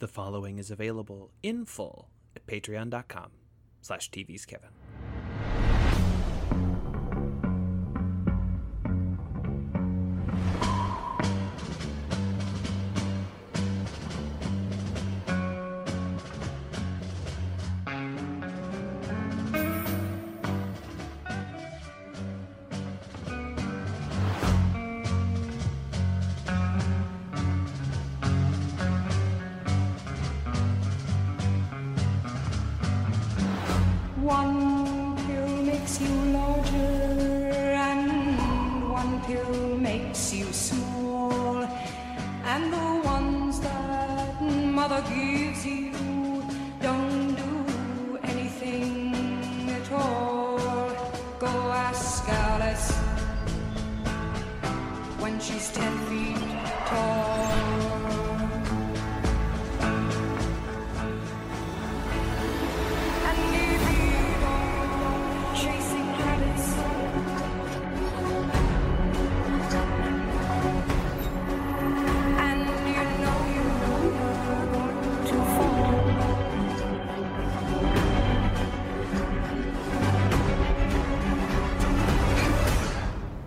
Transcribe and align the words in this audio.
The 0.00 0.08
following 0.08 0.58
is 0.58 0.70
available 0.70 1.30
in 1.42 1.64
full 1.64 2.08
at 2.34 2.46
patreon.com 2.46 3.30
slash 3.80 4.10
tv's 4.10 4.44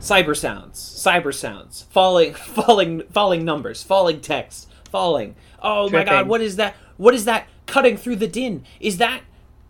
cyber 0.08 0.36
sounds 0.36 0.80
cyber 0.80 1.33
sounds 1.33 1.83
falling 1.89 2.33
falling 2.33 3.02
falling 3.11 3.44
numbers 3.44 3.83
falling 3.83 4.22
text 4.22 4.69
falling 4.89 5.36
oh 5.61 5.89
my 5.89 6.03
god 6.03 6.27
what 6.27 6.41
is 6.41 6.55
that 6.55 6.75
what 6.97 7.14
is 7.14 7.25
that 7.25 7.47
cutting 7.66 7.97
through 7.97 8.16
the 8.16 8.27
din 8.27 8.64
is 8.80 8.97
that 8.97 9.22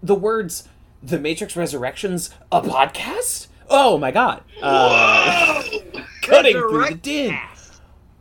the 0.04 0.16
words 0.16 0.68
the 1.02 1.20
matrix 1.20 1.56
resurrections 1.56 2.30
a 2.52 2.62
podcast 2.62 3.48
oh 3.70 3.98
my 3.98 4.12
god 4.12 4.44
uh, 4.62 5.64
cutting 6.22 6.54
through 6.54 6.86
the 6.86 6.96
din 6.96 7.38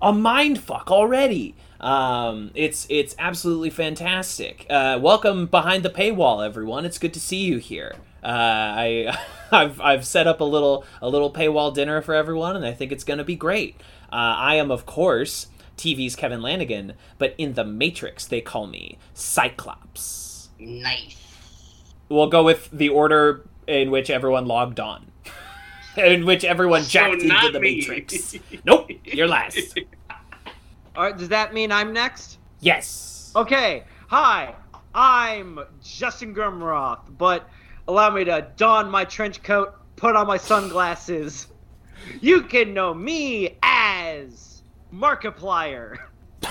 a 0.02 0.12
mind 0.12 0.60
fuck 0.60 0.90
already. 0.90 1.54
Um, 1.80 2.50
it's 2.54 2.86
it's 2.88 3.14
absolutely 3.18 3.70
fantastic. 3.70 4.66
Uh, 4.68 4.98
welcome 5.00 5.46
behind 5.46 5.82
the 5.82 5.90
paywall, 5.90 6.44
everyone. 6.44 6.84
It's 6.84 6.98
good 6.98 7.14
to 7.14 7.20
see 7.20 7.38
you 7.38 7.58
here. 7.58 7.94
Uh, 8.26 8.28
I 8.28 9.18
I've 9.52 9.80
I've 9.80 10.04
set 10.06 10.26
up 10.26 10.40
a 10.40 10.44
little 10.44 10.84
a 11.00 11.08
little 11.08 11.32
paywall 11.32 11.72
dinner 11.72 12.02
for 12.02 12.14
everyone, 12.14 12.56
and 12.56 12.64
I 12.66 12.72
think 12.72 12.90
it's 12.90 13.04
going 13.04 13.18
to 13.18 13.24
be 13.24 13.36
great. 13.36 13.76
Uh, 14.12 14.34
I 14.36 14.56
am 14.56 14.70
of 14.72 14.84
course 14.84 15.46
TV's 15.76 16.16
Kevin 16.16 16.42
Lanigan, 16.42 16.94
but 17.18 17.34
in 17.38 17.54
the 17.54 17.64
Matrix 17.64 18.26
they 18.26 18.40
call 18.40 18.66
me 18.66 18.98
Cyclops. 19.14 20.48
Nice. 20.58 21.16
We'll 22.08 22.28
go 22.28 22.42
with 22.42 22.68
the 22.72 22.88
order 22.88 23.46
in 23.68 23.90
which 23.90 24.10
everyone 24.10 24.46
logged 24.46 24.80
on. 24.80 25.12
In 25.96 26.26
which 26.26 26.44
everyone 26.44 26.82
So 26.82 26.90
jacked 26.90 27.22
into 27.22 27.50
the 27.52 27.58
me. 27.58 27.76
Matrix. 27.76 28.34
nope, 28.66 28.90
you're 29.04 29.26
last. 29.26 29.58
All 30.94 31.04
right, 31.04 31.16
does 31.16 31.30
that 31.30 31.54
mean 31.54 31.72
I'm 31.72 31.94
next? 31.94 32.36
Yes. 32.60 33.32
Okay. 33.34 33.84
Hi, 34.08 34.54
I'm 34.94 35.58
Justin 35.82 36.34
Grimroth, 36.34 37.00
but 37.16 37.48
allow 37.88 38.10
me 38.10 38.24
to 38.24 38.48
don 38.56 38.90
my 38.90 39.04
trench 39.04 39.42
coat, 39.42 39.74
put 39.96 40.16
on 40.16 40.26
my 40.26 40.36
sunglasses. 40.36 41.48
You 42.20 42.42
can 42.42 42.74
know 42.74 42.94
me 42.94 43.56
as 43.62 44.62
Markiplier. 44.92 45.96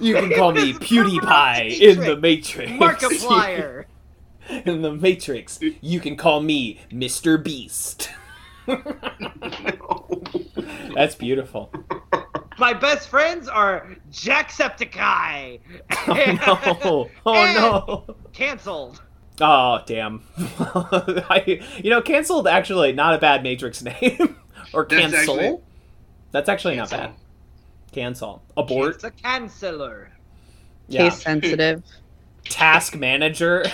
You 0.00 0.14
can 0.14 0.32
call 0.32 0.52
me 0.52 0.72
PewDiePie 0.72 1.78
in 1.78 2.00
the 2.00 2.16
Matrix. 2.16 2.72
Markiplier. 2.72 3.84
in 4.48 4.82
the 4.82 4.92
Matrix, 4.92 5.60
you 5.80 6.00
can 6.00 6.16
call 6.16 6.40
me 6.40 6.80
Mr. 6.90 7.42
Beast. 7.42 8.10
That's 10.94 11.14
beautiful. 11.14 11.72
My 12.60 12.72
best 12.74 13.08
friends 13.08 13.48
are 13.48 13.96
Jacksepticeye. 14.12 15.58
Oh 16.06 16.74
no! 16.84 17.10
Oh 17.26 18.04
no! 18.06 18.14
Cancelled. 18.32 19.02
Oh 19.40 19.80
damn! 19.86 20.22
I, 20.38 21.60
you 21.82 21.90
know, 21.90 22.00
canceled 22.02 22.46
actually 22.46 22.92
not 22.92 23.14
a 23.14 23.18
bad 23.18 23.42
Matrix 23.42 23.82
name 23.82 24.36
or 24.74 24.86
That's 24.88 25.12
cancel. 25.12 25.40
actually- 25.40 25.58
That's 26.30 26.48
actually 26.48 26.76
not 26.76 26.90
bad. 26.90 27.12
Cancel. 27.92 28.42
Abort. 28.56 28.94
It's 28.96 29.04
a 29.04 29.10
canceller. 29.10 30.08
Yeah. 30.88 31.08
Case 31.08 31.22
sensitive. 31.22 31.82
Task 32.44 32.94
manager. 32.96 33.64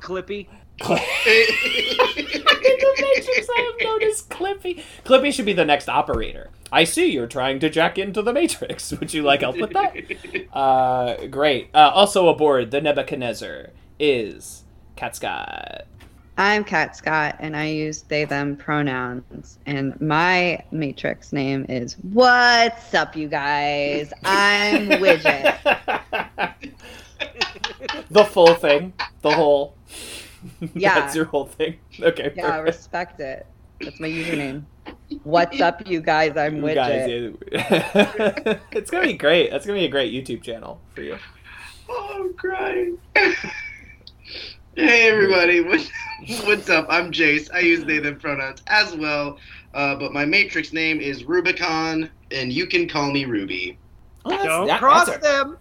Clippy. 0.00 0.46
The 0.78 0.98
Matrix 3.00 3.48
I 3.56 3.60
have 3.60 3.86
known 3.86 4.02
as 4.02 4.22
Clippy. 4.22 4.82
Clippy 5.04 5.32
should 5.32 5.46
be 5.46 5.52
the 5.52 5.64
next 5.64 5.88
operator. 5.88 6.50
I 6.70 6.84
see 6.84 7.10
you're 7.10 7.26
trying 7.26 7.60
to 7.60 7.70
jack 7.70 7.98
into 7.98 8.22
the 8.22 8.32
Matrix. 8.32 8.92
Would 9.00 9.12
you 9.14 9.22
like 9.22 9.40
help 9.40 9.58
with 9.58 9.72
that? 9.72 9.94
Uh, 10.52 11.26
great. 11.26 11.70
Uh, 11.74 11.90
also 11.94 12.28
aboard 12.28 12.70
the 12.70 12.80
Nebuchadnezzar 12.80 13.70
is 13.98 14.64
Kat 14.96 15.16
Scott. 15.16 15.86
I'm 16.36 16.62
Kat 16.62 16.96
Scott, 16.96 17.34
and 17.40 17.56
I 17.56 17.66
use 17.66 18.02
they 18.02 18.24
them 18.24 18.54
pronouns. 18.54 19.58
And 19.66 20.00
my 20.00 20.62
Matrix 20.70 21.32
name 21.32 21.66
is 21.68 21.94
What's 22.12 22.94
up, 22.94 23.16
you 23.16 23.26
guys? 23.28 24.12
I'm 24.24 24.88
Widget. 24.88 25.58
the 28.10 28.24
full 28.24 28.54
thing. 28.54 28.92
The 29.22 29.32
whole. 29.32 29.74
Yeah. 30.74 30.94
That's 31.00 31.14
your 31.16 31.24
whole 31.26 31.46
thing. 31.46 31.76
Okay. 32.00 32.32
Yeah, 32.36 32.50
perfect. 32.58 32.64
respect 32.66 33.20
it. 33.20 33.46
That's 33.80 34.00
my 34.00 34.08
username. 34.08 34.64
What's 35.22 35.60
up, 35.60 35.86
you 35.86 36.00
guys? 36.00 36.36
I'm 36.36 36.56
You 36.56 36.62
Widget. 36.62 36.74
guys, 36.74 37.08
it- 38.50 38.60
it's 38.72 38.90
gonna 38.90 39.06
be 39.06 39.12
great. 39.14 39.50
That's 39.50 39.66
gonna 39.66 39.78
be 39.78 39.84
a 39.84 39.90
great 39.90 40.12
YouTube 40.12 40.42
channel 40.42 40.80
for 40.94 41.02
you. 41.02 41.16
oh, 41.88 42.16
I'm 42.24 42.34
crying. 42.34 42.98
hey, 44.74 45.08
everybody. 45.08 45.60
What, 45.60 45.88
what's 46.44 46.68
up? 46.70 46.86
I'm 46.88 47.10
Jace. 47.12 47.48
I 47.52 47.60
use 47.60 47.84
they, 47.84 47.98
them 47.98 48.18
pronouns 48.18 48.62
as 48.66 48.94
well. 48.96 49.38
Uh, 49.74 49.94
but 49.96 50.12
my 50.12 50.24
Matrix 50.24 50.72
name 50.72 51.00
is 51.00 51.24
Rubicon, 51.24 52.10
and 52.30 52.52
you 52.52 52.66
can 52.66 52.88
call 52.88 53.10
me 53.10 53.24
Ruby. 53.24 53.78
Oh, 54.24 54.44
Don't 54.44 54.66
that- 54.66 54.80
cross 54.80 55.16
them. 55.18 55.56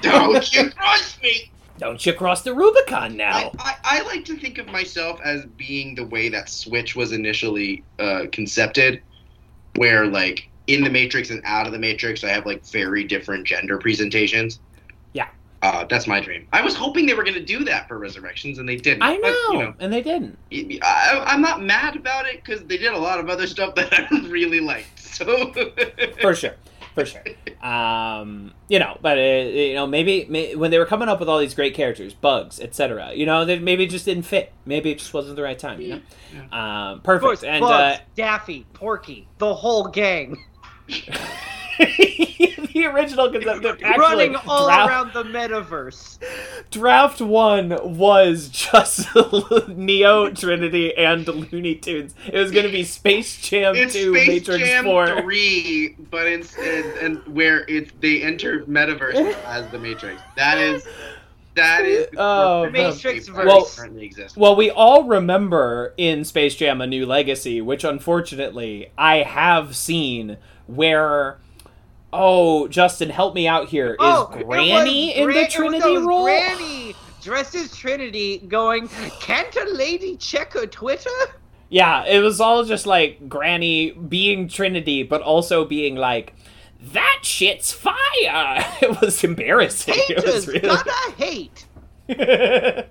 Don't 0.00 0.52
you 0.54 0.70
cross 0.70 1.18
me! 1.22 1.50
Don't 1.78 2.04
you 2.04 2.12
cross 2.12 2.42
the 2.42 2.54
Rubicon 2.54 3.16
now? 3.16 3.52
I, 3.58 3.76
I, 3.84 4.00
I 4.00 4.02
like 4.02 4.24
to 4.26 4.36
think 4.36 4.58
of 4.58 4.66
myself 4.66 5.20
as 5.24 5.44
being 5.56 5.94
the 5.94 6.04
way 6.04 6.28
that 6.28 6.48
Switch 6.48 6.96
was 6.96 7.12
initially 7.12 7.84
uh, 7.98 8.26
concepted, 8.32 9.02
where 9.76 10.06
like 10.06 10.48
in 10.66 10.82
the 10.82 10.90
Matrix 10.90 11.30
and 11.30 11.40
out 11.44 11.66
of 11.66 11.72
the 11.72 11.78
Matrix, 11.78 12.24
I 12.24 12.30
have 12.30 12.46
like 12.46 12.64
very 12.66 13.04
different 13.04 13.46
gender 13.46 13.78
presentations. 13.78 14.60
Yeah. 15.12 15.28
Uh, 15.62 15.84
that's 15.84 16.06
my 16.06 16.20
dream. 16.20 16.46
I 16.52 16.62
was 16.62 16.74
hoping 16.74 17.06
they 17.06 17.14
were 17.14 17.24
going 17.24 17.34
to 17.34 17.44
do 17.44 17.64
that 17.64 17.88
for 17.88 17.98
Resurrections, 17.98 18.58
and 18.58 18.68
they 18.68 18.76
didn't. 18.76 19.02
I 19.02 19.16
know, 19.16 19.20
But, 19.22 19.52
you 19.52 19.58
know, 19.60 19.74
and 19.78 19.92
they 19.92 20.02
didn't. 20.02 20.38
I, 20.82 21.24
I'm 21.26 21.40
not 21.40 21.62
mad 21.62 21.96
about 21.96 22.26
it 22.26 22.44
because 22.44 22.64
they 22.64 22.76
did 22.76 22.92
a 22.92 22.98
lot 22.98 23.20
of 23.20 23.28
other 23.28 23.46
stuff 23.46 23.74
that 23.76 23.92
I 23.92 24.28
really 24.28 24.60
liked. 24.60 24.98
So 24.98 25.52
for 26.20 26.34
sure 26.34 26.54
for 26.98 27.06
sure. 27.06 27.22
Um 27.62 28.52
you 28.68 28.78
know 28.78 28.98
but 29.00 29.18
uh, 29.18 29.20
you 29.20 29.74
know 29.74 29.86
maybe, 29.86 30.26
may 30.28 30.54
when 30.54 30.70
they 30.70 30.78
were 30.78 30.86
coming 30.86 31.08
up 31.08 31.20
with 31.20 31.28
all 31.28 31.38
these 31.38 31.54
great 31.54 31.74
characters 31.74 32.14
bugs 32.14 32.60
etc 32.60 33.12
you 33.14 33.26
know 33.26 33.44
they 33.44 33.58
maybe 33.58 33.84
it 33.84 33.90
just 33.90 34.04
didn't 34.04 34.24
fit. 34.24 34.52
Maybe 34.66 34.90
it 34.90 34.98
just 34.98 35.12
wasn't 35.14 35.36
the 35.36 35.42
right 35.42 35.58
time 35.58 35.80
you 35.80 35.88
know? 35.88 36.00
Um 36.56 36.98
Of 36.98 37.02
perfect. 37.04 37.24
Course, 37.24 37.44
and 37.44 37.60
Bugs, 37.60 37.98
uh 37.98 38.02
Daffy, 38.14 38.66
Porky, 38.72 39.26
the 39.38 39.54
whole 39.54 39.88
gang. 39.88 40.44
the 42.82 42.88
the 42.88 42.94
original 42.94 43.32
concept. 43.32 43.82
Actually, 43.82 43.98
running 44.00 44.36
all 44.36 44.66
draft, 44.66 44.90
around 44.90 45.12
the 45.12 45.24
metaverse. 45.24 46.18
draft 46.70 47.20
one 47.20 47.70
was 47.96 48.48
just 48.48 49.08
Neo, 49.68 50.30
Trinity, 50.30 50.96
and 50.96 51.26
Looney 51.26 51.74
Tunes. 51.74 52.14
It 52.26 52.38
was 52.38 52.50
going 52.50 52.66
to 52.66 52.72
be 52.72 52.84
Space 52.84 53.40
Jam 53.40 53.74
It's 53.76 53.94
2, 53.94 54.14
Space 54.14 54.28
Matrix 54.28 54.64
Jam 54.64 54.84
4. 54.84 55.22
3, 55.22 55.96
but 56.10 56.26
instead 56.26 56.84
and, 56.98 57.26
where 57.26 57.64
it 57.68 58.00
they 58.00 58.22
enter 58.22 58.64
metaverse 58.64 59.14
as 59.44 59.68
the 59.70 59.78
Matrix. 59.78 60.20
That 60.36 60.58
is 60.58 60.86
that 61.54 61.84
is 61.84 62.08
Oh, 62.16 62.62
where 62.62 62.70
Matrix. 62.70 63.30
Well- 63.30 63.66
currently 63.76 64.06
exists. 64.06 64.36
Well, 64.36 64.56
we 64.56 64.70
all 64.70 65.04
remember 65.04 65.94
in 65.96 66.24
Space 66.24 66.54
Jam: 66.54 66.80
A 66.80 66.86
New 66.86 67.06
Legacy, 67.06 67.60
which 67.60 67.84
unfortunately 67.84 68.90
I 68.96 69.18
have 69.18 69.76
seen, 69.76 70.36
where 70.66 71.38
oh, 72.12 72.68
Justin, 72.68 73.10
help 73.10 73.34
me 73.34 73.46
out 73.46 73.68
here. 73.68 73.92
Is 73.92 73.96
oh, 74.00 74.26
Granny 74.44 75.16
in 75.16 75.24
Gran- 75.24 75.44
the 75.44 75.50
Trinity 75.50 75.92
was 75.92 76.04
role? 76.04 76.24
Granny 76.24 76.94
dressed 77.20 77.54
as 77.54 77.76
Trinity, 77.76 78.38
going, 78.48 78.88
"Can't 79.20 79.54
a 79.56 79.64
lady 79.70 80.16
check 80.16 80.54
her 80.54 80.66
Twitter?" 80.66 81.10
Yeah, 81.68 82.04
it 82.06 82.20
was 82.20 82.40
all 82.40 82.64
just 82.64 82.86
like 82.86 83.28
Granny 83.28 83.90
being 83.90 84.48
Trinity, 84.48 85.02
but 85.02 85.20
also 85.20 85.64
being 85.64 85.96
like, 85.96 86.34
"That 86.80 87.20
shit's 87.22 87.72
fire." 87.72 87.94
It 88.82 89.00
was 89.00 89.22
embarrassing. 89.24 89.94
it 89.96 90.24
was 90.24 90.46
really... 90.46 90.60
gotta 90.60 91.12
hate. 91.16 91.66
I, 92.08 92.86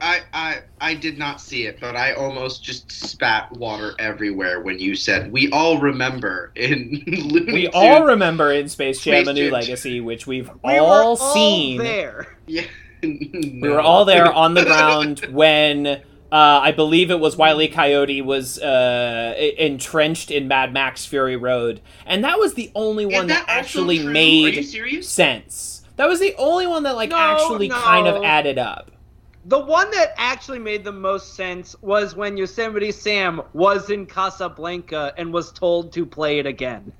I 0.00 0.20
I 0.32 0.58
I 0.80 0.94
did 0.94 1.18
not 1.18 1.40
see 1.40 1.66
it, 1.66 1.78
but 1.80 1.96
I 1.96 2.12
almost 2.12 2.62
just 2.62 2.90
spat 2.90 3.50
water 3.52 3.94
everywhere 3.98 4.60
when 4.60 4.78
you 4.78 4.94
said 4.94 5.32
we 5.32 5.50
all 5.50 5.78
remember 5.78 6.52
in 6.54 7.02
Looney 7.06 7.52
we 7.52 7.62
Tunes. 7.62 7.74
all 7.74 8.04
remember 8.06 8.52
in 8.52 8.68
Space 8.68 9.00
Jam: 9.02 9.24
Space 9.24 9.28
A 9.28 9.32
New 9.32 9.44
Jam. 9.44 9.52
Legacy, 9.52 10.00
which 10.00 10.26
we've 10.26 10.50
We 10.64 10.76
all 10.78 10.88
were 10.88 11.02
all 11.02 11.16
seen. 11.16 11.78
there. 11.78 12.36
Yeah. 12.46 12.64
We 13.02 13.62
were 13.66 13.80
all 13.80 14.04
there 14.04 14.30
on 14.30 14.52
the 14.52 14.62
ground 14.66 15.20
when 15.30 15.86
uh, 15.86 16.00
I 16.30 16.70
believe 16.72 17.10
it 17.10 17.18
was 17.18 17.34
Wiley 17.34 17.66
Coyote 17.66 18.20
was 18.20 18.58
uh, 18.58 19.34
entrenched 19.58 20.30
in 20.30 20.48
Mad 20.48 20.74
Max 20.74 21.06
Fury 21.06 21.36
Road, 21.36 21.80
and 22.04 22.22
that 22.24 22.38
was 22.38 22.54
the 22.54 22.70
only 22.74 23.06
one 23.06 23.26
that, 23.28 23.46
that 23.46 23.58
actually 23.58 24.00
true? 24.00 24.12
Made 24.12 25.02
sense. 25.02 25.79
That 26.00 26.08
was 26.08 26.18
the 26.18 26.34
only 26.38 26.66
one 26.66 26.84
that 26.84 26.96
like 26.96 27.10
No, 27.10 27.16
actually 27.18 27.68
kind 27.68 28.06
of 28.06 28.24
added 28.24 28.56
up. 28.56 28.90
The 29.44 29.58
one 29.58 29.90
that 29.90 30.14
actually 30.16 30.58
made 30.58 30.82
the 30.82 30.92
most 30.92 31.34
sense 31.34 31.76
was 31.82 32.16
when 32.16 32.38
Yosemite 32.38 32.90
Sam 32.90 33.42
was 33.52 33.90
in 33.90 34.06
Casablanca 34.06 35.12
and 35.18 35.30
was 35.30 35.52
told 35.52 35.92
to 35.92 36.06
play 36.06 36.38
it 36.38 36.46
again. 36.46 36.90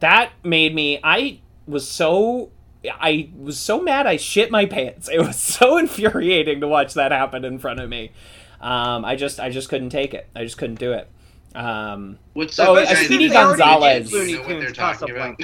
That 0.00 0.32
made 0.44 0.74
me. 0.74 1.00
I 1.02 1.40
was 1.66 1.88
so. 1.88 2.50
I 2.84 3.30
was 3.34 3.58
so 3.58 3.80
mad 3.80 4.06
I 4.06 4.18
shit 4.18 4.50
my 4.50 4.66
pants. 4.66 5.08
It 5.10 5.20
was 5.20 5.36
so 5.36 5.78
infuriating 5.78 6.60
to 6.60 6.68
watch 6.68 6.92
that 6.92 7.12
happen 7.12 7.46
in 7.46 7.58
front 7.58 7.80
of 7.80 7.88
me. 7.88 8.12
Um, 8.60 9.06
I 9.06 9.16
just 9.16 9.40
I 9.40 9.48
just 9.48 9.70
couldn't 9.70 9.88
take 9.88 10.12
it. 10.12 10.28
I 10.36 10.44
just 10.44 10.58
couldn't 10.58 10.78
do 10.80 10.92
it. 10.92 11.08
Um, 11.54 12.18
What's 12.34 12.58
Oh, 12.58 12.76
up, 12.76 12.86
guys? 12.86 13.06
Speedy 13.06 13.28
They 13.28 13.36
already 13.36 13.56
did 13.56 13.64
Gonzalez. 13.64 14.12
Know 14.12 14.18
what 14.18 14.48
they're 14.48 14.64
Tunes 14.66 14.76
talking 14.76 15.16
about. 15.16 15.40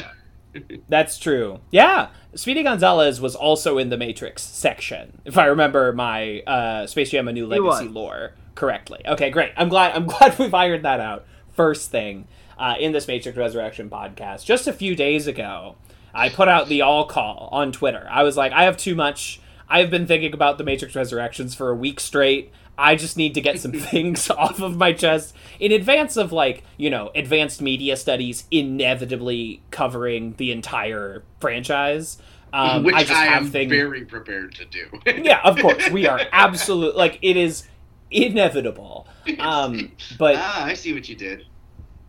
That's 0.88 1.19
true. 1.19 1.61
Yeah, 1.70 2.08
Speedy 2.35 2.62
Gonzalez 2.62 3.20
was 3.20 3.35
also 3.35 3.79
in 3.79 3.88
the 3.88 3.97
Matrix 3.97 4.43
section, 4.43 5.20
if 5.25 5.38
I 5.38 5.47
remember 5.47 5.93
my 5.93 6.41
uh, 6.43 6.87
Space 6.87 7.11
Jam: 7.11 7.29
A 7.29 7.32
New 7.32 7.47
Legacy 7.47 7.88
lore 7.88 8.32
correctly. 8.55 9.03
Okay, 9.06 9.31
great. 9.31 9.53
I'm 9.56 9.69
glad. 9.69 9.94
I'm 9.94 10.06
glad 10.06 10.38
we've 10.38 10.53
ironed 10.55 10.85
that 10.85 11.00
out. 11.00 11.25
First 11.53 11.91
thing 11.91 12.29
uh, 12.58 12.75
in 12.79 12.93
this 12.93 13.08
Matrix 13.08 13.38
Resurrection 13.38 13.88
podcast, 13.88 14.44
just 14.44 14.67
a 14.67 14.73
few 14.73 14.94
days 14.94 15.26
ago, 15.26 15.76
I 16.14 16.29
put 16.29 16.49
out 16.49 16.69
the 16.69 16.82
all 16.82 17.06
call 17.06 17.49
on 17.52 17.73
Twitter. 17.73 18.06
I 18.11 18.23
was 18.23 18.37
like, 18.37 18.52
I 18.52 18.64
have 18.64 18.76
too 18.76 18.94
much. 18.94 19.41
I've 19.69 19.91
been 19.91 20.06
thinking 20.06 20.32
about 20.32 20.59
the 20.59 20.64
Matrix 20.64 20.94
Resurrections 20.94 21.55
for 21.55 21.70
a 21.70 21.75
week 21.75 22.00
straight. 22.00 22.52
I 22.78 22.96
just 22.96 23.17
need 23.17 23.34
to 23.34 23.40
get 23.40 23.58
some 23.58 23.73
things 23.73 24.28
off 24.31 24.61
of 24.61 24.76
my 24.76 24.93
chest 24.93 25.34
in 25.58 25.73
advance 25.73 26.17
of 26.17 26.32
like, 26.32 26.62
you 26.76 26.90
know, 26.90 27.11
advanced 27.14 27.61
media 27.62 27.96
studies 27.96 28.44
inevitably 28.50 29.62
covering 29.70 30.34
the 30.37 30.52
entire 30.52 31.23
franchise. 31.40 32.19
Um, 32.52 32.84
Which 32.84 32.94
I 32.94 32.99
I, 32.99 33.05
just 33.05 33.12
have 33.12 33.43
am 33.43 33.50
things. 33.50 33.70
very 33.70 34.05
prepared 34.05 34.55
to 34.55 34.64
do. 34.64 35.00
yeah, 35.23 35.40
of 35.44 35.58
course, 35.58 35.90
we 35.90 36.06
are 36.06 36.20
absolute. 36.32 36.96
Like 36.96 37.19
it 37.20 37.37
is 37.37 37.64
inevitable. 38.11 39.06
Um, 39.38 39.93
but 40.19 40.37
ah, 40.37 40.64
I 40.64 40.75
see 40.75 40.94
what 40.94 41.08
you 41.08 41.17
did. 41.17 41.44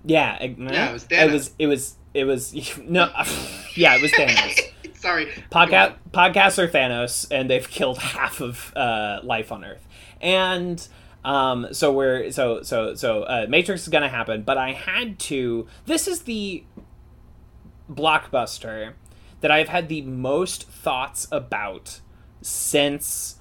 yeah, 0.06 0.36
it, 0.38 0.58
Yeah, 0.58 0.90
it 0.90 0.94
was 0.94 1.08
It 1.10 1.32
was. 1.32 1.52
It 1.60 1.68
was. 1.68 1.96
It 2.14 2.24
was. 2.24 2.78
No. 2.78 3.10
Yeah, 3.76 3.96
it 3.96 4.02
was 4.02 4.12
Thanos. 4.12 4.60
Sorry. 4.96 5.28
Podcast 5.52 5.96
podcasts 6.12 6.58
are 6.58 6.68
Thanos, 6.68 7.28
and 7.32 7.50
they've 7.50 7.70
killed 7.70 7.98
half 8.00 8.42
of 8.42 8.74
uh, 8.76 9.20
life 9.24 9.52
on 9.52 9.64
Earth. 9.64 9.87
And 10.22 10.86
um, 11.24 11.68
so 11.72 11.92
we're 11.92 12.32
so 12.32 12.62
so 12.62 12.96
so 12.96 13.24
uh, 13.24 13.46
Matrix 13.50 13.84
is 13.84 13.90
gonna 13.90 14.10
happen, 14.10 14.44
but 14.44 14.58
I 14.58 14.72
had 14.72 15.20
to. 15.20 15.68
This 15.86 16.08
is 16.08 16.22
the 16.22 16.64
blockbuster 17.92 18.94
that 19.42 19.52
I've 19.52 19.70
had 19.70 19.90
the 19.90 20.02
most 20.02 20.68
thoughts 20.70 21.28
about 21.32 22.02
since 22.42 23.36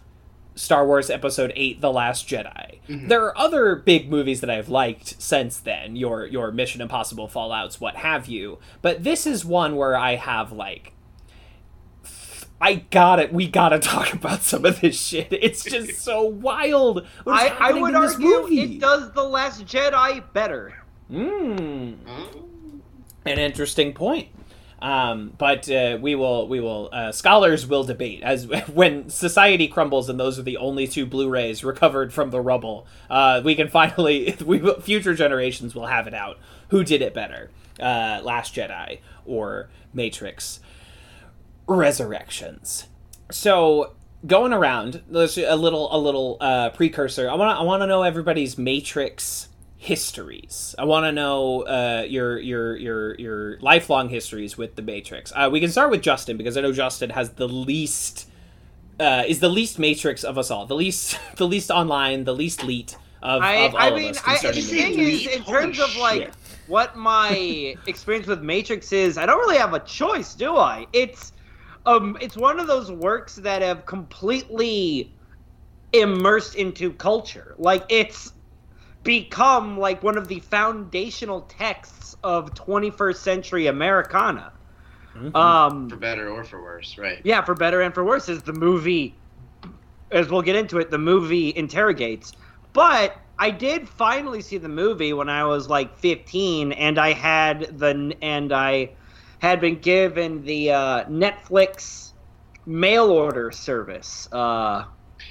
Star 0.55 0.87
Wars 0.87 1.11
Episode 1.11 1.53
Eight: 1.55 1.81
The 1.81 1.93
Last 1.93 2.29
Jedi. 2.29 2.79
There 3.09 3.25
are 3.25 3.39
other 3.39 3.77
big 3.77 4.11
movies 4.11 4.41
that 4.41 4.51
I've 4.51 4.69
liked 4.69 5.21
since 5.21 5.59
then. 5.59 5.97
Your 5.97 6.27
your 6.27 6.51
Mission 6.51 6.81
Impossible, 6.81 7.29
Fallout's, 7.29 7.81
what 7.81 7.97
have 7.97 8.27
you. 8.27 8.59
But 8.83 9.05
this 9.05 9.27
is 9.27 9.45
one 9.45 9.77
where 9.77 9.97
I 9.97 10.17
have 10.17 10.51
like 10.53 10.93
I 12.61 12.77
got 12.91 13.19
it. 13.19 13.33
We 13.33 13.49
gotta 13.49 13.79
talk 13.79 14.13
about 14.13 14.43
some 14.43 14.65
of 14.65 14.81
this 14.81 14.99
shit. 14.99 15.29
It's 15.31 15.63
just 15.63 16.03
so 16.03 16.23
wild. 16.23 17.07
I, 17.27 17.49
I 17.59 17.73
would 17.73 17.95
argue 17.95 18.27
movie? 18.27 18.61
it 18.61 18.81
does 18.81 19.13
The 19.13 19.25
Last 19.25 19.67
Jedi 19.67 20.23
better. 20.33 20.73
Mm, 21.11 21.97
an 23.25 23.39
interesting 23.39 23.93
point. 23.93 24.29
Um, 24.81 25.33
but 25.39 25.71
uh, 25.71 25.99
we 26.01 26.15
will, 26.15 26.49
we 26.49 26.61
will. 26.61 26.91
Uh, 26.93 27.11
scholars 27.13 27.67
will 27.67 27.85
debate 27.85 28.23
as 28.23 28.47
when 28.73 29.09
society 29.09 29.69
crumbles, 29.69 30.09
and 30.09 30.21
those 30.21 30.39
are 30.39 30.43
the 30.43 30.59
only 30.59 30.87
two 30.87 31.07
Blu-rays 31.07 31.65
recovered 31.65 32.13
from 32.13 32.31
the 32.31 32.41
rubble. 32.41 32.87
Uh, 33.09 33.41
we 33.45 33.55
can 33.55 33.69
finally, 33.69 34.37
we 34.45 34.59
future 34.81 35.15
generations 35.15 35.75
will 35.75 35.87
have 35.87 36.07
it 36.07 36.15
out. 36.15 36.39
Who 36.69 36.85
did 36.85 37.01
it 37.01 37.15
better, 37.15 37.51
uh, 37.81 38.21
Last 38.23 38.55
Jedi 38.55 38.99
or 39.25 39.69
Matrix? 39.95 40.61
Resurrections. 41.67 42.87
So 43.31 43.95
going 44.27 44.53
around, 44.53 45.03
there's 45.09 45.37
a 45.39 45.57
little 45.57 45.95
a 45.95 45.99
little 45.99 46.37
uh, 46.41 46.71
precursor. 46.71 47.29
I 47.29 47.35
want 47.35 47.59
I 47.59 47.63
want 47.63 47.83
to 47.83 47.87
know 47.87 48.03
everybody's 48.03 48.57
Matrix 48.57 49.49
histories. 49.77 50.75
I 50.79 50.85
want 50.85 51.05
to 51.05 51.13
know 51.13 51.63
uh, 51.63 52.05
your 52.09 52.39
your 52.39 52.77
your 52.77 53.15
your 53.17 53.61
lifelong 53.61 54.09
histories 54.09 54.57
with 54.57 54.77
the 54.77 54.83
Matrix. 54.83 55.33
Uh, 55.35 55.49
we 55.51 55.61
can 55.61 55.71
start 55.71 55.91
with 55.91 56.03
Justin 56.03 56.37
because 56.37 56.57
I 56.57 56.61
know 56.61 56.73
Justin 56.73 57.11
has 57.11 57.31
the 57.31 57.49
least 57.49 58.29
uh, 58.99 59.25
is 59.27 59.41
the 59.41 59.49
least 59.49 59.79
Matrix 59.79 60.25
of 60.25 60.39
us 60.39 60.51
all. 60.51 60.67
The 60.67 60.77
least 60.77 61.19
the 61.37 61.47
least 61.47 61.71
online, 61.71 62.25
the 62.25 62.35
least 62.35 62.65
leet 62.65 62.97
of, 63.23 63.43
I, 63.43 63.55
of 63.67 63.75
all 63.75 63.81
I 63.81 63.89
of 63.89 63.95
mean, 63.97 64.11
us 64.11 64.23
I, 64.25 64.39
the 64.39 64.53
concerning 64.53 64.55
Did 64.55 64.65
the 64.65 64.83
thing 64.83 64.99
is, 65.01 65.27
in 65.27 65.43
Holy 65.43 65.59
terms 65.59 65.81
of 65.81 65.97
like 65.97 66.23
shit. 66.23 66.35
what 66.67 66.97
my 66.97 67.75
experience 67.87 68.27
with 68.27 68.43
Matrix 68.43 68.93
is, 68.93 69.19
I 69.19 69.27
don't 69.27 69.39
really 69.39 69.59
have 69.59 69.75
a 69.75 69.81
choice, 69.81 70.35
do 70.35 70.57
I? 70.57 70.87
It's 70.93 71.33
um, 71.87 72.17
it's 72.21 72.37
one 72.37 72.59
of 72.61 72.67
those 72.67 72.91
works 72.91 73.37
that 73.37 73.63
have 73.63 73.87
completely 73.87 75.13
immersed 75.93 76.55
into 76.57 76.93
culture. 76.93 77.55
Like 77.59 77.85
it's 77.89 78.33
become 79.03 79.79
like 79.79 80.03
one 80.03 80.19
of 80.19 80.29
the 80.29 80.41
foundational 80.41 81.43
texts 81.43 82.17
of 82.25 82.53
21st 82.55 83.17
century 83.17 83.67
Americana. 83.69 84.53
Mm-hmm. 85.17 85.35
Um, 85.35 85.89
For 85.89 85.97
better 85.97 86.29
or 86.29 86.45
for 86.45 86.61
worse, 86.63 86.99
right? 86.99 87.21
yeah, 87.25 87.43
for 87.43 87.55
better 87.55 87.81
and 87.81 87.95
for 87.95 88.05
worse, 88.05 88.29
is 88.29 88.43
the 88.43 88.53
movie, 88.53 89.15
as 90.11 90.29
we'll 90.29 90.43
get 90.43 90.57
into 90.57 90.79
it, 90.79 90.91
the 90.91 90.99
movie 90.99 91.55
interrogates. 91.57 92.33
But 92.75 93.17
I 93.39 93.51
did 93.51 93.89
finally 93.89 94.43
see 94.43 94.59
the 94.59 94.69
movie 94.69 95.13
when 95.15 95.31
I 95.31 95.45
was 95.45 95.71
like 95.71 95.97
15, 95.97 96.73
and 96.73 96.99
I 96.99 97.13
had 97.13 97.79
the 97.79 98.15
and 98.21 98.53
I 98.53 98.91
had 99.39 99.61
been 99.61 99.79
given 99.79 100.45
the 100.45 100.71
uh, 100.71 101.05
Netflix 101.05 102.13
mail 102.67 103.11
order 103.11 103.51
service 103.51 104.29
uh, 104.33 104.85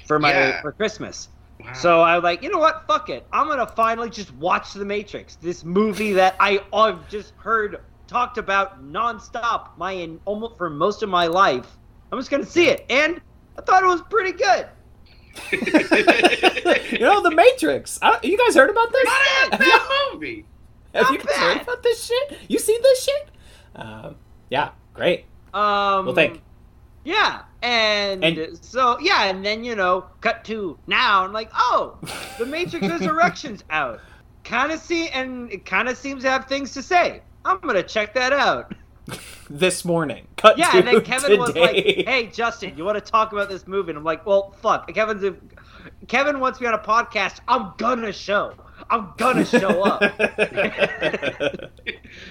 for 0.06 0.18
my 0.18 0.30
Yeah. 0.30 0.60
for 0.62 0.72
Christmas. 0.72 1.28
Wow. 1.60 1.72
So 1.72 2.00
I 2.00 2.14
was 2.16 2.22
like, 2.24 2.42
you 2.42 2.50
know 2.50 2.58
what? 2.58 2.84
Fuck 2.86 3.08
it. 3.08 3.26
I'm 3.32 3.48
gonna 3.48 3.66
finally 3.66 4.10
just 4.10 4.32
watch 4.34 4.72
The 4.74 4.84
Matrix, 4.84 5.36
this 5.36 5.64
movie 5.64 6.12
that 6.12 6.36
I 6.38 6.60
I've 6.72 7.08
just 7.08 7.32
heard 7.36 7.80
talked 8.06 8.38
about 8.38 8.84
nonstop 8.84 9.70
my 9.76 9.92
in, 9.92 10.20
almost 10.26 10.56
for 10.58 10.68
most 10.70 11.02
of 11.02 11.08
my 11.08 11.26
life. 11.26 11.66
I'm 12.12 12.18
just 12.18 12.30
gonna 12.30 12.46
see 12.46 12.68
it, 12.68 12.84
and 12.90 13.20
I 13.58 13.62
thought 13.62 13.82
it 13.82 13.86
was 13.86 14.02
pretty 14.02 14.32
good. 14.32 14.66
you 16.92 16.98
know 17.00 17.22
the 17.22 17.32
Matrix. 17.34 17.98
I, 18.02 18.18
you 18.22 18.38
guys 18.38 18.54
heard 18.54 18.70
about 18.70 18.92
this? 18.92 19.04
Not 19.04 19.60
a 19.60 19.64
you- 19.64 19.70
bad 19.70 19.88
movie. 20.12 20.44
Have 20.94 21.04
Not 21.04 21.12
you 21.12 21.18
guys 21.18 21.36
heard 21.36 21.62
about 21.62 21.82
this 21.82 22.04
shit? 22.06 22.38
You 22.48 22.58
seen 22.58 22.80
this 22.82 23.04
shit? 23.04 23.28
Um, 23.76 24.16
yeah, 24.50 24.70
great. 24.94 25.24
Um, 25.54 26.06
Well, 26.06 26.14
thank. 26.14 26.42
Yeah, 27.04 27.42
and, 27.62 28.24
And- 28.24 28.58
so 28.64 28.98
yeah, 29.00 29.24
and 29.26 29.44
then 29.44 29.62
you 29.62 29.76
know, 29.76 30.06
cut 30.20 30.44
to 30.46 30.76
now, 30.88 31.24
and 31.24 31.32
like, 31.32 31.50
oh, 31.54 31.96
the 32.38 32.46
Matrix 32.46 32.86
Resurrection's 32.88 33.62
out. 33.70 34.00
Kind 34.44 34.72
of 34.72 34.80
see, 34.80 35.08
and 35.08 35.50
it 35.52 35.64
kind 35.64 35.88
of 35.88 35.96
seems 35.96 36.22
to 36.24 36.30
have 36.30 36.46
things 36.46 36.72
to 36.74 36.82
say. 36.82 37.22
I'm 37.44 37.60
gonna 37.60 37.82
check 37.82 38.14
that 38.14 38.32
out. 38.32 38.72
This 39.48 39.84
morning. 39.84 40.26
Cut 40.36 40.58
Yeah, 40.58 40.76
and 40.76 40.88
then 40.88 41.00
Kevin 41.02 41.38
was 41.38 41.54
like, 41.54 41.76
"Hey, 41.84 42.28
Justin, 42.32 42.76
you 42.76 42.84
want 42.84 42.96
to 43.02 43.10
talk 43.12 43.30
about 43.32 43.48
this 43.48 43.68
movie?" 43.68 43.90
And 43.90 43.98
I'm 43.98 44.02
like, 44.02 44.26
"Well, 44.26 44.50
fuck." 44.60 44.92
Kevin's 44.92 45.22
a, 45.22 45.36
Kevin 46.08 46.40
wants 46.40 46.60
me 46.60 46.66
on 46.66 46.74
a 46.74 46.78
podcast. 46.80 47.38
I'm 47.46 47.72
gonna 47.78 48.12
show. 48.12 48.54
I'm 48.90 49.12
gonna 49.16 49.44
show 49.44 49.82
up. 49.82 50.02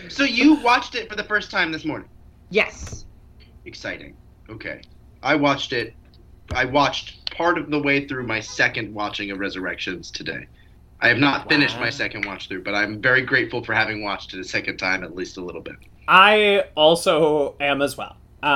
So 0.10 0.24
you 0.24 0.56
watched 0.56 0.96
it 0.96 1.10
for 1.10 1.16
the 1.16 1.24
first 1.24 1.52
time 1.52 1.72
this 1.72 1.86
morning. 1.86 2.08
yes. 2.50 3.06
Exciting. 3.66 4.16
Okay. 4.50 4.82
I 5.24 5.36
watched 5.36 5.74
it. 5.74 5.94
I 6.54 6.66
watched 6.66 7.32
part 7.36 7.58
of 7.58 7.70
the 7.72 7.80
way 7.80 8.08
through 8.08 8.26
my 8.28 8.40
second 8.40 8.94
watching 8.94 9.32
of 9.32 9.40
Resurrections 9.40 10.12
today. 10.12 10.48
I 11.02 11.08
have 11.10 11.18
not 11.18 11.50
finished 11.50 11.80
my 11.80 11.90
second 11.90 12.26
watch 12.26 12.48
through, 12.48 12.64
but 12.64 12.76
I'm 12.76 13.02
very 13.02 13.22
grateful 13.22 13.64
for 13.64 13.74
having 13.74 14.04
watched 14.04 14.34
it 14.34 14.40
a 14.40 14.44
second 14.44 14.78
time 14.78 15.04
at 15.04 15.16
least 15.16 15.38
a 15.38 15.42
little 15.42 15.62
bit. 15.62 15.76
I 16.08 16.66
also 16.76 17.56
am 17.60 17.82
as 17.82 17.98
well. 17.98 18.16
Um, 18.44 18.52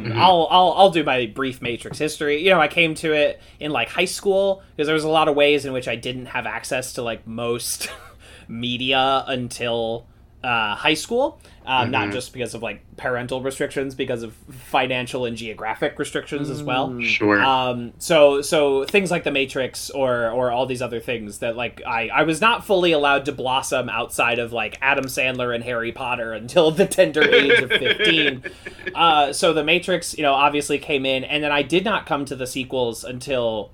Mhm. 0.00 0.16
I'll, 0.16 0.48
I'll 0.50 0.72
I'll 0.76 0.90
do 0.90 1.04
my 1.04 1.26
brief 1.26 1.62
Matrix 1.62 1.98
history. 1.98 2.42
You 2.42 2.50
know, 2.50 2.60
I 2.60 2.66
came 2.68 2.94
to 2.96 3.12
it 3.12 3.40
in 3.60 3.70
like 3.70 3.88
high 3.88 4.04
school 4.06 4.62
because 4.76 4.86
there 4.88 4.94
was 4.94 5.04
a 5.04 5.08
lot 5.08 5.28
of 5.28 5.36
ways 5.36 5.64
in 5.64 5.72
which 5.72 5.86
I 5.86 5.94
didn't 5.96 6.26
have 6.26 6.46
access 6.46 6.94
to 6.94 7.02
like 7.02 7.26
most 7.26 7.88
media 8.48 9.24
until 9.26 10.06
uh, 10.44 10.74
high 10.76 10.94
school. 10.94 11.40
Um, 11.66 11.90
Not 11.90 12.08
Mhm. 12.08 12.12
just 12.12 12.32
because 12.32 12.54
of 12.54 12.62
like 12.62 12.80
parental 12.96 13.42
restrictions, 13.42 13.94
because 13.94 14.22
of 14.22 14.32
financial 14.48 15.26
and 15.26 15.36
geographic 15.36 15.98
restrictions 15.98 16.48
as 16.48 16.62
well. 16.62 16.88
Mm. 16.88 17.04
Sure. 17.04 17.42
Um, 17.44 17.92
so 17.98 18.40
so 18.40 18.84
things 18.84 19.10
like 19.10 19.24
the 19.24 19.30
Matrix 19.30 19.90
or 19.90 20.30
or 20.30 20.50
all 20.50 20.64
these 20.64 20.80
other 20.80 20.98
things 21.00 21.40
that 21.40 21.56
like 21.56 21.82
I 21.86 22.08
I 22.08 22.22
was 22.22 22.40
not 22.40 22.64
fully 22.64 22.92
allowed 22.92 23.26
to 23.26 23.32
blossom 23.32 23.90
outside 23.90 24.38
of 24.38 24.50
like 24.52 24.78
Adam 24.80 25.04
Sandler 25.06 25.54
and 25.54 25.62
Harry 25.62 25.92
Potter 25.92 26.32
until 26.32 26.70
the 26.70 26.86
tender 26.86 27.22
age 27.22 27.60
of 27.62 27.68
fifteen. 27.70 28.42
Uh, 28.94 29.32
so 29.34 29.52
the 29.52 29.62
Matrix, 29.62 30.16
you 30.16 30.22
know, 30.22 30.32
obviously 30.32 30.78
came 30.78 31.04
in, 31.04 31.22
and 31.22 31.44
then 31.44 31.52
I 31.52 31.62
did 31.62 31.84
not 31.84 32.06
come 32.06 32.24
to 32.24 32.34
the 32.34 32.46
sequels 32.46 33.04
until 33.04 33.70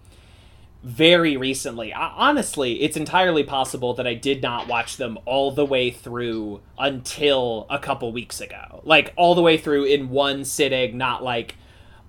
very 0.84 1.36
recently. 1.36 1.92
Uh, 1.92 2.10
honestly, 2.14 2.82
it's 2.82 2.96
entirely 2.96 3.42
possible 3.42 3.94
that 3.94 4.06
I 4.06 4.14
did 4.14 4.42
not 4.42 4.68
watch 4.68 4.98
them 4.98 5.18
all 5.24 5.50
the 5.50 5.64
way 5.64 5.90
through 5.90 6.60
until 6.78 7.66
a 7.70 7.78
couple 7.78 8.12
weeks 8.12 8.40
ago. 8.40 8.82
Like 8.84 9.12
all 9.16 9.34
the 9.34 9.42
way 9.42 9.56
through 9.56 9.84
in 9.84 10.10
one 10.10 10.44
sitting, 10.44 10.98
not 10.98 11.24
like 11.24 11.56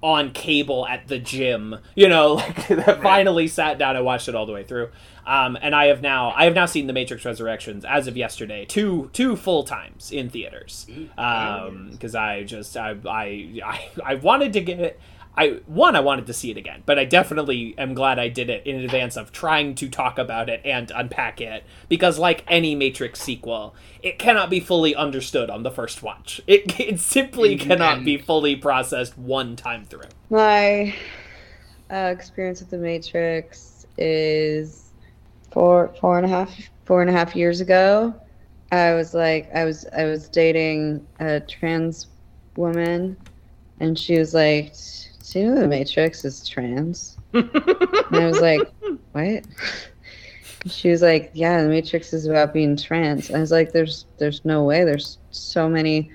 on 0.03 0.31
cable 0.31 0.85
at 0.87 1.07
the 1.07 1.17
gym. 1.17 1.77
You 1.95 2.09
know, 2.09 2.33
like 2.69 3.01
finally 3.01 3.47
sat 3.47 3.77
down 3.77 3.95
and 3.95 4.05
watched 4.05 4.27
it 4.27 4.35
all 4.35 4.45
the 4.45 4.53
way 4.53 4.63
through. 4.65 4.89
Um, 5.25 5.57
and 5.59 5.73
I 5.73 5.85
have 5.85 6.01
now 6.01 6.33
I 6.35 6.43
have 6.43 6.53
now 6.53 6.65
seen 6.67 6.85
The 6.85 6.93
Matrix 6.93 7.25
Resurrections 7.25 7.83
as 7.85 8.07
of 8.07 8.15
yesterday 8.17 8.65
two 8.65 9.09
two 9.13 9.35
full 9.35 9.63
times 9.63 10.11
in 10.11 10.29
theaters 10.29 10.85
Um 11.17 11.89
because 11.91 12.13
I 12.13 12.43
just 12.43 12.77
I, 12.77 12.95
I 13.07 13.61
I 13.65 13.89
I 14.05 14.15
wanted 14.15 14.53
to 14.53 14.61
get 14.61 14.79
it. 14.79 14.99
I 15.37 15.59
one 15.67 15.95
I 15.95 15.99
wanted 15.99 16.27
to 16.27 16.33
see 16.33 16.51
it 16.51 16.57
again, 16.57 16.83
but 16.85 16.97
I 16.97 17.05
definitely 17.05 17.75
am 17.77 17.93
glad 17.93 18.19
I 18.19 18.29
did 18.29 18.49
it 18.49 18.65
in 18.65 18.77
advance 18.79 19.17
of 19.17 19.31
trying 19.31 19.75
to 19.75 19.89
talk 19.89 20.17
about 20.17 20.49
it 20.49 20.61
and 20.63 20.91
unpack 20.95 21.41
it 21.41 21.63
because 21.89 22.17
like 22.17 22.43
any 22.47 22.73
Matrix 22.75 23.21
sequel, 23.21 23.75
it 24.01 24.17
cannot 24.17 24.49
be 24.49 24.59
fully 24.59 24.95
understood 24.95 25.49
on 25.49 25.63
the 25.63 25.71
first 25.71 26.01
watch. 26.01 26.41
It 26.47 26.79
it 26.79 26.99
simply 26.99 27.57
Mhm. 27.57 27.61
cannot 27.61 28.03
be 28.05 28.17
fully 28.17 28.55
processed 28.55 29.17
one 29.17 29.55
time 29.55 29.85
through. 29.85 30.09
My 30.29 30.95
uh, 31.91 32.11
experience 32.13 32.61
with 32.61 32.69
the 32.69 32.77
Matrix 32.77 33.85
is 33.97 34.91
four, 35.51 35.93
four 35.99 36.17
and 36.17 36.25
a 36.25 36.29
half, 36.29 36.53
four 36.85 37.01
and 37.01 37.09
a 37.09 37.13
half 37.13 37.35
years 37.35 37.61
ago. 37.61 38.13
I 38.71 38.93
was 38.93 39.13
like, 39.13 39.53
I 39.53 39.63
was, 39.63 39.85
I 39.95 40.05
was 40.05 40.27
dating 40.27 41.05
a 41.19 41.39
trans 41.39 42.07
woman, 42.55 43.15
and 43.79 43.97
she 43.97 44.17
was 44.17 44.33
like, 44.33 44.73
"Do 45.35 45.41
you 45.41 45.51
know 45.51 45.59
the 45.59 45.67
Matrix 45.67 46.23
is 46.23 46.47
trans?" 46.47 47.17
And 47.33 47.49
I 48.09 48.25
was 48.25 48.39
like, 48.39 48.61
"What?" 49.11 49.43
She 50.65 50.89
was 50.89 51.01
like, 51.01 51.29
"Yeah, 51.33 51.61
the 51.61 51.67
Matrix 51.67 52.13
is 52.13 52.25
about 52.25 52.53
being 52.53 52.77
trans." 52.77 53.29
I 53.29 53.41
was 53.41 53.51
like, 53.51 53.73
"There's, 53.73 54.05
there's 54.17 54.45
no 54.45 54.63
way. 54.63 54.85
There's 54.85 55.17
so 55.31 55.67
many 55.67 56.09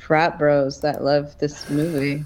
frat 0.00 0.38
bros 0.38 0.80
that 0.82 1.02
love 1.02 1.36
this 1.38 1.68
movie." 1.68 2.24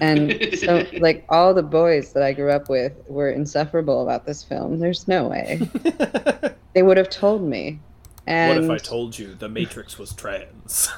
And 0.00 0.38
so, 0.56 0.86
like, 1.00 1.24
all 1.30 1.52
the 1.52 1.64
boys 1.64 2.12
that 2.12 2.22
I 2.22 2.32
grew 2.32 2.52
up 2.52 2.68
with 2.68 2.92
were 3.08 3.30
insufferable 3.30 4.04
about 4.04 4.24
this 4.24 4.44
film. 4.44 4.78
There's 4.78 5.08
no 5.08 5.26
way. 5.26 5.68
They 6.74 6.82
would 6.82 6.98
have 6.98 7.08
told 7.08 7.42
me. 7.42 7.80
And, 8.26 8.68
what 8.68 8.76
if 8.76 8.82
I 8.82 8.84
told 8.84 9.18
you 9.18 9.34
the 9.34 9.48
Matrix 9.48 9.98
was 9.98 10.12
trans? 10.12 10.90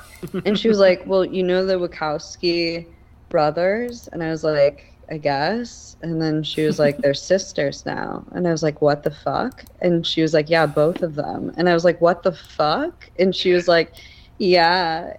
and 0.44 0.58
she 0.58 0.68
was 0.68 0.80
like, 0.80 1.06
Well, 1.06 1.24
you 1.24 1.44
know 1.44 1.64
the 1.64 1.74
Wachowski 1.78 2.84
brothers? 3.28 4.08
And 4.12 4.22
I 4.22 4.30
was 4.30 4.44
like, 4.44 4.92
I 5.10 5.16
guess. 5.18 5.96
And 6.02 6.20
then 6.20 6.42
she 6.42 6.64
was 6.66 6.78
like, 6.78 6.98
They're 6.98 7.14
sisters 7.32 7.86
now. 7.86 8.24
And 8.32 8.46
I 8.46 8.50
was 8.50 8.62
like, 8.62 8.80
What 8.82 9.02
the 9.02 9.10
fuck? 9.10 9.64
And 9.80 10.06
she 10.06 10.22
was 10.22 10.34
like, 10.34 10.50
Yeah, 10.50 10.66
both 10.66 11.02
of 11.02 11.14
them. 11.14 11.52
And 11.56 11.68
I 11.68 11.74
was 11.74 11.84
like, 11.84 12.00
What 12.00 12.22
the 12.22 12.32
fuck? 12.32 13.08
And 13.18 13.34
she 13.34 13.52
was 13.52 13.68
like, 13.68 13.94
Yeah. 14.38 15.16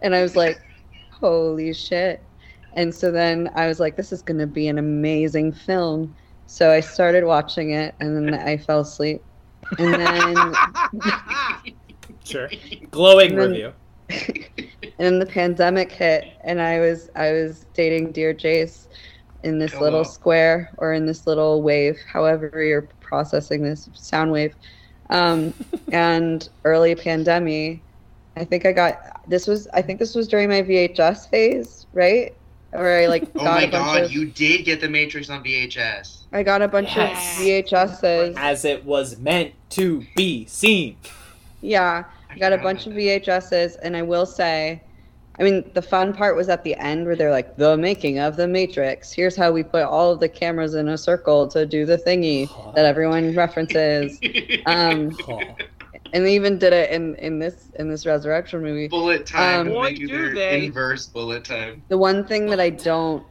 And 0.00 0.14
I 0.14 0.22
was 0.22 0.36
like, 0.36 0.60
Holy 1.10 1.72
shit. 1.72 2.22
And 2.74 2.94
so 2.94 3.10
then 3.10 3.50
I 3.54 3.66
was 3.66 3.80
like, 3.80 3.96
This 3.96 4.12
is 4.12 4.22
going 4.22 4.38
to 4.38 4.46
be 4.46 4.68
an 4.68 4.78
amazing 4.78 5.52
film. 5.52 6.14
So 6.46 6.70
I 6.70 6.80
started 6.80 7.24
watching 7.24 7.70
it 7.72 7.94
and 8.00 8.16
then 8.16 8.34
I 8.34 8.56
fell 8.58 8.80
asleep. 8.80 9.22
And 9.78 9.94
then 9.94 10.54
sure. 12.24 12.50
Glowing 12.90 13.30
And 13.30 13.40
then- 13.40 13.50
review. 13.50 13.72
And 14.82 14.92
then 14.98 15.18
the 15.18 15.26
pandemic 15.26 15.90
hit 15.90 16.24
and 16.44 16.60
i 16.60 16.78
was 16.80 17.10
i 17.16 17.32
was 17.32 17.66
dating 17.74 18.12
dear 18.12 18.32
jace 18.34 18.86
in 19.42 19.58
this 19.58 19.72
Hello. 19.72 19.82
little 19.84 20.04
square 20.04 20.70
or 20.78 20.92
in 20.92 21.06
this 21.06 21.26
little 21.26 21.62
wave 21.62 21.98
however 22.10 22.62
you're 22.62 22.82
processing 23.00 23.62
this 23.62 23.88
sound 23.94 24.30
wave 24.32 24.54
um, 25.10 25.52
and 25.92 26.48
early 26.64 26.94
pandemic 26.94 27.80
i 28.36 28.44
think 28.44 28.64
i 28.66 28.72
got 28.72 29.28
this 29.28 29.46
was 29.46 29.66
i 29.74 29.82
think 29.82 29.98
this 29.98 30.14
was 30.14 30.28
during 30.28 30.48
my 30.48 30.62
vhs 30.62 31.28
phase 31.28 31.86
right 31.92 32.34
where 32.70 33.02
i 33.02 33.06
like 33.06 33.24
Oh 33.34 33.44
got 33.44 33.54
my 33.54 33.62
a 33.64 33.70
bunch 33.70 33.84
god, 33.84 34.02
of 34.04 34.12
you 34.12 34.26
did 34.26 34.64
get 34.64 34.80
the 34.80 34.88
Matrix 34.88 35.28
on 35.28 35.42
VHS. 35.44 36.22
i 36.32 36.42
got 36.42 36.62
a 36.62 36.68
bunch 36.68 36.96
Yes. 36.96 37.38
of 37.38 37.44
vhs's 37.44 38.34
As 38.38 38.64
it 38.64 38.84
was 38.84 39.18
meant 39.18 39.52
to 39.70 40.04
be 40.16 40.46
seen. 40.46 40.96
Yeah, 41.60 42.04
I 42.32 42.38
got 42.38 42.52
a 42.52 42.58
bunch 42.58 42.86
of 42.86 42.92
VHSs, 42.94 43.76
and 43.82 43.96
I 43.96 44.02
will 44.02 44.26
say, 44.26 44.82
I 45.38 45.42
mean, 45.42 45.70
the 45.74 45.82
fun 45.82 46.12
part 46.12 46.36
was 46.36 46.48
at 46.48 46.62
the 46.64 46.74
end 46.76 47.06
where 47.06 47.16
they're 47.16 47.30
like, 47.30 47.56
the 47.56 47.76
making 47.76 48.18
of 48.18 48.36
the 48.36 48.46
Matrix. 48.46 49.12
Here's 49.12 49.34
how 49.36 49.50
we 49.52 49.62
put 49.62 49.82
all 49.82 50.12
of 50.12 50.20
the 50.20 50.28
cameras 50.28 50.74
in 50.74 50.88
a 50.88 50.98
circle 50.98 51.48
to 51.48 51.64
do 51.66 51.86
the 51.86 51.96
thingy 51.98 52.48
that 52.74 52.84
everyone 52.84 53.34
references. 53.34 54.18
Um, 54.66 55.16
Oh. 55.28 55.40
and 56.12 56.24
they 56.26 56.34
even 56.34 56.58
did 56.58 56.72
it 56.72 56.90
in, 56.90 57.14
in 57.16 57.38
this 57.38 57.68
in 57.78 57.88
this 57.88 58.04
Resurrection 58.06 58.62
movie. 58.62 58.88
bullet 58.88 59.24
time. 59.26 59.60
Um, 59.60 59.66
when 59.68 59.74
Boy, 59.74 59.88
they 59.88 59.94
do 59.94 60.06
do 60.08 60.34
they. 60.34 60.66
inverse 60.66 61.06
bullet 61.06 61.44
time. 61.44 61.82
The 61.88 61.96
one 61.98 62.24
thing 62.26 62.46
that 62.46 62.60
I 62.60 62.70
don't, 62.70 63.24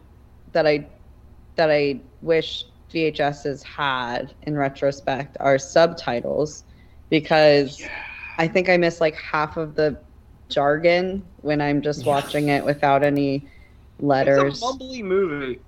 that 0.51 0.65
I, 0.67 0.87
that 1.55 1.69
I 1.69 1.99
wish 2.21 2.65
VHSs 2.91 3.61
had 3.63 4.33
in 4.43 4.57
retrospect 4.57 5.37
are 5.39 5.57
subtitles, 5.59 6.63
because. 7.09 7.79
Yeah. 7.79 7.89
I 8.41 8.47
think 8.47 8.69
I 8.69 8.77
miss 8.77 8.99
like 8.99 9.15
half 9.17 9.55
of 9.55 9.75
the 9.75 9.99
jargon 10.49 11.21
when 11.43 11.61
I'm 11.61 11.83
just 11.83 12.07
watching 12.07 12.49
it 12.49 12.65
without 12.65 13.03
any 13.03 13.47
letters. 13.99 14.53
It's 14.55 14.61
a 14.63 14.65
mumbly 14.65 15.03
movie. 15.03 15.59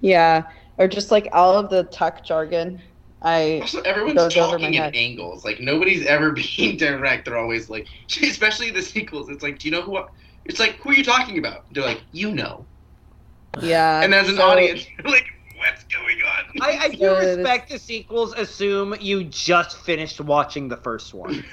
Yeah, 0.00 0.44
or 0.78 0.86
just 0.86 1.10
like 1.10 1.28
all 1.32 1.58
of 1.58 1.70
the 1.70 1.82
tech 1.84 2.24
jargon. 2.24 2.80
I 3.20 3.58
Also, 3.62 3.80
everyone's 3.82 4.14
goes 4.14 4.36
over 4.36 4.60
my 4.60 4.66
talking 4.66 4.74
in 4.74 4.94
angles. 4.94 5.44
Like 5.44 5.58
nobody's 5.58 6.06
ever 6.06 6.30
being 6.56 6.76
direct. 6.76 7.24
They're 7.24 7.36
always 7.36 7.68
like, 7.68 7.88
especially 8.22 8.70
the 8.70 8.82
sequels. 8.82 9.28
It's 9.28 9.42
like, 9.42 9.58
do 9.58 9.66
you 9.66 9.72
know 9.72 9.82
who? 9.82 9.96
I-" 9.96 10.06
It's 10.44 10.60
like, 10.60 10.76
who 10.76 10.90
are 10.90 10.94
you 10.94 11.02
talking 11.04 11.36
about? 11.36 11.64
They're 11.72 11.82
like, 11.82 12.04
you 12.12 12.30
know. 12.32 12.64
yeah. 13.60 14.02
And 14.02 14.14
as 14.14 14.28
an 14.28 14.36
so- 14.36 14.42
audience, 14.48 14.86
you're 14.96 15.12
like, 15.12 15.26
what's 15.60 15.84
going 15.84 16.18
on? 16.22 16.60
I, 16.62 16.84
I 16.84 16.88
do 16.88 16.98
So 16.98 17.18
respect 17.18 17.70
the 17.70 17.78
sequels. 17.78 18.32
Assume 18.34 18.96
you 19.00 19.24
just 19.24 19.76
finished 19.78 20.20
watching 20.20 20.68
the 20.68 20.76
first 20.76 21.14
one. 21.14 21.44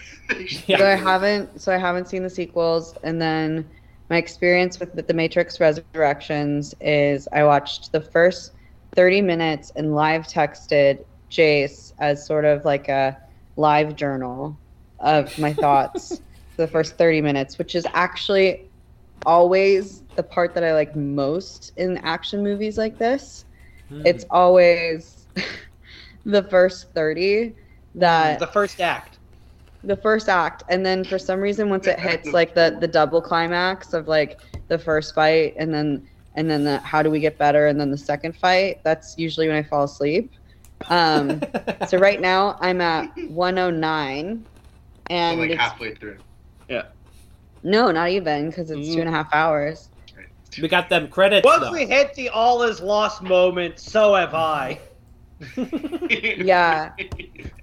Yeah. 0.67 0.77
So 0.77 0.85
I 0.85 0.95
haven't. 0.95 1.61
So 1.61 1.73
I 1.73 1.77
haven't 1.77 2.07
seen 2.07 2.23
the 2.23 2.29
sequels, 2.29 2.95
and 3.03 3.21
then 3.21 3.69
my 4.09 4.17
experience 4.17 4.79
with 4.79 4.93
the 4.95 5.13
Matrix 5.13 5.59
Resurrections 5.59 6.75
is 6.81 7.27
I 7.31 7.43
watched 7.43 7.91
the 7.91 8.01
first 8.01 8.51
30 8.95 9.21
minutes 9.21 9.71
and 9.75 9.95
live 9.95 10.27
texted 10.27 11.05
Jace 11.29 11.93
as 11.99 12.25
sort 12.25 12.45
of 12.45 12.65
like 12.65 12.87
a 12.89 13.17
live 13.55 13.95
journal 13.95 14.57
of 14.99 15.37
my 15.39 15.53
thoughts 15.63 16.21
for 16.55 16.61
the 16.63 16.67
first 16.67 16.97
30 16.97 17.21
minutes, 17.21 17.57
which 17.57 17.75
is 17.75 17.85
actually 17.93 18.69
always 19.25 20.03
the 20.15 20.23
part 20.23 20.53
that 20.53 20.63
I 20.63 20.73
like 20.73 20.95
most 20.95 21.73
in 21.77 21.97
action 21.99 22.43
movies 22.43 22.77
like 22.77 22.97
this. 22.97 23.45
Hmm. 23.89 24.01
It's 24.05 24.25
always 24.29 25.27
the 26.25 26.43
first 26.43 26.93
30 26.93 27.53
that 27.95 28.39
The 28.39 28.47
first 28.47 28.79
act. 28.81 29.19
the 29.83 29.95
first 29.97 30.27
act 30.29 30.63
and 30.69 30.85
then 30.85 31.03
for 31.03 31.17
some 31.17 31.39
reason 31.39 31.69
once 31.69 31.87
it 31.87 31.99
hits 31.99 32.27
like 32.33 32.53
the 32.53 32.77
the 32.81 32.87
double 32.87 33.21
climax 33.21 33.93
of 33.93 34.07
like 34.07 34.39
the 34.67 34.77
first 34.77 35.15
fight 35.15 35.53
and 35.57 35.73
then 35.73 36.07
and 36.35 36.49
then 36.49 36.63
the 36.63 36.79
how 36.79 37.01
do 37.01 37.09
we 37.09 37.19
get 37.19 37.37
better 37.37 37.67
and 37.67 37.79
then 37.79 37.89
the 37.89 37.97
second 37.97 38.35
fight 38.35 38.77
that's 38.83 39.15
usually 39.17 39.47
when 39.47 39.55
i 39.55 39.63
fall 39.63 39.83
asleep 39.83 40.31
um 40.89 41.39
so 41.87 41.97
right 42.07 42.19
now 42.21 42.57
i'm 42.61 42.81
at 42.81 43.09
109 43.29 44.45
So, 44.45 45.13
and 45.15 45.39
like 45.39 45.51
it's, 45.51 45.59
halfway 45.59 45.95
through. 45.95 46.17
Yeah. 46.67 46.83
No 47.63 47.91
not 47.91 48.09
even 48.09 48.49
because 48.49 48.69
it's 48.69 48.93
two 48.93 48.99
and 48.99 49.07
a 49.09 49.11
half 49.11 49.33
hours 49.33 49.89
we 50.61 50.67
got 50.67 50.89
them 50.89 51.07
credits 51.07 51.45
Once 51.45 51.63
though. 51.65 51.71
we 51.71 51.85
hit 51.85 52.13
the 52.15 52.29
all 52.29 52.63
is 52.63 52.79
lost 52.81 53.21
moment, 53.21 53.79
so 53.79 54.15
have 54.15 54.33
I. 54.33 54.79
yeah 56.37 56.91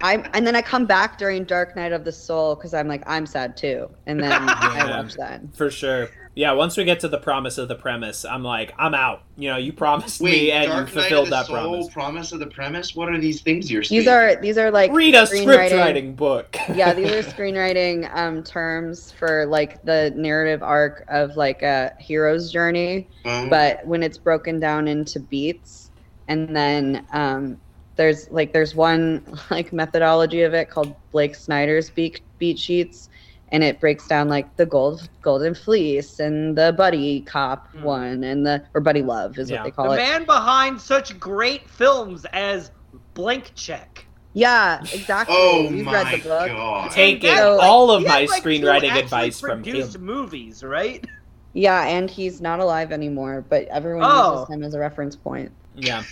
I'm, 0.01 0.25
and 0.33 0.47
then 0.47 0.55
i 0.55 0.63
come 0.63 0.87
back 0.87 1.19
during 1.19 1.43
dark 1.43 1.75
night 1.75 1.91
of 1.93 2.05
the 2.05 2.13
soul 2.13 2.55
because 2.55 2.73
i'm 2.73 2.87
like 2.87 3.03
i'm 3.09 3.27
sad 3.27 3.57
too 3.57 3.91
and 4.07 4.23
then 4.23 4.31
i 4.49 4.87
Yeah. 4.87 5.01
watch 5.03 5.15
that 5.17 5.41
For 5.57 5.73
sure. 5.73 6.09
Yeah, 6.37 6.53
once 6.53 6.77
we 6.77 6.83
get 6.85 6.99
to 7.01 7.09
the 7.09 7.19
promise 7.19 7.59
of 7.59 7.69
the 7.69 7.77
premise, 7.77 8.25
I'm 8.25 8.43
like, 8.43 8.75
I'm 8.77 8.93
out. 8.93 9.23
You 9.37 9.51
know, 9.51 9.57
you 9.57 9.73
promised 9.73 10.21
Wait, 10.21 10.33
me 10.33 10.51
and 10.51 10.67
Dark 10.67 10.89
you 10.89 10.95
Knight 10.97 11.03
fulfilled 11.03 11.25
of 11.25 11.31
the 11.31 11.37
that 11.37 11.47
Soul, 11.47 11.55
promise. 11.57 11.93
promise 11.93 12.33
of 12.33 12.39
the 12.41 12.47
premise. 12.49 12.97
What 12.97 13.09
are 13.09 13.21
these 13.21 13.41
things 13.41 13.71
you're 13.71 13.85
saying? 13.85 14.01
these 14.01 14.09
are 14.09 14.35
these 14.37 14.59
are 14.59 14.71
like 14.73 14.91
Read 14.93 15.15
a 15.15 15.27
script 15.29 15.47
screenwriting- 15.47 15.79
writing 15.79 16.15
book. 16.15 16.57
yeah, 16.75 16.93
these 16.93 17.11
are 17.13 17.23
screenwriting 17.33 18.13
um, 18.17 18.43
terms 18.43 19.13
for 19.13 19.47
like 19.47 19.83
the 19.85 20.13
narrative 20.17 20.63
arc 20.63 21.05
of 21.09 21.37
like 21.37 21.63
a 21.63 21.93
hero's 22.01 22.51
journey, 22.51 23.07
Um, 23.25 23.49
but 23.49 23.87
when 23.87 24.03
it's 24.03 24.19
broken 24.19 24.59
down 24.59 24.89
into 24.89 25.21
beats, 25.21 25.91
and 26.27 26.55
then 26.57 27.07
um, 27.13 27.61
there's 27.97 28.29
like 28.31 28.53
there's 28.53 28.75
one 28.75 29.25
like 29.51 29.73
methodology 29.73 30.43
of 30.43 30.53
it 30.53 30.69
called 30.69 30.97
Blake 31.13 31.37
Snyder's 31.37 31.91
beat 31.91 32.23
beat 32.39 32.59
sheets, 32.59 33.09
and 33.55 33.63
it 33.63 33.79
breaks 33.79 34.09
down 34.09 34.29
like 34.29 34.57
the 34.57 34.67
gold 34.67 35.09
golden 35.23 35.55
fleece 35.55 36.19
and 36.19 36.59
the 36.59 36.73
buddy 36.77 37.21
cop 37.21 37.69
Hmm. 37.73 37.83
one 37.85 38.25
and 38.25 38.45
the 38.45 38.61
or 38.75 38.81
buddy 38.81 39.01
love 39.03 39.39
is 39.39 39.49
Yeah. 39.49 39.59
what 39.59 39.65
they 39.65 39.71
The 39.71 39.77
call 39.77 39.93
it. 39.93 39.97
The 39.97 40.03
man 40.03 40.25
behind 40.25 40.81
such 40.81 41.19
great 41.21 41.71
films 41.71 42.27
as 42.33 42.73
Blank 43.15 43.53
Check. 43.55 44.07
Yeah, 44.33 44.81
exactly. 44.93 45.37
oh 45.39 45.69
We've 45.71 45.85
my 45.85 45.93
read 45.93 46.21
the 46.21 46.29
book. 46.29 46.49
god. 46.49 46.91
Take 46.91 47.23
And 47.23 47.39
it. 47.39 47.61
all 47.63 47.93
of 47.93 48.03
he 48.03 48.09
my 48.09 48.21
has, 48.23 48.31
like, 48.31 48.43
two 48.43 48.49
screenwriting 48.49 48.89
actually 48.89 49.01
advice 49.03 49.39
from 49.41 49.63
produced 49.63 49.95
him. 49.95 50.05
movies, 50.05 50.65
right? 50.65 51.07
Yeah, 51.53 51.85
and 51.87 52.11
he's 52.11 52.41
not 52.41 52.59
alive 52.59 52.91
anymore, 52.91 53.45
but 53.49 53.67
everyone 53.69 54.03
Oh. 54.13 54.41
uses 54.41 54.53
him 54.53 54.65
as 54.65 54.75
a 54.75 54.81
reference 54.81 55.15
point. 55.15 55.53
Yeah. 55.77 56.03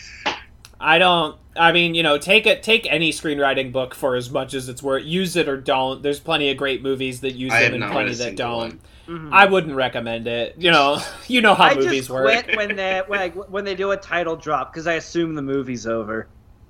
I 0.81 0.99
don't 0.99 1.35
I 1.57 1.73
mean, 1.73 1.95
you 1.95 2.03
know, 2.03 2.17
take 2.19 2.47
it 2.47 2.63
take 2.63 2.91
any 2.91 3.13
screenwriting 3.13 3.73
book 3.73 3.95
for 3.95 4.17
as 4.17 4.31
much 4.31 4.55
as 4.55 4.69
it's 4.69 4.83
worth. 4.83 5.05
Use 5.05 5.37
it 5.37 5.49
or 5.49 5.57
don't. 5.59 6.03
There's 6.03 6.19
plenty 6.21 6.51
of 6.51 6.57
great 6.57 6.83
movies 6.83 7.21
that 7.21 7.33
use 7.35 7.53
I 7.53 7.69
them 7.69 7.83
and 7.83 7.93
plenty 7.93 8.15
that 8.15 8.37
don't. 8.37 8.57
one. 8.57 8.81
Mhm. 9.07 9.29
I 9.33 9.47
wouldn't 9.47 9.75
recommend 9.75 10.27
it. 10.27 10.55
You 10.59 10.71
know, 10.71 11.03
you 11.29 11.41
know 11.43 11.55
how 11.55 11.65
I 11.65 11.75
movies 11.75 11.93
just 12.07 12.11
work. 12.11 12.25
quit 12.25 12.57
when 12.57 12.77
they 12.77 13.03
when, 13.07 13.21
I, 13.21 13.29
when 13.31 13.65
they 13.65 13.75
do 13.75 13.91
a 13.91 13.97
title 13.97 14.37
drop 14.37 14.73
because 14.73 14.87
I 14.87 14.95
assume 14.95 15.35
the 15.35 15.43
movie's 15.43 15.87
over. 15.87 16.29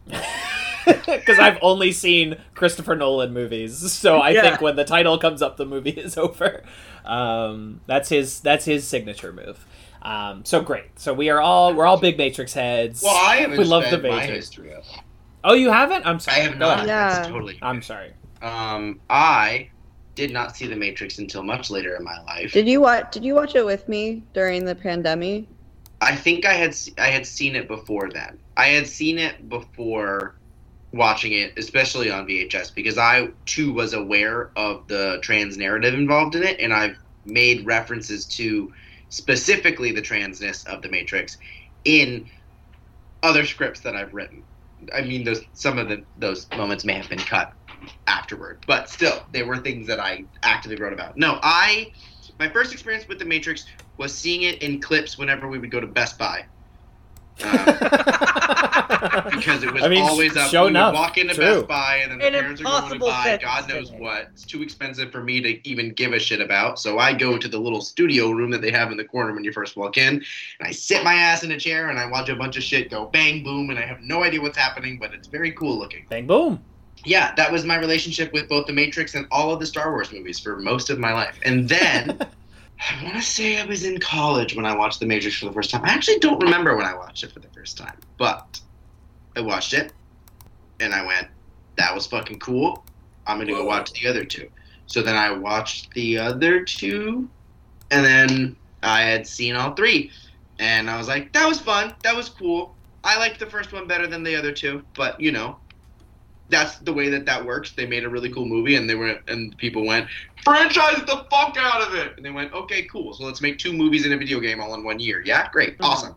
Because 0.84 1.38
I've 1.38 1.58
only 1.62 1.92
seen 1.92 2.38
Christopher 2.56 2.96
Nolan 2.96 3.32
movies, 3.32 3.92
so 3.92 4.18
I 4.18 4.30
Yeah. 4.30 4.42
think 4.42 4.60
when 4.60 4.74
the 4.74 4.84
title 4.84 5.16
comes 5.16 5.40
up, 5.40 5.56
the 5.56 5.64
movie 5.64 5.90
is 5.90 6.18
over. 6.18 6.64
Um, 7.04 7.80
that's 7.86 8.08
his. 8.08 8.40
That's 8.40 8.64
his 8.64 8.84
signature 8.86 9.32
move. 9.32 9.64
Um, 10.02 10.44
so 10.44 10.60
great. 10.60 10.98
So 10.98 11.14
we 11.14 11.30
are 11.30 11.40
all 11.40 11.74
we're 11.74 11.86
all 11.86 11.98
big 11.98 12.18
Matrix 12.18 12.52
heads. 12.52 13.02
Well, 13.02 13.14
I 13.14 13.36
haven't 13.36 13.58
we 13.58 13.64
love 13.64 13.84
the 13.84 13.88
spent 13.90 14.02
my 14.02 14.08
Matrix. 14.10 14.36
history 14.36 14.74
of. 14.74 14.84
Oh, 15.44 15.54
you 15.54 15.70
haven't? 15.70 16.04
I'm 16.06 16.18
sorry. 16.20 16.38
I 16.38 16.40
have 16.40 16.58
not. 16.58 16.76
ahead. 16.78 16.88
Yeah. 16.88 17.08
That's 17.14 17.28
totally. 17.28 17.58
I'm 17.62 17.82
sorry. 17.82 18.12
Um, 18.42 19.00
I 19.08 19.70
did 20.14 20.32
not 20.32 20.56
see 20.56 20.66
The 20.66 20.76
Matrix 20.76 21.18
until 21.18 21.42
much 21.42 21.70
later 21.70 21.96
in 21.96 22.04
my 22.04 22.20
life. 22.22 22.52
Did 22.52 22.68
you 22.68 22.80
watch? 22.80 23.12
Did 23.12 23.24
you 23.24 23.34
watch 23.34 23.54
it 23.54 23.64
with 23.64 23.88
me 23.88 24.22
during 24.34 24.64
the 24.64 24.74
pandemic? 24.74 25.46
I 26.00 26.16
think 26.16 26.44
I 26.44 26.54
had 26.54 26.76
I 26.98 27.08
had 27.08 27.26
seen 27.26 27.54
it 27.54 27.68
before 27.68 28.10
then. 28.10 28.38
I 28.56 28.66
had 28.66 28.88
seen 28.88 29.18
it 29.18 29.48
before 29.48 30.34
watching 30.92 31.32
it, 31.32 31.56
especially 31.56 32.10
on 32.10 32.26
VHS, 32.26 32.74
because 32.74 32.98
I 32.98 33.28
too 33.46 33.72
was 33.72 33.94
aware 33.94 34.50
of 34.56 34.86
the 34.88 35.18
trans 35.22 35.56
narrative 35.56 35.94
involved 35.94 36.34
in 36.34 36.42
it, 36.42 36.60
and 36.60 36.72
I've 36.72 36.96
made 37.24 37.64
references 37.64 38.26
to 38.26 38.72
specifically 39.12 39.92
the 39.92 40.00
transness 40.00 40.66
of 40.66 40.80
the 40.80 40.88
Matrix 40.88 41.36
in 41.84 42.26
other 43.22 43.44
scripts 43.44 43.80
that 43.80 43.94
I've 43.94 44.14
written. 44.14 44.42
I 44.92 45.02
mean, 45.02 45.22
those 45.22 45.42
some 45.52 45.78
of 45.78 45.88
the 45.88 46.02
those 46.16 46.48
moments 46.56 46.84
may 46.84 46.94
have 46.94 47.08
been 47.08 47.18
cut 47.18 47.52
afterward, 48.06 48.64
but 48.66 48.88
still, 48.88 49.22
they 49.30 49.42
were 49.42 49.58
things 49.58 49.86
that 49.86 50.00
I 50.00 50.24
actively 50.42 50.76
wrote 50.76 50.94
about. 50.94 51.16
No, 51.16 51.38
I 51.42 51.92
my 52.38 52.48
first 52.48 52.72
experience 52.72 53.06
with 53.06 53.18
the 53.18 53.24
Matrix 53.26 53.66
was 53.98 54.16
seeing 54.16 54.42
it 54.42 54.62
in 54.62 54.80
clips 54.80 55.18
whenever 55.18 55.46
we 55.46 55.58
would 55.58 55.70
go 55.70 55.78
to 55.78 55.86
Best 55.86 56.18
Buy. 56.18 56.46
Um, 57.42 57.64
because 59.30 59.62
it 59.62 59.72
was 59.72 59.82
I 59.82 59.88
mean, 59.88 60.02
always 60.02 60.36
up. 60.36 60.50
show 60.50 60.60
we 60.62 60.64
would 60.66 60.70
enough. 60.70 60.94
walk 60.94 61.18
into 61.18 61.34
True. 61.34 61.56
Best 61.60 61.68
Buy, 61.68 61.96
and 62.02 62.12
then 62.12 62.18
the 62.18 62.26
An 62.26 62.32
parents 62.34 62.60
are 62.60 62.64
going 62.64 62.74
to 62.74 62.94
impossible 62.94 63.06
buy 63.08 63.38
God 63.42 63.68
knows 63.68 63.90
make. 63.90 64.00
what. 64.00 64.28
It's 64.32 64.44
too 64.44 64.62
expensive 64.62 65.10
for 65.10 65.22
me 65.22 65.40
to 65.40 65.68
even 65.68 65.92
give 65.92 66.12
a 66.12 66.18
shit 66.18 66.40
about. 66.40 66.78
So 66.78 66.98
I 66.98 67.12
go 67.12 67.36
to 67.36 67.48
the 67.48 67.58
little 67.58 67.80
studio 67.80 68.30
room 68.30 68.50
that 68.50 68.60
they 68.62 68.70
have 68.70 68.90
in 68.90 68.96
the 68.96 69.04
corner 69.04 69.32
when 69.34 69.44
you 69.44 69.52
first 69.52 69.76
walk 69.76 69.98
in, 69.98 70.14
and 70.14 70.22
I 70.68 70.70
sit 70.70 71.02
my 71.04 71.14
ass 71.14 71.42
in 71.42 71.50
a 71.52 71.58
chair 71.58 71.88
and 71.90 71.98
I 71.98 72.06
watch 72.06 72.28
a 72.28 72.36
bunch 72.36 72.56
of 72.56 72.62
shit 72.62 72.90
go 72.90 73.06
bang 73.06 73.42
boom, 73.42 73.70
and 73.70 73.78
I 73.78 73.82
have 73.82 74.00
no 74.00 74.22
idea 74.22 74.40
what's 74.40 74.58
happening, 74.58 74.98
but 75.00 75.12
it's 75.14 75.28
very 75.28 75.52
cool 75.52 75.78
looking. 75.78 76.06
Bang 76.08 76.26
boom. 76.26 76.62
Yeah, 77.04 77.34
that 77.34 77.50
was 77.50 77.64
my 77.64 77.76
relationship 77.78 78.32
with 78.32 78.48
both 78.48 78.66
the 78.66 78.72
Matrix 78.72 79.14
and 79.16 79.26
all 79.32 79.52
of 79.52 79.58
the 79.58 79.66
Star 79.66 79.90
Wars 79.90 80.12
movies 80.12 80.38
for 80.38 80.56
most 80.58 80.88
of 80.88 81.00
my 81.00 81.12
life. 81.12 81.36
And 81.44 81.68
then 81.68 82.18
I 82.90 83.04
want 83.04 83.16
to 83.16 83.22
say 83.22 83.60
I 83.60 83.64
was 83.64 83.84
in 83.84 83.98
college 83.98 84.56
when 84.56 84.66
I 84.66 84.76
watched 84.76 84.98
The 84.98 85.06
Matrix 85.06 85.38
for 85.38 85.46
the 85.46 85.52
first 85.52 85.70
time. 85.70 85.84
I 85.84 85.90
actually 85.90 86.18
don't 86.18 86.42
remember 86.42 86.76
when 86.76 86.86
I 86.86 86.94
watched 86.94 87.22
it 87.22 87.30
for 87.30 87.38
the 87.38 87.48
first 87.48 87.78
time, 87.78 87.96
but 88.18 88.60
I 89.36 89.40
watched 89.40 89.72
it 89.72 89.92
and 90.80 90.92
I 90.92 91.06
went, 91.06 91.28
that 91.76 91.94
was 91.94 92.06
fucking 92.06 92.40
cool. 92.40 92.84
I'm 93.26 93.36
going 93.36 93.46
to 93.46 93.54
go 93.54 93.64
watch 93.64 93.92
the 93.92 94.08
other 94.08 94.24
two. 94.24 94.48
So 94.86 95.00
then 95.00 95.16
I 95.16 95.30
watched 95.30 95.92
the 95.94 96.18
other 96.18 96.64
two 96.64 97.28
and 97.90 98.04
then 98.04 98.56
I 98.82 99.02
had 99.02 99.26
seen 99.26 99.54
all 99.54 99.74
three. 99.74 100.10
And 100.58 100.90
I 100.90 100.98
was 100.98 101.06
like, 101.06 101.32
that 101.32 101.48
was 101.48 101.60
fun. 101.60 101.94
That 102.02 102.16
was 102.16 102.28
cool. 102.28 102.74
I 103.04 103.16
liked 103.18 103.38
the 103.38 103.46
first 103.46 103.72
one 103.72 103.86
better 103.86 104.06
than 104.06 104.22
the 104.22 104.34
other 104.36 104.52
two, 104.52 104.84
but 104.94 105.20
you 105.20 105.32
know, 105.32 105.56
that's 106.52 106.78
the 106.78 106.92
way 106.92 107.08
that 107.08 107.26
that 107.26 107.44
works. 107.44 107.72
They 107.74 107.86
made 107.86 108.04
a 108.04 108.08
really 108.08 108.30
cool 108.32 108.46
movie, 108.46 108.76
and 108.76 108.88
they 108.88 108.94
were 108.94 109.18
and 109.26 109.56
people 109.58 109.84
went 109.84 110.08
franchise 110.44 111.00
the 111.06 111.26
fuck 111.30 111.56
out 111.58 111.82
of 111.82 111.94
it, 111.94 112.12
and 112.16 112.24
they 112.24 112.30
went 112.30 112.52
okay, 112.52 112.84
cool. 112.84 113.12
So 113.14 113.24
let's 113.24 113.40
make 113.40 113.58
two 113.58 113.72
movies 113.72 114.04
and 114.04 114.14
a 114.14 114.18
video 114.18 114.38
game 114.38 114.60
all 114.60 114.74
in 114.74 114.84
one 114.84 115.00
year. 115.00 115.22
Yeah, 115.24 115.48
great, 115.52 115.78
Mhm. 115.78 116.16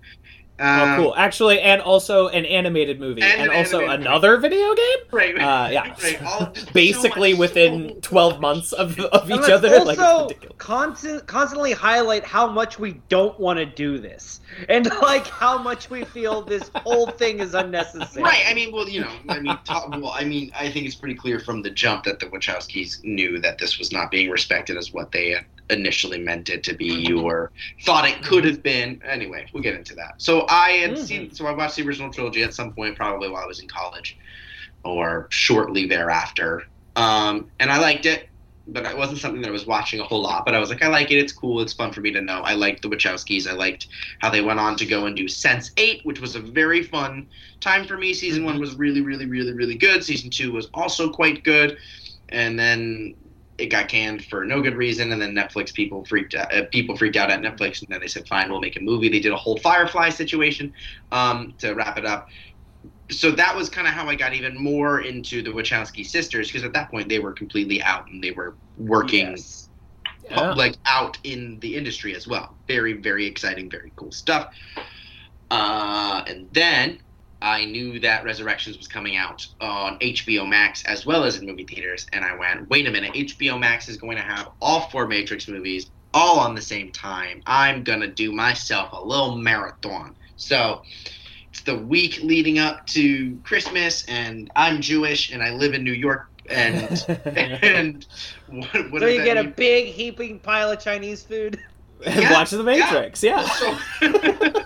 Awesome. 0.59 0.89
Oh, 0.89 0.93
Um, 0.95 1.03
cool. 1.03 1.15
Actually, 1.15 1.59
and 1.61 1.81
also 1.81 2.27
an 2.29 2.45
animated 2.45 2.99
movie, 2.99 3.21
And 3.21 3.41
and, 3.41 3.51
an 3.51 3.57
also 3.57 3.79
animated 3.81 4.01
another 4.07 4.37
video 4.37 4.73
game. 4.73 4.97
Right. 5.11 5.35
Uh, 5.35 5.69
yeah. 5.71 5.95
Right. 6.03 6.21
All, 6.23 6.51
just 6.51 6.67
so 6.67 6.73
Basically, 6.73 7.33
within 7.33 7.89
so- 7.89 7.99
12 8.01 8.39
months 8.41 8.71
of, 8.73 8.99
of 8.99 9.29
each 9.31 9.49
other. 9.49 9.69
Also 9.79 10.23
ridiculous. 10.23 10.55
constant, 10.57 11.25
constantly 11.27 11.71
highlight 11.73 12.23
how 12.23 12.47
much 12.47 12.79
we 12.79 13.01
don't 13.09 13.37
want 13.39 13.57
to 13.59 13.65
do 13.65 13.97
this, 13.97 14.39
and 14.69 14.85
like 15.01 15.27
how 15.27 15.57
much 15.57 15.89
we 15.89 16.03
feel 16.05 16.41
this 16.41 16.69
whole 16.75 17.07
thing 17.07 17.39
is 17.39 17.53
unnecessary. 17.53 18.23
Right. 18.23 18.43
I 18.47 18.53
mean, 18.53 18.71
well, 18.71 18.87
you 18.87 19.01
know, 19.01 19.11
I 19.29 19.39
mean, 19.39 19.57
talk, 19.65 19.89
well, 19.89 20.11
I 20.13 20.23
mean, 20.23 20.51
I 20.57 20.69
think 20.71 20.85
it's 20.85 20.95
pretty 20.95 21.15
clear 21.15 21.39
from 21.39 21.61
the 21.61 21.69
jump 21.69 22.03
that 22.05 22.19
the 22.19 22.27
Wachowskis 22.27 23.03
knew 23.03 23.39
that 23.39 23.57
this 23.57 23.77
was 23.79 23.91
not 23.91 24.11
being 24.11 24.29
respected 24.29 24.77
as 24.77 24.93
what 24.93 25.11
they 25.11 25.31
had 25.31 25.45
initially 25.69 26.19
meant 26.19 26.49
it 26.49 26.63
to 26.63 26.73
be 26.75 27.11
or 27.11 27.51
thought 27.83 28.07
it 28.07 28.21
could 28.23 28.45
have 28.45 28.61
been. 28.61 29.01
Anyway, 29.03 29.47
we'll 29.53 29.63
get 29.63 29.75
into 29.75 29.95
that. 29.95 30.13
So 30.17 30.45
I 30.47 30.71
had 30.71 30.91
Mhm. 30.91 30.97
seen, 30.97 31.33
so 31.33 31.47
I 31.47 31.51
watched 31.51 31.75
the 31.75 31.83
original 31.87 32.11
trilogy 32.11 32.43
at 32.43 32.53
some 32.53 32.73
point, 32.73 32.95
probably 32.95 33.29
while 33.29 33.43
I 33.43 33.47
was 33.47 33.59
in 33.59 33.67
college 33.67 34.17
or 34.83 35.27
shortly 35.31 35.87
thereafter, 35.87 36.63
um, 36.95 37.49
and 37.59 37.71
I 37.71 37.79
liked 37.79 38.05
it. 38.05 38.29
But 38.67 38.85
it 38.85 38.97
wasn't 38.97 39.19
something 39.19 39.41
that 39.41 39.49
I 39.49 39.51
was 39.51 39.67
watching 39.67 39.99
a 39.99 40.03
whole 40.03 40.23
lot. 40.23 40.43
But 40.43 40.55
I 40.55 40.59
was 40.59 40.69
like, 40.69 40.81
I 40.81 40.87
like 40.87 41.11
it. 41.11 41.19
It's 41.19 41.31
cool. 41.31 41.61
It's 41.61 41.73
fun 41.73 41.91
for 41.91 42.01
me 42.01 42.11
to 42.11 42.21
know. 42.21 42.41
I 42.41 42.55
liked 42.55 42.81
the 42.81 42.89
Wachowskis. 42.89 43.47
I 43.47 43.53
liked 43.53 43.87
how 44.21 44.31
they 44.31 44.41
went 44.41 44.59
on 44.59 44.75
to 44.77 44.87
go 44.87 45.05
and 45.05 45.15
do 45.15 45.27
Sense 45.27 45.69
Eight, 45.77 46.01
which 46.03 46.19
was 46.19 46.35
a 46.35 46.39
very 46.39 46.81
fun 46.81 47.27
time 47.61 47.85
for 47.85 47.95
me. 47.95 48.11
Season 48.11 48.43
one 48.43 48.59
was 48.59 48.73
really, 48.75 49.01
really, 49.01 49.27
really, 49.27 49.53
really 49.53 49.75
good. 49.75 50.03
Season 50.03 50.31
two 50.31 50.51
was 50.51 50.67
also 50.73 51.11
quite 51.11 51.43
good, 51.43 51.77
and 52.29 52.57
then 52.57 53.13
it 53.57 53.67
got 53.67 53.87
canned 53.87 54.25
for 54.25 54.45
no 54.45 54.61
good 54.61 54.75
reason. 54.75 55.11
And 55.11 55.21
then 55.21 55.33
Netflix 55.33 55.73
people 55.73 56.03
freaked 56.05 56.35
out. 56.35 56.53
Uh, 56.53 56.65
people 56.71 56.97
freaked 56.97 57.15
out 57.15 57.31
at 57.31 57.41
Netflix, 57.41 57.81
and 57.81 57.87
then 57.89 58.01
they 58.01 58.07
said, 58.07 58.27
"Fine, 58.27 58.49
we'll 58.49 58.61
make 58.61 58.77
a 58.77 58.81
movie." 58.81 59.09
They 59.09 59.19
did 59.19 59.31
a 59.31 59.37
whole 59.37 59.57
Firefly 59.57 60.09
situation 60.09 60.73
um, 61.11 61.53
to 61.59 61.73
wrap 61.73 61.97
it 61.97 62.05
up. 62.05 62.27
So 63.11 63.31
that 63.31 63.55
was 63.55 63.69
kind 63.69 63.87
of 63.87 63.93
how 63.93 64.07
I 64.07 64.15
got 64.15 64.33
even 64.33 64.61
more 64.61 65.01
into 65.01 65.41
the 65.41 65.51
Wachowski 65.51 66.05
sisters, 66.05 66.47
because 66.47 66.63
at 66.63 66.73
that 66.73 66.89
point 66.89 67.07
they 67.07 67.19
were 67.19 67.33
completely 67.33 67.81
out 67.81 68.07
and 68.09 68.23
they 68.23 68.31
were 68.31 68.57
working 68.77 69.31
Yes. 69.31 69.69
Yeah. 70.29 70.53
like 70.53 70.75
out 70.85 71.17
in 71.23 71.59
the 71.59 71.75
industry 71.75 72.15
as 72.15 72.27
well. 72.27 72.57
Very, 72.67 72.93
very 72.93 73.25
exciting, 73.27 73.69
very 73.69 73.93
cool 73.95 74.11
stuff. 74.11 74.49
Uh, 75.51 76.23
and 76.27 76.47
then 76.51 76.99
I 77.41 77.65
knew 77.65 77.99
that 77.99 78.23
Resurrections 78.23 78.77
was 78.77 78.87
coming 78.87 79.17
out 79.17 79.45
on 79.61 79.99
HBO 79.99 80.47
Max 80.47 80.83
as 80.85 81.05
well 81.05 81.23
as 81.23 81.37
in 81.37 81.45
movie 81.45 81.65
theaters, 81.65 82.07
and 82.13 82.23
I 82.23 82.35
went, 82.35 82.69
wait 82.69 82.87
a 82.87 82.91
minute, 82.91 83.13
HBO 83.13 83.59
Max 83.59 83.89
is 83.89 83.97
going 83.97 84.17
to 84.17 84.23
have 84.23 84.49
all 84.61 84.89
four 84.89 85.07
Matrix 85.07 85.47
movies 85.47 85.89
all 86.15 86.39
on 86.39 86.55
the 86.55 86.61
same 86.61 86.91
time. 86.91 87.43
I'm 87.45 87.83
gonna 87.83 88.07
do 88.07 88.31
myself 88.31 88.93
a 88.93 88.99
little 88.99 89.35
marathon. 89.35 90.15
So 90.37 90.81
it's 91.51 91.61
the 91.61 91.77
week 91.77 92.21
leading 92.23 92.57
up 92.57 92.87
to 92.87 93.37
Christmas, 93.43 94.05
and 94.07 94.49
I'm 94.55 94.81
Jewish 94.81 95.31
and 95.31 95.43
I 95.43 95.51
live 95.51 95.73
in 95.73 95.83
New 95.83 95.93
York, 95.93 96.27
and 96.49 97.05
and 97.25 98.07
what, 98.47 98.91
what 98.91 99.01
so 99.01 99.07
you 99.07 99.19
that 99.19 99.25
get 99.25 99.37
a 99.37 99.49
big 99.49 99.87
heaping 99.87 100.39
pile 100.39 100.71
of 100.71 100.79
Chinese 100.79 101.21
food. 101.21 101.59
And 102.05 102.29
Watch 102.31 102.51
the 102.51 102.63
Matrix. 102.63 103.21
Yeah. 103.21 103.47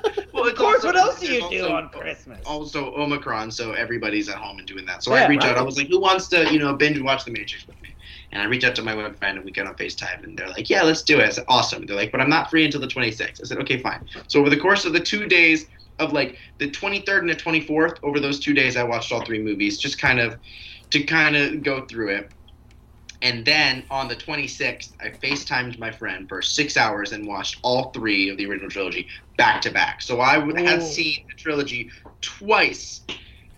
Also, 0.83 0.87
well, 0.87 1.05
Of 1.05 1.19
course, 1.19 1.21
what 1.21 1.31
else 1.35 1.49
do 1.51 1.55
you 1.55 1.67
do 1.67 1.71
on 1.71 1.89
Christmas? 1.89 2.39
Also, 2.45 2.93
Omicron, 2.95 3.51
so 3.51 3.73
everybody's 3.73 4.29
at 4.29 4.37
home 4.37 4.59
and 4.59 4.67
doing 4.67 4.85
that. 4.85 5.03
So 5.03 5.13
Yeah, 5.13 5.25
I 5.25 5.27
reach 5.27 5.41
right. 5.41 5.51
out. 5.51 5.57
I 5.57 5.61
was 5.61 5.77
like, 5.77 5.87
"Who 5.89 5.99
wants 5.99 6.27
to, 6.29 6.51
you 6.51 6.59
know, 6.59 6.73
binge 6.73 6.99
watch 6.99 7.25
The 7.25 7.31
Matrix 7.31 7.67
with 7.67 7.81
me?" 7.81 7.89
And 8.31 8.41
I 8.41 8.45
reach 8.45 8.63
out 8.63 8.75
to 8.75 8.81
my 8.81 8.95
web 8.95 9.17
friend, 9.17 9.37
and 9.37 9.45
we 9.45 9.51
got 9.51 9.67
on 9.67 9.75
Facetime, 9.75 10.23
and 10.23 10.37
they're 10.37 10.47
like, 10.47 10.69
"Yeah, 10.69 10.83
let's 10.83 11.03
do 11.03 11.19
it." 11.19 11.25
I 11.25 11.29
said, 11.29 11.45
"Awesome." 11.47 11.85
They're 11.85 11.95
like, 11.95 12.11
"But 12.11 12.21
I'm 12.21 12.29
not 12.29 12.49
free 12.49 12.65
until 12.65 12.81
the 12.81 12.87
26th." 12.87 13.41
I 13.43 13.45
said, 13.47 13.57
"Okay, 13.59 13.77
fine." 13.77 14.01
So 14.27 14.39
over 14.39 14.49
the 14.49 14.57
course 14.57 14.85
of 14.85 14.93
the 14.93 14.99
two 14.99 15.27
days 15.27 15.65
of 15.99 16.13
like 16.13 16.37
the 16.59 16.71
23rd 16.71 17.19
and 17.21 17.29
the 17.29 17.35
24th, 17.35 17.97
over 18.03 18.19
those 18.19 18.39
two 18.39 18.53
days, 18.53 18.77
I 18.77 18.83
watched 18.83 19.11
all 19.11 19.21
three 19.21 19.41
movies, 19.41 19.79
just 19.79 19.99
kind 19.99 20.19
of 20.19 20.37
to 20.91 21.03
kind 21.03 21.35
of 21.35 21.61
go 21.61 21.85
through 21.85 22.09
it. 22.09 22.31
And 23.21 23.43
then 23.43 23.83
on 23.91 24.07
the 24.07 24.15
26th, 24.15 24.91
I 25.01 25.09
FaceTimed 25.09 25.77
my 25.77 25.91
friend 25.91 26.27
for 26.29 26.41
six 26.41 26.77
hours 26.77 27.11
and 27.11 27.27
watched 27.27 27.59
all 27.63 27.91
three 27.91 28.29
of 28.29 28.37
the 28.37 28.45
original 28.45 28.69
trilogy 28.69 29.07
back 29.37 29.61
to 29.63 29.71
back. 29.71 30.01
So 30.01 30.21
I 30.21 30.39
had 30.61 30.81
seen 30.81 31.25
the 31.27 31.35
trilogy 31.35 31.91
twice 32.21 33.01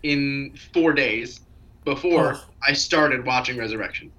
in 0.04 0.58
four 0.74 0.94
days 0.94 1.42
before 1.86 2.36
Oh. 2.36 2.44
I 2.68 2.74
started 2.74 3.26
watching 3.26 3.58
Resurrection. 3.58 4.12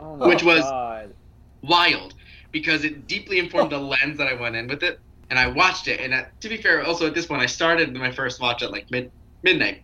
Oh 0.00 0.28
Which 0.28 0.42
was- 0.42 0.62
God. 0.62 1.14
Wild, 1.62 2.14
because 2.52 2.84
it 2.84 3.06
deeply 3.06 3.38
informed 3.38 3.70
the 3.72 3.78
lens 3.92 4.16
that 4.18 4.26
I 4.26 4.34
went 4.34 4.56
in 4.56 4.66
with 4.66 4.82
it. 4.82 4.98
And 5.28 5.38
I 5.38 5.46
watched 5.46 5.86
it. 5.88 6.00
And 6.00 6.12
at, 6.12 6.38
to 6.40 6.48
be 6.48 6.56
fair, 6.56 6.82
also 6.84 7.06
at 7.06 7.14
this 7.14 7.26
point, 7.26 7.40
I 7.42 7.46
started 7.46 7.94
my 7.94 8.10
first 8.10 8.40
watch 8.40 8.62
at 8.62 8.70
like 8.72 8.90
mid 8.90 9.10
midnight. 9.42 9.82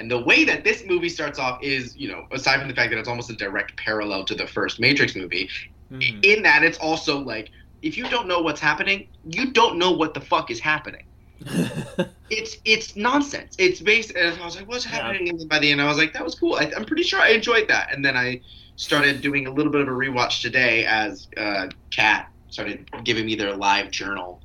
And 0.00 0.10
the 0.10 0.18
way 0.18 0.44
that 0.44 0.64
this 0.64 0.82
movie 0.86 1.10
starts 1.10 1.38
off 1.38 1.62
is, 1.62 1.94
you 1.94 2.08
know, 2.08 2.24
aside 2.32 2.58
from 2.58 2.68
the 2.68 2.74
fact 2.74 2.90
that 2.90 2.98
it's 2.98 3.08
almost 3.08 3.28
a 3.28 3.36
direct 3.36 3.76
parallel 3.76 4.24
to 4.24 4.34
the 4.34 4.46
first 4.46 4.80
Matrix 4.80 5.14
movie, 5.14 5.48
Mhm. 5.92 6.24
in 6.24 6.42
that 6.42 6.62
it's 6.64 6.78
also 6.78 7.18
like 7.18 7.50
if 7.82 7.96
you 7.98 8.08
don't 8.08 8.26
know 8.26 8.40
what's 8.40 8.60
happening, 8.60 9.08
you 9.24 9.52
don't 9.52 9.76
know 9.78 9.90
what 9.90 10.14
the 10.14 10.20
fuck 10.20 10.50
is 10.50 10.58
happening. 10.58 11.02
It's 12.30 12.56
it's 12.64 12.94
nonsense. 12.96 13.56
It's 13.58 13.80
based. 13.80 14.12
And 14.14 14.40
I 14.40 14.44
was 14.44 14.54
like, 14.56 14.68
what's 14.68 14.84
Yeah. 14.86 14.92
happening? 14.92 15.28
And 15.30 15.48
by 15.48 15.58
the 15.58 15.70
end, 15.72 15.80
I 15.82 15.86
was 15.88 15.98
like, 15.98 16.12
that 16.12 16.24
was 16.24 16.36
cool. 16.36 16.54
I, 16.54 16.70
I'm 16.76 16.84
pretty 16.84 17.02
sure 17.02 17.20
I 17.20 17.30
enjoyed 17.30 17.66
that. 17.68 17.92
And 17.92 18.04
then 18.04 18.16
I 18.16 18.40
started 18.76 19.20
doing 19.20 19.48
a 19.48 19.50
little 19.52 19.72
bit 19.72 19.80
of 19.80 19.88
a 19.88 19.90
rewatch 19.90 20.40
today 20.40 20.84
as 20.86 21.26
uh, 21.36 21.66
Kat 21.90 22.28
started 22.48 22.88
giving 23.04 23.26
me 23.26 23.34
their 23.34 23.56
live 23.56 23.90
journal, 23.90 24.40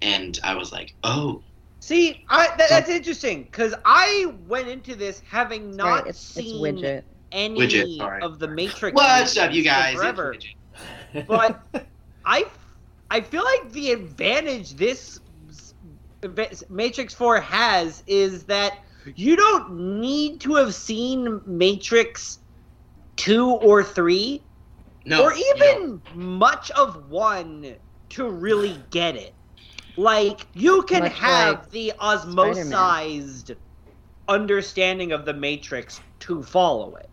and 0.00 0.38
I 0.44 0.54
was 0.54 0.70
like, 0.72 0.94
oh, 1.02 1.42
See, 1.86 2.24
I, 2.28 2.48
that, 2.58 2.68
that's 2.68 2.90
interesting 2.90 3.44
because 3.44 3.72
I 3.84 4.34
went 4.48 4.66
into 4.66 4.96
this 4.96 5.22
having 5.30 5.76
not 5.76 6.00
Right, 6.00 6.06
it's, 6.08 6.36
it's 6.36 6.48
seen 6.48 6.60
widget. 6.60 7.04
any 7.30 7.60
Widget, 7.60 7.96
sorry. 7.96 8.22
of 8.22 8.40
the 8.40 8.48
Matrix. 8.48 8.92
what's 8.92 9.36
up, 9.36 9.52
you 9.52 9.62
guys? 9.62 9.94
for 9.94 10.00
Forever. 10.00 10.34
but 11.28 11.64
I, 12.24 12.46
I 13.08 13.20
feel 13.20 13.44
like 13.44 13.70
the 13.70 13.92
advantage 13.92 14.74
this 14.74 15.20
Matrix 16.68 17.14
Four 17.14 17.40
has 17.40 18.02
is 18.08 18.42
that 18.46 18.80
you 19.14 19.36
don't 19.36 20.00
need 20.00 20.40
to 20.40 20.56
have 20.56 20.74
seen 20.74 21.40
Matrix 21.46 22.40
two 23.14 23.48
or 23.48 23.84
three, 23.84 24.42
no, 25.04 25.22
or 25.22 25.34
even 25.34 26.02
much 26.16 26.72
of 26.72 27.08
one 27.08 27.76
to 28.08 28.28
really 28.28 28.76
get 28.90 29.14
it. 29.14 29.35
Like 29.96 30.46
you 30.54 30.82
can 30.82 31.04
Much 31.04 31.12
have 31.14 31.58
like 31.60 31.70
the 31.70 31.92
osmosized 31.98 33.56
understanding 34.28 35.12
of 35.12 35.24
the 35.24 35.34
Matrix 35.34 36.00
to 36.20 36.42
follow 36.42 36.96
it. 36.96 37.08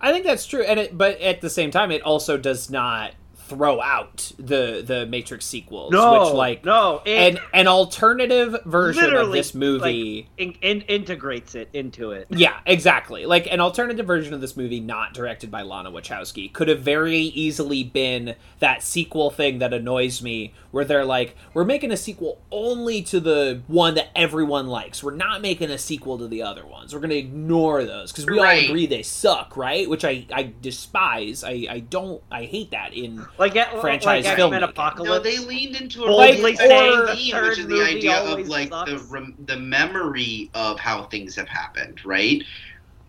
I 0.00 0.12
think 0.12 0.26
that's 0.26 0.46
true, 0.46 0.62
and 0.62 0.78
it, 0.78 0.98
but 0.98 1.20
at 1.20 1.40
the 1.40 1.50
same 1.50 1.70
time, 1.70 1.90
it 1.90 2.02
also 2.02 2.36
does 2.36 2.70
not 2.70 3.12
throw 3.46 3.80
out 3.80 4.32
the 4.38 4.82
the 4.84 5.06
Matrix 5.06 5.46
sequels, 5.46 5.92
which 5.92 6.34
like 6.34 6.64
no, 6.64 7.00
it 7.04 7.36
an 7.36 7.40
an 7.54 7.68
alternative 7.68 8.56
version 8.64 9.14
of 9.14 9.32
this 9.32 9.54
movie. 9.54 10.28
in, 10.36 10.52
in, 10.60 10.82
integrates 10.82 11.54
it 11.54 11.68
into 11.72 12.10
it. 12.10 12.26
yeah, 12.30 12.58
exactly. 12.66 13.24
Like 13.24 13.46
an 13.46 13.60
alternative 13.60 14.06
version 14.06 14.34
of 14.34 14.40
this 14.40 14.56
movie, 14.56 14.80
not 14.80 15.14
directed 15.14 15.50
by 15.50 15.62
Lana 15.62 15.90
Wachowski, 15.90 16.52
could 16.52 16.68
have 16.68 16.80
very 16.80 17.18
easily 17.18 17.84
been 17.84 18.34
that 18.58 18.82
sequel 18.82 19.30
thing 19.30 19.58
that 19.60 19.72
annoys 19.72 20.22
me, 20.22 20.52
where 20.76 20.84
they're 20.84 21.06
like, 21.06 21.34
"We're 21.54 21.64
making 21.64 21.90
a 21.90 21.96
sequel 21.96 22.38
only 22.52 23.00
to 23.04 23.18
the 23.18 23.62
one 23.66 23.94
that 23.94 24.10
everyone 24.14 24.66
likes. 24.66 25.02
We're 25.02 25.14
not 25.16 25.40
making 25.40 25.70
a 25.70 25.78
sequel 25.78 26.18
to 26.18 26.28
the 26.28 26.42
other 26.42 26.66
ones. 26.66 26.92
We're 26.92 27.00
going 27.00 27.10
to 27.10 27.16
ignore 27.16 27.82
those 27.86 28.12
because 28.12 28.26
we 28.26 28.38
Right. 28.38 28.64
all 28.64 28.70
agree 28.70 28.86
they 28.86 29.02
suck, 29.02 29.56
right?" 29.56 29.88
Which 29.88 30.04
I 30.04 30.26
I 30.30 30.52
despise. 30.60 31.42
I 31.42 31.66
I 31.70 31.78
don't. 31.80 32.22
I 32.30 32.44
hate 32.44 32.72
that 32.72 32.92
in 32.92 33.24
Like 33.38 33.56
at, 33.56 33.80
Franchise 33.80 34.26
like 34.26 34.38
X-Men. 34.38 34.62
Apocalypse. 34.62 35.08
No, 35.10 35.18
they 35.18 35.38
leaned 35.38 35.76
into 35.76 36.04
a 36.04 36.08
Boldly 36.08 36.36
really 36.36 36.56
saying 36.56 37.06
theme, 37.16 37.42
which 37.42 37.58
is 37.58 37.66
the 37.66 37.82
idea 37.82 38.18
of 38.18 38.28
always 38.28 38.48
like 38.48 38.68
the 38.68 39.02
rem- 39.08 39.34
the 39.46 39.56
memory 39.56 40.50
of 40.52 40.78
how 40.78 41.04
things 41.04 41.34
have 41.36 41.48
happened, 41.48 42.04
right? 42.04 42.42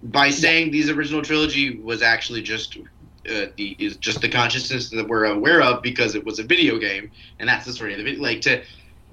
By 0.04 0.30
saying 0.30 0.72
these 0.72 0.90
original 0.90 1.22
trilogy 1.22 1.80
was 1.80 2.02
actually 2.02 2.44
just 2.44 2.78
uh, 3.30 3.48
the 3.58 3.76
is 3.80 3.98
just 3.98 4.22
the 4.22 4.30
consciousness 4.30 4.90
that 4.90 5.08
we're 5.08 5.26
aware 5.26 5.62
of 5.62 5.82
because 5.82 6.16
it 6.16 6.26
was 6.26 6.40
a 6.40 6.44
video 6.44 6.78
game, 6.78 7.12
and 7.40 7.48
that's 7.50 7.66
the 7.66 7.74
story 7.74 7.94
of 7.94 7.98
the 8.00 8.04
video. 8.04 8.22
Like 8.22 8.42
to, 8.42 8.62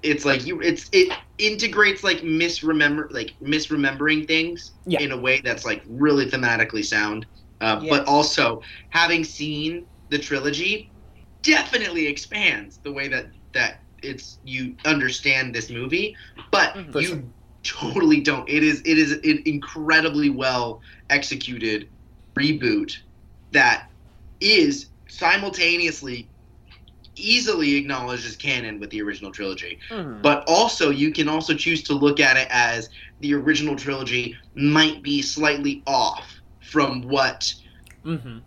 it's 0.02 0.24
like 0.24 0.46
you, 0.46 0.60
it's 0.60 0.88
it 0.92 1.12
integrates 1.38 2.02
like 2.04 2.22
misremember 2.22 3.08
like 3.10 3.34
misremembering 3.42 4.26
things 4.26 4.72
Yeah. 4.86 5.00
in 5.00 5.12
a 5.12 5.16
way 5.16 5.40
that's 5.44 5.64
like 5.64 5.82
really 5.88 6.26
thematically 6.26 6.84
sound, 6.84 7.26
uh, 7.60 7.80
Yes. 7.82 7.90
but 7.90 8.06
also 8.06 8.62
having 8.90 9.24
seen 9.24 9.86
the 10.10 10.18
trilogy 10.18 10.92
definitely 11.42 12.06
expands 12.06 12.78
the 12.84 12.92
way 12.92 13.08
that 13.08 13.26
that 13.52 13.82
it's 14.02 14.38
you 14.42 14.76
understand 14.84 15.54
this 15.54 15.70
movie 15.70 16.14
but 16.50 16.74
Mhm. 16.74 17.00
You 17.00 17.32
totally 17.64 18.20
don't 18.20 18.48
it 18.48 18.62
is 18.62 18.80
it 18.84 18.98
is 18.98 19.12
an 19.12 19.42
incredibly 19.46 20.30
well 20.30 20.80
executed 21.10 21.88
reboot 22.38 22.92
that 23.52 23.84
is 24.44 24.90
simultaneously 25.08 26.28
easily 27.16 27.76
acknowledged 27.76 28.26
as 28.26 28.36
canon 28.36 28.80
with 28.80 28.90
the 28.90 29.00
original 29.00 29.30
trilogy 29.30 29.78
Mhm. 29.90 30.20
but 30.22 30.42
also 30.48 30.90
you 30.90 31.12
can 31.12 31.28
also 31.28 31.54
choose 31.54 31.82
to 31.84 31.94
look 31.94 32.18
at 32.20 32.36
it 32.36 32.48
as 32.50 32.90
the 33.20 33.32
original 33.34 33.76
trilogy 33.76 34.36
might 34.54 35.02
be 35.02 35.22
slightly 35.22 35.82
off 35.86 36.26
from 36.60 37.02
what 37.02 37.52
hmm 38.02 38.38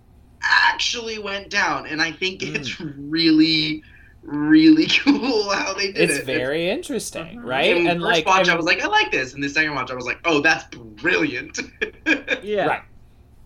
actually 0.43 1.17
went 1.17 1.49
down 1.49 1.87
and 1.87 2.01
i 2.01 2.11
think 2.11 2.43
it's 2.43 2.79
really 2.79 3.81
really 4.21 4.85
cool 5.03 5.49
how 5.51 5.73
they 5.73 5.87
did 5.93 5.97
it. 5.97 6.09
it's 6.09 6.19
it 6.19 6.25
very 6.25 6.69
interesting, 6.69 7.37
Mhm. 7.39 7.43
right? 7.43 7.75
and, 7.77 7.87
And 7.87 8.01
first 8.01 8.11
like, 8.17 8.25
watch 8.27 8.47
I'm- 8.47 8.53
i 8.53 8.55
was 8.57 8.65
like 8.65 8.81
i 8.83 8.87
like 8.87 9.11
this 9.11 9.33
and 9.33 9.41
the 9.43 9.49
second 9.49 9.73
watch 9.75 9.89
i 9.91 9.95
was 9.95 10.05
like 10.05 10.19
oh 10.25 10.41
that's 10.41 10.65
brilliant 10.75 11.57
yeah. 12.43 12.67
Right. 12.67 12.81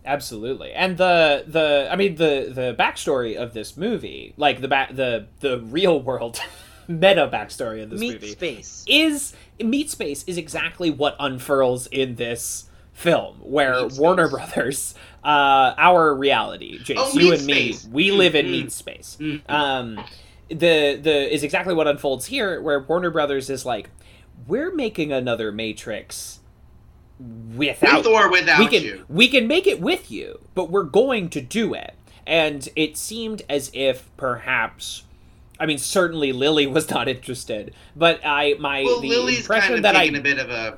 Absolutely. 0.05 0.71
And 0.71 0.97
the 0.97 1.43
the 1.47 1.87
I 1.91 1.95
mean 1.95 2.15
the 2.15 2.49
the 2.53 2.75
backstory 2.77 3.35
of 3.35 3.53
this 3.53 3.77
movie, 3.77 4.33
like 4.37 4.61
the 4.61 4.67
back 4.67 4.95
the 4.95 5.27
the 5.41 5.59
real 5.59 6.01
world 6.01 6.39
meta 6.87 7.29
backstory 7.31 7.83
of 7.83 7.89
this 7.91 7.99
Meat 7.99 8.13
movie 8.13 8.27
space. 8.31 8.83
is 8.87 9.33
Meat 9.59 9.89
Space 9.91 10.23
is 10.25 10.37
exactly 10.37 10.89
what 10.89 11.15
unfurls 11.19 11.87
in 11.87 12.15
this 12.15 12.67
film 12.93 13.35
where 13.41 13.83
Meat 13.83 13.93
Warner 13.99 14.27
Space. 14.27 14.37
Brothers 14.53 14.95
uh 15.23 15.73
our 15.77 16.13
reality, 16.15 16.79
Jace, 16.79 16.95
Oh, 16.97 17.17
you 17.17 17.31
and 17.33 17.45
me, 17.45 17.71
Space. 17.73 17.87
we 17.91 18.11
live 18.11 18.33
in 18.35 18.47
Mhm. 18.47 18.51
Meat 18.51 18.71
Space. 18.71 19.17
Mhm. 19.19 19.41
Um 19.49 20.03
the 20.49 20.99
the 21.01 21.33
is 21.33 21.43
exactly 21.43 21.73
what 21.73 21.87
unfolds 21.87 22.25
here 22.25 22.59
where 22.61 22.79
Warner 22.81 23.11
Brothers 23.11 23.49
is 23.49 23.65
like 23.65 23.89
we're 24.47 24.73
making 24.73 25.11
another 25.13 25.51
Matrix 25.51 26.39
without 27.55 27.97
with 27.99 28.07
or 28.07 28.31
without 28.31 28.59
we 28.59 28.67
can 28.67 28.83
you 28.83 29.05
we 29.09 29.27
can 29.27 29.47
make 29.47 29.67
it 29.67 29.79
with 29.79 30.11
you, 30.11 30.39
but 30.55 30.69
we're 30.69 30.83
going 30.83 31.29
to 31.29 31.41
do 31.41 31.73
it. 31.73 31.95
And 32.25 32.67
it 32.75 32.97
seemed 32.97 33.41
as 33.49 33.71
if 33.73 34.09
perhaps 34.17 35.03
I 35.59 35.65
mean 35.65 35.77
certainly 35.77 36.31
Lily 36.31 36.67
was 36.67 36.89
not 36.89 37.07
interested, 37.07 37.73
but 37.95 38.19
I 38.23 38.55
my 38.59 38.83
well 38.83 39.01
the 39.01 39.09
lily's 39.09 39.39
impression 39.41 39.67
kind 39.69 39.77
of 39.77 39.83
that 39.83 39.95
taken 39.95 40.15
I 40.15 40.19
a 40.19 40.21
bit 40.21 40.39
of 40.39 40.49
a 40.49 40.77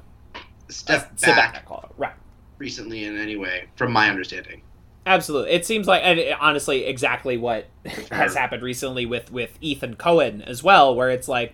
a 0.70 0.72
step 0.72 1.10
back 1.10 1.20
sabbatical, 1.20 1.94
right. 1.98 2.14
recently 2.58 3.06
in 3.06 3.18
any 3.18 3.36
way 3.36 3.68
from 3.76 3.92
my 3.92 4.10
understanding 4.10 4.62
Absolutely. 5.06 5.52
It 5.52 5.66
seems 5.66 5.88
like, 5.88 6.02
and 6.04 6.20
honestly, 6.40 6.86
exactly 6.86 7.38
what 7.38 7.68
has 8.12 8.36
happened 8.36 8.64
recently 8.64 9.06
with 9.06 9.32
with 9.32 9.58
Ethan 9.62 9.96
Coen 9.96 10.42
as 10.44 10.64
well, 10.64 10.96
where 10.96 11.10
it's 11.10 11.28
like, 11.28 11.54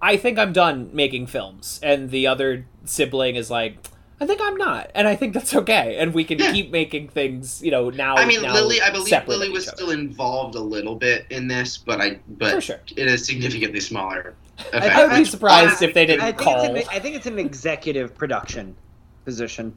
I 0.00 0.16
think 0.16 0.38
I'm 0.38 0.52
done 0.52 0.90
making 0.92 1.26
films, 1.26 1.80
and 1.82 2.10
the 2.10 2.26
other 2.26 2.66
sibling 2.84 3.36
is 3.36 3.50
like, 3.50 3.78
I 4.18 4.24
think 4.26 4.40
I'm 4.42 4.56
not, 4.56 4.90
and 4.94 5.06
I 5.06 5.14
think 5.14 5.34
that's 5.34 5.54
okay, 5.54 5.96
and 5.98 6.14
we 6.14 6.24
can 6.24 6.38
Yeah. 6.38 6.50
keep 6.52 6.70
making 6.70 7.08
things, 7.08 7.60
you 7.62 7.70
know, 7.70 7.90
now. 7.90 8.16
I 8.16 8.24
mean, 8.24 8.40
now 8.42 8.54
Lily. 8.54 8.80
I 8.80 8.88
believe 8.90 9.12
Lily 9.28 9.50
was 9.50 9.66
still 9.68 9.90
involved 9.90 10.54
a 10.54 10.60
little 10.60 10.94
bit 10.94 11.26
in 11.28 11.48
this, 11.48 11.76
but 11.76 12.00
I 12.00 12.18
but 12.38 12.52
For 12.52 12.60
sure. 12.62 12.80
in 12.96 13.08
a 13.08 13.18
significantly 13.18 13.80
smaller 13.80 14.34
Effect. 14.58 14.74
I 14.74 14.86
effect. 14.86 15.10
would 15.10 15.16
be 15.18 15.24
surprised 15.26 15.66
honestly- 15.66 15.86
if 15.88 15.94
they 15.94 16.06
didn't 16.06 16.22
I 16.22 16.26
think, 16.32 16.38
call. 16.38 16.74
it's 16.76 16.88
an, 16.88 16.94
I 16.96 16.98
think 16.98 17.16
it's 17.16 17.26
an 17.26 17.38
executive 17.38 18.14
production 18.16 18.74
position. 19.26 19.74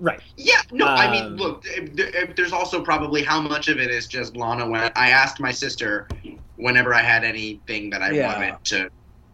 Right. 0.00 0.18
Yeah, 0.36 0.60
no, 0.72 0.86
I 0.86 1.04
Um, 1.06 1.12
mean, 1.12 1.36
look, 1.36 1.62
if- 1.64 1.90
if 2.16 2.34
there's 2.34 2.52
also 2.52 2.82
probably 2.82 3.22
how 3.22 3.40
much 3.40 3.68
of 3.68 3.78
it 3.78 3.90
is 3.92 4.08
just 4.08 4.36
Lana. 4.36 4.68
When 4.68 4.90
I 4.96 5.10
asked 5.10 5.38
my 5.38 5.52
sister, 5.52 6.08
whenever 6.56 6.92
I 6.94 7.02
had 7.02 7.22
anything 7.22 7.90
that 7.90 8.02
I 8.02 8.10
Yeah. 8.10 8.26
wanted 8.32 8.64
to 8.64 8.90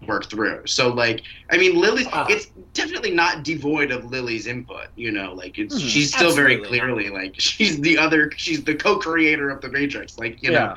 work 0.06 0.30
through, 0.30 0.66
so 0.66 0.88
like, 0.88 1.22
I 1.50 1.56
mean, 1.58 1.80
Lily's. 1.80 2.06
Ah. 2.12 2.26
It's 2.28 2.46
definitely 2.72 3.10
not 3.10 3.42
devoid 3.42 3.90
of 3.90 4.04
Lily's 4.10 4.46
input. 4.46 4.86
You 4.96 5.10
know, 5.10 5.34
like 5.34 5.58
it's 5.58 5.74
Mhm. 5.74 5.88
she's 5.90 6.14
still 6.14 6.32
very 6.34 6.58
clearly 6.58 7.08
like 7.10 7.34
she's 7.38 7.80
the 7.80 7.98
other. 7.98 8.30
She's 8.36 8.62
the 8.64 8.74
co-creator 8.74 9.50
of 9.50 9.60
the 9.60 9.68
Matrix. 9.68 10.18
Like 10.18 10.42
you 10.42 10.52
know, 10.52 10.76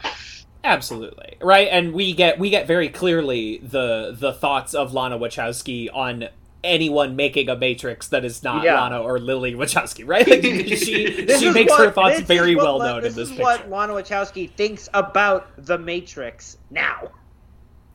Absolutely. 0.63 1.38
Right, 1.41 1.67
and 1.71 1.93
we 1.93 2.13
get 2.13 2.38
we 2.39 2.49
get 2.49 2.67
very 2.67 2.89
clearly 2.89 3.57
the 3.63 4.15
the 4.17 4.31
thoughts 4.34 4.73
of 4.73 4.93
Lana 4.93 5.17
Wachowski 5.17 5.89
on 5.93 6.27
anyone 6.63 7.15
making 7.15 7.49
a 7.49 7.55
Matrix 7.55 8.07
that 8.10 8.23
is 8.23 8.43
not 8.43 8.63
Yeah. 8.63 8.79
Lana 8.79 9.01
or 9.01 9.17
Lily 9.19 9.55
Wachowski, 9.55 10.05
right? 10.07 10.27
Like 10.27 10.43
she 10.43 11.27
she 11.39 11.51
makes 11.51 11.71
what- 11.71 11.79
her 11.88 11.91
thoughts 11.91 12.19
very 12.21 12.55
what 12.55 12.63
well 12.65 12.77
La- 12.77 12.86
known 12.86 12.97
in 12.97 13.03
this 13.05 13.15
this 13.15 13.23
is 13.25 13.38
picture. 13.38 13.43
what 13.43 13.69
Lana 13.69 13.93
Wachowski 13.93 14.51
thinks 14.51 14.88
about 14.93 15.47
the 15.65 15.77
Matrix 15.79 16.57
now. 16.69 17.10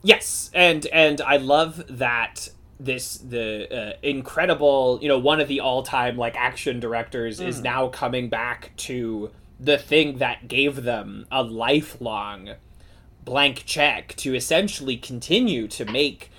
Yes, 0.03 0.49
and 0.53 0.85
and 0.87 1.21
I 1.21 1.37
love 1.37 1.83
that 1.97 2.49
this 2.79 3.17
the 3.17 3.67
uh, 3.95 3.97
incredible 4.03 4.99
you 5.01 5.07
know 5.07 5.17
one 5.17 5.41
of 5.41 5.47
the 5.47 5.59
all 5.59 5.81
time 5.81 6.15
like 6.15 6.35
action 6.35 6.79
directors 6.79 7.39
is 7.39 7.59
Mm. 7.59 7.63
now 7.63 7.87
coming 7.87 8.29
back 8.29 8.71
to 8.77 9.31
the 9.59 9.77
thing 9.79 10.19
that 10.19 10.47
gave 10.47 10.83
them 10.83 11.25
a 11.31 11.41
lifelong 11.41 12.51
blank 13.25 13.63
check 13.65 14.15
to 14.17 14.35
essentially 14.35 14.95
continue 14.95 15.67
to 15.67 15.85
make 15.85 16.29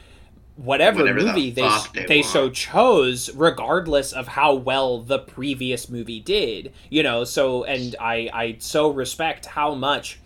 whatever, 0.55 1.01
Whatever 1.01 1.21
the 1.21 1.27
movie 1.27 1.51
they 1.51 1.69
they 1.93 2.07
they 2.07 2.23
so 2.23 2.49
chose 2.51 3.35
regardless 3.35 4.13
of 4.13 4.29
how 4.29 4.55
well 4.55 5.01
the 5.01 5.19
previous 5.19 5.89
movie 5.89 6.21
did 6.21 6.73
you 6.91 7.03
know 7.03 7.25
so 7.25 7.65
and 7.65 7.95
i 8.01 8.31
i 8.33 8.57
so 8.59 8.89
respect 8.91 9.47
how 9.47 9.75
much 9.75 10.19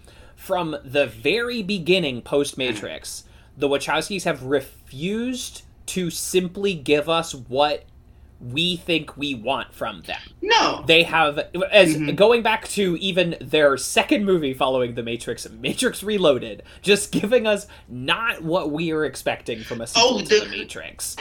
from 0.42 0.76
the 0.84 1.06
very 1.06 1.62
beginning 1.62 2.20
post 2.20 2.58
matrix 2.58 3.22
the 3.56 3.68
wachowskis 3.68 4.24
have 4.24 4.42
refused 4.42 5.62
to 5.86 6.10
simply 6.10 6.74
give 6.74 7.08
us 7.08 7.32
what 7.32 7.84
we 8.40 8.74
think 8.74 9.16
we 9.16 9.36
want 9.36 9.72
from 9.72 10.02
them 10.02 10.20
no, 10.42 10.82
they 10.88 11.04
have 11.04 11.38
as 11.70 11.96
Mhm. 11.96 12.16
going 12.16 12.42
back 12.42 12.66
to 12.70 12.96
even 12.98 13.36
their 13.40 13.76
second 13.76 14.24
movie 14.24 14.52
following 14.52 14.96
the 14.96 15.02
matrix 15.04 15.48
matrix 15.48 16.02
reloaded 16.02 16.64
just 16.82 17.12
giving 17.12 17.46
us 17.46 17.68
not 17.88 18.42
what 18.42 18.72
we 18.72 18.90
are 18.90 19.04
expecting 19.04 19.62
from 19.62 19.80
a 19.80 19.86
sequel 19.86 20.14
Oh, 20.16 20.18
to 20.22 20.24
the- 20.24 20.40
the 20.44 20.50
matrix 20.50 21.14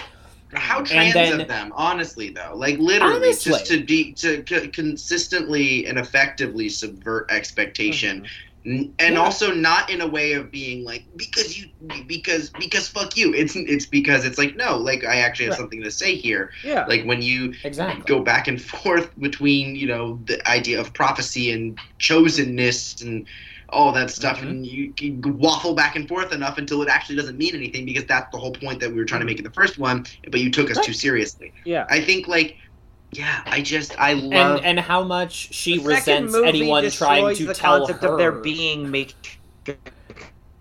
how 0.54 0.82
trans 0.82 1.14
then- 1.14 1.40
of 1.42 1.48
them, 1.48 1.72
honestly 1.76 2.30
though. 2.32 2.52
Like 2.56 2.78
literally, 2.78 3.16
Honestly. 3.28 3.52
just 3.54 3.68
to 3.68 3.84
be 3.86 4.12
to, 4.14 4.42
to 4.44 4.68
consistently 4.68 5.86
and 5.86 5.98
effectively 5.98 6.68
subvert 6.68 7.28
expectation, 7.32 8.18
N- 8.26 8.28
and 8.64 8.94
Yeah. 9.00 9.16
also 9.16 9.54
not 9.54 9.90
in 9.90 10.02
a 10.02 10.08
way 10.08 10.34
of 10.34 10.52
being 10.52 10.84
like 10.84 11.04
because 11.16 11.58
you 11.60 11.68
because 12.08 12.50
because 12.60 12.88
fuck 12.88 13.18
you. 13.18 13.34
It's 13.34 13.56
it's 13.56 13.86
because 13.86 14.26
it's 14.26 14.38
like 14.38 14.56
no, 14.56 14.78
like 14.78 15.04
I 15.04 15.18
actually 15.18 15.46
have 15.46 15.54
Right. 15.54 15.60
something 15.60 15.84
to 15.84 15.92
say 15.92 16.16
here. 16.16 16.52
Yeah. 16.64 16.86
Like 16.86 17.04
when 17.06 17.22
you 17.22 17.54
exactly 17.64 18.04
go 18.06 18.22
back 18.22 18.48
and 18.48 18.62
forth 18.62 19.10
between 19.20 19.76
you 19.76 19.88
know 19.88 20.20
the 20.26 20.48
idea 20.48 20.80
of 20.80 20.94
prophecy 20.94 21.52
and 21.52 21.78
chosenness 22.00 23.02
and 23.02 23.28
all 23.70 23.94
that 23.94 24.12
stuff 24.12 24.42
Mhm. 24.42 24.50
and 24.50 24.68
you, 24.68 24.94
you 25.00 25.18
waffle 25.38 25.74
back 25.74 25.96
and 25.96 26.06
forth 26.08 26.34
enough 26.34 26.58
until 26.58 26.82
it 26.82 26.90
actually 26.90 27.16
doesn't 27.16 27.38
mean 27.38 27.56
anything 27.56 27.86
because 27.86 28.04
that's 28.04 28.30
the 28.34 28.38
whole 28.38 28.52
point 28.52 28.82
that 28.82 28.90
we 28.90 28.98
were 28.98 29.06
trying 29.06 29.22
to 29.22 29.26
make 29.26 29.38
in 29.38 29.46
the 29.46 29.52
first 29.52 29.78
one 29.80 30.06
but 30.30 30.42
you 30.42 30.52
took 30.52 30.70
us 30.70 30.76
Right. 30.76 30.88
too 30.88 30.92
seriously 30.94 31.54
yeah. 31.64 31.86
i 31.90 32.02
think 32.02 32.28
like 32.28 32.58
yeah 33.14 33.42
i 33.48 33.62
just 33.62 33.98
i 34.00 34.14
love 34.14 34.58
and 34.58 34.66
and 34.66 34.80
how 34.80 35.04
much 35.04 35.54
she 35.54 35.78
The 35.78 35.84
resents 35.90 36.34
movie 36.34 36.48
anyone 36.48 36.90
trying 36.92 37.24
destroys 37.26 37.38
to 37.40 37.46
the 37.48 37.54
tell 37.54 37.80
concept 37.80 38.04
her 38.04 38.14
of 38.14 38.18
there 38.18 38.32
being 38.32 38.90
Matrix 38.90 39.38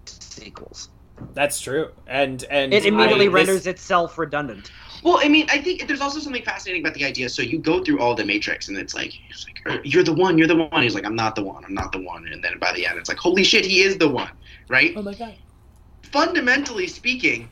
sequels. 0.07 0.89
that's 1.35 1.61
true. 1.61 1.91
And 2.07 2.45
and 2.51 2.73
It 2.73 2.87
immediately 2.87 3.27
I- 3.27 3.29
this- 3.29 3.35
renders 3.35 3.67
itself 3.67 4.19
redundant. 4.19 4.71
well 5.05 5.19
i 5.23 5.29
mean 5.29 5.47
i 5.51 5.59
think 5.61 5.87
there's 5.87 6.01
also 6.01 6.19
something 6.19 6.43
fascinating 6.43 6.83
about 6.83 6.95
the 6.95 7.05
idea. 7.05 7.29
So 7.29 7.43
you 7.43 7.59
go 7.59 7.85
through 7.85 8.01
all 8.01 8.15
the 8.15 8.25
matrix 8.25 8.69
and 8.69 8.77
it's 8.77 8.95
like, 8.95 9.13
it's 9.29 9.47
like 9.47 9.59
oh, 9.67 9.79
you're 9.85 10.03
the 10.03 10.13
one 10.15 10.37
you're 10.39 10.49
the 10.49 10.57
one. 10.57 10.83
He's 10.83 10.95
like 10.95 11.05
i'm 11.07 11.15
not 11.17 11.37
the 11.37 11.45
one 11.45 11.65
i'm 11.65 11.75
not 11.75 11.93
the 11.93 12.01
one. 12.03 12.27
And 12.29 12.43
then 12.43 12.59
by 12.59 12.73
the 12.73 12.87
end 12.87 12.99
it's 12.99 13.09
like 13.09 13.19
holy 13.19 13.45
shit 13.45 13.65
he 13.65 13.83
is 13.83 13.97
the 13.99 14.09
one 14.09 14.31
right? 14.69 14.93
Oh 14.97 15.03
my 15.03 15.15
god. 15.15 15.35
Fundamentally 16.03 16.87
speaking, 16.89 17.49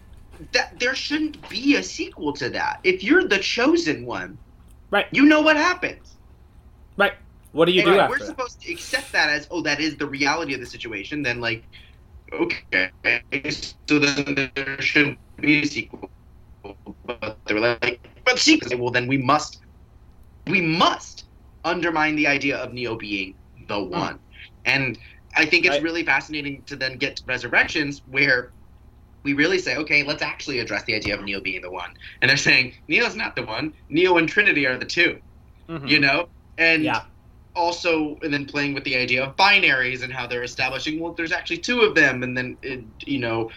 that 0.52 0.78
there 0.80 0.94
shouldn't 0.94 1.48
be 1.48 1.76
a 1.76 1.82
sequel 1.82 2.32
to 2.32 2.48
that. 2.50 2.80
If 2.82 3.04
you're 3.04 3.28
the 3.28 3.38
chosen 3.38 4.04
one, 4.04 4.36
Right. 4.90 5.06
you 5.12 5.26
know 5.26 5.42
what 5.42 5.56
happens. 5.56 6.16
right 6.96 7.14
what 7.52 7.64
do 7.64 7.72
you 7.72 7.80
and 7.80 7.88
do 7.90 7.94
if 7.94 8.00
after 8.00 8.10
we're 8.12 8.18
that? 8.18 8.26
supposed 8.26 8.60
to 8.62 8.72
accept 8.72 9.12
that 9.12 9.30
as, 9.30 9.48
oh, 9.50 9.62
that 9.62 9.80
is 9.80 9.96
the 9.96 10.06
reality 10.06 10.54
of 10.54 10.60
the 10.60 10.66
situation, 10.66 11.22
then 11.22 11.40
like, 11.40 11.64
okay, 12.32 12.90
so 13.50 13.98
then 13.98 14.50
there 14.54 14.80
shouldn't 14.80 15.18
be 15.36 15.62
a 15.62 15.64
sequel. 15.64 16.10
But 17.06 17.38
they're 17.46 17.60
like, 17.60 18.06
but 18.24 18.38
sequels. 18.38 18.74
Well, 18.74 18.90
then 18.90 19.06
we 19.06 19.16
must, 19.16 19.62
we 20.46 20.60
must 20.60 21.24
undermine 21.64 22.16
the 22.16 22.26
idea 22.26 22.58
of 22.58 22.72
Neo 22.72 22.96
being 22.96 23.34
the 23.66 23.80
hmm. 23.80 23.90
one. 23.90 24.18
And 24.64 24.98
I 25.34 25.46
think 25.46 25.64
it's 25.64 25.76
Right. 25.76 25.82
really 25.82 26.04
fascinating 26.04 26.62
to 26.64 26.76
then 26.76 26.98
get 26.98 27.16
to 27.16 27.24
Resurrections 27.24 28.02
where 28.10 28.52
we 29.24 29.32
really 29.34 29.58
say, 29.58 29.76
okay, 29.76 30.02
let's 30.04 30.22
actually 30.22 30.60
address 30.60 30.84
the 30.84 30.94
idea 30.94 31.14
of 31.14 31.22
Neo 31.24 31.40
being 31.40 31.60
the 31.62 31.70
one. 31.70 31.90
And 32.22 32.28
they're 32.28 32.36
saying 32.36 32.74
Neo's 32.88 33.16
not 33.16 33.36
the 33.36 33.44
one. 33.44 33.74
Neo 33.88 34.16
and 34.18 34.28
Trinity 34.28 34.66
are 34.66 34.78
the 34.78 34.86
2 34.86 35.20
You 35.84 36.00
know, 36.00 36.28
and 36.56 36.84
Yeah. 36.84 37.02
also, 37.54 38.16
and 38.22 38.32
then 38.32 38.46
playing 38.46 38.72
with 38.74 38.84
the 38.84 38.96
idea 38.96 39.24
of 39.24 39.34
binaries 39.36 40.02
and 40.04 40.12
how 40.12 40.26
they're 40.28 40.44
establishing, 40.44 41.00
well, 41.00 41.12
there's 41.14 41.32
actually 41.32 41.58
two 41.58 41.80
of 41.80 41.94
them, 41.94 42.22
and 42.22 42.36
then 42.36 42.56
it, 42.62 42.84
you 43.04 43.18
know, 43.18 43.50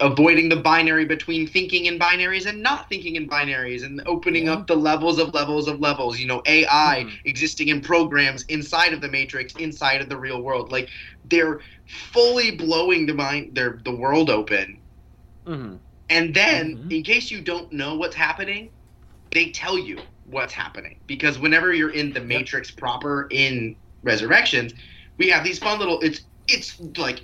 avoiding 0.00 0.48
the 0.48 0.56
binary 0.56 1.04
between 1.04 1.46
thinking 1.46 1.84
in 1.86 1.98
binaries 1.98 2.46
and 2.46 2.62
not 2.62 2.88
thinking 2.88 3.16
in 3.16 3.28
binaries, 3.28 3.84
and 3.84 4.02
opening 4.06 4.46
Yeah. 4.46 4.52
up 4.54 4.66
the 4.66 4.76
levels 4.76 5.18
of 5.18 5.34
levels 5.34 5.68
of 5.68 5.80
levels. 5.80 6.18
You 6.18 6.26
know, 6.26 6.42
AI 6.46 7.04
Mhm. 7.06 7.20
existing 7.26 7.68
in 7.68 7.80
programs 7.82 8.44
inside 8.44 8.94
of 8.94 9.00
the 9.02 9.08
matrix, 9.08 9.54
inside 9.56 10.00
of 10.00 10.08
the 10.08 10.16
real 10.18 10.40
world. 10.42 10.72
Like 10.72 10.88
they're 11.24 11.60
fully 11.84 12.52
blowing 12.52 13.06
the 13.06 13.14
mind, 13.14 13.54
their 13.54 13.80
the 13.84 13.94
world 13.94 14.30
open. 14.30 14.80
Mm-hmm. 15.46 15.76
And 16.10 16.34
then, 16.34 16.76
Mhm. 16.78 16.92
in 16.92 17.02
case 17.02 17.30
you 17.30 17.40
don't 17.40 17.72
know 17.72 17.94
what's 17.96 18.14
happening, 18.14 18.70
they 19.32 19.50
tell 19.50 19.78
you 19.78 19.98
what's 20.26 20.52
happening. 20.52 20.98
Because 21.06 21.38
whenever 21.38 21.72
you're 21.72 21.90
in 21.90 22.12
the 22.12 22.20
Matrix 22.20 22.70
proper 22.70 23.26
in 23.30 23.76
Resurrections, 24.02 24.72
we 25.18 25.28
have 25.30 25.42
these 25.44 25.58
fun 25.58 25.78
little. 25.78 26.00
It's 26.00 26.20
it's 26.48 26.80
like 26.96 27.22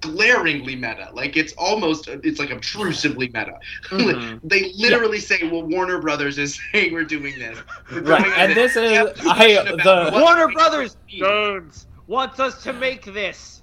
glaringly 0.00 0.74
meta. 0.74 1.08
Like 1.12 1.36
it's 1.36 1.52
almost 1.54 2.08
it's 2.08 2.38
like 2.40 2.50
obtrusively 2.50 3.28
meta. 3.28 3.58
Mhm. 3.90 4.40
they 4.42 4.72
literally 4.76 5.20
say, 5.20 5.48
"Well, 5.48 5.62
Warner 5.62 6.00
Brothers 6.00 6.36
is 6.38 6.58
saying 6.72 6.92
we're 6.92 7.04
doing 7.04 7.38
this." 7.38 7.58
We're 7.92 8.00
Right, 8.02 8.26
and 8.36 8.54
this 8.56 8.74
is- 8.76 8.92
have 8.92 9.06
a 9.06 9.10
I- 9.30 9.46
discussion 9.46 9.80
about 9.80 10.12
the- 10.12 10.20
Warner 10.20 10.48
Brothers 10.48 10.96
means. 11.06 11.20
Jones 11.20 11.86
wants 12.08 12.40
us 12.40 12.62
to 12.64 12.72
make 12.72 13.04
this. 13.04 13.62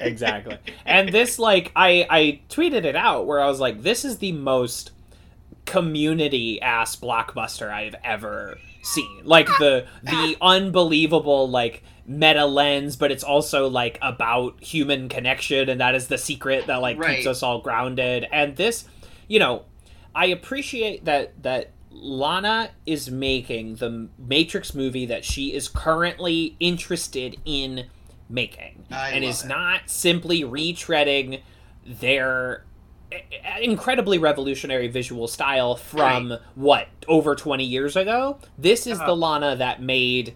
Exactly. 0.00 0.58
And 0.86 1.08
this 1.10 1.38
like 1.38 1.72
i 1.76 2.06
i 2.10 2.40
tweeted 2.48 2.84
it 2.84 2.96
out 2.96 3.26
where 3.26 3.40
i 3.40 3.46
was 3.46 3.60
like 3.60 3.82
this 3.82 4.04
is 4.04 4.18
the 4.18 4.32
most 4.32 4.90
community 5.64 6.60
ass 6.60 6.96
blockbuster 6.96 7.70
i've 7.70 7.94
ever 8.04 8.58
seen. 8.82 9.20
Like 9.24 9.46
the 9.58 9.86
the 10.02 10.36
unbelievable 10.40 11.48
like 11.48 11.84
meta 12.04 12.44
lens 12.46 12.96
but 12.96 13.12
it's 13.12 13.22
also 13.22 13.68
like 13.68 13.96
about 14.02 14.60
human 14.60 15.08
connection 15.08 15.68
and 15.68 15.80
that 15.80 15.94
is 15.94 16.08
the 16.08 16.18
secret 16.18 16.66
that 16.66 16.80
like 16.80 16.98
Right. 16.98 17.16
keeps 17.16 17.26
us 17.28 17.42
all 17.44 17.60
grounded. 17.60 18.26
And 18.32 18.56
this 18.56 18.84
you 19.28 19.38
know 19.38 19.64
i 20.14 20.26
appreciate 20.26 21.04
that 21.04 21.40
that 21.42 21.70
lana 21.92 22.70
is 22.86 23.08
making 23.10 23.76
the 23.76 24.08
matrix 24.18 24.74
movie 24.74 25.06
that 25.06 25.24
she 25.24 25.54
is 25.54 25.68
currently 25.68 26.56
interested 26.58 27.36
in 27.44 27.84
making 28.32 28.84
I 28.90 29.10
and 29.10 29.24
is 29.24 29.44
it. 29.44 29.48
not 29.48 29.82
simply 29.86 30.42
retreading 30.42 31.42
their 31.86 32.64
incredibly 33.60 34.18
revolutionary 34.18 34.88
visual 34.88 35.28
style 35.28 35.76
from 35.76 36.38
what 36.54 36.88
over 37.08 37.34
20 37.34 37.62
years 37.64 37.94
ago 37.94 38.38
this 38.56 38.86
is 38.86 38.98
Uh-huh. 38.98 39.06
the 39.08 39.16
lana 39.16 39.56
that 39.56 39.82
made 39.82 40.34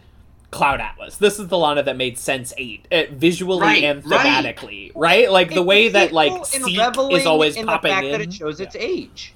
Cloud 0.52 0.80
Atlas. 0.80 1.16
This 1.16 1.40
is 1.40 1.48
the 1.48 1.58
Lana 1.58 1.82
that 1.82 1.96
made 1.96 2.16
Sense 2.16 2.54
Eight, 2.56 2.86
uh, 2.92 3.02
visually 3.10 3.60
Right, 3.62 3.82
and 3.82 4.02
thematically, 4.02 4.92
right? 4.94 5.30
Like 5.30 5.52
the 5.52 5.62
way 5.62 5.88
that 5.88 6.12
like 6.12 6.46
Seek 6.46 6.78
is 7.12 7.26
always 7.26 7.56
in 7.56 7.66
popping 7.66 7.92
in. 8.04 8.12
that 8.12 8.20
it 8.20 8.32
shows 8.32 8.60
its 8.60 8.76
age. 8.76 9.34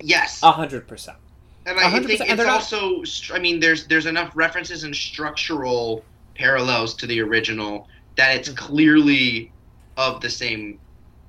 Yes. 0.00 0.42
A 0.42 0.50
hundred 0.50 0.88
percent. 0.88 1.18
And 1.66 1.78
I 1.78 1.82
100%, 1.90 2.06
think 2.06 2.20
it's 2.30 2.44
also, 2.46 3.02
I 3.34 3.38
mean, 3.38 3.60
there's 3.60 3.86
there's 3.86 4.06
enough 4.06 4.32
references 4.34 4.82
and 4.84 4.96
structural 4.96 6.02
parallels 6.34 6.94
to 6.94 7.06
the 7.06 7.20
original 7.20 7.86
that 8.16 8.36
it's 8.36 8.48
Mhm. 8.48 8.56
clearly 8.56 9.52
of 9.96 10.20
the 10.20 10.30
same 10.30 10.78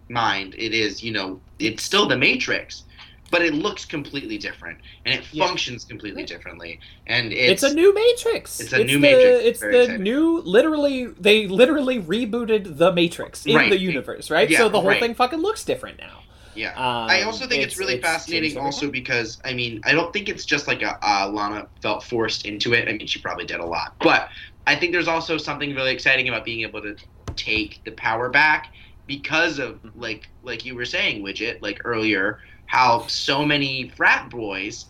mind. 0.09 0.55
It 0.57 0.73
is, 0.73 1.03
you 1.03 1.11
know, 1.11 1.39
it's 1.59 1.83
still 1.83 2.07
the 2.07 2.17
Matrix, 2.17 2.83
but 3.29 3.41
it 3.41 3.53
looks 3.53 3.83
completely 3.85 4.37
different 4.37 4.77
and 5.05 5.13
it 5.13 5.25
Yeah. 5.31 5.45
functions 5.45 5.83
completely 5.83 6.23
differently. 6.23 6.79
And 7.07 7.33
It's, 7.33 7.61
it's, 7.63 7.71
a 7.71 7.75
new 7.75 7.93
Matrix. 7.93 8.59
it's 8.61 8.71
a 8.73 8.83
new 8.83 8.93
the, 8.93 8.99
Matrix. 8.99 9.45
It's 9.45 9.59
Very 9.59 9.73
the 9.73 9.81
exciting. 9.83 10.03
new, 10.03 10.41
literally, 10.45 11.07
they 11.19 11.47
literally 11.47 11.99
rebooted 11.99 12.77
the 12.77 12.93
Matrix 12.93 13.45
in 13.45 13.55
Right. 13.55 13.69
the 13.69 13.77
universe, 13.79 14.29
right? 14.29 14.49
Yeah, 14.49 14.59
so 14.59 14.69
the 14.69 14.79
whole 14.79 14.89
right. 14.89 15.01
thing 15.01 15.13
fucking 15.13 15.39
looks 15.39 15.63
different 15.65 15.97
now. 15.99 16.23
yeah. 16.55 16.69
Um, 16.71 17.07
I 17.09 17.21
also 17.21 17.45
think 17.45 17.61
it's, 17.63 17.77
really 17.77 17.93
changed 17.93 18.07
fascinating, 18.07 18.57
also 18.57 18.89
because 18.89 19.39
I 19.45 19.53
mean, 19.53 19.79
I 19.83 19.91
don't 19.91 20.11
think 20.11 20.27
it's 20.27 20.43
just 20.43 20.67
like 20.67 20.81
a 20.81 20.97
uh, 21.07 21.29
Lana 21.29 21.67
felt 21.83 22.03
forced 22.03 22.47
into 22.47 22.73
it. 22.73 22.87
I 22.89 22.93
mean, 22.93 23.05
she 23.05 23.19
probably 23.19 23.45
did 23.45 23.59
a 23.59 23.65
lot, 23.65 23.93
but 23.99 24.29
I 24.67 24.75
think 24.75 24.91
there's 24.91 25.07
also 25.07 25.37
something 25.37 25.73
really 25.73 25.91
exciting 25.91 26.27
about 26.27 26.43
being 26.43 26.61
able 26.61 26.81
to 26.81 26.95
take 27.37 27.81
the 27.85 27.91
power 27.91 28.29
back 28.29 28.73
because 29.07 29.59
of 29.59 29.81
mm-hmm. 29.81 29.99
like 29.99 30.29
like 30.43 30.65
you 30.65 30.75
were 30.75 30.85
saying, 30.85 31.23
widget, 31.23 31.61
like 31.61 31.81
earlier, 31.85 32.39
how 32.65 33.07
so 33.07 33.45
many 33.45 33.89
frat 33.95 34.29
boys 34.29 34.85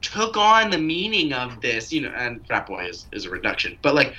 took 0.00 0.36
on 0.36 0.70
the 0.70 0.78
meaning 0.78 1.32
of 1.32 1.60
this, 1.60 1.92
you 1.92 2.02
know, 2.02 2.12
and 2.16 2.46
frat 2.46 2.66
boy 2.66 2.84
is, 2.86 3.06
is 3.10 3.24
a 3.24 3.30
reduction, 3.30 3.76
but 3.82 3.96
like 3.96 4.14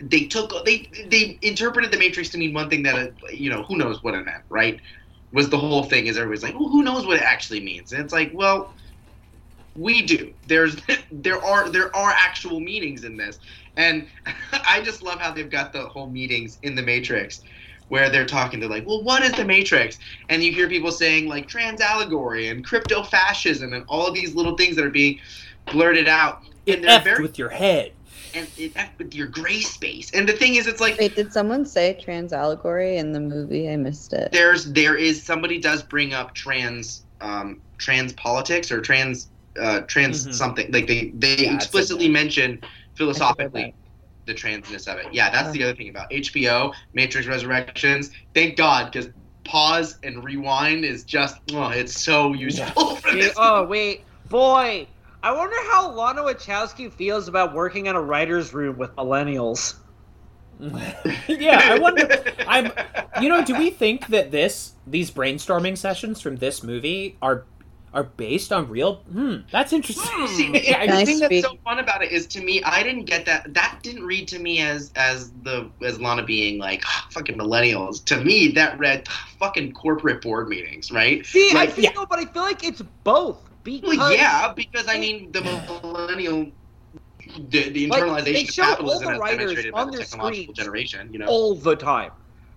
they 0.00 0.24
took 0.24 0.64
they 0.64 0.90
they 1.08 1.38
interpreted 1.42 1.92
the 1.92 1.98
matrix 1.98 2.28
to 2.30 2.38
mean 2.38 2.52
one 2.52 2.68
thing 2.68 2.82
that 2.82 3.12
you 3.32 3.48
know 3.48 3.62
who 3.62 3.76
knows 3.76 4.02
what 4.02 4.14
it 4.14 4.24
meant 4.24 4.42
right? 4.48 4.80
Was 5.32 5.48
the 5.48 5.58
whole 5.58 5.84
thing 5.84 6.08
is 6.08 6.18
everybody's 6.18 6.42
like 6.42 6.58
well, 6.58 6.68
who 6.68 6.82
knows 6.82 7.06
what 7.06 7.18
it 7.18 7.22
actually 7.22 7.60
means? 7.60 7.92
And 7.92 8.02
it's 8.02 8.12
like 8.12 8.32
well 8.34 8.74
we 9.76 10.02
do. 10.02 10.32
There's 10.48 10.76
there 11.12 11.42
are 11.44 11.68
there 11.68 11.94
are 11.94 12.10
actual 12.10 12.58
meanings 12.58 13.04
in 13.04 13.16
this 13.16 13.38
and 13.76 14.06
i 14.68 14.80
just 14.82 15.02
love 15.02 15.20
how 15.20 15.30
they've 15.32 15.50
got 15.50 15.72
the 15.72 15.82
whole 15.88 16.10
meetings 16.10 16.58
in 16.62 16.74
the 16.74 16.82
matrix 16.82 17.40
where 17.88 18.10
they're 18.10 18.26
talking 18.26 18.58
they're 18.60 18.68
like 18.68 18.86
well 18.86 19.02
what 19.04 19.22
is 19.22 19.32
the 19.34 19.44
matrix 19.44 19.98
and 20.28 20.42
you 20.42 20.52
hear 20.52 20.68
people 20.68 20.90
saying 20.90 21.28
like 21.28 21.46
trans 21.48 21.80
allegory 21.80 22.48
and 22.48 22.64
crypto 22.64 23.02
fascism 23.02 23.72
and 23.72 23.84
all 23.88 24.06
of 24.06 24.14
these 24.14 24.34
little 24.34 24.56
things 24.56 24.76
that 24.76 24.84
are 24.84 24.90
being 24.90 25.18
blurted 25.70 26.08
out 26.08 26.40
It 26.66 26.76
and 26.76 26.84
they're 26.84 27.00
very 27.00 27.22
with 27.22 27.38
your 27.38 27.50
head. 27.50 27.92
and 28.34 28.48
it 28.56 28.74
effed 28.74 28.98
with 28.98 29.14
your 29.14 29.28
gray 29.28 29.60
space 29.60 30.12
and 30.14 30.28
the 30.28 30.32
thing 30.32 30.56
is 30.56 30.66
it's 30.66 30.80
like 30.80 30.98
Wait, 30.98 31.14
did 31.14 31.32
someone 31.32 31.64
say 31.64 31.98
trans 32.02 32.32
allegory 32.32 32.96
in 32.96 33.12
the 33.12 33.20
movie? 33.20 33.68
I 33.70 33.76
missed 33.76 34.12
it. 34.12 34.30
there's 34.32 34.72
there 34.72 34.96
is 34.96 35.24
somebody 35.24 35.58
does 35.60 35.82
bring 35.82 36.12
up 36.14 36.34
trans 36.34 37.04
um 37.20 37.60
trans 37.78 38.12
politics 38.14 38.70
or 38.72 38.80
trans 38.80 39.30
uh 39.60 39.80
trans 39.82 40.26
Mhm. 40.26 40.34
something 40.34 40.70
like 40.72 40.86
they 40.86 41.12
they 41.14 41.36
Yeah, 41.44 41.54
explicitly 41.56 42.08
mention 42.08 42.58
I 42.62 42.68
philosophically 42.96 43.74
the 44.26 44.34
transness 44.34 44.92
of 44.92 44.98
it 44.98 45.06
yeah 45.12 45.30
that's 45.30 45.52
the 45.52 45.60
uh-huh. 45.60 45.68
other 45.70 45.76
thing 45.76 45.88
about 45.88 46.10
hbo 46.10 46.72
matrix 46.94 47.26
resurrections 47.28 48.10
thank 48.34 48.56
god 48.56 48.90
because 48.90 49.10
pause 49.46 49.98
and 50.02 50.22
rewind 50.24 50.84
is 50.84 51.04
just 51.04 51.38
oh 51.52 51.68
it's 51.68 51.98
so 51.98 52.32
useful 52.32 52.96
for 52.96 53.08
Yeah, 53.08 53.14
this 53.14 53.34
oh 53.36 53.64
wait, 53.64 54.04
boy, 54.28 54.86
I 55.22 55.32
wonder 55.32 55.56
how 55.70 55.90
Lana 55.90 56.22
Wachowski 56.22 56.92
feels 56.92 57.28
about 57.28 57.54
working 57.54 57.86
in 57.86 57.96
a 57.96 58.00
writer's 58.00 58.52
room 58.52 58.76
with 58.76 58.94
millennials. 58.96 59.76
yeah, 61.28 61.60
I 61.64 61.78
wonder. 61.78 62.08
I'm. 62.46 62.72
You 63.20 63.28
know, 63.28 63.44
do 63.44 63.56
we 63.56 63.70
think 63.70 64.08
that 64.08 64.30
this 64.30 64.72
these 64.86 65.10
brainstorming 65.10 65.76
sessions 65.76 66.20
from 66.20 66.36
this 66.36 66.62
movie 66.62 67.16
are 67.20 67.44
are 67.96 68.04
based 68.04 68.52
on 68.52 68.68
real? 68.68 68.96
Hmm, 69.10 69.38
that's 69.50 69.72
interesting. 69.72 70.26
See, 70.28 70.50
Yeah, 70.68 70.78
I 70.78 70.86
the 70.86 70.86
Can 70.86 70.96
I 70.96 71.04
thing 71.06 71.18
that's 71.18 71.40
so 71.40 71.56
fun 71.64 71.78
about 71.78 72.02
it 72.04 72.12
is 72.12 72.26
to 72.28 72.42
me, 72.42 72.62
I 72.62 72.82
didn't 72.82 73.06
get 73.06 73.24
that. 73.24 73.52
That 73.54 73.80
didn't 73.82 74.04
read 74.04 74.28
to 74.28 74.38
me 74.38 74.60
as 74.60 74.92
as 74.96 75.32
the 75.42 75.70
as 75.82 75.98
Lana 75.98 76.22
being 76.22 76.58
like 76.58 76.82
"Ah, 76.86 77.06
fucking 77.10 77.36
millennials. 77.38 78.04
To 78.04 78.22
me, 78.22 78.48
that 78.52 78.78
read 78.78 79.04
"Ah, 79.08 79.28
fucking 79.40 79.72
corporate 79.72 80.20
board 80.22 80.48
meetings, 80.48 80.90
right? 80.92 81.24
See, 81.24 81.52
Like, 81.54 81.70
I 81.70 81.72
think 81.72 81.94
no, 81.96 82.04
but 82.06 82.18
I 82.18 82.26
feel 82.26 82.42
like 82.42 82.62
it's 82.62 82.82
both 83.02 83.38
because 83.64 83.96
Well, 83.96 84.12
yeah, 84.12 84.52
because 84.54 84.86
I 84.88 84.98
mean, 84.98 85.32
the 85.32 85.40
millennial, 85.40 86.52
the, 87.48 87.70
the 87.70 87.86
Like, 87.88 88.02
internalization 88.02 88.24
they 88.24 88.42
of 88.42 88.50
show 88.50 88.62
all 88.62 88.68
capitalism 88.70 89.04
the 89.04 89.10
as 89.14 89.18
writers 89.20 89.38
demonstrated 89.38 89.74
by 89.74 89.80
on 89.80 89.86
the 89.86 89.96
their 89.96 90.00
technological 90.06 90.54
generation. 90.54 91.08
You 91.12 91.18
know, 91.20 91.26
all 91.28 91.54
the 91.54 91.76
time, 91.76 92.10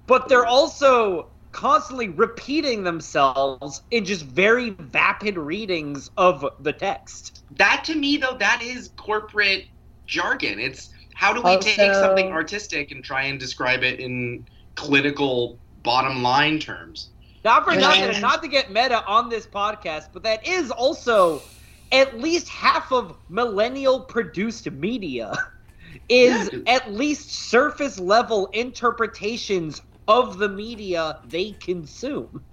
but 0.06 0.28
they're 0.28 0.46
also 0.46 1.30
constantly 1.52 2.10
repeating 2.10 2.84
themselves 2.84 3.82
in 3.92 4.06
just 4.06 4.26
very 4.26 4.72
vapid 4.72 5.38
readings 5.38 6.10
of 6.18 6.46
the 6.60 6.74
text. 6.74 7.44
that 7.52 7.84
to 7.86 7.96
me 7.96 8.18
though, 8.18 8.38
that 8.38 8.62
is 8.62 8.92
corporate 8.98 9.66
jargon. 10.08 10.60
It's 10.60 10.90
how 11.16 11.34
do 11.34 11.42
we 11.42 11.58
take 11.58 11.94
something 11.96 12.32
artistic 12.32 12.92
and 12.92 13.04
try 13.04 13.24
and 13.24 13.40
describe 13.40 13.84
it 13.84 14.00
in 14.00 14.46
clinical 14.76 15.60
bottom 15.84 16.22
line 16.24 16.60
terms? 16.60 17.10
Not 17.44 17.66
for 17.66 17.76
nothing, 17.76 18.22
not 18.22 18.42
to 18.44 18.50
get 18.50 18.72
meta 18.72 19.04
on 19.06 19.30
this 19.30 19.48
podcast, 19.48 20.06
but 20.14 20.24
that 20.24 20.46
is 20.48 20.72
also 20.72 21.44
at 21.92 22.20
least 22.20 22.48
half 22.50 22.92
of 22.92 23.18
millennial 23.30 24.02
produced 24.02 24.70
media 24.72 25.34
is 26.10 26.52
Yeah. 26.54 26.76
at 26.76 26.94
least 26.94 27.32
surface 27.50 28.00
level 28.00 28.48
interpretations 28.54 29.82
of 30.10 30.38
the 30.40 30.50
media 30.50 31.20
they 31.28 31.52
consume. 31.52 32.44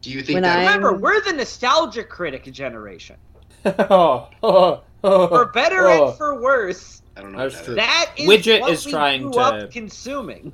Do 0.00 0.10
you 0.10 0.22
think 0.22 0.34
When 0.36 0.42
that? 0.42 0.58
Remember, 0.60 0.92
I'm- 0.92 1.00
we're 1.00 1.20
the 1.22 1.34
nostalgia 1.34 2.02
critic 2.02 2.44
generation. 2.52 3.16
oh, 3.64 4.28
oh, 4.42 4.82
oh, 5.04 5.28
For 5.28 5.44
better 5.52 5.86
oh. 5.86 6.08
and 6.08 6.16
for 6.18 6.40
worse, 6.42 7.02
I 7.16 7.20
don't 7.20 7.30
know. 7.32 7.38
That's 7.38 7.54
what 7.56 7.64
true. 7.66 7.74
that 7.76 8.10
that 8.16 8.20
is 8.20 8.28
Widget 8.28 8.60
what 8.62 8.72
is 8.72 8.86
we 8.86 8.90
trying 8.92 9.22
grew 9.22 9.32
to- 9.34 9.38
up 9.40 9.70
consuming. 9.70 10.52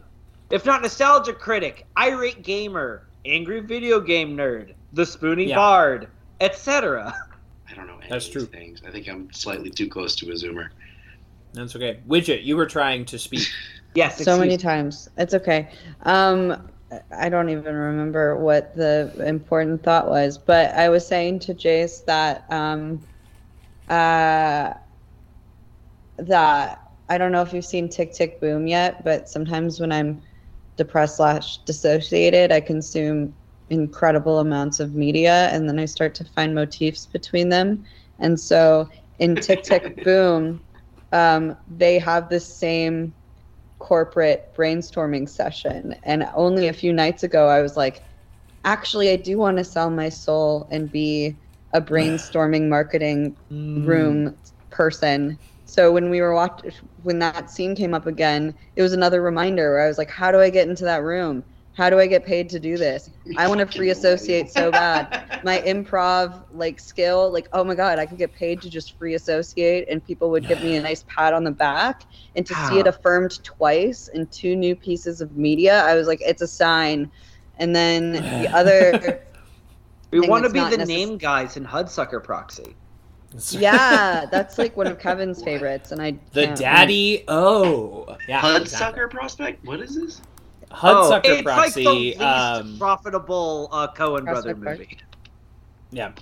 If 0.51 0.67
not 0.67 0.83
nostalgia 0.83 1.33
critic, 1.33 1.87
irate 1.97 2.43
gamer, 2.43 3.07
angry 3.25 3.61
video 3.61 4.01
game 4.01 4.37
nerd, 4.37 4.75
the 4.95 5.07
spoony 5.07 5.45
Yeah. 5.49 5.57
bard, 5.57 6.09
etc. 6.41 7.15
I 7.71 7.75
don't 7.75 7.87
know 7.87 7.99
any 7.99 8.09
That's 8.11 8.27
of 8.29 8.35
these 8.35 8.43
true. 8.49 8.59
things. 8.59 8.83
I 8.87 8.91
think 8.91 9.09
I'm 9.09 9.31
slightly 9.33 9.71
too 9.71 9.89
close 9.89 10.17
to 10.17 10.31
a 10.31 10.35
zoomer. 10.35 10.69
That's 11.53 11.75
okay. 11.77 12.01
Widget, 12.09 12.45
you 12.45 12.57
were 12.57 12.67
trying 12.67 13.05
to 13.07 13.19
speak. 13.19 13.47
Yes, 13.95 14.23
so 14.25 14.39
many 14.39 14.55
excuse- 14.55 14.63
times. 14.63 15.09
It's 15.17 15.35
okay. 15.35 15.71
Um, 16.03 16.71
I 17.11 17.29
don't 17.29 17.51
even 17.51 17.75
remember 17.75 18.37
what 18.37 18.75
the 18.75 19.13
important 19.27 19.83
thought 19.83 20.09
was, 20.09 20.39
but 20.39 20.75
I 20.75 20.89
was 20.89 21.07
saying 21.07 21.41
to 21.41 21.55
Jace 21.55 22.05
that 22.07 22.45
um, 22.51 23.07
uh, 23.89 24.73
that 26.17 26.83
I 27.09 27.19
don't 27.19 27.33
know 27.33 27.43
if 27.43 27.53
you've 27.53 27.65
seen 27.65 27.89
Tick 27.89 28.13
Tick 28.15 28.41
Boom 28.41 28.67
yet, 28.67 29.05
but 29.05 29.29
sometimes 29.29 29.81
when 29.81 29.93
I'm 29.93 30.23
depressed 30.77 31.17
slash 31.17 31.59
dissociated, 31.65 32.53
I 32.53 32.61
consume 32.61 33.35
incredible 33.69 34.39
amounts 34.39 34.81
of 34.81 34.95
media, 34.95 35.49
and 35.53 35.69
then 35.69 35.79
I 35.79 35.85
start 35.85 36.15
to 36.17 36.25
find 36.25 36.55
motifs 36.55 37.07
between 37.07 37.51
them. 37.51 37.85
And 38.19 38.39
so 38.39 38.89
in 39.19 39.37
Tick 39.37 39.63
Tick 39.63 40.03
Boom, 40.05 40.61
um, 41.13 41.57
they 41.67 41.99
have 41.99 42.29
the 42.31 42.41
same 42.41 43.13
corporate 43.79 44.55
brainstorming 44.57 45.29
session. 45.29 45.95
And 46.03 46.29
only 46.35 46.69
a 46.69 46.73
few 46.73 46.93
nights 46.93 47.23
ago, 47.23 47.49
I 47.49 47.63
was 47.63 47.77
like, 47.77 48.03
actually, 48.65 49.11
I 49.11 49.17
do 49.17 49.39
want 49.39 49.59
to 49.59 49.65
sell 49.65 49.91
my 49.91 50.09
soul 50.09 50.69
and 50.71 50.91
be 50.91 51.37
a 51.73 51.81
brainstorming 51.81 52.69
marketing 52.69 53.37
mm. 53.51 53.87
room 53.87 54.37
person. 54.71 55.39
So 55.65 55.93
when 55.93 56.11
we 56.11 56.21
were 56.21 56.35
watching, 56.35 56.73
when 57.03 57.19
that 57.19 57.51
scene 57.51 57.77
came 57.77 57.95
up 57.95 58.07
again, 58.07 58.55
it 58.77 58.83
was 58.83 58.93
another 58.93 59.23
reminder 59.23 59.73
where 59.73 59.85
I 59.85 59.89
was 59.89 59.99
like, 59.99 60.11
how 60.11 60.33
do 60.33 60.41
I 60.41 60.51
get 60.51 60.69
into 60.69 60.85
that 60.85 61.03
room? 61.03 61.45
How 61.79 61.89
do 61.89 62.01
I 62.01 62.09
get 62.09 62.27
paid 62.27 62.49
to 62.51 62.59
do 62.59 62.77
this? 62.77 63.09
I 63.37 63.47
want 63.47 63.61
to 63.61 63.67
free 63.67 63.91
associate 63.91 64.51
so 64.51 64.73
bad. 64.73 65.41
My 65.45 65.61
improv 65.61 66.43
like 66.53 66.81
skill, 66.81 67.31
like 67.33 67.49
oh 67.53 67.63
my 67.63 67.77
god, 67.77 68.01
I 68.01 68.05
could 68.07 68.19
get 68.19 68.35
paid 68.35 68.61
to 68.63 68.69
just 68.69 68.99
free 68.99 69.15
associate, 69.15 69.87
and 69.89 70.05
people 70.05 70.29
would 70.31 70.49
give 70.49 70.61
me 70.61 70.75
a 70.75 70.83
nice 70.83 71.05
pat 71.07 71.33
on 71.33 71.45
the 71.45 71.53
back. 71.53 72.03
And 72.35 72.45
to 72.47 72.55
see 72.67 72.81
it 72.81 72.87
Ah. 72.87 72.91
affirmed 72.91 73.43
twice 73.45 74.09
in 74.09 74.27
two 74.27 74.57
new 74.57 74.75
pieces 74.75 75.21
of 75.21 75.37
media, 75.37 75.85
I 75.85 75.95
was 75.95 76.09
like, 76.09 76.21
it's 76.21 76.43
a 76.43 76.49
sign. 76.49 77.09
And 77.61 77.77
then 77.77 78.11
the 78.15 78.49
other, 78.53 79.23
We 80.11 80.19
want 80.29 80.47
to 80.47 80.51
be 80.51 80.59
the 80.59 80.79
necess- 80.83 80.87
name 80.89 81.17
guys 81.17 81.57
in 81.57 81.65
Hudsucker 81.65 82.25
Proxy. 82.25 82.75
yeah, 83.51 84.27
that's 84.33 84.59
like 84.59 84.77
one 84.77 84.89
of 84.89 84.99
Kevin's 85.07 85.45
favorites, 85.45 85.93
and 85.93 86.03
I 86.03 86.19
The 86.33 86.47
can't- 86.47 86.59
Daddy 86.59 87.23
O. 87.29 88.17
Yeah. 88.29 88.41
Hudsucker 88.41 88.61
exactly. 88.63 89.07
prospect. 89.11 89.65
What 89.65 89.79
is 89.79 89.95
this? 89.95 90.23
Hudsucker 90.71 91.21
oh, 91.25 91.33
it's 91.33 91.43
Proxy. 91.43 91.85
like 91.85 91.95
the 91.95 92.01
least 92.01 92.21
um, 92.21 92.79
profitable 92.79 93.69
uh, 93.73 93.89
Coen 93.89 94.25
brother 94.25 94.55
Prospect 94.55 94.81
movie. 94.81 94.99
yeah. 95.91 96.13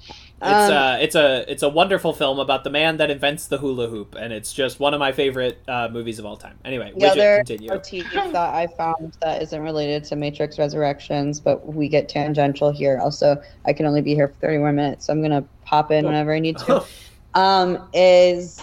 It's 0.42 0.70
Um, 0.70 0.72
uh, 0.72 0.98
it's 1.00 1.14
a 1.14 1.50
it's 1.50 1.62
a 1.62 1.68
wonderful 1.68 2.12
film 2.12 2.38
about 2.38 2.62
the 2.62 2.68
man 2.68 2.98
that 2.98 3.10
invents 3.10 3.46
the 3.46 3.56
hula 3.56 3.88
hoop, 3.88 4.14
and 4.14 4.34
it's 4.34 4.52
just 4.52 4.78
one 4.78 4.92
of 4.92 5.00
my 5.00 5.10
favorite 5.10 5.62
uh, 5.66 5.88
movies 5.90 6.18
of 6.18 6.26
all 6.26 6.36
time. 6.36 6.58
Anyway, 6.62 6.92
The 6.94 7.06
Widget, 7.06 7.10
other 7.10 7.36
continue. 7.38 7.70
motif 7.70 8.12
that 8.12 8.54
I 8.54 8.66
found 8.66 9.16
that 9.22 9.40
isn't 9.40 9.62
related 9.62 10.04
to 10.04 10.16
Matrix 10.16 10.58
Resurrections, 10.58 11.40
but 11.40 11.66
we 11.66 11.88
get 11.88 12.08
tangential 12.10 12.70
here. 12.70 13.00
Also, 13.02 13.40
I 13.64 13.72
can 13.72 13.86
only 13.86 14.02
be 14.02 14.14
here 14.14 14.28
for 14.28 14.34
31 14.34 14.76
minutes, 14.76 15.06
so 15.06 15.12
I'm 15.14 15.22
gonna 15.22 15.44
pop 15.64 15.90
in 15.90 16.04
whenever 16.04 16.34
I 16.34 16.38
need 16.38 16.58
to. 16.58 16.84
um, 17.34 17.88
is 17.94 18.60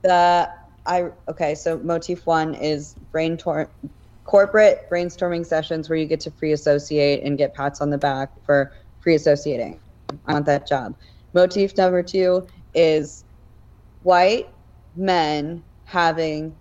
the 0.00 0.50
I 0.86 1.10
okay? 1.28 1.54
So 1.54 1.78
motif 1.80 2.24
one 2.24 2.54
is 2.54 2.94
brain 3.12 3.36
tor- 3.36 3.68
corporate 4.30 4.88
brainstorming 4.88 5.44
sessions 5.44 5.88
where 5.88 5.98
you 5.98 6.06
get 6.06 6.20
to 6.20 6.30
free 6.30 6.52
associate 6.52 7.24
and 7.24 7.36
get 7.36 7.52
pats 7.52 7.80
on 7.80 7.90
the 7.90 7.98
back 7.98 8.30
for 8.44 8.70
free 9.00 9.16
associating. 9.16 9.80
I 10.24 10.34
want 10.34 10.46
that 10.46 10.68
job. 10.68 10.94
Motif 11.34 11.76
number 11.76 12.00
two 12.00 12.46
is 12.72 13.24
white 14.02 14.46
men 14.94 15.64
having 15.82 16.54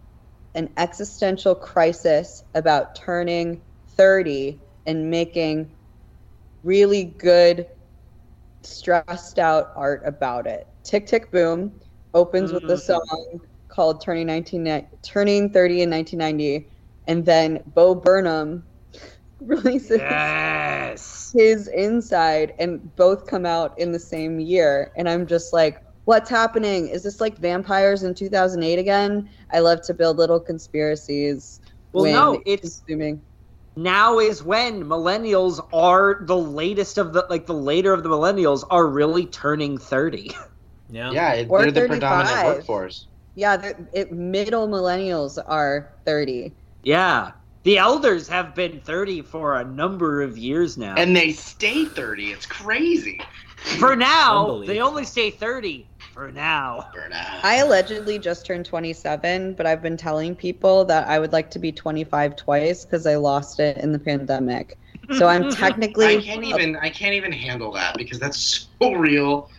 an 0.56 0.74
existential 0.78 1.54
crisis 1.54 2.44
about 2.56 2.96
turning 2.96 3.62
30 3.98 4.60
and 4.88 5.12
making 5.12 5.76
really 6.64 7.04
good 7.04 7.68
stressed 8.64 9.38
out 9.38 9.70
art 9.76 10.02
about 10.08 10.48
it. 10.48 10.66
Tick 10.84 11.06
Tick 11.06 11.32
Boom 11.32 11.80
opens 12.16 12.52
with 12.52 12.64
a 12.64 12.74
Mhm. 12.74 12.80
song 12.80 13.40
called 13.68 14.02
Turning 14.02 14.26
19 14.26 14.88
Turning 15.04 15.52
30 15.54 15.84
in 15.84 15.90
1990 15.92 16.68
and 17.10 17.26
then 17.26 17.64
Bo 17.76 17.96
Burnham 17.96 18.66
releases 19.42 20.00
Yes. 20.00 21.32
his 21.36 21.68
inside 21.68 22.54
and 22.60 22.96
both 22.96 23.28
come 23.28 23.46
out 23.46 23.78
in 23.80 23.92
the 23.92 24.00
same 24.00 24.40
year 24.40 24.92
and 24.98 25.10
i'm 25.10 25.28
just 25.28 25.54
like 25.54 25.82
what's 26.06 26.30
happening 26.30 26.88
is 26.90 27.04
this 27.04 27.22
like 27.22 27.38
vampires 27.38 28.04
in 28.04 28.14
2008 28.16 28.80
again 28.80 29.30
i 29.52 29.60
love 29.60 29.82
to 29.82 29.94
build 29.94 30.18
little 30.18 30.40
conspiracies 30.40 31.62
Well, 31.94 32.04
when 32.04 32.14
no, 32.14 32.42
it's 32.46 32.62
consuming 32.62 33.22
now 33.76 34.20
is 34.20 34.44
when 34.44 34.84
millennials 34.86 35.60
are 35.74 36.20
the 36.26 36.38
latest 36.38 36.98
of 36.98 37.14
the 37.14 37.26
like 37.30 37.46
the 37.46 37.54
later 37.54 37.94
of 37.94 38.04
the 38.04 38.10
millennials 38.10 38.66
are 38.70 38.88
really 38.88 39.26
turning 39.26 39.78
30. 39.78 40.32
yeah. 40.90 41.12
Yeah, 41.12 41.34
it- 41.34 41.50
they're 41.50 41.72
the 41.72 41.88
predominant 41.88 42.46
workforce. 42.46 43.08
yeah 43.36 43.72
it, 43.94 44.12
middle 44.12 44.68
millennials 44.68 45.38
are 45.48 45.94
30 46.06 46.56
Yeah. 46.84 47.32
The 47.64 47.78
elders 47.78 48.28
have 48.30 48.56
been 48.56 48.80
30 48.80 49.22
for 49.22 49.58
a 49.58 49.66
number 49.66 50.22
of 50.22 50.38
years 50.38 50.78
now. 50.78 50.96
And 50.96 51.16
they 51.16 51.34
stay 51.34 51.86
30. 51.86 52.32
It's 52.32 52.46
crazy. 52.46 53.20
for 53.58 53.96
now, 53.96 54.62
they 54.66 54.80
only 54.80 55.04
stay 55.04 55.30
30 55.30 55.90
for 56.14 56.32
now. 56.32 56.88
Burnout. 56.96 57.40
i 57.44 57.58
allegedly 57.58 58.18
just 58.18 58.46
turned 58.46 58.66
27 58.66 59.54
but 59.54 59.66
i've 59.66 59.82
been 59.82 59.98
telling 59.98 60.36
people 60.36 60.84
that 60.86 61.08
i 61.08 61.20
would 61.20 61.32
like 61.32 61.50
to 61.52 61.60
be 61.60 61.72
25 61.72 62.36
twice 62.36 62.84
because 62.86 63.06
i 63.06 63.16
lost 63.16 63.60
it 63.60 63.78
in 63.78 63.92
the 63.92 64.00
pandemic 64.00 64.78
so 65.18 65.28
i'm 65.28 65.50
technically 65.56 66.18
I 66.18 66.22
can't 66.22 66.44
even 66.44 66.76
I 66.78 66.90
can't 66.90 67.14
even 67.14 67.32
handle 67.32 67.72
that 67.74 67.96
because 67.98 68.20
that's 68.20 68.70
so 68.80 68.94
real. 68.94 69.50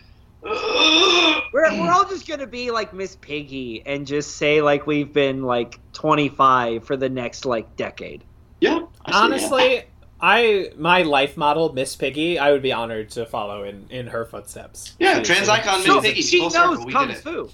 Ugh. 0.45 1.43
We're, 1.53 1.69
we're 1.81 1.91
all 1.91 2.07
just 2.07 2.27
gonna 2.27 2.47
be 2.47 2.71
like 2.71 2.93
Miss 2.93 3.17
Piggy 3.17 3.83
and 3.85 4.07
just 4.07 4.37
say 4.37 4.61
like 4.61 4.87
we've 4.87 5.11
been 5.11 5.43
like 5.43 5.79
25 5.91 6.85
for 6.85 6.95
the 6.95 7.09
next 7.09 7.43
like 7.45 7.75
decade. 7.75 8.23
yeah. 8.61 8.79
I 9.03 9.11
that. 9.11 9.17
Honestly, 9.17 9.83
I 10.21 10.71
my 10.77 11.01
life 11.01 11.35
model, 11.35 11.73
Miss 11.73 11.95
Piggy, 11.97 12.39
I 12.39 12.51
would 12.53 12.61
be 12.61 12.71
honored 12.71 13.09
to 13.11 13.25
follow 13.25 13.63
in 13.65 13.85
in 13.89 14.07
her 14.07 14.23
footsteps. 14.25 14.95
Yeah, 14.97 15.15
She's- 15.15 15.27
trans 15.27 15.49
icon 15.49 15.83
Miss 15.83 15.99
Piggy. 16.01 16.21
she 16.21 16.39
full 16.39 16.49
knows 16.51 16.77
circle, 16.79 16.91
kung 16.91 17.13
fu. 17.15 17.49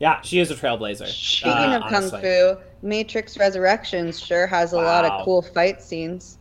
Yeah, 0.00 0.20
she 0.22 0.40
is 0.40 0.50
a 0.50 0.54
trailblazer. 0.56 1.06
Speaking 1.06 1.52
Uh, 1.52 1.76
of 1.76 1.82
honestly. 1.84 2.20
kung 2.22 2.56
fu, 2.56 2.60
Matrix 2.82 3.38
Resurrections 3.38 4.18
sure 4.20 4.46
has 4.48 4.72
a 4.72 4.76
lot 4.78 5.04
of 5.04 5.24
cool 5.24 5.42
fight 5.42 5.80
scenes. 5.80 6.35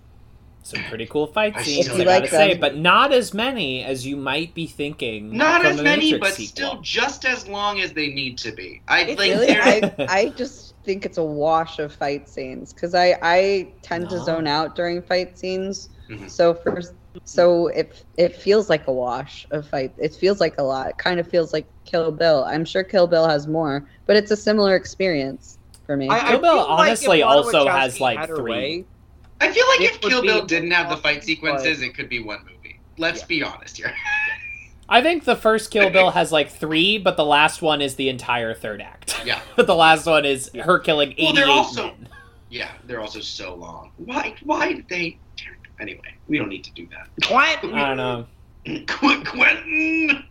Some 0.66 0.82
pretty 0.86 1.05
cool 1.05 1.28
fight 1.28 1.55
scenes, 1.59 1.86
still 1.86 2.01
I 2.01 2.22
gotta 2.22 2.28
say, 2.28 2.51
them. 2.53 2.59
but 2.59 2.76
not 2.76 3.13
as 3.13 3.36
many 3.36 3.84
as 3.84 4.03
you 4.03 4.18
might 4.18 4.51
be 4.55 4.66
thinking. 4.66 5.38
Not 5.38 5.63
as 5.63 5.80
many, 5.80 6.13
Matrix 6.13 6.20
but 6.28 6.34
sequel. 6.34 6.47
still 6.47 6.82
just 6.82 7.24
as 7.24 7.47
long 7.47 7.82
as 7.82 7.93
they 7.93 8.07
need 8.07 8.39
to 8.39 8.51
be. 8.51 8.82
I 8.88 9.01
It's 9.01 9.20
like 9.20 9.30
Really, 9.30 9.51
I, 9.55 9.93
I 10.09 10.30
just 10.30 10.74
think 10.84 11.05
it's 11.05 11.20
a 11.20 11.24
wash 11.24 11.78
of 11.78 11.93
fight 11.93 12.28
scenes 12.28 12.74
because 12.74 12.95
I 12.95 13.16
I 13.22 13.68
tend 13.84 14.09
to 14.09 14.18
zone 14.24 14.47
out 14.47 14.76
during 14.76 15.03
fight 15.03 15.38
scenes. 15.38 15.89
Mhm. 16.09 16.28
So 16.32 16.55
for 16.55 16.82
so 17.26 17.68
it 17.68 18.03
it 18.18 18.36
feels 18.36 18.68
like 18.68 18.88
a 18.88 18.91
wash 18.91 19.45
of 19.51 19.68
fight. 19.70 19.93
It 19.99 20.16
feels 20.16 20.39
like 20.41 20.57
a 20.57 20.63
lot. 20.63 20.89
It 20.89 20.97
kind 20.97 21.20
of 21.20 21.28
feels 21.28 21.53
like 21.53 21.68
Kill 21.86 22.11
Bill. 22.11 22.43
I'm 22.43 22.66
sure 22.66 22.84
Kill 22.84 23.05
Bill 23.05 23.28
has 23.28 23.47
more, 23.47 23.88
but 24.07 24.16
it's 24.16 24.32
a 24.32 24.36
similar 24.38 24.76
experience 24.76 25.59
for 25.86 25.95
me. 25.95 26.09
I, 26.09 26.18
I 26.18 26.32
Kill 26.32 26.39
Bill 26.39 26.51
feel 26.66 26.70
like 26.76 26.80
honestly 26.88 27.22
also 27.22 27.68
has, 27.68 28.01
like, 28.01 28.26
three. 28.28 28.51
way- 28.51 28.86
I 29.42 29.52
feel 29.52 29.68
like 29.68 29.82
It 29.82 29.92
if 29.96 30.02
Kill 30.02 30.22
Bill 30.22 30.46
didn't 30.46 30.72
have 30.72 30.90
the 30.90 30.98
fight 30.98 31.24
sequences, 31.24 31.80
but- 31.80 31.86
it 31.88 31.94
could 31.96 32.10
be 32.10 32.22
one 32.22 32.40
movie. 32.44 32.80
Let's 32.98 33.22
Yeah. 33.22 33.26
be 33.28 33.44
honest 33.44 33.78
here. 33.78 33.94
I 34.90 35.02
think 35.02 35.24
the 35.26 35.36
first 35.36 35.72
Kill 35.72 35.90
Bill 35.90 36.10
has 36.12 36.32
like 36.32 36.50
three, 36.52 36.98
but 36.98 37.18
the 37.18 37.26
last 37.26 37.62
one 37.62 37.82
is 37.82 37.96
the 37.96 38.08
entire 38.10 38.54
third 38.54 38.82
act. 38.82 39.20
Yeah. 39.26 39.40
but 39.56 39.68
the 39.68 39.76
last 39.76 40.06
one 40.06 40.26
is 40.26 40.50
her 40.54 40.80
killing 40.80 41.10
Well, 41.10 41.30
eighty-eight 41.30 41.36
they're 41.36 41.50
also- 41.50 41.84
men. 41.88 42.10
Yeah, 42.50 42.72
they're 42.86 43.02
also 43.02 43.20
so 43.20 43.56
long. 43.56 43.92
Why? 43.98 44.36
Why 44.44 44.74
did 44.74 44.88
they? 44.88 45.18
Anyway, 45.80 46.14
we 46.30 46.38
don't 46.38 46.48
need 46.48 46.64
to 46.64 46.72
do 46.72 46.88
that. 46.92 47.10
Quentin! 47.28 47.74
I 47.74 47.88
don't 47.94 47.98
know. 47.98 48.26
Quentin. 48.88 50.24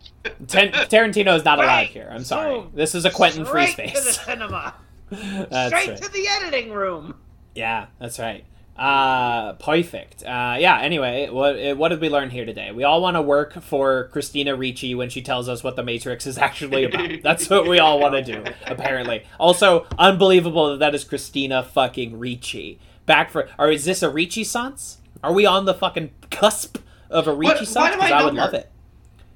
Ten- 0.47 0.71
Tarantino 0.71 1.35
is 1.35 1.45
not 1.45 1.59
allowed 1.59 1.87
here. 1.87 2.09
I'm 2.11 2.23
sorry. 2.23 2.61
So, 2.61 2.71
This 2.73 2.95
is 2.95 3.05
a 3.05 3.11
Quentin 3.11 3.45
free 3.45 3.67
space. 3.67 3.91
Straight 3.91 3.95
to 3.95 4.03
the 4.03 4.11
space. 4.13 4.25
cinema. 4.25 4.73
That's 5.11 5.67
Straight 5.67 5.89
right. 5.89 6.01
to 6.01 6.11
the 6.11 6.27
editing 6.27 6.71
room. 6.71 7.15
Yeah, 7.53 7.87
that's 7.99 8.17
right. 8.17 8.43
Uh, 8.75 9.53
perfect. 9.53 10.23
Uh, 10.23 10.57
yeah. 10.59 10.79
Anyway, 10.81 11.29
what 11.29 11.55
eh, 11.57 11.71
what 11.73 11.89
did 11.89 12.01
we 12.01 12.09
learn 12.09 12.29
here 12.29 12.45
today? 12.45 12.71
We 12.71 12.83
all 12.83 13.01
want 13.01 13.15
to 13.15 13.21
work 13.21 13.61
for 13.61 14.09
Christina 14.11 14.53
Ricci 14.55 14.93
when 14.95 15.09
she 15.09 15.21
tells 15.21 15.47
us 15.47 15.63
what 15.63 15.75
the 15.77 15.83
Matrix 15.83 16.27
is 16.27 16.37
actually 16.37 16.83
about. 16.83 17.09
That's 17.23 17.49
what 17.49 17.67
we 17.67 17.79
all 17.79 17.99
want 17.99 18.15
to 18.15 18.21
do. 18.23 18.43
Apparently. 18.65 19.23
Also, 19.39 19.87
unbelievable 19.97 20.71
that 20.71 20.79
that 20.79 20.93
is 20.93 21.05
Christina 21.05 21.63
fucking 21.63 22.19
Ricci. 22.19 22.79
Back 23.05 23.29
for, 23.31 23.47
or 23.57 23.71
is 23.71 23.85
this 23.85 24.03
a 24.03 24.09
Ricci 24.09 24.43
sans? 24.43 24.97
Are 25.23 25.31
we 25.31 25.45
on 25.45 25.65
the 25.65 25.73
fucking 25.73 26.11
cusp 26.29 26.77
of 27.09 27.27
a 27.27 27.33
Ricci 27.33 27.63
sans? 27.65 27.95
Because 27.95 28.11
I 28.11 28.19
I 28.19 28.23
would 28.25 28.33
her? 28.33 28.39
love 28.41 28.53
it. 28.53 28.69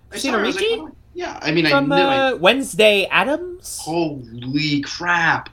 Christina 0.09 0.33
saw 0.33 0.39
her, 0.39 0.43
I 0.43 0.47
was 0.47 0.55
like, 0.55 0.63
Ricci? 0.65 0.81
"Oh." 0.81 0.95
yeah, 1.13 1.39
I 1.41 1.51
mean, 1.51 1.65
From 1.69 1.91
I 1.93 1.95
knew. 1.95 2.03
uh, 2.03 2.07
I, 2.31 2.33
Wednesday 2.33 3.05
Addams. 3.05 3.79
holy 3.83 4.81
crap! 4.81 5.49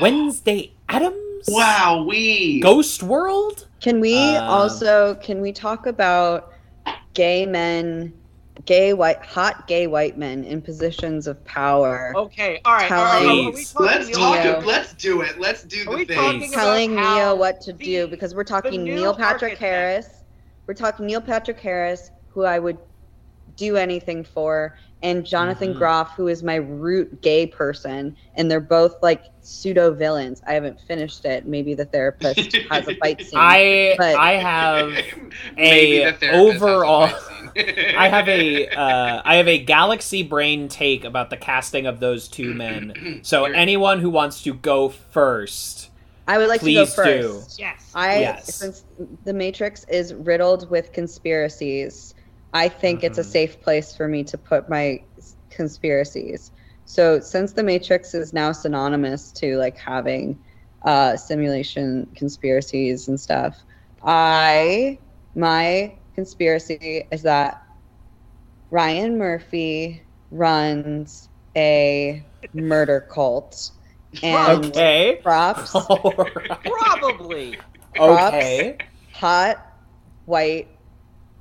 Wednesday 0.00 0.72
Addams. 0.88 1.16
Wow, 1.50 2.04
we. 2.06 2.60
Ghost 2.60 3.02
World. 3.02 3.66
Can 3.80 4.00
we 4.00 4.16
Um, 4.36 4.44
also 4.48 5.14
can 5.16 5.40
we 5.40 5.52
talk 5.52 5.86
about 5.86 6.52
gay 7.14 7.46
men, 7.46 8.12
gay 8.64 8.92
white 8.92 9.24
hot 9.24 9.66
gay 9.68 9.86
white 9.86 10.18
men 10.18 10.44
in 10.44 10.60
positions 10.60 11.26
of 11.26 11.42
power? 11.44 12.12
Okay, 12.16 12.60
all 12.64 12.74
right. 12.74 12.90
all 12.90 12.98
right, 12.98 13.18
Telling- 13.22 13.46
are 13.48 13.50
we 13.52 13.66
Let's 13.86 14.06
the 14.08 14.12
talk. 14.14 14.66
Let's 14.66 14.92
do 14.94 15.20
it. 15.22 15.38
Let's 15.40 15.62
do 15.62 15.82
Are 15.82 15.92
the 15.92 15.96
we 15.96 16.04
thing. 16.04 16.50
telling 16.52 16.96
how 16.96 17.14
Neo 17.16 17.34
what 17.36 17.60
to 17.62 17.72
the- 17.72 17.84
do 17.84 18.06
because 18.08 18.34
we're 18.34 18.44
talking 18.44 18.82
Neil 18.84 19.14
Patrick 19.14 19.52
architect- 19.52 19.60
Harris. 19.60 20.08
We're 20.66 20.74
talking 20.74 21.06
Neil 21.06 21.20
Patrick 21.20 21.58
Harris, 21.60 22.10
who 22.30 22.44
I 22.44 22.58
would 22.58 22.78
do 23.56 23.76
anything 23.76 24.22
for, 24.22 24.76
and 25.02 25.24
Jonathan 25.24 25.74
Mhm. 25.74 25.78
Groff, 25.78 26.16
who 26.16 26.26
is 26.28 26.42
my 26.42 26.56
root 26.56 27.22
gay 27.22 27.46
person, 27.46 28.16
and 28.34 28.50
they're 28.50 28.58
both 28.60 28.96
like 29.02 29.22
pseudo 29.42 29.92
villains. 29.92 30.42
I 30.46 30.54
haven't 30.54 30.80
finished 30.80 31.24
it. 31.24 31.46
Maybe 31.46 31.74
the 31.74 31.84
therapist 31.84 32.56
has 32.70 32.88
a 32.88 32.94
fight 32.96 33.20
scene. 33.26 33.30
I 33.38 33.94
But- 33.96 34.16
I 34.16 34.32
have 34.32 34.88
a 35.56 36.10
the 36.10 36.12
therapist 36.12 36.22
has 36.24 36.32
a 36.34 36.36
overall- 36.36 37.06
fight. 37.08 37.34
I 37.96 38.08
have 38.08 38.28
a 38.28 38.68
uh, 38.68 39.22
I 39.24 39.36
have 39.36 39.48
a 39.48 39.58
galaxy 39.58 40.22
brain 40.22 40.68
take 40.68 41.04
about 41.04 41.30
the 41.30 41.36
casting 41.36 41.86
of 41.86 41.98
those 42.00 42.28
two 42.28 42.52
men. 42.54 43.20
So 43.22 43.44
anyone 43.46 44.00
who 44.00 44.10
wants 44.10 44.42
to 44.42 44.54
go 44.54 44.88
first, 44.90 45.90
I 46.28 46.38
would 46.38 46.48
like 46.48 46.60
Please 46.60 46.92
to 46.94 46.96
go 46.96 47.04
do. 47.04 47.28
first. 47.40 47.58
Yes. 47.58 47.90
I 47.94 48.20
Yes. 48.20 48.54
since 48.54 48.84
the 49.24 49.32
Matrix 49.32 49.84
is 49.88 50.12
riddled 50.14 50.68
with 50.70 50.92
conspiracies, 50.92 52.14
I 52.52 52.68
think 52.68 53.04
it's 53.04 53.18
a 53.18 53.22
Mhm. 53.22 53.26
safe 53.26 53.60
place 53.62 53.94
for 53.96 54.08
me 54.08 54.24
to 54.24 54.38
put 54.38 54.68
my 54.68 55.02
conspiracies. 55.50 56.50
So 56.84 57.20
since 57.20 57.52
the 57.52 57.62
Matrix 57.62 58.14
is 58.14 58.32
now 58.32 58.52
synonymous 58.52 59.32
to 59.32 59.56
like 59.58 59.76
having 59.78 60.38
uh, 60.84 61.16
simulation 61.16 62.08
conspiracies 62.16 63.08
and 63.08 63.18
stuff, 63.20 63.62
I 64.02 64.98
my 65.34 65.94
conspiracy 66.14 67.04
is 67.10 67.22
that 67.22 67.60
Ryan 68.70 69.18
Murphy 69.18 70.02
runs 70.30 71.28
a 71.56 72.24
murder 72.54 73.00
cult 73.12 73.70
and 74.22 74.64
okay, 74.76 75.18
props 75.22 75.74
Alright. 75.90 76.62
Probably. 76.64 77.56
okay, 77.98 78.80
hot 79.12 79.66
white 80.26 80.68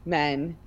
men 0.06 0.58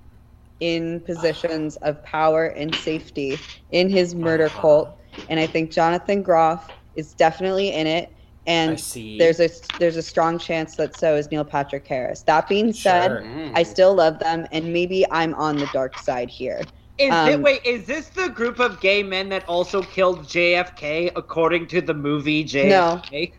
in 0.61 1.01
positions 1.01 1.75
of 1.77 2.01
power 2.03 2.45
and 2.45 2.73
safety 2.75 3.37
in 3.71 3.89
his 3.89 4.15
murder 4.15 4.45
Uh-huh. 4.45 4.61
cult, 4.61 4.97
and 5.27 5.39
I 5.39 5.47
think 5.47 5.71
Jonathan 5.71 6.21
Groff 6.21 6.71
is 6.95 7.13
definitely 7.13 7.73
in 7.73 7.87
it. 7.87 8.15
And 8.47 8.81
there's 9.19 9.39
a 9.39 9.49
there's 9.79 9.97
a 9.97 10.01
strong 10.01 10.39
chance 10.39 10.75
that 10.75 10.95
so 10.95 11.15
is 11.15 11.29
Neil 11.29 11.43
Patrick 11.43 11.87
Harris. 11.87 12.23
That 12.23 12.47
being 12.47 12.73
said, 12.73 13.11
Sure. 13.11 13.21
Mm. 13.21 13.51
I 13.55 13.63
still 13.63 13.93
love 13.93 14.17
them, 14.19 14.47
and 14.51 14.71
maybe 14.73 15.05
I'm 15.11 15.35
on 15.35 15.57
the 15.57 15.67
dark 15.67 15.97
side 15.99 16.29
here. 16.29 16.61
Is 16.97 17.11
Um, 17.13 17.29
it 17.29 17.41
wait? 17.41 17.61
Is 17.65 17.85
this 17.85 18.09
the 18.09 18.29
group 18.29 18.59
of 18.59 18.79
gay 18.81 19.03
men 19.03 19.29
that 19.29 19.47
also 19.47 19.81
killed 19.83 20.23
JFK 20.27 21.11
according 21.15 21.67
to 21.67 21.81
the 21.81 21.93
movie 21.93 22.43
JFK? 22.43 23.33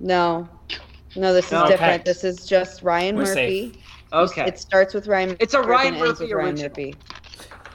No, 0.00 0.48
no, 1.16 1.32
this 1.34 1.46
is 1.46 1.52
Okay. 1.52 1.68
different. 1.72 2.04
This 2.04 2.24
is 2.24 2.46
just 2.46 2.82
Ryan 2.82 3.16
We're 3.16 3.24
Murphy. 3.24 3.72
safe. 3.74 3.82
Okay. 4.12 4.46
It 4.46 4.58
starts 4.58 4.94
with 4.94 5.06
Ryan. 5.08 5.36
It's 5.40 5.54
a 5.54 5.60
Ryan 5.62 5.94
Murphy 5.98 6.24
with 6.24 6.32
Ryan 6.32 6.46
original. 6.54 6.68
Murphy. 6.70 6.94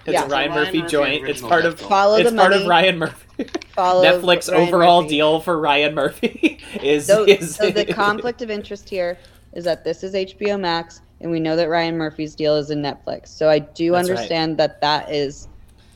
It's 0.05 0.13
Yeah. 0.13 0.25
a 0.25 0.27
Ryan 0.27 0.31
Ryan 0.31 0.51
Murphy 0.65 0.77
Murphy 0.79 0.91
joint. 0.91 1.29
It's 1.29 1.41
part 1.41 1.65
of. 1.65 1.79
Follow 1.79 2.15
it's 2.17 2.29
the 2.31 2.35
part 2.35 2.51
money. 2.51 2.63
of 2.63 2.67
Ryan 2.69 2.97
Murphy. 2.99 3.45
Follow 3.73 4.03
Netflix 4.03 4.51
Ryan 4.51 4.67
overall 4.67 5.01
Murphy. 5.03 5.15
deal 5.15 5.39
for 5.41 5.59
Ryan 5.59 5.93
Murphy 5.95 6.59
is 6.81 7.05
So, 7.05 7.23
is 7.25 7.55
so 7.55 7.69
the 7.69 7.85
conflict 7.93 8.41
of 8.41 8.49
interest 8.49 8.89
here 8.89 9.17
is 9.53 9.63
that 9.65 9.83
this 9.83 10.03
is 10.03 10.13
HBO 10.13 10.59
Max, 10.59 11.01
and 11.19 11.29
we 11.29 11.39
know 11.39 11.55
that 11.55 11.69
Ryan 11.69 11.97
Murphy's 11.97 12.33
deal 12.35 12.55
is 12.55 12.71
in 12.71 12.81
Netflix. 12.81 13.27
So 13.27 13.49
I 13.49 13.59
do 13.59 13.91
That's 13.91 14.07
right. 14.09 14.15
understand 14.17 14.57
that 14.57 14.79
that 14.81 15.11
is 15.11 15.47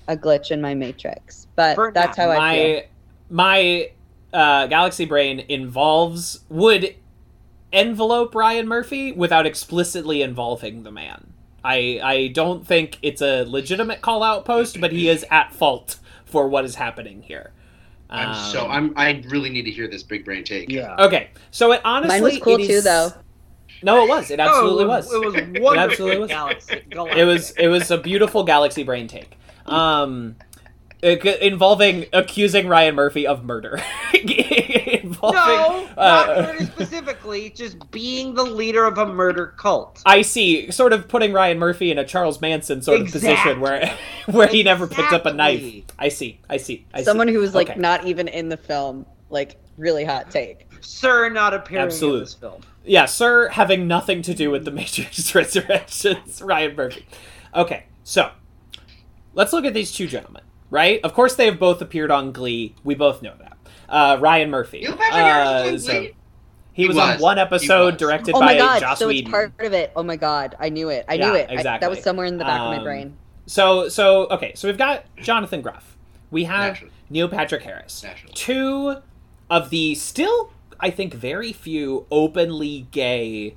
a 0.08 0.16
glitch 0.18 0.52
in 0.52 0.62
my 0.62 0.74
matrix, 0.76 1.48
but 1.56 1.76
For 1.76 1.92
that's 1.92 2.18
now. 2.18 2.26
how 2.26 2.32
I 2.42 2.56
feel. 2.56 2.82
my 3.30 3.90
my 4.34 4.38
uh, 4.38 4.68
Galaxy 4.68 5.06
Brain 5.06 5.40
involves 5.50 6.42
would 6.50 6.94
envelope 7.76 8.34
Ryan 8.34 8.68
Murphy 8.68 9.12
without 9.12 9.46
explicitly 9.46 10.22
involving 10.22 10.84
the 10.84 10.92
man. 10.92 11.34
I 11.64 12.00
I 12.04 12.28
don't 12.28 12.66
think 12.66 12.98
it's 13.02 13.22
a 13.22 13.44
legitimate 13.44 14.02
call 14.02 14.24
out 14.24 14.46
post, 14.46 14.80
but 14.82 14.92
he 14.92 15.10
is 15.10 15.26
at 15.30 15.54
fault 15.54 15.98
for 16.26 16.48
what 16.48 16.64
is 16.66 16.76
happening 16.76 17.22
here. 17.22 17.52
I'm 18.10 18.30
Um, 18.30 18.52
so 18.52 18.68
I'm 18.68 18.94
I 18.96 19.24
really 19.28 19.50
need 19.50 19.64
to 19.64 19.72
hear 19.72 19.88
this 19.88 20.04
big 20.04 20.26
brain 20.26 20.44
take. 20.44 20.70
yeah. 20.70 20.96
okay. 21.00 21.30
So 21.52 21.72
it 21.72 21.82
honestly 21.84 22.16
Mine 22.18 22.24
was 22.24 22.38
cool 22.40 22.56
it 22.56 22.68
too, 22.68 22.74
is- 22.74 22.84
though. 22.84 23.12
No, 23.84 24.04
it 24.04 24.08
was. 24.08 24.32
It 24.32 24.40
absolutely 24.40 24.86
Oh, 24.86 24.88
was. 24.88 25.14
It 25.14 25.26
was, 25.26 25.36
it 25.36 25.52
was 25.52 25.62
wonderful. 25.62 25.80
absolutely 25.92 26.20
was. 26.20 26.30
Galaxy, 26.30 26.82
it 27.20 27.26
was 27.26 27.52
it 27.52 27.68
was 27.68 27.92
a 27.92 27.98
beautiful 27.98 28.44
galaxy 28.44 28.84
brain 28.84 29.08
take 29.08 29.38
um 29.66 30.36
involving 31.02 32.06
accusing 32.14 32.68
ryan 32.68 32.96
murphy 32.96 33.28
of 33.28 33.44
murder 33.44 33.80
involving, 35.04 35.40
No, 35.40 35.88
uh, 35.98 36.26
not 36.26 36.46
murder 36.46 36.66
specifically. 36.66 37.50
Just 37.50 37.92
being 37.92 38.34
the 38.34 38.44
leader 38.44 38.86
of 38.86 38.98
a 38.98 39.06
murder 39.06 39.48
cult. 39.58 40.02
i 40.06 40.22
see 40.22 40.70
sort 40.72 40.94
of 40.94 41.08
putting 41.08 41.34
ryan 41.34 41.58
murphy 41.60 41.92
in 41.92 41.98
a 41.98 42.06
charles 42.06 42.42
manson 42.42 42.82
sort 42.82 43.02
of 43.02 43.08
position 43.12 43.60
where 43.60 43.96
where 44.28 44.48
he 44.48 44.64
never 44.64 44.88
picked 44.88 45.14
up 45.14 45.26
a 45.26 45.34
knife 45.34 45.84
i 46.00 46.08
see 46.10 46.40
i 46.50 46.58
see 46.58 46.86
I 46.94 47.04
Someone 47.04 47.28
see. 47.28 47.34
who 47.34 47.40
was 47.40 47.54
like 47.56 47.70
Okay. 47.72 47.80
not 47.80 48.06
even 48.06 48.28
in 48.28 48.50
the 48.50 48.58
film, 48.58 49.06
like 49.30 49.58
really 49.78 50.06
hot 50.06 50.32
take. 50.32 50.68
Sir, 50.82 51.30
not 51.30 51.54
appearing 51.54 51.86
Absolute. 51.86 52.14
in 52.16 52.20
this 52.22 52.34
film. 52.36 52.62
yeah 52.86 53.06
sir 53.06 53.50
having 53.50 53.88
nothing 53.88 54.22
to 54.22 54.34
do 54.34 54.52
with 54.52 54.66
the 54.66 54.72
matrix 54.72 55.34
resurrections 55.80 56.42
ryan 56.42 56.76
murphy 56.76 57.06
okay 57.56 57.86
so 58.04 58.32
let's 59.34 59.52
look 59.54 59.66
at 59.66 59.74
these 59.74 59.92
two 59.92 60.08
gentlemen 60.08 60.44
right 60.70 61.00
of 61.04 61.14
course 61.14 61.36
they 61.36 61.46
have 61.46 61.60
both 61.60 61.82
appeared 61.82 62.12
on 62.12 62.32
glee 62.32 62.76
we 62.84 62.94
both 62.96 63.22
know 63.22 63.34
that 63.40 63.55
uh, 63.96 64.18
ryan 64.20 64.50
murphy 64.50 64.82
Neil 64.82 64.96
Patrick 64.98 65.14
Harris 65.14 65.48
Uh, 65.48 65.72
was 65.72 65.86
so- 65.86 66.02
He, 66.02 66.14
He 66.74 66.88
was, 66.90 66.98
on 66.98 67.20
one 67.20 67.38
He 67.38 67.42
episode 67.42 67.94
was. 67.94 68.00
directed 68.00 68.36
Oh 68.36 68.40
by 68.42 68.46
my 68.48 68.58
god! 68.58 68.80
Joss 68.82 69.00
so 69.00 69.08
Whedon. 69.08 69.24
it's 69.24 69.32
part 69.32 69.54
of 69.66 69.72
it. 69.74 69.92
Oh 69.96 70.04
my 70.04 70.18
god! 70.18 70.56
I 70.60 70.68
knew 70.70 70.90
it. 70.90 71.06
I 71.08 71.14
Yeah, 71.14 71.30
knew 71.30 71.36
it. 71.36 71.50
I- 71.50 71.54
exactly. 71.54 71.86
that 71.86 71.90
was 71.90 72.04
somewhere 72.04 72.26
in 72.26 72.38
the 72.38 72.44
back 72.44 72.60
of 72.60 72.68
my 72.68 72.78
Um, 72.80 72.84
brain. 72.84 73.18
So 73.46 73.88
so 73.90 74.28
okay, 74.28 74.52
so 74.56 74.68
we've 74.68 74.78
got 74.78 75.06
Jonathan 75.18 75.62
Groff. 75.62 75.96
We 76.32 76.44
have 76.44 76.74
Naturally. 76.74 76.92
Neil 77.10 77.30
Patrick 77.30 77.62
Harris. 77.64 78.04
Naturally. 78.04 78.34
Two 78.34 78.98
of 79.50 79.70
the 79.70 79.96
still 79.96 80.52
I 80.80 80.90
think 80.90 81.14
very 81.14 81.54
few 81.54 82.06
openly 82.12 82.88
gay 82.92 83.56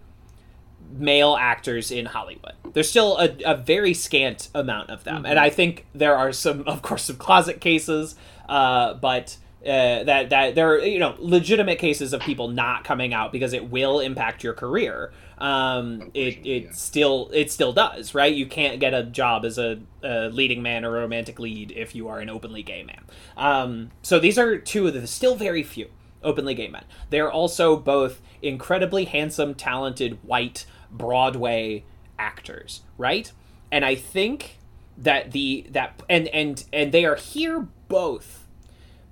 male 0.92 1.36
actors 1.40 1.90
in 1.90 2.06
Hollywood. 2.06 2.52
There's 2.72 2.88
still 2.88 3.16
a, 3.18 3.30
a 3.44 3.56
very 3.56 3.94
scant 3.94 4.48
amount 4.54 4.90
of 4.90 5.02
them, 5.04 5.26
and 5.26 5.38
I 5.38 5.50
think 5.50 5.86
there 5.94 6.16
are 6.16 6.32
some, 6.32 6.62
of 6.68 6.82
course, 6.82 7.02
some 7.04 7.16
closet 7.16 7.60
cases, 7.60 8.14
uh, 8.48 8.94
but 8.94 9.36
uh, 9.64 10.04
that 10.04 10.30
that 10.30 10.54
there 10.54 10.70
are 10.70 10.78
you 10.78 10.98
know 10.98 11.16
legitimate 11.18 11.78
cases 11.78 12.12
of 12.12 12.20
people 12.20 12.48
not 12.48 12.84
coming 12.84 13.12
out 13.12 13.32
because 13.32 13.52
it 13.52 13.68
will 13.70 14.00
impact 14.00 14.44
your 14.44 14.54
career. 14.54 15.12
Um, 15.38 16.10
it 16.14 16.46
it 16.46 16.62
yeah. 16.64 16.70
still 16.72 17.30
it 17.32 17.50
still 17.50 17.72
does, 17.72 18.14
right? 18.14 18.32
You 18.32 18.46
can't 18.46 18.78
get 18.78 18.94
a 18.94 19.02
job 19.02 19.44
as 19.44 19.58
a, 19.58 19.80
a 20.02 20.28
leading 20.28 20.62
man 20.62 20.84
or 20.84 20.96
a 20.96 21.00
romantic 21.00 21.38
lead 21.38 21.72
if 21.72 21.94
you 21.94 22.08
are 22.08 22.20
an 22.20 22.28
openly 22.28 22.62
gay 22.62 22.84
man. 22.84 23.04
Um, 23.36 23.90
so 24.02 24.18
these 24.18 24.38
are 24.38 24.58
two 24.58 24.86
of 24.86 24.94
the 24.94 25.06
still 25.06 25.34
very 25.34 25.62
few 25.62 25.90
openly 26.22 26.54
gay 26.54 26.68
men. 26.68 26.84
They 27.10 27.20
are 27.20 27.30
also 27.30 27.76
both 27.76 28.20
incredibly 28.42 29.06
handsome, 29.06 29.54
talented, 29.54 30.18
white 30.22 30.66
Broadway 30.90 31.84
actors, 32.18 32.82
right? 32.96 33.30
And 33.70 33.84
I 33.84 33.94
think 33.94 34.58
that 34.96 35.32
the 35.32 35.66
that 35.70 36.02
and 36.08 36.28
and 36.28 36.64
and 36.72 36.92
they 36.92 37.04
are 37.04 37.16
here 37.16 37.68
both 37.88 38.37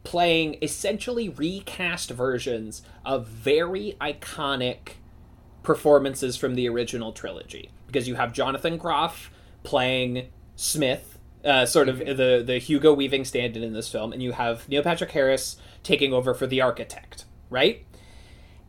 playing 0.07 0.57
essentially 0.63 1.29
recast 1.29 2.11
versions 2.11 2.81
of 3.05 3.27
very 3.27 3.97
iconic 4.01 4.91
performances 5.65 6.37
from 6.37 6.55
the 6.55 6.69
original 6.69 7.13
trilogy 7.13 7.71
because 7.89 8.07
you 8.07 8.15
have 8.15 8.33
Jonathan 8.33 8.77
Groff 8.77 9.33
playing 9.65 10.29
Smith, 10.55 11.19
uh, 11.45 11.67
sort 11.67 11.89
of 11.89 11.99
the 11.99 12.41
the 12.47 12.59
Hugo 12.59 12.95
Weaving 12.95 13.25
stand-in 13.25 13.65
in 13.65 13.73
this 13.73 13.91
film, 13.91 14.13
and 14.13 14.23
you 14.23 14.31
have 14.31 14.69
Neil 14.69 14.85
Patrick 14.85 15.11
Harris 15.11 15.57
taking 15.83 16.13
over 16.13 16.35
for 16.35 16.47
the 16.47 16.61
architect, 16.61 17.25
right? 17.51 17.85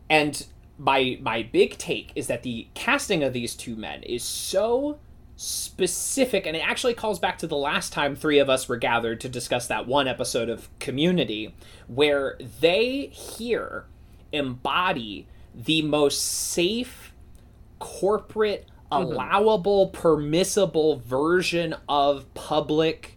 And 0.09 0.43
my 0.79 1.19
my 1.21 1.43
big 1.43 1.77
take 1.77 2.13
is 2.15 2.25
that 2.25 2.41
the 2.41 2.67
casting 2.73 3.21
of 3.23 3.33
these 3.33 3.53
two 3.53 3.75
men 3.75 4.01
is 4.01 4.23
so 4.23 4.97
specific 5.39 6.47
and 6.47 6.57
it 6.57 6.67
actually 6.67 6.95
calls 6.95 7.19
back 7.19 7.37
to 7.37 7.45
the 7.45 7.55
last 7.55 7.93
time 7.93 8.15
three 8.15 8.39
of 8.39 8.49
us 8.49 8.67
were 8.67 8.75
gathered 8.75 9.21
to 9.21 9.29
discuss 9.29 9.67
that 9.67 9.85
one 9.85 10.07
episode 10.07 10.49
of 10.49 10.67
community 10.79 11.53
where 11.85 12.39
they 12.59 13.05
here 13.07 13.85
embody 14.31 15.27
the 15.53 15.83
most 15.83 16.23
safe 16.23 17.13
corporate 17.77 18.67
mm-hmm. 18.91 19.03
allowable 19.03 19.89
permissible 19.89 20.97
version 21.05 21.75
of 21.87 22.33
public 22.33 23.15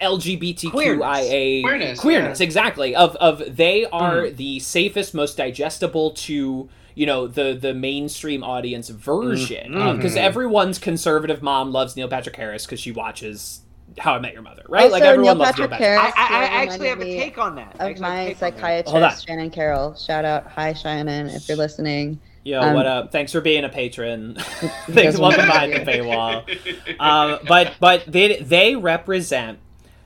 LGBTQIA 0.00 1.62
Queerness. 1.62 2.00
queerness 2.00 2.40
yeah. 2.40 2.44
exactly 2.44 2.94
of 2.94 3.16
of 3.16 3.56
they 3.56 3.86
are 3.86 4.22
mm-hmm. 4.22 4.36
the 4.36 4.60
safest 4.60 5.14
most 5.14 5.36
digestible 5.36 6.12
to 6.12 6.68
you 6.94 7.06
know 7.06 7.26
the 7.26 7.54
the 7.60 7.74
mainstream 7.74 8.42
audience 8.44 8.88
version 8.88 9.72
because 9.96 10.16
everyone's 10.16 10.78
conservative 10.78 11.42
mom 11.42 11.72
loves 11.72 11.96
Neil 11.96 12.08
Patrick 12.08 12.36
Harris 12.36 12.64
because 12.66 12.80
she 12.80 12.92
watches 12.92 13.60
How 13.98 14.14
I 14.14 14.18
Met 14.18 14.32
Your 14.32 14.42
Mother 14.42 14.62
right 14.68 14.90
like 14.90 15.02
everyone 15.02 15.38
Neil 15.38 15.44
loves 15.46 15.58
Neil 15.58 15.68
Patrick 15.68 15.80
Patrick 15.80 16.14
Harris. 16.14 16.14
I, 16.16 16.36
I, 16.36 16.40
I 16.42 16.62
actually 16.62 16.88
have 16.88 17.00
a 17.00 17.04
take 17.04 17.38
on 17.38 17.56
that. 17.56 17.74
Of 17.74 17.80
actually 17.80 18.04
have 18.06 18.14
a 18.14 18.26
my 18.26 18.32
take 18.32 18.62
on 18.62 18.80
that. 18.82 18.86
Hold 18.88 19.02
on. 19.02 19.10
psychiatrist, 19.10 19.26
Shannon 19.26 19.50
Carroll. 19.50 19.94
Shout 19.96 20.24
out, 20.24 20.46
hi 20.46 20.72
Shannon, 20.72 21.28
if 21.28 21.48
you're 21.48 21.58
listening. 21.58 22.20
Yo, 22.46 22.60
Um, 22.60 22.74
what 22.74 22.86
up? 22.86 23.10
Thanks 23.10 23.32
for 23.32 23.40
being 23.40 23.64
a 23.64 23.70
patron. 23.70 24.34
Thanks, 24.90 25.18
welcome 25.18 25.48
want- 25.48 25.52
behind 25.52 25.72
the 25.72 25.78
paywall. 25.78 27.00
Um, 27.00 27.38
but 27.48 27.74
but 27.80 28.04
they 28.06 28.36
they 28.36 28.76
represent 28.76 29.58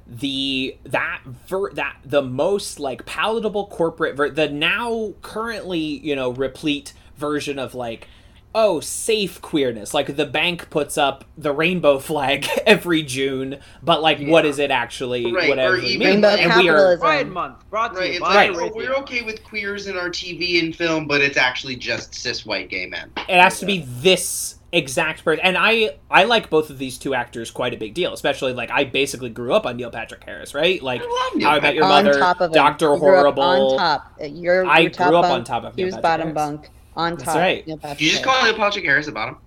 the 0.08 0.76
that 0.84 1.20
ver, 1.46 1.70
that 1.74 1.96
the 2.04 2.22
most 2.22 2.80
like 2.80 3.04
palatable 3.04 3.66
corporate 3.66 4.16
ver, 4.16 4.30
the 4.30 4.48
now 4.48 5.12
currently 5.22 5.78
you 5.78 6.16
know 6.16 6.30
replete 6.30 6.92
version 7.16 7.58
of 7.58 7.74
like 7.74 8.08
oh 8.54 8.80
safe 8.80 9.42
queerness 9.42 9.92
like 9.92 10.16
the 10.16 10.24
bank 10.24 10.70
puts 10.70 10.96
up 10.96 11.24
the 11.36 11.52
rainbow 11.52 11.98
flag 12.08 12.46
every 12.64 13.02
June 13.02 13.58
but 13.82 14.00
like 14.00 14.18
what 14.20 14.44
Yeah. 14.44 14.50
is 14.50 14.58
it 14.58 14.70
actually 14.70 15.30
Right, 15.30 15.50
whatever 15.50 15.74
or 15.74 15.78
it 15.78 15.84
even- 15.84 16.22
means. 16.22 16.24
And 16.24 16.54
we 16.56 16.68
are 16.70 16.96
capitalism. 16.96 16.98
Pride 17.00 17.28
Month 17.28 17.68
brought 17.70 17.92
to 17.92 17.98
Right, 18.00 18.06
you 18.08 18.10
it's 18.12 18.20
by 18.20 18.48
like 18.48 18.56
Right. 18.58 18.72
oh, 18.72 18.76
we're 18.76 18.94
okay 19.00 19.20
with 19.22 19.44
queers 19.44 19.86
in 19.86 19.98
our 19.98 20.08
TV 20.08 20.60
and 20.60 20.74
film, 20.74 21.06
but 21.06 21.20
it's 21.20 21.36
actually 21.36 21.76
just 21.76 22.14
cis 22.14 22.46
white 22.46 22.70
gay 22.70 22.86
men. 22.86 23.10
it 23.28 23.38
has 23.38 23.60
to 23.60 23.66
be 23.66 23.84
this 24.00 24.54
exact 24.70 25.24
person 25.24 25.42
and 25.44 25.56
i 25.58 25.90
i 26.10 26.24
like 26.24 26.50
both 26.50 26.68
of 26.68 26.76
these 26.78 26.98
two 26.98 27.14
actors 27.14 27.50
quite 27.50 27.72
a 27.72 27.76
big 27.78 27.94
deal 27.94 28.12
especially 28.12 28.52
like 28.52 28.70
i 28.70 28.84
basically 28.84 29.30
grew 29.30 29.54
up 29.54 29.64
on 29.64 29.76
neil 29.78 29.90
patrick 29.90 30.22
harris 30.24 30.52
right 30.54 30.82
like 30.82 31.00
I 31.02 31.38
how 31.40 31.50
i 31.52 31.60
met 31.60 31.74
your 31.74 31.84
on 31.84 32.04
mother 32.04 32.18
top 32.18 32.40
of 32.42 32.52
dr 32.52 32.84
You 32.84 32.96
horrible 32.98 33.42
on 33.42 33.78
top. 33.78 34.12
You're, 34.20 34.66
I 34.66 34.80
you're 34.80 34.90
top 34.90 35.08
grew 35.08 35.16
up 35.16 35.22
bunk. 35.22 35.34
on 35.34 35.44
top 35.44 35.64
of 35.64 35.74
He 35.74 35.84
Neil 35.84 35.86
was 35.86 35.94
Patrick 35.94 36.02
bottom 36.02 36.26
Harris. 36.28 36.34
bunk. 36.34 36.70
On 36.96 37.16
top. 37.16 37.24
That's 37.24 37.36
right. 37.36 37.66
Neil 37.66 37.78
you 37.98 38.10
just 38.10 38.24
Harris. 38.24 38.24
call 38.24 38.44
Neil 38.44 38.54
Patrick 38.56 38.84
Harris 38.84 39.06
a 39.08 39.12
bottom? 39.12 39.38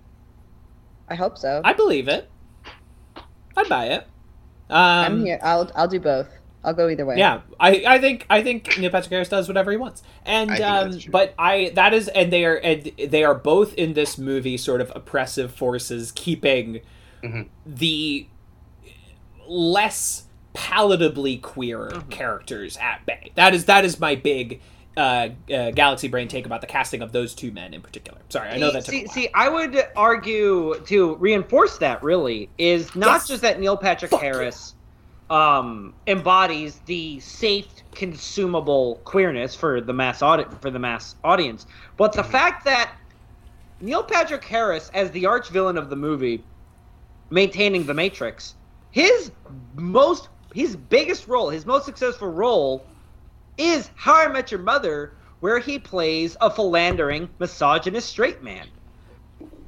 I 1.08 1.14
hope 1.14 1.38
so. 1.38 1.60
i 1.62 1.72
believe 1.72 2.08
it 2.08 2.30
i'd 3.56 3.68
buy 3.68 3.86
it 3.88 4.08
um 4.70 4.78
I'm 4.78 5.24
here. 5.26 5.38
I'll 5.42 5.70
I'll 5.76 5.88
do 5.88 6.00
both. 6.00 6.28
I'll 6.64 6.74
go 6.74 6.88
either 6.88 7.04
way. 7.04 7.16
Yeah, 7.18 7.40
I, 7.58 7.82
I 7.86 7.98
think 7.98 8.24
I 8.30 8.42
think 8.42 8.78
Neil 8.78 8.90
Patrick 8.90 9.10
Harris 9.10 9.28
does 9.28 9.48
whatever 9.48 9.70
he 9.72 9.76
wants, 9.76 10.02
and 10.24 10.50
I 10.50 10.60
um, 10.60 10.98
but 11.10 11.34
I 11.38 11.72
that 11.74 11.92
is 11.92 12.08
and 12.08 12.32
they 12.32 12.44
are 12.44 12.54
and 12.56 12.90
they 13.08 13.24
are 13.24 13.34
both 13.34 13.74
in 13.74 13.94
this 13.94 14.16
movie 14.18 14.56
sort 14.56 14.80
of 14.80 14.92
oppressive 14.94 15.52
forces 15.54 16.12
keeping 16.12 16.80
Mhm. 17.22 17.48
the 17.66 18.26
less 19.48 20.24
palatably 20.54 21.40
queer 21.40 21.88
Mhm. 21.92 22.10
characters 22.10 22.76
at 22.80 23.04
bay. 23.06 23.32
That 23.34 23.54
is 23.54 23.64
that 23.66 23.84
is 23.84 23.98
my 23.98 24.14
big 24.14 24.60
uh, 24.94 25.30
uh, 25.50 25.70
Galaxy 25.70 26.06
Brain 26.08 26.28
take 26.28 26.44
about 26.44 26.60
the 26.60 26.66
casting 26.66 27.00
of 27.00 27.12
those 27.12 27.34
two 27.34 27.50
men 27.50 27.72
in 27.72 27.80
particular. 27.80 28.18
Sorry, 28.28 28.50
I 28.50 28.58
know 28.58 28.70
that 28.70 28.84
took 28.84 28.92
see, 28.92 29.00
a 29.00 29.04
while. 29.06 29.14
see, 29.14 29.28
I 29.34 29.48
would 29.48 29.86
argue 29.96 30.78
to 30.84 31.14
reinforce 31.14 31.78
that 31.78 32.02
really 32.02 32.50
is 32.58 32.94
not 32.94 33.06
Yes. 33.20 33.28
just 33.28 33.40
that 33.42 33.58
Neil 33.58 33.78
Patrick 33.78 34.10
Fuck 34.10 34.20
Harris 34.20 34.74
um, 35.32 35.94
embodies 36.06 36.80
the 36.80 37.18
safe, 37.20 37.82
consumable 37.94 38.96
queerness 39.06 39.54
for 39.56 39.80
the 39.80 39.92
mass 39.92 40.20
audi- 40.20 40.44
for 40.60 40.70
the 40.70 40.78
mass 40.78 41.16
audience, 41.24 41.64
but 41.96 42.12
the 42.12 42.22
fact 42.22 42.66
that 42.66 42.92
Neil 43.80 44.04
Patrick 44.04 44.44
Harris, 44.44 44.90
as 44.92 45.10
the 45.10 45.26
arch 45.26 45.48
villain 45.48 45.78
of 45.78 45.88
the 45.88 45.96
movie, 45.96 46.46
maintaining 47.30 47.86
the 47.86 47.94
Matrix, 47.94 48.54
his 48.90 49.32
most 49.74 50.28
his 50.52 50.76
biggest 50.76 51.26
role, 51.26 51.48
his 51.48 51.64
most 51.64 51.86
successful 51.86 52.28
role, 52.28 52.86
is 53.56 53.90
How 53.96 54.22
I 54.22 54.28
Met 54.28 54.50
Your 54.50 54.60
Mother, 54.60 55.14
where 55.40 55.58
he 55.58 55.78
plays 55.78 56.36
a 56.42 56.50
philandering, 56.50 57.30
misogynist 57.38 58.10
straight 58.10 58.42
man. 58.42 58.66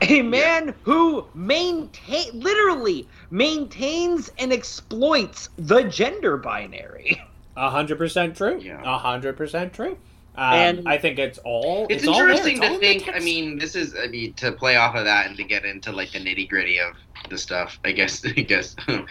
A 0.03 0.21
man 0.21 0.75
who 0.83 1.27
maintain 1.35 2.39
literally 2.39 3.09
maintains 3.35 4.31
and 4.39 4.53
exploits 4.53 5.49
the 5.57 5.83
gender 5.85 6.37
binary. 6.37 7.21
A 7.57 7.69
hundred 7.69 7.99
percent 7.99 8.37
true. 8.37 8.59
Yeah. 8.61 8.81
A 8.85 8.97
hundred 8.99 9.37
percent 9.37 9.73
true. 9.73 9.99
Um, 10.37 10.53
And- 10.55 10.89
I 10.89 10.99
think 10.99 11.19
it's 11.19 11.39
all. 11.39 11.87
It's, 11.91 12.07
all 12.07 12.15
there. 12.15 12.29
interesting 12.31 12.57
It's 12.59 12.67
to 12.67 12.75
in 12.75 12.81
think. 12.81 13.11
I 13.15 13.19
mean, 13.21 13.59
this 13.59 13.77
is. 13.77 13.95
I 13.97 14.07
mean, 14.09 14.33
to 14.35 14.51
play 14.53 14.77
off 14.77 14.95
of 14.97 15.05
that 15.05 15.27
and 15.27 15.37
to 15.37 15.45
get 15.45 15.65
into 15.65 15.93
like 15.93 16.11
the 16.13 16.19
nitty 16.19 16.49
gritty 16.49 16.79
of 16.81 16.95
the 17.31 17.39
stuff. 17.39 17.79
I 17.85 17.93
guess. 17.93 18.25
I 18.27 18.31
guess. 18.31 18.75
uh, 18.89 19.03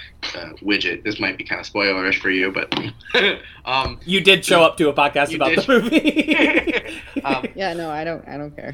widget. 0.61 1.03
This 1.03 1.19
might 1.19 1.37
be 1.37 1.43
kind 1.45 1.61
of 1.61 1.67
spoilerish 1.71 2.19
for 2.21 2.29
you, 2.29 2.51
but. 2.51 2.73
um, 3.65 3.99
you 4.05 4.19
did 4.21 4.43
show 4.43 4.63
up 4.63 4.75
to 4.77 4.89
a 4.89 4.93
podcast 4.93 5.33
about 5.35 5.49
did. 5.55 5.59
the 5.59 5.81
movie. 5.81 7.21
um, 7.23 7.45
Yeah, 7.55 7.73
no, 7.73 7.89
I 7.89 8.03
don't. 8.03 8.27
I 8.27 8.37
don't 8.37 8.53
care. 8.55 8.73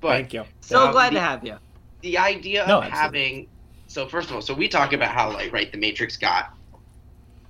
but 0.00 0.08
Thank 0.08 0.32
you. 0.34 0.44
So 0.60 0.80
Um, 0.86 0.92
glad 0.92 1.12
the- 1.12 1.16
to 1.16 1.20
have 1.22 1.44
you. 1.46 1.56
the 2.02 2.18
idea 2.18 2.64
of 2.64 2.68
absolutely. 2.84 2.98
having 2.98 3.46
so 3.92 4.06
first 4.08 4.30
of 4.30 4.34
all 4.34 4.42
so 4.42 4.54
we 4.54 4.68
talk 4.68 4.92
about 4.92 5.10
how 5.10 5.30
like 5.32 5.52
right 5.52 5.70
the 5.70 5.78
matrix 5.78 6.16
got 6.16 6.54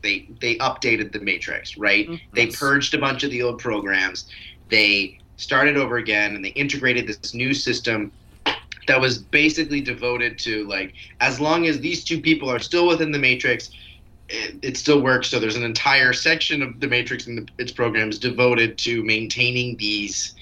they 0.03 0.29
they 0.41 0.57
updated 0.57 1.13
the 1.13 1.21
matrix 1.21 1.77
right? 1.79 2.09
Mhm. 2.09 2.21
they 2.35 2.47
purged 2.47 2.93
a 2.95 2.99
bunch 2.99 3.23
of 3.23 3.31
the 3.31 3.43
old 3.43 3.59
programs. 3.61 4.29
They 4.69 5.19
started 5.37 5.77
over 5.77 5.97
again 5.97 6.35
and 6.35 6.45
they 6.45 6.51
integrated 6.51 7.07
this 7.07 7.35
new 7.35 7.55
system 7.55 8.13
that 8.89 9.01
was 9.01 9.19
basically 9.19 9.81
devoted 9.81 10.39
to 10.41 10.67
like 10.67 10.95
as 11.21 11.41
long 11.41 11.67
as 11.67 11.81
these 11.81 12.05
two 12.05 12.21
people 12.21 12.51
are 12.51 12.59
still 12.59 12.87
within 12.89 13.13
the 13.13 13.19
matrix 13.19 13.71
it, 14.29 14.57
it 14.63 14.77
still 14.77 15.01
works. 15.01 15.29
So 15.29 15.39
there's 15.39 15.57
an 15.57 15.63
entire 15.63 16.13
section 16.13 16.63
of 16.63 16.81
the 16.81 16.89
matrix 16.89 17.27
and 17.27 17.39
the, 17.39 17.47
its 17.59 17.71
programs 17.71 18.19
devoted 18.19 18.79
to 18.79 19.05
maintaining 19.05 19.77
these 19.77 20.35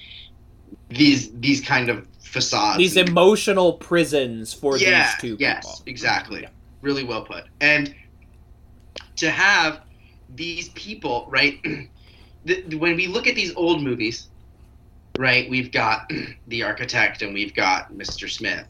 these 0.88 1.32
these 1.40 1.60
kind 1.60 1.88
of 1.88 2.06
facades 2.30 2.78
These 2.78 2.96
and 2.96 3.08
emotional 3.08 3.72
prisons 3.74 4.54
for 4.54 4.78
yeah, 4.78 5.14
these 5.20 5.20
two 5.20 5.36
yes, 5.40 5.66
people. 5.66 5.90
exactly. 5.90 6.42
Yeah. 6.42 6.48
Really 6.80 7.04
well 7.04 7.24
put. 7.24 7.44
And 7.60 7.94
to 9.16 9.30
have 9.30 9.80
these 10.34 10.68
people, 10.70 11.26
right? 11.28 11.58
the, 12.44 12.62
the- 12.62 12.76
when 12.76 12.96
we 12.96 13.08
look 13.08 13.26
at 13.26 13.34
these 13.34 13.54
old 13.56 13.82
movies, 13.82 14.28
right? 15.18 15.50
We've 15.50 15.72
got 15.72 16.10
the 16.46 16.62
architect 16.62 17.22
and 17.22 17.34
we've 17.34 17.54
got 17.54 17.92
Mr. 17.92 18.30
Smith, 18.30 18.66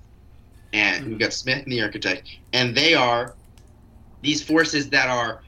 and 0.73 1.05
we've 1.05 1.13
mm-hmm. 1.13 1.19
got 1.19 1.33
Smith 1.35 1.63
and 1.63 1.73
the 1.73 1.83
architect, 1.83 2.29
and 2.55 2.75
they 2.75 2.95
are 2.95 3.35
these 4.23 4.43
forces 4.43 4.89
that 4.91 5.09
are 5.09 5.43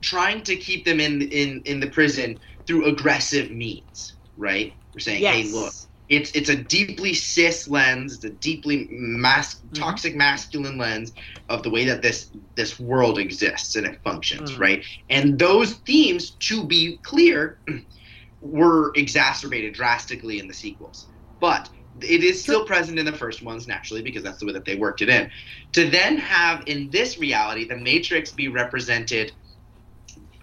trying 0.00 0.42
to 0.42 0.56
keep 0.56 0.84
them 0.84 1.00
in 1.00 1.22
in 1.22 1.62
in 1.64 1.80
the 1.80 1.86
prison 1.86 2.38
through 2.66 2.86
aggressive 2.86 3.50
means, 3.50 4.14
right? 4.36 4.72
We're 4.92 5.00
saying, 5.00 5.22
Yes. 5.22 5.34
hey, 5.34 5.52
look 5.52 5.74
it's 6.08 6.30
it's 6.32 6.48
a 6.50 6.56
deeply 6.56 7.14
cis 7.14 7.68
lens 7.68 8.14
it's 8.14 8.24
a 8.24 8.30
deeply 8.30 8.88
mas- 8.90 9.56
Mm-hmm. 9.64 9.82
toxic 9.82 10.14
masculine 10.14 10.76
lens 10.78 11.12
of 11.48 11.62
the 11.62 11.70
way 11.70 11.84
that 11.86 12.02
this 12.02 12.30
this 12.56 12.78
world 12.78 13.18
exists 13.18 13.74
and 13.76 13.86
it 13.86 14.00
functions 14.02 14.52
Mhm. 14.52 14.58
right 14.58 14.84
and 15.08 15.38
those 15.38 15.74
themes 15.86 16.32
to 16.32 16.64
be 16.66 16.98
clear 17.02 17.60
were 18.40 18.92
exacerbated 18.94 19.74
drastically 19.74 20.38
in 20.38 20.48
the 20.48 20.54
sequels 20.54 21.06
but 21.40 21.68
it 22.00 22.24
is 22.24 22.42
still 22.42 22.64
present 22.66 22.98
in 22.98 23.04
the 23.06 23.12
first 23.12 23.42
ones 23.42 23.66
naturally 23.66 24.02
because 24.02 24.22
that's 24.22 24.38
the 24.38 24.46
way 24.46 24.52
that 24.52 24.64
they 24.64 24.76
worked 24.76 25.00
it 25.00 25.08
in 25.08 25.30
to 25.72 25.88
then 25.88 26.16
have 26.16 26.62
in 26.66 26.90
this 26.90 27.18
reality 27.18 27.66
the 27.66 27.76
matrix 27.76 28.32
be 28.32 28.48
represented 28.48 29.32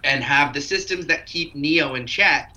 and 0.04 0.22
have 0.24 0.52
the 0.52 0.60
systems 0.60 1.06
that 1.06 1.26
keep 1.26 1.54
neo 1.54 1.94
in 1.94 2.06
check 2.06 2.52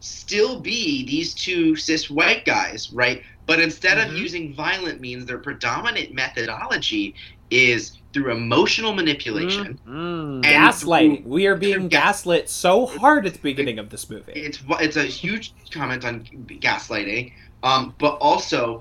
still 0.00 0.60
be 0.60 1.06
these 1.06 1.34
two 1.34 1.76
cis 1.76 2.10
white 2.10 2.44
guys, 2.44 2.90
right? 2.92 3.22
But 3.46 3.60
instead 3.60 3.98
Mhm. 3.98 4.08
of 4.10 4.16
using 4.16 4.54
violent 4.54 5.00
means, 5.00 5.26
their 5.26 5.38
predominant 5.38 6.12
methodology 6.12 7.14
is 7.50 7.98
through 8.12 8.32
emotional 8.32 8.92
manipulation. 8.92 9.78
Mm. 9.86 10.44
And 10.44 10.44
Gaslighting. 10.44 11.24
We 11.24 11.46
are 11.46 11.56
being 11.56 11.88
gaslit 11.88 12.48
so 12.48 12.86
hard 12.86 13.26
at 13.26 13.34
the 13.34 13.38
beginning 13.40 13.78
of 13.78 13.90
this 13.90 14.10
movie. 14.10 14.32
It's 14.34 14.58
it's 14.80 14.96
a 14.96 15.04
huge 15.04 15.52
comment 15.70 16.04
on 16.04 16.24
gaslighting, 16.24 17.32
um, 17.62 17.94
but 17.98 18.14
also 18.20 18.80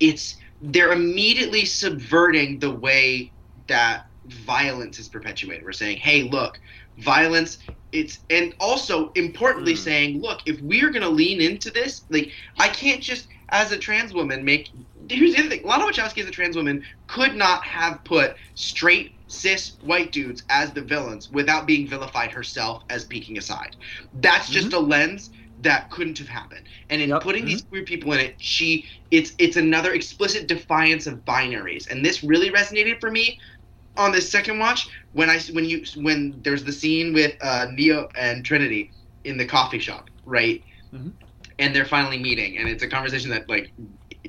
it's 0.00 0.36
they're 0.62 0.92
immediately 0.92 1.64
subverting 1.64 2.58
the 2.58 2.70
way 2.70 3.30
that 3.66 4.06
violence 4.26 4.98
is 4.98 5.08
perpetuated. 5.08 5.64
We're 5.64 5.72
saying, 5.72 5.98
hey, 5.98 6.24
look, 6.24 6.58
violence. 6.98 7.58
It's 7.92 8.20
and 8.30 8.54
also 8.60 9.10
importantly 9.14 9.74
Mm. 9.74 9.78
saying, 9.78 10.20
look, 10.20 10.40
if 10.46 10.60
we're 10.60 10.90
gonna 10.90 11.08
lean 11.08 11.40
into 11.40 11.70
this, 11.70 12.04
like 12.10 12.30
I 12.58 12.68
can't 12.68 13.02
just 13.02 13.28
as 13.50 13.72
a 13.72 13.78
trans 13.78 14.12
woman 14.12 14.44
make. 14.44 14.70
Here's 15.08 15.34
the 15.34 15.40
other 15.40 15.48
thing: 15.48 15.62
Lana 15.64 15.84
Wachowski 15.86 16.22
as 16.22 16.28
a 16.28 16.32
trans 16.32 16.56
woman 16.56 16.84
could 17.06 17.34
not 17.36 17.64
have 17.64 18.02
put 18.04 18.36
straight 18.54 19.12
cis 19.28 19.76
white 19.82 20.12
dudes 20.12 20.42
as 20.50 20.72
the 20.72 20.82
villains 20.82 21.30
without 21.30 21.66
being 21.66 21.86
vilified 21.86 22.30
herself 22.32 22.82
as 22.90 23.04
peeking 23.04 23.38
aside. 23.38 23.76
That's 24.12 24.50
just 24.50 24.72
a 24.72 24.78
lens 24.80 25.30
that 25.58 25.90
couldn't 25.90 26.18
have 26.18 26.28
happened. 26.28 26.66
And 26.90 27.00
in 27.00 27.10
Yep. 27.10 27.22
putting 27.22 27.44
these 27.46 27.62
queer 27.62 27.84
people 27.84 28.12
in 28.12 28.20
it, 28.20 28.36
she 28.38 28.84
it's 29.10 29.32
it's 29.38 29.56
another 29.56 29.92
explicit 29.94 30.48
defiance 30.48 31.06
of 31.06 31.24
binaries, 31.24 31.88
and 31.90 32.04
this 32.04 32.22
really 32.22 32.50
resonated 32.50 33.00
for 33.00 33.10
me 33.10 33.38
on 33.96 34.12
this 34.12 34.30
second 34.30 34.58
watch 34.58 34.88
when 35.12 35.30
I 35.30 35.38
when 35.52 35.64
you 35.64 35.84
when 35.96 36.40
there's 36.42 36.64
the 36.64 36.72
scene 36.72 37.12
with 37.12 37.34
uh, 37.42 37.66
Neo 37.72 38.08
and 38.16 38.44
Trinity 38.44 38.92
in 39.24 39.36
the 39.36 39.44
coffee 39.46 39.78
shop, 39.78 40.08
right? 40.24 40.62
Mhm. 40.92 41.12
And 41.58 41.74
they're 41.74 41.86
finally 41.86 42.18
meeting, 42.18 42.58
and 42.58 42.68
it's 42.68 42.82
a 42.82 42.88
conversation 42.88 43.30
that 43.30 43.48
like 43.48 43.72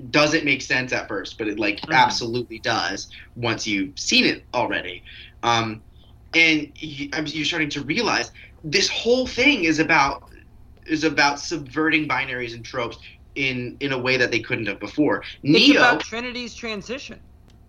doesn't 0.10 0.46
make 0.46 0.62
sense 0.62 0.94
at 0.94 1.08
first, 1.08 1.38
but 1.38 1.48
it 1.48 1.60
like 1.60 1.82
Mhm. 1.82 1.94
absolutely 1.94 2.60
does 2.60 3.08
once 3.36 3.68
you've 3.68 3.98
seen 3.98 4.26
it 4.26 4.46
already. 4.54 5.04
Um, 5.44 5.84
and 6.34 6.72
you, 6.80 7.10
you're 7.26 7.46
starting 7.46 7.70
to 7.70 7.82
realize 7.82 8.32
this 8.64 8.90
whole 8.90 9.28
thing 9.28 9.64
is 9.64 9.80
about 9.80 10.24
is 10.86 11.04
about 11.04 11.40
subverting 11.40 12.08
binaries 12.08 12.54
and 12.54 12.64
tropes 12.64 12.98
in 13.36 13.78
in 13.80 13.92
a 13.92 13.98
way 13.98 14.18
that 14.18 14.32
they 14.32 14.40
couldn't 14.40 14.68
have 14.68 14.80
before. 14.80 15.24
It's 15.44 15.68
Neo, 15.68 15.82
about 15.82 16.02
Trinity's 16.02 16.56
transition. 16.56 17.20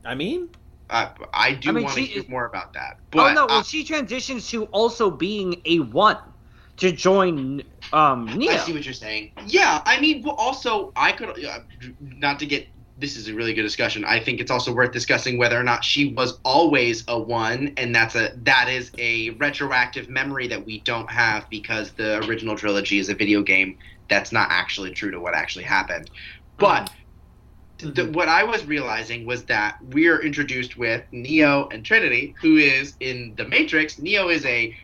I 0.04 0.14
mean, 0.14 0.48
uh, 0.90 1.10
I 1.32 1.52
do 1.52 1.70
I 1.70 1.72
mean, 1.72 1.84
want 1.84 1.96
to 1.96 2.02
hear 2.02 2.24
more 2.28 2.46
about 2.46 2.72
that. 2.74 2.98
oh 3.00 3.04
But 3.10 3.34
no, 3.34 3.46
well, 3.46 3.62
she 3.62 3.84
transitions 3.84 4.48
to 4.50 4.64
also 4.66 5.10
being 5.10 5.60
a 5.64 5.80
one 5.80 6.18
to 6.78 6.92
join 6.92 7.62
um 7.92 8.26
Neo. 8.26 8.52
I 8.52 8.56
see 8.56 8.72
what 8.72 8.84
you're 8.84 8.94
saying. 8.94 9.32
Yeah, 9.46 9.82
I 9.84 10.00
mean, 10.00 10.22
well, 10.22 10.34
also 10.36 10.92
I 10.96 11.12
could 11.12 11.44
uh, 11.44 11.60
not 12.00 12.38
to 12.40 12.46
get. 12.46 12.68
This 13.00 13.16
is 13.16 13.28
a 13.28 13.34
really 13.34 13.54
good 13.54 13.62
discussion. 13.62 14.04
I 14.04 14.18
think 14.18 14.40
it's 14.40 14.50
also 14.50 14.72
worth 14.72 14.90
discussing 14.90 15.38
whether 15.38 15.58
or 15.58 15.62
not 15.62 15.84
she 15.84 16.12
was 16.14 16.40
always 16.44 17.04
a 17.06 17.18
one, 17.18 17.72
and 17.76 17.94
that's 17.94 18.16
a 18.16 18.32
that 18.42 18.68
is 18.68 18.90
a 18.98 19.30
retroactive 19.30 20.08
memory 20.08 20.48
that 20.48 20.64
we 20.66 20.80
don't 20.80 21.08
have 21.10 21.48
because 21.48 21.92
the 21.92 22.18
original 22.26 22.56
trilogy 22.56 22.98
is 22.98 23.08
a 23.08 23.14
video 23.14 23.42
game 23.42 23.78
that's 24.08 24.32
not 24.32 24.48
actually 24.50 24.90
true 24.90 25.10
to 25.12 25.20
what 25.20 25.34
actually 25.34 25.64
happened. 25.64 26.10
But 26.58 26.90
the, 27.78 28.06
what 28.12 28.28
I 28.28 28.44
was 28.44 28.64
realizing 28.66 29.24
was 29.26 29.44
that 29.44 29.76
we 29.90 30.08
are 30.08 30.20
introduced 30.20 30.76
with 30.76 31.04
Neo 31.12 31.68
and 31.68 31.84
Trinity, 31.84 32.34
who 32.40 32.56
is 32.56 32.94
in 33.00 33.34
the 33.36 33.46
Matrix. 33.46 33.98
Neo 33.98 34.28
is 34.28 34.44
a. 34.44 34.76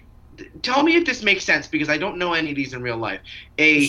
Tell 0.62 0.82
me 0.82 0.96
if 0.96 1.04
this 1.04 1.22
makes 1.22 1.44
sense 1.44 1.68
because 1.68 1.88
I 1.88 1.96
don't 1.98 2.18
know 2.18 2.32
any 2.34 2.50
of 2.50 2.56
these 2.56 2.72
in 2.72 2.82
real 2.82 2.96
life. 2.96 3.20
A 3.58 3.88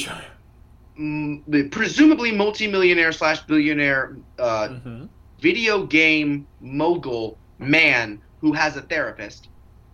mm, 1.00 1.72
presumably 1.72 2.32
multimillionaire 2.32 3.12
slash 3.12 3.42
billionaire 3.42 4.16
uh, 4.38 4.68
Mhm. 4.70 5.10
video 5.40 5.86
game 5.86 6.48
mogul 6.62 7.38
man 7.58 8.22
who 8.42 8.54
has 8.54 8.78
a 8.78 8.82
therapist. 8.82 9.48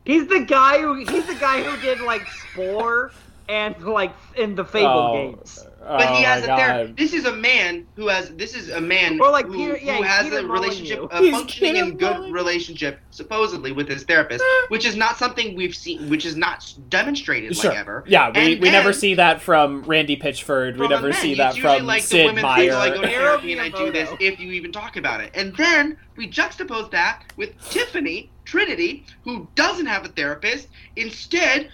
He's 0.06 0.28
the 0.28 0.42
guy 0.42 0.80
who 0.80 0.96
he's 0.96 1.26
the 1.28 1.36
guy 1.40 1.64
who 1.64 1.80
did 1.82 2.02
like 2.02 2.28
Spore 2.28 3.12
and 3.48 3.82
like 3.84 4.14
in 4.36 4.56
the 4.56 4.66
Fable 4.66 4.88
Oh, 4.90 5.14
games. 5.14 5.66
But 5.84 6.02
he 6.16 6.24
Oh 6.24 6.28
has 6.28 6.44
a 6.44 6.48
therapist. 6.48 6.96
This 6.98 7.14
is 7.14 7.26
a 7.26 7.36
man 7.36 7.88
who 7.96 8.08
has. 8.08 8.30
This 8.36 8.54
is 8.56 8.70
a 8.70 8.80
man 8.80 9.20
Or 9.20 9.32
like 9.32 9.48
who, 9.48 9.54
Peter- 9.74 9.80
yeah, 9.84 9.98
who 9.98 10.04
has 10.04 10.24
Peter 10.26 10.38
a 10.38 10.44
Molyneux. 10.44 10.54
relationship, 10.62 11.12
a 11.12 11.20
He's 11.20 11.32
functioning 11.34 11.74
Peter 11.74 11.86
and 11.86 12.00
good 12.00 12.12
Molyneux. 12.18 12.34
relationship, 12.34 13.00
supposedly 13.10 13.72
with 13.72 13.88
his 13.90 14.04
therapist, 14.04 14.44
which 14.68 14.86
is 14.86 14.96
not 14.96 15.18
something 15.18 15.56
we've 15.56 15.76
seen, 15.76 16.08
which 16.10 16.24
is 16.26 16.36
not 16.36 16.72
demonstrated 16.90 17.58
Sure. 17.58 17.72
like 17.72 17.80
ever. 17.80 18.04
Yeah, 18.08 18.30
we, 18.30 18.54
And 18.54 18.62
we 18.62 18.70
never 18.70 18.94
see 18.94 19.16
that 19.16 19.42
from 19.42 19.82
Randy 19.84 20.18
Pitchford. 20.18 20.74
We 20.74 20.78
From 20.78 20.86
a 20.86 20.90
never 20.90 21.10
man. 21.10 21.14
see 21.20 21.32
It's 21.32 21.38
that 21.40 21.56
usually 21.56 21.78
from 21.80 21.88
like 21.88 22.04
the 22.04 22.08
Sid 22.10 22.26
women 22.28 22.44
say, 22.44 22.70
"Oh, 22.70 22.78
I 22.78 22.90
go 22.90 23.02
to 23.02 23.08
therapy 23.08 23.52
and 23.54 23.62
I 23.62 23.70
do 23.70 23.92
this 23.92 24.10
if 24.20 24.40
you 24.40 24.52
even 24.52 24.72
talk 24.72 24.98
about 24.98 25.22
it. 25.22 25.32
And 25.34 25.56
then 25.58 25.98
we 26.16 26.30
juxtapose 26.30 26.92
that 26.92 27.24
with 27.38 27.60
Tiffany 27.72 28.30
Trinity, 28.46 29.06
who 29.24 29.48
doesn't 29.56 29.88
have 29.88 30.06
a 30.06 30.10
therapist, 30.10 30.68
instead 30.96 31.70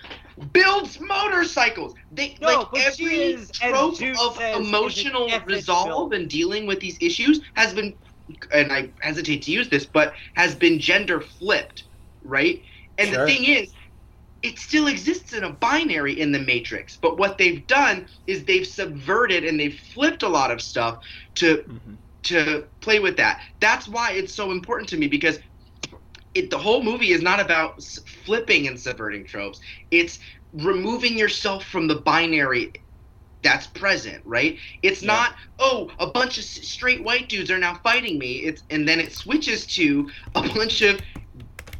builds 0.53 0.99
motorcycles. 0.99 1.93
They 2.11 2.37
No, 2.41 2.47
like 2.47 2.67
but 2.71 2.93
she 2.93 3.05
every 3.05 3.15
is, 3.17 3.49
as 3.61 3.71
trope 3.71 4.01
of 4.19 4.37
says, 4.37 4.55
emotional 4.55 5.29
resolve 5.45 5.87
film. 5.87 6.13
and 6.13 6.29
dealing 6.29 6.67
with 6.67 6.79
these 6.79 6.97
issues 7.01 7.41
has 7.55 7.73
been 7.73 7.95
and 8.53 8.71
I 8.73 8.91
hesitate 9.01 9.43
to 9.43 9.51
use 9.51 9.69
this, 9.69 9.85
but 9.85 10.13
has 10.35 10.53
been 10.53 10.79
gender 10.79 11.21
flipped, 11.21 11.85
right? 12.23 12.61
And 12.97 13.09
Sure. 13.09 13.25
the 13.25 13.31
thing 13.31 13.45
is, 13.45 13.73
it 14.41 14.59
still 14.59 14.87
exists 14.87 15.33
in 15.33 15.43
a 15.43 15.49
binary 15.51 16.19
in 16.19 16.31
the 16.31 16.39
Matrix, 16.39 16.97
but 17.01 17.17
what 17.17 17.37
they've 17.37 17.65
done 17.67 18.07
is 18.27 18.43
they've 18.45 18.67
subverted 18.67 19.45
and 19.45 19.59
they've 19.59 19.79
flipped 19.93 20.23
a 20.23 20.27
lot 20.29 20.51
of 20.51 20.61
stuff 20.61 20.99
to 21.35 21.63
Mhm. 21.67 21.97
to 22.23 22.67
play 22.81 22.99
with 22.99 23.15
that. 23.17 23.39
That's 23.61 23.87
why 23.87 24.11
it's 24.11 24.35
so 24.35 24.51
important 24.51 24.89
to 24.89 24.97
me 24.97 25.07
because 25.07 25.39
it 26.33 26.49
the 26.49 26.57
whole 26.57 26.83
movie 26.83 27.11
is 27.11 27.21
not 27.21 27.39
about 27.39 27.81
flipping 28.25 28.67
and 28.67 28.79
subverting 28.79 29.25
tropes. 29.25 29.59
It's 29.91 30.19
removing 30.53 31.17
yourself 31.17 31.65
from 31.65 31.87
the 31.87 31.95
binary 32.01 32.73
that's 33.43 33.67
present, 33.67 34.23
right? 34.25 34.57
It's 34.83 35.01
Yeah. 35.01 35.07
not 35.07 35.35
oh, 35.59 35.91
a 35.99 36.07
bunch 36.07 36.37
of 36.37 36.43
straight 36.43 37.03
white 37.03 37.29
dudes 37.29 37.51
are 37.51 37.59
now 37.59 37.75
fighting 37.83 38.19
me. 38.19 38.37
It's 38.43 38.63
and 38.69 38.87
then 38.87 38.99
it 38.99 39.13
switches 39.13 39.67
to 39.75 40.09
a 40.35 40.41
bunch 40.41 40.81
of 40.81 41.01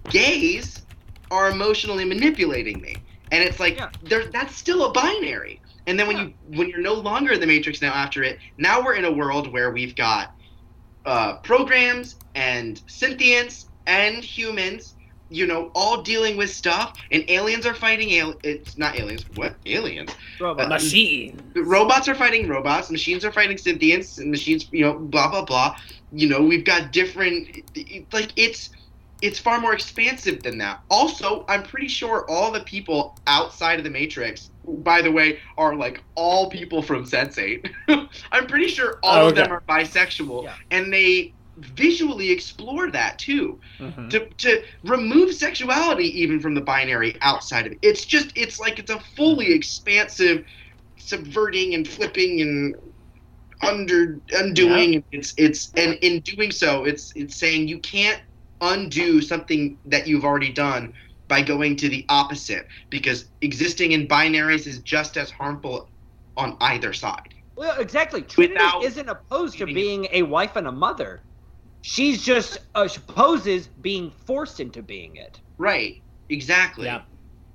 gays 0.10 0.84
are 1.32 1.50
emotionally 1.52 2.06
manipulating 2.06 2.82
me. 2.82 3.04
And 3.32 3.44
it's 3.44 3.60
like 3.60 3.76
Yeah. 3.76 3.90
there 4.02 4.32
that's 4.32 4.56
still 4.56 4.86
a 4.86 4.94
binary. 4.94 5.62
And 5.86 6.00
then 6.00 6.08
when 6.08 6.18
you 6.18 6.34
when 6.42 6.70
you're 6.70 6.82
no 6.82 6.94
longer 6.94 7.34
in 7.34 7.40
the 7.40 7.48
matrix 7.48 7.82
now 7.82 7.94
after 7.94 8.24
it, 8.24 8.40
now 8.58 8.84
we're 8.84 8.96
in 8.96 9.06
a 9.06 9.12
world 9.12 9.52
where 9.52 9.72
we've 9.72 9.96
got 9.96 10.30
uh, 11.06 11.38
programs 11.40 12.18
and 12.36 12.82
synthients 12.88 13.67
and 13.88 14.24
humans, 14.24 14.94
you 15.30 15.48
know, 15.48 15.72
all 15.74 16.02
dealing 16.04 16.38
with 16.38 16.50
stuff, 16.50 16.98
and 17.12 17.24
aliens 17.30 17.66
are 17.66 17.74
fighting 17.74 18.18
al- 18.20 18.36
It's 18.44 18.78
not 18.78 18.96
aliens. 18.98 19.26
What 19.36 19.56
aliens? 19.66 20.12
Robot. 20.40 20.66
Uh, 20.66 20.70
Machine. 20.70 21.42
Robots 21.56 22.08
are 22.08 22.16
fighting 22.16 22.48
robots. 22.48 22.92
Machines 22.92 23.26
are 23.26 23.32
fighting 23.32 23.58
synthients, 23.58 24.20
and 24.20 24.30
machines, 24.32 24.68
you 24.72 24.82
know, 24.86 24.94
blah 25.00 25.30
blah 25.30 25.44
blah. 25.44 25.76
You 26.14 26.30
know, 26.30 26.42
we've 26.44 26.64
got 26.64 26.92
different. 26.94 27.48
Like 28.14 28.32
it's 28.36 28.70
it's 29.22 29.40
far 29.40 29.60
more 29.60 29.74
expansive 29.74 30.44
than 30.44 30.60
that. 30.60 30.80
Also, 30.92 31.44
I'm 31.50 31.64
pretty 31.64 31.88
sure 31.88 32.30
all 32.30 32.52
the 32.52 32.60
people 32.62 33.18
outside 33.26 33.80
of 33.80 33.84
the 33.84 33.90
Matrix, 33.90 34.52
by 34.68 35.02
the 35.02 35.12
way, 35.12 35.40
are 35.58 35.76
like 35.76 36.04
all 36.14 36.50
people 36.52 36.84
from 36.84 37.04
Sense8. 37.04 37.68
I'm 38.32 38.46
pretty 38.46 38.68
sure 38.68 39.00
all 39.02 39.26
Oh, 39.26 39.28
of 39.30 39.36
them 39.36 39.52
are 39.52 39.64
bisexual, 39.68 40.44
Yeah. 40.44 40.54
and 40.70 40.94
they 40.94 41.34
visually 41.58 42.32
explore 42.32 42.92
that 42.92 43.18
too 43.20 43.60
Mhm. 43.80 44.10
to, 44.12 44.28
to 44.38 44.62
remove 44.84 45.34
sexuality 45.34 46.22
even 46.22 46.40
from 46.40 46.54
the 46.56 46.62
binary 46.62 47.16
outside 47.22 47.66
of 47.68 47.74
it. 47.74 47.80
It's 47.82 48.06
just 48.06 48.32
it's 48.36 48.60
like 48.60 48.80
it's 48.80 48.92
a 48.92 49.00
fully 49.16 49.54
expansive 49.54 50.46
subverting 50.98 51.74
and 51.76 51.88
flipping 51.88 52.42
and 52.42 52.76
under 53.62 54.20
undoing 54.32 55.04
it's 55.12 55.34
it's 55.38 55.72
and 55.76 55.96
in 56.02 56.20
doing 56.22 56.52
so 56.52 56.86
it's 56.86 57.12
it's 57.16 57.38
saying 57.38 57.68
you 57.68 57.80
can't 57.80 58.22
undo 58.62 59.22
something 59.22 59.78
that 59.86 60.08
you've 60.08 60.26
already 60.26 60.52
done 60.52 60.94
by 61.28 61.42
going 61.42 61.76
to 61.76 61.90
the 61.90 62.06
opposite 62.10 62.68
because 62.90 63.30
existing 63.42 63.92
in 63.92 64.08
binaries 64.08 64.68
is 64.68 64.80
just 64.80 65.18
as 65.18 65.32
harmful 65.32 65.90
on 66.38 66.56
either 66.62 66.94
side. 66.94 67.34
Well, 67.56 67.80
exactly. 67.80 68.22
Trinity 68.22 68.54
Without 68.56 68.84
isn't 68.84 69.10
opposed 69.10 69.58
to 69.58 69.66
being 69.66 70.08
a 70.12 70.22
wife 70.24 70.56
and 70.56 70.68
a 70.68 70.72
mother. 70.72 71.24
She's 71.82 72.24
just 72.24 72.60
uh, 72.76 72.88
she 72.88 73.00
opposes 73.08 73.68
being 73.68 74.12
forced 74.12 74.60
into 74.60 74.82
being 74.82 75.16
it. 75.16 75.40
Right. 75.58 76.04
Exactly. 76.30 76.86
Yeah. 76.86 77.02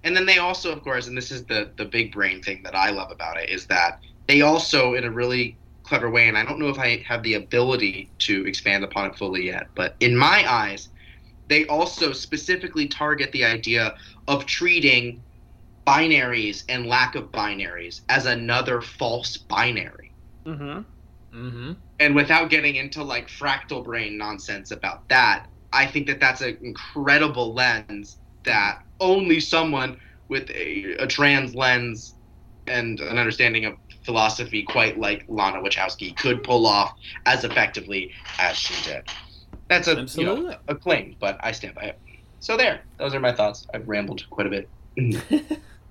And 0.05 0.17
then 0.17 0.27
they 0.27 0.39
also, 0.39 0.73
of 0.73 0.83
course, 0.83 1.07
and 1.07 1.17
this 1.17 1.31
is 1.31 1.45
the 1.47 1.73
the 1.77 1.85
big 1.85 2.13
brain 2.13 2.43
thing 2.43 2.63
that 2.65 2.75
I 2.75 2.91
love 2.91 3.11
about 3.11 3.39
it 3.39 3.51
is 3.51 3.67
that 3.67 4.01
they 4.27 4.41
also, 4.41 4.95
in 4.95 5.05
a 5.05 5.11
really 5.11 5.59
clever 5.85 6.11
way, 6.11 6.29
and 6.29 6.39
I 6.39 6.45
don't 6.45 6.59
know 6.59 6.69
if 6.69 6.79
I 6.79 7.05
have 7.07 7.23
the 7.23 7.35
ability 7.35 8.13
to 8.21 8.47
expand 8.47 8.85
upon 8.85 9.11
it 9.11 9.17
fully 9.17 9.47
yet, 9.47 9.69
but 9.75 9.97
in 10.01 10.17
my 10.17 10.51
eyes, 10.51 10.89
they 11.49 11.67
also 11.67 12.13
specifically 12.13 12.89
target 12.89 13.33
the 13.33 13.45
idea 13.45 13.95
of 14.29 14.47
treating 14.47 15.25
binaries 15.87 16.65
and 16.69 16.87
lack 16.87 17.15
of 17.15 17.33
binaries 17.33 18.01
as 18.09 18.27
another 18.27 18.81
false 18.81 19.37
binary. 19.37 20.13
Mm-hmm. 20.47 20.83
Mhm. 21.33 21.77
And 22.01 22.15
without 22.15 22.51
getting 22.51 22.77
into 22.77 23.03
like 23.03 23.29
fractal 23.29 23.85
brain 23.85 24.19
nonsense 24.19 24.71
about 24.71 25.09
that, 25.09 25.47
I 25.73 25.87
think 25.87 26.07
that 26.09 26.21
that's 26.21 26.41
an 26.43 26.59
incredible 26.63 27.55
lens 27.55 28.19
that 28.45 28.83
only 29.01 29.41
someone 29.41 29.97
with 30.29 30.51
a, 30.51 30.95
a 30.99 31.07
trans 31.07 31.55
lens 31.55 32.15
and 32.67 33.01
an 33.01 33.19
understanding 33.19 33.65
of 33.65 33.75
philosophy 34.05 34.63
quite 34.63 34.99
like 34.99 35.25
Lana 35.29 35.59
Wachowski 35.61 36.17
could 36.17 36.43
pull 36.43 36.67
off 36.67 36.95
as 37.27 37.45
effectively 37.45 38.11
as 38.39 38.57
she 38.57 38.75
did. 38.89 39.09
That's 39.69 39.89
a 39.89 40.05
you 40.21 40.25
know, 40.27 40.57
a 40.69 40.75
claim, 40.75 41.17
but 41.21 41.39
I 41.41 41.53
stand 41.53 41.75
by 41.75 41.83
it. 41.83 41.99
So 42.41 42.57
there, 42.57 42.83
those 42.99 43.15
are 43.15 43.21
my 43.21 43.33
thoughts. 43.33 43.67
I've 43.73 43.89
rambled 43.89 44.25
quite 44.29 44.47
a 44.47 44.51
bit. 44.51 44.69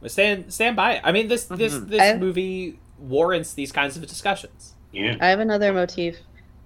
But 0.02 0.12
stand 0.12 0.54
stand 0.54 0.76
by 0.76 0.94
it. 0.96 1.02
I 1.04 1.12
mean, 1.12 1.28
this 1.30 1.46
this 1.46 1.74
Mhm. 1.74 1.88
this 1.88 2.02
I- 2.02 2.18
movie 2.18 2.80
warrants 3.00 3.54
these 3.54 3.72
kinds 3.72 3.96
of 3.98 4.06
discussions. 4.06 4.76
Yeah. 4.92 5.18
I 5.20 5.28
have 5.28 5.40
another 5.40 5.74
motif. 5.74 6.20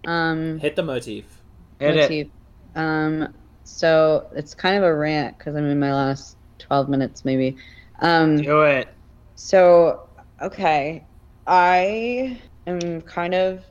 Um, 0.05 0.59
Hit 0.59 0.75
the 0.75 0.83
motif. 0.83 1.43
Hit 1.79 1.95
it. 1.95 2.01
motif. 2.01 2.27
Um, 2.75 3.33
so 3.63 4.27
it's 4.35 4.53
kind 4.53 4.77
of 4.77 4.83
a 4.83 4.93
rant 4.95 5.37
because 5.37 5.55
I'm 5.55 5.65
in 5.65 5.79
my 5.79 5.93
last 5.93 6.37
12 6.59 6.89
minutes, 6.89 7.25
maybe. 7.25 7.57
Um, 7.99 8.37
Do 8.37 8.63
it. 8.63 8.89
so, 9.35 10.09
okay. 10.41 11.07
I 11.47 12.41
am 12.67 13.01
kind 13.01 13.33
of. 13.35 13.63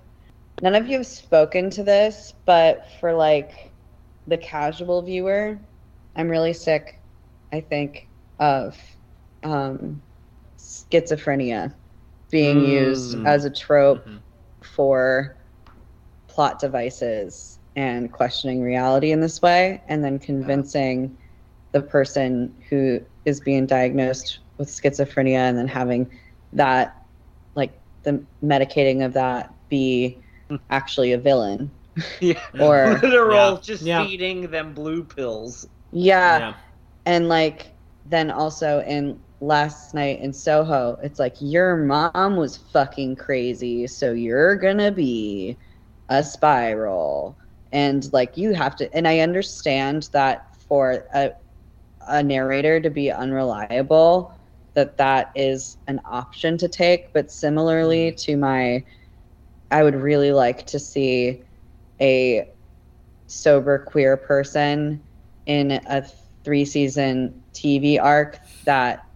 None 0.62 0.74
of 0.76 0.86
you 0.88 0.98
have 0.98 1.06
spoken 1.06 1.70
to 1.70 1.82
this, 1.82 2.32
but 2.46 2.86
for 3.00 3.12
like 3.12 3.72
the 4.26 4.38
casual 4.38 5.02
viewer, 5.02 5.58
I'm 6.16 6.28
really 6.28 6.52
sick, 6.52 7.02
I 7.52 7.60
think, 7.60 8.08
of 8.38 8.78
um, 9.42 10.02
schizophrenia 10.58 11.74
being 12.30 12.60
used 12.60 13.16
Mm. 13.16 13.26
as 13.26 13.44
a 13.44 13.50
trope 13.50 14.06
Mhm. 14.06 14.23
For 14.74 15.36
plot 16.28 16.58
devices 16.58 17.58
and 17.76 18.12
questioning 18.12 18.62
reality 18.62 19.12
in 19.12 19.20
this 19.20 19.40
way, 19.42 19.82
and 19.88 20.04
then 20.04 20.18
convincing 20.18 21.16
the 21.72 21.80
person 21.82 22.54
who 22.68 23.00
is 23.24 23.40
being 23.40 23.66
diagnosed 23.66 24.38
with 24.58 24.68
schizophrenia 24.68 25.38
and 25.48 25.58
then 25.58 25.66
having 25.68 26.08
that, 26.52 27.04
like 27.56 27.72
the 28.02 28.24
medicating 28.42 29.04
of 29.04 29.12
that, 29.14 29.52
be 29.68 30.18
actually 30.70 31.12
a 31.12 31.18
villain. 31.18 31.70
Yeah. 32.20 32.40
Or- 32.60 32.98
literal, 33.02 33.54
Yeah. 33.54 33.58
just 33.62 33.82
Yeah. 33.82 34.04
feeding 34.04 34.50
them 34.50 34.72
blue 34.74 35.04
pills. 35.04 35.66
Yeah. 35.92 36.38
yeah. 36.38 36.54
And 37.06 37.28
like, 37.28 37.72
then 38.06 38.30
also 38.30 38.80
in 38.82 39.18
last 39.44 39.94
night 39.94 40.20
in 40.20 40.32
Soho, 40.32 40.98
it's 41.02 41.18
like, 41.18 41.36
your 41.40 41.76
mom 41.76 42.36
was 42.36 42.56
fucking 42.56 43.16
crazy, 43.16 43.86
so 43.86 44.12
you're 44.12 44.56
gonna 44.56 44.90
be 44.90 45.56
a 46.08 46.22
spiral. 46.22 47.36
And 47.72 48.10
like, 48.12 48.36
you 48.36 48.54
have 48.54 48.76
to, 48.76 48.92
and 48.94 49.06
I 49.06 49.20
understand 49.20 50.08
that 50.12 50.56
for 50.56 51.06
a, 51.14 51.32
a 52.08 52.22
narrator 52.22 52.80
to 52.80 52.90
be 52.90 53.10
unreliable, 53.10 54.34
that 54.74 54.96
that 54.96 55.30
is 55.34 55.76
an 55.86 56.00
option 56.04 56.56
to 56.58 56.68
take. 56.68 57.12
But 57.12 57.30
similarly 57.30 58.10
mm-hmm. 58.10 58.16
to 58.16 58.36
my, 58.36 58.84
I 59.70 59.82
would 59.82 59.94
really 59.94 60.32
like 60.32 60.66
to 60.66 60.78
see 60.78 61.42
a 62.00 62.48
sober 63.26 63.78
queer 63.78 64.16
person 64.16 65.02
in 65.46 65.72
a 65.72 66.02
three 66.44 66.64
season 66.64 67.42
TV 67.52 68.00
arc 68.00 68.38
that 68.64 69.06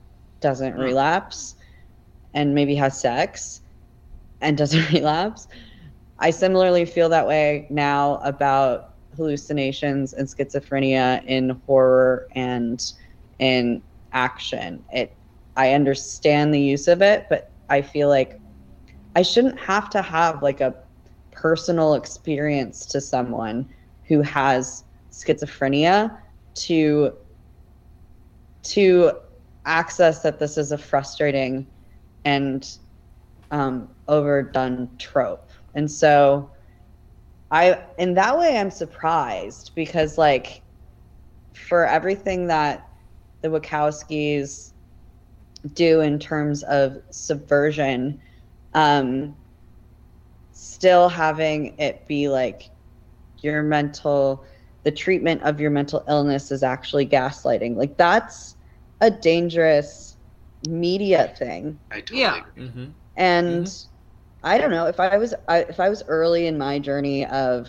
doesn't 0.41 0.75
Hmm. 0.75 0.81
relapse 0.81 1.55
and 2.35 2.55
maybe 2.55 2.75
has 2.77 2.99
sex 3.01 3.61
and 4.41 4.57
doesn't 4.59 4.91
relapse. 4.93 5.47
I 6.19 6.31
similarly 6.31 6.85
feel 6.85 7.09
that 7.11 7.27
way 7.27 7.67
now 7.71 8.17
about 8.23 8.95
hallucinations 9.17 10.13
and 10.13 10.29
schizophrenia 10.29 11.25
in 11.27 11.51
horror 11.67 12.27
and 12.35 12.83
in 13.39 13.83
action. 14.13 14.85
It 14.93 15.17
I 15.57 15.73
understand 15.73 16.55
the 16.55 16.61
use 16.61 16.87
of 16.89 17.03
it, 17.03 17.27
but 17.29 17.53
I 17.69 17.83
feel 17.83 18.09
like 18.09 18.41
I 19.15 19.23
shouldn't 19.23 19.59
have 19.61 19.91
to 19.91 20.03
have 20.03 20.43
like 20.43 20.61
a 20.61 20.75
personal 21.33 21.95
experience 21.95 22.87
to 22.87 23.01
someone 23.01 23.69
who 24.07 24.23
has 24.23 24.85
schizophrenia 25.11 26.17
to 26.55 27.13
to 28.63 29.13
access 29.69 30.23
that 30.23 30.39
this 30.39 30.57
is 30.57 30.73
a 30.73 30.79
frustrating 30.79 31.67
and 32.25 32.79
um, 33.51 33.89
overdone 34.09 34.89
trope. 34.99 35.51
And 35.75 35.91
so 35.91 36.51
I 37.51 37.83
in 37.99 38.15
that 38.15 38.39
way 38.39 38.59
I'm 38.59 38.71
surprised 38.71 39.73
because 39.75 40.19
like 40.19 40.63
for 41.55 41.87
everything 41.87 42.47
that 42.47 42.89
the 43.43 43.49
Wachowskis 43.49 44.73
do 45.75 46.01
in 46.01 46.19
terms 46.19 46.63
of 46.65 46.99
subversion, 47.11 48.21
um, 48.75 49.37
still 50.53 51.09
having 51.09 51.79
it 51.79 52.07
be 52.07 52.29
like 52.29 52.71
your 53.41 53.63
mental, 53.63 54.45
the 54.85 54.91
treatment 54.91 55.43
of 55.43 55.61
your 55.61 55.71
mental 55.71 56.05
illness 56.09 56.51
is 56.51 56.63
actually 56.63 57.07
gaslighting. 57.07 57.77
Like 57.77 57.97
that's 57.97 58.57
a 59.01 59.11
dangerous 59.11 60.17
media 60.69 61.35
thing. 61.39 61.81
I 61.91 62.01
totally 62.01 62.21
Yeah. 62.21 62.37
agree. 62.39 62.65
Mm-hmm. 62.69 62.87
And 63.17 63.69
I 64.43 64.59
don't 64.59 64.71
know 64.71 64.87
if 64.87 65.01
I 65.01 65.17
was 65.17 65.35
I, 65.49 65.61
if 65.61 65.81
I 65.81 65.89
was 65.89 66.03
early 66.09 66.47
in 66.47 66.59
my 66.59 66.79
journey 66.79 67.27
of 67.27 67.69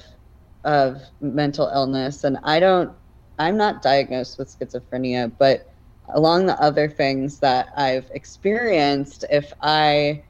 of 0.64 1.02
mental 1.22 1.68
illness, 1.74 2.24
and 2.24 2.38
I 2.44 2.60
don't, 2.60 2.92
I'm 3.38 3.58
not 3.58 3.82
diagnosed 3.82 4.38
with 4.38 4.50
schizophrenia, 4.50 5.32
but 5.40 5.68
along 6.14 6.46
the 6.46 6.60
other 6.62 6.90
things 6.90 7.40
that 7.40 7.68
I've 7.78 8.10
experienced, 8.14 9.26
if 9.30 9.54
I 9.62 10.24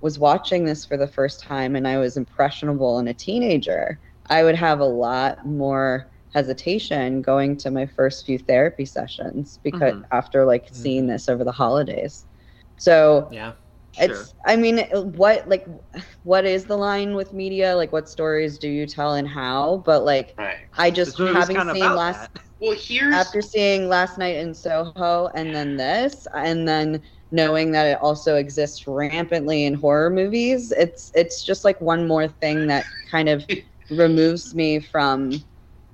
was 0.00 0.18
watching 0.18 0.64
this 0.64 0.84
for 0.84 0.96
the 0.96 1.06
first 1.06 1.42
time 1.42 1.76
and 1.76 1.86
I 1.88 1.98
was 1.98 2.16
impressionable 2.16 2.98
and 2.98 3.08
a 3.08 3.14
teenager, 3.14 4.00
I 4.28 4.42
would 4.44 4.54
have 4.56 4.80
a 4.80 4.84
lot 4.84 5.46
more 5.46 6.10
hesitation 6.36 7.22
going 7.22 7.56
to 7.58 7.70
my 7.70 7.86
first 7.86 8.26
few 8.26 8.38
therapy 8.38 8.84
sessions 8.86 9.58
because 9.64 9.94
Mhm. 9.94 10.04
after 10.12 10.44
like 10.44 10.68
seeing 10.72 11.06
this 11.06 11.28
over 11.28 11.44
the 11.44 11.52
holidays. 11.52 12.26
So 12.78 13.32
Yeah. 13.32 13.52
it's 13.98 14.34
i 14.46 14.56
mean 14.56 14.78
what 15.16 15.48
like 15.48 15.66
what 16.22 16.44
is 16.44 16.66
the 16.66 16.76
line 16.76 17.14
with 17.14 17.32
media 17.32 17.74
like 17.76 17.92
what 17.92 18.08
stories 18.08 18.58
do 18.58 18.68
you 18.68 18.86
tell 18.86 19.14
and 19.14 19.28
how 19.28 19.82
but 19.86 20.04
like 20.04 20.36
Right. 20.38 20.58
i 20.78 20.90
just 20.90 21.16
This 21.16 21.18
movie's 21.18 21.34
having 21.34 21.60
seen 21.60 21.94
last 21.94 22.30
that. 22.34 22.42
Well, 22.60 22.76
here's 22.78 23.14
after 23.14 23.40
seeing 23.42 23.88
last 23.88 24.18
night 24.18 24.36
in 24.36 24.54
soho 24.54 25.30
and 25.34 25.54
then 25.54 25.76
this 25.76 26.26
and 26.34 26.68
then 26.68 27.02
knowing 27.30 27.72
that 27.72 27.86
it 27.86 27.98
also 28.02 28.36
exists 28.36 28.86
rampantly 28.86 29.64
in 29.64 29.74
horror 29.74 30.10
movies 30.10 30.72
it's 30.76 31.10
it's 31.14 31.44
just 31.44 31.64
like 31.64 31.80
one 31.80 32.06
more 32.06 32.28
thing 32.28 32.66
that 32.68 32.84
kind 33.10 33.28
of 33.28 33.46
removes 33.90 34.54
me 34.54 34.78
from 34.80 35.30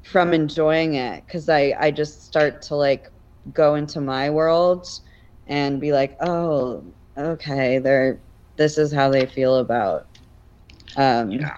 from 0.02 0.32
enjoying 0.32 0.94
it 0.94 1.24
because 1.26 1.48
i 1.48 1.74
i 1.78 1.90
just 1.90 2.22
start 2.24 2.62
to 2.62 2.74
like 2.74 3.06
go 3.52 3.74
into 3.74 4.00
my 4.00 4.30
world 4.30 4.86
and 5.46 5.80
be 5.80 5.92
like 5.92 6.16
oh 6.20 6.84
okay 7.16 7.78
they're 7.78 8.20
this 8.56 8.78
is 8.78 8.92
how 8.92 9.08
they 9.08 9.26
feel 9.26 9.56
about 9.56 10.08
um 10.96 11.30
Yeah. 11.30 11.56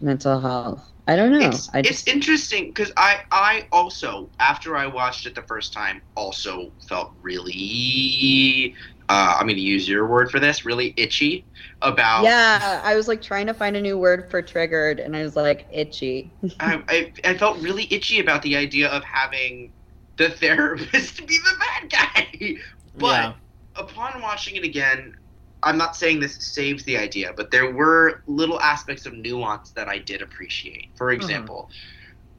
mental 0.00 0.40
health 0.40 0.92
i 1.06 1.16
don't 1.16 1.32
know 1.32 1.48
it's, 1.48 1.68
i 1.74 1.78
it's 1.78 2.06
interesting 2.06 2.66
because 2.66 2.92
I 2.96 3.20
I 3.30 3.68
also 3.72 4.30
after 4.38 4.76
I 4.76 4.86
watched 4.86 5.26
it 5.26 5.34
the 5.34 5.42
first 5.42 5.72
time 5.72 6.02
also 6.14 6.72
felt 6.88 7.12
really 7.20 8.74
uh, 9.08 9.36
I'm 9.38 9.46
going 9.46 9.56
to 9.56 9.62
use 9.62 9.88
your 9.88 10.06
word 10.06 10.30
for 10.30 10.40
this 10.40 10.64
really 10.64 10.94
itchy 10.96 11.44
about 11.82 12.24
yeah 12.24 12.80
i 12.84 12.96
was 12.96 13.08
like 13.08 13.20
trying 13.20 13.46
to 13.46 13.54
find 13.54 13.76
a 13.76 13.80
new 13.80 13.98
word 13.98 14.30
for 14.30 14.40
triggered 14.40 14.98
and 14.98 15.14
i 15.14 15.22
was 15.22 15.36
like 15.36 15.66
itchy 15.70 16.32
I, 16.60 16.82
I, 16.88 17.12
I 17.24 17.36
felt 17.36 17.58
really 17.58 17.86
itchy 17.92 18.18
about 18.20 18.42
the 18.42 18.56
idea 18.56 18.88
of 18.88 19.04
having 19.04 19.72
the 20.16 20.30
therapist 20.42 21.26
be 21.26 21.38
the 21.38 21.54
bad 21.60 21.90
guy 21.90 22.54
but 22.96 23.20
Yeah. 23.20 23.34
upon 23.76 24.22
watching 24.22 24.56
it 24.56 24.64
again 24.64 25.14
I'm 25.62 25.78
not 25.78 25.96
saying 25.96 26.20
this 26.20 26.36
saves 26.36 26.84
the 26.84 26.96
idea, 26.96 27.32
but 27.36 27.50
there 27.50 27.72
were 27.72 28.22
little 28.26 28.60
aspects 28.60 29.04
of 29.04 29.14
nuance 29.14 29.72
that 29.72 29.88
I 29.88 29.98
did 29.98 30.22
appreciate. 30.22 30.90
For 30.94 31.10
example, 31.10 31.70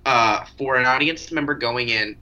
uh, 0.05 0.45
for 0.57 0.78
an 0.78 0.86
audience 0.86 1.32
member 1.32 1.53
going 1.53 1.89
in 1.89 2.18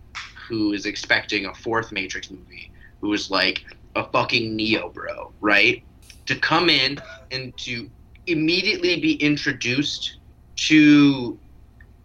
who 0.47 0.73
is 0.73 0.85
expecting 0.85 1.45
a 1.45 1.53
fourth 1.53 1.91
Matrix 1.91 2.31
movie, 2.31 2.71
who 3.01 3.13
is 3.13 3.29
like 3.29 3.63
a 3.95 4.03
fucking 4.11 4.55
Neo 4.55 4.89
bro, 4.89 5.33
right? 5.41 5.83
To 6.27 6.35
come 6.35 6.69
in 6.69 6.97
and 7.31 7.55
to 7.57 7.89
immediately 8.27 8.99
be 8.99 9.13
introduced 9.15 10.17
to 10.55 11.39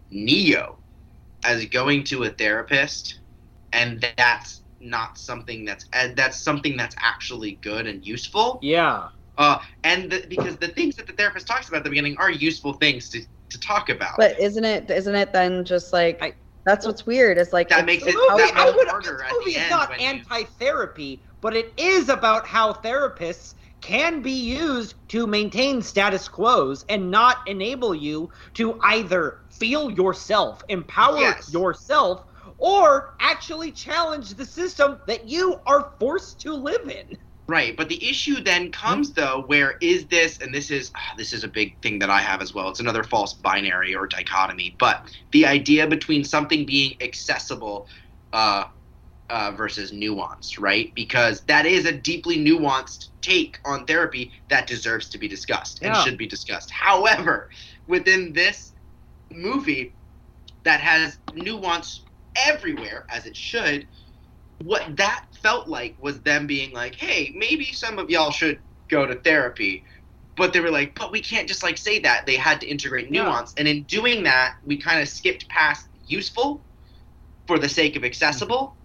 Neo 0.09 0.77
as 1.43 1.65
going 1.65 2.03
to 2.05 2.23
a 2.23 2.29
therapist, 2.29 3.19
and 3.73 4.05
that's 4.17 4.61
not 4.79 5.17
something 5.17 5.63
that's 5.65 5.85
that's 6.15 6.39
something 6.39 6.75
that's 6.77 6.95
actually 6.99 7.53
good 7.61 7.87
and 7.87 8.05
useful. 8.05 8.59
Yeah. 8.61 9.07
Uh, 9.37 9.59
and 9.83 10.11
the, 10.11 10.25
because 10.27 10.57
the 10.57 10.67
things 10.67 10.95
that 10.97 11.07
the 11.07 11.13
therapist 11.13 11.47
talks 11.47 11.67
about 11.69 11.77
at 11.77 11.83
the 11.85 11.89
beginning 11.89 12.15
are 12.17 12.29
useful 12.29 12.73
things 12.73 13.09
to, 13.09 13.21
to 13.49 13.59
talk 13.59 13.89
about. 13.89 14.17
but 14.17 14.39
isn't 14.39 14.63
it 14.65 14.89
isn't 14.91 15.15
it 15.15 15.31
then 15.33 15.63
just 15.65 15.93
like 15.93 16.21
I- 16.21 16.35
that's 16.63 16.85
what's 16.85 17.07
weird 17.07 17.39
it's 17.39 17.53
like 17.53 17.69
That 17.69 17.79
it's 17.79 17.85
makes 17.87 18.03
it- 18.03 18.13
movie, 18.13 18.27
that 18.43 18.53
I 18.55 18.65
makes 18.65 18.77
would, 18.77 18.87
harder 18.89 19.17
this 19.17 19.21
at 19.25 19.31
movie 19.33 19.45
the 19.45 19.49
is 19.51 19.57
end 19.63 19.69
not 19.71 19.99
anti-therapy, 19.99 21.23
but 21.41 21.55
it 21.55 21.73
is 21.77 22.09
about 22.09 22.47
how 22.47 22.71
therapists 22.73 23.55
can 23.81 24.21
be 24.21 24.31
used 24.31 24.95
to 25.09 25.25
maintain 25.27 25.81
status 25.81 26.27
quos 26.29 26.85
and 26.87 27.09
not 27.11 27.37
enable 27.47 27.95
you 27.95 28.29
to 28.53 28.79
either 28.83 29.39
feel 29.49 29.91
yourself, 29.91 30.63
empower 30.69 31.19
Yes. 31.19 31.51
yourself, 31.51 32.23
or 32.57 33.09
actually 33.19 33.71
challenge 33.71 34.35
the 34.35 34.45
system 34.45 34.99
that 35.07 35.27
you 35.27 35.59
are 35.65 35.91
forced 35.99 36.39
to 36.41 36.53
live 36.53 36.87
in. 36.87 37.17
Right, 37.47 37.75
but 37.75 37.89
the 37.89 38.07
issue 38.07 38.41
then 38.41 38.71
comes 38.71 39.11
though, 39.11 39.43
where 39.47 39.75
is 39.81 40.07
this, 40.07 40.37
and 40.39 40.53
this 40.53 40.71
is 40.71 40.91
ah, 40.95 41.13
this 41.17 41.33
is 41.33 41.43
a 41.43 41.49
big 41.49 41.81
thing 41.81 41.99
that 41.99 42.09
I 42.09 42.19
have 42.19 42.41
as 42.41 42.53
well. 42.53 42.69
It's 42.69 42.79
another 42.79 43.03
false 43.03 43.33
binary 43.33 43.93
or 43.93 44.07
dichotomy, 44.07 44.75
but 44.79 45.11
the 45.31 45.45
idea 45.47 45.87
between 45.87 46.23
something 46.23 46.65
being 46.65 46.95
accessible 47.01 47.87
uh, 48.31 48.65
uh, 49.31 49.51
versus 49.51 49.93
nuanced, 49.93 50.59
right? 50.59 50.91
Because 50.93 51.41
that 51.45 51.65
is 51.65 51.85
a 51.85 51.91
deeply 51.91 52.37
nuanced 52.37 53.07
take 53.21 53.57
on 53.65 53.85
therapy 53.85 54.33
that 54.49 54.67
deserves 54.67 55.07
to 55.09 55.17
be 55.17 55.27
discussed 55.29 55.81
and 55.81 55.95
Yeah. 55.95 56.03
should 56.03 56.17
be 56.17 56.27
discussed. 56.27 56.69
However, 56.69 57.49
within 57.87 58.33
this 58.33 58.73
movie 59.31 59.95
that 60.63 60.81
has 60.81 61.17
nuance 61.33 62.03
everywhere 62.35 63.05
as 63.09 63.25
it 63.25 63.37
should, 63.37 63.87
what 64.63 64.97
that 64.97 65.25
felt 65.41 65.69
like 65.69 65.95
was 65.97 66.21
them 66.21 66.45
being 66.45 66.73
like, 66.73 66.95
hey, 66.95 67.33
maybe 67.33 67.65
some 67.71 67.99
of 67.99 68.09
y'all 68.09 68.31
should 68.31 68.59
go 68.89 69.05
to 69.05 69.15
therapy. 69.15 69.85
But 70.35 70.51
they 70.51 70.59
were 70.59 70.71
like, 70.71 70.93
but 70.95 71.11
we 71.11 71.21
can't 71.21 71.47
just 71.47 71.63
like 71.63 71.77
say 71.77 71.99
that. 71.99 72.25
They 72.25 72.35
had 72.35 72.59
to 72.61 72.67
integrate 72.67 73.09
Yeah. 73.11 73.23
nuance. 73.23 73.53
And 73.57 73.67
in 73.67 73.83
doing 73.83 74.23
that, 74.23 74.55
we 74.65 74.77
kind 74.77 75.01
of 75.01 75.07
skipped 75.07 75.47
past 75.47 75.87
useful 76.05 76.65
for 77.47 77.57
the 77.57 77.69
sake 77.69 77.95
of 77.95 78.03
accessible. 78.03 78.75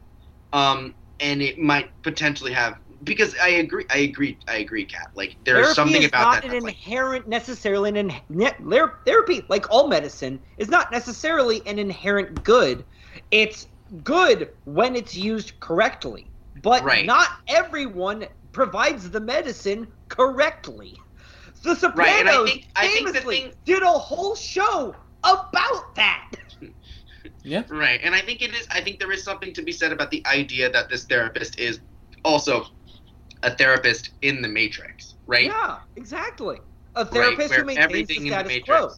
Um, 0.53 0.94
and 1.20 1.40
it 1.42 1.59
might 1.59 1.90
potentially 2.03 2.53
have 2.53 2.78
because 3.03 3.34
I 3.42 3.49
agree 3.49 3.84
I 3.90 3.99
agree 3.99 4.38
I 4.49 4.57
agree, 4.57 4.84
Kat. 4.84 5.09
Like 5.14 5.36
there's 5.44 5.74
something 5.74 6.03
is 6.03 6.09
about 6.09 6.20
not 6.32 6.42
that 6.42 6.53
an 6.55 6.62
like 6.64 6.74
inherent 6.74 7.26
necessarily 7.28 7.88
an 7.90 7.97
in, 7.97 8.12
ne- 8.28 8.53
ther- 8.70 8.94
therapy 9.07 9.42
like 9.49 9.70
all 9.70 9.88
medicine 9.88 10.40
is 10.59 10.68
not 10.68 10.92
necessarily 10.92 11.62
an 11.66 11.78
inherent 11.78 12.42
good 12.42 12.84
it's 13.30 13.66
good 14.03 14.51
when 14.64 14.94
it's 14.97 15.14
used 15.16 15.59
correctly 15.61 16.30
but 16.62 16.82
Right. 16.84 17.07
not 17.07 17.28
everyone 17.49 18.26
provides 18.53 19.11
the 19.11 19.20
medicine 19.20 19.86
correctly 20.09 20.97
the 21.62 21.74
sopranos 21.74 21.97
Right, 21.97 22.26
I 22.26 22.44
think- 22.44 22.64
I 22.76 22.86
think 22.88 23.07
the 23.07 23.12
famously 23.14 23.40
thing- 23.40 23.53
did 23.64 23.82
a 23.82 23.86
whole 23.86 24.34
show 24.36 24.94
about 25.22 25.94
that 25.97 26.30
Yeah. 27.47 27.62
Right, 27.68 28.01
and 28.03 28.12
I 28.12 28.20
think 28.20 28.42
it 28.42 28.53
is. 28.53 28.66
I 28.72 28.80
think 28.80 28.99
there 28.99 29.12
is 29.12 29.22
something 29.22 29.53
to 29.55 29.62
be 29.62 29.70
said 29.70 29.92
about 29.92 30.11
the 30.11 30.26
idea 30.26 30.68
that 30.70 30.88
this 30.88 31.05
therapist 31.05 31.61
is 31.61 31.78
also 32.24 32.66
a 33.44 33.55
therapist 33.55 34.11
in 34.22 34.42
the 34.42 34.49
Matrix, 34.49 35.14
right? 35.26 35.47
yeah 35.47 35.78
exactly 35.94 36.59
a 36.97 37.05
therapist 37.05 37.51
where 37.51 37.61
who 37.61 37.66
maintains 37.66 37.84
everything 37.84 38.24
the 38.24 38.32
in 38.32 38.44
the 38.44 38.51
status 38.51 38.64
quo 38.64 38.90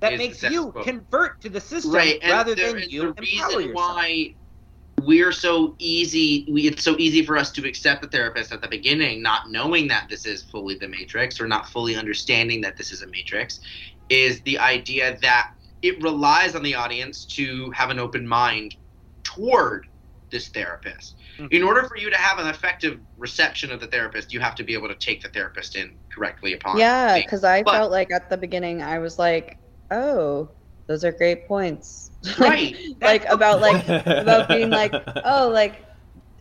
that 0.00 0.18
makes 0.18 0.42
you 0.42 0.72
quo. 0.72 0.82
convert 0.82 1.40
to 1.40 1.48
the 1.48 1.60
system 1.60 1.92
right, 1.92 2.18
rather 2.22 2.54
there 2.54 2.74
than 2.74 2.90
you 2.90 3.00
the 3.00 3.08
empower 3.08 3.22
reason 3.22 3.70
yourself. 3.70 3.96
why 3.96 4.34
we're 5.02 5.32
so 5.32 5.74
easy. 5.78 6.46
We, 6.50 6.66
it's 6.66 6.84
so 6.84 6.96
easy 6.98 7.24
for 7.24 7.38
us 7.38 7.50
to 7.52 7.66
accept 7.66 8.02
the 8.02 8.08
therapist 8.08 8.52
at 8.52 8.60
the 8.60 8.68
beginning, 8.68 9.22
not 9.22 9.50
knowing 9.50 9.88
that 9.88 10.08
this 10.10 10.26
is 10.26 10.42
fully 10.42 10.74
the 10.74 10.88
Matrix 10.88 11.40
or 11.40 11.48
not 11.48 11.68
fully 11.68 11.96
understanding 11.96 12.60
that 12.60 12.76
this 12.76 12.92
is 12.92 13.00
a 13.00 13.06
Matrix, 13.06 13.60
is 14.10 14.42
the 14.42 14.58
idea 14.58 15.18
that 15.22 15.48
it 15.82 16.02
relies 16.02 16.54
on 16.54 16.62
the 16.62 16.74
audience 16.74 17.24
to 17.24 17.70
have 17.70 17.90
an 17.90 17.98
open 17.98 18.26
mind 18.26 18.76
toward 19.24 19.86
this 20.30 20.48
therapist. 20.48 21.16
Mhm. 21.38 21.52
In 21.52 21.62
order 21.62 21.84
for 21.88 21.96
you 21.96 22.08
to 22.10 22.16
have 22.16 22.38
an 22.38 22.46
effective 22.46 23.00
reception 23.18 23.72
of 23.72 23.80
the 23.80 23.86
therapist, 23.86 24.32
you 24.32 24.40
have 24.40 24.54
to 24.56 24.62
be 24.62 24.74
able 24.74 24.88
to 24.88 24.94
take 24.94 25.22
the 25.22 25.28
therapist 25.28 25.74
in 25.76 25.92
correctly 26.14 26.52
upon. 26.54 26.78
Yeah, 26.78 27.16
because 27.18 27.42
I 27.44 27.62
But- 27.62 27.72
felt 27.74 27.90
like 27.90 28.12
at 28.12 28.30
the 28.30 28.36
beginning 28.36 28.82
I 28.82 28.98
was 28.98 29.18
like, 29.18 29.56
oh, 29.90 30.48
those 30.86 31.04
are 31.04 31.12
great 31.12 31.48
points. 31.48 32.10
Right. 32.38 32.76
like 33.00 33.24
about 33.26 33.60
like 33.62 33.88
about 33.88 34.48
being 34.48 34.68
like, 34.80 34.92
oh, 35.24 35.48
like 35.48 35.84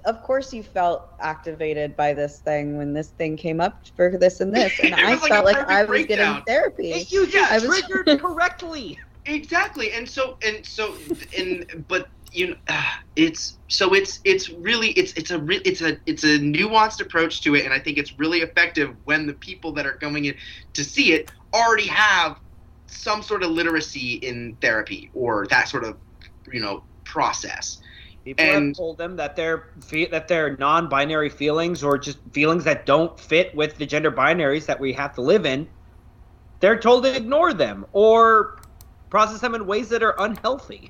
of 0.06 0.22
course 0.24 0.54
you 0.54 0.62
felt 0.64 1.10
activated 1.20 1.96
by 1.96 2.14
this 2.14 2.40
thing 2.40 2.78
when 2.78 2.94
this 2.94 3.10
thing 3.10 3.36
came 3.38 3.60
up 3.62 3.82
for 3.96 4.18
this 4.18 4.40
and 4.42 4.54
this, 4.56 4.78
and 4.84 4.94
I 4.96 5.14
like 5.16 5.30
felt 5.32 5.46
like 5.46 5.58
I 5.58 5.82
was 5.84 5.88
breakdown. 5.88 6.18
getting 6.18 6.44
therapy. 6.46 6.92
If 6.92 7.12
you 7.12 7.26
just 7.28 7.52
I 7.52 7.66
was- 7.66 7.82
triggered 7.82 8.20
correctly. 8.22 9.00
Exactly, 9.30 9.92
and 9.92 10.10
so 10.10 10.38
and 10.44 10.66
so 10.66 10.96
and 11.38 11.86
but 11.88 12.10
you 12.34 12.48
know, 12.48 12.56
it's 13.16 13.58
so 13.68 13.94
it's 13.94 14.20
it's 14.24 14.50
really 14.50 14.90
it's 14.90 15.14
it's 15.14 15.32
a 15.32 15.40
re- 15.40 15.62
it's 15.66 15.82
a 15.82 15.98
it's 16.06 16.24
a 16.24 16.40
nuanced 16.40 17.02
approach 17.02 17.42
to 17.42 17.56
it, 17.56 17.66
and 17.66 17.74
I 17.74 17.80
think 17.80 17.98
it's 17.98 18.18
really 18.18 18.40
effective 18.40 18.96
when 19.06 19.28
the 19.28 19.34
people 19.34 19.72
that 19.74 19.86
are 19.86 19.94
going 19.94 20.26
in 20.26 20.36
to 20.74 20.84
see 20.84 21.14
it 21.14 21.32
already 21.54 21.88
have 21.88 22.38
some 22.88 23.22
sort 23.22 23.44
of 23.44 23.52
literacy 23.52 24.14
in 24.16 24.58
therapy 24.62 25.12
or 25.14 25.46
that 25.48 25.68
sort 25.70 25.84
of 25.84 25.98
you 26.52 26.60
know 26.60 26.84
process. 27.04 27.82
People 28.26 28.46
have 28.46 28.56
And- 28.56 28.76
told 28.76 28.98
them 28.98 29.16
that 29.16 29.36
their 29.36 29.70
that 30.12 30.28
their 30.28 30.58
non-binary 30.58 31.30
feelings 31.30 31.84
or 31.84 31.98
just 31.98 32.18
feelings 32.32 32.64
that 32.66 32.86
don't 32.86 33.18
fit 33.20 33.56
with 33.56 33.78
the 33.78 33.86
gender 33.86 34.12
binaries 34.12 34.66
that 34.66 34.80
we 34.80 34.94
have 34.94 35.14
to 35.16 35.22
live 35.22 35.46
in, 35.46 35.68
they're 36.60 36.80
told 36.80 37.04
to 37.04 37.16
ignore 37.16 37.54
them 37.54 37.86
or 37.94 38.59
process 39.10 39.41
them 39.41 39.55
in 39.55 39.66
ways 39.66 39.89
that 39.89 40.03
are 40.03 40.16
unhealthy. 40.20 40.89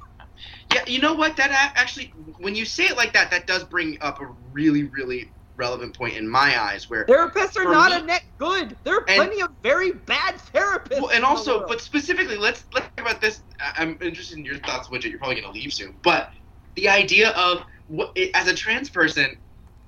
Yeah, 0.73 0.83
you 0.87 0.99
know 0.99 1.13
what? 1.13 1.35
That 1.37 1.51
actually, 1.75 2.13
when 2.37 2.55
you 2.55 2.65
say 2.65 2.85
it 2.85 2.95
like 2.97 3.13
that, 3.13 3.31
that 3.31 3.47
does 3.47 3.63
bring 3.63 3.97
up 4.01 4.21
a 4.21 4.27
really 4.53 4.83
really 4.83 5.31
relevant 5.57 5.93
point 5.97 6.15
in 6.15 6.25
my 6.29 6.57
eyes 6.61 6.89
where 6.89 7.03
Therapists 7.05 7.57
are 7.57 7.65
not 7.65 7.91
me- 7.91 7.97
a 7.97 8.01
net 8.03 8.23
good. 8.37 8.77
There 8.85 8.95
are 8.95 9.05
And- 9.09 9.17
plenty 9.17 9.41
of 9.41 9.49
very 9.61 9.91
bad 9.91 10.35
therapists. 10.53 11.01
Well, 11.01 11.09
and 11.09 11.25
also, 11.25 11.67
but 11.67 11.81
specifically, 11.81 12.37
let's 12.37 12.63
let's 12.73 12.87
talk 12.95 13.01
about 13.07 13.19
this. 13.21 13.43
I'm 13.75 13.97
interested 14.01 14.37
in 14.37 14.45
your 14.45 14.57
thoughts, 14.59 14.87
Widget. 14.87 15.09
You're 15.09 15.17
probably 15.19 15.41
going 15.41 15.53
to 15.53 15.59
leave 15.59 15.73
soon, 15.73 15.95
but 16.03 16.31
the 16.75 16.87
idea 16.87 17.31
of 17.31 17.63
what 17.87 18.17
as 18.35 18.47
a 18.47 18.53
trans 18.55 18.89
person 18.89 19.37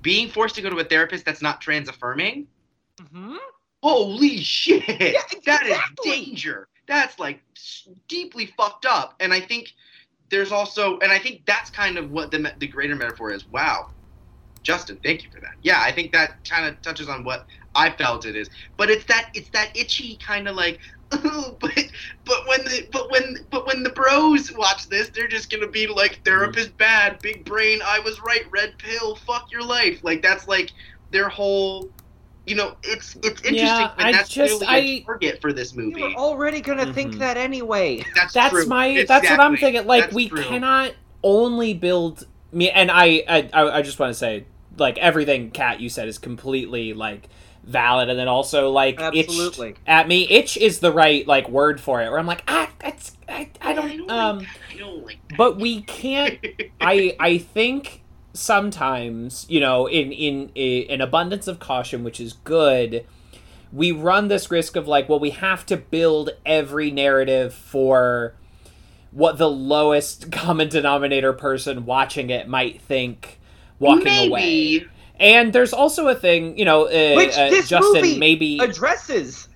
being 0.01 0.27
forced 0.27 0.55
to 0.55 0.61
go 0.61 0.69
to 0.69 0.77
a 0.79 0.83
therapist 0.83 1.23
that's 1.23 1.41
not 1.41 1.61
trans 1.61 1.87
affirming. 1.87 2.47
Mhm. 2.99 3.37
Holy 3.83 4.37
shit! 4.41 4.83
Is 4.89 5.23
exactly. 5.31 5.69
That 5.71 5.83
is 6.03 6.03
danger. 6.03 6.67
That's 6.91 7.19
like 7.19 7.39
deeply 8.09 8.47
fucked 8.47 8.85
up. 8.85 9.15
And 9.21 9.33
I 9.33 9.39
think 9.39 9.71
there's 10.29 10.51
also, 10.51 10.99
and 10.99 11.09
I 11.09 11.19
think 11.19 11.45
that's 11.45 11.69
kind 11.69 11.97
of 11.97 12.11
what 12.11 12.31
the 12.31 12.53
the 12.59 12.67
greater 12.67 12.97
metaphor 12.97 13.31
is. 13.31 13.47
Wow, 13.47 13.91
Justin, 14.61 14.99
thank 15.01 15.23
you 15.23 15.29
for 15.31 15.39
that. 15.39 15.53
Yeah, 15.61 15.81
I 15.81 15.93
think 15.93 16.11
that 16.11 16.43
kind 16.43 16.65
of 16.65 16.81
touches 16.81 17.07
on 17.07 17.23
what 17.23 17.45
I 17.75 17.91
felt 17.91 18.25
it 18.25 18.35
is. 18.35 18.49
But 18.75 18.89
it's 18.89 19.05
that 19.05 19.29
it's 19.33 19.47
that 19.51 19.71
itchy 19.73 20.17
kind 20.17 20.49
of 20.49 20.57
like. 20.57 20.81
"Oh, 21.13 21.55
but 21.61 21.71
but 22.25 22.45
when 22.49 22.65
the 22.65 22.85
but 22.91 23.09
when 23.09 23.37
but 23.49 23.65
when 23.65 23.83
the 23.83 23.91
bros 23.91 24.51
watch 24.51 24.89
this, 24.89 25.07
they're 25.07 25.29
just 25.29 25.49
gonna 25.49 25.67
be 25.67 25.87
like 25.87 26.19
therapist 26.25 26.71
mm-hmm. 26.71 26.77
bad, 26.77 27.19
big 27.19 27.45
brain. 27.45 27.79
I 27.85 27.99
was 27.99 28.19
right, 28.19 28.43
red 28.51 28.77
pill. 28.79 29.15
Fuck 29.15 29.49
your 29.49 29.63
life. 29.63 30.03
Like 30.03 30.21
that's 30.21 30.45
like 30.45 30.71
their 31.11 31.29
whole. 31.29 31.89
You 32.47 32.55
know, 32.55 32.75
it's 32.83 33.15
it's 33.17 33.41
interesting, 33.43 33.55
Yeah, 33.55 33.91
and 33.97 34.07
I 34.07 34.11
that's 34.11 34.29
just- 34.29 34.61
really 34.61 34.65
a 34.65 34.99
I- 35.01 35.03
target 35.05 35.41
for 35.41 35.53
this 35.53 35.75
movie. 35.75 35.89
You 35.91 36.05
movie. 36.05 36.15
were 36.15 36.19
already 36.19 36.59
gonna 36.61 36.91
think 36.91 37.15
that 37.19 37.37
anyway. 37.37 38.03
That's 38.15 38.33
that's 38.33 38.51
true. 38.53 38.65
my 38.65 39.05
that's 39.07 39.29
what 39.29 39.39
i'm 39.39 39.55
thinking 39.57 39.85
like 39.85 40.05
That's 40.05 40.15
we 40.15 40.29
true. 40.29 40.41
cannot 40.43 40.93
only 41.23 41.73
build 41.75 42.25
me 42.51 42.69
and 42.71 42.89
I, 42.89 43.23
I 43.29 43.49
i 43.53 43.77
I 43.77 43.81
just 43.83 43.99
want 43.99 44.09
to 44.09 44.15
say 44.17 44.45
like 44.77 44.97
everything 44.97 45.51
kat 45.51 45.79
you 45.81 45.87
said 45.89 46.07
is 46.07 46.17
completely 46.17 46.93
like 46.93 47.29
valid 47.63 48.09
and 48.09 48.17
then 48.17 48.27
also 48.27 48.71
like 48.71 48.99
Absolutely. 48.99 49.75
at 49.85 50.07
me 50.07 50.27
itch 50.27 50.57
is 50.57 50.79
the 50.79 50.91
right 50.91 51.27
like 51.27 51.47
word 51.47 51.79
for 51.79 52.01
it 52.01 52.09
where 52.09 52.17
i'm 52.17 52.25
like 52.25 52.43
ah 52.47 52.67
that's 52.79 53.15
i, 53.29 53.47
I 53.61 53.69
I 53.69 53.73
don't 53.73 53.97
don't 53.97 54.11
um 54.11 54.37
like. 54.39 54.47
I 54.73 54.77
don't 54.79 55.05
like 55.05 55.19
but 55.37 55.57
we 55.59 55.83
can't 55.83 56.39
I 56.81 57.15
I 57.19 57.37
think 57.37 58.00
sometimes 58.33 59.45
you 59.49 59.59
know 59.59 59.87
in 59.87 60.11
in 60.11 60.51
an 60.89 61.01
abundance 61.01 61.47
of 61.47 61.59
caution, 61.59 62.03
which 62.03 62.19
is 62.19 62.33
good. 62.33 63.05
We 63.73 63.91
run 63.93 64.27
this 64.27 64.51
risk 64.51 64.75
of 64.75 64.85
like, 64.87 65.07
well, 65.07 65.19
we 65.19 65.29
have 65.29 65.65
to 65.67 65.77
build 65.77 66.31
every 66.45 66.91
narrative 66.91 67.53
for 67.53 68.33
what 69.11 69.37
the 69.37 69.49
lowest 69.49 70.31
common 70.31 70.67
denominator 70.69 71.33
person 71.33 71.85
watching 71.85 72.29
it 72.29 72.47
might 72.49 72.81
think 72.81 73.39
walking 73.79 74.27
away. 74.29 74.85
And 75.19 75.53
there's 75.53 75.71
also 75.71 76.07
a 76.07 76.15
thing, 76.15 76.57
you 76.57 76.65
know, 76.65 76.85
uh, 76.87 77.13
Which 77.15 77.37
uh, 77.37 77.49
this 77.49 77.69
Justin 77.69 78.01
movie 78.01 78.17
maybe 78.17 78.59
addresses. 78.59 79.47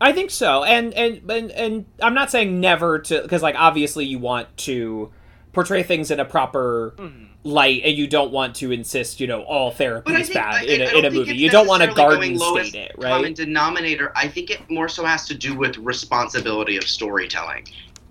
I 0.00 0.12
think 0.12 0.30
so, 0.30 0.64
and 0.64 0.94
and 0.94 1.30
and, 1.30 1.50
and 1.52 1.86
I'm 2.00 2.14
not 2.14 2.30
saying 2.30 2.60
never 2.60 3.00
to, 3.00 3.22
because 3.22 3.42
like 3.42 3.54
obviously 3.56 4.04
you 4.04 4.18
want 4.18 4.54
to 4.58 5.12
portray 5.52 5.82
things 5.82 6.10
in 6.10 6.18
a 6.20 6.24
proper 6.24 6.94
Mhm. 6.96 7.28
Light, 7.44 7.82
and 7.84 7.96
you 7.96 8.06
don't 8.06 8.30
want 8.32 8.54
to 8.56 8.70
insist, 8.70 9.20
you 9.20 9.26
know, 9.26 9.42
all 9.42 9.70
therapy 9.70 10.12
is 10.14 10.30
bad 10.30 10.54
I, 10.54 10.62
in 10.64 10.80
a, 10.80 10.98
in 10.98 11.04
a 11.04 11.10
movie. 11.10 11.34
You 11.36 11.50
don't 11.50 11.66
want 11.66 11.82
to 11.82 11.92
garden 11.92 12.38
state 12.38 12.74
it, 12.74 13.00
Common 13.00 13.34
denominator. 13.34 14.12
I 14.14 14.28
think 14.28 14.50
it 14.50 14.60
more 14.70 14.88
so 14.88 15.04
has 15.04 15.26
to 15.28 15.34
do 15.34 15.56
with 15.56 15.76
responsibility 15.78 16.76
of 16.76 16.84
storytelling. 16.84 17.66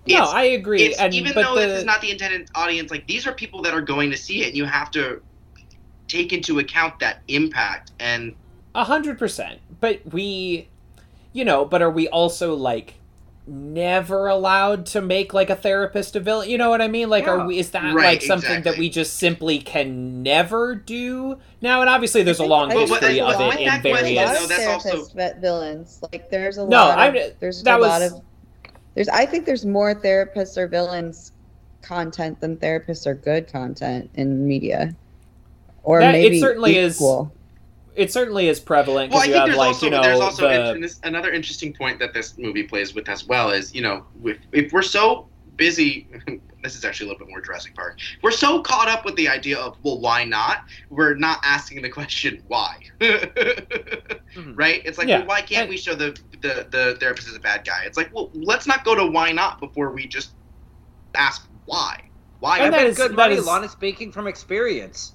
No, 0.06 0.14
It's- 0.16 0.28
I 0.34 0.42
agree, 0.44 0.82
it's, 0.82 0.98
and 0.98 1.14
even 1.14 1.34
though 1.34 1.54
the, 1.54 1.60
this 1.60 1.78
is 1.80 1.84
not 1.84 2.00
the 2.00 2.10
intended 2.10 2.50
audience, 2.54 2.90
like 2.90 3.06
these 3.06 3.26
are 3.26 3.32
people 3.32 3.62
that 3.62 3.72
are 3.72 3.80
going 3.80 4.10
to 4.10 4.16
see 4.16 4.42
it, 4.42 4.48
and 4.48 4.56
you 4.56 4.64
have 4.64 4.90
to 4.92 5.22
take 6.08 6.32
into 6.32 6.58
account 6.58 6.98
that 6.98 7.20
impact. 7.28 7.92
And 8.00 8.34
A 8.74 8.84
hundred 8.84 9.18
percent. 9.18 9.60
But 9.80 10.00
we, 10.12 10.68
you 11.32 11.44
know, 11.44 11.64
but 11.64 11.82
are 11.82 11.90
we 11.90 12.08
also 12.08 12.54
like 12.54 12.94
never 13.46 14.28
allowed 14.28 14.86
to 14.86 15.00
make 15.00 15.34
like 15.34 15.50
a 15.50 15.56
therapist 15.56 16.14
a 16.16 16.20
villain? 16.20 16.48
You 16.48 16.58
know 16.58 16.70
what 16.70 16.80
I 16.80 16.88
mean? 16.88 17.08
Like, 17.10 17.24
Yeah. 17.24 17.30
are 17.32 17.46
we? 17.46 17.58
Is 17.58 17.70
that 17.70 17.94
Right, 17.94 18.04
like 18.04 18.22
something 18.22 18.62
that 18.62 18.78
we 18.78 18.88
just 18.88 19.14
simply 19.18 19.58
can 19.58 20.22
never 20.22 20.74
do 20.74 21.38
now? 21.60 21.80
And 21.80 21.90
obviously, 21.90 22.22
there's 22.22 22.38
a 22.38 22.44
long 22.44 22.70
I 22.70 22.74
think 22.74 22.90
history 22.90 23.14
there's 23.20 23.34
of 23.34 23.40
a 23.40 23.44
it 23.44 23.60
in 23.60 23.68
of 23.68 23.80
question, 23.80 23.82
various. 23.82 24.30
of 24.30 24.36
though, 24.38 24.46
that's 24.46 24.66
also- 24.66 24.88
therapist 24.90 25.14
vet 25.14 25.40
villains. 25.40 26.00
Like 26.12 26.30
there's 26.30 26.58
a 26.58 26.62
No, 26.66 26.76
lot. 26.76 26.98
I- 26.98 27.06
Of, 27.08 27.32
there's 27.40 27.62
that 27.64 27.78
a 27.78 27.82
lot 27.82 28.00
was- 28.00 28.12
of. 28.12 28.20
There's. 28.94 29.08
I 29.08 29.24
think 29.26 29.46
there's 29.46 29.64
more 29.64 29.94
therapists 29.94 30.56
or 30.58 30.66
villains 30.66 31.32
content 31.80 32.40
than 32.40 32.56
therapists 32.58 33.06
or 33.06 33.14
good 33.14 33.48
content 33.50 34.10
in 34.14 34.46
media. 34.46 34.94
Or 35.82 35.98
That- 36.00 36.14
it 36.14 36.22
maybe 36.22 36.40
certainly 36.40 36.76
is 36.76 36.96
equal. 36.96 37.32
It 37.94 38.12
certainly 38.12 38.48
is 38.48 38.58
prevalent 38.60 39.12
well, 39.12 39.20
I 39.22 39.26
because 39.26 39.34
think 39.34 39.34
you 39.34 39.38
have 39.40 39.46
there's 39.48 39.58
like 39.58 39.66
also 39.68 39.86
you 39.86 39.90
know 39.92 40.02
there's 40.02 40.20
also 40.20 40.48
the 40.48 40.74
in- 40.76 40.80
this, 40.80 41.00
another 41.04 41.32
interesting 41.32 41.72
point 41.74 41.98
that 41.98 42.14
this 42.14 42.38
movie 42.38 42.62
plays 42.62 42.94
with 42.94 43.08
as 43.08 43.24
well 43.26 43.50
is 43.50 43.74
you 43.74 43.82
know 43.82 44.06
if, 44.24 44.38
if 44.52 44.72
we're 44.72 44.82
so 44.82 45.28
busy. 45.56 46.08
This 46.62 46.76
is 46.76 46.84
actually 46.84 47.06
a 47.06 47.12
little 47.12 47.26
bit 47.26 47.30
more 47.32 47.40
Jurassic 47.40 47.74
Park. 47.74 47.98
We're 48.22 48.30
so 48.30 48.62
caught 48.62 48.86
up 48.86 49.04
with 49.04 49.16
the 49.16 49.28
idea 49.28 49.58
of 49.58 49.76
well, 49.82 49.98
why 49.98 50.22
not? 50.22 50.58
We're 50.90 51.14
not 51.14 51.40
asking 51.42 51.82
the 51.82 51.88
question 51.88 52.40
why. 52.46 52.76
Hmm. 53.00 54.52
Right? 54.54 54.80
It's 54.84 54.96
like, 54.96 55.08
Yeah, 55.08 55.18
well, 55.18 55.26
why 55.26 55.40
can't 55.42 55.62
and- 55.62 55.70
we 55.70 55.76
show 55.76 55.96
the, 55.96 56.16
the 56.40 56.68
the 56.70 56.96
therapist 57.00 57.26
is 57.26 57.34
a 57.34 57.40
bad 57.40 57.66
guy? 57.66 57.82
It's 57.84 57.96
like, 57.96 58.14
well, 58.14 58.30
let's 58.32 58.68
not 58.68 58.84
go 58.84 58.94
to 58.94 59.04
why 59.06 59.32
not 59.32 59.58
before 59.58 59.90
we 59.90 60.06
just 60.06 60.30
ask 61.16 61.48
why. 61.64 62.00
Why? 62.38 62.58
And 62.58 62.66
I've 62.66 62.72
that 62.72 62.78
been 62.82 62.86
is- 62.92 62.96
good 62.96 63.10
that 63.10 63.16
money, 63.16 63.34
is- 63.34 63.46
Lana 63.46 63.68
speaking 63.68 64.12
from 64.12 64.28
experience. 64.28 65.14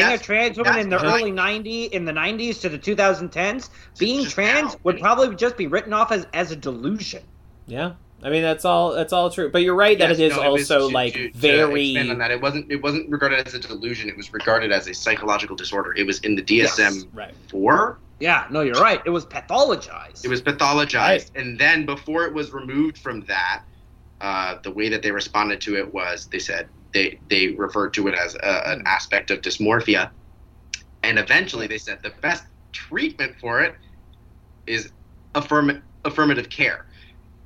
Being 0.00 0.12
a 0.12 0.18
trans 0.18 0.56
woman 0.58 0.78
in 0.78 0.88
the 0.88 0.98
right. 0.98 1.20
early 1.22 1.30
90 1.30 1.84
in 1.86 2.04
the 2.04 2.12
90s 2.12 2.60
to 2.62 2.68
the 2.68 2.78
2010s, 2.78 3.70
being 3.98 4.22
just 4.22 4.34
trans 4.34 4.72
now, 4.74 4.80
would 4.84 4.98
probably 5.00 5.34
just 5.36 5.56
be 5.56 5.66
written 5.66 5.92
off 5.92 6.12
as, 6.12 6.26
as 6.32 6.50
a 6.50 6.56
delusion. 6.56 7.22
yeah. 7.66 7.92
I 8.22 8.30
mean 8.30 8.42
that's 8.42 8.64
all 8.64 8.92
that's 8.94 9.12
all 9.12 9.28
true. 9.30 9.50
But 9.50 9.60
you're 9.60 9.74
right 9.74 9.98
that 9.98 10.10
it 10.10 10.18
is 10.18 10.34
no, 10.34 10.50
was 10.52 10.62
also 10.70 10.88
to- 10.88 10.94
like 10.94 11.12
to- 11.12 11.30
to 11.30 11.36
very 11.38 11.90
expand 11.90 12.10
on 12.12 12.18
that. 12.18 12.30
It 12.30 12.40
wasn't 12.40 12.72
it 12.72 12.82
wasn't 12.82 13.10
regarded 13.10 13.46
as 13.46 13.52
a 13.52 13.58
delusion. 13.58 14.08
It 14.08 14.16
was 14.16 14.32
regarded 14.32 14.72
as 14.72 14.88
a 14.88 14.94
psychological 14.94 15.54
disorder. 15.54 15.92
It 15.94 16.06
was 16.06 16.20
in 16.20 16.34
the 16.34 16.42
DSM 16.42 16.94
Yes. 16.94 17.04
right. 17.12 17.34
four. 17.50 17.98
Yeah, 18.18 18.46
no, 18.50 18.62
you're 18.62 18.80
right. 18.80 19.02
It 19.04 19.10
was 19.10 19.26
pathologized. 19.26 20.24
It 20.24 20.28
was 20.28 20.40
pathologized, 20.40 21.30
and 21.34 21.58
then 21.58 21.84
before 21.84 22.24
it 22.24 22.32
was 22.32 22.52
removed 22.54 22.96
from 22.96 23.20
that, 23.26 23.62
uh, 24.22 24.56
the 24.62 24.70
way 24.70 24.88
that 24.88 25.02
they 25.02 25.10
responded 25.10 25.60
to 25.60 25.76
it 25.76 25.92
was 25.92 26.26
they 26.32 26.38
said 26.38 26.68
they 26.96 27.20
they 27.28 27.48
referred 27.48 27.92
to 27.94 28.08
it 28.08 28.14
as 28.14 28.34
a, 28.36 28.70
an 28.70 28.80
hmm. 28.80 28.86
aspect 28.86 29.30
of 29.30 29.42
dysmorphia, 29.42 30.10
and 31.02 31.18
eventually 31.18 31.66
they 31.66 31.78
said 31.78 31.98
the 32.02 32.12
best 32.22 32.44
treatment 32.72 33.36
for 33.40 33.60
it 33.60 33.74
is 34.66 34.92
affirm- 35.34 35.82
affirmative 36.04 36.48
care. 36.48 36.86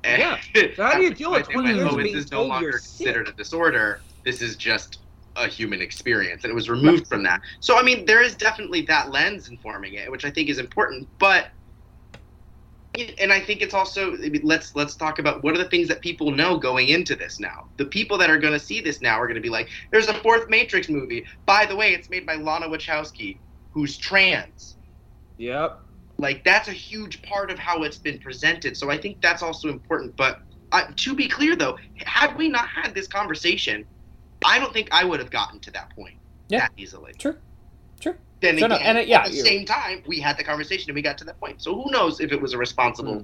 And 0.03 0.19
Yeah. 0.19 0.39
So 0.55 0.69
how 0.83 0.95
do 0.95 1.03
you 1.03 1.13
deal 1.13 1.31
with 1.31 1.49
point 1.49 1.49
they 1.49 1.53
20 1.53 1.67
went, 1.67 1.77
years 1.77 1.89
"Oh, 1.91 1.97
being 1.97 2.15
this 2.15 2.25
is 2.25 2.31
no 2.31 2.43
longer 2.43 2.71
considered 2.71 3.27
sick?" 3.27 3.35
a 3.35 3.37
disorder. 3.37 4.01
This 4.23 4.41
is 4.41 4.55
just 4.55 4.99
a 5.35 5.47
human 5.47 5.81
experience, 5.81 6.43
and 6.43 6.51
it 6.51 6.55
was 6.55 6.69
removed 6.69 7.07
from 7.07 7.23
that. 7.23 7.41
So 7.59 7.77
I 7.77 7.83
mean, 7.83 8.05
there 8.05 8.21
is 8.21 8.35
definitely 8.35 8.81
that 8.83 9.11
lens 9.11 9.49
informing 9.49 9.95
it, 9.95 10.09
which 10.09 10.25
I 10.25 10.31
think 10.31 10.49
is 10.49 10.59
important. 10.59 11.09
But 11.19 11.51
and 13.19 13.31
I 13.31 13.39
think 13.39 13.61
it's 13.61 13.73
also 13.73 14.17
let's 14.43 14.75
let's 14.75 14.95
talk 14.95 15.19
about 15.19 15.43
what 15.43 15.53
are 15.55 15.57
the 15.57 15.69
things 15.69 15.87
that 15.87 16.01
people 16.01 16.31
know 16.31 16.57
going 16.57 16.89
into 16.89 17.15
this 17.15 17.39
now. 17.39 17.67
The 17.77 17.85
people 17.85 18.17
that 18.17 18.29
are 18.29 18.37
going 18.37 18.53
to 18.53 18.59
see 18.59 18.81
this 18.81 19.01
now 19.01 19.17
are 19.19 19.27
going 19.27 19.35
to 19.35 19.41
be 19.41 19.49
like, 19.49 19.69
"There's 19.91 20.07
a 20.07 20.13
fourth 20.15 20.49
Matrix 20.49 20.89
movie. 20.89 21.25
By 21.45 21.65
the 21.65 21.75
way, 21.75 21.93
it's 21.93 22.09
made 22.09 22.25
by 22.25 22.35
Lana 22.35 22.67
Wachowski, 22.67 23.37
who's 23.71 23.97
trans." 23.97 24.75
Yep. 25.37 25.79
Like 26.17 26.43
that's 26.43 26.67
a 26.67 26.73
huge 26.73 27.21
part 27.21 27.49
of 27.49 27.57
how 27.57 27.83
it's 27.83 27.97
been 27.97 28.19
presented. 28.19 28.75
So 28.75 28.89
I 28.91 28.97
think 28.97 29.21
that's 29.21 29.41
also 29.41 29.69
important. 29.69 30.15
But 30.17 30.41
uh, 30.73 30.83
to 30.95 31.15
be 31.15 31.27
clear, 31.27 31.55
though, 31.55 31.77
had 32.05 32.37
we 32.37 32.49
not 32.49 32.67
had 32.67 32.93
this 32.93 33.07
conversation, 33.07 33.85
I 34.45 34.59
don't 34.59 34.73
think 34.73 34.89
I 34.91 35.03
would 35.05 35.19
have 35.19 35.31
gotten 35.31 35.59
to 35.61 35.71
that 35.71 35.95
point 35.95 36.15
Yeah. 36.49 36.59
that 36.59 36.71
easily. 36.77 37.13
True. 37.17 37.37
True. 37.99 38.15
Then 38.41 38.57
So 38.57 38.67
no, 38.67 38.75
and 38.75 38.97
it- 38.97 39.07
yeah, 39.07 39.19
at 39.21 39.27
the 39.29 39.35
you're- 39.37 39.47
same 39.47 39.65
time, 39.65 40.03
we 40.07 40.19
had 40.19 40.37
the 40.37 40.43
conversation 40.43 40.89
and 40.89 40.95
we 40.95 41.01
got 41.01 41.17
to 41.19 41.23
that 41.25 41.39
point. 41.39 41.61
So 41.61 41.75
who 41.81 41.89
knows 41.91 42.19
if 42.19 42.31
it 42.31 42.41
was 42.41 42.53
a 42.53 42.57
responsible 42.57 43.19
hmm. 43.19 43.23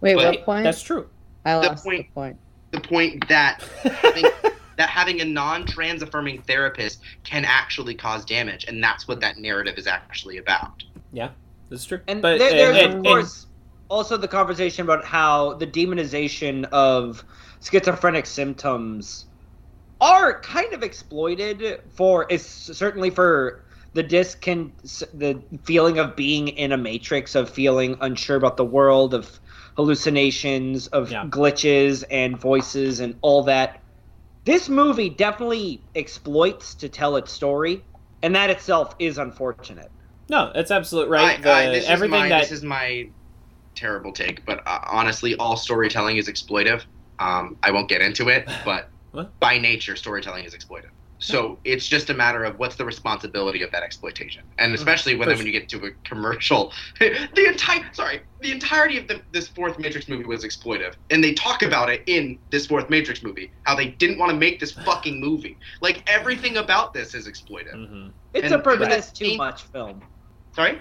Wait, 0.00 0.14
But- 0.14 0.36
what 0.36 0.44
point? 0.44 0.64
That's 0.64 0.80
true. 0.82 1.08
I 1.44 1.60
the 1.60 1.74
point- 1.74 2.06
the 2.06 2.12
point. 2.14 2.36
the 2.70 2.80
point 2.80 3.28
that 3.28 3.62
having, 3.82 4.24
that 4.76 4.88
having 4.88 5.20
a 5.20 5.24
non-trans 5.24 6.02
affirming 6.02 6.42
therapist 6.42 7.00
can 7.24 7.44
actually 7.44 7.94
cause 7.94 8.24
damage, 8.24 8.64
and 8.64 8.82
that's 8.82 9.06
what 9.08 9.20
that 9.20 9.38
narrative 9.38 9.76
is 9.76 9.86
actually 9.86 10.38
about. 10.38 10.82
Yeah, 11.12 11.30
that's 11.68 11.84
true. 11.84 12.00
And 12.08 12.22
but 12.22 12.38
there, 12.38 12.50
there's 12.50 12.76
and- 12.78 12.86
of 12.86 12.94
and- 12.94 13.04
course 13.04 13.46
also 13.90 14.16
the 14.16 14.28
conversation 14.28 14.82
about 14.82 15.04
how 15.04 15.54
the 15.54 15.66
demonization 15.66 16.64
of 16.66 17.22
schizophrenic 17.62 18.24
symptoms 18.26 19.26
are 20.00 20.40
kind 20.40 20.72
of 20.72 20.82
exploited 20.82 21.80
for 21.94 22.26
is 22.30 22.44
certainly 22.44 23.10
for 23.10 23.63
the 23.94 24.04
discon 24.04 24.72
the 25.14 25.40
feeling 25.64 25.98
of 25.98 26.14
being 26.16 26.48
in 26.48 26.72
a 26.72 26.76
matrix 26.76 27.34
of 27.34 27.48
feeling 27.48 27.96
unsure 28.00 28.36
about 28.36 28.56
the 28.56 28.64
world 28.64 29.14
of 29.14 29.40
hallucinations 29.76 30.86
of 30.88 31.10
Yeah. 31.10 31.24
glitches 31.26 32.04
and 32.10 32.38
voices 32.38 33.00
and 33.00 33.16
all 33.22 33.44
that 33.44 33.80
this 34.44 34.68
movie 34.68 35.08
definitely 35.08 35.82
exploits 35.94 36.74
to 36.76 36.88
tell 36.88 37.16
its 37.16 37.32
story 37.32 37.82
and 38.22 38.34
that 38.34 38.50
itself 38.50 38.94
is 38.98 39.18
unfortunate 39.18 39.90
no, 40.30 40.50
that's 40.54 40.70
absolutely 40.70 41.10
right. 41.12 41.38
I- 41.38 41.42
The, 41.42 41.50
I- 41.52 41.66
this 41.66 41.86
everything 41.86 42.14
is 42.16 42.20
my, 42.22 42.28
that 42.30 42.40
this 42.40 42.50
is 42.52 42.62
my 42.62 43.10
terrible 43.74 44.10
take, 44.10 44.46
but 44.46 44.62
uh, 44.66 44.78
honestly, 44.90 45.36
all 45.36 45.54
storytelling 45.54 46.16
is 46.16 46.28
exploitive. 46.28 46.82
Um, 47.18 47.58
I 47.62 47.72
won't 47.72 47.90
get 47.90 48.00
into 48.00 48.30
it, 48.30 48.48
but 48.64 48.90
by 49.38 49.58
nature, 49.58 49.96
storytelling 49.96 50.46
is 50.46 50.54
exploitive. 50.54 50.93
So 51.24 51.58
it's 51.64 51.86
just 51.86 52.10
a 52.10 52.14
matter 52.14 52.44
of 52.44 52.58
what's 52.58 52.76
the 52.76 52.84
responsibility 52.84 53.62
of 53.62 53.70
that 53.70 53.82
exploitation, 53.82 54.42
and 54.58 54.74
especially 54.74 55.16
when 55.16 55.30
For 55.30 55.36
when 55.36 55.46
you 55.46 55.52
get 55.52 55.70
to 55.70 55.86
a 55.86 55.90
commercial, 56.06 56.70
the 57.00 57.46
entire 57.48 57.82
sorry, 57.94 58.20
the 58.42 58.52
entirety 58.52 58.98
of 58.98 59.08
the, 59.08 59.22
this 59.32 59.48
fourth 59.48 59.78
Matrix 59.78 60.06
movie 60.06 60.24
was 60.24 60.44
exploitive, 60.44 60.96
and 61.08 61.24
they 61.24 61.32
talk 61.32 61.62
about 61.62 61.88
it 61.88 62.02
in 62.06 62.38
this 62.50 62.66
fourth 62.66 62.90
Matrix 62.90 63.22
movie 63.22 63.50
how 63.62 63.74
they 63.74 63.86
didn't 63.88 64.18
want 64.18 64.32
to 64.32 64.36
make 64.36 64.60
this 64.60 64.72
fucking 64.84 65.18
movie. 65.18 65.56
Like 65.80 66.02
everything 66.10 66.58
about 66.58 66.92
this 66.92 67.14
is 67.14 67.26
exploitive. 67.26 67.72
Mhm. 67.74 68.10
it's 68.34 68.44
And- 68.44 68.54
a 68.56 68.58
protest 68.58 69.18
but- 69.18 69.26
too 69.26 69.36
much 69.38 69.62
film 69.62 70.02
Sorry, 70.54 70.78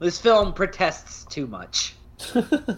This 0.00 0.20
film 0.20 0.52
protests 0.52 1.24
too 1.26 1.46
much. 1.46 1.94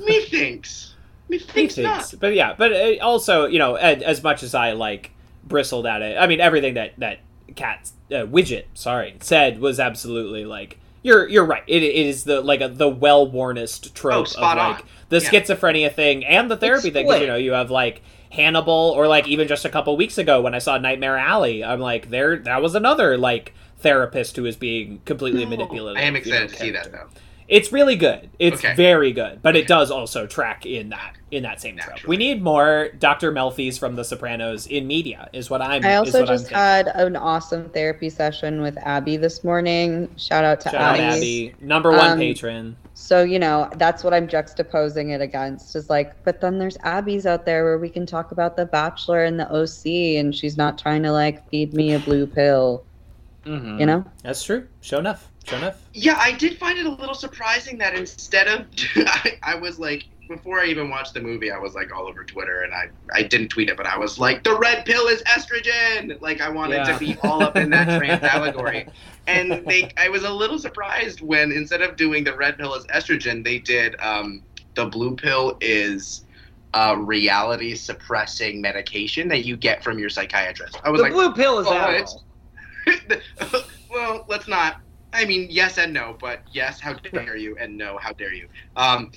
methinks, 0.07 0.95
methinks 1.31 1.79
not. 1.79 1.95
Thanks. 2.03 2.15
But 2.15 2.35
yeah, 2.35 2.55
but 2.59 2.73
uh, 2.73 2.97
also, 3.03 3.47
you 3.47 3.59
know, 3.59 3.75
as, 3.77 4.03
as 4.03 4.23
much 4.23 4.43
as 4.43 4.55
I 4.55 4.73
like 4.73 5.11
bristled 5.47 5.87
at 5.87 6.03
it, 6.03 6.17
I 6.19 6.27
mean, 6.27 6.41
everything 6.41 6.75
that 6.75 6.93
that 6.99 7.19
Kat 7.57 7.91
uh, 8.11 8.27
widget, 8.27 8.65
sorry, 8.75 9.17
said 9.21 9.61
was 9.61 9.79
absolutely 9.79 10.45
like 10.45 10.79
you're 11.03 11.29
you're 11.29 11.45
right. 11.45 11.63
It, 11.67 11.83
it 11.83 11.95
is 12.07 12.25
the 12.25 12.41
like 12.41 12.61
a, 12.61 12.69
the 12.69 12.89
well 12.89 13.31
wornest 13.31 13.95
trope 13.95 14.29
Oh, 14.39 14.43
of 14.51 14.57
like 14.57 14.79
on. 14.81 14.83
the 15.11 15.21
Yeah. 15.21 15.29
schizophrenia 15.31 15.93
thing 15.93 16.25
and 16.25 16.51
the 16.51 16.57
therapy 16.57 16.91
thing. 16.91 17.05
'cause, 17.07 17.15
split. 17.17 17.21
you 17.23 17.27
know, 17.29 17.37
you 17.37 17.53
have 17.53 17.71
like 17.71 18.01
Hannibal, 18.31 18.93
or 18.97 19.07
like 19.07 19.29
even 19.29 19.47
just 19.47 19.65
a 19.65 19.69
couple 19.69 19.97
weeks 19.97 20.19
ago 20.19 20.41
when 20.41 20.55
I 20.55 20.59
saw 20.59 20.77
Nightmare 20.79 21.17
Alley, 21.19 21.63
I'm 21.63 21.79
like, 21.81 22.11
there 22.11 22.37
that 22.39 22.63
was 22.63 22.75
another 22.75 23.17
like 23.19 23.53
therapist 23.79 24.37
who 24.37 24.47
is 24.47 24.57
being 24.57 25.01
completely 25.05 25.45
manipulative. 25.45 25.99
I 26.03 26.07
am 26.07 26.17
you 26.17 26.23
know, 26.33 26.39
excited 26.39 26.49
to 26.51 26.57
see 26.57 26.71
that 26.71 26.85
character. 26.91 27.09
though. 27.15 27.21
It's 27.55 27.71
really 27.73 27.95
good. 27.95 28.31
It's 28.41 28.65
Okay. 28.65 28.75
very 28.75 29.13
good, 29.13 29.41
but 29.41 29.55
it 29.55 29.69
does 29.69 29.89
also 29.93 30.27
track 30.27 30.67
in 30.67 30.89
that 30.89 31.15
in 31.31 31.45
that 31.45 31.61
same 31.61 31.77
trope. 31.79 32.05
We 32.05 32.17
need 32.17 32.43
more 32.43 32.89
Dr. 32.99 33.31
Melfi's 33.31 33.79
from 33.79 33.95
The 33.95 34.03
Sopranos 34.03 34.67
in 34.67 34.89
media. 34.89 35.29
Is 35.33 35.51
what 35.51 35.63
I'm. 35.63 35.85
I 35.85 35.93
is 35.93 35.99
also 35.99 36.21
what 36.23 36.31
I'm 36.31 36.37
just 36.39 36.51
had 36.51 36.89
an 36.89 37.15
awesome 37.15 37.69
therapy 37.69 38.11
session 38.11 38.61
with 38.61 38.77
Abby 38.79 39.17
this 39.17 39.45
morning. 39.45 40.09
Shout 40.17 40.45
out 40.45 40.61
to 40.63 40.71
Shout 40.71 40.81
out 40.81 40.99
Abby. 40.99 41.53
Abby, 41.53 41.55
number 41.65 41.93
one 41.93 42.11
Um, 42.11 42.19
patron. 42.19 42.77
So, 42.95 43.23
you 43.23 43.39
know, 43.39 43.69
that's 43.77 44.03
what 44.03 44.13
I'm 44.13 44.27
juxtaposing 44.27 45.11
it 45.15 45.21
against 45.21 45.77
is 45.77 45.89
like, 45.89 46.13
but 46.25 46.41
then 46.41 46.59
there's 46.59 46.77
Abby's 46.83 47.25
out 47.25 47.45
there 47.47 47.63
where 47.65 47.79
we 47.79 47.89
can 47.89 48.05
talk 48.05 48.33
about 48.33 48.57
The 48.57 48.67
Bachelor 48.67 49.23
and 49.25 49.39
the 49.39 49.49
OC, 49.53 50.17
and 50.19 50.35
she's 50.35 50.57
not 50.57 50.77
trying 50.77 51.05
to 51.05 51.13
like 51.13 51.49
feed 51.51 51.73
me 51.73 51.95
a 51.95 52.01
blue 52.01 52.27
pill, 52.27 52.85
Mm-hmm. 53.45 53.79
you 53.81 53.87
know? 53.87 54.05
That's 54.23 54.43
true. 54.43 54.67
Show 54.81 54.99
enough. 54.99 55.31
Show 55.45 55.57
enough. 55.59 55.83
Yeah, 55.93 56.17
I 56.19 56.33
did 56.33 56.59
find 56.59 56.79
it 56.79 56.87
a 56.87 56.91
little 56.91 57.15
surprising 57.15 57.79
that 57.79 57.95
instead 57.95 58.49
of 58.49 58.67
I, 58.97 59.39
I 59.43 59.55
was 59.55 59.79
like 59.79 60.05
before 60.27 60.59
I 60.59 60.65
even 60.67 60.89
watched 60.89 61.13
the 61.13 61.21
movie, 61.21 61.51
I 61.51 61.59
was 61.59 61.75
like 61.75 61.95
all 61.95 62.07
over 62.07 62.25
Twitter 62.25 62.63
and 62.63 62.73
I 62.73 62.89
I 63.13 63.23
didn't 63.23 63.49
tweet 63.49 63.69
it, 63.69 63.77
but 63.77 63.85
I 63.87 63.99
was 63.99 64.19
like 64.19 64.43
the 64.43 64.57
red 64.59 64.87
pill 64.87 65.07
is 65.09 65.23
estrogen. 65.25 66.19
Like 66.23 66.41
I 66.41 66.49
wanted 66.49 66.77
Yeah. 66.77 66.97
to 66.97 66.99
be 66.99 67.17
all 67.23 67.43
up 67.43 67.57
in 67.57 67.69
that 67.71 67.99
trans 67.99 68.23
allegory. 68.35 68.87
And 69.27 69.65
they 69.67 69.91
I 69.99 70.09
was 70.09 70.23
a 70.25 70.31
little 70.33 70.59
surprised 70.59 71.21
when 71.21 71.53
instead 71.53 71.83
of 71.83 71.97
doing 71.97 72.25
the 72.25 72.35
red 72.35 72.57
pill 72.57 72.75
is 72.75 72.87
estrogen, 72.87 73.45
they 73.45 73.59
did 73.59 73.97
um 74.01 74.43
the 74.75 74.87
blue 74.87 75.15
pill 75.15 75.59
is 75.61 76.23
uh, 76.73 76.97
reality 76.99 77.75
suppressing 77.77 78.61
medication 78.61 79.29
that 79.29 79.45
you 79.45 79.57
get 79.57 79.85
from 79.85 79.97
your 79.97 80.09
psychiatrist. 80.09 80.77
I 80.83 80.91
was 80.91 80.99
The 80.99 81.05
like, 81.05 81.13
blue 81.13 81.33
pill 81.33 81.61
is 81.61 81.69
oh, 81.69 81.71
Adderall. 81.73 82.23
It's- 82.87 83.65
well, 83.91 84.25
let's 84.29 84.49
not. 84.49 84.81
I 85.13 85.25
mean, 85.25 85.47
yes 85.49 85.79
and 85.79 85.93
no, 85.93 86.17
but 86.21 86.41
yes, 86.51 86.81
how 86.81 86.95
dare 86.95 87.37
you, 87.37 87.57
and 87.59 87.79
no, 87.79 87.99
how 87.99 88.13
dare 88.13 88.35
you. 88.35 88.49
Um, 88.75 89.13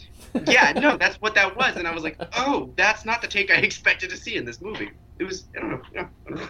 yeah, 0.45 0.71
no, 0.73 0.95
that's 0.95 1.19
what 1.21 1.33
that 1.33 1.57
was, 1.57 1.75
and 1.75 1.87
I 1.87 1.93
was 1.93 2.03
like, 2.03 2.17
oh, 2.37 2.71
that's 2.77 3.03
not 3.03 3.21
the 3.21 3.27
take 3.27 3.49
I 3.49 3.55
expected 3.63 4.11
to 4.11 4.17
see 4.17 4.35
in 4.35 4.45
this 4.45 4.61
movie. 4.61 4.91
It 5.17 5.23
was, 5.23 5.45
I 5.57 5.61
don't 5.61 5.71
know. 5.71 5.81
I 5.97 6.07
don't 6.29 6.39
know. 6.39 6.47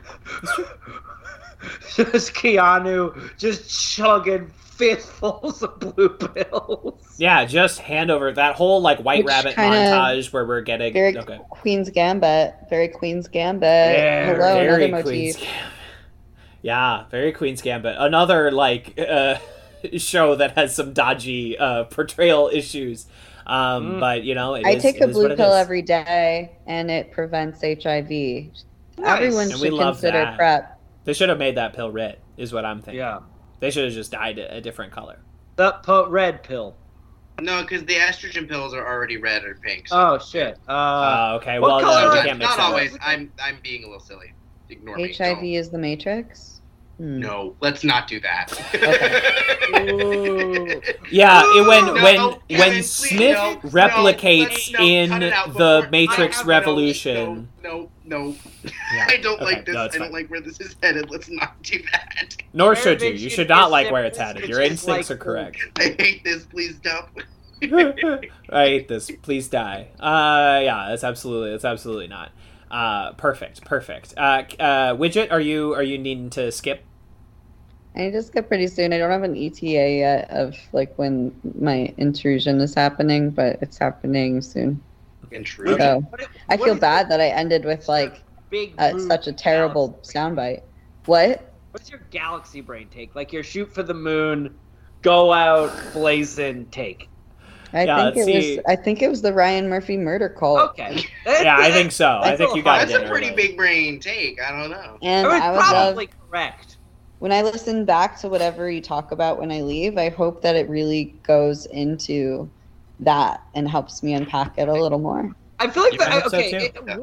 just 1.95 2.33
Keanu 2.33 3.37
just 3.37 3.95
chugging 3.95 4.47
fistfuls 4.77 5.63
of 5.63 5.79
blue 5.79 6.09
pills. 6.09 7.15
Yeah, 7.17 7.45
just 7.45 7.79
hand 7.79 8.11
over 8.11 8.31
that 8.33 8.55
whole 8.55 8.81
like 8.81 8.99
White 8.99 9.25
Which 9.25 9.33
Rabbit 9.33 9.55
montage 9.55 10.31
where 10.31 10.45
we're 10.45 10.61
getting 10.61 10.93
Very 10.93 11.17
okay. 11.17 11.39
Queen's 11.49 11.89
Gambit. 11.89 12.53
Very 12.69 12.89
Queen's 12.89 13.27
Gambit. 13.27 13.61
Very, 13.61 14.25
Hello, 14.35 14.53
very 14.55 14.85
another 14.85 15.03
Queen's 15.03 15.35
motif. 15.35 15.47
Gambit. 15.47 15.73
Yeah, 16.61 17.05
very 17.09 17.31
Queen's 17.31 17.61
Gambit. 17.61 17.95
Another 17.97 18.51
like 18.51 18.97
uh, 19.09 19.37
show 19.97 20.35
that 20.35 20.57
has 20.57 20.75
some 20.75 20.93
dodgy 20.93 21.57
uh, 21.57 21.85
portrayal 21.85 22.49
issues. 22.53 23.05
Um, 23.45 23.93
Mm. 23.93 23.99
But 24.01 24.23
you 24.23 24.35
know, 24.35 24.55
it 24.55 24.65
I 24.65 24.71
is- 24.71 24.81
take 24.81 24.97
it 24.97 25.03
a 25.03 25.07
is 25.09 25.13
blue 25.15 25.35
pill 25.35 25.53
every 25.53 25.81
day, 25.81 26.51
and 26.65 26.91
it 26.91 27.11
prevents 27.11 27.61
HIV. 27.61 28.09
Nice. 28.09 28.65
Everyone 29.03 29.43
And 29.51 29.59
should 29.59 29.77
consider 29.77 30.17
that. 30.17 30.37
PrEP. 30.37 30.79
They 31.05 31.13
should 31.13 31.29
have 31.29 31.37
made 31.37 31.55
that 31.55 31.73
pill 31.73 31.89
red. 31.91 32.17
Is 32.35 32.51
what 32.51 32.65
I'm 32.65 32.81
thinking. 32.81 32.99
Yeah. 32.99 33.19
They 33.61 33.71
should 33.71 33.85
have 33.85 33.93
just 33.93 34.11
dyed 34.11 34.37
it 34.37 34.51
a 34.53 34.59
different 34.59 34.91
color. 34.91 35.19
The 35.55 35.71
po- 35.83 36.09
red 36.09 36.43
pill. 36.43 36.75
No, 37.39 37.61
because 37.61 37.85
the 37.85 37.93
estrogen 37.95 38.47
pills 38.49 38.73
are 38.73 38.85
already 38.85 39.17
red 39.17 39.43
or 39.45 39.55
pink. 39.55 39.87
So 39.87 39.95
Oh 39.95 40.19
shit. 40.19 40.57
Uh, 40.67 40.71
Uh, 40.71 41.37
okay, 41.41 41.59
what 41.59 41.71
well, 41.71 41.79
color 41.81 42.01
no, 42.15 42.21
we 42.21 42.27
can't 42.27 42.39
mix 42.39 42.51
that 42.51 42.59
up. 42.59 42.69
always. 42.69 42.97
I'm 43.01 43.31
I'm 43.41 43.59
being 43.63 43.83
a 43.83 43.87
little 43.87 44.01
silly. 44.01 44.33
Ignore 44.69 44.97
me. 44.97 45.13
HIV 45.13 45.37
Don't. 45.37 45.45
is 45.45 45.69
the 45.69 45.77
Matrix. 45.77 46.57
Hmm. 46.97 47.19
No, 47.19 47.55
let's 47.61 47.83
not 47.83 48.07
do 48.07 48.19
that. 48.21 48.51
Ooh. 49.91 50.81
Yeah, 51.09 51.41
it, 51.45 51.65
when 51.65 51.85
No, 51.85 51.93
when 51.93 52.15
Kevin, 52.15 52.39
when 52.49 52.71
please, 52.71 52.91
Smith 52.91 53.37
no, 53.37 53.53
no, 53.53 53.59
replicates 53.69 54.73
no, 54.73 54.83
in 54.83 55.09
cut 55.09 55.23
it 55.23 55.31
out 55.31 55.53
the 55.53 55.87
Matrix 55.89 56.41
I 56.41 56.43
Revolution. 56.43 57.47
No, 57.63 57.89
no, 58.05 58.25
no. 58.25 58.35
Yeah, 58.93 59.07
I 59.09 59.17
don't 59.17 59.35
okay, 59.35 59.45
like 59.45 59.65
this. 59.65 59.73
no, 59.73 59.81
I 59.81 59.85
it's 59.85 59.95
don't 59.95 60.03
fine. 60.05 60.11
like 60.11 60.29
where 60.29 60.41
this 60.41 60.59
is 60.59 60.75
headed. 60.83 61.09
Let's 61.09 61.29
not 61.29 61.61
do 61.63 61.81
that. 61.93 62.35
Nor 62.51 62.75
should 62.75 63.01
you. 63.01 63.09
You 63.09 63.17
should 63.17 63.31
should 63.31 63.49
not 63.49 63.71
like 63.71 63.89
where 63.89 64.03
it's 64.03 64.17
headed. 64.17 64.49
Your 64.49 64.61
instincts 64.61 65.09
like, 65.09 65.17
are 65.17 65.23
correct. 65.23 65.59
I 65.77 65.95
hate 65.97 66.25
this. 66.25 66.45
Please 66.45 66.75
don't. 66.75 67.07
I 68.49 68.65
hate 68.65 68.87
this. 68.89 69.09
Please 69.21 69.47
die. 69.47 69.87
Uh, 69.97 70.59
yeah, 70.61 70.87
that's 70.89 71.05
absolutely. 71.05 71.51
That's 71.51 71.65
absolutely 71.65 72.07
not. 72.07 72.31
Uh, 72.69 73.13
perfect. 73.13 73.63
Perfect. 73.65 74.13
Uh, 74.17 74.43
uh, 74.59 74.95
widget, 74.95 75.31
are 75.31 75.39
you 75.39 75.73
are 75.73 75.83
you 75.83 75.97
needing 75.97 76.29
to 76.31 76.51
skip? 76.51 76.83
I 77.95 77.99
need 78.01 78.11
to 78.11 78.21
skip 78.21 78.47
pretty 78.47 78.67
soon. 78.67 78.93
I 78.93 78.97
don't 78.99 79.09
have 79.09 79.23
an 79.23 79.35
ETA 79.35 79.97
yet 79.97 80.29
of 80.29 80.55
like 80.73 80.95
when 80.97 81.33
my 81.59 81.93
intrusion 81.97 82.59
is 82.61 82.75
happening, 82.75 83.31
but 83.31 83.57
it's 83.61 83.77
happening 83.77 84.41
soon. 84.41 84.81
Intrusion. 85.31 85.79
So 85.79 85.99
What 86.09 86.21
if- 86.21 86.29
I 86.49 86.57
feel 86.57 86.75
bad 86.75 87.09
that 87.09 87.19
I 87.19 87.27
ended 87.29 87.65
with 87.65 87.87
like 87.87 88.21
big 88.49 88.73
uh, 88.77 88.97
such 88.99 89.27
a 89.27 89.33
terrible 89.33 89.89
galaxy- 89.89 90.17
soundbite. 90.17 90.61
What? 91.05 91.53
What's 91.71 91.89
your 91.89 92.01
galaxy 92.11 92.61
brain 92.61 92.87
take? 92.93 93.15
Like 93.15 93.33
your 93.33 93.43
shoot 93.43 93.71
for 93.73 93.83
the 93.83 93.93
moon, 93.93 94.55
go 95.01 95.31
out, 95.33 95.71
blazing, 95.93 96.65
take. 96.67 97.09
I 97.73 97.83
Yeah, 97.85 98.11
think 98.11 98.17
it 98.17 98.25
see. 98.25 98.55
was. 98.57 98.65
I 98.67 98.75
think 98.75 99.01
it 99.01 99.09
was 99.09 99.21
the 99.21 99.33
Ryan 99.33 99.67
Murphy 99.69 99.97
murder 99.97 100.29
cult. 100.29 100.71
Okay. 100.71 101.03
Yeah, 101.25 101.57
I 101.59 101.71
think 101.71 101.91
so. 101.91 102.19
I 102.21 102.35
think 102.37 102.55
you 102.55 102.63
got 102.63 102.79
That's 102.79 102.91
it. 102.91 102.93
That's 102.99 103.05
a 103.05 103.09
pretty 103.09 103.27
early. 103.27 103.35
big 103.35 103.57
brain 103.57 103.99
take. 103.99 104.41
I 104.41 104.51
don't 104.51 104.71
know. 104.71 104.97
And 105.01 105.27
I 105.27 105.47
I 105.47 105.51
was 105.51 105.57
would 105.57 105.63
love 105.63 105.69
probably 105.95 106.09
correct. 106.29 106.77
when 107.19 107.31
I 107.33 107.41
listen 107.41 107.83
back 107.85 108.17
to 108.19 108.29
whatever 108.29 108.69
you 108.71 108.81
talk 108.81 109.11
about 109.11 109.39
when 109.39 109.51
I 109.51 109.61
leave. 109.61 109.97
I 109.97 110.09
hope 110.09 110.41
that 110.43 110.55
it 110.55 110.69
really 110.69 111.13
goes 111.23 111.65
into 111.67 112.49
that 113.01 113.41
and 113.53 113.67
helps 113.69 114.01
me 114.01 114.13
unpack 114.13 114.57
it 114.57 114.67
a 114.69 114.73
little 114.73 114.99
more. 114.99 115.35
I 115.59 115.69
feel 115.69 115.83
like 115.83 115.93
You 115.93 115.99
that. 115.99 116.11
think 116.11 116.31
so, 116.31 116.37
okay, 116.37 116.51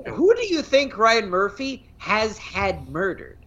it- 0.04 0.08
who 0.08 0.34
do 0.34 0.46
you 0.46 0.62
think 0.62 0.96
Ryan 0.96 1.28
Murphy 1.28 1.86
has 1.98 2.38
had 2.38 2.88
murdered? 2.88 3.43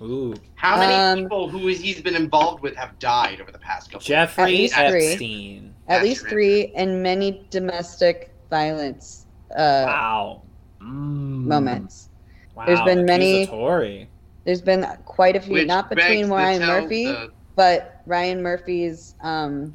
Ooh, 0.00 0.34
How 0.54 0.78
many 0.78 0.92
Um, 0.94 1.18
people 1.24 1.48
who 1.48 1.66
he's 1.68 2.00
been 2.00 2.14
involved 2.14 2.62
with 2.62 2.76
have 2.76 2.98
died 3.00 3.40
over 3.40 3.50
the 3.50 3.58
past 3.58 3.90
couple? 3.90 4.04
Jeffrey 4.04 4.44
least 4.46 4.74
three. 4.74 5.06
Epstein. 5.12 5.74
At 5.88 6.02
least 6.02 6.26
three, 6.28 6.72
and 6.76 7.02
many 7.02 7.44
domestic 7.50 8.34
violence 8.50 9.26
uh, 9.56 9.84
Wow. 9.86 10.42
moments. 10.80 12.10
Wow. 12.54 12.64
There's 12.66 12.80
been 12.82 13.04
many- 13.04 13.42
accusatory. 13.42 14.08
There's 14.44 14.60
been 14.62 14.86
quite 15.04 15.36
a 15.36 15.40
few, 15.40 15.54
Which 15.54 15.66
not 15.68 15.88
between 15.90 16.28
Ryan 16.28 16.62
Murphy, 16.66 17.04
the- 17.06 17.32
but 17.56 18.02
Ryan 18.06 18.42
Murphy's 18.42 19.14
um, 19.22 19.74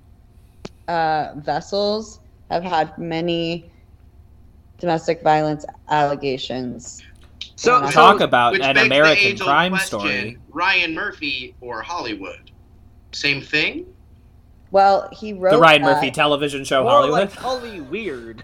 uh, 0.87 1.33
vessels 1.37 2.19
have 2.49 2.63
had 2.63 2.97
many 2.97 3.71
domestic 4.77 5.21
violence 5.21 5.65
allegations. 5.89 7.03
So, 7.55 7.81
Talk 7.91 8.19
so 8.19 8.25
about 8.25 8.59
an 8.59 8.77
American 8.77 9.37
crime 9.37 9.71
question, 9.71 9.87
story. 9.99 10.37
Ryan 10.51 10.93
Murphy 10.95 11.55
or 11.61 11.81
Hollywood? 11.81 12.51
Same 13.11 13.41
thing. 13.41 13.85
Well, 14.71 15.09
he 15.13 15.33
wrote 15.33 15.51
The 15.51 15.59
Ryan 15.59 15.81
that- 15.83 15.95
Murphy 15.95 16.11
television 16.11 16.63
show 16.63 16.81
more 16.83 16.91
Hollywood. 16.91 17.19
like 17.19 17.33
Holly 17.33 17.81
Weird. 17.81 18.43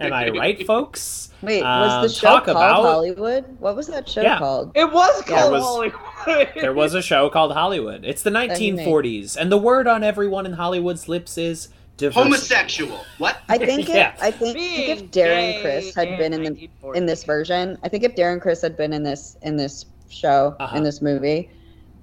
Am 0.00 0.12
I 0.12 0.30
right, 0.30 0.66
folks? 0.66 1.30
Wait, 1.42 1.62
Um, 1.62 1.80
was 2.02 2.12
the 2.12 2.18
show 2.20 2.26
talk 2.28 2.44
called 2.46 2.56
about- 2.56 2.82
Hollywood? 2.82 3.44
What 3.60 3.76
was 3.76 3.86
that 3.88 4.08
show 4.08 4.22
Yeah. 4.22 4.38
called? 4.38 4.72
It 4.74 4.90
was 4.90 5.22
Yeah, 5.28 5.34
it 5.36 5.38
called 5.40 5.52
was- 5.52 5.62
Hollywood. 5.62 6.48
There 6.56 6.72
was 6.72 6.94
a 6.94 7.02
show 7.02 7.28
called 7.28 7.52
Hollywood. 7.52 8.04
It's 8.04 8.22
the 8.22 8.30
1940s, 8.30 9.36
and 9.36 9.52
the 9.52 9.58
word 9.58 9.86
on 9.86 10.02
everyone 10.02 10.46
in 10.46 10.54
Hollywood's 10.54 11.08
lips 11.08 11.36
is 11.36 11.68
diversity. 12.02 12.22
Homosexual. 12.24 13.04
What? 13.18 13.42
I 13.48 13.58
think 13.58 13.88
it, 13.88 13.96
Yeah. 13.96 14.14
I 14.20 14.30
think, 14.30 14.56
think 14.56 14.88
if 14.88 15.10
Darren 15.10 15.60
Criss 15.62 15.94
had 15.94 16.18
been 16.18 16.32
in 16.32 16.42
the 16.42 16.68
in 16.94 17.06
this 17.06 17.24
version, 17.24 17.78
I 17.82 17.88
think 17.88 18.04
if 18.04 18.14
Darren 18.14 18.40
Criss 18.40 18.60
had 18.62 18.76
been 18.76 18.92
in 18.92 19.02
this 19.02 19.36
in 19.42 19.56
this 19.56 19.86
show 20.08 20.54
Uh-huh. 20.60 20.76
in 20.76 20.82
this 20.82 21.00
movie, 21.00 21.50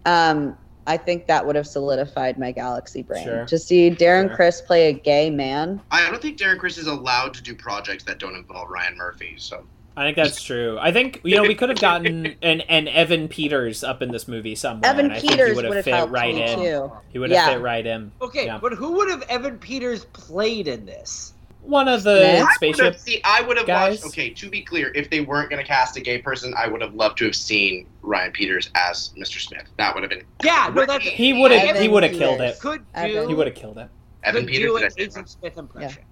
um, 0.06 0.58
I 0.88 0.98
think 0.98 1.28
that 1.28 1.46
would 1.46 1.56
have 1.56 1.68
solidified 1.68 2.40
my 2.40 2.52
Galaxy 2.52 3.04
brain. 3.04 3.24
Sure. 3.24 3.46
To 3.46 3.60
see 3.60 3.92
Darren 3.92 4.28
Sure. 4.28 4.36
Chris 4.36 4.62
play 4.62 4.88
a 4.90 4.94
gay 4.94 5.30
man, 5.30 5.80
I 5.92 6.10
don't 6.10 6.22
think 6.22 6.38
Darren 6.40 6.58
Criss 6.58 6.78
is 6.80 6.88
allowed 6.88 7.34
to 7.36 7.44
do 7.44 7.54
projects 7.54 8.04
that 8.06 8.18
don't 8.18 8.36
involve 8.36 8.70
Ryan 8.70 8.98
Murphy. 8.98 9.36
So 9.38 9.64
I 10.00 10.04
think 10.06 10.16
that's 10.16 10.42
true. 10.42 10.78
I 10.80 10.94
think 10.94 11.20
you 11.26 11.36
know 11.36 11.42
we 11.44 11.56
could 11.56 11.68
have 11.68 11.82
gotten 11.82 12.28
an, 12.42 12.62
an 12.62 12.88
Evan 12.88 13.28
Peters 13.28 13.84
up 13.84 14.02
in 14.02 14.12
this 14.12 14.30
movie 14.30 14.56
somewhere. 14.56 14.90
Evan 14.90 15.06
and 15.08 15.14
I 15.16 15.20
think 15.20 15.32
Peters 15.34 15.50
he 15.50 15.56
would 15.58 15.68
would 15.68 15.76
have 15.78 15.86
have 15.88 16.06
fit 16.06 16.12
right 16.12 16.36
in. 16.36 16.58
too. 16.60 16.92
He 17.10 17.20
would 17.20 17.32
have 17.32 17.48
Yeah. 17.48 17.54
fit 17.54 17.62
right 17.62 17.86
in. 17.86 18.12
Okay, 18.22 18.46
Yeah. 18.46 18.60
but 18.62 18.72
who 18.74 18.94
would 18.94 19.10
have 19.10 19.24
Evan 19.24 19.58
Peters 19.60 20.06
played 20.06 20.70
in 20.70 20.86
this? 20.86 21.34
One 21.64 21.90
of 21.90 22.04
the 22.04 22.18
Smith? 22.18 22.30
I 22.30 22.32
would 22.32 22.40
have, 22.48 22.56
spaceship. 22.56 22.98
see, 23.00 23.22
I 23.26 23.42
would 23.42 23.58
have 23.58 23.68
guys. 23.68 24.02
watched. 24.02 24.14
Okay, 24.14 24.30
to 24.30 24.50
be 24.50 24.62
clear, 24.62 24.92
if 24.96 25.10
they 25.10 25.20
weren't 25.20 25.50
going 25.50 25.62
to 25.62 25.68
cast 25.68 25.98
a 25.98 26.00
gay 26.00 26.18
person, 26.20 26.54
I 26.58 26.68
would 26.70 26.82
have 26.82 26.94
loved 26.96 27.18
to 27.18 27.26
have 27.26 27.36
seen 27.36 27.86
Ryan 28.02 28.32
Peters 28.32 28.70
as 28.76 29.12
Mr. 29.18 29.42
Smith. 29.42 29.66
That 29.78 29.94
would 29.94 30.04
have 30.04 30.10
been. 30.10 30.24
Yeah, 30.44 30.72
no, 30.74 30.86
that's 30.86 31.04
He 31.04 31.34
would 31.34 31.52
have. 31.52 31.78
He 31.78 31.90
would 31.90 32.04
have 32.04 32.14
killed 32.14 32.40
it. 32.40 32.58
could 32.62 32.86
do. 32.96 33.28
He 33.28 33.34
would 33.34 33.48
have 33.48 33.56
killed 33.58 33.78
it. 33.78 33.90
Evan 34.24 34.44
could 34.46 34.52
Peters. 34.54 34.68
do 34.72 34.78
an 34.78 34.92
Agent? 34.98 35.30
Smith 35.30 35.58
impression. 35.58 36.04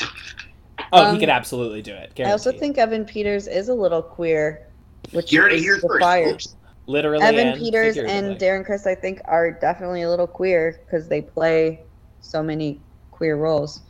Oh, 0.92 1.02
he 1.04 1.10
Um, 1.10 1.20
could 1.20 1.28
absolutely 1.28 1.82
do 1.82 1.92
it. 1.94 2.12
I 2.20 2.30
also 2.32 2.50
think 2.52 2.78
Evan 2.78 3.04
Peters 3.04 3.46
is 3.46 3.68
a 3.68 3.74
little 3.74 4.02
queer, 4.02 4.66
which 5.12 5.32
You 5.32 5.42
heard 5.42 5.52
it 5.52 5.56
is 5.56 5.62
here 5.62 5.74
first. 5.74 5.84
required. 5.94 6.42
literally 6.86 7.24
Evan 7.24 7.48
and 7.48 7.58
Peters 7.58 7.96
and. 7.96 8.36
Darren 8.38 8.64
Criss, 8.64 8.86
I 8.86 8.94
think, 8.96 9.20
are 9.26 9.52
definitely 9.52 10.02
a 10.02 10.10
little 10.10 10.26
queer 10.26 10.80
because 10.84 11.06
they 11.08 11.20
play 11.22 11.80
so 12.20 12.42
many 12.42 12.80
queer 13.12 13.36
roles. 13.36 13.80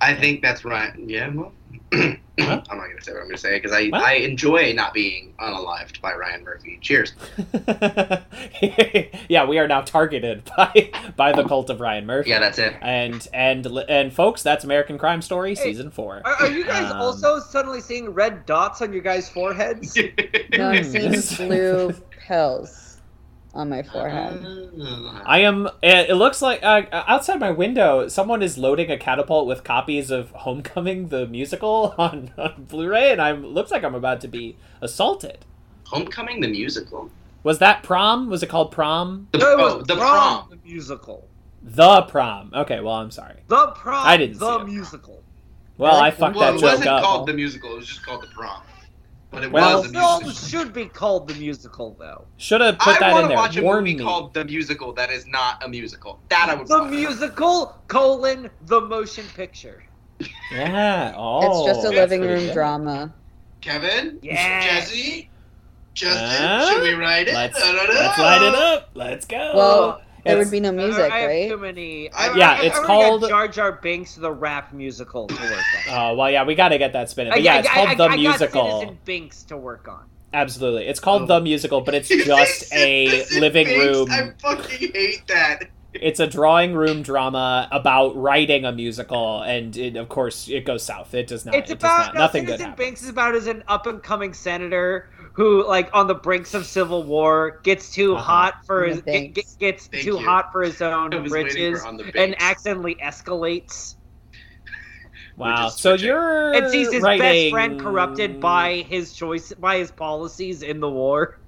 I 0.00 0.14
think 0.14 0.42
that's 0.42 0.64
right. 0.64 0.92
Yeah, 0.98 1.28
well, 1.28 1.52
I'm 1.92 2.18
not 2.38 2.68
going 2.68 2.96
to 2.96 3.04
say 3.04 3.12
what 3.12 3.18
I'm 3.20 3.24
going 3.26 3.36
to 3.36 3.38
say 3.38 3.56
because 3.58 3.72
I, 3.72 3.88
What? 3.88 4.02
I 4.02 4.14
enjoy 4.14 4.72
not 4.72 4.94
being 4.94 5.34
unalived 5.38 6.00
by 6.00 6.14
Ryan 6.14 6.42
Murphy. 6.44 6.78
Cheers. 6.80 7.12
yeah, 9.28 9.44
we 9.46 9.58
are 9.58 9.68
now 9.68 9.82
targeted 9.82 10.42
by 10.56 10.90
by 11.16 11.32
the 11.32 11.44
cult 11.44 11.70
of 11.70 11.80
Ryan 11.80 12.06
Murphy. 12.06 12.30
Yeah, 12.30 12.40
that's 12.40 12.58
it. 12.58 12.74
and 12.80 13.26
and 13.32 13.66
and 13.88 14.12
folks, 14.12 14.42
that's 14.42 14.64
American 14.64 14.98
Crime 14.98 15.22
Story 15.22 15.54
Hey, 15.54 15.62
season 15.62 15.90
four. 15.90 16.22
Are, 16.24 16.34
are 16.34 16.50
you 16.50 16.64
guys 16.64 16.90
Um, 16.90 16.98
also 17.00 17.38
suddenly 17.38 17.80
seeing 17.80 18.10
red 18.10 18.46
dots 18.46 18.82
on 18.82 18.92
your 18.92 19.02
guys' 19.02 19.28
foreheads? 19.28 19.96
No, 20.56 20.70
I'm 20.70 20.84
seeing 20.84 21.48
blue 21.48 21.92
pills 22.26 22.91
on 23.54 23.68
my 23.68 23.82
forehead. 23.82 24.70
I 25.24 25.40
am. 25.40 25.66
It 25.82 26.10
it 26.10 26.14
looks 26.14 26.40
like 26.42 26.62
uh, 26.62 26.82
outside 26.92 27.38
my 27.40 27.50
window, 27.50 28.08
someone 28.08 28.42
is 28.42 28.56
loading 28.58 28.90
a 28.90 28.98
catapult 28.98 29.46
with 29.46 29.62
copies 29.64 30.10
of 30.10 30.30
Homecoming 30.30 31.08
the 31.08 31.26
musical 31.26 31.94
on, 31.98 32.32
on 32.38 32.64
Blu-ray, 32.68 33.12
and 33.12 33.20
I'm 33.20 33.44
looks 33.46 33.70
like 33.70 33.84
I'm 33.84 33.94
about 33.94 34.20
to 34.22 34.28
be 34.28 34.56
assaulted. 34.80 35.44
Homecoming 35.84 36.40
the 36.40 36.48
musical. 36.48 37.10
Was 37.42 37.58
that 37.58 37.82
prom? 37.82 38.30
Was 38.30 38.42
it 38.42 38.48
called 38.48 38.70
prom? 38.72 39.28
The, 39.32 39.38
No, 39.38 39.46
oh, 39.58 39.76
was 39.78 39.86
the 39.86 39.96
Prom, 39.96 40.46
prom. 40.46 40.50
the 40.50 40.68
musical. 40.70 41.28
The 41.62 42.02
prom. 42.02 42.50
Okay, 42.54 42.80
well 42.80 42.94
I'm 42.94 43.10
sorry. 43.10 43.36
The 43.48 43.68
prom, 43.68 44.06
I 44.06 44.16
didn't 44.16 44.38
the 44.38 44.58
see 44.60 44.64
musical. 44.72 45.22
Well, 45.78 45.96
I, 45.96 46.10
fucked 46.10 46.36
Well, 46.36 46.52
that 46.52 46.56
it 46.56 46.60
joke 46.60 46.70
wasn't 46.70 46.88
up. 46.88 47.02
called 47.02 47.26
the 47.28 47.32
musical. 47.32 47.72
It 47.74 47.78
was 47.78 47.86
just 47.88 48.04
called 48.06 48.22
the 48.22 48.28
prom. 48.28 48.62
But 49.32 49.44
it 49.44 49.50
Well- 49.50 49.80
was 49.82 49.90
the 49.90 49.98
Film 49.98 50.22
musical. 50.24 50.48
should 50.48 50.72
be 50.74 50.84
called 50.86 51.26
the 51.26 51.34
musical, 51.34 51.96
though. 51.98 52.26
Should 52.36 52.60
have 52.60 52.78
put 52.78 52.96
I 52.96 52.98
that 53.00 53.12
want 53.12 53.16
in 53.16 53.22
to 53.22 53.28
there. 53.28 53.36
watch 53.38 53.56
a 53.56 53.62
movie 53.62 53.94
me. 53.96 54.04
called 54.04 54.34
The 54.34 54.44
Musical 54.44 54.92
that 54.92 55.10
is 55.10 55.26
not 55.26 55.64
a 55.64 55.68
musical. 55.68 56.20
That 56.28 56.50
I 56.50 56.54
would 56.54 56.68
The 56.68 56.80
watch. 56.80 56.90
musical 56.90 57.74
colon 57.88 58.50
the 58.66 58.80
motion 58.82 59.24
picture. 59.34 59.82
Yeah. 60.52 61.14
Oh. 61.16 61.66
it's 61.66 61.74
just 61.78 61.86
a 61.86 61.88
oh. 61.88 61.92
living 61.92 62.20
room 62.20 62.40
good. 62.40 62.52
drama. 62.52 63.12
Kevin? 63.62 64.18
Yes. 64.22 64.64
Jesse? 64.90 65.30
Justin? 65.94 66.26
Huh? 66.46 66.66
Should 66.70 66.82
we 66.82 66.92
write 66.94 67.28
it? 67.28 67.34
Let's 67.34 67.58
I 67.60 67.72
don't 67.72 67.88
let's 67.88 68.18
light 68.18 68.42
it 68.42 68.54
up. 68.54 68.90
Let's 68.94 69.26
go. 69.26 69.52
Well, 69.54 70.02
there 70.24 70.38
would 70.38 70.50
be 70.50 70.60
no 70.60 70.72
music, 70.72 71.10
I 71.12 71.18
have 71.18 71.28
right? 71.30 71.48
too 71.48 71.56
many. 71.58 72.10
I- 72.12 72.28
I, 72.28 72.36
Yeah, 72.36 72.50
I, 72.52 72.62
it's 72.64 72.78
I 72.78 72.84
called- 72.84 73.28
Jar 73.28 73.48
Jar 73.48 73.72
Binks 73.72 74.14
the 74.14 74.30
rap 74.32 74.72
musical 74.72 75.26
to 75.26 75.34
work 75.34 75.52
on. 75.88 75.94
Oh 76.12 76.16
well, 76.16 76.30
yeah, 76.30 76.44
we 76.44 76.54
got 76.54 76.68
to 76.70 76.78
get 76.78 76.92
that 76.92 77.10
spinning. 77.10 77.32
But 77.32 77.42
yeah, 77.42 77.54
I- 77.54 77.58
it's 77.60 77.68
I- 77.68 77.74
called 77.74 77.88
I- 77.88 77.94
the 77.94 78.04
I 78.04 78.08
got 78.08 78.18
musical. 78.18 78.80
Citizen 78.80 78.98
Binks 79.04 79.42
to 79.44 79.56
work 79.56 79.88
on. 79.88 80.04
Absolutely, 80.34 80.86
it's 80.86 81.00
called 81.00 81.22
Oh. 81.22 81.26
the 81.26 81.40
musical, 81.40 81.80
but 81.82 81.94
it's 81.94 82.08
just 82.26 82.72
a 82.72 83.24
living 83.38 83.66
Binks? 83.66 83.84
room. 83.84 84.08
I 84.10 84.30
fucking 84.40 84.92
hate 84.94 85.26
that. 85.28 85.64
It's 85.94 86.20
a 86.20 86.26
drawing 86.26 86.72
room 86.72 87.02
drama 87.02 87.68
about 87.70 88.16
writing 88.16 88.64
a 88.64 88.72
musical, 88.72 89.42
and 89.42 89.76
it, 89.76 89.96
of 89.96 90.08
course, 90.08 90.48
it 90.48 90.64
goes 90.64 90.82
south. 90.82 91.12
It 91.12 91.26
does 91.26 91.44
not. 91.44 91.54
It's 91.54 91.70
it 91.70 91.80
does 91.80 91.84
about 91.84 91.98
not, 92.06 92.14
no, 92.14 92.20
nothing 92.22 92.44
good. 92.46 92.52
Citizen. 92.60 92.74
Binks 92.78 93.02
is 93.02 93.10
about 93.10 93.34
as 93.34 93.46
an 93.46 93.62
up 93.68 93.86
and 93.86 94.02
coming 94.02 94.32
senator 94.32 95.10
who, 95.34 95.66
like, 95.66 95.88
on 95.94 96.06
the 96.06 96.14
brinks 96.14 96.54
of 96.54 96.66
civil 96.66 97.04
war, 97.04 97.60
gets 97.62 97.90
too 97.92 98.14
Uh-huh. 98.14 98.22
hot 98.22 98.66
for 98.66 98.84
his 98.84 99.02
the 99.02 99.10
get, 99.12 99.34
get- 99.34 99.56
gets 99.58 99.86
Thank 99.86 100.04
too 100.04 100.10
you. 100.12 100.18
hot 100.18 100.52
for 100.52 100.62
his 100.62 100.80
own 100.82 101.14
I 101.14 101.18
was 101.20 101.32
waiting 101.32 101.52
britches 101.52 101.80
for 101.82 101.88
on 101.88 101.96
the 101.96 102.12
and 102.20 102.34
accidentally 102.40 102.96
escalates 102.96 103.96
Wow. 105.36 105.68
So 105.70 105.94
you're 105.94 106.52
and 106.54 106.70
sees 106.70 106.92
his 106.92 107.02
writing... 107.02 107.20
best 107.20 107.50
friend 107.50 107.80
corrupted 107.80 108.38
by 108.40 108.84
his 108.88 109.14
choice 109.14 109.52
by 109.54 109.78
his 109.78 109.90
policies 109.90 110.62
in 110.62 110.78
the 110.80 110.90
war. 110.90 111.38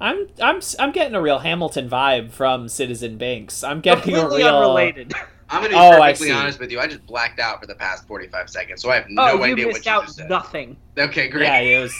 I'm 0.00 0.26
I'm 0.42 0.60
I'm 0.78 0.92
getting 0.92 1.14
a 1.14 1.20
real 1.20 1.38
Hamilton 1.38 1.88
vibe 1.88 2.32
from 2.32 2.68
Citizen 2.68 3.18
Binks. 3.18 3.62
I'm 3.62 3.80
getting 3.80 4.14
a 4.14 4.28
real. 4.28 4.46
unrelated. 4.48 5.12
I'm 5.50 5.60
going 5.60 5.72
to 5.72 5.76
be 5.76 5.80
Oh, 5.80 6.00
perfectly 6.00 6.30
honest 6.32 6.58
with 6.58 6.72
you. 6.72 6.80
I 6.80 6.86
just 6.86 7.04
blacked 7.06 7.38
out 7.38 7.60
for 7.60 7.66
the 7.66 7.74
past 7.74 8.06
45 8.08 8.48
seconds, 8.48 8.80
so 8.80 8.90
I 8.90 8.94
have 8.96 9.04
no 9.10 9.22
oh, 9.22 9.44
you 9.44 9.52
idea 9.52 9.66
what 9.66 9.74
missed 9.74 9.86
you 9.86 9.92
out 9.92 10.04
just 10.06 10.16
said. 10.16 10.30
nothing. 10.30 10.76
Okay, 10.98 11.28
great. 11.28 11.44
Yeah, 11.44 11.58
it 11.58 11.82
was. 11.82 11.94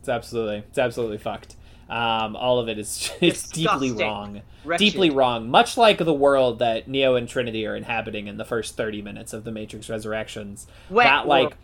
It's 0.00 0.08
absolutely, 0.08 0.58
it's 0.58 0.78
absolutely 0.78 1.18
fucked. 1.18 1.56
Um, 1.88 2.36
all 2.36 2.58
of 2.58 2.68
it 2.68 2.78
is 2.78 3.10
it's 3.20 3.48
deeply 3.48 3.92
wrong, 3.92 4.42
Wretched. 4.64 4.78
deeply 4.78 5.10
wrong. 5.10 5.48
Much 5.48 5.76
like 5.76 5.98
the 5.98 6.12
world 6.12 6.58
that 6.58 6.86
Neo 6.86 7.14
and 7.14 7.28
Trinity 7.28 7.66
are 7.66 7.74
inhabiting 7.74 8.26
in 8.26 8.36
the 8.36 8.44
first 8.44 8.76
thirty 8.76 9.00
minutes 9.00 9.32
of 9.32 9.44
the 9.44 9.50
Matrix 9.50 9.88
Resurrections. 9.88 10.66
Wet 10.90 11.06
that 11.06 11.26
like, 11.26 11.42
world. 11.42 11.54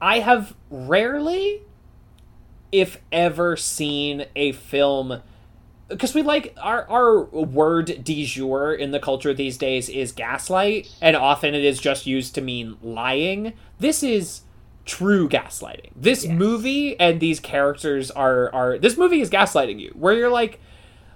I 0.00 0.18
have 0.18 0.54
rarely, 0.70 1.62
if 2.72 3.00
ever, 3.12 3.56
seen 3.56 4.26
a 4.34 4.52
film. 4.52 5.22
Because 5.86 6.14
we 6.14 6.22
like 6.22 6.56
our 6.60 6.88
our 6.88 7.22
word 7.24 8.02
de 8.02 8.24
jour 8.24 8.74
in 8.74 8.90
the 8.90 8.98
culture 8.98 9.32
these 9.32 9.56
days 9.56 9.88
is 9.88 10.12
gaslight, 10.12 10.92
and 11.00 11.14
often 11.14 11.54
it 11.54 11.64
is 11.64 11.78
just 11.78 12.06
used 12.06 12.34
to 12.34 12.40
mean 12.40 12.76
lying. 12.82 13.52
This 13.78 14.02
is 14.02 14.40
true 14.84 15.28
gaslighting. 15.28 15.90
This 15.96 16.24
Yes. 16.24 16.32
movie 16.38 16.98
and 17.00 17.20
these 17.20 17.40
characters 17.40 18.10
are 18.10 18.52
are 18.54 18.78
this 18.78 18.96
movie 18.96 19.20
is 19.20 19.30
gaslighting 19.30 19.80
you, 19.80 19.94
where 19.98 20.14
you're 20.14 20.30
like, 20.30 20.60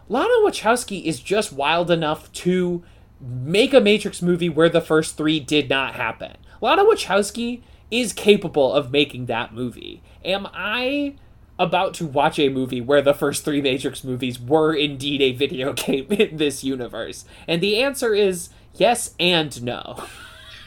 Lana 0.08 0.32
Wachowski 0.44 1.04
is 1.04 1.20
just 1.20 1.52
wild 1.52 1.90
enough 1.90 2.32
to 2.32 2.82
make 3.20 3.74
a 3.74 3.80
Matrix 3.80 4.22
movie 4.22 4.48
where 4.48 4.68
the 4.68 4.80
first 4.80 5.16
three 5.16 5.40
did 5.40 5.68
not 5.68 5.94
happen. 5.94 6.36
Lana 6.60 6.84
Wachowski 6.84 7.60
is 7.90 8.12
capable 8.12 8.72
of 8.72 8.90
making 8.92 9.26
that 9.26 9.52
movie. 9.54 10.02
Am 10.24 10.46
I 10.52 11.14
about 11.58 11.92
to 11.94 12.06
watch 12.06 12.38
a 12.38 12.48
movie 12.48 12.80
where 12.80 13.02
the 13.02 13.12
first 13.14 13.44
three 13.44 13.60
Matrix 13.60 14.04
movies 14.04 14.38
were 14.40 14.72
indeed 14.72 15.20
a 15.20 15.32
video 15.32 15.72
game 15.74 16.06
in 16.10 16.36
this 16.36 16.62
universe? 16.62 17.24
And 17.48 17.60
the 17.60 17.78
answer 17.82 18.14
is 18.14 18.50
yes 18.74 19.14
and 19.18 19.60
no. 19.62 20.04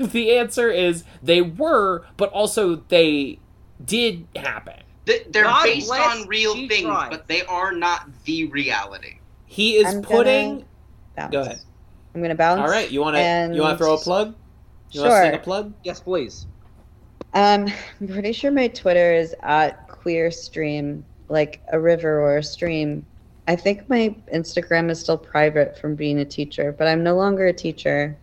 the 0.11 0.37
answer 0.37 0.69
is 0.69 1.03
they 1.21 1.41
were, 1.41 2.05
but 2.17 2.31
also 2.31 2.75
they 2.87 3.39
did 3.83 4.27
happen. 4.35 4.75
They're 5.05 5.43
God 5.43 5.63
based 5.63 5.91
on 5.91 6.27
real 6.27 6.53
things, 6.67 6.83
tried. 6.85 7.09
but 7.09 7.27
they 7.27 7.43
are 7.45 7.71
not 7.73 8.07
the 8.25 8.45
reality. 8.45 9.17
He 9.45 9.75
is 9.77 9.93
I'm 9.93 10.01
putting. 10.01 10.65
Go 11.31 11.41
ahead. 11.41 11.59
I'm 12.15 12.21
gonna 12.21 12.35
bounce. 12.35 12.61
All 12.61 12.69
right, 12.69 12.89
you 12.89 13.01
want 13.01 13.15
to 13.15 13.19
and- 13.21 13.55
you 13.55 13.61
want 13.61 13.77
to 13.77 13.83
throw 13.83 13.93
a 13.95 13.97
plug? 13.97 14.35
You 14.91 15.01
want 15.01 15.11
to 15.11 15.17
Sure. 15.17 15.23
sing 15.23 15.35
a 15.35 15.43
plug? 15.43 15.73
Yes, 15.83 15.99
please. 15.99 16.45
Um, 17.33 17.67
I'm 18.01 18.07
pretty 18.07 18.33
sure 18.33 18.51
my 18.51 18.67
Twitter 18.67 19.13
is 19.13 19.35
at 19.41 19.87
queer 19.87 20.31
stream, 20.31 21.05
like 21.29 21.61
a 21.71 21.79
river 21.79 22.21
or 22.21 22.37
a 22.37 22.43
stream. 22.43 23.05
I 23.47 23.55
think 23.55 23.89
my 23.89 24.15
Instagram 24.33 24.89
is 24.89 24.99
still 24.99 25.17
private 25.17 25.77
from 25.77 25.95
being 25.95 26.19
a 26.19 26.25
teacher, 26.25 26.73
but 26.77 26.87
I'm 26.87 27.03
no 27.03 27.15
longer 27.15 27.47
a 27.47 27.53
teacher. 27.53 28.17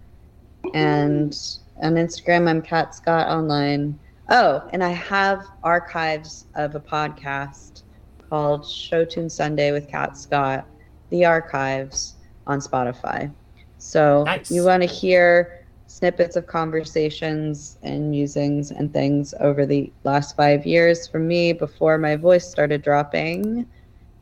And 0.75 1.37
on 1.81 1.95
Instagram, 1.95 2.49
I'm 2.49 2.63
Kat 2.63 2.95
Scott 2.95 3.29
Online. 3.29 3.99
Oh, 4.31 4.63
and 4.73 4.83
I 4.85 4.91
have 4.91 5.45
archives 5.63 6.47
of 6.55 6.75
a 6.75 6.81
podcast 6.81 7.83
called 8.29 8.67
Show 8.67 9.05
Tune 9.05 9.31
Sunday 9.31 9.73
with 9.73 9.89
Kat 9.89 10.17
Scott, 10.17 10.67
the 11.11 11.25
archives 11.25 12.15
on 12.47 12.61
Spotify. 12.61 13.31
So 13.79 14.25
Nice. 14.25 14.51
you 14.51 14.65
want 14.65 14.83
to 14.83 14.89
hear 14.89 15.65
snippets 15.87 16.37
of 16.37 16.47
conversations 16.47 17.79
and 17.83 18.11
musings 18.11 18.71
and 18.71 18.93
things 18.93 19.33
over 19.41 19.65
the 19.65 19.91
last 20.05 20.37
five 20.37 20.67
years 20.67 21.09
from 21.09 21.27
me 21.27 21.53
before 21.53 21.97
my 21.97 22.17
voice 22.17 22.47
started 22.49 22.83
dropping. 22.83 23.67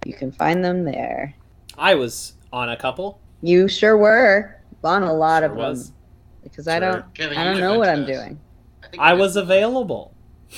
You 0.04 0.12
can 0.14 0.30
find 0.30 0.64
them 0.64 0.84
there. 0.84 1.34
I 1.76 1.94
was 1.96 2.34
on 2.52 2.68
a 2.68 2.76
couple. 2.76 3.18
You 3.42 3.66
sure 3.66 3.96
were 3.96 4.60
on 4.84 5.02
a 5.02 5.12
lot 5.12 5.42
Sure 5.42 5.50
of 5.50 5.56
was. 5.56 5.88
them 5.88 5.95
because 6.56 6.68
I 6.68 6.80
don't 6.80 7.14
Kevin, 7.14 7.36
I 7.36 7.44
don't 7.44 7.60
know 7.60 7.78
what 7.78 7.88
I'm 7.90 8.02
us. 8.02 8.06
doing. 8.06 8.40
think 8.90 9.02
I 9.02 9.12
was 9.12 9.34
did. 9.34 9.42
available. 9.42 10.14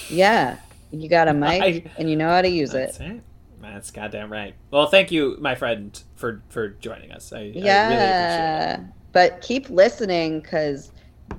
Yeah, 0.08 0.58
you 0.92 1.08
got 1.08 1.26
a 1.28 1.32
mic 1.34 1.62
I- 1.62 1.90
and 1.98 2.08
you 2.08 2.14
know 2.16 2.28
how 2.28 2.40
to 2.42 2.48
use 2.48 2.70
That's 2.70 3.00
it. 3.00 3.04
it. 3.10 3.22
That's 3.60 3.90
goddamn 3.90 4.30
right. 4.32 4.54
Well, 4.70 4.86
thank 4.86 5.10
you, 5.10 5.36
my 5.40 5.54
friend, 5.56 6.00
for 6.14 6.42
for 6.50 6.68
joining 6.68 7.10
us. 7.12 7.32
I, 7.32 7.36
I 7.36 7.40
really 7.40 7.56
appreciate. 7.56 7.64
Yeah, 7.66 8.80
but 9.12 9.40
keep 9.42 9.68
listening 9.70 10.40
because 10.40 10.92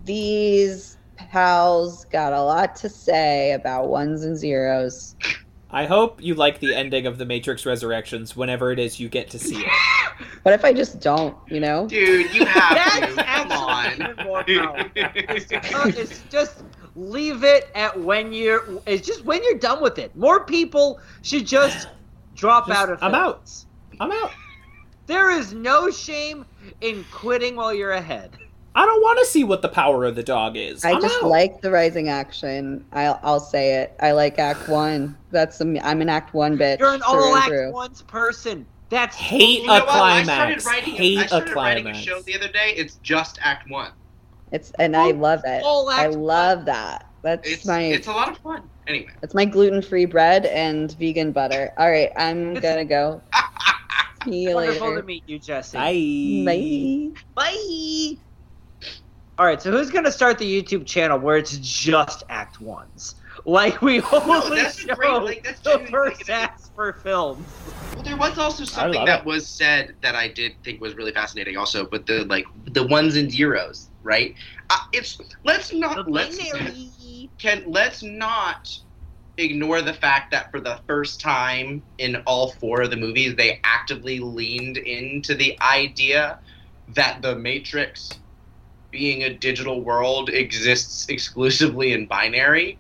these 0.06 0.98
pals 1.16 2.06
got 2.06 2.34
a 2.34 2.42
lot 2.44 2.76
to 2.78 2.90
say 2.90 3.54
about 3.54 3.88
ones 3.90 4.26
and 4.26 4.38
zeros. 4.38 5.16
I 5.72 5.86
hope 5.86 6.22
you 6.22 6.34
like 6.34 6.60
the 6.60 6.74
ending 6.74 7.06
of 7.06 7.18
the 7.18 7.26
Matrix 7.26 7.66
Resurrections 7.66 8.36
whenever 8.36 8.72
it 8.72 8.80
is 8.80 9.00
you 9.00 9.08
get 9.08 9.30
to 9.32 9.40
see 9.40 9.58
it. 9.58 9.72
What 10.44 10.54
if 10.54 10.66
I 10.66 10.74
just 10.74 11.00
don't? 11.00 11.36
You 11.48 11.60
know? 11.60 11.88
Dude, 11.88 12.34
you 12.34 12.46
have 12.46 13.16
to. 13.16 13.24
Come 13.24 13.52
on. 13.52 14.16
more 14.26 14.44
powerful. 14.44 14.92
It's 14.96 16.22
just 16.30 16.64
leave 16.96 17.44
it 17.44 17.70
at 17.76 17.98
when 18.00 18.34
you're. 18.34 18.64
It's 18.86 19.06
just 19.06 19.24
when 19.24 19.44
you're 19.44 19.58
done 19.60 19.82
with 19.82 19.98
it. 19.98 20.16
More 20.16 20.44
people 20.44 21.00
should 21.22 21.46
just 21.46 21.88
drop 22.36 22.68
Just, 22.68 22.80
out 22.80 22.90
of. 22.90 23.04
I'm 23.04 23.16
out. 23.16 23.52
I'm 24.00 24.12
out. 24.12 24.32
There 25.08 25.32
is 25.32 25.54
no 25.54 25.90
shame 25.90 26.46
in 26.82 27.06
quitting 27.12 27.56
while 27.56 27.74
you're 27.74 27.92
ahead. 27.92 28.38
I 28.80 28.86
don't 28.86 29.02
want 29.02 29.20
to 29.20 29.26
see 29.26 29.44
what 29.44 29.62
the 29.62 29.68
power 29.68 30.06
of 30.06 30.16
the 30.16 30.24
dog 30.24 30.56
is. 30.56 30.86
I 30.86 30.94
I'm 30.94 31.02
just 31.02 31.22
out. 31.22 31.28
like 31.28 31.60
the 31.60 31.70
rising 31.70 32.08
action. 32.08 32.86
I'll 32.94 33.20
I'll 33.24 33.42
say 33.42 33.76
it. 33.82 33.94
I 34.00 34.14
like 34.14 34.40
Act 34.40 34.70
One. 34.70 35.18
That's 35.32 35.58
the 35.58 35.82
I'm 35.84 36.02
an 36.02 36.08
Act 36.08 36.34
One 36.34 36.58
bitch. 36.58 36.80
You're 36.80 36.94
an 36.94 37.02
all 37.02 37.36
act 37.36 37.50
through. 37.50 37.74
ones 37.74 38.02
person. 38.04 38.66
That's 38.90 39.18
Hate 39.18 39.64
You 39.64 39.66
a 39.66 39.80
know 39.80 39.86
what? 39.86 39.90
I 39.90 40.24
started 40.24 40.66
writing, 40.66 40.94
Hate 40.94 41.18
I 41.18 41.24
a 41.26 41.28
started 41.28 41.56
writing 41.56 41.88
a 41.88 41.94
show 41.94 42.22
the 42.22 42.36
other 42.38 42.48
day. 42.48 42.74
It's 42.78 42.96
just 43.04 43.38
Act 43.42 43.70
One. 43.70 43.92
It's 44.54 44.72
and 44.80 44.96
I 44.96 45.12
love 45.12 45.42
it. 45.44 45.62
all 45.62 45.90
I 45.90 46.06
act 46.06 46.16
love 46.16 46.64
that. 46.68 47.06
That's 47.22 47.50
It's 47.50 47.66
my 47.66 47.82
it's 47.82 48.08
a 48.08 48.14
lot 48.14 48.30
of 48.30 48.38
fun. 48.38 48.70
Anyway, 48.88 49.10
that's 49.20 49.34
my 49.34 49.44
gluten 49.44 49.82
free 49.82 50.06
bread 50.06 50.46
and 50.46 50.90
vegan 50.98 51.34
butter. 51.34 51.74
All 51.78 51.92
right, 51.92 52.12
I'm 52.16 52.54
gonna 52.54 52.86
go. 52.86 53.22
See 54.24 54.44
you 54.44 54.56
wonderful 54.56 54.88
later. 54.88 55.02
to 55.02 55.06
meet 55.06 55.24
you, 55.28 55.38
Jesse. 55.38 55.78
Bye. 56.46 57.14
Bye. 57.36 57.52
Bye. 58.16 58.20
All 59.40 59.46
right, 59.46 59.62
so 59.62 59.72
who's 59.72 59.90
gonna 59.90 60.12
start 60.12 60.38
the 60.38 60.62
YouTube 60.62 60.86
channel 60.86 61.18
where 61.18 61.38
it's 61.38 61.56
just 61.60 62.24
Act 62.28 62.60
Ones? 62.60 63.16
Like 63.46 63.82
we 63.82 64.02
only 64.02 64.60
that's 64.60 64.82
show 64.82 64.94
great, 64.96 65.12
like, 65.24 65.44
that's 65.46 65.62
the 65.62 65.88
first 65.90 66.28
like- 66.28 66.30
acts 66.30 66.72
for 66.76 66.92
films. 66.92 67.48
well, 67.94 68.04
there 68.04 68.18
was 68.18 68.38
also 68.38 68.66
something 68.66 69.06
that 69.06 69.22
it. 69.22 69.26
was 69.26 69.48
said 69.48 69.96
that 70.02 70.14
I 70.14 70.28
did 70.28 70.62
think 70.66 70.82
was 70.82 70.96
really 70.96 71.14
fascinating. 71.14 71.56
Also, 71.56 71.86
but 71.86 72.06
the 72.06 72.26
like 72.26 72.46
the 72.66 72.86
ones 72.86 73.16
and 73.16 73.32
zeros, 73.32 73.88
right? 74.04 74.36
Uh, 74.70 74.76
it's 74.92 75.18
let's 75.46 75.70
The 75.70 75.80
not 75.80 76.12
let's 76.12 76.38
binary. 76.38 77.30
can 77.38 77.64
let's 77.66 78.04
not 78.04 78.78
ignore 79.38 79.82
the 79.82 79.94
fact 79.94 80.32
that 80.32 80.52
for 80.52 80.60
the 80.60 80.82
first 80.86 81.22
time 81.22 81.82
in 81.98 82.18
all 82.28 82.52
four 82.52 82.82
of 82.82 82.90
the 82.92 82.98
movies 82.98 83.36
they 83.38 83.62
actively 83.64 84.20
leaned 84.20 84.76
into 84.76 85.34
the 85.34 85.58
idea 85.62 86.40
that 86.90 87.22
the 87.22 87.38
matrix 87.38 88.10
being 88.92 89.24
a 89.24 89.34
digital 89.34 89.82
world 89.82 90.30
exists 90.30 91.08
exclusively 91.10 91.94
in 91.94 92.06
binary 92.06 92.78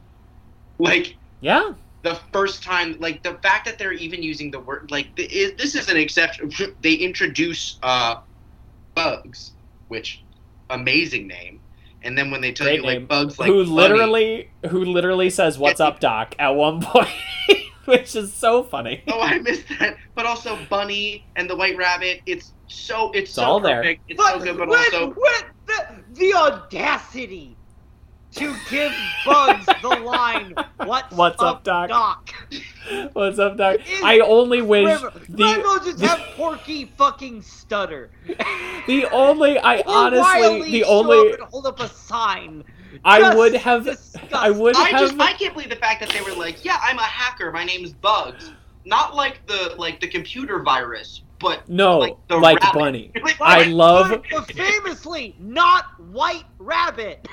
like 0.79 1.15
Yeah. 1.41 1.73
the 2.03 2.15
first 2.33 2.63
time 2.63 2.95
like 2.99 3.21
the 3.23 3.33
fact 3.43 3.65
that 3.65 3.77
they're 3.77 3.93
even 3.93 4.23
using 4.23 4.49
the 4.51 4.59
word 4.59 4.89
like 4.91 5.15
the, 5.15 5.23
is, 5.25 5.53
this 5.57 5.75
is 5.75 5.89
an 5.89 5.97
exception 5.97 6.51
they 6.81 6.93
introduce 6.93 7.77
uh 7.83 8.15
bugs 8.95 9.51
which 9.87 10.23
amazing 10.69 11.27
name 11.27 11.59
and 12.01 12.17
then 12.17 12.31
when 12.31 12.41
they 12.41 12.51
tell 12.53 12.67
Great 12.67 12.77
you 12.77 12.81
name. 12.87 13.01
like 13.01 13.07
bugs 13.07 13.37
like 13.39 13.47
who 13.47 13.63
funny- 13.63 13.75
literally 13.75 14.49
who 14.69 14.85
literally 14.85 15.29
says 15.29 15.57
"What's 15.59 15.79
up, 15.81 15.99
Doc?" 15.99 16.33
at 16.39 16.49
one 16.55 16.81
point, 16.91 17.09
which 17.85 18.15
is 18.15 18.33
so 18.33 18.63
funny. 18.63 19.03
Oh, 19.11 19.21
I 19.21 19.39
missed 19.39 19.65
that. 19.79 19.97
But 20.15 20.25
also 20.25 20.57
Bunny 20.69 21.25
and 21.35 21.49
the 21.49 21.55
White 21.55 21.77
Rabbit. 21.77 22.21
It's 22.25 22.53
so 22.67 23.11
it's, 23.11 23.31
so 23.31 23.43
all 23.43 23.59
there. 23.59 23.77
perfect. 23.77 24.03
It's 24.07 24.17
But 24.17 24.39
so 24.39 24.43
good, 24.43 24.57
but 24.57 24.67
when, 24.69 24.79
also 24.79 25.07
when 25.11 25.43
the, 25.65 26.19
the 26.19 26.33
audacity 26.33 27.57
to 28.35 28.55
give 28.69 28.93
Bugs 29.25 29.65
the 29.81 29.89
line, 30.03 30.53
"What's, 30.77 31.13
What's 31.15 31.41
up, 31.41 31.63
Doc?" 31.63 31.89
Doc? 31.89 32.29
What's 33.13 33.39
up, 33.39 33.57
Doc? 33.57 33.77
Is 33.89 34.01
I 34.03 34.19
only 34.19 34.61
wish 34.61 34.85
River, 34.87 35.11
might 35.29 35.57
as 35.57 35.63
well 35.63 35.79
the 35.79 35.91
just 35.91 36.03
have 36.03 36.19
Porky 36.35 36.85
fucking 36.85 37.41
stutter. 37.41 38.11
the 38.87 39.07
only 39.11 39.57
I 39.57 39.77
Or 39.79 39.83
honestly 39.87 40.21
Wiley 40.21 40.71
the 40.71 40.83
only 40.83 41.33
up 41.33 41.39
and 41.39 41.49
hold 41.49 41.65
up 41.65 41.79
a 41.79 41.89
sign. 41.89 42.63
I 43.03 43.19
Just 43.19 43.37
would 43.37 43.55
have 43.55 43.85
disgusting. 43.85 44.29
I 44.33 44.49
would 44.49 44.75
I 44.75 44.89
have 44.89 44.99
just 44.99 45.19
I 45.19 45.33
can't 45.33 45.53
believe 45.53 45.69
the 45.69 45.75
fact 45.75 46.01
that 46.01 46.09
they 46.09 46.21
were 46.21 46.37
like, 46.37 46.63
yeah, 46.65 46.79
I'm 46.81 46.97
a 46.97 47.03
hacker. 47.03 47.51
My 47.51 47.63
name's 47.63 47.93
Bugs. 47.93 48.51
Not 48.85 49.15
like 49.15 49.45
the 49.47 49.75
like 49.77 49.99
the 49.99 50.07
computer 50.07 50.63
virus, 50.63 51.21
but 51.39 51.67
no 51.69 51.99
like 51.99 52.17
the 52.27 52.37
like 52.37 52.59
rabbit. 52.61 52.79
Bunny. 52.79 53.11
Like, 53.23 53.39
I 53.41 53.63
love 53.65 54.09
The 54.09 54.53
famously 54.53 55.35
not 55.39 55.99
White 55.99 56.45
Rabbit. 56.57 57.27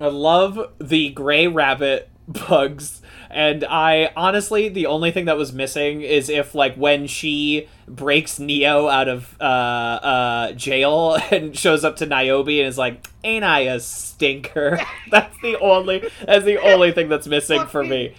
I 0.00 0.06
love 0.08 0.72
the 0.80 1.10
gray 1.10 1.46
rabbit 1.46 2.08
bugs. 2.26 3.01
And 3.32 3.64
I 3.64 4.12
honestly, 4.14 4.68
the 4.68 4.86
only 4.86 5.10
thing 5.10 5.24
that 5.24 5.36
was 5.36 5.52
missing 5.52 6.02
is 6.02 6.28
if, 6.28 6.54
like, 6.54 6.74
when 6.76 7.06
she 7.06 7.68
breaks 7.88 8.38
Neo 8.38 8.88
out 8.88 9.08
of 9.08 9.34
uh, 9.40 9.44
uh, 9.44 10.52
jail 10.52 11.16
and 11.30 11.56
shows 11.56 11.84
up 11.84 11.96
to 11.96 12.06
Niobe 12.06 12.48
and 12.48 12.66
is 12.66 12.78
like, 12.78 13.06
"Ain't 13.24 13.44
I 13.44 13.60
a 13.60 13.80
stinker?" 13.80 14.78
that's 15.10 15.36
the 15.42 15.58
only. 15.58 16.10
That's 16.26 16.44
the 16.44 16.60
only 16.60 16.92
thing 16.92 17.08
that's 17.08 17.26
missing 17.26 17.66
for 17.66 17.82
me. 17.82 18.14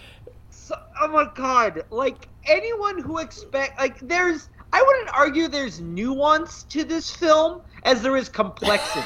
So, 0.49 0.75
oh 1.01 1.07
my 1.09 1.29
god! 1.35 1.83
Like 1.89 2.27
anyone 2.45 2.99
who 2.99 3.19
expect 3.19 3.79
like 3.79 3.99
there's 3.99 4.49
I 4.73 4.81
wouldn't 4.81 5.15
argue 5.15 5.47
there's 5.47 5.79
nuance 5.79 6.63
to 6.63 6.83
this 6.83 7.11
film 7.11 7.61
as 7.83 8.01
there 8.01 8.17
is 8.17 8.27
complexity. 8.27 9.05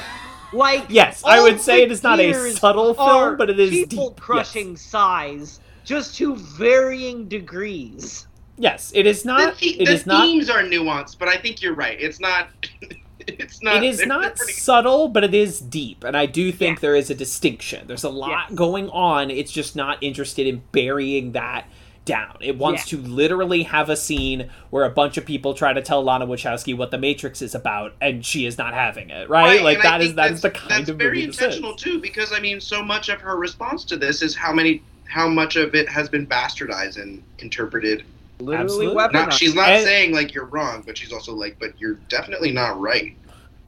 Like 0.52 0.86
Yes, 0.88 1.22
I 1.26 1.42
would 1.42 1.60
say 1.60 1.82
it 1.82 1.92
is 1.92 2.02
not 2.02 2.18
a 2.20 2.52
subtle 2.52 2.94
film, 2.94 3.36
but 3.36 3.50
it 3.50 3.60
is 3.60 3.70
people 3.70 4.10
deep. 4.10 4.20
crushing 4.20 4.70
Yes. 4.70 4.80
size, 4.80 5.60
just 5.88 6.14
to 6.16 6.36
varying 6.36 7.26
degrees. 7.28 8.26
Yes, 8.58 8.92
it 8.94 9.06
is 9.06 9.24
not. 9.24 9.56
the, 9.58 9.66
It 9.80 9.86
the 9.86 9.92
is 9.92 10.06
not. 10.06 10.22
themes 10.22 10.50
are 10.50 10.62
nuanced, 10.62 11.18
but 11.18 11.28
I 11.28 11.36
think 11.36 11.62
you're 11.62 11.74
right. 11.74 11.98
It's 12.00 12.20
not. 12.20 12.48
It's 13.26 13.62
not. 13.62 13.76
It 13.76 13.82
is 13.84 13.98
they're- 13.98 14.06
they're 14.08 14.20
not 14.20 14.36
pretty- 14.36 14.52
subtle, 14.54 15.08
but 15.08 15.22
it 15.22 15.34
is 15.34 15.60
deep, 15.60 16.02
and 16.02 16.16
I 16.16 16.24
do 16.24 16.50
think 16.50 16.78
Yeah. 16.78 16.80
there 16.80 16.96
is 16.96 17.10
a 17.10 17.14
distinction. 17.14 17.86
There's 17.86 18.04
a 18.04 18.08
lot 18.08 18.46
Yes. 18.48 18.56
going 18.58 18.88
on. 18.88 19.30
It's 19.30 19.52
just 19.52 19.76
not 19.76 19.98
interested 20.02 20.46
in 20.46 20.62
burying 20.72 21.32
that 21.32 21.66
down. 22.06 22.38
It 22.40 22.56
wants 22.56 22.90
Yeah. 22.90 22.98
to 23.00 23.06
literally 23.06 23.64
have 23.64 23.90
a 23.90 23.96
scene 23.96 24.48
where 24.70 24.84
a 24.84 24.90
bunch 24.90 25.18
of 25.18 25.26
people 25.26 25.52
try 25.52 25.74
to 25.74 25.82
tell 25.82 26.02
Lana 26.02 26.26
Wachowski 26.26 26.74
what 26.74 26.90
the 26.90 26.96
Matrix 26.96 27.42
is 27.42 27.54
about, 27.54 27.92
and 28.00 28.24
she 28.24 28.46
is 28.46 28.56
not 28.56 28.72
having 28.72 29.10
it. 29.10 29.28
Right? 29.28 29.62
like 29.62 29.78
and 29.78 29.84
that 29.84 30.00
is 30.00 30.14
that 30.14 30.30
is 30.32 30.40
the 30.40 30.50
kind 30.50 30.70
that's 30.70 30.88
of 30.88 30.96
very 30.96 31.16
movie 31.18 31.26
this 31.26 31.38
intentional 31.38 31.74
is. 31.74 31.82
too, 31.82 32.00
because 32.00 32.32
I 32.32 32.40
mean, 32.40 32.60
so 32.62 32.82
much 32.82 33.10
of 33.10 33.20
her 33.20 33.36
response 33.36 33.84
to 33.86 33.96
this 33.98 34.22
is 34.22 34.34
how 34.34 34.54
many, 34.54 34.80
how 35.08 35.26
much 35.28 35.56
of 35.56 35.74
it 35.74 35.88
has 35.88 36.08
been 36.08 36.26
bastardized 36.26 37.00
and 37.00 37.22
interpreted. 37.40 38.04
Literally 38.38 38.62
Absolutely. 38.86 38.96
weaponized. 39.02 39.12
Not, 39.12 39.32
she's 39.34 39.54
not 39.54 39.68
And- 39.70 39.84
saying 39.84 40.12
like 40.12 40.32
you're 40.34 40.44
wrong, 40.44 40.82
but 40.86 40.96
she's 40.96 41.12
also 41.12 41.32
like, 41.34 41.58
but 41.58 41.72
you're 41.80 41.94
definitely 42.08 42.52
not 42.52 42.78
right. 42.78 43.16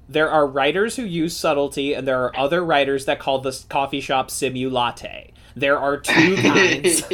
There 0.09 0.31
are 0.31 0.47
writers 0.47 0.97
who 0.97 1.03
use 1.05 1.37
subtlety, 1.37 1.95
and 1.95 2.07
there 2.07 2.21
are 2.23 2.37
other 2.37 2.65
writers 2.65 3.05
that 3.07 3.19
call 3.21 3.39
this 3.41 3.65
coffee 3.69 4.01
shop 4.01 4.29
simu 4.29 4.71
latte. 4.71 5.33
There 5.57 5.79
are 5.79 5.97
two 5.97 6.37
kinds, 6.43 7.05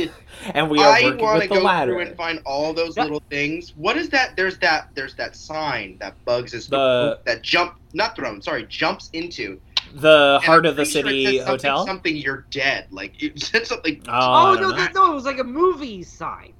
and 0.54 0.70
we 0.70 0.78
are 0.80 0.90
I 0.92 1.02
working 1.04 1.22
want 1.22 1.34
with 1.38 1.42
to 1.44 1.48
the 1.50 1.54
go 1.56 1.62
latter. 1.62 1.92
through 1.92 2.00
and 2.02 2.16
find 2.16 2.40
all 2.44 2.72
those 2.72 2.94
That- 2.94 3.02
little 3.04 3.22
things. 3.30 3.74
What 3.76 3.96
is 3.96 4.08
that? 4.10 4.34
There's 4.36 4.58
that. 4.58 4.88
There's 4.94 5.14
that 5.16 5.36
sign 5.36 5.96
that 6.00 6.14
Bugs 6.24 6.52
is 6.54 6.68
The- 6.68 7.18
that 7.26 7.42
jump, 7.42 7.74
not 7.92 8.16
thrown. 8.16 8.40
Sorry, 8.42 8.64
jumps 8.68 9.10
into. 9.12 9.60
The 9.94 10.40
heart 10.44 10.66
of 10.66 10.76
the 10.76 10.82
pretty 10.84 10.90
sure 10.92 11.00
it 11.00 11.04
city 11.04 11.24
says 11.24 11.34
something- 11.46 11.50
hotel. 11.70 11.86
Something 11.86 12.16
you're 12.16 12.46
dead. 12.50 12.86
Like 12.90 13.22
it 13.22 13.40
said 13.42 13.66
something, 13.66 14.02
Oh, 14.08 14.12
Oh, 14.12 14.54
no, 14.54 14.72
that, 14.72 14.94
no, 14.94 15.12
it 15.12 15.14
was 15.14 15.24
like 15.24 15.38
a 15.38 15.44
movie 15.44 16.02
sign. 16.02 16.52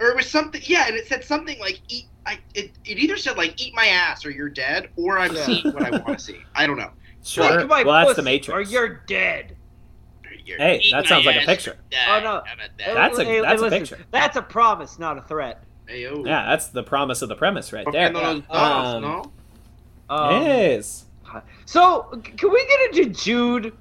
or 0.00 0.08
it 0.08 0.16
was 0.16 0.28
something. 0.30 0.60
Yeah, 0.64 0.86
and 0.86 0.96
it 0.96 1.06
said 1.06 1.24
something 1.24 1.58
like 1.60 1.80
eat. 1.88 2.06
I, 2.26 2.38
it, 2.54 2.70
it 2.86 2.98
either 2.98 3.16
said 3.18 3.36
like 3.36 3.60
eat 3.62 3.74
my 3.74 3.86
ass 3.86 4.24
or 4.24 4.30
you're 4.30 4.48
dead 4.48 4.88
or 4.96 5.18
I'm 5.18 5.34
Yeah. 5.34 5.44
seeing 5.44 5.72
what 5.74 5.82
I 5.82 5.90
want 6.06 6.18
to 6.18 6.24
see. 6.24 6.38
I 6.54 6.66
don't 6.66 6.78
know. 6.78 6.90
Sure. 7.22 7.58
Lick 7.58 7.68
my 7.68 7.82
Well, 7.84 7.94
that's 8.06 8.16
the 8.16 8.22
pussy 8.22 8.24
Matrix. 8.24 8.70
Or 8.70 8.72
you're 8.72 8.88
dead. 9.06 9.56
You're 10.46 10.58
Hey, 10.58 10.82
that 10.92 11.06
sounds 11.06 11.24
like 11.26 11.42
a 11.42 11.46
picture. 11.46 11.76
Oh, 12.08 12.20
no. 12.22 12.36
A. 12.36 12.44
That's 12.94 13.18
a- 13.18 13.24
Hey, 13.24 13.40
that's 13.40 13.60
a 13.60 13.64
listen, 13.64 13.78
picture. 13.78 13.98
That's 14.10 14.36
a 14.36 14.42
promise, 14.42 14.98
not 14.98 15.16
a 15.18 15.22
threat. 15.22 15.64
Hey, 15.86 16.02
yo. 16.02 16.22
Yeah, 16.24 16.46
that's 16.48 16.68
the 16.68 16.82
promise 16.82 17.20
of 17.22 17.28
the 17.30 17.34
premise 17.34 17.72
right 17.72 17.86
Okay, 17.86 17.96
there. 17.98 18.12
no, 18.12 18.20
no, 18.20 18.42
no, 18.50 18.54
Um, 18.54 19.02
no. 19.02 19.32
Um, 20.08 20.42
yes. 20.46 21.04
So, 21.66 22.02
can 22.36 22.52
we 22.52 22.66
get 22.66 22.96
into 22.96 23.10
Jude? 23.18 23.72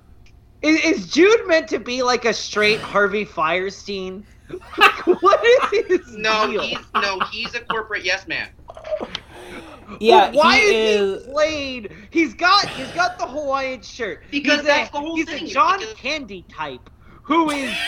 Is, 0.62 0.84
is 0.84 1.12
Jude 1.12 1.48
meant 1.48 1.68
to 1.70 1.80
be 1.80 2.04
like 2.04 2.26
a 2.26 2.34
straight 2.34 2.80
Harvey 2.80 3.26
Fierstein? 3.26 4.24
Like, 4.78 5.08
what 5.22 5.44
is 5.44 5.88
his 5.88 6.16
No, 6.18 6.48
deal? 6.48 6.62
he's 6.62 6.78
no, 6.96 7.20
he's 7.32 7.56
a 7.56 7.62
corporate 7.62 8.04
yes 8.04 8.28
man. 8.28 8.50
Yeah, 10.00 10.26
But 10.28 10.36
why 10.36 10.58
he 10.60 10.66
is, 10.66 11.02
is. 11.22 11.26
he 11.26 11.32
played? 11.32 11.92
He's 12.12 12.34
got 12.34 12.68
he's 12.70 12.92
got 12.92 13.18
the 13.18 13.26
Hawaiian 13.26 13.82
shirt. 13.82 14.24
Because 14.30 14.58
he's 14.58 14.66
that's 14.68 14.90
a, 14.90 14.94
the 14.94 15.00
whole 15.00 15.16
he's 15.16 15.26
thing, 15.26 15.46
a 15.46 15.48
John 15.48 15.80
because- 15.80 15.94
Candy 15.96 16.46
type 16.50 16.88
who 17.24 17.50
is 17.52 17.74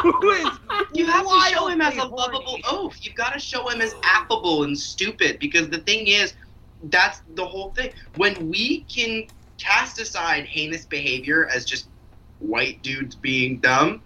who 0.00 0.30
is 0.30 0.48
You 0.94 1.06
have 1.06 1.26
to 1.26 1.50
show 1.54 1.66
him 1.68 1.80
as 1.80 1.94
a 1.94 2.08
wildly 2.08 2.16
lovable 2.16 2.58
oaf. 2.64 2.96
You've 3.04 3.14
got 3.14 3.32
to 3.32 3.38
show 3.38 3.68
him 3.68 3.80
as 3.80 3.94
affable 4.02 4.64
and 4.64 4.78
stupid 4.78 5.38
because 5.38 5.68
the 5.68 5.78
thing 5.78 6.06
is, 6.06 6.34
that's 6.84 7.22
the 7.34 7.44
whole 7.46 7.70
thing. 7.72 7.92
When 8.16 8.48
we 8.48 8.80
can 8.88 9.26
cast 9.58 10.00
aside 10.00 10.44
heinous 10.46 10.84
behavior 10.86 11.46
as 11.48 11.64
just 11.64 11.88
white 12.38 12.82
dudes 12.82 13.14
being 13.14 13.58
dumb, 13.58 14.02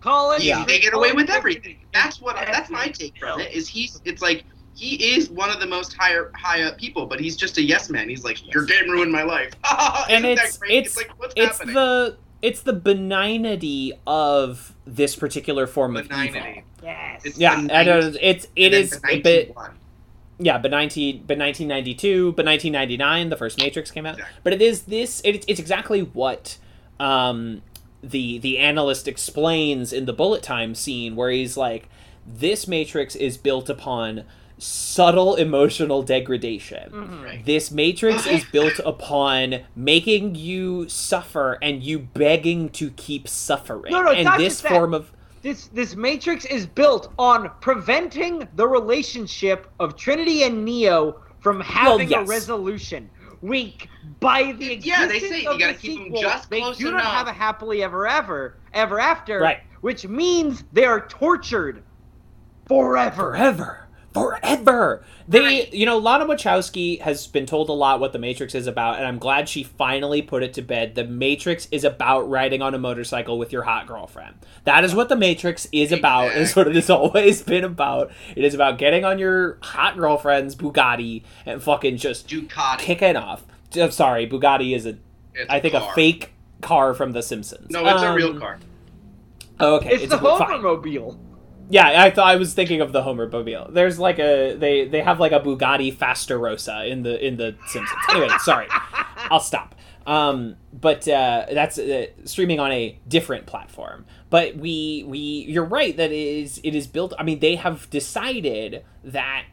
Call 0.00 0.32
it. 0.32 0.42
Yeah. 0.42 0.64
they 0.64 0.80
get 0.80 0.94
away 0.94 1.12
with 1.12 1.30
everything. 1.30 1.78
That's 1.94 2.20
what 2.20 2.34
that's 2.36 2.70
my 2.70 2.88
take 2.88 3.16
from 3.18 3.38
it. 3.40 3.52
Is 3.52 3.68
he's 3.68 4.00
it's 4.04 4.20
like 4.20 4.44
he 4.74 5.14
is 5.14 5.30
one 5.30 5.48
of 5.50 5.60
the 5.60 5.66
most 5.66 5.92
higher 5.94 6.32
high 6.34 6.62
up 6.62 6.76
people, 6.76 7.06
but 7.06 7.20
he's 7.20 7.36
just 7.36 7.56
a 7.58 7.62
yes 7.62 7.88
man. 7.88 8.08
He's 8.08 8.24
like, 8.24 8.52
your 8.52 8.64
game 8.64 8.90
ruined 8.90 9.12
my 9.12 9.22
life. 9.22 9.52
and 10.10 10.24
Isn't 10.24 10.36
that 10.36 10.44
it's 10.46 10.56
great? 10.56 10.72
it's 10.86 10.96
like 10.96 11.10
what's 11.20 11.34
it's 11.36 11.58
happening? 11.58 11.74
the 11.76 12.16
it's 12.40 12.62
the 12.62 12.72
benignity 12.72 13.92
of 14.06 14.74
this 14.84 15.14
particular 15.14 15.68
form 15.68 15.96
of 15.96 16.08
Benignity. 16.08 16.48
evil. 16.50 16.62
Yes. 16.82 17.22
It's 17.24 17.38
Yeah, 17.38 17.60
the 17.60 17.76
I 17.76 17.84
know 17.84 18.00
90s, 18.00 18.18
it's 18.20 18.44
it 18.56 18.64
and 18.64 18.74
then 18.74 18.82
is 18.82 18.90
the 18.90 19.08
a 19.08 19.20
bit 19.20 19.54
91. 19.54 19.70
Yeah, 20.44 20.58
but 20.58 20.70
nineteen 20.70 21.24
but 21.26 21.38
nineteen 21.38 21.68
ninety 21.68 21.94
two, 21.94 22.32
but 22.32 22.44
nineteen 22.44 22.72
ninety 22.72 22.96
nine, 22.96 23.28
the 23.30 23.36
first 23.36 23.58
Matrix 23.58 23.90
came 23.90 24.06
out. 24.06 24.14
Exactly. 24.14 24.40
But 24.44 24.52
it 24.54 24.62
is 24.62 24.82
this 24.82 25.20
it, 25.24 25.44
it's 25.48 25.60
exactly 25.60 26.00
what 26.02 26.58
um 27.00 27.62
the 28.02 28.38
the 28.38 28.58
analyst 28.58 29.06
explains 29.08 29.92
in 29.92 30.04
the 30.06 30.12
bullet 30.12 30.42
time 30.42 30.74
scene 30.74 31.14
where 31.16 31.30
he's 31.30 31.56
like 31.56 31.88
this 32.26 32.66
matrix 32.68 33.14
is 33.16 33.36
built 33.36 33.68
upon 33.70 34.24
subtle 34.58 35.34
emotional 35.36 36.02
degradation 36.02 36.90
Mhm. 36.90 37.24
Right. 37.24 37.44
this 37.46 37.70
matrix 37.70 38.26
is 38.36 38.44
built 38.44 38.78
upon 38.84 39.60
making 39.74 40.34
you 40.34 40.88
suffer 40.88 41.58
and 41.62 41.82
you 41.82 41.98
begging 41.98 42.68
to 42.70 42.90
keep 42.90 43.26
suffering 43.28 43.92
No, 43.92 44.02
no, 44.02 44.10
and 44.12 44.24
not 44.24 44.38
this 44.38 44.54
just 44.54 44.62
that. 44.64 44.72
form 44.72 44.94
of 44.94 45.12
This 45.42 45.66
this 45.68 45.96
matrix 45.96 46.44
is 46.44 46.66
built 46.66 47.12
on 47.18 47.50
preventing 47.60 48.46
the 48.54 48.66
relationship 48.66 49.66
of 49.80 49.96
Trinity 49.96 50.44
and 50.44 50.64
Neo 50.64 51.20
from 51.40 51.60
having 51.60 52.08
yes. 52.10 52.26
a 52.28 52.30
resolution. 52.30 53.10
We 53.40 53.76
by 54.20 54.52
the 54.52 54.72
existence 54.72 54.84
Yeah, 54.86 55.06
they 55.08 55.18
say 55.18 55.42
you 55.42 55.50
of 55.50 55.58
gotta 55.58 55.72
the 55.72 55.78
keep 55.80 55.98
'em 55.98 56.04
sequel, 56.06 56.22
just 56.22 56.48
they 56.48 56.60
close 56.60 56.78
do 56.78 56.92
not 56.92 57.04
have 57.04 57.26
a 57.26 57.32
happily 57.32 57.82
ever 57.82 58.06
ever 58.06 58.56
ever 58.72 59.00
after, 59.00 59.40
Right. 59.40 59.58
which 59.80 60.06
means 60.06 60.62
they 60.72 60.84
are 60.84 61.00
tortured 61.08 61.82
forever. 62.68 63.32
forever 63.32 63.78
forever 64.14 65.02
they 65.26 65.40
Right. 65.40 65.72
you 65.74 65.86
know 65.86 65.96
lana 65.98 66.26
wachowski 66.26 67.00
has 67.00 67.26
been 67.26 67.46
told 67.46 67.68
a 67.68 67.72
lot 67.72 67.98
what 68.00 68.12
the 68.12 68.18
matrix 68.18 68.54
is 68.54 68.66
about 68.66 68.96
and 68.98 69.06
i'm 69.06 69.18
glad 69.18 69.48
she 69.48 69.62
finally 69.62 70.20
put 70.20 70.42
it 70.42 70.52
to 70.54 70.62
bed 70.62 70.94
the 70.94 71.04
matrix 71.04 71.66
is 71.70 71.82
about 71.84 72.28
riding 72.28 72.60
on 72.62 72.74
a 72.74 72.78
motorcycle 72.78 73.38
with 73.38 73.52
your 73.52 73.62
hot 73.62 73.86
girlfriend 73.86 74.34
that 74.64 74.84
is 74.84 74.94
what 74.94 75.08
the 75.08 75.16
matrix 75.16 75.66
is 75.72 75.92
about 75.92 76.32
is 76.36 76.54
what 76.54 76.66
it 76.68 76.74
has 76.74 76.90
always 76.90 77.42
been 77.42 77.64
about 77.64 78.10
it 78.36 78.44
is 78.44 78.54
about 78.54 78.76
getting 78.78 79.04
on 79.04 79.18
your 79.18 79.58
hot 79.62 79.96
girlfriend's 79.96 80.54
bugatti 80.54 81.22
and 81.46 81.62
fucking 81.62 81.96
just 81.96 82.28
Ducati. 82.28 82.78
kicking 82.78 83.16
off 83.16 83.44
I'm 83.74 83.90
sorry 83.90 84.26
bugatti 84.28 84.74
is 84.76 84.84
a 84.86 84.98
It's 85.34 85.48
i 85.48 85.58
think 85.60 85.74
a 85.74 85.80
car. 85.80 85.94
fake 85.94 86.32
car 86.60 86.92
from 86.94 87.12
the 87.12 87.22
simpsons 87.22 87.70
No, 87.70 87.84
it's 87.86 88.02
a 88.02 88.12
real 88.12 88.30
Um, 88.32 88.38
car. 88.40 88.58
okay 89.60 89.94
It's, 89.94 90.08
the 90.10 90.16
a- 90.18 90.38
fine. 90.38 90.60
Homermobile. 90.60 91.16
Yeah, 91.72 92.02
I 92.02 92.10
thought 92.10 92.26
I 92.26 92.36
was 92.36 92.52
thinking 92.52 92.82
of 92.82 92.92
the 92.92 93.02
Homer 93.02 93.26
mobile. 93.26 93.66
There's 93.70 93.98
like 93.98 94.18
a 94.18 94.54
they 94.54 94.86
they 94.86 95.00
have 95.00 95.18
like 95.18 95.32
a 95.32 95.40
Bugatti 95.40 95.90
Fastarosa 95.90 96.86
in 96.86 97.02
the 97.02 97.26
in 97.26 97.38
the 97.38 97.56
Simpsons. 97.66 97.98
Anyway, 98.10 98.28
sorry, 98.40 98.66
I'll 99.30 99.40
stop. 99.40 99.74
Um, 100.06 100.56
but 100.70 101.08
uh, 101.08 101.46
that's 101.50 101.78
uh, 101.78 102.08
streaming 102.26 102.60
on 102.60 102.72
a 102.72 102.98
different 103.08 103.46
platform. 103.46 104.04
But 104.28 104.56
we 104.56 105.02
we 105.06 105.18
you're 105.18 105.64
right 105.64 105.96
that 105.96 106.12
it 106.12 106.14
is 106.14 106.60
it 106.62 106.74
is 106.74 106.86
built. 106.86 107.14
I 107.18 107.22
mean, 107.22 107.38
they 107.38 107.56
have 107.56 107.88
decided 107.88 108.84
that 109.02 109.46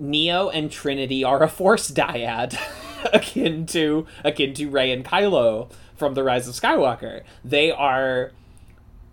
Neo 0.00 0.48
and 0.48 0.72
Trinity 0.72 1.22
are 1.22 1.40
a 1.40 1.48
Force 1.48 1.88
dyad, 1.92 2.58
akin 3.12 3.64
to 3.66 4.08
akin 4.24 4.54
to 4.54 4.68
Rey 4.68 4.90
and 4.90 5.04
Kylo 5.04 5.70
from 5.94 6.14
the 6.14 6.24
Rise 6.24 6.48
of 6.48 6.56
Skywalker. 6.56 7.22
They 7.44 7.70
are 7.70 8.32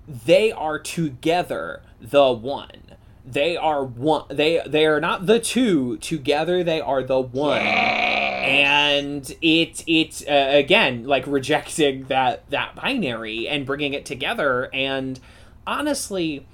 they 0.08 0.52
are 0.52 0.80
together 0.80 1.84
the 2.02 2.32
one. 2.32 2.84
They 3.26 3.58
are 3.58 3.84
one. 3.84 4.24
They 4.30 4.62
they 4.66 4.86
are 4.86 5.02
not 5.02 5.26
the 5.26 5.40
two. 5.40 5.98
Together 5.98 6.64
they 6.64 6.80
are 6.80 7.04
the 7.04 7.20
one. 7.20 7.62
And 7.62 9.30
it 9.42 9.84
it 9.86 10.24
uh, 10.30 10.58
again 10.58 11.06
like 11.06 11.28
rejecting 11.28 12.06
that 12.06 12.50
that 12.52 12.76
binary 12.76 13.48
and 13.48 13.66
bringing 13.66 13.94
it 13.94 14.06
together. 14.06 14.70
And 14.74 15.20
honestly, 15.66 16.48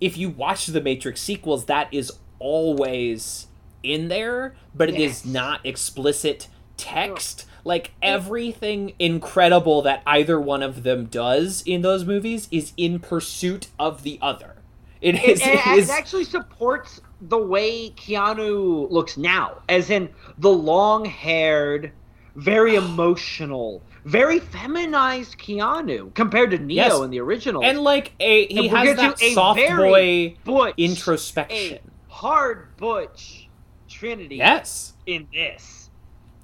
if 0.00 0.16
you 0.16 0.30
watch 0.30 0.66
the 0.66 0.80
Matrix 0.80 1.20
sequels, 1.20 1.64
that 1.64 1.92
is 1.92 2.12
always 2.38 3.48
in 3.82 4.08
there, 4.08 4.54
but 4.74 4.88
it 4.88 4.94
is 4.96 5.24
Yes. 5.24 5.26
not 5.26 5.66
explicit 5.66 6.46
text. 6.76 7.46
Like 7.64 7.90
everything 8.00 8.94
incredible 8.98 9.82
that 9.82 10.02
either 10.06 10.40
one 10.40 10.62
of 10.62 10.82
them 10.84 11.06
does 11.06 11.62
in 11.66 11.82
those 11.82 12.04
movies 12.04 12.48
is 12.50 12.72
in 12.76 13.00
pursuit 13.00 13.68
of 13.78 14.02
the 14.02 14.18
other. 14.22 14.54
It 15.00 15.14
It, 15.16 15.24
is. 15.28 15.40
it, 15.40 15.46
it 15.48 15.66
it 15.66 15.78
is 15.78 15.90
actually 15.90 16.24
supports 16.24 17.00
the 17.22 17.38
way 17.38 17.90
Keanu 17.90 18.90
looks 18.90 19.16
now, 19.16 19.58
as 19.68 19.90
in 19.90 20.08
the 20.38 20.50
long-haired, 20.50 21.92
very 22.36 22.74
emotional, 22.76 23.82
very 24.04 24.40
feminized 24.40 25.38
Keanu 25.38 26.12
compared 26.14 26.50
to 26.52 26.58
Neo 26.58 26.76
Yes. 26.84 27.00
in 27.00 27.10
the 27.10 27.20
original. 27.20 27.62
and 27.64 27.80
like 27.80 28.12
a 28.20 28.46
he 28.46 28.68
And 28.68 28.76
has 28.76 28.96
that 28.96 29.22
a 29.22 29.32
soft 29.34 29.60
boy 29.60 30.36
butch, 30.44 30.74
introspection. 30.78 31.78
hard 32.08 32.76
butch 32.76 33.48
Trinity 33.88 34.36
Yes. 34.36 34.94
in 35.06 35.26
this. 35.32 35.90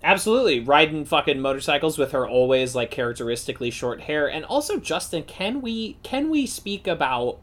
Absolutely, 0.02 0.60
riding 0.60 1.04
fucking 1.04 1.40
motorcycles 1.40 1.96
with 1.98 2.12
her 2.12 2.28
always 2.28 2.74
like 2.74 2.90
characteristically 2.90 3.70
short 3.70 4.02
hair, 4.02 4.28
and 4.30 4.44
also 4.44 4.78
Justin, 4.78 5.22
can 5.24 5.60
we 5.62 5.94
can 6.02 6.28
we 6.30 6.46
speak 6.46 6.86
about? 6.86 7.38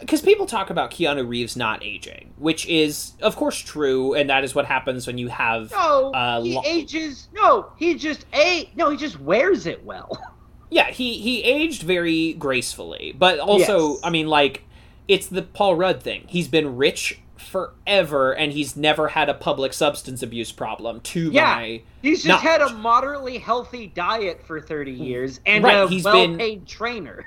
Because 0.00 0.20
people 0.22 0.46
talk 0.46 0.70
about 0.70 0.90
Keanu 0.90 1.28
Reeves 1.28 1.56
not 1.56 1.84
aging, 1.84 2.32
which 2.38 2.66
is 2.66 3.12
of 3.22 3.36
course 3.36 3.58
true, 3.58 4.14
and 4.14 4.28
that 4.30 4.44
is 4.44 4.54
what 4.54 4.64
happens 4.66 5.06
when 5.06 5.18
you 5.18 5.28
have 5.28 5.70
No, 5.72 6.10
Uh, 6.12 6.40
he 6.42 6.54
lo- 6.54 6.62
ages. 6.66 7.28
No, 7.34 7.72
he 7.76 7.94
just 7.94 8.24
a. 8.34 8.68
No, 8.74 8.90
he 8.90 8.96
just 8.96 9.20
wears 9.20 9.66
it 9.66 9.84
well. 9.84 10.10
yeah 10.70 10.90
he 10.90 11.18
he 11.18 11.42
aged 11.42 11.82
very 11.82 12.32
gracefully, 12.34 13.14
but 13.18 13.38
also 13.38 13.90
Yes. 13.90 14.00
I 14.04 14.10
mean 14.10 14.26
like 14.28 14.64
it's 15.08 15.26
the 15.26 15.42
Paul 15.42 15.74
Rudd 15.74 16.02
thing. 16.02 16.24
He's 16.28 16.48
been 16.48 16.76
rich 16.76 17.20
forever 17.36 18.32
and 18.32 18.52
he's 18.52 18.76
never 18.76 19.08
had 19.08 19.28
a 19.28 19.34
public 19.34 19.72
substance 19.72 20.22
abuse 20.22 20.52
problem 20.52 21.00
to 21.00 21.30
Yeah. 21.32 21.44
my 21.56 21.82
He's 22.02 22.22
just 22.22 22.42
had 22.42 22.60
a 22.62 22.70
moderately 22.74 23.38
healthy 23.38 23.88
diet 23.88 24.42
for 24.46 24.60
30 24.60 24.92
years 24.92 25.40
and 25.44 25.64
Right, 25.64 25.74
a 25.76 25.88
he's 25.88 26.04
been- 26.04 26.30
well-paid 26.32 26.66
trainer. 26.66 27.24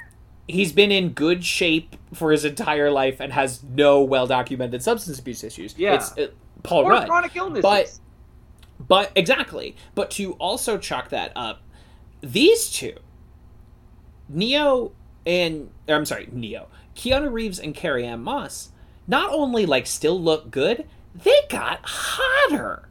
he's 0.48 0.72
been 0.72 0.92
in 0.92 1.10
good 1.10 1.44
shape 1.44 1.96
for 2.14 2.32
his 2.32 2.46
entire 2.46 2.90
life 2.92 3.20
and 3.20 3.34
has 3.34 3.64
no 3.64 4.02
well 4.04 4.28
documented 4.28 4.82
substance 4.84 5.20
abuse 5.20 5.44
issues. 5.44 5.76
Yeah. 5.78 5.96
It's 5.96 6.18
uh, 6.18 6.28
Paul 6.64 6.86
Or 6.86 6.92
Rudd. 6.92 7.08
chronic 7.08 7.36
illnesses. 7.36 7.62
But- 7.64 8.00
But 8.88 9.12
exactly. 9.16 9.76
But 9.96 10.12
to 10.12 10.34
also 10.34 10.78
chalk 10.78 11.10
that 11.10 11.32
up, 11.36 11.62
these 12.22 12.70
two, 12.70 12.96
Neo 14.30 14.92
and 15.26 15.70
I'm 15.88 16.06
sorry, 16.06 16.28
Neo, 16.32 16.68
Keanu 16.96 17.32
Reeves 17.32 17.60
and 17.60 17.74
Carrie-Anne 17.74 18.22
Moss, 18.24 18.72
not 19.08 19.32
only 19.32 19.66
like 19.66 19.88
still 19.88 20.20
look 20.22 20.52
good, 20.52 20.86
they 21.16 21.40
got 21.50 21.80
hotter. 21.84 22.88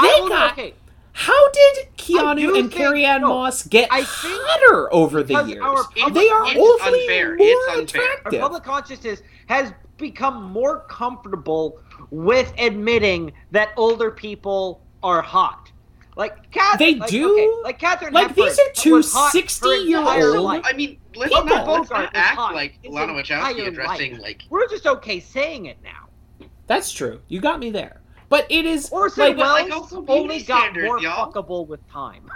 They 0.00 0.08
I 0.08 0.26
got. 0.28 0.52
okay, 0.52 0.74
How 1.20 1.50
did 1.50 1.78
I 1.78 1.88
Keanu 1.96 2.44
and 2.44 2.70
think- 2.70 2.72
Carrie-Anne 2.74 3.22
no, 3.22 3.28
Moss 3.28 3.64
get 3.64 3.88
I 3.90 4.02
hotter 4.06 4.92
over 4.94 5.24
the 5.24 5.34
years? 5.46 5.60
our 5.60 5.80
It's- 5.96 6.12
they 6.14 6.28
are 6.30 6.46
it's 6.46 6.56
awfully 6.56 7.00
unfair. 7.02 7.36
more 7.36 7.46
It's 7.48 7.68
unfair. 7.72 8.02
our 8.02 8.06
attractive. 8.08 8.40
public 8.40 8.62
consciousness 8.62 9.22
has 9.46 9.72
become 9.96 10.44
more 10.44 10.84
comfortable 10.88 11.78
with 12.12 12.52
admitting 12.56 13.32
that 13.50 13.70
older 13.76 14.12
people 14.12 14.80
are 15.02 15.20
hot. 15.20 15.72
Like 16.14 16.50
Kath, 16.52 16.78
They 16.78 16.94
like, 16.94 17.10
do? 17.10 17.32
okay, 17.32 17.48
like 17.64 17.78
Katharine. 17.80 18.12
Like, 18.14 18.28
Hepburn 18.28 18.44
these 18.46 18.58
are 18.60 18.70
two 18.74 18.94
was 18.94 19.12
hot 19.12 19.32
her 19.32 19.38
60-year-old 19.40 20.06
entire 20.06 20.40
life. 20.40 20.62
I 20.64 20.72
mean, 20.72 20.98
let's 21.16 21.32
People. 21.34 21.48
not, 21.48 21.66
let's 21.66 21.90
not 21.90 22.10
act 22.14 22.36
hot 22.36 22.54
like 22.54 22.74
his 22.82 22.92
Lana 22.92 23.12
Wachowski 23.12 23.50
entire 23.56 23.68
addressing 23.68 24.12
life. 24.14 24.22
like 24.22 24.42
We're 24.50 24.68
just 24.68 24.86
okay 24.86 25.18
saying 25.18 25.66
it 25.66 25.78
now. 25.82 26.46
That's 26.68 26.92
true. 26.92 27.20
You 27.26 27.40
got 27.40 27.58
me 27.58 27.70
there. 27.70 28.02
But 28.28 28.46
it 28.50 28.64
is 28.66 28.90
Orson 28.90 29.22
like 29.24 29.36
well- 29.36 29.54
Welles 29.54 29.70
like, 29.70 29.72
also 29.72 30.04
only 30.08 30.42
got 30.42 30.60
standards, 30.60 30.86
more 30.86 31.00
y'all. 31.00 31.32
fuckable 31.32 31.66
with 31.66 31.86
time. 31.90 32.30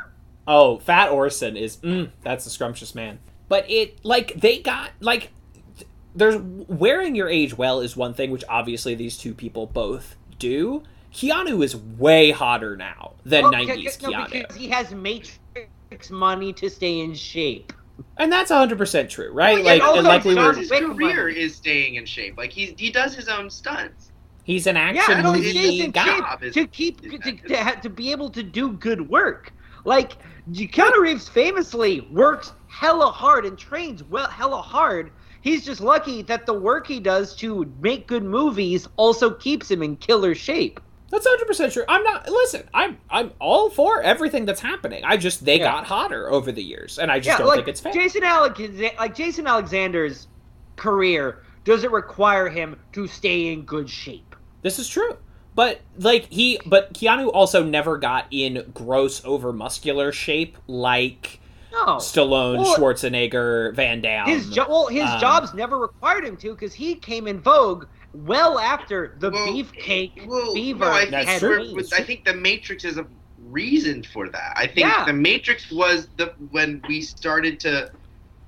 oh, 0.47 0.79
Fat 0.79 1.11
Orson 1.11 1.57
is 1.57 1.77
mm, 1.79 2.11
that's 2.23 2.47
a 2.47 2.51
scrumptious 2.51 2.95
man. 2.95 3.19
But 3.49 3.71
it 3.71 4.03
like 4.05 4.35
they 4.41 4.59
got 4.61 4.91
like 5.01 5.31
th- 5.77 5.89
there's 6.15 6.37
wearing 6.69 7.15
your 7.15 7.29
age 7.29 7.57
well 7.59 7.81
is 7.81 7.97
one 7.97 8.15
thing 8.15 8.31
which 8.31 8.45
obviously 8.49 8.95
these 8.95 9.19
two 9.19 9.35
people 9.35 9.67
both 9.67 10.17
do. 10.39 10.83
Keanu 11.13 11.63
is 11.63 11.77
way 11.77 12.31
hotter 12.31 12.75
now 12.75 13.13
than 13.27 13.43
Well, 13.45 13.53
90s 13.53 13.91
c- 13.91 14.07
no, 14.07 14.13
Keanu. 14.13 14.31
because 14.33 14.57
he 14.57 14.69
has 14.71 14.95
Matrix 14.95 16.11
money 16.11 16.55
to 16.55 16.71
stay 16.71 17.01
in 17.01 17.15
shape. 17.15 17.73
And 18.17 18.33
that's 18.33 18.51
100% 18.51 19.11
true, 19.11 19.31
right? 19.31 19.57
Well, 19.57 19.65
like 19.65 19.81
yeah, 19.81 19.87
also, 19.87 19.99
and 19.99 20.09
like 20.09 20.25
we 20.25 20.35
were 20.35 20.55
his 20.55 20.71
career 20.71 21.27
money. 21.27 21.39
is 21.39 21.55
staying 21.55 21.97
in 21.97 22.07
shape. 22.07 22.39
Like 22.39 22.51
he 22.51 22.75
he 22.79 22.91
does 22.91 23.15
his 23.15 23.29
own 23.29 23.51
stunts. 23.51 24.12
He's 24.45 24.67
an 24.67 24.77
Yeah, 24.77 24.83
action 24.83 25.23
no, 25.23 25.33
movie 25.33 25.51
stays 25.51 25.81
in 25.85 25.91
guy. 25.91 26.05
shape 26.05 26.43
is- 26.43 26.55
to 26.55 26.67
keep 26.67 27.05
is 27.05 27.13
to, 27.13 27.19
that 27.33 27.49
to, 27.49 27.57
ha- 27.65 27.81
to 27.83 27.89
be 27.91 28.11
able 28.13 28.31
to 28.31 28.43
do 28.43 28.73
good 28.73 29.09
work. 29.09 29.53
Like 29.85 30.13
Keanu 30.53 30.99
Reeves 30.99 31.29
famously 31.29 32.03
works 32.13 32.53
hella 32.69 33.11
hard 33.11 33.45
and 33.45 33.59
trains 33.59 34.03
well 34.05 34.29
hella 34.29 34.63
hard. 34.63 35.11
He's 35.41 35.65
just 35.65 35.81
lucky 35.81 36.23
that 36.23 36.47
the 36.47 36.55
work 36.55 36.87
he 36.87 37.01
does 37.01 37.35
to 37.37 37.71
make 37.81 38.07
good 38.07 38.23
movies 38.23 38.87
also 38.97 39.31
keeps 39.31 39.69
him 39.71 39.83
in 39.83 39.97
killer 39.97 40.35
shape. 40.37 40.79
That's 41.11 41.27
100% 41.27 41.73
true. 41.73 41.83
I'm 41.89 42.03
not 42.05 42.29
listen, 42.29 42.63
I'm 42.73 42.97
I'm 43.11 43.33
all 43.41 43.69
for 43.71 44.01
everything 44.03 44.47
that's 44.47 44.61
happening. 44.61 45.05
I 45.05 45.17
just 45.17 45.45
they 45.45 45.59
Yeah. 45.59 45.65
got 45.73 45.85
hotter 45.85 46.31
over 46.31 46.53
the 46.53 46.63
years 46.63 46.99
and 46.99 47.11
I 47.11 47.19
just 47.19 47.27
yeah, 47.27 47.39
don't 47.39 47.49
like 47.49 47.57
think 47.57 47.69
it's 47.69 47.81
fair. 47.81 47.93
Jason 47.93 48.23
Alexander, 48.25 48.91
like 48.99 49.15
Jason 49.17 49.47
Alexander's 49.47 50.29
career 50.77 51.43
doesn't 51.65 51.93
require 51.93 52.49
him 52.49 52.79
to 52.93 53.07
stay 53.07 53.53
in 53.53 53.63
good 53.63 53.91
shape. 53.91 54.32
This 54.63 54.79
is 54.79 54.89
true. 54.89 55.17
But 55.55 55.81
like 55.99 56.27
he 56.33 56.59
but 56.65 56.95
Keanu 56.95 57.31
also 57.33 57.63
never 57.63 57.99
got 57.99 58.27
in 58.31 58.71
gross 58.73 59.23
over 59.25 59.53
muscular 59.53 60.11
shape 60.13 60.57
like 60.67 61.41
No, 61.73 61.97
Stallone, 61.97 62.59
Well, 62.59 62.77
Schwarzenegger, 62.77 63.75
Van 63.75 64.01
Damme. 64.01 64.29
his 64.29 64.49
jo- 64.49 64.67
well, 64.69 64.87
his 64.87 65.05
um, 65.05 65.21
jobs 65.21 65.53
never 65.53 65.79
required 65.79 66.25
him 66.25 66.37
to 66.39 66.53
because 66.55 66.73
he 66.73 66.95
came 66.95 67.27
in 67.27 67.39
vogue 67.41 67.85
well 68.15 68.59
after 68.59 69.15
the 69.19 69.31
Well, 69.31 69.47
beefcake 69.49 70.27
well, 70.27 70.55
fever 70.55 70.81
no, 70.87 70.91
I, 70.91 71.05
think 71.11 71.15
had 71.29 71.39
true. 71.41 71.75
we're- 71.75 71.85
I 71.95 72.03
think 72.03 72.25
the 72.25 72.35
Matrix 72.35 72.85
is 72.85 72.97
a 72.97 73.07
reason 73.51 74.03
for 74.03 74.29
that. 74.31 74.53
I 74.57 74.67
think 74.67 74.87
Yeah. 74.87 75.05
the 75.05 75.13
Matrix 75.13 75.71
was 75.71 76.09
the 76.17 76.33
when 76.51 76.83
we 76.89 77.03
started 77.03 77.61
to 77.61 77.91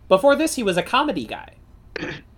Before 0.09 0.36
this 0.36 0.55
he 0.55 0.62
was 0.62 0.78
a 0.78 0.82
comedy 0.82 1.27
guy. 1.27 1.51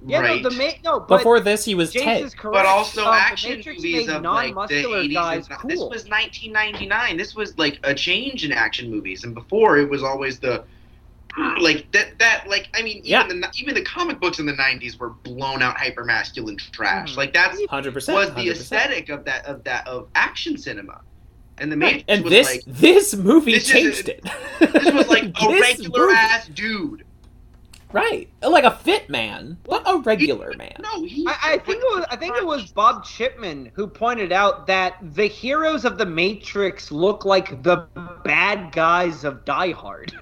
Yeah, 0.06 0.20
right. 0.20 0.42
no, 0.42 0.50
the 0.50 0.56
ma- 0.56 0.70
no, 0.84 1.00
but 1.00 1.18
Before 1.18 1.40
this 1.40 1.64
he 1.64 1.74
was 1.74 1.92
James 1.92 2.04
Ted. 2.04 2.24
is 2.24 2.34
correct. 2.34 2.54
but 2.54 2.66
also 2.66 3.02
Um, 3.06 3.14
action 3.14 3.50
Matrix 3.56 3.78
movies 3.78 4.06
made 4.06 4.14
of 4.16 4.22
like 4.22 4.54
the 4.68 4.74
80s. 4.84 5.12
guys 5.14 5.48
and, 5.48 5.58
cool. 5.58 5.68
This 5.70 5.78
was 5.80 6.08
1999. 6.08 7.16
This 7.16 7.34
was 7.34 7.56
like 7.58 7.80
a 7.82 7.94
change 7.94 8.44
in 8.44 8.52
action 8.52 8.90
movies, 8.90 9.24
and 9.24 9.34
before 9.34 9.78
it 9.78 9.88
was 9.88 10.02
always 10.02 10.38
the 10.38 10.62
like 11.60 11.90
that 11.92 12.18
that 12.18 12.44
like 12.48 12.68
I 12.74 12.82
mean 12.82 12.98
even 12.98 13.04
Yeah. 13.10 13.26
the 13.26 13.48
even 13.56 13.74
the 13.74 13.82
comic 13.82 14.20
books 14.20 14.38
in 14.38 14.46
the 14.46 14.52
90s 14.54 14.98
were 14.98 15.10
blown 15.10 15.60
out 15.62 15.76
hyper 15.78 16.04
masculine 16.04 16.56
trash. 16.56 17.12
Mhm. 17.14 17.16
Like 17.16 17.32
that's 17.34 17.60
100%. 17.60 18.14
was 18.14 18.28
the 18.34 18.34
100%. 18.48 18.50
aesthetic 18.52 19.08
of 19.08 19.24
that 19.24 19.44
of 19.46 19.64
that 19.64 19.86
of 19.88 20.08
action 20.14 20.56
cinema, 20.56 21.00
and 21.58 21.72
the 21.72 21.76
Right. 21.76 21.96
Matrix 21.96 22.04
And 22.08 22.24
was 22.24 22.30
this 22.30 22.46
like 22.46 22.62
this 22.66 23.16
movie 23.16 23.52
This 23.52 23.64
is- 23.64 23.70
changed 23.70 24.08
it. 24.08 24.22
this 24.60 24.92
was 24.92 25.08
like 25.08 25.24
a 25.42 25.46
This 25.48 25.60
regular 25.60 26.06
movie- 26.06 26.14
ass 26.16 26.46
dude. 26.48 27.02
Right. 27.92 28.28
Like 28.42 28.64
a 28.64 28.72
fit 28.72 29.08
man, 29.08 29.56
but 29.64 29.82
a 29.86 29.98
regular 29.98 30.52
man. 30.58 30.76
No, 30.82 31.04
he. 31.04 31.26
I, 31.26 31.54
I 31.54 31.58
think 31.58 31.78
it 31.82 31.96
was 31.96 32.04
I 32.10 32.16
think 32.16 32.36
it 32.36 32.44
was 32.44 32.70
Bob 32.72 33.04
Chipman 33.04 33.70
who 33.74 33.86
pointed 33.86 34.32
out 34.32 34.66
that 34.66 34.96
the 35.14 35.26
heroes 35.26 35.84
of 35.84 35.96
the 35.96 36.04
Matrix 36.06 36.90
look 36.90 37.24
like 37.24 37.62
the 37.62 37.86
bad 38.24 38.72
guys 38.72 39.24
of 39.24 39.44
Die 39.44 39.70
Hard. 39.72 40.12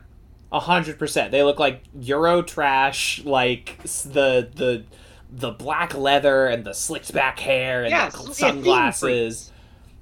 A 0.53 0.61
hundred 0.61 0.99
percent. 0.99 1.33
They 1.33 1.43
look 1.43 1.59
like 1.59 1.83
Euro 2.01 2.43
trash, 2.43 3.25
like 3.25 3.83
the 3.83 4.49
the 4.55 4.85
the 5.33 5.51
black 5.51 5.95
leather 5.95 6.47
and 6.47 6.65
the 6.65 6.75
slicked 6.75 7.13
back 7.13 7.41
hair 7.41 7.83
and 7.83 7.91
Yeah, 7.91 8.11
the 8.11 8.19
s- 8.19 8.27
yeah, 8.41 8.51
sunglasses. 8.51 9.51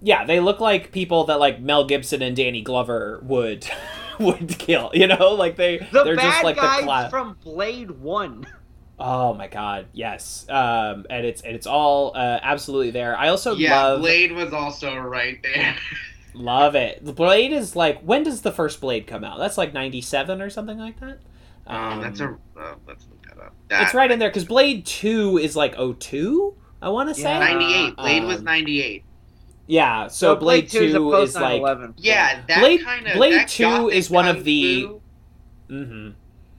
Yeah, 0.03 0.25
they 0.27 0.41
look 0.41 0.61
like 0.61 0.91
people 0.93 1.25
that 1.25 1.39
like 1.39 1.61
Mel 1.61 1.87
Gibson 1.87 2.21
and 2.23 2.37
Danny 2.37 2.61
Glover 2.61 3.21
would 3.23 3.67
would 4.21 4.59
kill. 4.59 4.91
You 4.95 5.07
know, 5.07 5.31
like 5.39 5.57
they 5.57 5.79
The 5.79 6.05
they're 6.05 6.17
bad 6.17 6.23
just 6.23 6.45
like 6.45 6.57
guys 6.57 6.81
the 6.81 6.85
class. 6.87 7.11
from 7.11 7.37
Blade 7.43 7.91
One. 7.91 8.47
Oh 9.05 9.35
my 9.35 9.49
god, 9.49 9.87
yes. 9.93 10.47
Um, 10.49 11.07
and 11.11 11.27
it's 11.27 11.41
and 11.43 11.57
it's 11.57 11.67
all 11.67 12.13
uh, 12.15 12.39
absolutely 12.41 12.93
there. 12.93 13.17
I 13.19 13.31
also 13.31 13.57
yeah, 13.57 13.83
love 13.85 14.01
Blade 14.01 14.31
was 14.31 14.53
also 14.53 14.97
right 14.97 15.43
there. 15.43 15.75
love 16.35 16.77
it. 16.77 17.05
The 17.05 17.13
Blade 17.13 17.53
is 17.53 17.75
like 17.75 18.01
when 18.03 18.23
does 18.23 18.43
the 18.43 18.53
first 18.53 18.81
Blade 18.81 19.09
come 19.09 19.25
out? 19.25 19.39
That's 19.39 19.59
like 19.59 19.73
ninety 19.75 20.03
seven 20.03 20.41
or 20.41 20.51
something 20.51 20.79
like 20.79 21.01
that. 21.01 21.19
Um, 21.67 22.01
that's 22.01 22.21
a. 22.21 22.39
Uh, 22.57 22.75
let's 22.87 23.07
look 23.11 23.23
that 23.27 23.43
up. 23.43 23.55
That, 23.71 23.83
It's 23.85 23.95
right 23.95 24.11
in 24.11 24.21
there 24.21 24.29
because 24.29 24.45
Blade 24.45 24.87
Two 24.87 25.37
is 25.39 25.57
like 25.57 25.75
02, 25.77 26.55
I 26.81 26.91
want 26.91 27.09
to 27.09 27.15
say. 27.17 27.23
Yeah. 27.23 27.39
98. 27.41 27.97
Blade 27.97 28.25
was 28.25 28.39
Um, 28.39 28.45
98. 28.45 29.05
Yeah, 29.67 30.09
so, 30.09 30.35
Blade, 30.37 30.69
2 30.69 30.79
is 30.83 30.95
a 30.95 30.99
Two 30.99 31.15
is 31.15 31.35
like. 31.35 31.61
post-9/11. 31.63 31.95
Yeah, 31.97 32.41
that 32.49 32.59
Blade- 32.61 32.83
kind 32.85 33.07
of. 33.07 33.15
Blade 33.15 33.35
that 33.35 33.49
2 33.49 33.89
is 33.91 34.11
one 34.11 34.27
of 34.29 34.45
the- 34.45 34.83
fu 34.83 35.01
hmm 35.69 36.09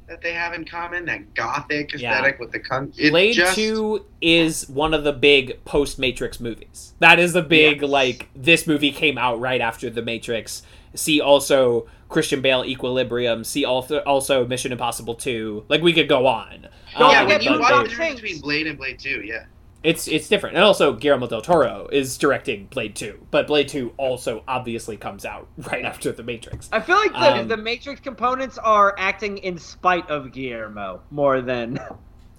That 0.07 0.21
they 0.21 0.33
have 0.33 0.53
in 0.53 0.65
common, 0.65 1.05
that 1.05 1.33
gothic 1.33 1.93
Yeah. 1.93 2.11
aesthetic 2.13 2.39
with 2.39 2.51
the 2.51 2.59
kung. 2.59 2.91
It's 2.97 3.09
Blade 3.09 3.33
just, 3.35 3.55
Two 3.55 4.05
is 4.21 4.67
one 4.69 4.93
of 4.93 5.03
the 5.03 5.13
big 5.13 5.63
post 5.65 5.97
Matrix 5.97 6.39
movies. 6.39 6.93
That 6.99 7.19
is 7.19 7.33
the 7.33 7.41
big 7.41 7.81
Yes. 7.81 7.89
like 7.89 8.29
this 8.35 8.67
movie 8.67 8.91
came 8.91 9.17
out 9.17 9.39
right 9.39 9.61
after 9.61 9.89
the 9.89 10.01
Matrix. 10.01 10.61
See 10.93 11.19
also 11.19 11.87
Christian 12.09 12.41
Bale 12.41 12.63
Equilibrium. 12.65 13.43
See 13.43 13.65
also 13.65 13.99
also 13.99 14.45
Mission 14.45 14.71
Impossible 14.71 15.15
Two. 15.15 15.63
Like 15.67 15.81
we 15.81 15.93
could 15.93 16.07
go 16.07 16.27
on. 16.27 16.67
Don't 16.97 17.09
yeah, 17.11 17.21
Um, 17.21 17.27
when 17.27 17.41
you 17.41 17.59
watch 17.59 17.83
the 17.83 17.89
difference 17.89 18.19
between 18.21 18.39
Blade 18.41 18.67
and 18.67 18.77
Blade 18.77 18.99
2, 18.99 19.23
yeah. 19.25 19.45
It's 19.83 20.07
it's 20.07 20.27
different, 20.27 20.55
and 20.55 20.63
also 20.63 20.93
Guillermo 20.93 21.27
del 21.27 21.41
Toro 21.41 21.87
is 21.91 22.17
directing 22.17 22.65
Blade 22.67 22.95
Two, 22.95 23.25
but 23.31 23.47
Blade 23.47 23.67
Two 23.67 23.93
also 23.97 24.43
obviously 24.47 24.95
comes 24.97 25.25
out 25.25 25.47
right 25.57 25.83
after 25.85 26.11
the 26.11 26.23
Matrix. 26.23 26.69
I 26.71 26.79
feel 26.79 26.95
like 26.97 27.11
the, 27.11 27.39
Um, 27.41 27.47
the 27.47 27.57
Matrix 27.57 27.99
components 27.99 28.57
are 28.57 28.95
acting 28.97 29.37
in 29.39 29.57
spite 29.57 30.09
of 30.09 30.31
Guillermo 30.31 31.01
more 31.11 31.41
than. 31.41 31.79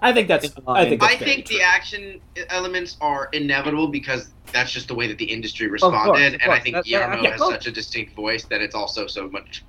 I 0.01 0.13
think 0.13 0.29
that's 0.29 0.53
I 0.67 0.85
think 0.89 1.01
that's 1.01 1.15
I 1.15 1.17
think 1.17 1.47
the 1.47 1.63
action 1.63 2.21
elements 2.51 2.97
are 3.01 3.29
inevitable 3.33 3.89
because 3.89 4.31
that's 4.53 4.71
just 4.71 4.89
the 4.89 4.95
way 4.95 5.07
that 5.07 5.17
the 5.19 5.25
industry 5.25 5.67
course, 5.69 5.83
responded, 5.83 6.35
of 6.35 6.41
and 6.43 6.51
I 6.53 6.59
think 6.59 6.75
That- 6.75 6.85
that- 6.85 6.89
Guillermo 6.91 7.23
yeah, 7.23 7.31
has 7.31 7.41
cool. 7.41 7.51
such 7.53 7.67
a 7.69 7.71
distinct 7.73 8.15
voice 8.15 8.45
that 8.45 8.61
it's 8.61 8.75
also 8.75 9.07
so 9.07 9.29
much 9.31 9.65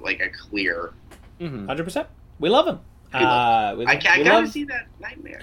like 0.00 0.20
a 0.20 0.28
clear. 0.30 0.92
Mhm. 1.40 1.66
Hundred 1.66 1.84
percent. 1.84 2.08
We 2.38 2.48
love 2.48 2.66
him. 2.66 2.80
We 3.12 3.20
love 3.20 3.74
Uh, 3.74 3.78
we, 3.78 3.86
I, 3.86 3.96
ca- 3.96 4.10
I 4.14 4.18
we 4.18 4.24
gotta 4.24 4.38
love- 4.40 4.48
see 4.52 4.64
that 4.64 4.86
nightmare. 5.00 5.42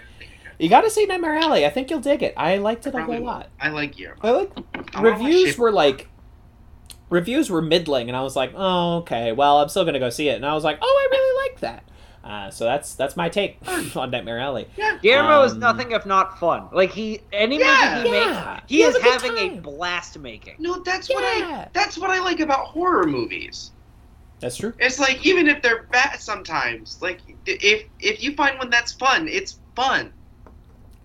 You 0.62 0.70
got 0.70 0.82
to 0.82 0.92
see 0.92 1.08
Nightmare 1.08 1.36
Alley. 1.38 1.66
I 1.66 1.70
think 1.70 1.90
you'll 1.90 2.00
dig 2.02 2.22
it. 2.22 2.36
I 2.38 2.58
liked 2.58 2.86
it 2.86 2.94
a 2.94 3.02
whole 3.04 3.16
will. 3.16 3.22
lot. 3.24 3.50
I 3.60 3.70
like 3.70 3.96
Guillermo. 3.96 4.20
I 4.22 4.30
like 4.32 4.52
I 4.94 5.02
reviews 5.02 5.58
were 5.58 5.72
like 5.72 6.08
reviews 7.10 7.50
were 7.50 7.64
middling, 7.64 8.10
and 8.10 8.16
I 8.16 8.22
was 8.22 8.36
like, 8.36 8.54
oh 8.56 8.98
okay, 8.98 9.32
well 9.32 9.58
I'm 9.60 9.70
still 9.70 9.86
gonna 9.86 9.98
go 9.98 10.12
see 10.12 10.30
it, 10.30 10.36
and 10.36 10.46
I 10.46 10.54
was 10.54 10.64
like, 10.64 10.78
oh 10.80 10.86
I 10.86 11.16
really 11.16 11.50
like 11.50 11.60
that. 11.62 11.84
Uh, 12.24 12.52
so 12.52 12.66
that's 12.66 12.94
that's 12.94 13.18
my 13.18 13.28
take 13.28 13.58
on 13.96 14.12
Nightmare 14.12 14.38
Alley. 14.38 14.68
Yeah, 14.78 15.00
Guillermo 15.02 15.42
is 15.42 15.54
Um, 15.54 15.60
nothing 15.60 15.92
if 15.94 16.06
not 16.06 16.38
fun. 16.38 16.70
Like 16.72 16.92
he, 16.92 17.22
any 17.34 17.58
Yeah. 17.60 17.96
movie 18.04 18.10
he 18.10 18.16
Yeah. 18.16 18.34
makes, 18.60 18.70
he 18.70 18.78
He 18.78 18.84
is 18.84 18.96
a 18.96 19.00
good 19.02 19.12
having 19.14 19.38
a 19.40 19.60
blast 19.62 20.20
making. 20.20 20.58
No, 20.60 20.84
that's 20.84 21.10
what 21.10 21.24
I 21.24 21.68
that's 21.74 21.98
what 21.98 22.12
I 22.12 22.20
like 22.20 22.40
about 22.40 22.68
horror 22.68 23.08
movies. 23.08 23.72
That's 24.40 24.58
true. 24.58 24.74
It's 24.78 25.00
like 25.00 25.26
even 25.26 25.48
if 25.48 25.64
they're 25.64 25.84
bad 25.92 26.20
sometimes, 26.20 27.02
like 27.02 27.20
if 27.48 27.86
if 28.00 28.22
you 28.22 28.36
find 28.36 28.60
one 28.60 28.70
that's 28.70 28.94
fun, 28.94 29.28
it's 29.28 29.60
fun. 29.76 30.14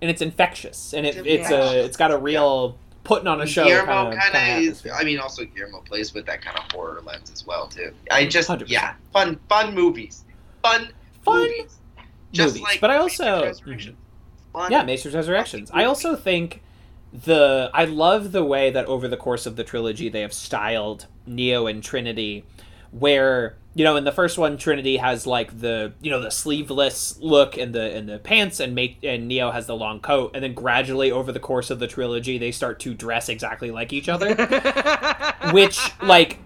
And 0.03 0.11
it's 0.11 0.21
infectious, 0.21 0.93
and 0.93 1.07
it, 1.07 1.27
It's 1.27 1.51
a 1.51 1.85
it's 1.85 1.97
got 1.97 2.11
a 2.11 2.19
real 2.19 2.79
putting 3.05 3.29
on 3.29 3.41
a 3.41 3.47
show. 3.47 3.65
Guillermo 3.65 3.87
kind 3.87 4.09
of, 4.09 4.21
kinda 4.21 4.39
kinda 4.39 4.71
is, 4.71 4.87
I 4.93 5.05
mean, 5.05 5.19
also 5.19 5.45
Guillermo 5.45 5.81
plays 5.81 6.13
with 6.13 6.27
that 6.27 6.43
kind 6.43 6.59
of 6.59 6.65
horror 6.73 7.01
lens 7.05 7.31
as 7.33 7.47
well 7.47 7.67
too. 7.69 7.93
I 8.11 8.27
just 8.27 8.49
100%. 8.49 8.65
yeah, 8.69 8.95
fun 9.13 9.39
fun 9.49 9.75
movies, 9.75 10.25
fun 10.63 10.91
Fun 11.23 11.41
movies. 11.41 11.79
Just 12.33 12.55
movies. 12.55 12.63
like 12.63 12.81
but 12.81 12.91
I 12.91 12.97
also 12.99 13.43
Resurrections. 13.43 13.97
Mm-hmm. 13.97 14.59
Fun. 14.59 14.73
Yeah, 14.73 14.83
Matrix 14.85 15.15
Resurrections. 15.15 15.71
I 15.73 15.85
also 15.85 16.15
think 16.15 16.63
the 17.13 17.71
I 17.73 17.85
love 17.85 18.33
the 18.33 18.45
way 18.45 18.71
that 18.71 18.87
over 18.87 19.09
the 19.09 19.17
course 19.17 19.47
of 19.47 19.57
the 19.57 19.65
trilogy 19.65 20.09
they 20.09 20.21
have 20.21 20.33
styled 20.33 21.07
Neo 21.27 21.67
and 21.67 21.83
Trinity, 21.83 22.45
where 22.91 23.57
you 23.77 23.85
know 23.85 23.97
in 23.97 24.05
the 24.05 24.13
first 24.13 24.39
one 24.39 24.57
Trinity 24.57 24.97
has 24.97 25.27
like 25.27 25.61
the 25.61 25.93
you 26.01 26.11
know 26.11 26.21
the 26.21 26.31
sleeveless 26.31 27.19
look 27.21 27.59
and 27.59 27.75
the 27.75 27.95
and 27.95 28.09
the 28.09 28.19
pants 28.19 28.59
and 28.59 28.75
make 28.75 28.99
and 29.03 29.29
Neo 29.29 29.51
has 29.51 29.67
the 29.67 29.77
long 29.77 30.01
coat, 30.01 30.31
and 30.35 30.43
then 30.43 30.55
gradually 30.55 31.13
over 31.13 31.31
the 31.31 31.39
course 31.39 31.71
of 31.71 31.79
the 31.79 31.87
trilogy 31.87 32.39
they 32.39 32.51
start 32.51 32.81
to 32.81 32.95
dress 32.95 33.29
exactly 33.29 33.71
like 33.71 33.93
each 33.93 34.09
other, 34.09 34.35
which 35.53 35.79
like 36.03 36.39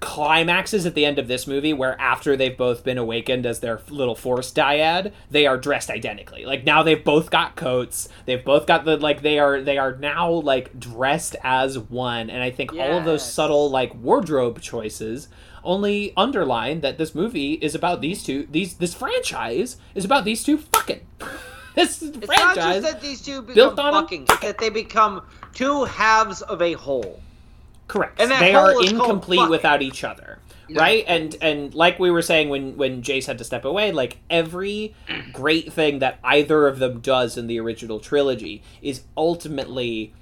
climaxes 0.00 0.84
at 0.86 0.94
the 0.94 1.06
end 1.06 1.18
of 1.20 1.28
this 1.28 1.46
movie 1.46 1.72
where 1.72 1.98
after 2.00 2.36
they've 2.36 2.56
both 2.58 2.84
been 2.84 2.98
awakened 2.98 3.46
as 3.46 3.60
their 3.60 3.80
little 3.88 4.14
force 4.14 4.52
dyad 4.52 5.12
they 5.30 5.46
are 5.46 5.56
dressed 5.56 5.88
identically. 5.88 6.44
Like 6.44 6.64
now 6.64 6.82
they've 6.82 7.02
both 7.02 7.30
got 7.30 7.54
coats 7.54 8.08
they've 8.24 8.44
both 8.44 8.66
got 8.66 8.84
the 8.84 8.96
like 8.96 9.22
they 9.22 9.38
are 9.38 9.60
they 9.60 9.78
are 9.78 9.94
now 9.94 10.30
like 10.30 10.78
dressed 10.80 11.36
as 11.44 11.78
one 11.78 12.28
and 12.28 12.42
i 12.42 12.50
think 12.50 12.72
all 12.72 12.98
of 12.98 13.04
those 13.04 13.24
subtle 13.24 13.70
like 13.70 13.94
wardrobe 13.94 14.60
choices 14.60 15.28
only 15.66 16.12
underline 16.16 16.80
that 16.80 16.96
this 16.98 17.14
movie 17.14 17.54
is 17.54 17.74
about 17.74 18.00
these 18.00 18.22
two 18.22 18.46
these 18.50 18.74
this 18.74 18.94
franchise 18.94 19.76
is 19.94 20.04
about 20.04 20.24
these 20.24 20.42
two 20.42 20.58
fucking 20.58 21.00
this 21.76 22.02
It's 22.02 22.16
not 22.16 22.24
franchise 22.24 22.82
just 22.82 22.92
that 22.92 23.00
these 23.00 23.22
two 23.22 23.42
built 23.42 23.78
on 23.78 23.94
a- 23.94 24.00
fucking, 24.00 24.26
that 24.42 24.58
they 24.58 24.70
become 24.70 25.22
two 25.54 25.84
halves 25.84 26.42
of 26.42 26.60
a 26.62 26.72
whole. 26.72 27.20
Correct. 27.86 28.20
And 28.20 28.30
they 28.30 28.54
are 28.54 28.82
incomplete 28.82 29.48
without 29.48 29.80
each 29.82 30.02
other. 30.02 30.40
Yeah. 30.68 30.80
Right? 30.80 31.04
And 31.06 31.36
and 31.40 31.74
like 31.74 32.00
we 32.00 32.10
were 32.10 32.22
saying 32.22 32.48
when 32.48 32.76
when 32.76 33.02
Jace 33.02 33.26
had 33.26 33.38
to 33.38 33.44
step 33.44 33.64
away, 33.64 33.92
like 33.92 34.18
every 34.28 34.96
great 35.32 35.72
thing 35.72 36.00
that 36.00 36.18
either 36.24 36.66
of 36.66 36.80
them 36.80 37.00
does 37.00 37.36
in 37.36 37.46
the 37.46 37.60
original 37.60 38.00
trilogy 38.00 38.62
is 38.82 39.02
ultimately 39.16 40.12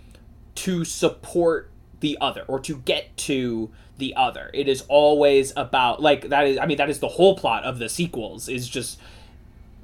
to 0.56 0.84
support 0.84 1.70
the 2.00 2.18
other 2.20 2.42
or 2.46 2.60
to 2.60 2.76
get 2.76 3.16
to 3.16 3.70
the 3.98 4.14
other. 4.16 4.50
It 4.52 4.68
is 4.68 4.84
always 4.88 5.52
about 5.56 6.00
like 6.02 6.28
that 6.28 6.46
is 6.46 6.58
I 6.58 6.66
mean 6.66 6.78
that 6.78 6.90
is 6.90 7.00
the 7.00 7.08
whole 7.08 7.36
plot 7.36 7.64
of 7.64 7.78
the 7.78 7.88
sequels 7.88 8.48
is 8.48 8.68
just 8.68 8.98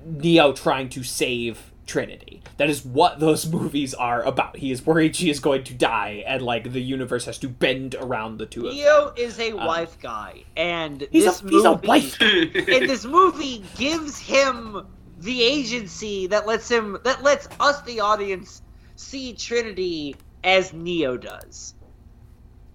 Neo 0.04 0.52
trying 0.52 0.88
to 0.90 1.02
save 1.02 1.70
Trinity. 1.86 2.40
That 2.56 2.70
is 2.70 2.84
what 2.84 3.18
those 3.20 3.46
movies 3.52 3.94
are 3.94 4.22
about. 4.22 4.56
He 4.56 4.70
is 4.70 4.84
worried 4.86 5.16
she 5.16 5.28
is 5.30 5.40
going 5.40 5.64
to 5.64 5.74
die, 5.74 6.22
and 6.26 6.42
like 6.42 6.72
the 6.72 6.80
universe 6.80 7.24
has 7.24 7.38
to 7.38 7.48
bend 7.48 7.94
around 7.96 8.38
the 8.38 8.46
two 8.46 8.66
of 8.68 8.74
them. 8.74 8.76
Neo 8.76 9.12
is 9.16 9.38
a 9.40 9.52
wife 9.54 9.98
guy, 10.00 10.44
and 10.56 11.02
Um, 11.02 11.08
He's 11.10 11.24
this 11.24 11.42
a 11.42 11.48
he's 11.48 11.64
a 11.64 11.70
movie, 11.72 11.86
wife. 11.88 12.20
and 12.20 12.88
this 12.88 13.04
movie 13.04 13.64
gives 13.76 14.18
him 14.18 14.86
the 15.18 15.42
agency 15.42 16.26
that 16.28 16.46
lets 16.46 16.68
him 16.70 16.98
that 17.04 17.22
lets 17.22 17.48
us 17.58 17.82
the 17.82 18.00
audience 18.00 18.62
see 18.96 19.32
Trinity 19.34 20.16
as 20.44 20.72
Neo 20.72 21.16
does. 21.16 21.74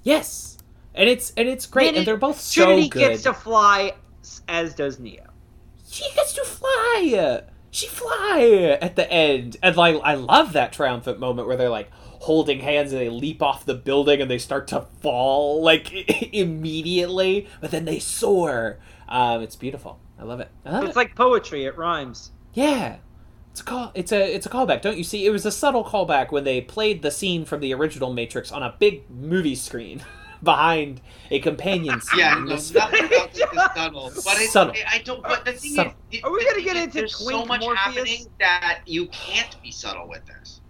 Yes, 0.04 0.55
and 0.96 1.10
it's 1.10 1.32
and 1.38 1.48
it's 1.48 1.66
great, 1.66 1.84
Trinity- 1.86 1.98
and 2.00 2.08
they're 2.08 2.18
both 2.18 2.40
so 2.40 2.66
Trinity 2.66 2.90
good. 2.90 3.00
gets 3.00 3.24
to 3.24 3.34
fly 3.34 3.94
as 4.48 4.74
does 4.74 5.00
Neo. 5.00 5.24
She 5.90 6.04
gets 6.16 6.34
to 6.34 6.44
fly. 6.44 7.44
She 7.72 7.88
fly 7.88 8.78
at 8.82 8.96
the 8.96 9.12
end, 9.12 9.58
and 9.62 9.76
like 9.76 10.00
I 10.04 10.16
love 10.16 10.54
that 10.54 10.72
triumphant 10.74 11.20
moment 11.20 11.48
where 11.48 11.58
they're 11.58 11.70
like 11.70 11.90
holding 11.92 12.60
hands 12.62 12.92
and 12.92 13.02
they 13.02 13.10
leap 13.10 13.42
off 13.42 13.66
the 13.66 13.74
building 13.76 14.22
and 14.22 14.32
they 14.32 14.38
start 14.38 14.68
to 14.70 14.82
fall 15.02 15.62
like 15.62 15.92
immediately, 16.34 17.48
but 17.62 17.72
then 17.72 17.86
they 17.86 18.00
soar. 18.00 18.80
Um, 19.08 19.42
it's 19.42 19.56
beautiful. 19.56 20.00
I 20.18 20.24
love 20.24 20.40
it. 20.40 20.50
I 20.66 20.72
love 20.72 20.84
it. 20.86 20.88
It's 20.88 20.96
like 20.96 21.16
poetry; 21.16 21.66
it 21.66 21.78
rhymes. 21.78 22.32
Yeah. 22.54 22.98
It's 23.52 23.62
a 23.62 23.64
call. 23.64 23.92
It's 23.94 24.12
a 24.12 24.34
it's 24.36 24.46
a 24.46 24.50
callback. 24.50 24.82
Don't 24.82 24.98
you 24.98 25.04
see? 25.04 25.26
It 25.26 25.30
was 25.30 25.46
a 25.46 25.52
subtle 25.52 25.86
callback 25.86 26.32
when 26.32 26.44
they 26.44 26.60
played 26.62 27.02
the 27.02 27.12
scene 27.12 27.46
from 27.46 27.62
the 27.62 27.74
original 27.74 28.12
Matrix 28.12 28.52
on 28.52 28.64
a 28.64 28.76
big 28.80 29.10
movie 29.10 29.56
screen 29.56 30.04
behind 30.44 31.02
a 31.32 31.40
companion 31.40 32.02
scene. 32.02 32.20
Yeah, 32.20 32.38
in 32.38 32.46
no, 32.46 32.56
this- 32.56 32.74
nothing 32.74 33.06
about 33.06 33.34
this 33.34 33.42
is 33.54 33.60
subtle. 33.76 34.12
But 34.24 34.38
it's, 34.42 34.52
Subtle. 34.52 34.74
I 34.90 35.00
don't. 35.00 35.22
But 35.24 35.46
the 35.46 35.54
thing 35.54 35.74
Subtle. 35.76 35.94
is, 36.12 36.22
Are 36.24 36.32
we 36.32 36.46
gonna 36.46 36.62
get 36.62 36.76
into 36.76 37.00
There's 37.00 37.16
so 37.16 37.26
Twink 37.32 37.48
much 37.48 37.62
Morpheus? 37.62 37.80
happening 37.84 38.26
that 38.40 38.82
you 38.86 39.08
can't 39.08 39.62
be 39.64 39.72
subtle 39.72 40.08
with 40.08 40.26
this. 40.26 40.62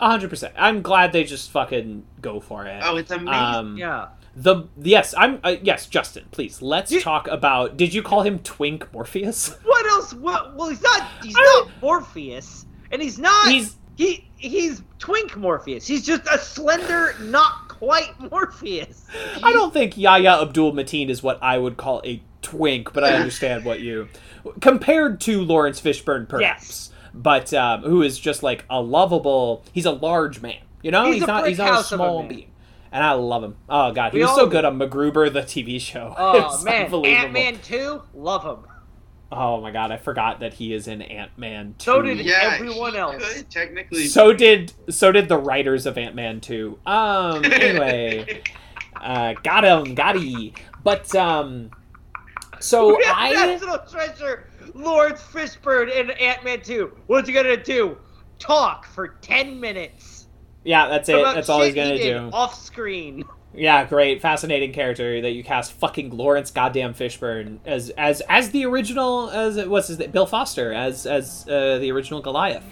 A 0.00 0.10
hundred 0.10 0.30
percent. 0.30 0.54
I'm 0.58 0.82
glad 0.82 1.12
they 1.12 1.24
just 1.24 1.50
fucking 1.52 2.04
go 2.20 2.40
for 2.40 2.66
it. 2.66 2.82
Oh, 2.84 2.96
it's 2.96 3.10
amazing. 3.10 3.32
Um, 3.32 3.76
Yeah. 3.76 4.08
The 4.36 4.64
yes, 4.76 5.14
I'm 5.16 5.38
uh, 5.44 5.54
yes, 5.62 5.86
Justin. 5.86 6.24
Please 6.32 6.60
let's 6.60 6.90
You- 6.90 7.00
talk 7.00 7.28
about. 7.28 7.76
Did 7.76 7.94
you 7.94 8.02
call 8.02 8.22
him 8.22 8.40
Twink 8.40 8.92
Morpheus? 8.92 9.56
What 9.64 9.86
else? 9.86 10.12
What? 10.12 10.56
Well, 10.56 10.70
he's 10.70 10.82
not. 10.82 11.08
He's 11.22 11.36
I 11.36 11.40
not 11.40 11.68
don't- 11.68 11.82
Morpheus, 11.82 12.66
and 12.90 13.00
he's 13.00 13.16
not. 13.20 13.48
He's 13.48 13.76
he. 13.96 14.28
He's 14.36 14.82
Twink 14.98 15.36
Morpheus. 15.36 15.86
He's 15.86 16.04
just 16.04 16.26
a 16.26 16.36
slender, 16.38 17.14
not 17.20 17.63
quite 17.84 18.18
Morpheus. 18.30 19.06
I 19.42 19.52
don't 19.52 19.72
think 19.72 19.96
Yahya 19.96 20.42
Abdul 20.42 20.72
Mateen 20.72 21.08
is 21.08 21.22
what 21.22 21.42
I 21.42 21.58
would 21.58 21.76
call 21.76 22.00
a 22.04 22.22
twink, 22.42 22.92
but 22.92 23.04
I 23.04 23.12
understand 23.14 23.64
what 23.64 23.80
you 23.80 24.08
compared 24.60 25.20
to 25.22 25.42
Laurence 25.42 25.80
Fishburne, 25.80 26.28
perhaps. 26.28 26.90
But 27.12 27.54
um, 27.54 27.82
who 27.82 28.02
is 28.02 28.18
just 28.18 28.42
like 28.42 28.64
a 28.68 28.80
lovable? 28.82 29.64
He's 29.72 29.86
a 29.86 29.92
large 29.92 30.42
man. 30.42 30.58
You 30.82 30.90
know, 30.90 31.04
He's 31.06 31.14
he's, 31.14 31.22
a 31.22 31.26
not. 31.26 31.48
He's 31.48 31.58
not 31.58 31.76
a 31.76 31.80
a 31.80 31.84
small 31.84 32.20
man. 32.20 32.28
being. 32.28 32.50
And 32.92 33.02
I 33.02 33.12
love 33.12 33.42
him. 33.42 33.56
Oh 33.68 33.92
god, 33.92 34.12
he 34.12 34.18
We 34.18 34.24
was 34.24 34.34
so 34.34 34.44
do. 34.46 34.52
good 34.52 34.64
on 34.64 34.78
MacGruber, 34.78 35.32
the 35.32 35.42
TV 35.42 35.80
show. 35.80 36.14
Oh 36.18 36.52
It's 36.54 36.62
man. 36.64 36.92
Ant 37.04 37.32
Man 37.32 37.58
two, 37.62 38.02
love 38.14 38.44
him. 38.44 38.66
Oh 39.36 39.60
my 39.60 39.70
god, 39.70 39.90
I 39.90 39.96
forgot 39.96 40.40
that 40.40 40.54
he 40.54 40.72
is 40.72 40.86
in 40.88 41.02
Ant 41.02 41.36
Man. 41.36 41.74
So 41.78 42.00
did 42.00 42.18
yeah, 42.18 42.50
everyone 42.54 42.94
else. 42.94 43.34
Could 43.34 43.50
technically. 43.50 44.06
So 44.06 44.32
did 44.32 44.72
so 44.88 45.10
did 45.12 45.28
the 45.28 45.36
writers 45.38 45.86
of 45.86 45.98
Ant 45.98 46.14
Man 46.14 46.40
2. 46.40 46.78
Um 46.86 47.44
anyway, 47.52 48.42
uh 49.00 49.34
got 49.42 49.64
him, 49.64 49.94
got 49.94 50.16
he. 50.16 50.54
But 50.82 51.14
um 51.14 51.70
so 52.60 52.96
We 52.98 53.04
have 53.04 53.16
I 53.18 53.32
National 53.32 53.78
Treasure, 53.78 54.48
Lord 54.74 55.14
Fishburne 55.16 55.94
in 55.94 56.10
Ant 56.12 56.44
Man 56.44 56.60
two. 56.62 56.96
What's 57.06 57.28
he 57.28 57.34
gonna 57.34 57.56
do? 57.56 57.96
Talk 58.38 58.86
for 58.86 59.08
ten 59.08 59.60
minutes. 59.60 60.26
yeah, 60.64 60.88
that's 60.88 61.08
it. 61.08 61.22
That's 61.22 61.48
all 61.48 61.62
he's 61.62 61.74
going 61.74 61.90
to 61.90 61.98
did 61.98 62.18
do. 62.18 62.30
Off 62.32 62.54
screen. 62.54 63.24
Yeah, 63.56 63.84
great, 63.84 64.20
fascinating 64.20 64.72
character 64.72 65.20
that 65.20 65.30
you 65.30 65.44
cast 65.44 65.72
fucking 65.72 66.10
Laurence 66.10 66.50
goddamn 66.50 66.92
Fishburne 66.94 67.58
as 67.64 67.90
as 67.90 68.20
as 68.28 68.50
the 68.50 68.64
original 68.66 69.30
as 69.30 69.64
what's 69.66 69.88
his 69.88 69.98
name? 69.98 70.10
Bill 70.10 70.26
Foster 70.26 70.72
as 70.72 71.06
as 71.06 71.46
uh, 71.48 71.78
the 71.78 71.92
original 71.92 72.20
Goliath. 72.20 72.64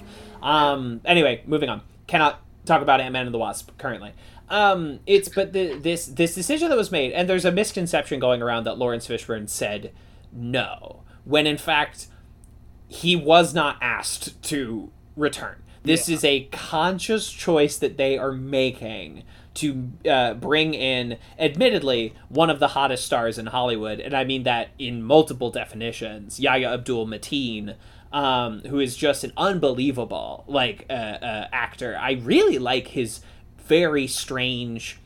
Um 0.42 1.00
anyway, 1.04 1.42
moving 1.46 1.68
on. 1.68 1.82
Cannot 2.08 2.40
talk 2.64 2.82
about 2.82 3.00
Ant-Man 3.00 3.26
and 3.26 3.34
the 3.34 3.38
Wasp 3.38 3.70
currently. 3.78 4.12
Um 4.48 4.98
it's 5.06 5.28
but 5.28 5.52
the 5.52 5.78
this 5.78 6.06
this 6.06 6.34
decision 6.34 6.68
that 6.68 6.76
was 6.76 6.90
made 6.90 7.12
and 7.12 7.28
there's 7.28 7.44
a 7.44 7.52
misconception 7.52 8.18
going 8.18 8.42
around 8.42 8.64
that 8.64 8.76
Laurence 8.76 9.06
Fishburne 9.06 9.48
said 9.48 9.92
no 10.32 11.04
when 11.24 11.46
in 11.46 11.58
fact 11.58 12.08
he 12.88 13.14
was 13.14 13.54
not 13.54 13.78
asked 13.80 14.42
to 14.42 14.90
return. 15.16 15.62
This 15.84 16.08
is 16.08 16.24
a 16.24 16.44
conscious 16.52 17.30
choice 17.30 17.76
that 17.78 17.96
they 17.96 18.16
are 18.16 18.32
making 18.32 19.24
to 19.54 19.90
uh, 20.08 20.34
bring 20.34 20.74
in, 20.74 21.18
admittedly, 21.38 22.14
one 22.28 22.50
of 22.50 22.58
the 22.58 22.68
hottest 22.68 23.04
stars 23.04 23.38
in 23.38 23.46
Hollywood, 23.46 24.00
and 24.00 24.14
I 24.14 24.24
mean 24.24 24.44
that 24.44 24.70
in 24.78 25.02
multiple 25.02 25.50
definitions, 25.50 26.40
Yahya 26.40 26.72
Abdul 26.72 27.06
Mateen, 27.06 27.74
um, 28.12 28.60
who 28.60 28.80
is 28.80 28.96
just 28.96 29.24
an 29.24 29.32
unbelievable 29.36 30.44
like 30.46 30.86
uh, 30.88 30.92
uh, 30.92 31.48
actor. 31.52 31.96
I 31.98 32.12
really 32.12 32.58
like 32.58 32.88
his 32.88 33.20
very 33.58 34.06
strange 34.06 34.98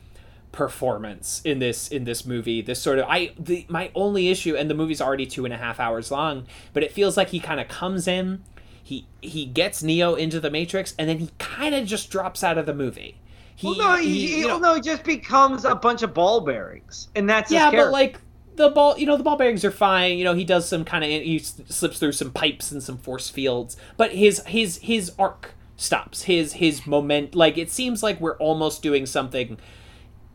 performance 0.51 1.41
in 1.45 1.59
this 1.59 1.87
in 1.87 2.05
this 2.05 2.25
movie. 2.25 2.61
This 2.61 2.81
sort 2.81 2.99
of 2.99 3.05
i 3.07 3.31
the 3.37 3.65
my 3.69 3.91
only 3.93 4.29
issue 4.29 4.55
and 4.55 4.69
the 4.69 4.73
movie's 4.73 5.01
already 5.01 5.25
two 5.25 5.45
and 5.45 5.53
a 5.53 5.57
half 5.57 5.79
hours 5.79 6.09
long 6.09 6.47
but 6.73 6.83
it 6.83 6.91
feels 6.91 7.15
like 7.15 7.29
he 7.29 7.39
kind 7.39 7.59
of 7.59 7.67
comes 7.67 8.07
in 8.07 8.43
he 8.81 9.05
he 9.21 9.45
gets 9.45 9.83
neo 9.83 10.15
into 10.15 10.39
the 10.39 10.49
matrix 10.49 10.95
and 10.97 11.07
then 11.07 11.19
he 11.19 11.29
kind 11.37 11.75
of 11.75 11.85
just 11.85 12.09
drops 12.09 12.43
out 12.43 12.57
of 12.57 12.65
the 12.65 12.73
movie 12.73 13.17
he, 13.57 13.67
well, 13.67 13.75
no, 13.77 13.95
he, 13.97 14.03
he- 14.09 14.27
he- 14.27 14.39
you 14.41 14.47
know- 14.47 14.59
no, 14.59 14.75
he 14.75 14.81
just 14.81 15.03
becomes 15.03 15.65
a 15.65 15.75
bunch 15.75 16.01
of 16.03 16.13
ball 16.13 16.41
bearings, 16.41 17.09
and 17.15 17.29
that's 17.29 17.49
his 17.49 17.55
yeah 17.59 17.71
but 17.71 17.91
like 17.91 18.19
the 18.55 18.69
ball, 18.69 18.97
you 18.97 19.05
know, 19.05 19.17
the 19.17 19.23
ball 19.23 19.35
bearings 19.37 19.63
are 19.65 19.71
fine. 19.71 20.17
You 20.17 20.23
know, 20.23 20.33
he 20.33 20.43
does 20.43 20.67
some 20.67 20.83
kind 20.85 21.03
of 21.03 21.09
he 21.09 21.37
slips 21.39 21.99
through 21.99 22.13
some 22.13 22.31
pipes 22.31 22.71
and 22.71 22.81
some 22.81 22.97
force 22.97 23.29
fields, 23.29 23.75
but 23.97 24.13
his 24.13 24.41
his 24.47 24.77
his 24.77 25.11
arc 25.19 25.51
stops. 25.75 26.23
His 26.23 26.53
his 26.53 26.87
moment, 26.87 27.35
like 27.35 27.57
it 27.57 27.69
seems 27.69 28.01
like 28.01 28.19
we're 28.21 28.37
almost 28.37 28.81
doing 28.81 29.05
something 29.05 29.57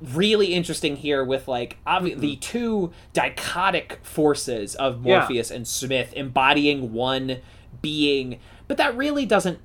really 0.00 0.52
interesting 0.54 0.96
here 0.96 1.24
with 1.24 1.46
like 1.48 1.78
obvi- 1.86 2.18
the 2.18 2.34
two 2.36 2.92
dichotic 3.14 4.04
forces 4.04 4.74
of 4.76 5.04
Yeah. 5.06 5.18
Morpheus 5.18 5.50
and 5.50 5.66
Smith 5.66 6.12
embodying 6.14 6.92
one 6.92 7.38
being, 7.80 8.38
but 8.68 8.76
that 8.78 8.96
really 8.96 9.26
doesn't. 9.26 9.58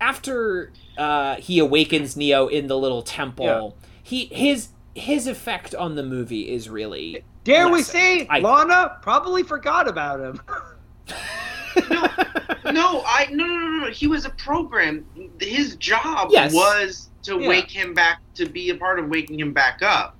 After 0.00 0.72
uh, 0.98 1.36
he 1.36 1.58
awakens 1.58 2.16
Neo 2.16 2.46
in 2.48 2.66
the 2.66 2.76
little 2.78 3.02
temple, 3.02 3.76
he 4.02 4.26
his 4.26 4.68
his 4.94 5.26
effect 5.26 5.74
on 5.74 5.94
the 5.96 6.02
movie 6.02 6.50
is 6.52 6.68
really 6.68 7.24
Dare 7.42 7.68
we 7.68 7.82
say 7.82 8.26
I- 8.28 8.38
Lana 8.40 8.98
probably 9.02 9.42
forgot 9.42 9.88
about 9.88 10.20
him? 10.20 10.40
no, 11.90 13.02
I 13.06 13.28
no 13.30 13.44
no 13.46 13.56
no 13.56 13.84
no. 13.86 13.90
He 13.90 14.06
was 14.06 14.24
a 14.24 14.30
program. 14.30 15.04
His 15.40 15.76
job 15.76 16.28
Yes. 16.30 16.52
was 16.54 17.10
to 17.24 17.38
Yeah. 17.40 17.48
wake 17.48 17.70
him 17.70 17.94
back 17.94 18.20
to 18.34 18.46
be 18.46 18.70
a 18.70 18.74
part 18.76 18.98
of 18.98 19.08
waking 19.08 19.40
him 19.40 19.52
back 19.52 19.80
up. 19.82 20.16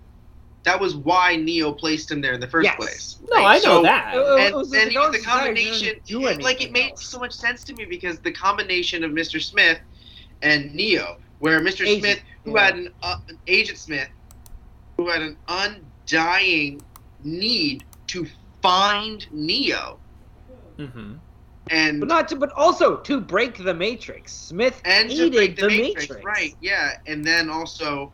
That 0.64 0.80
was 0.80 0.96
why 0.96 1.36
Neo 1.36 1.72
placed 1.72 2.10
him 2.10 2.20
there 2.20 2.32
in 2.32 2.40
the 2.40 2.48
first 2.48 2.64
Yes. 2.64 2.76
place. 2.76 3.18
no, 3.30 3.36
right? 3.36 3.44
I 3.46 3.54
know 3.56 3.60
So- 3.78 3.82
that. 3.82 4.14
And, 4.16 4.40
It 4.40 4.54
was 4.54 4.72
and 4.72 4.90
a 4.90 4.92
you 4.92 5.06
the 5.10 5.18
desire, 5.18 5.54
he 5.54 5.62
didn't 5.64 5.74
combination, 5.74 6.00
it- 6.06 6.42
like 6.42 6.56
it 6.56 6.64
anything 6.64 6.72
made 6.72 6.90
else. 6.92 7.06
so 7.06 7.18
much 7.18 7.32
sense 7.32 7.62
to 7.64 7.74
me 7.74 7.84
because 7.84 8.18
the 8.20 8.32
combination 8.32 9.04
of 9.04 9.10
Mr. 9.12 9.40
Smith 9.42 9.78
and 10.42 10.74
Neo, 10.74 11.18
where 11.38 11.60
Mr. 11.60 11.86
Agent, 11.86 12.00
Smith, 12.00 12.20
who 12.44 12.54
yeah. 12.54 12.64
had 12.64 12.74
an 12.76 12.88
uh, 13.02 13.16
Agent 13.46 13.78
Smith, 13.78 14.08
who 14.96 15.08
had 15.08 15.22
an 15.22 15.36
undying 15.48 16.80
need 17.22 17.84
to 18.08 18.26
find 18.62 19.26
Neo, 19.32 19.98
hmm 20.78 21.14
and 21.70 21.98
But 22.00 22.08
not 22.10 22.28
to, 22.28 22.36
but 22.36 22.52
also 22.52 22.96
to 22.98 23.20
break 23.22 23.56
the 23.56 23.72
Matrix. 23.72 24.32
Smith 24.34 24.82
and 24.84 25.08
to 25.08 25.16
hated 25.16 25.32
break 25.32 25.56
the, 25.56 25.66
Matrix. 25.68 26.22
right? 26.22 26.54
Yeah, 26.60 26.98
and 27.06 27.24
then 27.24 27.48
also, 27.48 28.12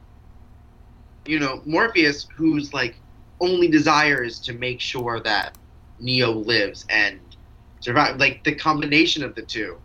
you 1.27 1.39
know, 1.39 1.63
Morpheus, 1.65 2.27
whose 2.35 2.73
like 2.73 2.97
only 3.41 3.69
desire 3.69 4.23
is 4.23 4.39
to 4.41 4.53
make 4.53 4.81
sure 4.81 5.21
that 5.21 5.57
Neo 5.99 6.31
lives 6.33 6.85
and 6.91 7.19
survive. 7.81 8.19
Like 8.19 8.45
the 8.45 8.55
combination 8.55 9.23
of 9.25 9.35
the 9.35 9.43
two, 9.43 9.79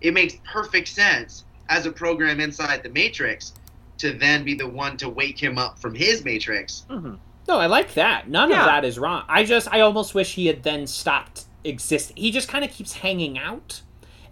it 0.00 0.14
makes 0.14 0.34
perfect 0.50 0.88
sense 0.88 1.44
as 1.68 1.86
a 1.86 1.92
program 1.92 2.40
inside 2.40 2.82
the 2.82 2.88
Matrix 2.90 3.54
to 3.98 4.12
then 4.12 4.44
be 4.44 4.54
the 4.54 4.66
one 4.68 4.96
to 4.98 5.08
wake 5.08 5.38
him 5.42 5.58
up 5.58 5.78
from 5.78 5.94
his 5.94 6.24
Matrix. 6.24 6.84
Mhm. 6.90 7.18
No, 7.48 7.58
I 7.58 7.66
like 7.66 7.94
that. 7.94 8.28
None 8.28 8.50
Yeah. 8.50 8.60
of 8.60 8.66
that 8.66 8.84
is 8.84 8.98
wrong. 8.98 9.24
I 9.28 9.44
just, 9.44 9.68
I 9.72 9.80
almost 9.80 10.14
wish 10.14 10.34
he 10.34 10.46
had 10.46 10.62
then 10.62 10.86
stopped 10.86 11.44
existing. 11.64 12.16
He 12.16 12.30
just 12.30 12.48
kind 12.48 12.64
of 12.64 12.70
keeps 12.70 12.94
hanging 12.94 13.38
out, 13.38 13.82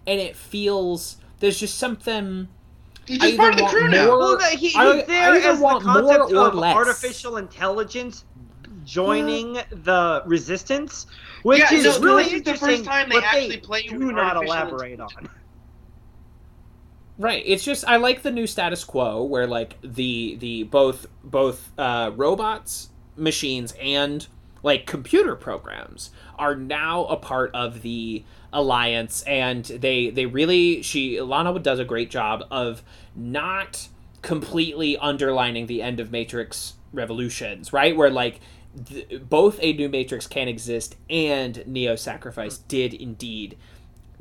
and 0.07 0.19
it 0.19 0.35
feels 0.35 1.17
there's 1.39 1.59
just 1.59 1.77
something. 1.77 2.47
He's 3.07 3.17
just 3.19 3.37
part 3.37 3.53
of 3.53 3.59
the 3.59 3.65
crew 3.65 3.81
want 3.81 3.93
now. 3.93 4.05
more- 4.07 4.17
Well, 4.19 4.37
that 4.37 4.51
he, 4.53 4.67
he's 4.67 4.75
I- 4.75 4.89
I 4.99 5.01
there 5.03 5.33
either 5.35 5.47
as 5.49 5.57
the 5.57 5.61
more 5.61 5.79
concept 5.81 6.31
or 6.31 6.47
of 6.47 6.55
less. 6.55 6.75
artificial 6.75 7.37
intelligence 7.37 8.25
joining 8.85 9.53
the 9.53 10.23
resistance, 10.25 11.07
which 11.43 11.59
Yeah, 11.59 11.73
is 11.73 11.95
so 11.95 12.01
really 12.01 12.23
this 12.23 12.33
is 12.33 12.41
the 12.43 12.53
first 12.55 12.83
time 12.85 13.09
they 13.09 13.15
but 13.15 13.23
actually 13.23 13.57
play 13.57 13.83
you 13.83 13.91
do 13.99 14.05
with 14.07 14.15
not 14.15 14.35
elaborate 14.43 14.99
on. 14.99 15.29
Right. 17.17 17.43
It's 17.45 17.63
just 17.63 17.85
I 17.87 17.97
like 17.97 18.23
the 18.23 18.31
new 18.31 18.47
status 18.47 18.83
quo 18.83 19.23
where 19.23 19.45
like 19.45 19.77
the 19.83 20.37
the 20.39 20.63
both 20.63 21.05
both 21.23 21.71
uh, 21.77 22.11
robots, 22.15 22.89
machines, 23.15 23.73
and 23.79 24.27
like 24.63 24.85
computer 24.85 25.35
programs 25.35 26.11
are 26.37 26.55
now 26.55 27.05
a 27.05 27.15
part 27.15 27.51
of 27.53 27.81
the 27.81 28.23
alliance, 28.53 29.23
and 29.23 29.65
they 29.65 30.09
they 30.09 30.25
really 30.25 30.81
she 30.81 31.19
Lana 31.21 31.57
does 31.59 31.79
a 31.79 31.85
great 31.85 32.09
job 32.09 32.43
of 32.51 32.83
not 33.15 33.87
completely 34.21 34.97
underlining 34.97 35.67
the 35.67 35.81
end 35.81 35.99
of 35.99 36.11
Matrix 36.11 36.73
Revolutions, 36.93 37.73
right? 37.73 37.95
Where 37.95 38.09
like 38.09 38.39
th- 38.85 39.21
both 39.27 39.59
a 39.61 39.73
new 39.73 39.89
Matrix 39.89 40.27
can 40.27 40.47
exist 40.47 40.95
and 41.09 41.65
Neo 41.65 41.95
Sacrifice 41.95 42.57
did 42.57 42.93
indeed 42.93 43.57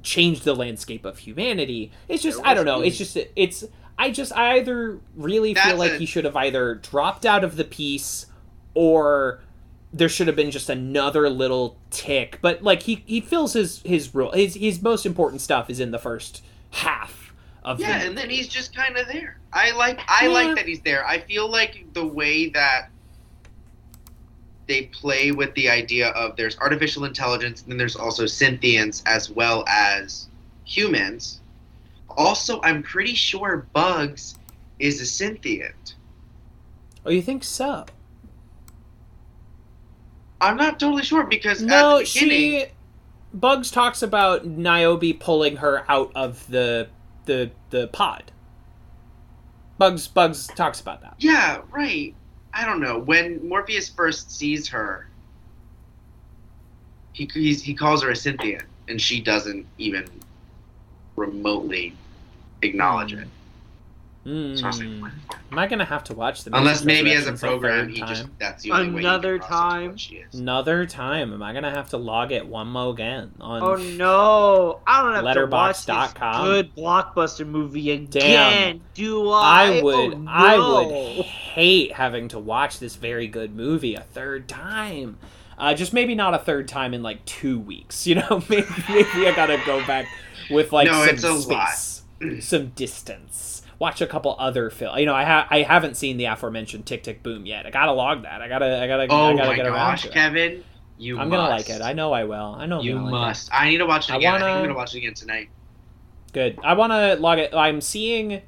change 0.03 0.43
the 0.43 0.55
landscape 0.55 1.05
of 1.05 1.19
humanity. 1.19 1.93
It's 2.09 2.23
just 2.23 2.41
I 2.45 2.55
don't 2.55 2.65
know. 2.65 2.81
It's 2.81 2.97
just 2.97 3.17
it's 3.37 3.65
I 3.99 4.11
just 4.11 4.33
I 4.35 4.55
either 4.55 4.99
really 5.15 5.55
feel 5.55 5.77
like 5.77 5.93
he 5.93 6.07
should 6.07 6.25
have 6.25 6.37
either 6.37 6.77
dropped 6.77 7.27
out 7.27 7.45
of 7.45 7.57
the 7.57 7.65
piece 7.65 8.27
or 8.75 9.41
there 9.93 10.09
should 10.09 10.27
have 10.29 10.37
been 10.37 10.51
just 10.51 10.69
another 10.71 11.29
little 11.29 11.77
tick. 11.91 12.39
But 12.41 12.63
like 12.63 12.83
he 12.83 13.03
he 13.07 13.21
fills 13.21 13.53
his 13.55 13.83
his 13.85 14.15
role 14.15 14.33
his 14.33 14.55
his 14.55 14.83
most 14.83 15.05
important 15.07 15.41
stuff 15.41 15.69
is 15.71 15.81
in 15.81 15.91
the 15.91 15.99
first 15.99 16.43
half 16.71 17.33
of 17.65 17.81
Yeah, 17.81 17.99
the 17.99 18.07
and 18.07 18.17
then 18.19 18.31
he's 18.31 18.49
just 18.49 18.75
kind 18.75 18.97
of 18.97 19.07
there. 19.09 19.39
I 19.53 19.73
like 19.73 20.01
I 20.09 20.27
Yeah. 20.27 20.33
like 20.33 20.57
that 20.57 20.67
he's 20.67 20.81
there. 20.81 21.07
I 21.07 21.19
feel 21.21 21.51
like 21.51 21.85
the 21.93 22.07
way 22.07 22.49
that 22.51 22.91
they 24.69 24.83
play 24.87 25.33
with 25.33 25.53
the 25.55 25.69
idea 25.69 26.11
of 26.11 26.37
there's 26.37 26.57
artificial 26.59 27.05
intelligence 27.05 27.63
and 27.63 27.73
then 27.73 27.79
there's 27.79 27.97
also 27.97 28.25
synthients 28.27 29.03
as 29.07 29.29
well 29.31 29.65
as 29.67 30.29
humans. 30.65 31.41
Also, 32.17 32.61
I'm 32.63 32.83
pretty 32.83 33.15
sure 33.15 33.67
Bugs 33.73 34.37
is 34.79 35.01
a 35.01 35.05
synthient. 35.05 35.95
Oh, 37.05 37.11
you 37.11 37.23
think 37.23 37.43
so? 37.43 37.87
I'm 40.41 40.57
not 40.57 40.81
totally 40.81 41.03
sure 41.03 41.25
because 41.25 41.63
No, 41.63 41.99
at 41.99 42.07
the 42.07 42.13
beginning, 42.15 42.61
she 42.61 42.67
Bugs 43.33 43.71
talks 43.71 44.03
about 44.03 44.47
Niobe 44.47 45.19
pulling 45.19 45.57
her 45.57 45.85
out 45.89 46.11
of 46.15 46.47
the 46.49 46.89
the 47.27 47.51
the 47.71 47.89
pod. 47.89 48.33
Bugs 49.79 50.09
Bugs 50.09 50.47
talks 50.49 50.81
about 50.81 51.01
that. 51.03 51.15
Yeah, 51.19 51.63
right. 51.71 52.15
I 52.53 52.65
don't 52.65 52.81
know. 52.81 52.99
When 52.99 53.47
Morpheus 53.49 53.89
first 53.89 54.31
sees 54.31 54.69
her, 54.69 55.09
he 57.13 57.31
he's, 57.33 57.63
he 57.63 57.75
calls 57.75 58.03
her 58.03 58.11
a 58.11 58.17
Cynthia, 58.17 58.63
and 58.89 59.01
she 59.01 59.21
doesn't 59.21 59.67
even 59.79 60.07
remotely 61.17 61.95
acknowledge 62.63 63.13
hmm. 63.13 63.21
it. 63.21 63.29
So 63.29 63.29
I 63.29 63.29
was 63.29 63.29
like, 63.29 64.09
Mm. 64.27 65.11
Am 65.51 65.59
I 65.59 65.67
gonna 65.67 65.85
have 65.85 66.05
to 66.05 66.15
watch 66.15 66.45
the 66.45 66.55
Unless 66.55 66.85
maybe 66.85 67.13
as 67.15 67.27
a 67.27 67.33
program, 67.33 67.87
third 67.87 67.91
he 67.95 68.01
just 68.03 68.27
that's 68.39 68.63
the 68.63 68.71
only. 68.73 69.01
Another 69.01 69.35
he 69.35 69.39
can 69.39 69.49
process 69.49 69.71
time? 69.73 69.97
She 69.97 70.17
is. 70.17 70.35
another 70.39 70.85
time? 70.85 71.33
Am 71.33 71.43
I 71.43 71.55
gonna 71.55 71.71
have 71.71 71.89
to 71.91 71.97
log 71.97 72.31
it 72.31 72.47
one 72.47 72.69
more 72.69 72.93
again 72.93 73.33
on? 73.41 73.63
Oh 73.63 73.77
no! 73.77 74.81
I 74.87 75.03
don't 75.03 75.25
have 75.25 75.35
to 75.35 75.47
watch 75.47 75.87
this 75.87 75.87
Letterboxd.com. 75.97 76.45
good 76.45 76.75
blockbuster 76.77 77.47
movie 77.47 77.91
again. 77.93 78.11
Damn. 78.11 78.81
Do 78.93 79.31
I? 79.31 79.79
I 79.79 79.83
would 79.83 80.13
Oh, 80.15 80.25
I 80.29 80.59
would 81.17 81.25
hate 81.25 81.93
having 81.93 82.29
to 82.29 82.39
watch 82.39 82.79
this 82.79 82.97
very 82.97 83.27
good 83.27 83.57
movie 83.57 83.95
a 83.95 84.03
third 84.03 84.49
time. 84.49 85.17
Uh, 85.57 85.73
just 85.75 85.93
maybe 85.95 86.15
not 86.15 86.35
a 86.35 86.39
third 86.39 86.69
time 86.69 86.93
in 86.93 87.03
like 87.03 87.25
two 87.25 87.59
weeks. 87.59 88.07
You 88.11 88.17
know, 88.17 88.43
maybe, 88.51 88.67
maybe 88.89 89.27
I 89.29 89.33
gotta 89.35 89.59
go 89.65 89.79
back 89.87 90.07
with 90.51 90.73
like 90.73 90.89
No, 90.89 91.07
some 91.07 91.15
it's 91.15 91.25
a 91.25 91.33
lot. 91.33 91.69
space, 91.71 92.03
some 92.47 92.69
distance. 92.69 93.60
Watch 93.81 94.01
a 94.01 94.07
couple 94.07 94.37
other 94.39 94.71
films. 94.71 95.01
You 95.01 95.07
know, 95.07 95.15
I 95.15 95.25
ha- 95.25 95.49
I 95.51 95.63
haven't 95.63 95.97
seen 95.97 96.17
the 96.19 96.27
aforementioned 96.27 96.87
Tick 96.87 97.03
Tick 97.03 97.23
Boom 97.25 97.47
yet. 97.47 97.67
I 97.67 97.71
gotta 97.71 97.93
log 97.93 98.23
that. 98.23 98.41
I 98.43 98.47
gotta 98.47 98.81
I 98.81 98.87
gotta 98.87 99.07
Oh 99.11 99.27
I 99.29 99.35
gotta 99.35 99.49
my 99.49 99.57
get 99.57 99.67
around 99.67 99.75
gosh, 99.93 100.03
to 100.03 100.09
it. 100.09 100.13
Kevin, 100.15 100.65
you 100.99 101.19
I'm 101.19 101.29
must. 101.31 101.37
gonna 101.37 101.49
like 101.49 101.71
it. 101.71 101.83
I 101.83 101.95
know 101.95 102.13
I 102.13 102.25
will. 102.25 102.55
I 102.59 102.67
know 102.67 102.81
you 102.83 102.95
like 102.97 103.09
it. 103.09 103.11
must. 103.11 103.49
I 103.53 103.69
need 103.71 103.79
to 103.79 103.87
watch 103.87 104.09
it 104.11 104.17
again. 104.17 104.35
I, 104.35 104.37
think 104.37 104.43
wanna- 104.45 104.55
I'm 104.59 104.65
gonna 104.67 104.77
watch 104.77 104.95
it 104.95 104.99
again 104.99 105.15
tonight. 105.15 105.49
Good. 106.33 106.59
I 106.63 106.75
want 106.75 106.93
to 106.93 107.17
log 107.17 107.39
it. 107.41 107.55
I'm 107.55 107.81
seeing 107.81 108.43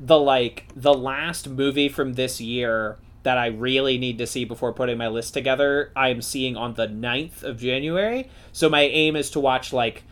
the 0.00 0.18
like 0.18 0.66
the 0.74 0.94
last 0.94 1.48
movie 1.48 1.88
from 1.88 2.14
this 2.14 2.40
year 2.40 2.98
that 3.24 3.36
I 3.36 3.48
really 3.48 3.98
need 3.98 4.18
to 4.18 4.26
see 4.26 4.44
before 4.44 4.72
putting 4.72 4.96
my 4.96 5.08
list 5.08 5.34
together. 5.34 5.92
I'm 5.94 6.22
seeing 6.22 6.56
on 6.56 6.74
the 6.74 6.86
9th 6.88 7.42
of 7.42 7.58
January. 7.58 8.30
So 8.52 8.68
my 8.68 8.82
aim 8.82 9.16
is 9.16 9.30
to 9.32 9.40
watch 9.40 9.72
like 9.72 10.02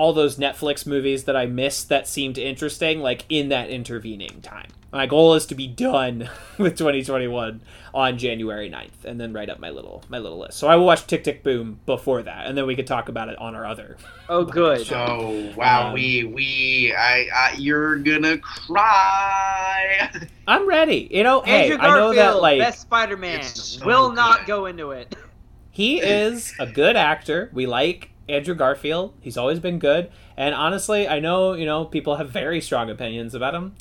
all 0.00 0.14
those 0.14 0.38
Netflix 0.38 0.86
movies 0.86 1.24
that 1.24 1.36
I 1.36 1.44
missed 1.44 1.90
that 1.90 2.08
seemed 2.08 2.38
interesting 2.38 3.00
like 3.00 3.26
in 3.28 3.50
that 3.50 3.68
intervening 3.68 4.40
time. 4.40 4.68
My 4.92 5.06
goal 5.06 5.34
is 5.34 5.44
to 5.46 5.54
be 5.54 5.66
done 5.68 6.28
with 6.58 6.76
2021 6.78 7.60
on 7.92 8.16
January 8.16 8.70
9th 8.70 9.04
and 9.04 9.20
then 9.20 9.32
write 9.34 9.50
up 9.50 9.58
my 9.60 9.68
little 9.68 10.02
my 10.08 10.18
little 10.18 10.38
list. 10.38 10.56
So 10.58 10.68
I 10.68 10.76
will 10.76 10.86
watch 10.86 11.06
Tick 11.06 11.22
Tick 11.22 11.42
Boom 11.42 11.80
before 11.84 12.22
that 12.22 12.46
and 12.46 12.56
then 12.56 12.66
we 12.66 12.74
could 12.76 12.86
talk 12.86 13.10
about 13.10 13.28
it 13.28 13.38
on 13.38 13.54
our 13.54 13.66
other 13.66 13.98
Oh, 14.30 14.44
good. 14.60 14.86
So 14.86 15.52
wow, 15.54 15.88
Um, 15.88 15.92
we 15.92 16.24
we 16.24 16.94
I, 16.96 17.26
I 17.34 17.54
you're 17.58 17.96
gonna 17.96 18.38
cry. 18.38 20.10
I'm 20.48 20.66
ready. 20.66 21.08
You 21.10 21.22
know, 21.24 21.42
hey, 21.42 21.70
Andrew 21.70 21.78
I 21.78 21.88
know 21.90 22.14
Garfield, 22.14 22.16
that 22.16 22.40
like 22.42 22.58
best 22.58 22.80
Spider-Man, 22.80 23.40
It's 23.40 23.62
so 23.78 23.84
will 23.86 24.12
not 24.12 24.46
go 24.46 24.66
into 24.66 24.92
it. 24.92 25.14
he 25.70 26.00
is 26.00 26.54
a 26.58 26.66
good 26.66 26.96
actor. 26.96 27.50
We 27.52 27.66
like 27.66 28.09
Andrew 28.30 28.54
Garfield. 28.54 29.12
He's 29.20 29.36
always 29.36 29.58
been 29.58 29.78
good. 29.78 30.10
And 30.36 30.54
honestly, 30.54 31.06
I 31.08 31.20
know, 31.20 31.52
you 31.54 31.66
know, 31.66 31.84
people 31.84 32.16
have 32.16 32.30
very 32.30 32.60
strong 32.60 32.88
opinions 32.90 33.34
about 33.34 33.54
him. 33.54 33.74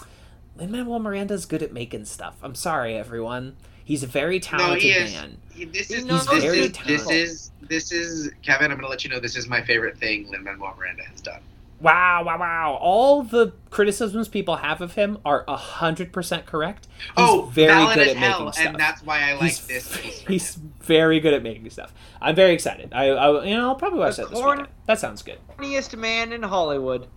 Lin 0.57 0.71
Manuel 0.71 0.99
Miranda's 0.99 1.45
good 1.45 1.63
at 1.63 1.71
making 1.71 2.05
stuff. 2.05 2.35
I'm 2.43 2.55
sorry, 2.55 2.95
everyone. 2.95 3.55
He's 3.83 4.03
a 4.03 4.07
very 4.07 4.35
No, 4.35 4.41
talented 4.41 4.81
he 4.83 4.91
is. 4.91 5.13
man. 5.13 5.37
He- 5.53 5.65
This 5.65 5.87
He 5.87 5.95
is 5.95 6.05
knows 6.05 6.27
this 6.27 6.43
very 6.43 6.59
is, 6.59 6.71
this 6.85 7.09
is 7.09 7.51
this 7.61 7.91
is 7.91 8.31
Kevin. 8.43 8.71
I'm 8.71 8.77
gonna 8.77 8.87
let 8.87 9.03
you 9.03 9.09
know 9.09 9.19
this 9.19 9.35
is 9.35 9.47
my 9.47 9.61
favorite 9.63 9.97
thing 9.97 10.29
Lin 10.31 10.43
Manuel 10.43 10.73
Miranda 10.77 11.03
has 11.03 11.21
done. 11.21 11.41
Wow, 11.81 12.23
wow, 12.25 12.37
wow. 12.37 12.77
All 12.81 13.23
the 13.23 13.53
criticisms 13.69 14.27
people 14.27 14.57
have 14.57 14.81
of 14.81 14.95
him 14.95 15.17
are 15.23 15.45
100% 15.45 16.45
correct. 16.45 16.87
He's 16.97 17.11
oh, 17.17 17.49
very 17.53 17.85
good 17.95 18.07
at 18.09 18.17
hell, 18.17 18.39
making 18.39 18.51
stuff. 18.53 18.65
and 18.65 18.75
that's 18.79 19.01
why 19.03 19.21
I 19.29 19.33
like 19.33 19.43
he's, 19.43 19.65
this 19.67 19.95
he's 19.95 20.55
him. 20.55 20.73
very 20.81 21.21
good 21.21 21.33
at 21.33 21.41
making 21.41 21.69
stuff. 21.69 21.93
I'm 22.21 22.35
very 22.35 22.51
excited. 22.53 22.91
I, 22.93 23.07
I 23.09 23.45
you 23.45 23.55
know, 23.55 23.69
I'll 23.69 23.75
probably 23.75 23.99
watch 23.99 24.17
The 24.17 24.23
that 24.23 24.31
this 24.31 24.39
corn- 24.41 24.57
weekend. 24.57 24.75
That 24.87 24.99
sounds 24.99 25.21
good. 25.21 25.37
Corniest 25.57 25.97
man 25.97 26.33
in 26.33 26.43
Hollywood. 26.43 27.07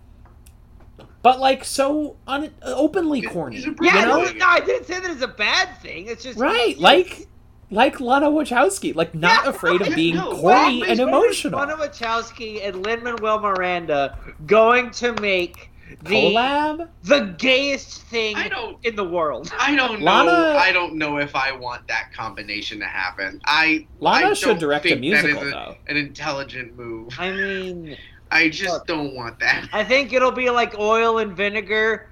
But 1.21 1.39
like 1.39 1.63
so 1.63 2.17
un- 2.27 2.53
openly 2.61 3.21
corny. 3.21 3.55
he's 3.57 3.65
a 3.65 3.69
you 3.69 3.75
pretty 3.75 3.95
Yeah, 3.95 4.05
know? 4.05 4.23
no, 4.23 4.31
no, 4.31 4.45
I 4.45 4.59
didn't 4.59 4.85
say 4.87 4.99
that 4.99 5.09
it's 5.09 5.21
a 5.21 5.27
bad 5.27 5.77
thing. 5.81 6.07
It's 6.07 6.23
just 6.23 6.37
Right, 6.39 6.77
like 6.77 7.27
like 7.73 7.99
Lana 7.99 8.29
Wachowski, 8.29 8.95
like 8.95 9.13
not 9.15 9.43
Yeah, 9.43 9.49
afraid 9.49 9.81
of 9.81 9.95
being 9.95 10.15
No, 10.15 10.31
corny 10.35 10.81
why- 10.81 10.87
and 10.87 10.99
emotional. 10.99 11.59
Lana 11.59 11.75
Wachowski 11.75 12.65
and 12.65 12.83
Lin 12.85 13.03
Manuel 13.03 13.39
Miranda 13.39 14.17
going 14.45 14.91
to 14.91 15.13
make 15.21 15.69
the 16.03 16.33
Collab? 16.33 16.87
the 17.03 17.35
gayest 17.37 18.03
thing 18.03 18.35
I 18.35 18.47
don't. 18.47 18.77
in 18.83 18.95
the 18.95 19.03
world. 19.03 19.51
I 19.59 19.75
don't 19.75 19.99
know. 19.99 20.05
Lana- 20.05 20.57
I 20.57 20.71
don't 20.71 20.95
know 20.95 21.17
if 21.17 21.35
I 21.35 21.51
want 21.51 21.87
that 21.87 22.11
combination 22.13 22.79
to 22.79 22.85
happen. 22.85 23.41
I 23.45 23.87
Lana 23.99 24.29
I 24.29 24.33
should 24.33 24.45
don't 24.47 24.59
direct 24.59 24.85
a 24.85 24.89
think 24.89 25.01
that 25.01 25.07
is 25.17 25.23
musical, 25.23 25.47
a- 25.47 25.51
though. 25.51 25.75
An 25.87 25.97
intelligent 25.97 26.77
move. 26.77 27.13
I 27.19 27.31
mean, 27.31 27.97
I 28.31 28.49
just 28.49 28.73
Look. 28.73 28.87
don't 28.87 29.13
want 29.15 29.39
that. 29.39 29.67
I 29.73 29.83
think 29.83 30.13
it'll 30.13 30.31
be 30.31 30.49
like 30.49 30.77
oil 30.79 31.17
and 31.19 31.35
vinegar, 31.35 32.09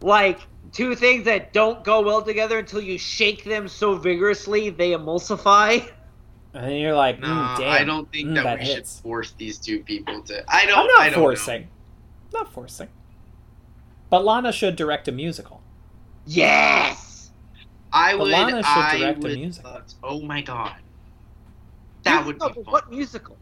like 0.00 0.38
two 0.72 0.94
things 0.94 1.24
that 1.24 1.52
don't 1.52 1.82
go 1.84 2.00
well 2.02 2.22
together 2.22 2.58
until 2.58 2.80
you 2.80 2.98
shake 2.98 3.44
them 3.44 3.68
so 3.68 3.96
vigorously 3.96 4.70
they 4.70 4.90
emulsify. 4.90 5.88
And 6.54 6.78
you're 6.78 6.94
like, 6.96 7.20
No, 7.20 7.28
mm, 7.28 7.56
damn. 7.58 7.68
I 7.68 7.84
don't 7.84 8.10
think 8.10 8.28
Mm, 8.28 8.34
that, 8.36 8.44
that 8.44 8.58
we 8.60 8.64
hits. 8.66 8.94
should 8.96 9.02
force 9.02 9.32
these 9.32 9.58
two 9.58 9.80
people 9.84 10.22
to. 10.24 10.44
I 10.48 10.66
don't. 10.66 10.78
I'm 10.78 10.86
not 10.86 11.00
I 11.00 11.10
don't 11.10 11.20
forcing. 11.20 11.68
Not 12.32 12.52
forcing. 12.52 12.88
But 14.10 14.24
Lana 14.24 14.52
should 14.52 14.76
direct 14.76 15.08
a 15.08 15.12
musical. 15.12 15.62
Yes. 16.24 17.30
I 17.92 18.16
But 18.16 18.20
would. 18.20 18.32
Lana 18.32 18.62
should 18.62 18.64
I 18.64 18.98
direct 18.98 19.24
a 19.24 19.28
musical. 19.28 19.70
uh, 19.70 19.80
oh 20.02 20.22
my 20.22 20.42
god. 20.42 20.74
That 22.04 22.24
would 22.26 22.36
be 22.36 22.40
but 22.40 22.54
fun. 22.54 22.64
What 22.64 22.90
musical? 22.90 23.36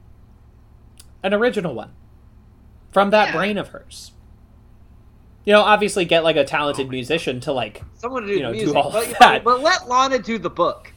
An 1.22 1.34
original 1.34 1.74
one. 1.74 1.92
From 2.92 3.10
that 3.10 3.26
Yeah. 3.26 3.32
brain 3.32 3.58
of 3.58 3.68
hers. 3.68 4.12
You 5.46 5.52
know, 5.52 5.62
obviously 5.62 6.04
get 6.04 6.24
like 6.24 6.36
a 6.36 6.44
talented 6.44 6.84
Oh 6.86 6.88
my 6.88 6.92
musician 6.92 7.40
to 7.40 7.52
like 7.52 7.82
Someone 7.94 8.22
to 8.22 8.28
do 8.28 8.34
You 8.34 8.42
know, 8.42 8.52
do 8.52 8.58
music, 8.58 8.76
all 8.76 8.90
but, 8.90 9.16
that. 9.20 9.44
but 9.44 9.60
let 9.62 9.88
Lana 9.88 10.18
do 10.18 10.38
the 10.38 10.50
book. 10.50 10.92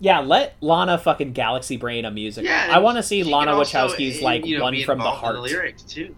Yeah, 0.00 0.20
let 0.20 0.54
Lana 0.60 0.98
fucking 0.98 1.32
Galaxy 1.32 1.76
Brain 1.78 2.04
a 2.04 2.10
music. 2.10 2.44
Yeah, 2.44 2.68
I 2.70 2.78
want 2.78 2.98
to 2.98 3.02
see 3.02 3.24
Lana 3.24 3.52
can 3.52 3.54
also, 3.58 3.78
Wachowski's 3.88 4.20
like 4.22 4.44
you 4.44 4.58
know, 4.58 4.64
one 4.64 4.82
from 4.84 4.98
the 4.98 5.04
heart. 5.10 5.34
The 5.36 5.40
lyrics 5.40 5.82
too. 5.82 6.14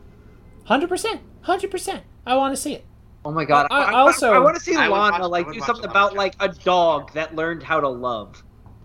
Hundred 0.64 0.88
percent, 0.88 1.20
hundred 1.42 1.70
percent. 1.70 2.02
I 2.26 2.34
want 2.34 2.54
to 2.54 2.60
see 2.60 2.74
it. 2.74 2.84
Oh 3.24 3.30
my 3.30 3.44
god! 3.44 3.68
I- 3.70 3.76
I, 3.76 3.90
I 3.90 3.94
also- 4.00 4.32
I, 4.32 4.38
want 4.38 4.56
to 4.56 4.62
see 4.62 4.76
Lana 4.76 4.90
watch- 4.90 5.20
like 5.30 5.52
do 5.52 5.60
something 5.60 5.84
about 5.84 6.12
Wachowski. 6.12 6.16
like 6.16 6.34
a 6.40 6.48
dog 6.48 7.12
that 7.12 7.36
learned 7.36 7.62
how 7.62 7.80
to 7.80 7.88
love. 7.88 8.42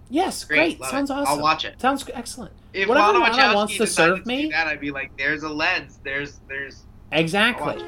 Yes, 0.09 0.43
Great, 0.43 0.77
great. 0.77 0.89
Sounds 0.91 1.09
it. 1.09 1.13
I'll 1.15 1.41
watch 1.41 1.63
it. 1.65 1.79
Sounds 1.81 2.05
excellent. 2.13 2.51
If 2.73 2.87
Whatever 2.89 3.13
Lana 3.13 3.19
Lana 3.19 3.33
Wachowski 3.35 3.55
wants 3.55 3.77
to 3.77 3.87
serve 3.87 4.21
to 4.21 4.27
me- 4.27 4.49
that, 4.51 4.67
I'd 4.67 4.79
be 4.81 4.91
like, 4.91 5.15
"There's 5.17 5.41
a 5.43 5.49
lens. 5.49 5.99
There's, 6.03 6.41
there's." 6.47 6.83
Exactly. 7.11 7.81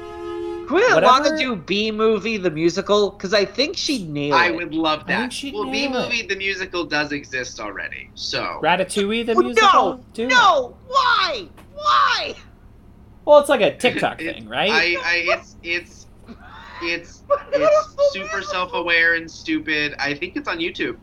Can 0.66 0.76
we 0.76 0.82
let 0.82 0.94
Whatever- 0.94 1.24
Lana 1.24 1.38
do 1.38 1.56
B 1.56 1.90
movie 1.90 2.36
the 2.36 2.50
musical? 2.50 3.10
Because 3.10 3.34
I 3.34 3.44
think 3.44 3.76
she'd 3.76 4.08
nail 4.08 4.34
I 4.34 4.50
would 4.50 4.74
love 4.74 5.06
that. 5.06 5.34
well, 5.52 5.70
B 5.70 5.88
movie 5.88 6.22
the 6.22 6.36
musical 6.36 6.84
does 6.84 7.12
exist 7.12 7.60
already, 7.60 8.10
so 8.14 8.60
Ratatouille 8.62 9.26
the 9.26 9.34
Oh, 9.34 9.42
musical. 9.42 9.70
no, 9.96 10.04
Do 10.14 10.22
it. 10.24 10.28
no, 10.28 10.76
why, 10.88 11.48
why? 11.74 12.34
Well, 13.24 13.38
it's 13.38 13.48
like 13.48 13.60
a 13.62 13.76
TikTok 13.76 14.20
It- 14.20 14.34
thing, 14.34 14.48
right? 14.48 14.70
I, 14.70 14.96
I, 15.02 15.14
it's, 15.36 15.56
it's, 15.62 16.06
it's, 16.82 17.22
it's 17.52 18.12
super 18.12 18.42
self-aware 18.42 19.14
and 19.14 19.30
stupid. 19.30 19.94
I 19.98 20.14
think 20.14 20.36
it's 20.36 20.48
on 20.48 20.58
YouTube. 20.58 20.96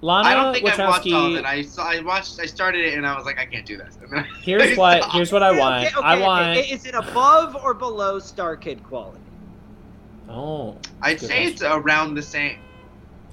Lana 0.00 0.28
I 0.28 0.34
don't 0.34 0.54
think 0.54 0.66
I've 0.68 0.78
watched 0.78 1.12
all 1.12 1.26
of 1.26 1.32
Wachowski. 1.32 1.38
it. 1.40 1.44
I 1.44 1.62
saw, 1.62 1.82
I 1.90 2.00
watched, 2.00 2.38
I 2.40 2.46
started 2.46 2.84
it, 2.84 2.94
and 2.94 3.06
I 3.06 3.16
was 3.16 3.24
like, 3.26 3.38
I 3.38 3.46
can't 3.46 3.66
do 3.66 3.76
this. 3.76 3.98
And 4.02 4.12
then 4.12 4.18
I- 4.20 4.40
Here's 4.42 4.76
what. 4.78 5.04
Here's 5.12 5.32
what 5.32 5.42
I 5.42 5.50
want. 5.58 5.86
Okay, 5.86 5.96
okay, 5.96 6.06
I 6.06 6.14
okay. 6.16 6.22
want. 6.24 6.58
Is 6.70 6.86
it 6.86 6.94
above 6.94 7.56
or 7.56 7.74
below 7.74 8.18
Star 8.18 8.56
Kid 8.56 8.82
quality? 8.84 9.18
Oh. 10.28 10.76
I'd 11.02 11.18
Good 11.18 11.28
say 11.28 11.44
it's 11.46 11.62
around 11.62 12.14
the 12.14 12.22
same. 12.22 12.58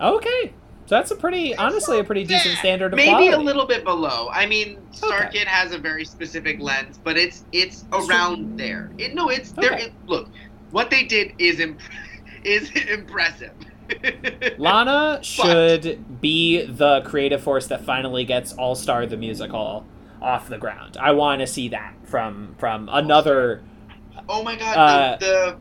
Okay. 0.01 0.53
So 0.87 0.93
that's 0.95 1.09
a 1.11 1.15
pretty, 1.15 1.55
honestly, 1.55 1.99
a 1.99 2.03
pretty 2.03 2.23
decent 2.23 2.53
Yeah, 2.55 2.59
standard 2.59 2.93
of 2.93 2.97
Maybe 2.97 3.09
quality. 3.09 3.33
a 3.33 3.39
little 3.39 3.65
bit 3.65 3.83
below. 3.83 4.29
I 4.31 4.45
mean, 4.45 4.77
Star 4.91 5.25
Okay. 5.25 5.39
Kid 5.39 5.47
has 5.47 5.71
a 5.71 5.79
very 5.79 6.05
specific 6.05 6.59
lens, 6.59 6.99
but 7.03 7.17
it's 7.17 7.43
it's 7.51 7.85
around 7.91 8.59
there. 8.59 8.91
It, 8.99 9.15
no, 9.15 9.29
it's 9.29 9.51
there. 9.51 9.73
It, 9.73 9.93
look, 10.05 10.29
what 10.71 10.89
they 10.91 11.03
did 11.03 11.33
is 11.39 11.59
imp- 11.59 11.79
is 12.43 12.69
impressive. 12.87 13.51
Lana 14.57 15.19
should 15.21 16.21
be 16.21 16.65
the 16.65 17.01
creative 17.01 17.41
force 17.41 17.67
that 17.67 17.83
finally 17.83 18.25
gets 18.25 18.53
All 18.53 18.75
Star 18.75 19.05
the 19.05 19.17
musical 19.17 19.85
off 20.21 20.47
the 20.47 20.57
ground. 20.57 20.97
I 20.97 21.11
want 21.11 21.41
to 21.41 21.47
see 21.47 21.69
that 21.69 21.93
from 22.03 22.55
from 22.57 22.89
another 22.91 23.63
oh 24.29 24.43
my 24.43 24.55
god, 24.55 24.77
Uh, 24.77 25.17
the, 25.19 25.57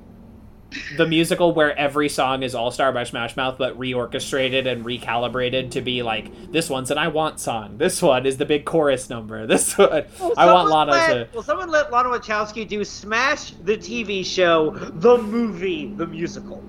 the 0.97 1.07
musical 1.09 1.53
where 1.53 1.77
every 1.79 2.09
song 2.09 2.43
is 2.43 2.55
All 2.55 2.71
Star 2.71 2.93
by 2.93 3.05
Smash 3.05 3.37
Mouth, 3.37 3.57
but 3.59 3.79
reorchestrated 3.79 4.67
and 4.67 4.85
recalibrated 4.85 5.71
to 5.73 5.81
be 5.81 6.03
like 6.03 6.53
this 6.53 6.71
one's 6.71 6.91
an 6.91 6.99
I 6.99 7.09
Want 7.09 7.41
song. 7.41 7.79
This 7.79 8.01
one 8.01 8.27
is 8.27 8.39
the 8.39 8.47
big 8.47 8.65
chorus 8.65 9.11
number. 9.11 9.47
This 9.55 9.77
one 9.77 10.05
Well, 10.19 10.33
I 10.37 10.47
want 10.53 10.71
Lana 10.71 10.93
let, 10.93 11.09
to. 11.09 11.29
Well, 11.33 11.43
someone 11.43 11.71
let 11.71 11.93
Lana 11.93 12.09
Wachowski 12.09 12.67
do 12.67 12.85
Smash 12.85 13.51
the 13.63 13.77
TV 13.77 14.25
show, 14.25 14.71
the 14.71 15.19
movie, 15.19 15.93
the 15.95 16.07
musical. 16.07 16.63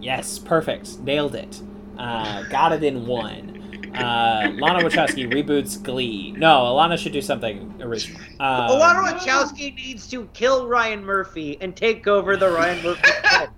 Yes, 0.00 0.38
perfect, 0.38 0.98
nailed 1.00 1.34
it. 1.34 1.60
Uh, 1.98 2.44
got 2.44 2.72
it 2.72 2.82
in 2.82 3.06
one. 3.06 3.56
Uh, 3.94 4.52
Lana 4.54 4.78
Wachowski 4.84 5.30
reboots 5.30 5.82
Glee. 5.82 6.32
No, 6.32 6.72
Lana 6.74 6.96
should 6.96 7.12
do 7.12 7.20
something 7.20 7.74
original. 7.82 8.20
Um, 8.38 8.68
well, 8.68 8.78
Lana 8.78 9.12
Wachowski 9.18 9.74
needs 9.74 10.08
to 10.10 10.26
kill 10.32 10.66
Ryan 10.68 11.04
Murphy 11.04 11.58
and 11.60 11.74
take 11.76 12.06
over 12.06 12.36
the 12.36 12.48
Ryan 12.50 12.82
Murphy 12.84 13.02
cult. 13.24 13.50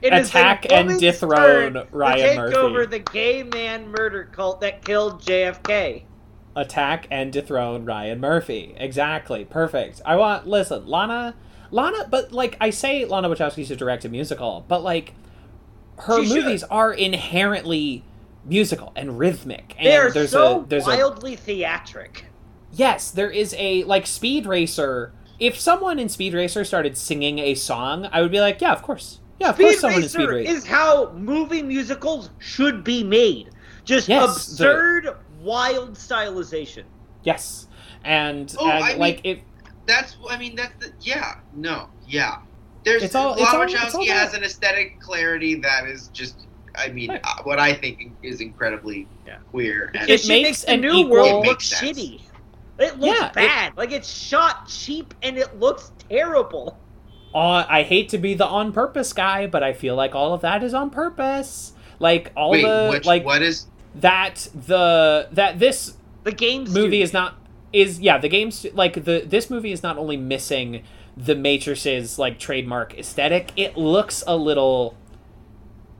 It 0.00 0.12
Attack 0.14 0.70
and 0.72 0.98
dethrone 1.00 1.86
Ryan 1.90 2.18
take 2.26 2.36
Murphy. 2.36 2.56
over 2.56 2.86
the 2.86 3.00
gay 3.00 3.42
man 3.42 3.88
murder 3.88 4.24
cult 4.32 4.60
that 4.60 4.84
killed 4.84 5.20
JFK. 5.22 6.04
attack 6.56 7.08
and 7.10 7.32
dethrone 7.32 7.84
Ryan 7.84 8.20
Murphy. 8.20 8.74
Exactly. 8.76 9.44
Perfect. 9.44 10.00
I 10.06 10.14
want 10.16 10.46
listen, 10.46 10.86
Lana 10.86 11.34
Lana 11.72 12.06
but 12.08 12.30
like 12.32 12.56
I 12.60 12.70
say 12.70 13.04
Lana 13.04 13.28
Wachowski 13.28 13.66
should 13.66 13.78
direct 13.78 14.04
a 14.04 14.08
musical, 14.08 14.64
but 14.68 14.82
like 14.84 15.14
her 15.98 16.22
She 16.22 16.28
should. 16.28 16.44
movies 16.44 16.62
are 16.64 16.92
inherently 16.92 18.04
musical 18.44 18.92
and 18.96 19.18
rhythmic. 19.18 19.74
And 19.78 19.86
They 19.86 19.96
are 19.96 20.10
there's 20.10 20.30
so 20.30 20.60
a 20.60 20.66
there's 20.66 20.86
a 20.86 20.90
wildly 20.90 21.36
theatric. 21.36 22.26
Yes, 22.72 23.10
there 23.10 23.30
is 23.30 23.54
a 23.58 23.84
like 23.84 24.06
Speed 24.06 24.46
Racer. 24.46 25.12
If 25.38 25.58
someone 25.58 25.98
in 25.98 26.08
Speed 26.08 26.34
Racer 26.34 26.64
started 26.64 26.96
singing 26.96 27.38
a 27.38 27.54
song, 27.54 28.08
I 28.12 28.20
would 28.22 28.30
be 28.30 28.40
like, 28.40 28.60
yeah, 28.60 28.72
of 28.72 28.82
course. 28.82 29.20
Yeah, 29.40 29.50
of 29.50 29.56
course 29.56 29.72
Speed 29.72 29.80
someone 29.80 30.02
in 30.02 30.08
Speed 30.08 30.28
Racer 30.28 30.34
Racer. 30.50 30.56
is 30.58 30.66
how 30.66 31.10
movie 31.12 31.62
musicals 31.62 32.30
should 32.38 32.84
be 32.84 33.02
made. 33.02 33.50
Just 33.84 34.08
Yes, 34.08 34.46
the- 34.56 34.64
absurd, 34.64 35.16
wild 35.40 35.94
stylization. 35.94 36.84
Yes. 37.24 37.66
And, 38.04 38.54
Oh, 38.58 38.68
and 38.68 38.84
I 38.84 38.88
mean- 38.90 38.98
like 38.98 39.20
if 39.24 39.38
that's 39.86 40.16
I 40.30 40.36
mean 40.38 40.56
that's 40.56 40.72
the 40.78 40.92
yeah 41.00 41.36
no 41.54 41.88
yeah. 42.08 42.36
There's 42.84 43.02
It's 43.02 43.14
all- 43.14 43.30
Lana 43.32 43.42
it's 43.42 43.54
all- 43.54 43.62
it's 43.62 43.94
all 43.94 44.00
Wachowski 44.02 44.08
has 44.08 44.34
an 44.34 44.44
aesthetic 44.44 45.00
clarity 45.00 45.54
that 45.56 45.86
is 45.86 46.08
just 46.08 46.36
I 46.76 46.88
mean 46.88 47.10
Right. 47.10 47.20
uh, 47.24 47.42
what 47.44 47.58
I 47.60 47.72
think 47.72 48.12
is 48.22 48.40
incredibly 48.40 49.06
Yeah. 49.26 49.36
queer. 49.50 49.90
And 49.94 50.10
It 50.10 50.20
she 50.20 50.28
makes 50.28 50.64
a 50.64 50.76
new 50.76 50.90
equal- 50.92 51.10
world 51.12 51.46
look 51.46 51.60
shitty. 51.60 52.20
It 52.78 52.98
looks 52.98 53.18
Yeah, 53.20 53.26
it- 53.28 53.32
bad. 53.34 53.72
Like 53.76 53.92
it's 53.92 54.12
shot 54.12 54.66
cheap 54.68 55.14
and 55.22 55.38
it 55.38 55.58
looks 55.60 55.92
terrible. 56.10 56.78
uh, 57.34 57.64
I 57.68 57.82
hate 57.82 58.08
to 58.10 58.18
be 58.18 58.34
the 58.34 58.46
on 58.46 58.72
purpose 58.72 59.12
guy, 59.12 59.46
but 59.46 59.62
I 59.62 59.72
feel 59.72 59.94
like 59.96 60.14
all 60.14 60.34
of 60.34 60.40
that 60.42 60.62
is 60.62 60.72
on 60.74 60.90
purpose. 60.90 61.72
Like 62.00 62.32
all 62.36 62.50
Wait, 62.50 62.62
the 62.62 62.88
which, 62.90 63.04
like 63.06 63.24
what 63.24 63.40
is 63.42 63.66
that 63.96 64.48
the 64.66 65.28
that 65.32 65.58
this 65.60 65.94
The 66.24 66.32
game 66.32 66.64
movie 66.70 67.02
is 67.02 67.12
not 67.12 67.34
is 67.72 68.00
yeah 68.00 68.18
the 68.18 68.28
game's 68.28 68.66
like 68.74 69.04
the 69.04 69.24
this 69.26 69.48
movie 69.50 69.70
is 69.72 69.82
not 69.82 69.96
only 69.98 70.16
missing 70.16 70.82
the 71.16 71.34
matrix's 71.34 72.18
like 72.18 72.38
trademark 72.38 72.98
aesthetic 72.98 73.52
it 73.56 73.76
looks 73.76 74.24
a 74.26 74.36
little 74.36 74.96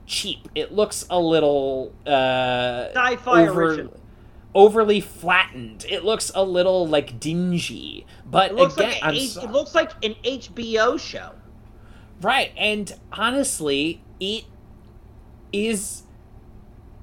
cheap 0.05 0.47
it 0.55 0.71
looks 0.73 1.05
a 1.09 1.19
little 1.19 1.93
uh 2.05 2.89
Sci-fi 2.93 3.47
over- 3.47 3.63
original. 3.63 3.99
overly 4.53 4.99
flattened 4.99 5.85
it 5.89 6.03
looks 6.03 6.31
a 6.35 6.43
little 6.43 6.85
like 6.87 7.19
dingy 7.19 8.05
but 8.25 8.51
It 8.51 8.55
looks 8.55 8.77
again 8.77 8.99
like 9.01 9.21
so- 9.21 9.41
it 9.43 9.51
looks 9.51 9.73
like 9.73 9.91
an 10.03 10.15
HBO 10.23 10.99
show. 10.99 11.31
right 12.21 12.51
and 12.57 12.93
honestly 13.13 14.01
it 14.19 14.43
is 15.53 16.03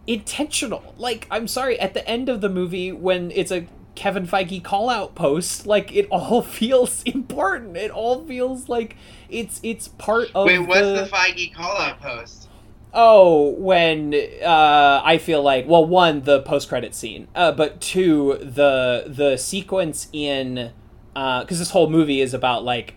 intentional. 0.06 0.94
Like, 0.98 1.26
I'm 1.30 1.46
sorry, 1.46 1.78
at 1.78 1.94
the 1.94 2.06
end 2.08 2.28
of 2.28 2.40
the 2.40 2.48
movie, 2.48 2.90
when 2.92 3.30
it's 3.30 3.50
a 3.52 3.66
Kevin 3.94 4.26
Feige 4.26 4.62
call 4.62 4.88
out 4.88 5.14
post, 5.14 5.66
like 5.66 5.94
it 5.94 6.06
all 6.10 6.42
feels 6.60 7.02
important. 7.04 7.76
It 7.76 7.90
all 7.90 8.24
feels 8.24 8.68
like 8.68 8.96
it's 9.28 9.60
it's 9.62 9.88
part 9.88 10.28
of 10.34 10.46
Wait, 10.46 10.58
what's 10.60 10.80
the, 10.80 11.04
the 11.04 11.10
Feige 11.10 11.54
call 11.54 11.76
out 11.76 12.00
post? 12.00 12.48
Oh, 12.94 13.50
when 13.52 14.14
uh, 14.14 15.00
I 15.02 15.18
feel 15.18 15.42
like 15.42 15.66
well, 15.66 15.84
one 15.84 16.22
the 16.22 16.42
post 16.42 16.68
credit 16.68 16.94
scene, 16.94 17.28
uh, 17.34 17.52
but 17.52 17.80
two 17.80 18.38
the 18.40 19.04
the 19.06 19.36
sequence 19.36 20.08
in 20.12 20.72
because 21.14 21.58
this 21.58 21.70
whole 21.70 21.90
movie 21.90 22.20
is 22.20 22.34
about 22.34 22.64
like 22.64 22.94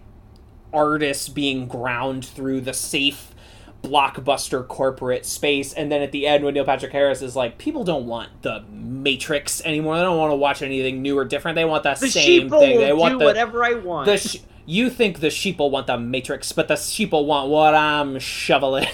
artists 0.73 1.29
being 1.29 1.67
ground 1.67 2.25
through 2.25 2.61
the 2.61 2.73
safe 2.73 3.34
blockbuster 3.85 4.67
corporate 4.67 5.25
space 5.25 5.73
and 5.73 5.91
then 5.91 6.01
at 6.01 6.11
the 6.11 6.25
end 6.27 6.43
when 6.43 6.53
neil 6.53 6.65
patrick 6.65 6.91
harris 6.91 7.21
is 7.21 7.35
like 7.35 7.57
people 7.57 7.83
don't 7.83 8.05
want 8.07 8.29
the 8.41 8.63
matrix 8.71 9.61
anymore 9.65 9.95
they 9.97 10.03
don't 10.03 10.17
want 10.17 10.31
to 10.31 10.35
watch 10.35 10.61
anything 10.61 11.01
new 11.01 11.17
or 11.17 11.25
different 11.25 11.55
they 11.55 11.65
want 11.65 11.83
that 11.83 11.99
The 11.99 12.09
same 12.09 12.49
thing 12.49 12.79
they 12.79 12.93
want 12.93 13.13
do 13.13 13.19
the 13.19 13.25
whatever 13.25 13.63
I 13.63 13.73
want. 13.73 14.05
the 14.07 14.17
sh- 14.17 14.37
you 14.65 14.89
think 14.89 15.19
the 15.19 15.27
sheeple 15.27 15.69
want 15.69 15.87
the 15.87 15.97
matrix 15.97 16.51
but 16.51 16.67
the 16.67 16.73
sheeple 16.73 17.25
want 17.25 17.49
what 17.49 17.75
i'm 17.75 18.17
shoveling 18.19 18.87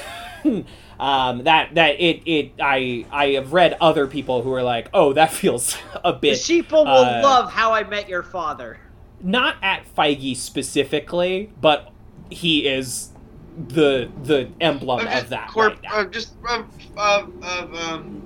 um 1.00 1.44
that 1.46 1.74
that 1.76 2.00
it 2.00 2.22
it 2.26 2.52
i 2.62 3.06
i 3.12 3.28
have 3.30 3.54
read 3.54 3.78
other 3.82 4.06
people 4.08 4.42
who 4.42 4.54
are 4.54 4.64
like 4.64 4.90
oh 4.94 5.14
that 5.14 5.32
feels 5.42 5.78
a 6.04 6.12
bit. 6.14 6.34
the 6.34 6.54
sheeple 6.62 6.84
will 6.86 6.88
uh, 6.90 7.22
love 7.24 7.52
How 7.52 7.74
I 7.74 7.84
Met 7.84 8.10
Your 8.10 8.22
Father. 8.24 8.80
not 9.22 9.56
at 9.62 9.86
feige 9.96 10.36
specifically 10.36 11.52
but 11.62 11.92
he 12.30 12.68
is 12.68 13.10
the 13.56 14.12
the 14.24 14.50
emblem 14.62 15.08
Of 15.08 15.08
of 15.08 15.30
that 15.30 15.50
corp- 15.50 15.80
right 15.84 16.06
of 16.06 16.12
just 16.12 16.34
of, 16.48 16.66
of, 16.98 17.30
of 17.42 17.74
um, 17.76 18.24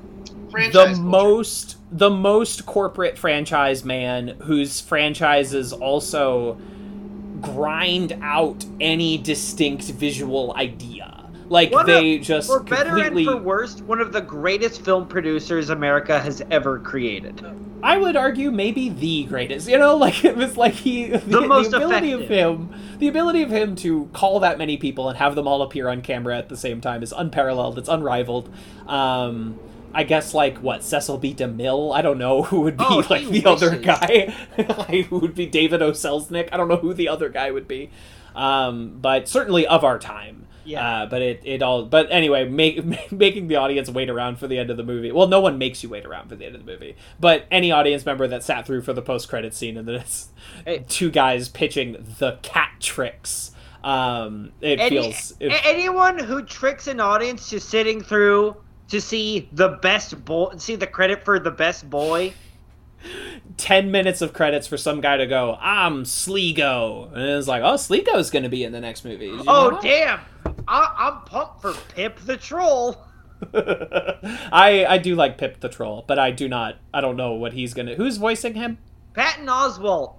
the 0.71 0.85
culture. 0.85 1.01
most 1.01 1.77
the 1.91 2.09
most 2.09 2.65
corporate 2.65 3.17
franchise 3.17 3.83
man 3.85 4.29
whose 4.43 4.81
franchises 4.81 5.73
also 5.73 6.59
grind 7.41 8.17
out 8.21 8.65
any 8.79 9.17
distinct 9.17 9.83
visual 9.85 10.53
idea 10.55 10.94
like 11.49 11.71
One 11.71 11.85
they 11.85 12.15
of- 12.17 12.21
just 12.23 12.47
For 12.47 12.59
better 12.61 12.89
completely 12.91 13.25
and 13.27 13.37
for 13.37 13.43
worst, 13.43 13.81
one 13.83 14.01
of 14.01 14.11
the 14.11 14.21
greatest 14.21 14.83
film 14.83 15.07
producers 15.07 15.69
America 15.69 16.19
has 16.19 16.41
ever 16.51 16.79
created. 16.79 17.45
I 17.83 17.97
would 17.97 18.15
argue 18.15 18.49
maybe 18.51 18.89
the 18.89 19.25
greatest. 19.25 19.67
You 19.69 19.77
know, 19.77 19.95
like 20.05 20.25
it 20.25 20.35
was 20.35 20.57
like 20.57 20.73
he 20.73 21.07
the, 21.09 21.17
the 21.19 21.41
most 21.41 21.73
ability 21.73 22.13
of 22.13 22.21
him, 22.27 22.73
the 22.97 23.07
ability 23.07 23.43
of 23.43 23.51
him 23.51 23.75
to 23.77 24.09
call 24.13 24.39
that 24.39 24.57
many 24.57 24.77
people 24.77 25.07
and 25.09 25.17
have 25.17 25.35
them 25.35 25.47
all 25.47 25.61
appear 25.61 25.87
on 25.89 26.01
camera 26.01 26.37
at 26.37 26.49
the 26.49 26.57
same 26.57 26.81
time 26.81 27.03
is 27.03 27.13
unparalleled. 27.15 27.77
It's 27.77 27.89
unrivaled. 27.89 28.51
Um, 28.87 29.59
I 29.93 30.03
guess 30.03 30.33
like 30.33 30.57
what 30.57 30.83
Cecil 30.83 31.19
B. 31.19 31.33
DeMille. 31.35 31.95
I 31.95 32.01
don't 32.01 32.17
know 32.17 32.41
who 32.41 32.61
would 32.61 32.75
be 32.77 32.83
Oh, 32.85 33.03
like 33.09 33.27
the 33.29 33.45
other 33.45 33.77
guy. 33.77 34.33
like, 34.57 35.05
who 35.05 35.19
would 35.19 35.35
be 35.35 35.45
David 35.45 35.81
O. 35.81 35.91
Selznick? 35.91 36.49
I 36.51 36.57
don't 36.57 36.67
know 36.67 36.77
who 36.77 36.93
the 36.93 37.07
other 37.07 37.29
guy 37.29 37.51
would 37.51 37.67
be. 37.67 37.91
Um, 38.35 38.97
but 38.99 39.29
certainly 39.29 39.65
of 39.67 39.83
our 39.85 39.97
time. 39.99 40.47
Yeah. 40.65 41.03
Uh, 41.03 41.05
but 41.05 41.21
it, 41.21 41.41
it 41.45 41.61
all 41.61 41.85
but 41.85 42.07
anyway 42.11 42.47
make, 42.49 42.83
making 43.11 43.47
the 43.47 43.55
audience 43.57 43.89
wait 43.89 44.09
around 44.09 44.37
for 44.39 44.47
the 44.47 44.57
end 44.57 44.69
of 44.71 44.77
the 44.77 44.83
movie 44.83 45.11
well 45.11 45.27
no 45.27 45.39
one 45.39 45.57
makes 45.57 45.83
you 45.83 45.89
wait 45.89 46.05
around 46.05 46.27
for 46.29 46.35
the 46.35 46.45
end 46.45 46.55
of 46.55 46.65
the 46.65 46.71
movie 46.71 46.95
but 47.19 47.45
any 47.51 47.71
audience 47.71 48.05
member 48.05 48.27
that 48.27 48.43
sat 48.43 48.65
through 48.65 48.81
for 48.81 48.91
the 48.93 49.01
post-credit 49.01 49.53
scene 49.53 49.77
and 49.77 49.87
then 49.87 49.95
it's 49.95 50.29
Hey. 50.65 50.83
two 50.89 51.11
guys 51.11 51.49
pitching 51.49 51.93
the 52.19 52.37
Catrix 52.41 53.51
um 53.83 54.51
it 54.61 54.79
Any- 54.79 54.89
feels 55.01 55.33
it, 55.39 55.53
anyone 55.65 56.17
who 56.17 56.43
tricks 56.43 56.87
an 56.87 56.99
audience 56.99 57.49
to 57.51 57.59
sitting 57.59 58.01
through 58.01 58.55
to 58.87 59.01
see 59.01 59.49
the 59.51 59.69
best 59.81 60.25
boy, 60.25 60.53
see 60.57 60.75
the 60.75 60.87
credit 60.87 61.23
for 61.25 61.39
the 61.39 61.51
best 61.51 61.89
boy. 61.89 62.33
10 63.57 63.91
minutes 63.91 64.21
of 64.21 64.33
credits 64.33 64.65
for 64.67 64.77
some 64.77 64.99
guy 64.99 65.17
to 65.17 65.27
go 65.27 65.57
i'm 65.61 66.05
sligo 66.05 67.09
and 67.13 67.21
it's 67.37 67.47
like 67.47 67.61
oh 67.63 67.77
sligo's 67.77 68.31
gonna 68.31 68.49
be 68.49 68.63
in 68.63 68.71
the 68.71 68.79
next 68.81 69.05
movie 69.05 69.27
you 69.27 69.37
know 69.37 69.43
Oh 69.47 69.79
damn! 69.81 70.19
I, 70.67 70.93
I'm 70.97 71.21
pumped 71.25 71.61
for 71.61 71.73
Pip 71.93 72.19
the 72.21 72.37
Troll. 72.37 72.97
i 73.53 74.85
i 74.87 74.97
do 74.97 75.13
like 75.13 75.37
pip 75.37 75.59
the 75.59 75.67
troll 75.67 76.05
but 76.07 76.17
i 76.17 76.31
do 76.31 76.47
not 76.47 76.77
i 76.93 77.01
don't 77.01 77.17
know 77.17 77.33
what 77.33 77.51
he's 77.51 77.73
gonna 77.73 77.93
who's 77.95 78.15
voicing 78.17 78.53
him 78.55 78.77
Patton 79.13 79.45
Oswalt, 79.47 80.15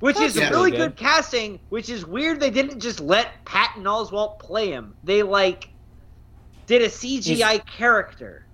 which 0.00 0.16
That's 0.16 0.34
is 0.34 0.40
pretty 0.40 0.50
really 0.54 0.70
good. 0.70 0.78
good 0.78 0.96
casting. 0.96 1.60
Which 1.70 1.88
is 1.88 2.04
weird. 2.04 2.40
They 2.40 2.50
didn't 2.50 2.78
just 2.80 3.00
let 3.00 3.42
Patton 3.46 3.84
Oswalt 3.84 4.38
play 4.38 4.70
him. 4.70 4.94
They 5.02 5.22
like 5.22 5.70
did 6.66 6.82
a 6.82 6.88
CGI 6.88 7.64
character. 7.66 8.44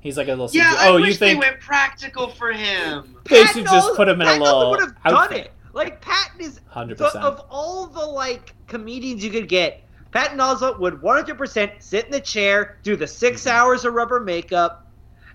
he's 0.00 0.18
like 0.18 0.28
a 0.28 0.32
little 0.32 0.50
Yeah, 0.52 0.74
CGI. 0.74 0.76
I 0.78 0.88
oh 0.88 0.96
you 0.98 1.04
wish 1.04 1.16
think 1.18 1.40
they 1.42 1.48
went 1.48 1.60
practical 1.60 2.28
for 2.28 2.52
him. 2.52 3.16
They 3.24 3.42
Patton 3.44 3.62
should 3.62 3.70
just 3.70 3.94
put 3.96 4.06
him 4.06 4.20
in 4.20 4.26
a 4.26 4.30
Patton 4.32 4.42
little 4.42 4.70
would 4.70 4.80
have 4.80 5.02
done 5.02 5.14
outfit. 5.14 5.46
it. 5.46 5.52
Like 5.72 6.00
Patton 6.02 6.40
is 6.42 6.60
Hundred 6.66 6.98
the, 6.98 7.06
percent. 7.06 7.24
of 7.24 7.40
all 7.48 7.86
the 7.86 8.04
like 8.04 8.54
comedians 8.66 9.24
you 9.24 9.30
could 9.30 9.48
get. 9.48 9.82
Patton 10.12 10.38
Oswalt 10.38 10.78
would 10.78 10.94
100% 11.02 11.82
sit 11.82 12.06
in 12.06 12.10
the 12.10 12.20
chair, 12.20 12.78
do 12.82 12.96
the 12.96 13.06
six 13.06 13.42
mm-hmm. 13.42 13.56
hours 13.56 13.84
of 13.84 13.94
rubber 13.94 14.20
makeup, 14.20 14.86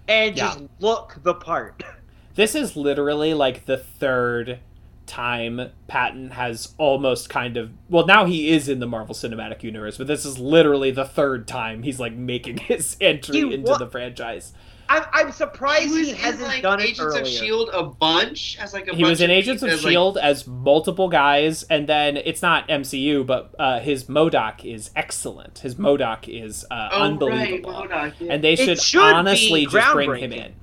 and 0.08 0.36
just 0.36 0.60
Yeah. 0.60 0.68
look 0.80 1.18
the 1.24 1.34
part. 1.34 1.84
This 2.36 2.56
is 2.56 2.76
literally 2.76 3.36
like 3.36 3.66
the 3.66 3.78
third 3.78 4.58
time 5.06 5.70
Patton 5.88 6.32
has 6.32 6.74
almost 6.80 7.30
kind 7.30 7.58
of 7.58 7.70
well 7.90 8.08
now 8.08 8.26
he 8.26 8.50
is 8.50 8.68
in 8.68 8.80
the 8.80 8.88
Marvel 8.88 9.14
Cinematic 9.14 9.62
Universe, 9.62 9.98
but 10.00 10.08
this 10.08 10.26
is 10.26 10.40
literally 10.40 10.90
the 10.90 11.06
third 11.06 11.48
time 11.48 11.84
he's 11.84 12.00
like 12.00 12.14
making 12.14 12.58
his 12.70 12.98
entry 13.00 13.36
He 13.38 13.54
into 13.54 13.70
wa- 13.72 13.78
the 13.78 13.88
franchise. 13.88 14.54
I'm, 15.02 15.04
I'm 15.14 15.26
He 15.28 15.32
surprised 15.34 15.90
was 15.92 16.08
he, 16.08 16.14
hasn't 16.14 16.48
like 16.48 16.62
done 16.62 16.80
it 16.80 16.84
Agents 16.84 17.02
earlier. 17.02 17.22
of 17.22 17.28
Shield 17.28 17.70
a 17.74 17.84
bunch 17.84 18.58
as 18.60 18.74
like 18.74 18.88
a 18.88 18.96
He 18.96 19.02
bunch 19.04 19.10
was 19.12 19.22
in 19.22 19.30
of 19.32 19.36
Agents 19.38 19.64
of 19.64 19.70
as, 19.70 19.84
like, 19.84 19.92
Shield 19.92 20.18
as 20.18 20.48
multiple 20.48 21.10
guys, 21.10 21.64
and 21.64 21.88
then 21.88 22.18
it's 22.18 22.42
not 22.42 22.68
MCU, 22.68 23.26
but 23.26 23.54
uh, 23.60 23.80
his 23.80 24.06
MODOK 24.06 24.64
is 24.66 24.92
excellent. 24.96 25.60
His 25.60 25.76
MODOK 25.76 26.28
is 26.28 26.66
uh, 26.72 26.90
Oh, 26.92 27.02
unbelievable, 27.04 27.72
Right, 27.74 27.90
MODOK, 27.90 28.14
yeah. 28.20 28.34
and 28.34 28.44
they 28.44 28.56
should, 28.56 28.80
should 28.82 29.02
honestly 29.02 29.66
just 29.66 29.94
bring 29.94 30.22
him 30.24 30.32
in. 30.34 30.54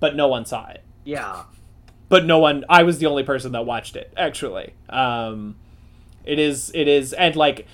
But 0.00 0.14
no 0.16 0.28
one 0.28 0.44
saw 0.44 0.68
it. 0.68 0.82
Yeah. 1.04 1.44
but 2.10 2.24
no 2.26 2.38
one 2.38 2.64
i 2.68 2.82
was 2.82 2.98
the 2.98 3.06
only 3.06 3.22
person 3.22 3.52
that 3.52 3.64
watched 3.66 3.96
it 3.96 4.12
actually 4.16 4.72
um 4.90 5.56
it 6.24 6.38
is 6.38 6.70
it 6.74 6.86
is 6.88 7.12
and 7.14 7.34
like 7.36 7.66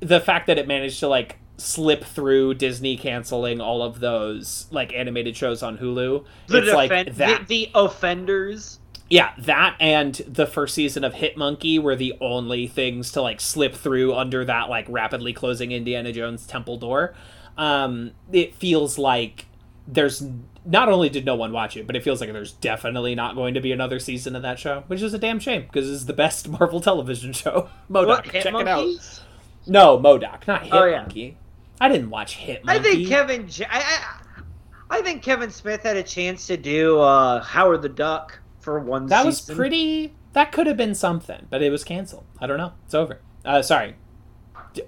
the 0.00 0.20
fact 0.20 0.46
that 0.46 0.58
it 0.58 0.66
managed 0.68 1.00
to 1.00 1.08
like 1.08 1.38
slip 1.56 2.02
through 2.04 2.54
disney 2.54 2.96
canceling 2.96 3.60
all 3.60 3.82
of 3.82 4.00
those 4.00 4.66
like 4.70 4.92
animated 4.92 5.36
shows 5.36 5.62
on 5.62 5.78
hulu. 5.78 6.24
The, 6.48 6.58
it's 6.58 6.72
like 6.72 6.90
that 6.90 7.16
the, 7.16 7.44
the 7.46 7.70
offenders. 7.74 8.80
yeah 9.08 9.32
that 9.38 9.76
and 9.78 10.14
the 10.26 10.46
first 10.46 10.74
season 10.74 11.04
of 11.04 11.14
Hit 11.14 11.36
Monkey 11.36 11.78
were 11.78 11.94
the 11.94 12.14
only 12.20 12.66
things 12.66 13.12
to 13.12 13.22
like 13.22 13.40
slip 13.40 13.74
through 13.74 14.14
under 14.14 14.44
that 14.44 14.68
like 14.68 14.86
rapidly 14.88 15.32
closing 15.32 15.70
indiana 15.72 16.12
jones 16.12 16.46
temple 16.46 16.76
door. 16.76 17.14
Um 17.56 18.10
it 18.32 18.54
feels 18.56 18.98
like 18.98 19.46
there's 19.86 20.26
not 20.64 20.88
only 20.88 21.08
did 21.08 21.24
no 21.24 21.36
one 21.36 21.52
watch 21.52 21.76
it 21.76 21.86
but 21.86 21.94
it 21.94 22.02
feels 22.02 22.20
like 22.20 22.32
there's 22.32 22.52
definitely 22.54 23.14
not 23.14 23.36
going 23.36 23.54
to 23.54 23.60
be 23.60 23.70
another 23.70 23.98
season 24.00 24.34
of 24.34 24.42
that 24.42 24.58
show 24.58 24.82
which 24.88 25.02
is 25.02 25.14
a 25.14 25.18
damn 25.18 25.38
shame 25.38 25.62
because 25.62 25.88
it's 25.88 26.04
the 26.06 26.12
best 26.12 26.48
marvel 26.58 26.80
television 26.80 27.32
show. 27.32 27.68
MODOK 27.90 28.06
What, 28.08 28.24
check 28.24 28.46
it 28.46 28.68
out. 28.68 29.20
No 29.68 29.98
MODOK 29.98 30.46
not 30.48 30.66
Oh, 30.72 30.84
yeah. 30.86 31.04
hitmonkey 31.04 31.34
i 31.84 31.88
didn't 31.88 32.10
watch 32.10 32.38
hitmonkey 32.38 32.68
I 32.68 32.78
think 32.78 33.08
Kevin. 33.08 33.48
J- 33.48 33.66
I, 33.70 33.78
I, 33.78 34.98
I 34.98 35.02
think 35.02 35.22
Kevin 35.22 35.50
Smith 35.50 35.82
had 35.82 35.96
a 35.96 36.02
chance 36.02 36.46
to 36.46 36.56
do 36.56 37.00
uh, 37.00 37.42
Howard 37.42 37.82
the 37.82 37.88
Duck 37.88 38.38
for 38.60 38.78
one. 38.78 39.08
Season. 39.08 39.08
That 39.08 39.26
was 39.26 39.40
pretty 39.42 40.14
that 40.34 40.52
could 40.52 40.66
have 40.66 40.76
been 40.76 40.94
something 40.94 41.46
but 41.48 41.62
it 41.62 41.70
was 41.70 41.84
canceled 41.84 42.24
i 42.40 42.46
don't 42.46 42.58
know 42.58 42.72
it's 42.84 42.94
over 42.94 43.20
uh 43.44 43.62
sorry 43.62 43.94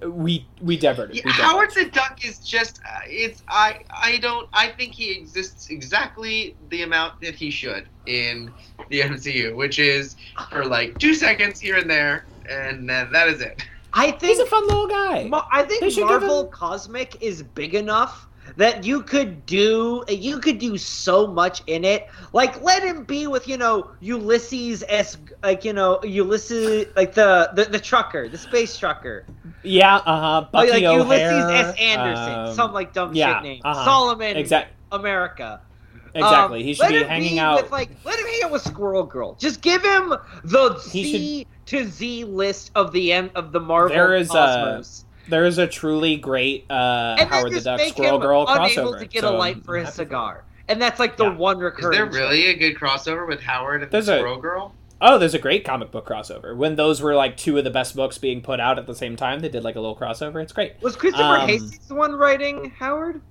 we 0.05 0.45
we 0.61 0.77
diverted. 0.77 1.15
Yeah, 1.15 1.21
we 1.25 1.31
diverted. 1.31 1.45
Howard 1.45 1.69
the 1.75 1.85
Duck 1.85 2.25
is 2.25 2.39
just 2.39 2.79
uh, 2.85 2.99
it's 3.05 3.43
I 3.47 3.79
I 3.89 4.17
don't 4.17 4.49
I 4.53 4.69
think 4.69 4.93
he 4.93 5.11
exists 5.11 5.69
exactly 5.69 6.55
the 6.69 6.83
amount 6.83 7.21
that 7.21 7.35
he 7.35 7.49
should 7.49 7.87
in 8.05 8.51
the 8.89 9.01
MCU, 9.01 9.55
which 9.55 9.79
is 9.79 10.15
for 10.49 10.65
like 10.65 10.97
two 10.97 11.13
seconds 11.13 11.59
here 11.59 11.77
and 11.77 11.89
there, 11.89 12.25
and 12.49 12.89
uh, 12.89 13.05
that 13.11 13.27
is 13.29 13.41
it. 13.41 13.63
I 13.97 14.11
think 14.11 14.37
He's 14.37 14.39
a 14.39 14.45
fun 14.45 14.65
little 14.67 14.87
guy. 14.87 15.29
I 15.51 15.63
think 15.63 15.91
should 15.91 16.05
Marvel 16.05 16.45
him- 16.45 16.51
Cosmic 16.51 17.21
is 17.21 17.41
big 17.41 17.73
enough 17.73 18.27
that 18.55 18.85
you 18.85 19.01
could 19.01 19.45
do 19.45 20.03
you 20.07 20.39
could 20.39 20.59
do 20.59 20.77
so 20.77 21.27
much 21.27 21.63
in 21.67 21.83
it. 21.83 22.07
Like 22.31 22.61
let 22.61 22.83
him 22.83 23.03
be 23.03 23.27
with 23.27 23.47
you 23.47 23.57
know 23.57 23.91
Ulysses 23.99 24.83
s 24.87 25.17
like 25.43 25.65
you 25.65 25.73
know 25.73 25.99
Ulysses 26.03 26.87
like 26.95 27.13
the 27.13 27.49
the, 27.55 27.65
the 27.65 27.79
trucker 27.79 28.29
the 28.29 28.37
space 28.37 28.77
trucker 28.77 29.25
Yeah, 29.63 29.97
uh 29.97 30.01
huh. 30.41 30.47
oh, 30.53 30.57
like 30.57 30.83
O'Hare, 30.83 30.97
Ulysses 30.97 31.51
S 31.51 31.75
Anderson 31.77 32.33
um, 32.33 32.53
some 32.53 32.73
like 32.73 32.93
dumb 32.93 33.13
yeah, 33.13 33.35
shit 33.37 33.43
name 33.43 33.61
uh-huh. 33.65 33.83
Solomon 33.83 34.37
exact- 34.37 34.73
America 34.91 35.59
exactly. 36.13 36.59
Um, 36.59 36.65
he 36.65 36.73
should 36.73 36.89
be 36.89 37.03
hanging 37.03 37.33
be 37.33 37.39
out. 37.39 37.61
with 37.61 37.71
like 37.71 37.89
let 38.05 38.17
him 38.19 38.25
hang 38.25 38.43
out 38.43 38.51
with 38.51 38.61
Squirrel 38.61 39.03
Girl. 39.03 39.35
Just 39.35 39.61
give 39.61 39.83
him 39.83 40.13
the 40.43 40.73
He 40.91 41.03
C 41.03 41.47
to 41.67 41.85
Z 41.87 42.25
list 42.25 42.71
of 42.75 42.91
the 42.91 43.11
end 43.13 43.31
of 43.35 43.51
the 43.51 43.59
Marvel 43.59 43.95
There 43.95 44.15
is, 44.15 44.29
cosmos. 44.29 45.05
there 45.29 45.45
is 45.45 45.57
a 45.57 45.67
truly 45.67 46.17
great 46.17 46.65
uh, 46.69 47.15
and 47.19 47.29
Howard 47.29 47.53
the 47.53 47.61
Duck 47.61 47.77
make 47.79 47.89
Squirrel 47.93 48.15
him 48.15 48.21
Girl 48.21 48.45
unable 48.47 48.93
crossover. 48.93 48.99
to 48.99 49.05
get 49.05 49.21
so 49.21 49.35
a 49.35 49.37
light 49.37 49.63
for 49.63 49.77
his 49.77 49.93
cigar, 49.93 50.43
and 50.67 50.81
that's 50.81 50.99
like 50.99 51.17
the 51.17 51.25
Yeah. 51.25 51.35
one 51.37 51.59
recurring. 51.59 51.93
Is 51.93 51.99
recurring. 51.99 52.11
there 52.11 52.21
really 52.21 52.47
a 52.47 52.53
good 52.55 52.75
crossover 52.75 53.27
with 53.27 53.41
Howard 53.41 53.83
and 53.83 53.91
the 53.91 53.95
There's 53.95 54.09
a- 54.09 54.17
Squirrel 54.17 54.37
Girl? 54.41 54.73
Oh, 54.99 55.19
there's 55.19 55.35
a 55.35 55.39
great 55.39 55.63
comic 55.63 55.91
book 55.91 56.07
crossover. 56.07 56.55
When 56.57 56.75
those 56.75 57.03
were 57.03 57.13
like 57.13 57.37
two 57.37 57.55
of 57.59 57.63
the 57.63 57.69
best 57.69 57.95
books 57.95 58.17
being 58.17 58.41
put 58.41 58.59
out 58.59 58.79
at 58.79 58.87
the 58.87 58.95
same 58.95 59.15
time, 59.15 59.41
they 59.41 59.49
did 59.49 59.63
like 59.63 59.75
a 59.75 59.79
little 59.79 59.95
crossover. 59.95 60.41
It's 60.41 60.51
great. 60.53 60.73
Was 60.81 60.95
Christopher 60.95 61.37
Um, 61.37 61.47
Hastings 61.47 61.87
the 61.87 61.93
one 61.93 62.15
writing 62.15 62.71
Howard? 62.79 63.21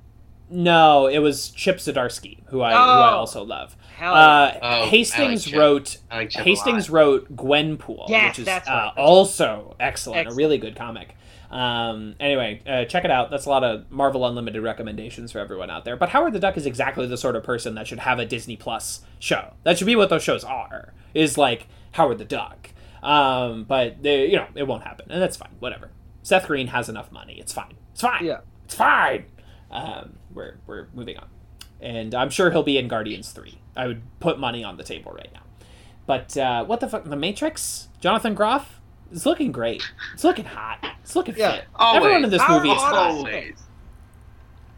No, 0.49 1.09
it 1.09 1.19
was 1.19 1.49
Chip 1.51 1.79
Zdarsky, 1.79 2.39
who 2.51 2.63
I 2.63 2.71
who 2.71 2.77
I 2.79 3.11
Oh. 3.11 3.17
also 3.17 3.43
love. 3.43 3.77
Hell, 3.97 4.13
Uh, 4.15 4.53
Oh, 4.55 4.67
I 4.67 4.81
like 4.81 4.89
Hastings 4.91 5.53
wrote 5.55 5.97
I 6.11 6.17
like 6.19 6.33
Hastings 6.33 6.91
wrote 6.91 7.35
Gwenpool, 7.35 8.05
Yes, 8.09 8.33
which 8.33 8.41
is 8.41 8.45
that's 8.45 8.69
uh, 8.69 8.73
right, 8.73 8.93
that's 8.95 8.99
also 9.09 9.75
excellent, 9.81 10.19
Excellent. 10.21 10.29
a 10.29 10.35
really 10.35 10.59
good 10.59 10.77
comic. 10.77 11.15
Um, 11.51 12.15
anyway, 12.21 12.61
uh, 12.67 12.85
check 12.85 13.05
it 13.05 13.11
out. 13.11 13.31
That's 13.31 13.47
a 13.47 13.49
lot 13.51 13.65
of 13.65 13.91
Marvel 13.91 14.27
Unlimited 14.27 14.63
recommendations 14.63 15.33
for 15.33 15.39
everyone 15.39 15.71
out 15.71 15.85
there. 15.85 15.97
But 15.97 16.11
Howard 16.11 16.33
the 16.35 16.41
Duck 16.41 16.57
is 16.57 16.67
exactly 16.67 17.07
the 17.07 17.17
sort 17.17 17.37
of 17.37 17.45
person 17.45 17.75
that 17.77 17.87
should 17.87 18.01
have 18.01 18.19
a 18.19 18.27
Disney 18.27 18.57
Plus 18.57 19.01
show. 19.19 19.55
That 19.63 19.79
should 19.79 19.87
be 19.87 19.97
what 19.97 20.11
those 20.11 20.23
shows 20.25 20.45
are. 20.45 20.93
Is 21.15 21.39
like 21.39 21.69
Howard 21.93 22.19
the 22.19 22.25
Duck. 22.25 22.71
Um, 23.03 23.65
but 23.65 24.03
they, 24.03 24.27
you 24.27 24.37
know, 24.37 24.49
it 24.57 24.65
won't 24.65 24.83
happen, 24.83 25.07
and 25.11 25.23
that's 25.23 25.37
fine. 25.37 25.55
Whatever. 25.61 25.91
Seth 26.23 26.49
Green 26.49 26.67
has 26.67 26.89
enough 26.89 27.13
money. 27.13 27.39
It's 27.39 27.53
fine. 27.53 27.75
It's 27.93 28.01
fine. 28.03 28.25
Yeah. 28.25 28.41
It's 28.65 28.75
fine. 28.75 29.27
Um, 29.71 30.19
we're 30.35 30.59
we're 30.67 30.89
moving 30.93 31.17
on, 31.17 31.29
and 31.81 32.15
I'm 32.15 32.31
sure 32.31 32.51
he'll 32.51 32.63
be 32.65 32.77
in 32.77 32.89
Guardians 32.89 33.31
Three. 33.31 33.61
I 33.77 33.87
would 33.87 34.03
put 34.21 34.39
money 34.39 34.65
on 34.65 34.77
the 34.77 34.85
table 34.85 35.13
right 35.13 35.31
now. 35.35 35.41
But 36.07 36.37
uh, 36.37 36.65
what 36.65 36.81
the 36.81 36.89
fuck? 36.89 37.05
The 37.05 37.17
Matrix? 37.17 37.89
Jonathan 38.01 38.35
Groff 38.35 38.81
is 39.11 39.27
looking 39.27 39.53
great. 39.53 39.83
It's 40.15 40.25
looking 40.25 40.45
hot. 40.45 40.79
It's 41.03 41.17
looking 41.17 41.35
Yeah. 41.37 41.57
fit. 41.57 41.65
Always. 41.75 41.97
Everyone 42.03 42.25
in 42.25 42.31
this 42.31 42.43
movie 42.49 42.71
is 42.71 42.81
hot. 42.83 42.95
Always. 43.11 43.63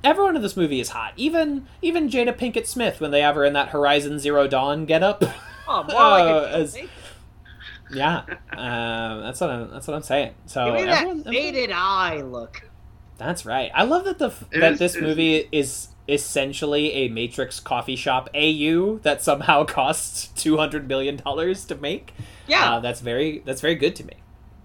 Everyone 0.04 0.36
in 0.36 0.42
this 0.42 0.56
movie 0.56 0.80
is 0.80 0.90
hot. 0.90 1.12
Even 1.16 1.66
even 1.82 2.08
Jada 2.08 2.32
Pinkett 2.36 2.66
Smith 2.66 3.00
when 3.00 3.10
they 3.10 3.20
have 3.20 3.34
her 3.34 3.44
in 3.44 3.52
that 3.54 3.70
Horizon 3.70 4.18
Zero 4.18 4.46
Dawn 4.46 4.86
getup. 4.86 5.22
Oh, 5.66 5.82
more 5.82 6.00
like 6.00 6.24
Oh, 6.24 6.38
a 6.44 6.50
as- 6.60 6.78
yeah, 7.90 8.18
um, 8.52 9.22
that's 9.22 9.40
what 9.40 9.50
I'm. 9.50 9.70
That's 9.70 9.86
what 9.88 9.94
I'm 9.94 10.02
saying. 10.02 10.34
So 10.46 10.64
Give 10.66 10.74
me 10.74 10.84
that 10.84 10.90
everyone, 10.98 11.20
everyone- 11.20 11.32
faded 11.34 11.70
eye 11.72 12.20
look. 12.22 12.62
That's 13.16 13.44
right. 13.46 13.70
I 13.74 13.84
love 13.84 14.04
that 14.04 14.18
the 14.18 14.28
It 14.52 14.60
that 14.60 14.72
is- 14.74 14.78
this 14.78 14.96
movie 15.00 15.48
is 15.50 15.88
essentially 16.08 16.92
a 16.92 17.08
Matrix 17.08 17.60
coffee 17.60 17.96
shop 17.96 18.28
AU 18.34 18.98
that 19.02 19.22
somehow 19.22 19.64
costs 19.78 20.28
two 20.40 20.56
hundred 20.56 20.88
million 20.88 21.16
dollars 21.16 21.64
to 21.66 21.74
make. 21.76 22.12
Yeah. 22.46 22.74
uh, 22.74 22.80
that's 22.80 23.00
very 23.00 23.40
that's 23.44 23.60
very 23.60 23.74
good 23.74 23.94
to 23.96 24.04
me. 24.06 24.14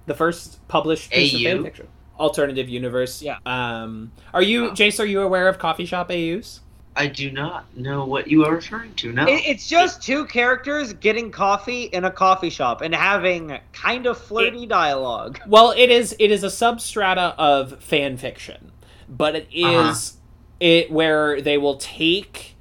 The 0.06 0.14
first 0.14 0.66
published 0.68 1.12
piece 1.12 1.34
AU? 1.34 1.38
of 1.38 1.44
fan 1.44 1.64
fiction, 1.64 1.88
alternative 2.20 2.70
universe. 2.70 3.22
Yeah. 3.22 3.38
Um, 3.46 4.12
are 4.34 4.42
you, 4.42 4.72
Jace? 4.72 5.00
Are 5.00 5.06
you 5.06 5.22
aware 5.22 5.48
of 5.48 5.60
coffee 5.60 5.86
shop 5.86 6.10
AUs? 6.12 6.60
I 6.96 7.08
do 7.08 7.32
not 7.32 7.76
know 7.76 8.06
what 8.06 8.28
you 8.28 8.46
are 8.46 8.54
referring 8.54 8.94
to. 8.96 9.12
No. 9.12 9.26
It, 9.26 9.42
it's 9.48 9.68
just 9.68 10.04
two 10.04 10.26
characters 10.26 10.94
getting 10.94 11.32
coffee 11.32 11.84
in 11.86 12.06
a 12.06 12.12
coffee 12.12 12.52
shop 12.52 12.82
and 12.82 12.94
having 12.94 13.58
kind 13.72 14.06
of 14.06 14.16
flirty 14.18 14.68
dialogue. 14.68 15.40
Well, 15.48 15.72
it 15.76 15.90
is 15.90 16.16
it 16.20 16.30
is 16.32 16.44
a 16.44 16.48
substrata 16.48 17.34
of 17.38 17.82
fan 17.84 18.18
fiction, 18.18 18.72
but 19.10 19.36
it 19.36 19.48
is 19.52 19.66
Uh-huh. 19.66 20.20
It 20.60 20.92
where 20.92 21.42
they 21.42 21.58
will 21.58 21.78
take, 21.78 22.56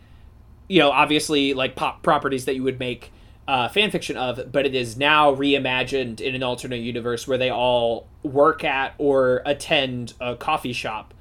you 0.68 0.78
know, 0.80 0.90
obviously 0.90 1.54
like 1.54 1.76
pop 1.76 2.02
properties 2.02 2.44
that 2.46 2.54
you 2.54 2.62
would 2.62 2.78
make 2.78 3.12
uh, 3.48 3.68
fan 3.68 3.90
fiction 3.90 4.16
of, 4.16 4.52
but 4.52 4.64
it 4.66 4.74
is 4.74 4.96
now 4.96 5.34
reimagined 5.34 6.20
in 6.20 6.34
an 6.34 6.42
alternate 6.42 6.76
universe 6.80 7.26
where 7.26 7.38
they 7.38 7.50
all 7.50 8.06
work 8.22 8.62
at 8.64 8.94
or 8.98 9.42
attend 9.44 10.14
a 10.20 10.36
coffee 10.36 10.72
shop, 10.72 11.12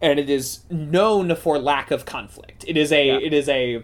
and 0.00 0.18
it 0.20 0.28
is 0.28 0.60
known 0.70 1.34
for 1.34 1.58
lack 1.58 1.90
of 1.90 2.04
conflict. 2.04 2.64
It 2.68 2.76
is 2.76 2.92
a 2.92 3.06
Yeah. 3.06 3.18
it 3.22 3.32
is 3.32 3.48
a 3.48 3.82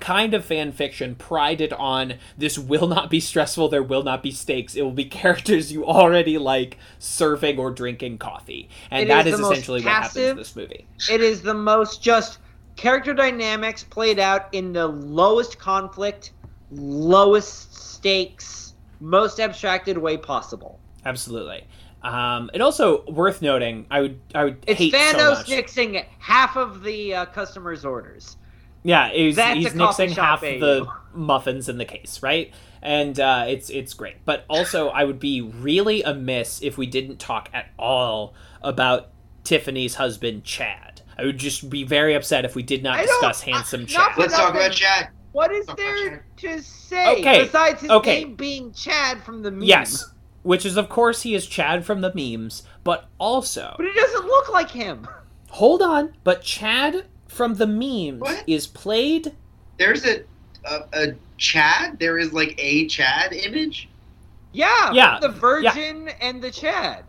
kind 0.00 0.34
of 0.34 0.44
fan 0.44 0.72
fiction 0.72 1.14
prided 1.14 1.72
on 1.72 2.14
this 2.36 2.58
will 2.58 2.86
not 2.86 3.10
be 3.10 3.20
stressful 3.20 3.68
there 3.68 3.82
will 3.82 4.02
not 4.04 4.22
be 4.22 4.30
stakes. 4.30 4.74
It 4.76 4.82
will 4.82 4.92
be 4.92 5.04
characters 5.22 5.72
you 5.72 5.86
already 5.86 6.38
like 6.38 6.78
serving 6.98 7.58
or 7.58 7.70
drinking 7.70 8.18
coffee. 8.18 8.68
And 8.90 9.04
It 9.04 9.08
that 9.08 9.26
is 9.26 9.34
is 9.34 9.40
essentially 9.40 9.80
what 9.82 9.96
happens 9.98 10.30
in 10.32 10.36
this 10.36 10.56
movie. 10.56 10.88
It 11.08 11.20
is 11.20 11.42
the 11.42 11.54
most 11.54 12.02
just 12.02 12.38
character 12.76 13.14
dynamics 13.14 13.82
played 13.84 14.18
out 14.18 14.48
in 14.52 14.72
the 14.72 14.86
lowest 14.86 15.58
conflict, 15.58 16.32
lowest 16.70 17.74
stakes, 17.74 18.74
most 19.00 19.40
abstracted 19.40 19.98
way 19.98 20.16
possible. 20.16 20.80
absolutely. 21.04 21.66
Um 22.02 22.50
and 22.54 22.62
also 22.62 23.04
worth 23.06 23.42
noting 23.42 23.86
i 23.90 24.00
would 24.00 24.20
i 24.34 24.44
would 24.44 24.64
It's 24.66 24.78
hate 24.78 25.00
so 25.00 25.18
Thanos 25.18 25.44
nixing 25.46 26.04
half 26.18 26.56
of 26.56 26.82
the 26.82 27.14
uh, 27.14 27.26
customers' 27.26 27.84
orders. 27.84 28.37
Yeah, 28.88 29.10
he's, 29.10 29.36
That's 29.36 29.58
he's 29.58 29.74
a 29.74 29.76
mixing 29.76 30.14
shop 30.14 30.40
half 30.40 30.42
AU. 30.42 30.58
the 30.60 30.86
muffins 31.12 31.68
in 31.68 31.76
the 31.76 31.84
case, 31.84 32.22
right? 32.22 32.54
And 32.80 33.20
uh, 33.20 33.44
it's 33.46 33.68
it's 33.68 33.92
great. 33.92 34.24
But 34.24 34.46
also, 34.48 34.88
I 34.88 35.04
would 35.04 35.20
be 35.20 35.42
really 35.42 36.02
amiss 36.02 36.62
if 36.62 36.78
we 36.78 36.86
didn't 36.86 37.18
talk 37.18 37.50
at 37.52 37.66
all 37.78 38.32
about 38.62 39.10
Tiffany's 39.44 39.96
husband, 39.96 40.44
Chad. 40.44 41.02
I 41.18 41.24
would 41.26 41.36
just 41.36 41.68
be 41.68 41.84
very 41.84 42.14
upset 42.14 42.46
if 42.46 42.54
we 42.54 42.62
did 42.62 42.82
not 42.82 42.98
I 43.00 43.02
discuss 43.02 43.42
handsome 43.42 43.82
I- 43.82 43.84
Chad. 43.84 44.12
Let's 44.16 44.34
talk 44.34 44.54
about 44.54 44.72
Chad. 44.72 45.08
What 45.32 45.52
is 45.52 45.66
there 45.76 46.24
to 46.38 46.62
say 46.62 47.18
Okay, 47.18 47.42
besides 47.42 47.82
his 47.82 47.90
okay. 47.90 48.24
name 48.24 48.36
being 48.36 48.72
Chad 48.72 49.22
from 49.22 49.42
the 49.42 49.50
meme? 49.50 49.64
Yes, 49.64 50.02
which 50.44 50.64
is 50.64 50.78
of 50.78 50.88
course 50.88 51.20
he 51.22 51.34
is 51.34 51.44
Chad 51.46 51.84
from 51.84 52.00
the 52.00 52.10
memes, 52.14 52.62
but 52.84 53.08
also 53.18 53.74
but 53.76 53.84
he 53.86 53.92
doesn't 53.92 54.24
look 54.24 54.48
like 54.50 54.70
him. 54.70 55.06
hold 55.50 55.82
on, 55.82 56.14
but 56.24 56.40
Chad 56.40 57.04
from 57.28 57.54
the 57.54 57.66
memes 57.66 58.20
What? 58.20 58.44
is 58.46 58.66
played 58.66 59.34
There's 59.78 60.04
a, 60.04 60.24
a 60.64 60.80
a 60.92 61.14
Chad. 61.36 61.98
There 62.00 62.18
is 62.18 62.32
like 62.32 62.54
a 62.58 62.86
Chad 62.88 63.32
image. 63.32 63.88
Yeah, 64.52 64.92
Yeah, 64.92 65.18
the 65.20 65.28
Virgin 65.28 66.08
and 66.20 66.42
the 66.42 66.50
Chad. 66.50 67.04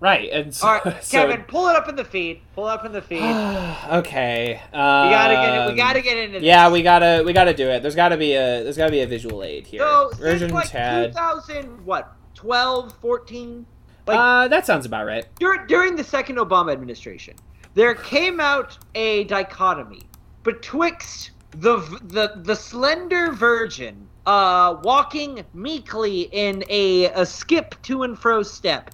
right, 0.00 0.30
and 0.30 0.54
so, 0.54 0.68
All 0.68 0.80
right, 0.84 1.02
so- 1.02 1.26
Kevin, 1.26 1.42
pull 1.44 1.66
it 1.68 1.74
up 1.74 1.88
in 1.88 1.96
the 1.96 2.04
feed. 2.04 2.40
Pull 2.54 2.68
it 2.68 2.70
up 2.72 2.84
in 2.84 2.92
the 2.92 3.02
feed. 3.02 3.22
okay, 3.90 4.60
um, 4.72 5.10
gotta 5.10 5.34
get 5.34 5.54
it. 5.66 5.70
We 5.72 5.76
gotta 5.76 6.00
get 6.02 6.16
into. 6.18 6.40
Yeah, 6.40 6.68
this. 6.68 6.72
we 6.74 6.82
gotta 6.82 7.22
we 7.26 7.32
gotta 7.32 7.54
do 7.54 7.68
it. 7.68 7.82
There's 7.82 7.96
gotta 7.96 8.16
be 8.16 8.34
a 8.34 8.62
there's 8.62 8.76
gotta 8.76 8.92
be 8.92 9.00
a 9.00 9.06
visual 9.08 9.42
aid 9.42 9.66
here. 9.66 9.80
So 9.80 10.10
Version 10.16 10.50
since 10.50 10.52
like 10.52 10.70
Chad. 10.70 11.12
2000, 11.12 11.84
what, 11.84 12.12
12, 12.34 12.94
14, 13.00 13.66
like 14.06 14.16
uh, 14.18 14.48
that 14.48 14.66
sounds 14.66 14.86
about 14.86 15.04
right. 15.06 15.26
during 15.40 15.66
during 15.66 15.96
the 15.96 16.04
second 16.04 16.36
Obama 16.36 16.70
administration, 16.72 17.34
there 17.78 17.94
came 17.94 18.40
out 18.40 18.76
a 18.96 19.22
dichotomy 19.24 20.02
betwixt 20.42 21.30
the 21.50 21.76
the 22.02 22.32
the 22.42 22.56
slender 22.56 23.30
virgin 23.32 24.08
uh 24.26 24.76
walking 24.82 25.44
meekly 25.54 26.22
in 26.32 26.64
a, 26.68 27.04
a 27.04 27.24
skip 27.24 27.80
to 27.82 28.02
and 28.02 28.18
fro 28.18 28.42
step 28.42 28.90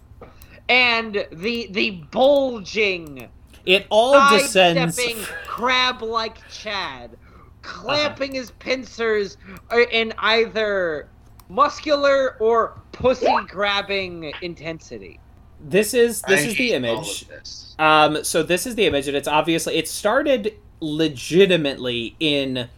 and 0.69 1.27
the 1.33 1.69
the 1.71 1.91
bulging 2.11 3.29
It 3.65 3.87
all 3.89 4.13
descends. 4.31 4.99
crab-like 5.47 6.37
Chad, 6.51 7.17
clamping 7.63 8.35
his 8.35 8.51
pincers 8.51 9.39
uh, 9.73 9.81
in 9.91 10.13
either 10.19 11.09
muscular 11.49 12.37
or 12.41 12.79
pussy-grabbing 12.93 14.33
intensity. 14.43 15.19
This 15.65 15.95
is 15.95 16.23
this 16.23 16.45
I 16.45 16.49
is 16.49 16.57
the 16.57 16.73
image. 16.75 17.27
this. 17.29 17.75
Um, 17.79 18.23
so 18.23 18.43
this 18.43 18.67
is 18.67 18.75
the 18.75 18.87
image, 18.87 19.09
and 19.09 19.17
it's 19.17 19.27
obviously 19.29 19.77
it 19.77 19.89
started 19.89 20.55
legitimately 20.81 22.17
in 22.21 22.69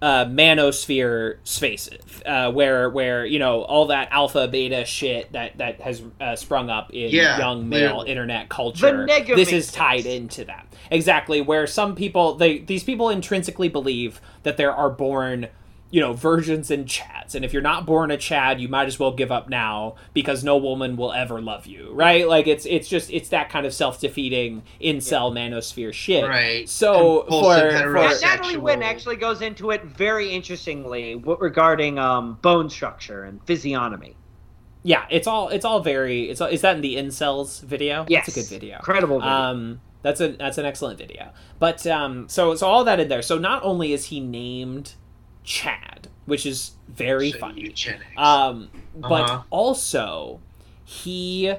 uh, 0.00 0.24
manosphere 0.26 1.38
spaces, 1.42 1.98
uh, 2.24 2.52
where 2.52 2.88
where 2.90 3.24
you 3.26 3.38
know 3.38 3.62
all 3.62 3.86
that 3.86 4.08
alpha 4.12 4.46
beta 4.46 4.84
shit 4.84 5.32
that 5.32 5.58
that 5.58 5.80
has 5.80 6.02
uh, 6.20 6.36
sprung 6.36 6.70
up 6.70 6.90
in 6.92 7.10
Yeah, 7.10 7.38
young 7.38 7.68
male 7.68 7.80
literally. 7.80 8.10
internet 8.10 8.48
culture. 8.48 9.06
nega 9.08 9.34
This 9.34 9.50
is 9.52 9.72
tied 9.72 10.02
sense. 10.04 10.14
into 10.38 10.44
that 10.44 10.66
exactly. 10.90 11.40
Where 11.40 11.66
some 11.66 11.96
people 11.96 12.34
they 12.34 12.58
these 12.58 12.84
people 12.84 13.08
intrinsically 13.10 13.68
believe 13.68 14.20
that 14.44 14.56
there 14.56 14.72
are 14.72 14.90
born 14.90 15.48
you 15.90 16.00
know 16.00 16.12
versions 16.12 16.70
and 16.70 16.86
chads 16.86 17.34
and 17.34 17.44
if 17.44 17.52
you're 17.52 17.62
not 17.62 17.86
born 17.86 18.10
a 18.10 18.16
chad 18.16 18.60
you 18.60 18.68
might 18.68 18.86
as 18.86 18.98
well 18.98 19.10
give 19.10 19.32
up 19.32 19.48
now 19.48 19.94
because 20.12 20.44
no 20.44 20.56
woman 20.56 20.96
will 20.96 21.12
ever 21.12 21.40
love 21.40 21.64
you 21.66 21.90
right 21.94 22.28
like 22.28 22.46
it's 22.46 22.66
it's 22.66 22.88
just 22.88 23.10
it's 23.10 23.30
that 23.30 23.48
kind 23.48 23.64
of 23.64 23.72
self-defeating 23.72 24.62
incel 24.82 25.32
manosphere 25.32 25.92
shit 25.92 26.24
Right. 26.28 26.68
so 26.68 27.20
Compulsive 27.22 27.72
for, 27.72 27.78
for. 27.78 28.20
Natalie 28.20 28.56
Wynn 28.58 28.82
actually 28.82 29.16
goes 29.16 29.40
into 29.40 29.70
it 29.70 29.82
very 29.84 30.28
interestingly 30.30 31.14
w- 31.14 31.38
regarding 31.40 31.98
um, 31.98 32.34
bone 32.42 32.68
structure 32.68 33.24
and 33.24 33.42
physiognomy. 33.46 34.14
yeah 34.82 35.06
it's 35.10 35.26
all 35.26 35.48
it's 35.48 35.64
all 35.64 35.80
very 35.80 36.28
it's 36.28 36.40
all, 36.42 36.48
is 36.48 36.60
that 36.60 36.76
in 36.76 36.82
the 36.82 36.96
incels 36.96 37.62
video 37.62 38.04
Yes, 38.08 38.28
it's 38.28 38.36
a 38.36 38.40
good 38.40 38.48
video 38.50 38.76
Incredible 38.76 39.20
video. 39.20 39.32
Um, 39.34 39.80
that's 40.02 40.20
a 40.20 40.28
that's 40.28 40.58
an 40.58 40.64
excellent 40.64 40.98
video. 40.98 41.32
But 41.58 41.84
um, 41.86 42.28
so 42.28 42.54
so 42.54 42.68
all 42.68 42.84
that 42.84 43.00
in 43.00 43.08
there. 43.08 43.20
So 43.20 43.36
not 43.36 43.64
only 43.64 43.92
is 43.92 44.04
he 44.06 44.20
named 44.20 44.94
Chad, 45.48 46.08
which 46.26 46.44
is 46.44 46.72
very 46.88 47.32
So 47.32 47.38
funny. 47.38 47.62
eugenics. 47.62 48.04
Um, 48.18 48.68
but 48.94 49.22
Uh-huh. 49.22 49.42
also 49.50 50.40
he 50.84 51.54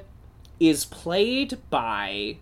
is 0.59 0.85
played 0.85 1.57
by 1.71 2.37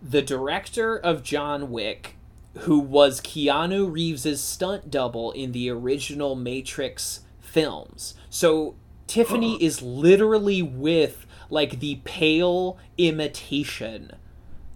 the 0.00 0.22
director 0.22 0.96
of 0.96 1.22
John 1.24 1.70
Wick, 1.72 2.16
who 2.58 2.78
was 2.78 3.20
Keanu 3.20 3.90
Reeves' 3.90 4.40
stunt 4.40 4.90
double 4.90 5.32
in 5.32 5.50
the 5.52 5.68
original 5.70 6.36
Matrix 6.36 7.20
films. 7.40 8.14
So 8.30 8.76
Tiffany 9.08 9.56
is 9.62 9.82
literally 9.82 10.62
with 10.62 11.26
like 11.50 11.80
the 11.80 11.96
pale 12.04 12.78
imitation 12.96 14.12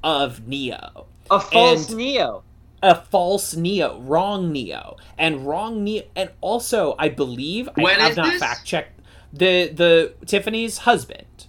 of 0.02 0.46
Neo. 0.48 1.06
A 1.30 1.38
false 1.40 1.88
And- 1.90 1.98
Neo. 1.98 2.42
A 2.82 2.94
false 2.94 3.56
Neo, 3.56 3.98
wrong 4.00 4.52
Neo, 4.52 4.96
and 5.18 5.46
wrong 5.46 5.82
Neo, 5.82 6.04
and 6.14 6.30
also 6.40 6.94
I 6.98 7.08
believe 7.08 7.68
When 7.74 7.98
I 8.00 8.04
have 8.08 8.16
not 8.16 8.30
this? 8.30 8.40
fact 8.40 8.64
checked 8.64 9.00
the 9.32 9.68
the 9.74 10.14
Tiffany's 10.26 10.78
husband 10.78 11.46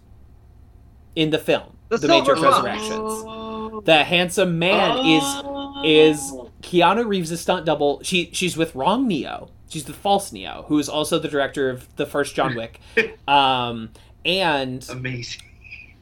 in 1.16 1.30
the 1.30 1.38
film, 1.38 1.78
The 1.90 1.98
The, 2.00 2.08
Matrix 2.08 2.40
Fox. 2.42 2.64
Resurrections. 2.64 3.86
The 3.86 4.04
handsome 4.04 4.60
man 4.60 4.92
Oh. 4.98 5.84
is 5.84 6.20
is 6.20 6.32
Keanu 6.62 7.08
Reeves' 7.08 7.40
stunt 7.40 7.66
double. 7.66 8.02
She 8.04 8.30
she's 8.34 8.58
with 8.58 8.74
wrong 8.76 9.08
Neo. 9.08 9.50
She's 9.70 9.84
the 9.86 9.94
false 9.94 10.32
Neo, 10.32 10.66
who 10.68 10.80
is 10.80 10.90
also 10.90 11.20
the 11.20 11.28
director 11.28 11.70
of 11.70 11.96
the 11.96 12.06
first 12.08 12.34
John 12.36 12.56
Wick. 12.56 12.80
um, 13.28 13.92
and 14.26 14.86
amazing. 14.90 15.44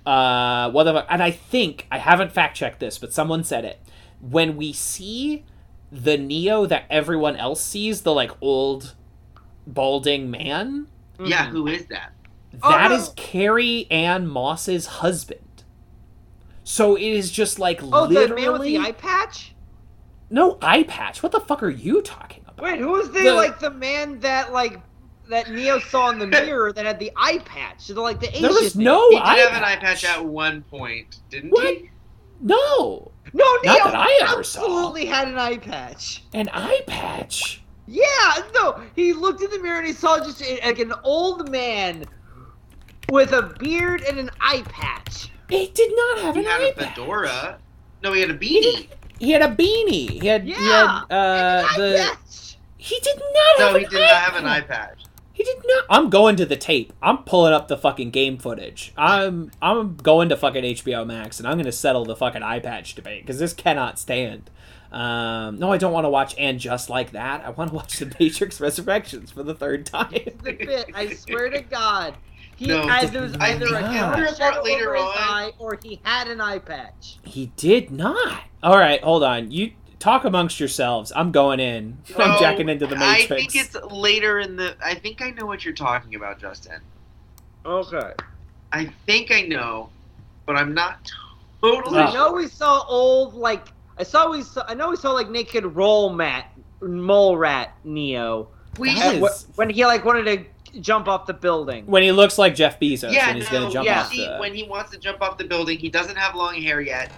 uh, 0.06 0.72
what 0.72 0.86
the 0.86 0.94
fuck? 0.94 1.08
And 1.10 1.22
I 1.22 1.32
think 1.32 1.86
I 1.92 1.98
haven't 1.98 2.32
fact 2.32 2.56
checked 2.56 2.80
this, 2.80 2.98
but 2.98 3.12
someone 3.14 3.44
said 3.44 3.66
it. 3.66 3.80
When 4.22 4.58
we 4.58 4.74
see 4.74 5.46
the 5.92 6.18
Neo 6.18 6.66
that 6.66 6.86
everyone 6.90 7.36
else 7.36 7.62
sees, 7.62 8.02
the 8.02 8.14
like 8.14 8.32
old 8.42 8.96
balding 9.66 10.30
man, 10.32 10.88
Yeah, 11.20 11.48
Mhm. 11.48 11.50
who 11.50 11.68
is 11.68 11.86
that? 11.88 12.14
Oh, 12.64 12.70
no. 12.90 12.96
is 12.96 13.12
Carrie-Anne 13.16 14.28
Moss's 14.28 14.86
husband. 14.86 15.64
So 16.64 16.96
it 16.96 17.02
is 17.04 17.32
just 17.32 17.58
like 17.60 17.80
Oh, 17.84 18.08
the 18.08 18.28
man 18.36 18.52
with 18.54 18.62
the 18.62 18.78
eye 18.78 18.92
patch? 18.92 19.54
no 20.30 20.58
eye 20.62 20.84
patch. 20.84 21.24
What 21.24 21.32
the 21.32 21.40
fuck 21.40 21.64
are 21.64 21.70
you 21.70 22.02
talking 22.02 22.44
about? 22.48 22.64
Wait, 22.64 22.80
who 22.80 22.90
was 22.90 23.10
the, 23.12 23.22
The- 23.24 23.34
like 23.34 23.60
the 23.60 23.72
man 23.72 24.20
that 24.20 24.52
like 24.54 24.80
that 25.30 25.50
Neo 25.52 25.80
saw 25.80 26.10
in 26.12 26.20
the 26.20 26.28
mirror 26.28 26.72
that 26.74 26.86
had 26.86 27.00
the 27.00 27.12
eye 27.18 27.40
patch? 27.46 27.82
So, 27.82 28.02
like 28.02 28.20
the 28.20 28.30
Asian 28.30 28.42
There 28.44 28.52
was 28.52 28.76
man. 28.76 28.86
no 28.86 29.10
He 29.10 29.16
did 29.16 29.24
eye 29.24 29.36
have 29.38 29.54
an 29.58 29.64
eye 29.64 29.76
patch. 29.78 30.04
patch 30.04 30.06
at 30.18 30.26
one 30.26 30.62
point, 30.64 31.20
didn't 31.30 31.50
What? 31.52 31.68
he? 31.76 31.90
No, 32.42 33.12
No, 33.38 33.46
Neo 33.64 33.74
Not 33.84 33.92
that 33.92 33.96
I 33.96 34.20
ever 34.24 34.44
saw. 34.44 34.62
absolutely 34.62 35.06
had 35.06 35.28
an 35.28 35.38
eye 35.38 35.58
patch. 35.58 36.24
an 36.34 36.50
eye 36.52 36.82
patch. 36.88 37.62
Yeah, 37.86 38.04
no, 38.56 38.82
he 38.96 39.14
looked 39.14 39.42
in 39.44 39.50
the 39.52 39.60
mirror 39.60 39.78
and 39.78 39.88
he 39.88 39.94
saw 39.94 40.18
just 40.18 40.42
a, 40.42 40.60
like 40.66 40.80
an 40.80 40.94
old 41.04 41.50
man 41.52 42.04
with 43.10 43.32
a 43.34 43.44
beard 43.60 44.02
and 44.02 44.18
an 44.18 44.30
eye 44.42 44.64
patch. 44.68 45.30
He 45.50 45.68
did 45.68 45.94
not 45.96 46.20
have 46.20 46.36
He 46.36 46.42
an 46.42 46.48
had 46.48 46.62
eye 46.62 46.66
a 46.66 46.74
patch. 46.74 46.96
fedora. 46.96 47.60
No, 48.04 48.12
he 48.14 48.22
had 48.22 48.32
a 48.32 48.34
He 48.34 48.60
beanie. 48.60 48.62
did- 48.90 48.90
He 49.20 49.32
had 49.32 49.42
a 49.44 49.56
beanie. 49.56 50.22
He 50.22 50.28
had. 50.28 50.42
A 50.42 50.46
beanie. 50.46 50.56
He 50.56 50.66
had 50.70 50.86
uh, 50.88 51.04
An 51.10 51.66
eye 51.66 51.74
the. 51.78 51.96
patch. 51.98 52.58
He 52.78 53.00
did 53.00 53.18
not 53.18 53.60
have 53.60 53.74
No, 53.74 53.80
he 53.80 53.86
an 53.86 53.92
did 53.92 54.02
eye 54.02 54.06
not 54.12 54.22
have 54.22 54.36
an 54.36 54.46
eye 54.48 54.62
patch. 54.62 55.00
He 55.38 55.44
did 55.44 55.58
not. 55.68 55.84
I'm 55.88 56.10
going 56.10 56.36
to 56.38 56.48
the 56.48 56.56
tape. 56.56 56.92
I'm 57.00 57.20
pulling 57.20 57.54
up 57.54 57.68
the 57.68 57.78
fucking 57.78 58.10
game 58.10 58.40
footage. 58.40 58.92
I'm 58.98 59.52
I'm 59.62 59.96
going 59.98 60.30
to 60.30 60.36
fucking 60.36 60.64
HBO 60.64 61.06
Max 61.06 61.38
and 61.38 61.48
I'm 61.48 61.58
gonna 61.58 61.72
settle 61.72 62.06
the 62.06 62.16
fucking 62.16 62.42
eye 62.42 62.58
patch 62.60 62.96
debate 62.96 63.22
because 63.22 63.38
this 63.38 63.54
cannot 63.54 64.00
stand. 64.00 64.50
Um, 64.92 65.60
no, 65.60 65.72
I 65.72 65.78
don't 65.78 65.94
want 65.94 66.06
to 66.06 66.10
watch 66.10 66.34
and 66.40 66.60
just 66.60 66.90
like 66.90 67.12
that. 67.12 67.46
I 67.46 67.52
want 67.52 67.70
to 67.70 67.76
watch 67.76 68.00
The 68.00 68.12
Matrix 68.20 68.60
Resurrections 68.60 69.30
for 69.32 69.44
the 69.44 69.54
third 69.54 69.86
time. 69.86 70.12
The 70.42 70.54
bit, 70.54 70.90
I 70.96 71.14
swear 71.14 71.50
to 71.52 71.62
God. 71.62 72.16
He 72.56 72.66
No, 72.66 72.82
either 72.82 73.22
was 73.22 73.34
I 73.40 73.52
either 73.52 73.68
think 73.68 73.78
a 73.78 73.86
I 73.86 73.94
camera 73.94 74.18
heard 74.32 74.64
later 74.64 74.96
over 74.96 74.96
his 74.96 75.04
on- 75.06 75.12
eye 75.30 75.52
or 75.60 75.78
he 75.84 76.00
had 76.04 76.28
an 76.30 76.42
eye 76.42 76.58
patch. 76.58 77.20
he 77.24 77.52
did 77.58 77.92
not. 77.92 78.42
All 78.64 78.78
right, 78.80 79.04
hold 79.04 79.24
on. 79.24 79.52
You 79.52 79.74
talk 80.00 80.26
amongst 80.26 80.60
yourselves. 80.60 81.12
I'm 81.16 81.32
going 81.32 81.60
in. 81.60 81.98
I'm 82.18 82.40
jacking 82.40 82.70
into 82.70 82.88
the 82.88 82.96
main. 82.96 83.04
I 83.04 83.18
Matrix. 83.20 83.54
think 83.54 83.56
it's 83.56 83.76
later 83.92 84.40
in 84.40 84.56
the. 84.56 84.76
I 84.84 84.96
think 84.96 85.22
I 85.22 85.32
know 85.32 85.46
what 85.46 85.64
you're 85.66 85.74
talking 85.74 86.16
about, 86.16 86.40
Justin. 86.40 86.80
Okay. 87.66 88.14
I 88.72 88.86
think 89.06 89.32
I 89.32 89.42
know, 89.42 89.90
but 90.46 90.56
I'm 90.56 90.74
not 90.74 91.10
totally. 91.62 92.00
Oh. 92.00 92.04
I 92.06 92.14
know 92.14 92.34
we 92.34 92.48
saw 92.48 92.86
old 92.88 93.34
like 93.34 93.66
I 93.98 94.04
saw 94.04 94.30
we 94.30 94.44
saw 94.44 94.64
I 94.68 94.74
know 94.74 94.90
we 94.90 94.96
saw 94.98 95.12
like 95.12 95.30
naked 95.30 95.66
roll 95.66 96.12
mat 96.14 96.52
mole 96.82 97.38
rat 97.38 97.74
Neo 97.84 98.50
We 98.78 98.90
is- 98.92 99.48
when 99.56 99.70
he 99.70 99.86
like 99.86 100.06
wanted 100.06 100.26
to 100.74 100.80
jump 100.82 101.08
off 101.08 101.26
the 101.26 101.34
building. 101.34 101.86
when 101.88 102.04
he 102.04 102.12
looks 102.12 102.38
like 102.38 102.54
Jeff 102.56 102.80
Bezos 102.80 103.12
yeah, 103.12 103.28
when 103.28 103.38
he's 103.38 103.52
no, 103.52 103.62
gonna 103.62 103.72
jump 103.74 103.86
yeah. 103.86 104.02
off 104.02 104.12
the. 104.12 104.38
when 104.38 104.54
he 104.54 104.64
wants 104.64 104.92
to 104.92 104.98
jump 105.00 105.22
off 105.22 105.38
the 105.38 105.46
building, 105.46 105.78
he 105.80 105.90
doesn't 105.90 106.18
have 106.18 106.36
long 106.36 106.62
hair 106.62 106.82
yet. 106.82 107.12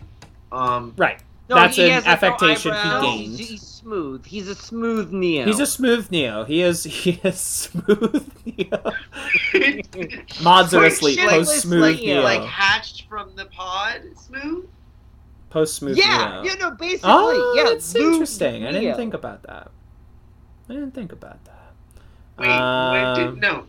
Um, 0.51 0.93
Right. 0.97 1.19
No, 1.49 1.55
That's 1.55 1.75
he 1.77 1.85
an 1.85 1.91
has, 1.91 2.05
like, 2.05 2.21
no 2.21 2.27
affectation 2.27 2.71
he 2.73 2.77
eyebrows. 2.77 3.03
gained. 3.03 3.37
He's, 3.37 3.49
he's 3.49 3.61
smooth. 3.61 4.25
He's 4.25 4.47
a 4.47 4.55
smooth 4.55 5.11
Neo. 5.11 5.45
He's 5.45 5.59
a 5.59 5.65
smooth 5.65 6.11
Neo. 6.11 6.43
He 6.45 6.61
is 6.61 6.83
he 6.83 7.19
is 7.23 7.39
smooth 7.39 8.31
Neo. 8.45 8.91
Mods 10.43 10.73
are 10.73 10.81
Like, 10.81 10.91
asleep. 10.91 11.19
Post 11.19 11.61
smooth 11.61 11.99
Neo. 11.99 12.15
Neo. 12.15 12.21
like 12.23 12.43
hatched 12.43 13.07
from 13.09 13.35
the 13.35 13.45
pod, 13.45 14.01
smooth. 14.15 14.65
Post 15.49 15.75
smooth 15.77 15.97
yeah, 15.97 16.41
Neo. 16.43 16.51
yeah, 16.51 16.53
no, 16.59 16.71
basically, 16.71 17.09
Oh, 17.11 17.53
yeah. 17.57 17.63
that's 17.71 17.93
Luke 17.95 18.13
interesting. 18.13 18.65
I 18.65 18.71
didn't 18.71 18.95
think 18.95 19.13
about 19.15 19.41
that. 19.43 19.71
I 20.69 20.73
didn't 20.73 20.91
think 20.93 21.11
about 21.11 21.43
that. 21.45 21.73
Wait, 22.37 22.47
when 22.47 23.05
Um, 23.07 23.33
did 23.33 23.41
no? 23.41 23.65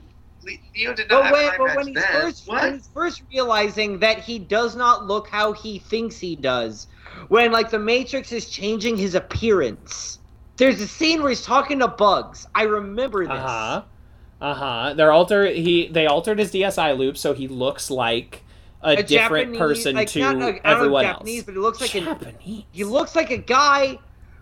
Neo 0.74 0.94
did 0.94 1.08
not 1.08 1.22
But 1.22 1.24
have 1.24 1.32
when, 1.32 1.44
an 1.44 1.58
but 1.58 1.66
patch 1.68 1.76
when 1.76 1.86
he's 1.88 2.04
first 2.04 2.48
when 2.48 2.72
he's 2.74 2.88
first 2.92 3.22
realizing 3.32 3.98
that 4.00 4.18
he 4.18 4.38
does 4.38 4.76
not 4.76 5.06
look 5.06 5.28
how 5.28 5.52
he 5.52 5.78
thinks 5.78 6.18
he 6.18 6.36
does, 6.36 6.86
when 7.28 7.52
like 7.52 7.70
the 7.70 7.78
Matrix 7.78 8.32
is 8.32 8.48
changing 8.48 8.96
his 8.96 9.14
appearance. 9.14 10.18
There's 10.56 10.80
a 10.80 10.86
scene 10.88 11.20
where 11.22 11.30
he's 11.30 11.42
talking 11.44 11.78
to 11.78 11.88
Bugs. 11.88 12.46
I 12.54 12.64
remember 12.64 13.24
this. 13.24 13.32
Uh 13.32 13.40
huh. 13.40 13.82
Uh 14.40 14.54
huh. 14.54 14.94
They're 14.94 15.12
alter 15.12 15.46
he 15.46 15.88
they 15.88 16.06
altered 16.06 16.38
his 16.38 16.50
DSI 16.52 16.96
loop 16.96 17.16
so 17.16 17.32
he 17.34 17.48
looks 17.48 17.90
like 17.90 18.42
a, 18.82 18.92
A 18.92 19.02
different 19.02 19.52
Japanese- 19.54 19.58
person 19.58 19.94
like, 19.94 20.08
to 20.08 20.18
not- 20.20 20.28
I 20.28 20.32
don't 20.32 20.40
know 20.40 20.58
everyone 20.64 21.04
Japanese, 21.04 21.36
else. 21.38 21.44
but 21.46 21.52
he 21.54 21.60
looks 21.60 21.80
like 21.80 21.94
an 21.94 22.04
Japanese. 22.04 22.64
he 22.72 22.84
looks 22.84 23.14
like 23.16 23.30
a 23.30 23.36
guy 23.38 23.98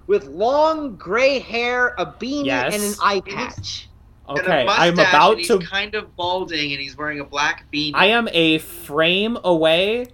with 0.07 0.25
long 0.27 0.97
gray 0.97 1.39
hair, 1.41 1.95
a 1.99 2.07
beanie, 2.07 2.47
Yes. 2.47 2.75
and 2.75 2.83
an 2.83 2.95
eye 3.03 3.21
patch. 3.21 3.89
Okay, 4.29 4.65
mustache, 4.65 4.87
I'm 4.87 4.93
about 4.99 5.31
and 5.33 5.39
he's 5.39 5.49
to. 5.49 5.59
kind 5.59 5.95
of 5.95 6.15
balding, 6.15 6.73
and 6.73 6.81
he's 6.81 6.97
wearing 6.97 7.19
a 7.21 7.25
black 7.25 7.65
beanie. 7.73 7.93
I 7.95 8.07
am 8.07 8.29
a 8.33 8.59
frame 8.59 9.39
away. 9.43 10.07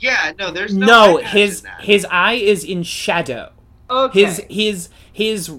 Yeah, 0.00 0.32
no, 0.38 0.50
there's 0.50 0.74
no. 0.74 0.86
No, 0.86 1.16
his 1.18 1.64
in 1.64 1.70
his 1.80 2.06
eye 2.10 2.34
is 2.34 2.64
in 2.64 2.82
shadow. 2.82 3.52
Okay. 3.90 4.24
His 4.24 4.44
his 4.48 4.88
his 5.12 5.50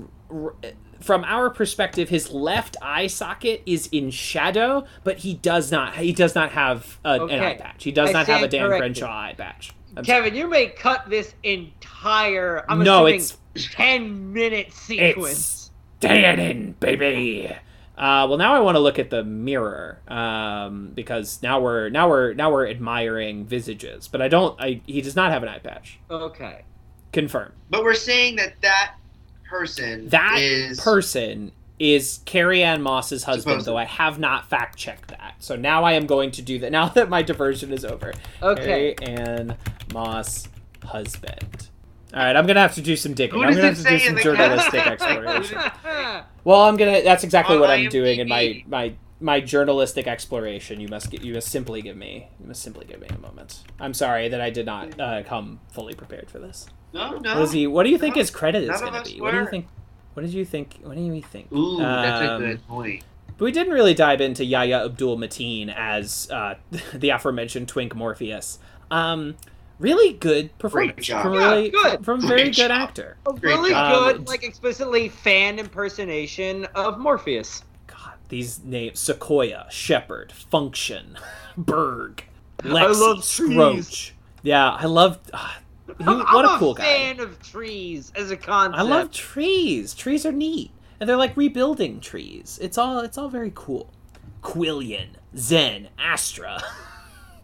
from 1.00 1.24
our 1.24 1.52
perspective, 1.52 2.10
his 2.10 2.32
left 2.32 2.78
eye 2.82 3.08
socket 3.08 3.62
is 3.66 3.88
in 3.92 4.10
shadow, 4.10 4.86
but 5.04 5.20
he 5.20 5.36
does 5.36 5.72
not 5.72 5.96
he 5.98 6.12
does 6.12 6.34
not 6.34 6.52
have 6.52 7.00
a, 7.06 7.24
an 7.24 7.40
eye 7.40 7.56
patch. 7.56 7.84
He 7.84 7.92
does 7.92 8.10
I 8.10 8.14
not 8.14 8.28
have 8.28 8.44
a 8.44 8.48
Dan 8.48 8.68
corrected. 8.68 8.80
Crenshaw 8.82 9.12
eye 9.12 9.36
patch. 9.38 9.72
I'm 9.96 10.04
Kevin, 10.04 10.36
you 10.36 10.48
may 10.50 10.68
cut 10.68 11.10
this 11.10 11.36
entire. 11.44 12.66
I'm 12.68 12.84
no, 12.84 13.06
it's 13.06 13.38
ten 13.54 14.34
minute 14.34 14.74
sequence. 14.74 15.32
it's 15.32 15.72
staying 16.00 16.76
baby. 16.80 17.56
Uh, 17.98 18.26
well, 18.28 18.38
now 18.38 18.54
I 18.54 18.60
want 18.60 18.76
to 18.76 18.80
look 18.80 19.00
at 19.00 19.10
the 19.10 19.24
mirror 19.24 20.00
um, 20.10 20.92
because 20.94 21.42
now 21.42 21.62
we're 21.62 21.88
now 21.90 22.10
we're 22.10 22.34
now 22.34 22.52
we're 22.52 22.68
admiring 22.68 23.46
visages, 23.46 24.08
but 24.10 24.22
I 24.22 24.28
don't. 24.28 24.60
I 24.62 24.82
he 24.86 25.02
does 25.02 25.16
not 25.16 25.32
have 25.32 25.44
an 25.44 25.50
eye 25.50 25.60
patch. 25.60 26.00
Okay. 26.12 26.64
Confirm. 27.14 27.54
But 27.70 27.84
we're 27.84 27.94
saying 27.94 28.36
that 28.36 28.56
that 28.62 28.96
person 29.50 30.10
That 30.10 30.40
is 30.40 30.80
person 30.82 31.54
is 31.80 32.20
Carrie-Anne 32.26 32.82
Moss's 32.82 33.24
husband, 33.24 33.62
Supposedly. 33.62 33.72
though 33.74 33.78
I 33.78 33.84
have 33.86 34.18
not 34.20 34.50
fact 34.50 34.78
checked 34.78 35.10
that. 35.10 35.36
So 35.40 35.56
now 35.56 35.84
I 35.84 35.94
am 35.94 36.06
going 36.06 36.32
to 36.32 36.42
do 36.42 36.60
that. 36.60 36.72
Now 36.74 36.90
that 36.90 37.10
my 37.10 37.22
diversion 37.22 37.72
is 37.72 37.86
over, 37.86 38.14
Okay. 38.42 38.96
Carrie-Anne 38.98 39.56
Moss 39.94 40.48
husband. 40.84 41.70
All 42.14 42.20
right, 42.22 42.36
I'm 42.36 42.46
gonna 42.46 42.62
have 42.62 42.76
to 42.76 42.82
do 42.82 42.96
some 42.98 43.14
digging. 43.14 43.40
Who 43.40 43.46
I'm 43.46 43.54
gonna 43.54 43.68
have 43.68 43.78
to 43.78 43.84
do 43.84 44.00
some 44.00 44.18
journalistic 44.18 44.86
exploration. 44.88 45.60
Well, 46.46 46.62
I'm 46.62 46.78
gonna. 46.78 47.02
That's 47.04 47.24
exactly 47.26 47.56
On 47.56 47.62
what 47.62 47.70
I'm 47.70 47.90
doing 47.90 48.20
in 48.20 48.30
my 48.30 48.64
my 48.68 48.94
my 49.20 49.42
journalistic 49.42 50.08
exploration. 50.08 50.80
You 50.80 50.88
must 50.88 51.12
get. 51.12 51.22
You 51.24 51.34
must 51.34 51.50
simply 51.50 51.82
give 51.82 51.98
me. 51.98 52.30
You 52.40 52.48
must 52.48 52.62
simply 52.64 52.86
give 52.86 53.02
me 53.02 53.08
a 53.10 53.18
moment. 53.18 53.64
I'm 53.80 53.94
sorry 53.94 54.30
that 54.30 54.40
I 54.40 54.50
did 54.52 54.66
not 54.66 54.98
uh, 55.00 55.24
come 55.24 55.60
fully 55.72 55.94
prepared 55.96 56.30
for 56.30 56.40
this. 56.40 56.68
no, 56.94 57.18
no. 57.18 57.46
He? 57.48 57.68
What 57.68 57.84
do 57.84 57.90
you 57.90 57.98
think 57.98 58.16
No, 58.16 58.22
his 58.22 58.30
credit 58.32 58.64
is 58.64 58.80
gonna 58.80 59.00
us 59.00 59.12
be? 59.12 59.20
What 59.20 59.32
do 59.32 59.38
you 59.40 59.48
think? 59.48 59.68
What 60.14 60.22
did 60.24 60.34
you 60.34 60.46
think? 60.46 60.80
What 60.84 60.96
do 60.96 61.02
you 61.04 61.22
think? 61.22 61.52
Ooh, 61.52 61.78
that's 61.80 62.22
a 62.22 62.32
Um, 62.36 62.42
good 62.42 62.68
point. 62.68 63.04
But 63.38 63.44
we 63.46 63.52
didn't 63.52 63.74
really 63.74 63.94
dive 63.94 64.22
into 64.22 64.46
Yahya 64.46 64.86
Abdul 64.86 65.18
Mateen 65.18 65.74
as 65.76 66.30
uh, 66.32 66.56
the 66.94 67.10
aforementioned 67.10 67.68
Twink 67.68 67.94
Morpheus. 67.96 68.60
Um, 68.92 69.36
really 69.80 70.14
good 70.14 70.58
performance 70.58 71.06
job. 71.06 71.24
from 71.24 71.34
Yeah, 71.34 71.50
really 71.52 71.70
good. 71.70 72.06
from 72.06 72.20
Great 72.22 72.30
very 72.30 72.44
good 72.46 72.54
job. 72.54 72.72
actor. 72.72 73.18
A 73.28 73.34
Great 73.34 73.44
really 73.44 73.70
job. 73.72 74.16
good, 74.18 74.28
like 74.28 74.44
explicitly 74.44 75.10
fan 75.10 75.60
impersonation 75.60 76.66
of 76.76 76.98
Morpheus. 77.00 77.64
God, 77.88 78.14
these 78.30 78.64
names: 78.64 79.00
Sequoia, 79.00 79.68
Shepard, 79.70 80.32
Function, 80.32 81.18
Berg. 81.58 82.24
Lex 82.64 83.00
love 83.00 83.26
trees. 83.28 84.12
Yeah, 84.44 84.72
I 84.72 84.86
love. 84.86 85.20
ah, 85.34 85.60
he- 85.88 85.94
I'm, 86.06 86.20
what 86.20 86.46
I'm 86.46 86.56
a 86.56 86.58
cool 86.60 86.74
guy. 86.74 86.84
fan 86.84 87.20
of 87.20 87.42
trees 87.42 88.12
as 88.16 88.32
a 88.32 88.38
concept. 88.38 88.80
I 88.80 88.84
love 88.84 89.12
trees. 89.12 89.94
Trees 89.94 90.26
are 90.26 90.32
neat, 90.32 90.72
and 91.00 91.08
they're 91.10 91.18
like 91.18 91.36
rebuilding 91.38 92.00
trees. 92.00 92.58
It's 92.62 92.78
all 92.78 93.00
it's 93.00 93.18
all 93.18 93.30
very 93.30 93.52
cool. 93.54 93.92
Quillian, 94.42 95.08
Zen, 95.38 95.90
Astra. 96.00 96.62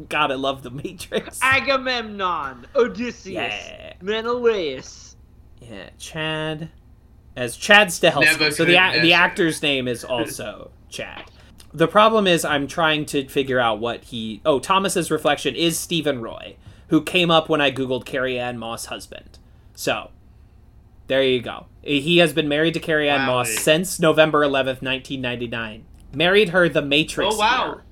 God, 0.10 0.32
I 0.32 0.36
love 0.36 0.64
the 0.64 0.72
Matrix. 0.72 1.40
Agamemnon, 1.44 2.66
Odysseus, 2.76 3.26
Yeah. 3.54 3.94
Menelaus. 4.02 5.16
Yeah, 5.62 5.90
Chad 5.98 6.70
as 7.36 7.56
Chad 7.56 7.88
Stahelski. 7.90 8.52
So 8.54 8.66
the 8.66 8.76
a- 8.76 9.02
the 9.02 9.14
actor's 9.14 9.62
name 9.62 9.88
is 9.88 10.04
also 10.04 10.72
Chad. 10.90 11.30
The 11.74 11.88
problem 11.88 12.28
is 12.28 12.44
I'm 12.44 12.68
trying 12.68 13.06
to 13.08 13.28
figure 13.28 13.60
out 13.60 13.80
what 13.80 14.04
he. 14.06 14.42
Oh, 14.46 14.60
Thomas's 14.60 15.10
reflection 15.12 15.56
is 15.56 15.80
Steven 15.80 16.22
Roy, 16.22 16.58
who 16.88 17.02
came 17.02 17.32
up 17.32 17.48
when 17.48 17.62
I 17.62 17.72
googled 17.72 18.06
Carrie-Anne 18.06 18.58
Moss 18.58 18.88
husband. 18.88 19.40
So 19.76 20.10
there 21.08 21.24
you 21.24 21.42
go. 21.42 21.68
Eh, 21.86 22.00
he 22.00 22.18
has 22.18 22.34
been 22.34 22.50
married 22.50 22.74
to 22.74 22.80
Carrie-Anne 22.82 23.22
Wow. 23.22 23.38
Moss 23.38 23.52
since 23.52 24.00
November 24.00 24.42
11th, 24.42 24.82
1999. 24.82 25.86
Married 26.14 26.50
her 26.50 26.68
the 26.68 26.82
Matrix. 26.82 27.36
Oh, 27.36 27.38
wow. 27.38 27.66
year. 27.68 27.84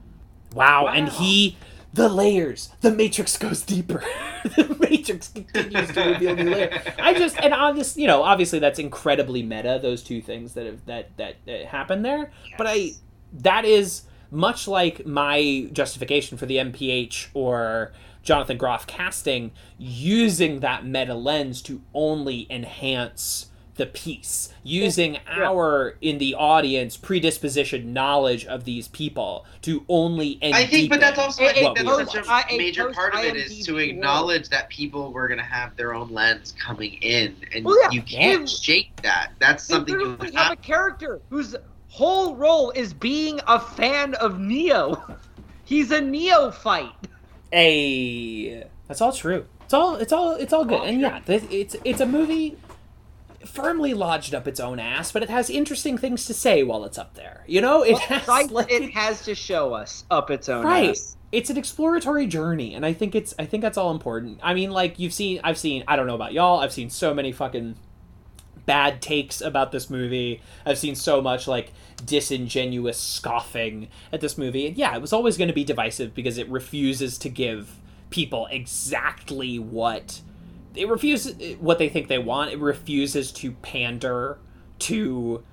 Wow, 0.53 0.87
and 0.87 1.07
he 1.07 1.55
the 1.93 2.09
layers. 2.09 2.69
The 2.81 2.91
Matrix 2.91 3.37
goes 3.37 3.61
deeper. 3.61 4.03
the 4.43 4.75
Matrix 4.79 5.29
continues 5.29 5.91
to 5.91 6.01
reveal 6.01 6.35
new 6.35 6.49
layers. 6.49 6.81
I 6.99 7.13
just 7.13 7.37
and 7.39 7.53
honest, 7.53 7.97
you 7.97 8.07
know, 8.07 8.23
obviously 8.23 8.59
that's 8.59 8.79
incredibly 8.79 9.43
meta. 9.43 9.79
Those 9.81 10.03
two 10.03 10.21
things 10.21 10.53
that 10.53 10.65
have 10.65 10.85
that 10.85 11.17
that, 11.17 11.35
that 11.45 11.65
happen 11.65 12.01
there, 12.01 12.31
but 12.57 12.67
I 12.67 12.91
that 13.33 13.65
is 13.65 14.03
much 14.31 14.67
like 14.67 15.05
my 15.05 15.69
justification 15.73 16.37
for 16.37 16.45
the 16.45 16.57
NPH 16.57 17.29
or 17.33 17.91
Jonathan 18.21 18.57
Groff 18.57 18.85
casting, 18.85 19.51
using 19.77 20.59
that 20.59 20.85
meta 20.85 21.15
lens 21.15 21.61
to 21.63 21.81
only 21.93 22.45
enhance 22.49 23.48
the 23.79 23.87
piece, 23.87 24.53
using 24.63 25.17
our 25.27 25.95
in 26.01 26.19
the 26.19 26.35
audience 26.35 26.95
predisposition 26.95 27.91
knowledge 27.93 28.45
of 28.45 28.65
these 28.65 28.87
people 28.89 29.45
to 29.63 29.83
only 29.89 30.37
and 30.43 30.53
I 30.53 30.65
think, 30.67 30.89
but 30.91 30.99
that's 30.99 31.17
also 31.17 31.43
I 31.43 31.47
It- 31.47 31.53
think 31.55 31.65
what 31.87 31.97
we 31.97 32.03
that's 32.03 32.11
such 32.13 32.27
I- 32.27 32.41
a 32.51 32.53
a 32.53 32.57
major 32.57 32.85
post 32.85 32.95
part 32.97 33.15
of 33.15 33.23
it 33.23 33.35
is 33.37 33.65
to 33.65 33.73
IMDb 33.73 33.89
acknowledge 33.89 34.49
that 34.49 34.69
people 34.69 35.11
were 35.11 35.27
gonna 35.27 35.41
have 35.41 35.75
their 35.77 35.95
own 35.95 36.09
lens 36.11 36.53
coming 36.63 36.93
in, 37.01 37.35
and 37.55 37.65
Well, 37.65 37.77
yeah. 37.81 37.89
you 37.91 38.01
can't 38.03 38.41
Yeah. 38.41 38.45
shake 38.61 38.91
that. 39.01 39.31
That's 39.39 39.63
something 39.63 39.99
you 39.99 40.17
have. 40.21 40.33
have 40.35 40.51
a 40.51 40.55
character 40.57 41.19
whose 41.29 41.55
whole 41.87 42.35
role 42.35 42.69
is 42.71 42.93
being 42.93 43.39
a 43.47 43.59
fan 43.59 44.13
of 44.15 44.39
Neo. 44.39 45.01
He's 45.65 45.89
a 45.91 46.01
neophyte. 46.01 46.91
Hey, 47.51 48.63
that's 48.87 49.01
all 49.01 49.11
true. 49.11 49.45
It's 49.65 49.73
all 49.73 49.95
it's 49.95 50.11
all 50.11 50.31
it's 50.33 50.51
all 50.53 50.65
good. 50.65 50.79
All 50.79 50.85
and 50.85 50.99
true. 50.99 51.09
yeah, 51.09 51.19
it's 51.55 51.75
it's 51.83 52.01
a 52.01 52.05
movie 52.05 52.57
firmly 53.45 53.93
lodged 53.93 54.35
up 54.35 54.47
its 54.47 54.59
own 54.59 54.79
ass, 54.79 55.11
but 55.11 55.23
it 55.23 55.29
has 55.29 55.49
interesting 55.49 55.97
things 55.97 56.25
to 56.25 56.33
say 56.33 56.63
while 56.63 56.83
it's 56.85 56.97
up 56.97 57.15
there. 57.15 57.43
You 57.47 57.61
know, 57.61 57.83
it 57.83 57.97
has 57.97 58.27
Right, 58.27 58.49
like, 58.51 58.71
it 58.71 58.91
has 58.93 59.23
to 59.25 59.35
show 59.35 59.73
us 59.73 60.05
up 60.11 60.29
its 60.29 60.49
own 60.49 60.65
right. 60.65 60.89
ass. 60.89 61.15
It's 61.31 61.49
an 61.49 61.57
exploratory 61.57 62.25
journey, 62.25 62.73
and 62.73 62.85
I 62.85 62.93
think 62.93 63.13
it's 63.13 63.35
I 63.37 63.45
think 63.45 63.61
that's 63.61 63.77
all 63.77 63.91
important. 63.91 64.39
I 64.41 64.53
mean, 64.53 64.71
like 64.71 64.97
you've 64.97 65.13
seen, 65.13 65.39
I've 65.43 65.59
seen. 65.59 65.83
I 65.87 65.95
don't 65.95 66.07
know 66.07 66.15
about 66.15 66.33
y'all. 66.33 66.59
I've 66.59 66.73
seen 66.73 66.89
so 66.89 67.13
many 67.13 67.31
fucking 67.31 67.75
bad 68.65 69.01
takes 69.01 69.41
about 69.41 69.71
this 69.71 69.89
movie. 69.89 70.41
I've 70.65 70.77
seen 70.77 70.95
so 70.95 71.21
much 71.21 71.47
like 71.47 71.71
disingenuous 72.05 72.99
scoffing 72.99 73.87
at 74.13 74.21
this 74.21 74.37
movie. 74.37 74.67
And 74.67 74.77
yeah, 74.77 74.95
it 74.95 75.01
was 75.01 75.11
always 75.11 75.37
going 75.37 75.47
to 75.47 75.55
be 75.55 75.63
divisive 75.63 76.13
because 76.13 76.37
it 76.37 76.47
refuses 76.49 77.17
to 77.19 77.29
give 77.29 77.79
people 78.11 78.47
exactly 78.51 79.57
what 79.57 80.21
it 80.75 80.87
refuses 80.87 81.57
what 81.59 81.77
they 81.79 81.89
think 81.89 82.07
they 82.07 82.19
want. 82.19 82.51
It 82.51 82.59
refuses 82.59 83.31
to 83.33 83.51
pander 83.51 84.37
to 84.79 85.43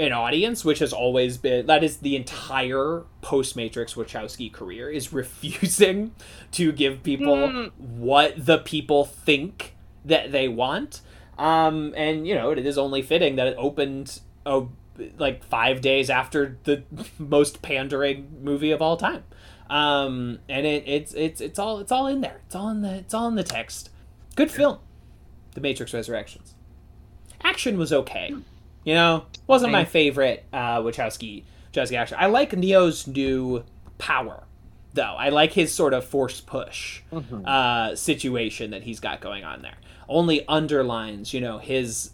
an 0.00 0.12
audience, 0.12 0.64
which 0.64 0.78
has 0.78 0.92
always 0.92 1.38
been 1.38 1.66
that 1.66 1.82
is 1.82 1.98
the 1.98 2.14
entire 2.16 3.02
post 3.20 3.56
Matrix 3.56 3.94
Wachowski 3.94 4.52
career 4.52 4.88
is 4.90 5.12
refusing 5.12 6.12
to 6.52 6.72
give 6.72 7.02
people 7.02 7.36
Mm. 7.36 7.72
what 7.78 8.34
the 8.46 8.58
people 8.58 9.04
think 9.04 9.74
that 10.04 10.30
they 10.32 10.48
want. 10.48 11.00
Um, 11.36 11.94
and 11.96 12.26
you 12.26 12.34
know, 12.34 12.50
it 12.50 12.58
is 12.64 12.78
only 12.78 13.02
fitting 13.02 13.36
that 13.36 13.46
it 13.48 13.56
opened 13.58 14.20
oh, 14.46 14.70
like 15.18 15.44
five 15.44 15.80
days 15.80 16.10
after 16.10 16.58
the 16.64 16.82
most 17.18 17.62
pandering 17.62 18.28
movie 18.42 18.70
of 18.72 18.80
all 18.82 18.96
time. 18.96 19.24
Um, 19.70 20.38
and 20.48 20.66
it, 20.66 20.84
it's 20.86 21.12
it's 21.14 21.40
it's 21.40 21.58
all 21.58 21.78
it's 21.80 21.92
all 21.92 22.06
in 22.06 22.20
there. 22.20 22.40
It's 22.46 22.54
all 22.54 22.68
in 22.70 22.82
the 22.82 22.94
it's 22.94 23.14
all 23.14 23.28
in 23.28 23.34
the 23.34 23.44
text. 23.44 23.90
Good 24.38 24.52
film, 24.52 24.78
The 25.54 25.60
Matrix 25.60 25.92
Resurrections. 25.92 26.54
Action 27.42 27.76
was 27.76 27.92
okay. 27.92 28.32
You 28.84 28.94
know, 28.94 29.24
wasn't 29.48 29.72
my 29.72 29.84
favorite 29.84 30.44
uh, 30.52 30.78
Wachowski 30.78 31.42
Wachowski 31.72 31.98
action. 31.98 32.16
I 32.20 32.26
like 32.26 32.56
Neo's 32.56 33.08
new 33.08 33.64
power, 33.98 34.44
though. 34.94 35.16
I 35.18 35.30
like 35.30 35.54
his 35.54 35.74
sort 35.74 35.92
of 35.92 36.04
force 36.04 36.40
push 36.40 37.02
uh, 37.44 37.96
situation 37.96 38.70
that 38.70 38.84
he's 38.84 39.00
got 39.00 39.20
going 39.20 39.42
on 39.42 39.62
there. 39.62 39.74
Only 40.08 40.46
underlines, 40.46 41.34
you 41.34 41.40
know, 41.40 41.58
his 41.58 42.12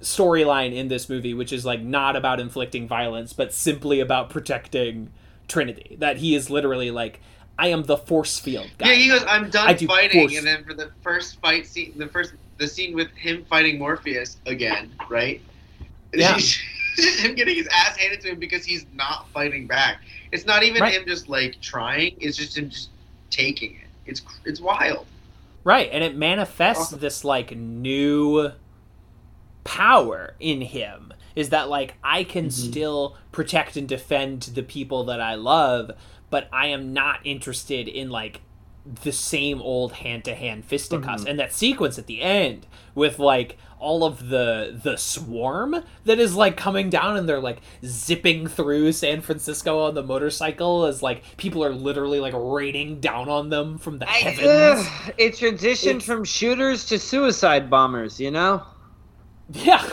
storyline 0.00 0.72
in 0.72 0.86
this 0.86 1.08
movie, 1.08 1.34
which 1.34 1.52
is 1.52 1.66
like 1.66 1.82
not 1.82 2.14
about 2.14 2.38
inflicting 2.38 2.86
violence, 2.86 3.32
but 3.32 3.52
simply 3.52 3.98
about 3.98 4.30
protecting 4.30 5.10
Trinity. 5.48 5.96
That 5.98 6.18
he 6.18 6.36
is 6.36 6.48
literally 6.48 6.92
like, 6.92 7.20
I 7.60 7.66
am 7.68 7.82
the 7.82 7.98
force 7.98 8.38
field 8.38 8.70
guy. 8.78 8.88
Yeah, 8.88 8.94
he 8.94 9.08
goes, 9.08 9.22
"I'm 9.28 9.50
done 9.50 9.68
I 9.68 9.74
do 9.74 9.86
fighting," 9.86 10.22
force- 10.22 10.38
and 10.38 10.46
then 10.46 10.64
for 10.64 10.72
the 10.72 10.90
first 11.02 11.38
fight 11.42 11.66
scene, 11.66 11.92
the 11.94 12.08
first 12.08 12.32
the 12.56 12.66
scene 12.66 12.94
with 12.94 13.10
him 13.12 13.44
fighting 13.50 13.78
Morpheus 13.78 14.38
again, 14.46 14.90
right? 15.10 15.42
Yeah. 16.14 16.36
Just 16.38 16.58
him 17.20 17.34
getting 17.34 17.56
his 17.56 17.68
ass 17.68 17.98
handed 17.98 18.22
to 18.22 18.28
him 18.28 18.38
because 18.38 18.64
he's 18.64 18.86
not 18.94 19.28
fighting 19.28 19.66
back. 19.66 20.00
It's 20.32 20.46
not 20.46 20.62
even 20.62 20.80
Right. 20.80 20.94
him 20.94 21.04
just 21.06 21.28
like 21.28 21.60
trying; 21.60 22.16
it's 22.18 22.38
just 22.38 22.56
him 22.56 22.70
just 22.70 22.88
taking 23.28 23.72
it. 23.74 23.88
It's 24.06 24.22
it's 24.46 24.60
wild. 24.60 25.06
Right, 25.62 25.90
and 25.92 26.02
it 26.02 26.16
manifests 26.16 26.90
this 26.90 27.24
like 27.24 27.54
new 27.54 28.52
power 29.64 30.34
in 30.40 30.62
him 30.62 31.12
is 31.36 31.50
that 31.50 31.68
like 31.68 31.94
I 32.02 32.24
can 32.24 32.46
mm-hmm. 32.46 32.70
still 32.70 33.16
protect 33.32 33.76
and 33.76 33.86
defend 33.86 34.42
the 34.42 34.62
people 34.62 35.04
that 35.04 35.20
I 35.20 35.34
love, 35.34 35.90
but 36.30 36.48
I 36.52 36.68
am 36.68 36.92
not 36.92 37.20
interested 37.24 37.88
in 37.88 38.10
like 38.10 38.40
the 39.04 39.12
same 39.12 39.60
old 39.60 39.92
hand-to-hand 39.92 40.64
fisticuffs 40.64 41.24
and 41.26 41.38
that 41.38 41.52
sequence 41.52 41.98
at 41.98 42.06
the 42.06 42.22
end 42.22 42.66
with 42.94 43.18
like 43.18 43.58
all 43.78 44.04
of 44.04 44.28
the 44.30 44.78
the 44.82 44.96
swarm 44.96 45.76
that 46.04 46.18
is 46.18 46.34
like 46.34 46.56
coming 46.56 46.88
down 46.88 47.16
and 47.16 47.28
they're 47.28 47.40
like 47.40 47.60
zipping 47.84 48.46
through 48.46 48.90
San 48.92 49.20
Francisco 49.20 49.80
on 49.80 49.94
the 49.94 50.02
motorcycle 50.02 50.86
as 50.86 51.02
like 51.02 51.22
people 51.36 51.62
are 51.62 51.74
literally 51.74 52.20
like 52.20 52.32
raining 52.34 53.00
down 53.00 53.28
on 53.28 53.50
them 53.50 53.76
from 53.76 53.98
the 53.98 54.06
heavens. 54.06 54.46
Ugh, 54.46 55.14
it 55.18 55.34
transitioned 55.34 55.86
It's- 55.96 56.04
from 56.04 56.24
shooters 56.24 56.86
to 56.86 56.98
suicide 56.98 57.68
bombers, 57.68 58.18
you 58.18 58.30
know? 58.30 58.62
Yeah. 59.52 59.84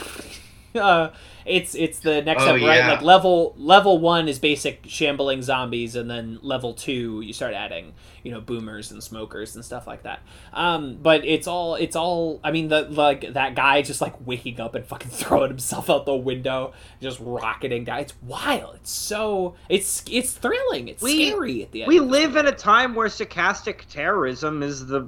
Uh, 0.76 1.10
it's 1.48 1.74
it's 1.76 2.00
the 2.00 2.22
next 2.22 2.44
Oh, 2.44 2.48
up, 2.56 2.62
right? 2.62 2.78
yeah. 2.78 2.92
Like 2.92 3.02
level 3.02 3.54
level 3.58 3.98
one 4.00 4.28
is 4.28 4.38
basic 4.40 4.82
shambling 4.88 5.42
zombies, 5.42 5.96
and 5.96 6.10
then 6.10 6.40
level 6.42 6.74
two 6.74 7.22
you 7.22 7.32
start 7.34 7.54
adding, 7.54 7.94
you 8.24 8.32
know, 8.32 8.42
boomers 8.42 8.92
and 8.92 9.02
smokers 9.04 9.56
and 9.56 9.64
stuff 9.66 9.88
like 9.88 10.04
that. 10.04 10.22
Um, 10.54 10.98
but 11.02 11.26
it's 11.26 11.48
all 11.48 11.76
it's 11.76 11.96
all. 11.96 12.40
I 12.44 12.52
mean, 12.52 12.68
the 12.68 12.82
like 12.84 13.34
that 13.34 13.56
guy 13.56 13.82
just 13.82 14.02
like 14.02 14.14
waking 14.26 14.60
up 14.60 14.76
and 14.76 14.86
fucking 14.86 15.10
throwing 15.12 15.50
himself 15.50 15.90
out 15.90 16.06
the 16.06 16.16
window, 16.16 16.74
just 17.02 17.20
rocketing 17.22 17.84
down. 17.86 18.00
It's 18.00 18.14
wild. 18.22 18.76
It's 18.76 18.92
so 18.92 19.56
it's 19.70 20.04
it's 20.10 20.34
thrilling. 20.34 20.88
It's 20.90 21.02
We- 21.02 21.30
scary 21.32 21.64
at 21.64 21.72
the 21.72 21.84
end. 21.84 21.88
We 21.88 22.00
live 22.00 22.32
movie. 22.34 22.40
in 22.42 22.46
a 22.54 22.56
time 22.58 22.94
where 22.96 23.08
stochastic 23.08 23.86
terrorism 23.90 24.62
is 24.64 24.86
the 24.88 25.08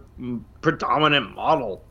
predominant 0.62 1.36
model, 1.36 1.84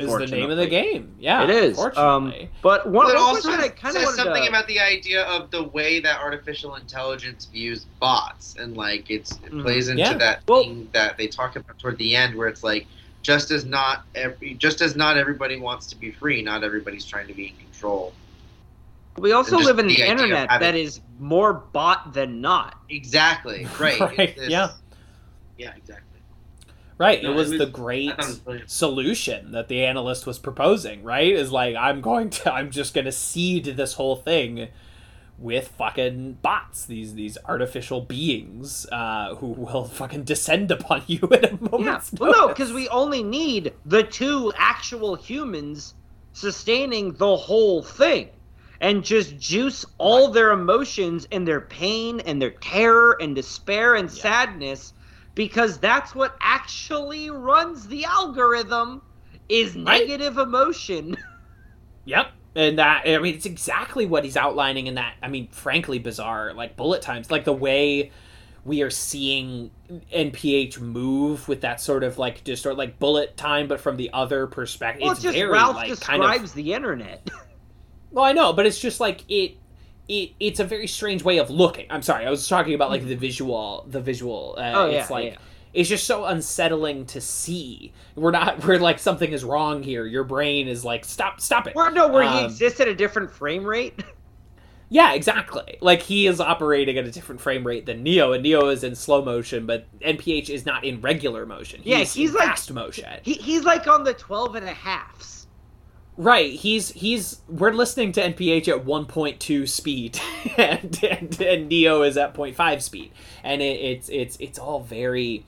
is 0.00 0.08
the 0.08 0.26
name 0.26 0.50
of 0.50 0.56
the 0.56 0.66
game. 0.66 1.14
Yeah, 1.18 1.44
It 1.44 1.50
is. 1.50 1.78
Um, 1.78 1.86
Unfortunately. 1.86 2.50
but 2.62 2.86
one, 2.88 3.06
But 3.06 3.14
it 3.14 3.18
one 3.18 3.24
also 3.24 3.48
question 3.50 3.60
I 3.64 3.68
kind 3.68 3.96
of 3.96 4.02
says 4.02 4.14
something 4.16 4.42
to... 4.42 4.48
about 4.48 4.66
the 4.66 4.80
idea 4.80 5.22
of 5.24 5.50
the 5.50 5.64
way 5.64 6.00
that 6.00 6.20
artificial 6.20 6.74
intelligence 6.76 7.46
views 7.46 7.86
bots, 8.00 8.56
and 8.58 8.76
like 8.76 9.10
it's 9.10 9.32
it 9.32 9.52
Mhm. 9.52 9.62
plays 9.62 9.88
into 9.88 10.02
Yeah. 10.02 10.14
that 10.14 10.42
Well- 10.48 10.62
thing 10.62 10.88
that 10.92 11.16
they 11.18 11.26
talk 11.26 11.56
about 11.56 11.78
toward 11.78 11.98
the 11.98 12.14
end, 12.16 12.34
where 12.36 12.48
it's 12.48 12.62
like 12.64 12.86
just 13.22 13.50
as 13.50 13.64
not 13.64 14.04
every 14.14 14.54
just 14.54 14.80
as 14.80 14.96
not 14.96 15.16
everybody 15.16 15.56
wants 15.58 15.86
to 15.88 15.96
be 15.96 16.10
free, 16.10 16.42
not 16.42 16.64
everybody's 16.64 17.04
trying 17.04 17.26
to 17.28 17.34
be 17.34 17.48
in 17.48 17.56
control. 17.56 18.12
we 19.18 19.32
also 19.32 19.58
live 19.58 19.78
in 19.78 19.86
the 19.86 19.94
an 19.96 20.02
idea 20.02 20.06
of 20.14 20.20
internet 20.20 20.50
having- 20.50 20.66
that 20.66 20.74
is 20.74 21.00
more 21.20 21.52
bot 21.52 22.14
than 22.14 22.40
not. 22.40 22.76
Exactly. 22.88 23.66
Right. 23.78 24.00
Right, 24.00 24.18
It's 24.18 24.40
this- 24.40 24.48
yeah. 24.50 24.70
Yeah. 25.58 25.72
Exactly. 25.76 26.11
Right. 27.02 27.22
No, 27.22 27.30
it 27.30 27.32
it 27.32 27.36
was, 27.36 27.50
was- 27.50 27.58
the 27.58 27.66
great 27.66 28.16
was 28.16 28.40
solution 28.66 29.52
that 29.52 29.68
the 29.68 29.84
analyst 29.84 30.26
was 30.26 30.38
proposing, 30.38 31.02
right? 31.02 31.32
Is 31.32 31.50
like 31.50 31.74
I'm 31.76 32.00
going 32.00 32.30
to 32.30 32.52
I'm 32.52 32.70
just 32.70 32.94
going 32.94 33.04
to 33.06 33.12
seed 33.12 33.64
this 33.64 33.94
whole 33.94 34.16
thing 34.16 34.68
with 35.38 35.68
fucking 35.76 36.34
bots, 36.42 36.84
these 36.86 37.14
these 37.14 37.36
artificial 37.46 38.00
beings 38.02 38.86
uh, 38.92 39.34
who 39.36 39.48
will 39.48 39.84
fucking 39.84 40.22
descend 40.24 40.70
upon 40.70 41.02
you 41.08 41.28
at 41.32 41.44
a 41.52 41.58
Yeah. 41.80 42.00
Well, 42.20 42.30
no, 42.32 42.48
because 42.48 42.72
we 42.72 42.88
only 42.90 43.22
need 43.22 43.72
the 43.84 44.04
two 44.04 44.52
actual 44.56 45.16
humans 45.16 45.94
sustaining 46.32 47.12
the 47.14 47.36
whole 47.36 47.82
thing. 47.82 48.28
And 48.80 49.04
just 49.04 49.38
juice 49.38 49.84
all 49.98 50.28
their 50.32 50.50
emotions 50.50 51.28
and 51.30 51.46
their 51.46 51.60
pain 51.60 52.18
and 52.20 52.42
their 52.42 52.50
terror 52.50 53.16
and 53.20 53.32
despair 53.34 53.94
and 53.94 54.10
Yeah. 54.10 54.22
sadness 54.22 54.92
because 55.34 55.78
that's 55.78 56.14
what 56.14 56.36
actually 56.40 57.30
runs 57.30 57.86
the 57.88 58.04
algorithm 58.04 59.02
is 59.48 59.74
Right. 59.74 59.84
negative 60.06 60.38
emotion. 60.38 61.16
Yep. 62.04 62.32
And 62.56 62.78
that 62.80 63.04
I 63.06 63.18
mean 63.18 63.34
it's 63.36 63.46
exactly 63.46 64.06
what 64.06 64.24
he's 64.24 64.36
outlining 64.36 64.88
in 64.88 64.96
that 64.96 65.14
I 65.22 65.28
mean 65.28 65.46
frankly 65.48 65.98
bizarre 66.00 66.52
like 66.52 66.76
bullet 66.76 67.00
times 67.00 67.30
like 67.30 67.44
the 67.44 67.52
way 67.52 68.10
we 68.64 68.82
are 68.82 68.90
seeing 68.90 69.70
NPH 70.12 70.80
move 70.80 71.46
with 71.48 71.60
that 71.60 71.80
sort 71.80 72.02
of 72.02 72.18
like 72.18 72.42
distort 72.42 72.76
like 72.76 72.98
bullet 72.98 73.36
time 73.36 73.68
but 73.68 73.80
from 73.80 73.96
the 73.96 74.10
other 74.12 74.48
perspective 74.48 75.02
well, 75.02 75.12
it's 75.12 75.20
it's 75.20 75.24
just 75.24 75.36
very 75.36 75.50
Ralph 75.52 75.76
like 75.76 75.88
describes 75.88 76.24
kind 76.26 76.44
of 76.44 76.54
the 76.54 76.72
internet. 76.74 77.30
Well, 78.10 78.24
I 78.26 78.32
know, 78.32 78.52
but 78.52 78.66
it's 78.66 78.78
just 78.78 79.00
like 79.00 79.24
it 79.30 79.56
it 80.08 80.32
it's 80.40 80.60
a 80.60 80.64
very 80.64 80.86
strange 80.86 81.22
way 81.22 81.38
of 81.38 81.50
looking. 81.50 81.86
I'm 81.90 82.02
sorry. 82.02 82.26
I 82.26 82.30
was 82.30 82.48
talking 82.48 82.74
about 82.74 82.90
like 82.90 83.06
the 83.06 83.14
visual 83.16 83.84
the 83.88 84.00
visual 84.00 84.54
uh, 84.58 84.72
Oh, 84.74 84.86
yeah, 84.90 85.00
it's 85.02 85.10
like 85.10 85.32
yeah. 85.32 85.38
it's 85.72 85.88
just 85.88 86.06
so 86.06 86.24
unsettling 86.24 87.06
to 87.06 87.20
see. 87.20 87.92
We're 88.16 88.30
not 88.32 88.64
we're 88.66 88.78
like 88.78 88.98
something 88.98 89.30
is 89.32 89.44
wrong 89.44 89.82
here. 89.82 90.04
Your 90.06 90.24
brain 90.24 90.68
is 90.68 90.84
like 90.84 91.04
stop 91.04 91.40
stop 91.40 91.66
it. 91.66 91.74
Where 91.74 91.90
no, 91.90 92.08
where 92.08 92.22
he 92.24 92.28
Um, 92.40 92.44
exists 92.46 92.80
at 92.80 92.88
a 92.88 92.94
different 92.94 93.30
frame 93.30 93.64
rate. 93.64 94.02
Yeah, 94.88 95.14
exactly. 95.14 95.78
Like 95.80 96.02
he 96.02 96.26
is 96.26 96.38
operating 96.38 96.98
at 96.98 97.06
a 97.06 97.10
different 97.10 97.40
frame 97.40 97.66
rate 97.66 97.86
than 97.86 98.02
Neo, 98.02 98.32
and 98.34 98.42
Neo 98.42 98.68
is 98.68 98.84
in 98.84 98.94
slow 98.94 99.24
motion, 99.24 99.64
but 99.64 99.86
NPH 100.00 100.50
is 100.50 100.66
not 100.66 100.84
in 100.84 101.00
regular 101.00 101.46
motion. 101.46 101.80
Yeah, 101.82 102.00
he's, 102.00 102.12
he's 102.12 102.30
in 102.32 102.36
like- 102.36 102.48
fast 102.48 102.70
motion. 102.74 103.08
He, 103.22 103.32
he's 103.32 103.64
like 103.64 103.86
on 103.86 104.04
the 104.04 104.12
12 104.12 104.56
and 104.56 104.66
a 104.68 104.74
halves. 104.74 105.41
Right, 106.16 106.52
he's 106.52 106.90
he's 106.90 107.40
we're 107.48 107.72
listening 107.72 108.12
to 108.12 108.20
NPH 108.22 108.68
at 108.68 108.84
1.2 108.84 109.68
speed, 109.68 110.20
and, 110.58 110.98
and 111.02 111.40
and 111.40 111.68
Neo 111.68 112.02
is 112.02 112.18
at 112.18 112.34
0.5 112.34 112.82
speed, 112.82 113.12
and 113.42 113.62
it, 113.62 113.80
it's 113.80 114.08
it's 114.10 114.36
it's 114.38 114.58
all 114.58 114.80
very 114.80 115.46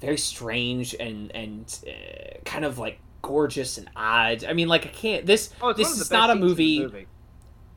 very 0.00 0.16
strange 0.16 0.94
and 0.94 1.34
and 1.34 1.78
uh, 1.88 2.38
kind 2.44 2.64
of 2.64 2.78
like 2.78 3.00
gorgeous 3.22 3.78
and 3.78 3.90
odd. 3.96 4.44
I 4.44 4.52
mean, 4.52 4.68
like 4.68 4.86
I 4.86 4.90
can't 4.90 5.26
this 5.26 5.50
Oh, 5.60 5.72
this 5.72 5.86
one 5.86 5.92
of 5.92 5.98
the 5.98 6.04
is 6.04 6.10
not 6.12 6.30
a 6.30 6.34
scenes 6.34 6.36
in 6.36 6.40
the 6.40 6.46
movie 6.46 6.80
movie. 6.80 7.06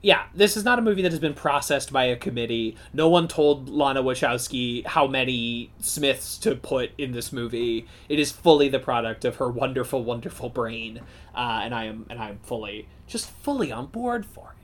Yeah, 0.01 0.25
this 0.33 0.55
is 0.55 0.63
not 0.63 0.79
a 0.79 0.81
movie 0.81 1.01
that 1.01 1.11
has 1.11 1.19
been 1.19 1.33
processed 1.33 1.91
by 1.91 2.05
a 2.05 2.15
committee. 2.15 2.75
No 2.93 3.09
one 3.09 3.27
told 3.27 3.67
Lana 3.69 4.01
Wachowski 4.01 4.85
how 4.85 5.07
many 5.07 5.71
Smiths 5.79 6.37
to 6.39 6.55
put 6.55 6.91
in 6.97 7.11
this 7.11 7.33
movie. 7.33 7.85
It 8.07 8.19
is 8.19 8.31
fully 8.31 8.69
the 8.69 8.79
product 8.79 9.25
of 9.25 9.37
her 9.37 9.49
wonderful, 9.49 10.03
wonderful 10.03 10.49
brain, 10.49 11.01
uh, 11.35 11.61
and 11.63 11.75
I 11.75 11.85
am 11.85 12.05
and 12.09 12.19
I 12.19 12.29
am 12.29 12.39
fully, 12.43 12.87
just 13.07 13.29
fully 13.29 13.71
on 13.71 13.87
board 13.87 14.25
for 14.25 14.51
it. 14.51 14.57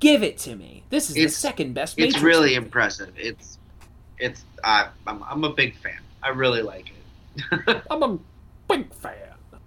Give 0.00 0.22
it 0.22 0.36
to 0.38 0.54
me. 0.56 0.82
This 0.90 1.08
is 1.08 1.14
the 1.16 1.28
second 1.28 1.72
best. 1.72 1.96
Movie. 1.96 2.08
It's 2.08 2.18
really 2.20 2.50
movie. 2.50 2.56
impressive. 2.56 3.14
It's 3.16 3.58
it's 4.18 4.44
I 4.62 4.88
I'm, 5.06 5.22
I'm 5.22 5.44
a 5.44 5.50
big 5.50 5.76
fan. 5.78 5.98
I 6.22 6.28
really 6.28 6.60
like 6.62 6.90
it. 6.90 7.82
I'm 7.90 8.02
a 8.02 8.18
big 8.68 8.92
fan. 8.92 9.14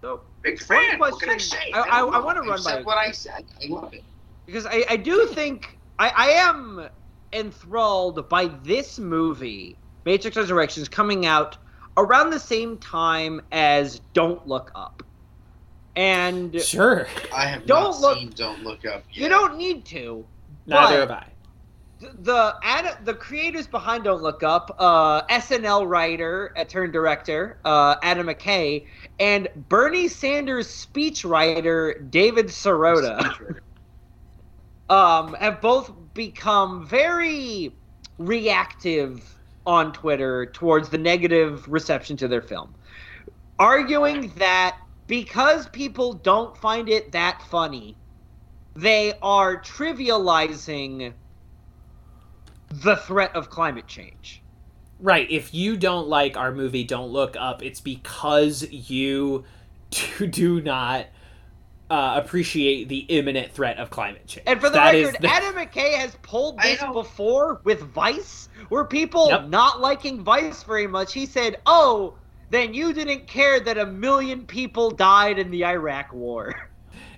So, 0.02 0.22
big 0.44 0.62
One 0.68 0.80
fan. 0.80 1.00
What 1.00 1.20
can 1.20 1.30
I 1.32 1.38
say? 1.38 1.72
I- 1.74 2.02
don't 2.02 2.14
I- 2.14 2.20
I 2.20 2.24
wanna 2.24 2.42
run 2.42 2.60
said 2.60 2.76
by- 2.78 2.82
what 2.84 2.98
I 3.00 3.10
said. 3.12 3.46
I 3.64 3.68
love 3.68 3.94
it. 3.96 4.04
Because 4.48 4.66
I, 4.66 4.84
I 4.90 4.98
do 4.98 5.28
think 5.28 5.78
I, 6.00 6.10
I 6.16 6.30
am 6.30 6.88
enthralled 7.34 8.28
by 8.30 8.48
this 8.64 8.98
movie, 8.98 9.78
Matrix 10.06 10.36
Resurrections, 10.38 10.90
coming 10.90 11.28
out 11.28 11.58
around 11.98 12.32
the 12.32 12.40
same 12.40 12.78
time 12.78 13.42
as 13.52 14.00
Don't 14.14 14.48
Look 14.48 14.72
Up. 14.74 15.04
And 15.96 16.60
Sure. 16.62 17.08
I 17.36 17.46
have 17.46 17.66
Don't 17.66 17.84
not 17.92 18.00
look- 18.02 18.18
seen 18.18 18.30
Don't 18.36 18.64
Look 18.64 18.86
Up. 18.86 19.04
Yet. 19.12 19.18
you 19.24 19.30
don't 19.30 19.58
need 19.58 19.86
to. 19.86 20.26
Neither 20.66 21.00
have 21.02 21.12
I. 21.12 21.28
The 22.00 22.12
the, 22.20 22.56
ad, 22.62 23.00
the 23.06 23.14
creators 23.16 23.66
behind 23.66 24.04
Don't 24.04 24.22
Look 24.22 24.44
Up, 24.44 24.76
uh, 24.78 25.24
SNL 25.26 25.88
writer, 25.90 26.54
uh, 26.56 26.64
turned 26.66 26.94
director, 26.94 27.58
uh, 27.66 27.96
Adam 28.04 28.28
McKay, 28.28 28.86
and 29.20 29.48
Bernie 29.68 30.08
Sanders 30.08 30.68
speechwriter, 30.68 32.10
David 32.12 32.48
Sirota. 32.48 33.58
Um, 34.90 35.34
have 35.36 35.62
both 35.62 35.92
become 36.14 36.86
very 36.86 37.74
reactive 38.18 39.36
on 39.66 39.92
Twitter 39.92 40.46
towards 40.48 40.90
the 40.90 40.98
negative 40.98 41.68
reception 41.68 42.16
to 42.18 42.28
their 42.28 42.42
film, 42.42 42.74
arguing 43.60 44.32
that 44.38 44.78
because 45.08 45.68
people 45.70 46.14
don't 46.14 46.56
find 46.58 46.90
it 46.90 47.12
that 47.12 47.42
funny, 47.50 47.96
they 48.76 49.14
are 49.22 49.62
trivializing 49.62 51.14
the 52.70 52.96
threat 52.98 53.36
of 53.36 53.50
climate 53.50 53.88
change. 53.88 54.42
Right. 55.00 55.30
If 55.30 55.54
you 55.54 55.78
don't 55.78 56.08
like 56.08 56.38
our 56.38 56.52
movie, 56.52 56.84
don't 56.84 57.12
look 57.12 57.36
up. 57.38 57.64
It's 57.64 57.82
because 57.82 58.70
you 58.72 59.46
do, 59.90 60.28
do 60.28 60.62
not 60.62 61.08
uh, 61.90 62.22
appreciate 62.24 62.90
the 62.90 63.00
imminent 63.08 63.52
threat 63.52 63.78
of 63.78 63.90
climate 63.90 64.28
change. 64.28 64.44
And 64.48 64.60
for 64.60 64.70
the 64.70 64.76
That 64.76 64.96
is 64.96 65.08
record, 65.08 65.22
the- 65.22 65.34
Adam 65.34 65.54
McKay 65.56 65.94
has 65.96 66.16
pulled 66.22 66.60
this 66.62 66.84
before 66.94 67.62
with 67.64 67.82
Vice, 67.82 68.50
where 68.70 68.84
people 68.84 69.28
Yep. 69.30 69.48
not 69.48 69.80
liking 69.80 70.24
Vice 70.24 70.64
very 70.64 70.88
much, 70.88 71.14
he 71.14 71.26
said, 71.26 71.58
"Oh, 71.66 72.14
then 72.50 72.74
you 72.74 72.92
didn't 72.94 73.28
care 73.28 73.60
that 73.62 73.78
a 73.78 73.86
million 73.86 74.46
people 74.46 74.92
died 74.92 75.40
in 75.40 75.50
the 75.52 75.64
Iraq 75.66 76.12
War." 76.14 76.70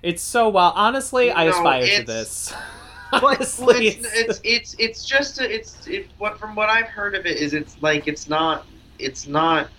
it's 0.04 0.22
so 0.22 0.50
well. 0.50 0.72
Honestly, 0.76 1.32
I 1.32 1.46
No, 1.46 1.52
aspire 1.52 1.88
to 2.00 2.04
this. 2.04 2.54
Honestly, 3.12 3.88
it's, 3.88 4.06
it's, 4.06 4.16
it's 4.16 4.40
it's 4.44 4.76
it's 4.78 5.06
just 5.06 5.41
a, 5.41 5.52
it's 5.52 5.88
it, 5.88 6.08
what 6.20 6.38
from 6.40 6.54
what 6.54 6.70
I've 6.70 6.86
heard 6.88 7.16
of 7.16 7.26
it 7.26 7.38
is 7.38 7.54
it's 7.56 7.76
like 7.82 8.08
it's 8.08 8.30
not 8.30 8.68
it's 9.00 9.26
not 9.28 9.70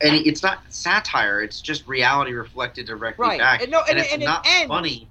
any 0.00 0.20
it's 0.20 0.42
not 0.42 0.60
satire. 0.68 1.40
It's 1.42 1.60
just 1.60 1.86
reality 1.88 2.32
reflected 2.32 2.86
directly 2.86 3.26
Right. 3.26 3.38
back. 3.38 3.62
And 3.62 3.70
no, 3.70 3.82
and 3.88 3.98
it- 3.98 4.02
it's 4.02 4.12
and 4.12 4.22
it 4.22 4.26
not 4.26 4.46
ends- 4.46 4.68
funny. 4.68 5.08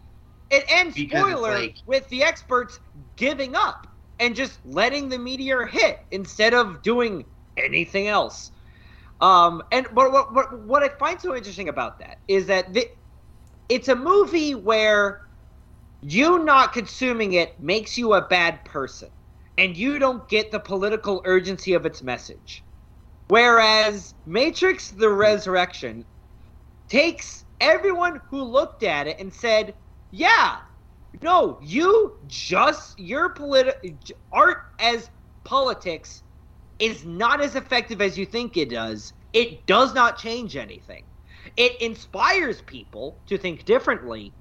It 0.50 0.64
ends 0.70 0.96
spoiler 0.96 1.60
like- 1.60 1.76
with 1.86 2.08
the 2.10 2.24
experts 2.24 2.80
giving 3.18 3.56
up 3.56 3.88
and 4.20 4.36
just 4.36 4.60
letting 4.66 5.10
the 5.10 5.20
meteor 5.20 5.66
hit 5.66 6.00
instead 6.12 6.54
of 6.54 6.82
doing 6.82 7.26
anything 7.58 8.08
else. 8.08 8.52
Um, 9.20 9.64
and 9.72 9.88
but 9.94 10.12
what, 10.12 10.34
what 10.34 10.60
what 10.60 10.84
I 10.84 10.90
find 10.90 11.20
so 11.20 11.36
interesting 11.36 11.70
about 11.70 12.00
that 12.00 12.20
is 12.28 12.46
that 12.48 12.74
the, 12.74 12.88
it's 13.68 13.88
a 13.90 13.96
movie 13.96 14.54
where 14.56 15.22
you 16.02 16.40
not 16.40 16.72
consuming 16.74 17.34
it 17.34 17.60
makes 17.60 17.98
you 17.98 18.14
a 18.14 18.22
bad 18.22 18.64
person, 18.64 19.10
and 19.58 19.76
you 19.76 19.98
don't 20.00 20.28
get 20.30 20.52
the 20.52 20.60
political 20.60 21.22
urgency 21.26 21.74
of 21.74 21.86
its 21.86 22.04
message. 22.04 22.64
Whereas 23.30 24.14
Matrix: 24.26 24.90
The 24.90 25.10
Resurrection 25.10 26.06
takes 26.90 27.46
everyone 27.62 28.22
who 28.30 28.44
looked 28.44 28.84
at 28.84 29.08
it 29.08 29.20
and 29.20 29.34
said, 29.34 29.76
"Yeah, 30.12 30.62
no, 31.22 31.60
you 31.62 32.18
just 32.28 33.00
your 33.00 33.34
politi- 33.34 34.02
art 34.32 34.60
as 34.80 35.10
politics 35.46 36.24
is 36.80 37.06
not 37.06 37.42
as 37.42 37.56
effective 37.56 38.02
as 38.02 38.18
you 38.18 38.26
think 38.26 38.58
it 38.58 38.70
does. 38.70 39.14
It 39.34 39.66
does 39.68 39.94
not 39.94 40.18
change 40.20 40.56
anything. 40.56 41.06
It 41.58 41.82
inspires 41.82 42.62
people 42.64 43.24
to 43.28 43.38
think 43.38 43.66
differently, 43.66 44.36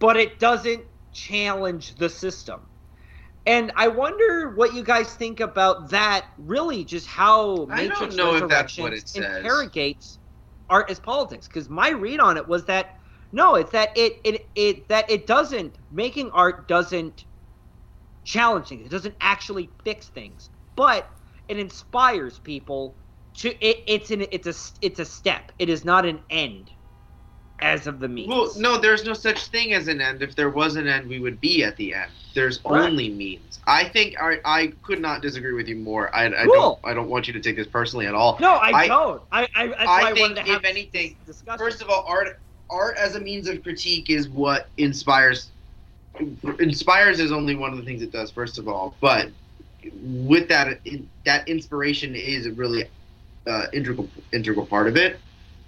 but 0.00 0.16
it 0.16 0.38
doesn't 0.40 0.84
challenge 1.12 1.96
the 1.96 2.10
system." 2.10 2.67
And 3.48 3.72
I 3.76 3.88
wonder 3.88 4.50
what 4.56 4.74
you 4.74 4.84
guys 4.84 5.14
think 5.14 5.40
about 5.40 5.88
that. 5.88 6.26
Really, 6.36 6.84
just 6.84 7.06
how 7.06 7.64
Matrix 7.64 8.14
know 8.14 8.34
if 8.34 8.46
that's 8.46 8.76
what 8.76 8.92
Resurrections 8.92 9.16
interrogates 9.16 10.18
art 10.68 10.90
as 10.90 11.00
politics. 11.00 11.48
Because 11.48 11.70
my 11.70 11.88
read 11.88 12.20
on 12.20 12.36
it 12.36 12.46
was 12.46 12.66
that 12.66 12.96
no, 13.32 13.54
it's 13.54 13.72
that 13.72 13.88
it 13.96 14.12
it 14.22 14.42
it 14.54 14.88
that 14.90 15.10
it 15.10 15.26
doesn't 15.26 15.78
making 15.90 16.30
art 16.32 16.68
doesn't 16.68 17.24
challenge 18.24 18.66
things. 18.68 18.84
It 18.84 18.90
doesn't 18.90 19.16
actually 19.22 19.70
fix 19.82 20.08
things, 20.08 20.50
but 20.76 21.08
it 21.48 21.58
inspires 21.58 22.38
people 22.38 22.98
to. 23.38 23.48
It, 23.66 23.78
it's 23.86 24.10
an 24.10 24.26
it's 24.30 24.46
a 24.46 24.84
it's 24.84 25.00
a 25.00 25.06
step. 25.06 25.52
It 25.58 25.70
is 25.70 25.86
not 25.86 26.04
an 26.04 26.20
end, 26.28 26.70
as 27.60 27.86
of 27.86 27.98
the 28.00 28.08
means. 28.08 28.28
Well, 28.28 28.52
no, 28.56 28.78
there's 28.78 29.04
no 29.04 29.12
such 29.14 29.46
thing 29.46 29.72
as 29.72 29.88
an 29.88 30.00
end. 30.00 30.22
If 30.22 30.34
there 30.34 30.50
was 30.50 30.76
an 30.76 30.86
end, 30.86 31.08
we 31.08 31.18
would 31.18 31.40
be 31.40 31.64
at 31.64 31.76
the 31.76 31.94
end. 31.94 32.10
There's 32.34 32.60
Right. 32.64 32.88
only 32.88 33.08
means. 33.08 33.58
I 33.66 33.84
think 33.84 34.14
I, 34.20 34.38
I 34.44 34.72
could 34.82 35.00
not 35.00 35.22
disagree 35.22 35.52
with 35.52 35.68
you 35.68 35.76
more. 35.76 36.14
I, 36.14 36.26
I 36.26 36.44
Cool. 36.44 36.54
don't 36.54 36.78
I 36.84 36.94
don't 36.94 37.08
want 37.08 37.26
you 37.26 37.32
to 37.32 37.40
take 37.40 37.56
this 37.56 37.66
personally 37.66 38.06
at 38.06 38.14
all. 38.14 38.36
No, 38.40 38.54
I, 38.54 38.70
I- 38.70 38.88
don't. 38.88 39.22
I 39.32 39.48
I, 39.54 39.66
that's 39.68 39.88
I 39.88 40.12
think 40.14 40.38
if 40.38 40.46
have 40.46 40.64
anything. 40.64 41.16
First 41.56 41.82
of 41.82 41.90
all, 41.90 42.04
art 42.06 42.38
art 42.70 42.96
as 42.96 43.16
a 43.16 43.20
means 43.20 43.48
of 43.48 43.62
critique 43.62 44.10
is 44.10 44.28
what 44.28 44.68
inspires 44.76 45.50
inspires 46.58 47.20
is 47.20 47.32
only 47.32 47.54
one 47.54 47.70
of 47.72 47.78
the 47.78 47.84
things 47.84 48.02
it 48.02 48.10
does 48.10 48.30
first 48.30 48.58
of 48.58 48.66
all 48.68 48.94
but 49.00 49.30
with 50.02 50.48
that 50.48 50.80
that 51.24 51.48
inspiration 51.48 52.14
is 52.16 52.46
a 52.46 52.52
really 52.52 52.84
uh, 53.46 53.66
integral 53.72 54.08
integral 54.32 54.66
part 54.66 54.88
of 54.88 54.96
it 54.96 55.20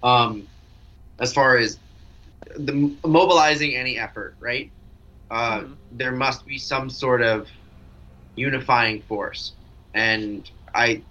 um, 0.02 0.48
as 1.20 1.32
far 1.32 1.56
as 1.58 1.80
the 2.56 2.96
mobilizing 3.04 3.74
any 3.76 3.98
effort 3.98 4.36
right 4.40 4.72
uh, 5.30 5.60
Mhm. 5.60 5.78
there 5.92 6.12
must 6.12 6.44
be 6.46 6.58
some 6.58 6.90
sort 6.90 7.22
of 7.22 7.48
unifying 8.36 9.02
force 9.02 9.54
and 9.94 10.50
i 10.74 11.02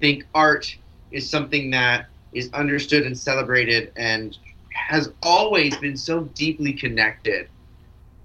think 0.00 0.24
art 0.34 0.66
is 1.10 1.28
something 1.30 1.70
that 1.70 2.08
is 2.32 2.50
understood 2.52 3.04
and 3.06 3.16
celebrated 3.18 3.92
and 3.96 4.36
has 4.88 5.12
always 5.22 5.76
been 5.78 5.96
so 5.96 6.24
deeply 6.34 6.72
connected 6.72 7.48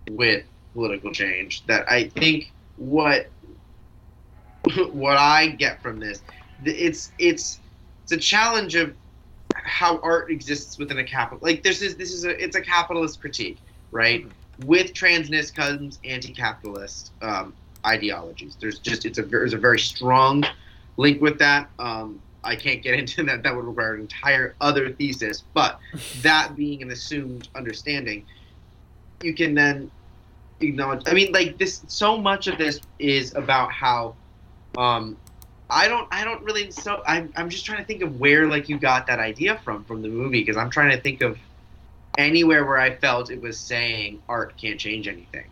with 0.10 0.46
political 0.74 1.12
change 1.12 1.64
that 1.66 1.86
I 1.92 2.10
think 2.10 2.54
what 2.76 3.32
what 4.92 5.18
I 5.18 5.48
get 5.50 5.82
from 5.82 6.00
this 6.00 6.22
it's 6.64 7.12
it's 7.18 7.62
it's 8.04 8.12
a 8.12 8.18
challenge 8.18 8.76
of 8.76 8.96
how 9.68 10.00
art 10.00 10.32
exists 10.32 10.78
within 10.78 10.98
a 10.98 11.04
capital 11.04 11.40
like 11.42 11.62
this 11.62 11.82
is 11.82 11.96
this 11.96 12.14
is 12.14 12.26
a 12.26 12.44
it's 12.44 12.56
a 12.56 12.62
capitalist 12.62 13.20
critique 13.22 13.58
right? 13.92 14.26
With 14.66 14.94
transness 14.94 15.54
comes 15.54 16.00
anti-capitalist 16.04 17.12
um, 17.22 17.54
ideologies. 17.86 18.58
There's 18.60 18.80
just 18.80 19.06
it's 19.06 19.18
a 19.18 19.24
there's 19.24 19.54
a 19.54 19.58
very 19.58 19.80
strong 19.80 20.46
link 20.98 21.22
with 21.22 21.38
that. 21.40 21.70
Um, 21.80 22.22
I 22.44 22.56
can't 22.56 22.82
get 22.82 22.94
into 23.00 23.24
that 23.24 23.44
that 23.44 23.56
would 23.56 23.66
require 23.66 23.96
an 23.96 24.02
entire 24.02 24.56
other 24.62 24.92
thesis 24.92 25.44
but 25.54 25.80
that 26.22 26.56
being 26.56 26.82
an 26.82 26.92
assumed 26.92 27.50
understanding 27.56 28.26
you 29.22 29.34
can 29.34 29.54
then 29.56 29.92
acknowledge 30.62 31.02
i 31.08 31.14
mean 31.14 31.32
like 31.32 31.58
this 31.58 31.82
so 31.88 32.18
much 32.18 32.48
of 32.48 32.58
this 32.58 32.80
is 33.00 33.34
about 33.36 33.72
how 33.72 34.16
um 34.78 35.18
i 35.70 35.88
don't 35.88 36.08
i 36.12 36.24
don't 36.24 36.44
really 36.44 36.72
so 36.72 37.02
i'm, 37.06 37.32
I'm 37.36 37.50
just 37.50 37.66
trying 37.66 37.80
to 37.80 37.86
think 37.86 38.02
of 38.02 38.20
where 38.20 38.48
like 38.48 38.70
you 38.70 38.78
got 38.78 39.08
that 39.08 39.20
idea 39.20 39.58
from 39.58 39.84
from 39.84 40.02
the 40.02 40.10
movie 40.10 40.42
because 40.42 40.58
i'm 40.58 40.70
trying 40.70 40.92
to 40.96 41.02
think 41.02 41.22
of 41.22 41.38
anywhere 42.18 42.66
where 42.66 42.78
i 42.78 42.96
felt 42.96 43.30
it 43.30 43.42
was 43.42 43.60
saying 43.60 44.20
art 44.30 44.58
can't 44.58 44.80
change 44.80 45.08
anything 45.08 45.46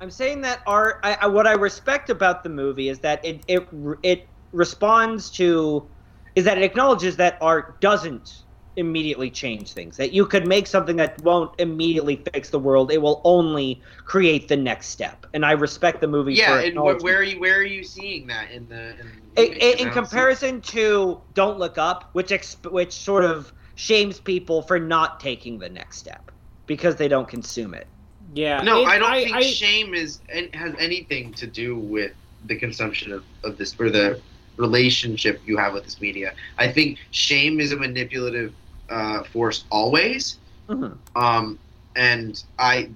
I'm 0.00 0.10
saying 0.10 0.42
that 0.42 0.60
art. 0.66 1.00
I, 1.02 1.18
I, 1.22 1.26
what 1.26 1.46
I 1.46 1.52
respect 1.52 2.08
about 2.10 2.42
the 2.44 2.48
movie 2.48 2.88
is 2.88 3.00
that 3.00 3.24
it 3.24 3.42
it 3.48 3.68
it 4.02 4.28
responds 4.52 5.30
to, 5.32 5.88
is 6.36 6.44
that 6.44 6.56
it 6.56 6.64
acknowledges 6.64 7.16
that 7.16 7.36
art 7.40 7.80
doesn't 7.80 8.44
immediately 8.78 9.30
change 9.30 9.72
things. 9.72 9.96
That 9.96 10.12
you 10.12 10.24
could 10.24 10.46
make 10.46 10.66
something 10.66 10.96
that 10.96 11.20
won't 11.22 11.52
immediately 11.58 12.16
fix 12.32 12.50
the 12.50 12.58
world. 12.58 12.90
It 12.90 13.02
will 13.02 13.20
only 13.24 13.82
create 14.04 14.48
the 14.48 14.56
next 14.56 14.88
step. 14.88 15.26
And 15.34 15.44
I 15.44 15.52
respect 15.52 16.00
the 16.00 16.08
movie. 16.08 16.34
yeah 16.34 16.60
for 16.60 16.66
and 16.66 16.76
wh- 16.78 17.02
where 17.02 17.18
are 17.18 17.22
you 17.22 17.38
where 17.40 17.58
are 17.58 17.64
you 17.64 17.82
seeing 17.84 18.26
that 18.28 18.50
in 18.50 18.68
the 18.68 18.90
in, 18.90 18.90
in, 18.90 18.96
the 18.96 19.04
movie? 19.04 19.60
in, 19.60 19.72
'Cause 19.72 19.80
in 19.86 19.90
comparison 19.90 20.60
to 20.62 21.20
Don't 21.34 21.58
Look 21.58 21.76
Up, 21.78 22.10
which 22.12 22.28
exp- 22.28 22.70
which 22.72 22.92
sort 22.92 23.24
of 23.24 23.52
shames 23.74 24.18
people 24.20 24.62
for 24.62 24.78
not 24.78 25.20
taking 25.20 25.58
the 25.58 25.68
next 25.68 25.98
step 25.98 26.30
because 26.66 26.96
they 26.96 27.08
don't 27.08 27.28
consume 27.28 27.74
it. 27.74 27.86
Yeah. 28.34 28.60
no 28.62 28.82
it- 28.82 28.88
i 28.88 28.98
don't 28.98 29.10
I, 29.10 29.24
think 29.24 29.36
I- 29.36 29.42
shame 29.42 29.94
is 29.94 30.20
an- 30.32 30.50
has 30.52 30.74
anything 30.78 31.32
to 31.34 31.46
do 31.46 31.76
with 31.76 32.12
the 32.46 32.56
consumption 32.56 33.10
of, 33.12 33.24
of 33.42 33.56
this 33.56 33.74
or 33.80 33.88
the 33.90 34.20
relationship 34.58 35.40
you 35.46 35.56
have 35.56 35.72
with 35.72 35.84
this 35.84 36.00
media 36.00 36.34
i 36.58 36.66
think 36.70 36.98
shame 37.10 37.58
is 37.60 37.72
a 37.72 37.76
manipulative 37.76 38.52
uh, 38.88 39.22
force 39.24 39.64
always 39.70 40.38
Mhm. 40.68 40.98
um, 41.16 41.58
and 41.96 42.42
I 42.58 42.90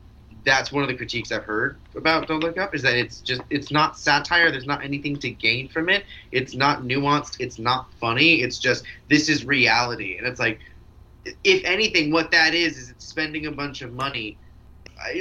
that's 0.45 0.73
one 0.73 0.83
of 0.83 0.89
the 0.89 0.95
critiques 0.95 1.31
I've 1.31 1.45
heard 1.45 1.79
about 1.95 2.27
Don't 2.27 2.41
Look 2.41 2.59
Up 2.59 2.75
is 2.75 2.83
that 2.83 2.97
it's 2.97 3.21
just 3.21 3.43
it's 3.51 3.71
not 3.71 3.99
satire. 3.99 4.51
There's 4.51 4.67
not 4.67 4.83
anything 4.83 5.17
to 5.19 5.31
gain 5.31 5.69
from 5.69 5.89
it. 5.89 6.05
It's 6.33 6.55
not 6.55 6.83
nuanced. 6.83 7.37
It's 7.39 7.59
not 7.59 7.93
funny. 8.01 8.43
It's 8.43 8.59
just 8.59 8.85
this 9.09 9.29
is 9.29 9.45
reality, 9.45 10.17
and 10.19 10.27
it's 10.27 10.41
like 10.41 10.59
if 11.45 11.65
anything, 11.65 12.11
what 12.11 12.31
that 12.33 12.55
is 12.55 12.77
is 12.79 12.91
it's 12.91 13.05
spending 13.07 13.47
a 13.47 13.53
bunch 13.53 13.83
of 13.83 13.93
money. 13.93 14.39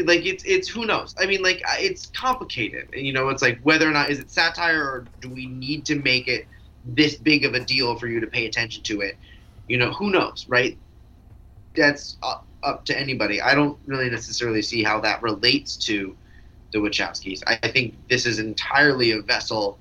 Like 0.04 0.26
it's 0.26 0.44
it's 0.46 0.68
who 0.68 0.86
knows? 0.86 1.14
I 1.20 1.26
mean, 1.26 1.42
like 1.42 1.62
it's 1.80 2.08
complicated. 2.08 2.90
You 2.94 3.14
know, 3.14 3.30
it's 3.30 3.42
like 3.42 3.60
whether 3.64 3.88
or 3.88 3.92
not 3.92 4.10
is 4.10 4.20
it 4.20 4.32
satire 4.32 4.84
or 4.84 5.08
do 5.20 5.30
we 5.30 5.48
need 5.48 5.86
to 5.88 5.96
make 5.96 6.28
it 6.28 6.48
this 6.84 7.16
big 7.16 7.46
of 7.46 7.54
a 7.54 7.60
deal 7.60 7.96
for 7.96 8.08
you 8.08 8.20
to 8.20 8.28
pay 8.28 8.46
attention 8.46 8.84
to 8.84 9.02
it? 9.02 9.18
You 9.72 9.78
know, 9.78 9.94
who 9.94 10.10
knows, 10.12 10.46
right? 10.50 10.78
That's 11.76 12.18
up, 12.22 12.46
up 12.62 12.84
to 12.86 13.00
anybody. 13.00 13.42
I 13.42 13.56
don't 13.56 13.80
really 13.86 14.10
necessarily 14.10 14.62
see 14.62 14.84
how 14.84 15.00
that 15.00 15.22
relates 15.24 15.78
to 15.88 16.14
the 16.74 16.80
Wachowskis. 16.80 17.42
I, 17.48 17.58
I 17.64 17.70
think 17.70 17.96
this 18.10 18.26
is 18.26 18.40
entirely 18.40 19.12
a 19.12 19.22
vessel 19.22 19.80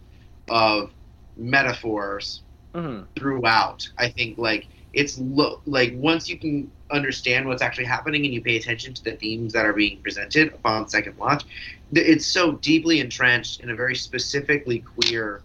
of 0.48 0.92
metaphors 1.36 2.42
Mhm. 2.76 3.08
throughout. 3.18 3.88
I 3.98 4.08
think 4.10 4.38
like 4.38 4.68
it's 4.92 5.18
lo- 5.18 5.60
like 5.66 5.92
once 5.96 6.28
you 6.28 6.38
can 6.38 6.70
understand 6.92 7.48
what's 7.48 7.62
actually 7.62 7.86
happening 7.86 8.24
and 8.24 8.32
you 8.32 8.40
pay 8.40 8.56
attention 8.56 8.94
to 8.94 9.02
the 9.02 9.16
themes 9.16 9.52
that 9.54 9.66
are 9.66 9.72
being 9.72 9.98
presented 9.98 10.54
upon 10.54 10.88
second 10.88 11.18
watch, 11.18 11.44
th- 11.92 12.06
it's 12.06 12.26
so 12.26 12.52
deeply 12.52 13.00
entrenched 13.00 13.58
in 13.60 13.70
a 13.70 13.74
very 13.74 13.96
specifically 13.96 14.78
queer 14.78 15.42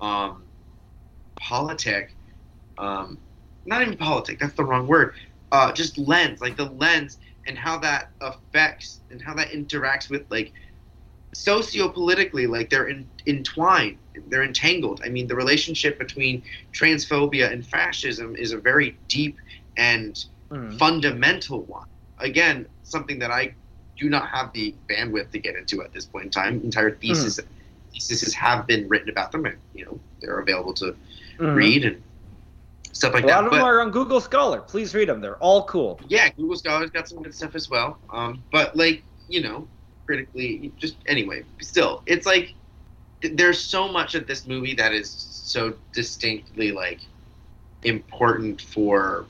um, 0.00 0.42
politic. 1.36 2.14
Um, 2.78 3.18
not 3.64 3.82
even 3.82 3.96
politic. 3.96 4.38
That's 4.38 4.54
the 4.54 4.64
wrong 4.64 4.86
word. 4.86 5.14
Uh, 5.50 5.72
just 5.72 5.98
lens, 5.98 6.40
like 6.40 6.56
the 6.56 6.64
lens 6.64 7.18
and 7.46 7.58
how 7.58 7.78
that 7.78 8.10
affects 8.20 9.00
and 9.10 9.20
how 9.20 9.34
that 9.34 9.50
interacts 9.50 10.08
with 10.08 10.24
like 10.30 10.52
sociopolitically 11.34 12.48
like 12.48 12.68
they're 12.68 12.88
in, 12.88 13.08
entwined 13.26 13.98
they're 14.26 14.42
entangled 14.42 15.00
i 15.04 15.08
mean 15.08 15.26
the 15.26 15.34
relationship 15.34 15.98
between 15.98 16.42
transphobia 16.74 17.50
and 17.50 17.66
fascism 17.66 18.36
is 18.36 18.52
a 18.52 18.58
very 18.58 18.96
deep 19.08 19.38
and 19.78 20.26
Mhm. 20.50 20.78
fundamental 20.78 21.62
one 21.62 21.86
again 22.18 22.66
something 22.82 23.18
that 23.18 23.30
i 23.30 23.54
do 23.98 24.10
not 24.10 24.28
have 24.28 24.52
the 24.52 24.74
bandwidth 24.90 25.30
to 25.30 25.38
get 25.38 25.56
into 25.56 25.82
at 25.82 25.92
this 25.92 26.04
point 26.04 26.26
in 26.26 26.30
time 26.30 26.60
entire 26.64 26.90
thesis 26.90 27.40
theses 27.94 28.34
have 28.34 28.66
been 28.66 28.86
written 28.88 29.08
about 29.08 29.32
them 29.32 29.46
and 29.46 29.56
you 29.72 29.86
know 29.86 29.98
they're 30.20 30.38
available 30.38 30.74
to 30.74 30.94
Mhm. 31.38 31.54
read 31.56 31.84
and 31.84 32.02
stuff 32.92 33.14
like 33.14 33.24
A 33.24 33.26
lot 33.26 33.32
that 33.32 33.44
of 33.46 33.50
them 33.50 33.60
but 33.60 33.66
are 33.66 33.80
on 33.80 33.90
Google 33.90 34.20
Scholar. 34.20 34.60
Please 34.60 34.94
read 34.94 35.08
them. 35.08 35.20
They're 35.20 35.36
all 35.36 35.64
cool. 35.64 35.98
yeah, 36.08 36.28
Google 36.30 36.56
Scholar's 36.56 36.90
got 36.90 37.08
some 37.08 37.22
good 37.22 37.34
stuff 37.34 37.54
as 37.54 37.68
well. 37.68 37.98
Um, 38.10 38.44
but 38.52 38.74
like 38.76 39.02
you 39.28 39.40
know, 39.42 39.66
critically, 40.06 40.72
just 40.76 40.96
anyway, 41.06 41.44
still, 41.60 42.02
it's 42.06 42.26
like 42.26 42.54
th- 43.22 43.36
there's 43.36 43.58
so 43.62 43.88
much 43.88 44.14
of 44.14 44.26
this 44.26 44.46
movie 44.46 44.74
that 44.74 44.92
is 44.92 45.10
so 45.10 45.74
distinctly 45.92 46.70
like 46.72 47.00
important 47.84 48.60
for. 48.60 49.26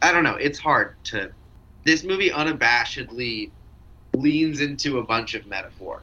I 0.00 0.12
don't 0.12 0.24
know. 0.24 0.36
It's 0.36 0.58
hard 0.58 0.94
to. 1.04 1.30
This 1.84 2.04
movie 2.04 2.30
unabashedly 2.30 3.50
leans 4.16 4.60
into 4.60 4.98
a 4.98 5.02
bunch 5.02 5.34
of 5.34 5.46
metaphor 5.46 6.00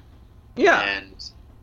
Yeah, 0.57 0.81
and 0.81 1.14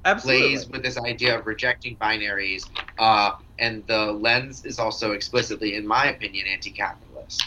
absolutely. 0.06 0.48
plays 0.56 0.68
with 0.68 0.82
this 0.82 0.96
idea 0.98 1.38
of 1.38 1.46
rejecting 1.46 1.96
binaries, 1.96 2.62
uh, 2.98 3.32
and 3.58 3.86
the 3.86 4.12
lens 4.12 4.64
is 4.64 4.78
also 4.78 5.12
explicitly, 5.12 5.74
in 5.76 5.86
my 5.86 6.06
opinion, 6.06 6.46
anti-capitalist 6.46 7.42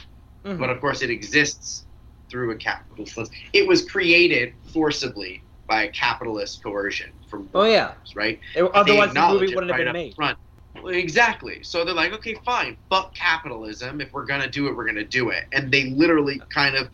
Mhm. 0.45 0.57
but 0.57 0.69
of 0.69 0.79
course 0.79 1.01
it 1.01 1.09
exists 1.09 1.85
through 2.29 2.51
a 2.51 2.55
capitalist 2.55 3.17
lens. 3.17 3.29
It 3.53 3.67
was 3.67 3.89
created 3.89 4.53
forcibly 4.71 5.43
by 5.67 5.83
a 5.83 5.89
capitalist 5.89 6.63
coercion 6.63 7.11
from 7.29 7.49
Oh, 7.53 7.65
yeah. 7.65 7.89
workers, 7.89 8.15
right? 8.15 8.39
It- 8.55 8.63
otherwise, 8.63 9.13
the 9.13 9.19
movie 9.27 9.53
wouldn't 9.53 9.71
have 9.71 9.77
been 9.83 9.93
made. 9.93 10.15
Front. 10.15 10.37
Exactly. 10.85 11.61
So 11.63 11.83
they're 11.83 11.93
like, 11.93 12.13
okay, 12.13 12.35
fine, 12.45 12.77
fuck 12.89 13.13
capitalism. 13.15 13.99
If 14.01 14.13
we're 14.13 14.25
gonna 14.25 14.49
do 14.49 14.67
it, 14.67 14.75
we're 14.75 14.85
gonna 14.85 15.03
do 15.03 15.29
it. 15.29 15.45
And 15.51 15.71
they 15.71 15.89
literally 15.89 16.41
kind 16.49 16.75
of 16.75 16.89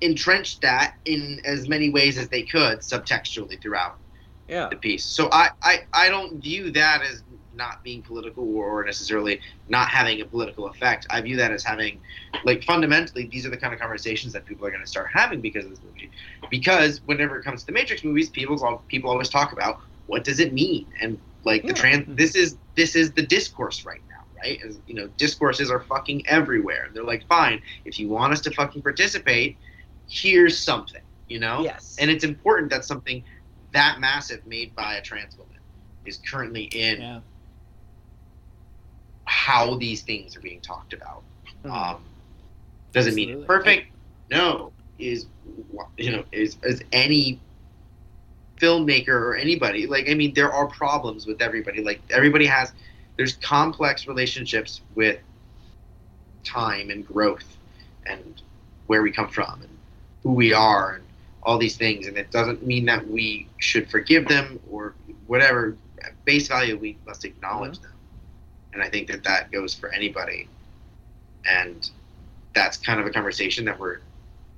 entrenched 0.00 0.60
that 0.62 0.96
in 1.04 1.40
as 1.44 1.68
many 1.68 1.90
ways 1.90 2.18
as 2.18 2.28
they 2.28 2.42
could 2.42 2.80
subtextually 2.80 3.60
throughout 3.62 3.98
Yeah. 4.48 4.68
the 4.68 4.76
piece. 4.76 5.04
So 5.06 5.28
I, 5.32 5.50
I, 5.62 5.84
I 5.92 6.08
don't 6.08 6.42
view 6.42 6.70
that 6.72 7.02
as 7.02 7.22
not 7.54 7.82
being 7.82 8.02
political 8.02 8.44
or 8.56 8.84
necessarily 8.84 9.40
not 9.68 9.88
having 9.88 10.20
a 10.20 10.24
political 10.24 10.66
effect. 10.66 11.06
I 11.10 11.20
view 11.20 11.36
that 11.36 11.50
as 11.52 11.62
having, 11.64 12.00
like, 12.44 12.64
fundamentally, 12.64 13.26
these 13.26 13.46
are 13.46 13.50
the 13.50 13.56
kind 13.56 13.74
of 13.74 13.80
conversations 13.80 14.32
that 14.32 14.44
people 14.44 14.66
are 14.66 14.70
going 14.70 14.82
to 14.82 14.86
start 14.88 15.08
having 15.12 15.40
because 15.40 15.64
of 15.64 15.70
this 15.70 15.80
movie. 15.82 16.10
Because 16.50 17.00
whenever 17.06 17.38
it 17.38 17.44
comes 17.44 17.60
to 17.60 17.66
the 17.66 17.72
Matrix 17.72 18.04
movies, 18.04 18.28
people's 18.30 18.62
all, 18.62 18.82
people 18.88 19.10
always 19.10 19.28
talk 19.28 19.52
about 19.52 19.80
what 20.06 20.24
does 20.24 20.40
it 20.40 20.52
mean 20.52 20.86
and 21.00 21.18
like 21.44 21.62
the 21.62 21.68
Yeah. 21.68 21.74
trans. 21.74 22.16
This 22.16 22.34
is 22.36 22.56
this 22.74 22.96
is 22.96 23.12
the 23.12 23.22
discourse 23.22 23.84
right 23.84 24.00
now, 24.08 24.24
right? 24.42 24.60
As, 24.66 24.78
you 24.86 24.94
know, 24.94 25.08
discourses 25.16 25.70
are 25.70 25.80
fucking 25.80 26.26
everywhere. 26.26 26.88
They're 26.94 27.04
like, 27.04 27.26
fine, 27.26 27.60
if 27.84 27.98
you 27.98 28.08
want 28.08 28.32
us 28.32 28.40
to 28.42 28.50
fucking 28.50 28.82
participate, 28.82 29.56
here's 30.08 30.58
something, 30.58 31.02
you 31.28 31.38
know. 31.38 31.62
Yes. 31.62 31.96
And 31.98 32.10
it's 32.10 32.24
important 32.24 32.70
that 32.70 32.84
something 32.84 33.22
that 33.72 34.00
massive 34.00 34.46
made 34.46 34.74
by 34.74 34.94
a 34.96 35.02
trans 35.02 35.36
woman 35.36 35.56
is 36.04 36.18
currently 36.18 36.64
in 36.64 37.00
Yeah. 37.00 37.20
How 39.32 39.74
these 39.76 40.02
things 40.02 40.36
are 40.36 40.40
being 40.40 40.60
talked 40.60 40.92
about. 40.92 41.22
Mhm. 41.64 41.70
Um, 41.70 42.02
does 42.92 43.06
it 43.06 43.14
mean 43.14 43.30
it's 43.30 43.46
perfect? 43.46 43.86
No. 44.30 44.72
Is 44.98 45.26
you 45.96 46.12
know 46.12 46.24
is 46.32 46.58
is 46.62 46.82
any 46.92 47.40
filmmaker 48.60 49.08
or 49.08 49.34
anybody. 49.34 49.86
Like, 49.86 50.08
I 50.08 50.14
mean, 50.14 50.34
there 50.34 50.52
are 50.52 50.66
problems 50.66 51.26
with 51.26 51.42
everybody. 51.42 51.82
Like, 51.82 52.00
everybody 52.10 52.46
has, 52.46 52.72
there's 53.16 53.34
complex 53.36 54.06
relationships 54.06 54.82
with 54.94 55.18
time 56.44 56.90
and 56.90 57.04
growth 57.04 57.56
and 58.06 58.40
where 58.86 59.02
we 59.02 59.10
come 59.10 59.28
from 59.28 59.62
and 59.62 59.70
who 60.22 60.32
we 60.32 60.52
are 60.52 60.94
and 60.94 61.04
all 61.42 61.58
these 61.58 61.76
things. 61.76 62.06
And 62.06 62.16
it 62.16 62.30
doesn't 62.30 62.64
mean 62.64 62.84
that 62.84 63.08
we 63.08 63.48
should 63.58 63.90
forgive 63.90 64.28
them 64.28 64.60
or 64.70 64.94
whatever. 65.26 65.76
At 66.04 66.12
base 66.24 66.46
value, 66.46 66.78
we 66.78 66.96
must 67.04 67.24
acknowledge 67.24 67.80
them. 67.80 67.90
And 68.72 68.82
I 68.82 68.88
think 68.88 69.08
that 69.08 69.24
that 69.24 69.50
goes 69.50 69.74
for 69.74 69.90
anybody. 69.92 70.48
And 71.48 71.88
that's 72.54 72.76
kind 72.76 73.00
of 73.00 73.06
a 73.06 73.10
conversation 73.10 73.64
that 73.66 73.78
we're 73.78 73.98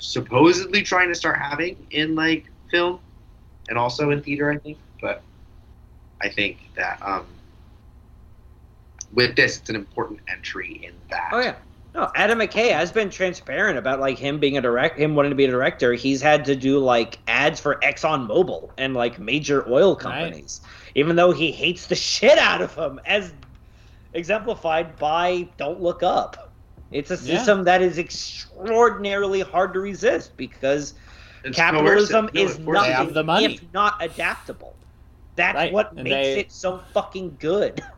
supposedly 0.01 0.83
trying 0.83 1.09
to 1.09 1.15
start 1.15 1.39
having 1.39 1.77
in 1.91 2.15
like 2.15 2.47
film 2.71 3.01
and 3.69 3.79
also 3.79 4.11
in 4.11 4.23
theater, 4.23 4.51
I 4.51 4.59
think. 4.59 4.79
But 5.01 5.23
I 6.21 6.29
think 6.29 6.59
that 6.77 6.99
um, 7.03 7.27
with 9.13 9.37
this, 9.37 9.59
it's 9.59 9.71
an 9.71 9.77
important 9.77 10.21
entry 10.29 10.81
in 10.85 10.95
that. 11.11 11.31
Oh 11.33 11.41
yeah. 11.41 11.55
No, 11.95 12.11
Adam 12.17 12.41
McKay 12.41 12.73
has 12.73 12.91
been 12.91 13.09
transparent 13.09 13.79
about 13.79 14.01
like 14.01 14.19
him 14.19 14.41
being 14.41 14.59
a 14.59 14.61
direct, 14.61 14.99
him 14.99 15.15
wanting 15.15 15.31
to 15.31 15.37
be 15.37 15.45
a 15.45 15.51
director. 15.51 15.95
He's 15.95 16.21
had 16.21 16.45
to 16.47 16.57
do 16.57 16.81
like 16.81 17.19
ads 17.29 17.61
for 17.61 17.77
Exxon 17.85 18.27
Mobil 18.27 18.71
and 18.77 18.95
like 18.95 19.21
major 19.21 19.69
oil 19.71 19.95
companies, 19.95 20.61
even 20.97 21.15
though 21.15 21.31
he 21.31 21.53
hates 21.53 21.87
the 21.87 21.95
shit 21.95 22.37
out 22.37 22.61
of 22.61 22.75
them, 22.75 23.01
as 23.07 23.33
exemplified 24.15 24.97
by 24.99 25.49
"Don't 25.57 25.81
Look 25.81 26.03
Up." 26.03 26.51
It's 26.93 27.11
a 27.11 27.15
Yeah. 27.15 27.37
system 27.39 27.65
that 27.65 27.83
is 27.83 27.99
extraordinarily 27.99 29.41
hard 29.41 29.73
to 29.75 29.81
resist 29.81 30.37
because 30.37 30.95
It's 31.43 31.57
capitalism 31.57 32.29
coercive. 32.29 32.35
No, 32.35 32.41
is 32.43 32.59
of 32.59 32.65
course 32.65 32.79
They 32.83 32.89
it 32.89 32.93
have 32.93 32.99
nothing 33.01 33.15
the 33.15 33.25
money. 33.25 33.55
if 33.55 33.73
not 33.73 33.97
adaptable. 34.03 34.75
That's 35.37 35.57
Right, 35.57 35.73
what 35.73 35.93
and 35.93 36.05
makes 36.05 36.15
they- 36.15 36.41
it 36.41 36.53
so 36.53 36.81
fucking 36.93 37.37
good. 37.41 37.83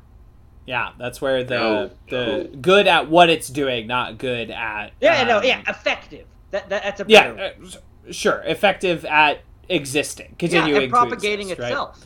Yeah, 0.69 0.91
that's 0.99 1.21
where 1.21 1.45
the 1.45 1.55
No, 1.55 1.91
the 2.09 2.27
no. 2.53 2.59
good 2.61 2.89
at 2.89 3.09
what 3.09 3.31
it's 3.31 3.47
doing, 3.49 3.87
not 3.87 4.19
good 4.19 4.51
at 4.51 4.91
Yeah, 5.01 5.23
no, 5.23 5.39
um, 5.39 5.45
yeah, 5.45 5.61
effective. 5.69 6.27
That, 6.51 6.69
that 6.71 6.83
that's 6.83 6.99
a 7.01 7.05
better 7.05 7.37
yeah, 7.39 7.67
uh, 8.09 8.11
sure, 8.11 8.43
effective 8.45 9.05
at 9.05 9.43
existing, 9.69 10.31
yeah, 10.31 10.35
continuing 10.41 10.83
and 10.83 10.91
propagating 10.93 11.47
to 11.47 11.53
exist, 11.53 11.61
right? 11.61 11.69
itself. 11.71 12.05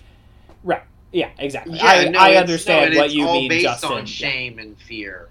Right. 0.63 0.83
Yeah, 1.13 1.31
exactly. 1.39 1.79
Yeah, 1.79 1.87
I, 1.87 2.09
no, 2.09 2.19
I 2.19 2.35
understand 2.37 2.93
no, 2.95 2.99
what 3.01 3.07
it's 3.07 3.15
you 3.15 3.27
all 3.27 3.35
mean, 3.41 3.49
based 3.49 3.65
Justin. 3.65 3.93
on 3.93 3.99
Yeah. 3.99 4.05
shame 4.05 4.59
and 4.59 4.79
fear. 4.81 5.29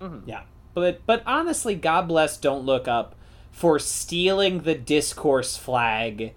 Mm-hmm. 0.00 0.28
Yeah, 0.28 0.42
But 0.74 1.04
but 1.06 1.22
honestly, 1.26 1.74
God 1.74 2.06
bless 2.08 2.36
Don't 2.36 2.64
Look 2.64 2.86
Up 2.86 3.14
for 3.50 3.78
stealing 3.78 4.60
the 4.60 4.74
discourse 4.74 5.56
flag 5.56 6.32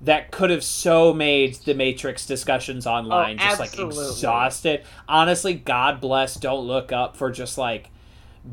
that 0.00 0.30
could 0.30 0.50
have 0.50 0.64
so 0.64 1.12
made 1.12 1.54
the 1.54 1.74
Matrix 1.74 2.26
discussions 2.26 2.86
oh, 2.86 2.92
online 2.92 3.38
Oh, 3.40 3.44
just 3.44 3.60
like 3.60 3.78
exhausted. 3.78 4.84
Honestly, 5.08 5.54
God 5.54 6.00
bless 6.00 6.34
Don't 6.36 6.66
Look 6.66 6.92
Up 6.92 7.16
for 7.16 7.30
just 7.30 7.58
like 7.58 7.90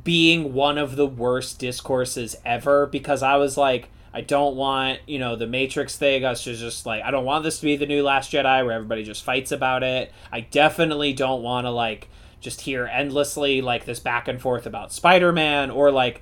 being 0.04 0.54
one 0.54 0.78
of 0.78 0.96
the 0.96 1.06
worst 1.08 1.60
discourses 1.60 2.36
ever 2.46 2.86
because 2.88 3.22
I 3.24 3.36
was 3.38 3.58
like 3.58 3.90
I 4.14 4.22
don't 4.22 4.56
want, 4.56 5.00
you 5.08 5.18
know, 5.18 5.36
the 5.36 5.48
Matrix 5.48 5.98
thing. 5.98 6.24
Was 6.24 6.44
just, 6.44 6.62
just 6.62 6.86
like, 6.86 7.04
I 7.04 7.12
don't 7.12 7.26
want 7.26 7.44
this 7.44 7.60
to 7.60 7.66
be 7.66 7.76
the 7.76 7.88
new 7.88 8.04
Last 8.04 8.32
Jedi 8.32 8.64
where 8.64 8.76
everybody 8.76 9.04
just 9.04 9.24
fights 9.24 9.52
about 9.52 9.82
it. 9.84 10.12
I 10.32 10.42
definitely 10.42 11.14
don't 11.14 11.42
want 11.42 11.66
to, 11.66 11.72
like, 11.72 12.10
just 12.40 12.62
hear 12.62 12.86
endlessly, 12.86 13.62
like, 13.62 13.86
this 13.86 14.00
back 14.00 14.28
and 14.28 14.40
forth 14.40 14.66
about 14.66 14.94
Spider 14.94 15.32
Man 15.32 15.72
or, 15.72 15.92
like, 15.92 16.22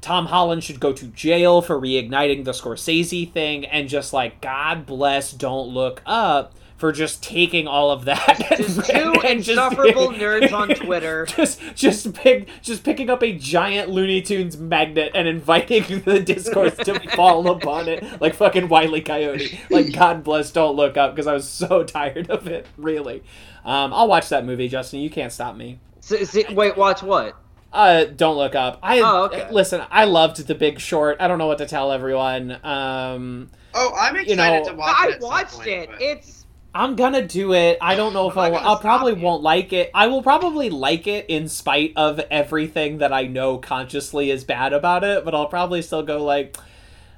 Tom 0.00 0.26
Holland 0.26 0.62
should 0.62 0.80
go 0.80 0.92
to 0.92 1.06
jail 1.06 1.62
for 1.62 1.80
reigniting 1.80 2.44
the 2.44 2.52
Scorsese 2.52 3.32
thing 3.32 3.64
and 3.64 3.88
just, 3.88 4.12
like, 4.12 4.40
God 4.40 4.86
bless 4.86 5.32
Don't 5.32 5.68
Look 5.68 6.02
Up 6.06 6.54
for 6.82 6.90
just 6.90 7.22
taking 7.22 7.68
all 7.68 7.92
of 7.92 8.06
that 8.06 8.44
Just 8.56 8.86
two 8.90 9.12
insufferable 9.24 10.08
nerds 10.08 10.52
on 10.52 10.68
Twitter. 10.74 11.26
just 11.26 11.60
just 11.76 12.12
pick 12.12 12.48
just 12.60 12.82
picking 12.82 13.08
up 13.08 13.22
a 13.22 13.32
giant 13.38 13.88
Looney 13.88 14.20
Tunes 14.20 14.56
magnet 14.58 15.12
and 15.14 15.28
inviting 15.28 16.00
the 16.04 16.18
discourse 16.18 16.74
to 16.78 16.98
fall 17.10 17.48
upon 17.48 17.86
it 17.86 18.20
like 18.20 18.34
fucking 18.34 18.66
Wiley 18.66 19.00
Coyote. 19.00 19.60
Like 19.70 19.92
God 19.92 20.24
bless, 20.24 20.50
don't 20.50 20.74
look 20.74 20.96
up 20.96 21.14
because 21.14 21.28
I 21.28 21.34
was 21.34 21.48
so 21.48 21.84
tired 21.84 22.28
of 22.30 22.48
it. 22.48 22.66
Really, 22.76 23.22
um, 23.64 23.94
I'll 23.94 24.08
watch 24.08 24.28
that 24.30 24.44
movie, 24.44 24.66
Justin. 24.66 24.98
You 24.98 25.08
can't 25.10 25.30
stop 25.30 25.54
me. 25.54 25.78
So, 26.00 26.16
so- 26.24 26.52
wait, 26.52 26.76
watch 26.76 27.00
what? 27.04 27.36
Uh, 27.72 28.06
don't 28.06 28.36
look 28.36 28.56
up. 28.56 28.80
I 28.82 28.98
Oh, 29.02 29.24
okay. 29.26 29.48
listen. 29.52 29.82
I 29.88 30.04
loved 30.04 30.44
The 30.48 30.54
Big 30.56 30.80
Short. 30.80 31.18
I 31.20 31.28
don't 31.28 31.38
know 31.38 31.46
what 31.46 31.58
to 31.58 31.66
tell 31.66 31.92
everyone. 31.92 32.58
Um, 32.64 33.50
Oh, 33.72 33.94
I'm 33.96 34.16
excited 34.16 34.28
You 34.30 34.36
know, 34.36 34.64
to 34.64 34.74
watch 34.74 34.96
I 34.98 35.06
it. 35.06 35.14
at 35.14 35.20
some 35.22 35.30
watched 35.30 35.52
point, 35.54 35.68
it. 35.68 35.90
but- 35.92 36.02
It's 36.02 36.41
I'm 36.74 36.96
gonna 36.96 37.26
do 37.26 37.52
it. 37.52 37.78
I 37.80 37.96
don't 37.96 38.14
know 38.14 38.30
if 38.30 38.36
I'll. 38.36 38.54
I'll 38.56 38.78
probably 38.78 39.14
you. 39.14 39.20
won't 39.20 39.42
like 39.42 39.72
it. 39.72 39.90
I 39.94 40.06
will 40.06 40.22
probably 40.22 40.70
like 40.70 41.06
it 41.06 41.26
in 41.28 41.48
spite 41.48 41.92
of 41.96 42.18
everything 42.30 42.98
that 42.98 43.12
I 43.12 43.24
know 43.24 43.58
consciously 43.58 44.30
is 44.30 44.44
bad 44.44 44.72
about 44.72 45.04
it. 45.04 45.24
But 45.24 45.34
I'll 45.34 45.48
probably 45.48 45.82
still 45.82 46.02
go 46.02 46.24
like, 46.24 46.56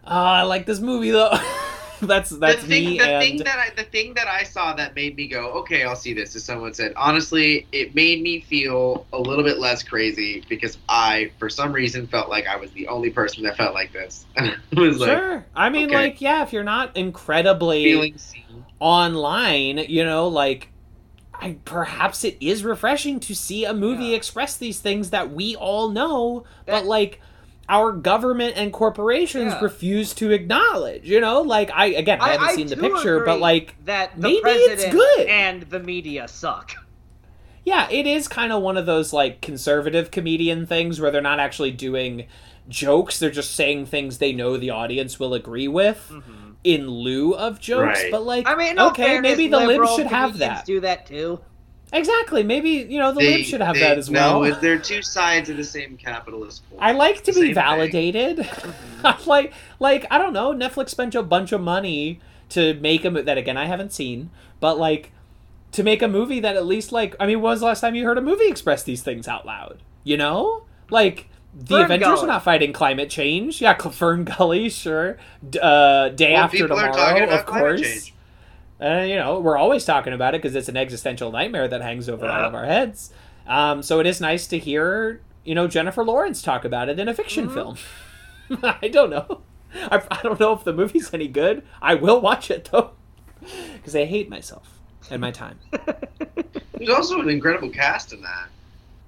oh, 0.07 0.11
I 0.11 0.43
like 0.43 0.67
this 0.67 0.81
movie 0.81 1.13
though. 1.13 1.39
that's 2.01 2.31
that's 2.39 2.63
the 2.63 2.69
thing, 2.69 2.85
me 2.85 2.99
the 2.99 3.05
and 3.05 3.23
thing 3.23 3.39
that 3.45 3.59
I, 3.59 3.71
the 3.77 3.85
thing 3.85 4.15
that 4.15 4.27
I 4.27 4.43
saw 4.43 4.75
that 4.75 4.97
made 4.97 5.17
me 5.17 5.29
go, 5.29 5.53
okay, 5.61 5.85
I'll 5.85 5.95
see 5.95 6.15
this. 6.15 6.35
As 6.35 6.43
someone 6.43 6.75
said, 6.75 6.93
honestly, 6.97 7.69
it 7.71 7.95
made 7.95 8.23
me 8.23 8.41
feel 8.41 9.07
a 9.13 9.19
little 9.21 9.45
bit 9.45 9.59
less 9.59 9.85
crazy 9.85 10.45
because 10.49 10.79
I, 10.89 11.31
for 11.39 11.49
some 11.49 11.73
reason, 11.73 12.09
felt 12.09 12.29
like 12.29 12.49
I 12.49 12.57
was 12.57 12.73
the 12.73 12.89
only 12.89 13.11
person 13.11 13.45
that 13.45 13.57
felt 13.57 13.73
like 13.73 13.93
this. 13.93 14.27
was 14.77 14.99
like 14.99 15.11
sure. 15.11 15.47
I 15.55 15.71
mean, 15.71 15.87
okay. 15.87 15.95
like, 15.95 16.21
yeah, 16.21 16.43
if 16.43 16.53
you're 16.53 16.65
not 16.65 16.97
incredibly 16.97 17.85
feeling 17.85 18.19
seen. 18.19 18.44
Online, 18.85 19.79
you 19.89 20.05
know, 20.05 20.29
like. 20.29 20.69
I, 21.37 21.57
perhaps 21.65 22.23
it 22.23 22.37
is 22.41 22.65
refreshing 22.65 23.19
to 23.21 23.35
see 23.35 23.65
a 23.65 23.75
movie 23.75 24.05
Yeah. 24.07 24.17
express 24.17 24.57
these 24.57 24.79
things 24.79 25.11
that 25.11 25.33
we 25.33 25.57
all 25.57 25.89
know, 25.91 26.45
but 26.65 26.85
like 26.87 27.21
our 27.69 27.91
government 27.91 28.55
and 28.57 28.73
corporations 28.73 29.53
Yeah. 29.53 29.61
refuse 29.61 30.15
to 30.15 30.31
acknowledge. 30.31 31.03
You 31.11 31.21
know, 31.21 31.41
like 31.43 31.73
I 31.75 31.87
again 31.87 32.21
I, 32.21 32.29
haven't 32.31 32.55
seen 32.55 32.67
the 32.69 32.77
picture, 32.77 33.25
but 33.25 33.41
like 33.41 33.75
that 33.85 34.13
the 34.15 34.29
maybe 34.29 34.49
it's 34.49 34.89
good. 34.91 35.27
and 35.27 35.63
the 35.65 35.81
media 35.81 36.29
suck. 36.29 36.77
yeah, 37.65 37.89
it 37.91 38.07
is 38.07 38.29
kind 38.29 38.53
of 38.53 38.63
one 38.63 38.77
of 38.77 38.87
those 38.87 39.13
like 39.13 39.41
conservative 39.41 40.13
comedian 40.13 40.67
things 40.67 41.01
where 41.01 41.11
they're 41.11 41.21
not 41.21 41.41
actually 41.41 41.73
doing 41.73 42.27
jokes; 42.69 43.19
they're 43.19 43.29
just 43.31 43.55
saying 43.55 43.87
things 43.87 44.19
they 44.19 44.33
know 44.33 44.57
the 44.57 44.71
audience 44.71 45.19
will 45.19 45.35
agree 45.35 45.69
with 45.69 46.11
mm-hmm. 46.13 46.44
In 46.65 46.89
lieu 46.89 47.35
of 47.35 47.61
jokes. 47.61 48.01
Right. 48.03 48.11
But 48.11 48.25
like, 48.25 48.49
I 48.49 48.57
mean, 48.57 48.73
in 48.73 48.79
okay, 48.81 49.05
fairness, 49.05 49.37
maybe 49.37 49.49
the 49.49 49.61
libs 49.61 49.95
should 49.95 50.07
have 50.07 50.39
that. 50.39 50.65
Do 50.67 50.81
that 50.81 51.07
too. 51.07 51.41
Exactly. 51.93 52.43
Maybe 52.43 52.71
you 52.89 52.99
know 52.99 53.13
the 53.13 53.21
They- 53.21 53.37
libs 53.37 53.49
should 53.49 53.61
have 53.61 53.75
they- 53.75 53.81
that 53.83 53.99
as 53.99 54.11
well. 54.11 54.43
No, 54.43 54.51
they're 54.55 54.79
two 54.79 55.03
sides 55.03 55.49
of 55.51 55.57
the 55.57 55.63
same 55.65 55.97
capitalist 55.97 56.63
coin. 56.71 56.81
I 56.83 56.93
like 56.93 57.17
to 57.25 57.33
The 57.33 57.33
be 57.33 57.35
same 57.35 57.45
thing. 57.47 57.55
validated. 57.55 58.39
Mm-hmm. 59.05 59.29
Like, 59.29 59.53
like 59.81 60.07
I 60.11 60.17
don't 60.17 60.33
know. 60.33 60.55
Netflix 60.55 60.89
spent 60.89 61.15
a 61.15 61.23
bunch 61.23 61.53
of 61.53 61.61
money 61.61 62.21
to 62.49 62.73
make 62.75 63.05
a 63.05 63.11
mo- 63.11 63.21
that 63.23 63.37
again 63.37 63.59
I 63.59 63.67
haven't 63.67 63.93
seen, 63.93 64.31
but 64.61 64.79
like 64.79 65.13
to 65.73 65.83
make 65.83 66.01
a 66.01 66.09
movie 66.09 66.41
that 66.41 66.57
at 66.57 66.65
least 66.65 66.91
like 66.91 67.15
I 67.21 67.27
mean, 67.27 67.43
when 67.43 67.51
was 67.53 67.61
the 67.61 67.67
last 67.67 67.83
time 67.83 67.95
you 67.95 68.05
heard 68.07 68.17
a 68.17 68.23
movie 68.23 68.49
express 68.49 68.83
these 68.83 69.03
things 69.03 69.29
out 69.29 69.45
loud? 69.45 69.81
You 70.05 70.17
know, 70.17 70.63
like 70.89 71.29
the 71.55 71.67
Fern 71.77 71.85
Avengers 71.85 72.09
Gully. 72.09 72.23
are 72.25 72.27
not 72.27 72.43
fighting 72.45 72.73
climate 72.73 73.11
change. 73.11 73.61
Yeah, 73.61 73.75
Fern 73.91 74.25
Gully, 74.25 74.69
sure. 74.69 75.17
D- 75.49 75.59
uh, 75.63 76.09
Day 76.11 76.33
Well, 76.35 76.45
after 76.45 76.57
people 76.59 76.79
are 76.79 76.91
tomorrow, 76.93 77.25
about 77.25 77.39
of 77.41 77.47
course. 77.47 77.81
change. 77.81 78.15
Uh, 78.83 79.05
you 79.07 79.15
know, 79.17 79.39
we're 79.41 79.57
always 79.57 79.85
talking 79.85 80.13
about 80.13 80.35
it 80.35 80.43
because 80.43 80.55
it's 80.57 80.69
an 80.69 80.77
existential 80.77 81.31
nightmare 81.31 81.69
that 81.69 81.81
hangs 81.81 82.09
over 82.09 82.27
all 82.29 82.45
of 82.45 82.55
our 82.55 82.65
heads. 82.67 83.13
Um, 83.47 83.83
so 83.83 84.01
it 84.01 84.07
is 84.07 84.21
nice 84.21 84.47
to 84.49 84.59
hear, 84.59 85.21
you 85.45 85.55
know, 85.55 85.69
Jennifer 85.69 86.05
Lawrence 86.05 86.43
talk 86.43 86.65
about 86.65 86.89
it 86.89 86.99
in 86.99 87.09
a 87.09 87.15
fiction 87.15 87.49
Mhm. 87.49 87.55
film. 87.55 87.77
I 88.83 88.89
don't 88.89 89.11
know. 89.11 89.43
I, 89.75 90.03
I 90.11 90.21
don't 90.23 90.39
know 90.41 90.53
if 90.53 90.65
the 90.65 90.73
movie's 90.73 91.15
any 91.15 91.29
good. 91.29 91.63
I 91.81 91.95
will 91.95 92.21
watch 92.21 92.51
it 92.51 92.69
though, 92.71 92.91
because 93.75 93.95
I 93.95 94.05
hate 94.07 94.29
myself 94.29 94.81
and 95.11 95.21
my 95.21 95.31
time. 95.31 95.59
There's 96.75 96.91
also 96.91 97.21
an 97.21 97.29
incredible 97.29 97.71
cast 97.71 98.13
in 98.13 98.23
that. 98.23 98.49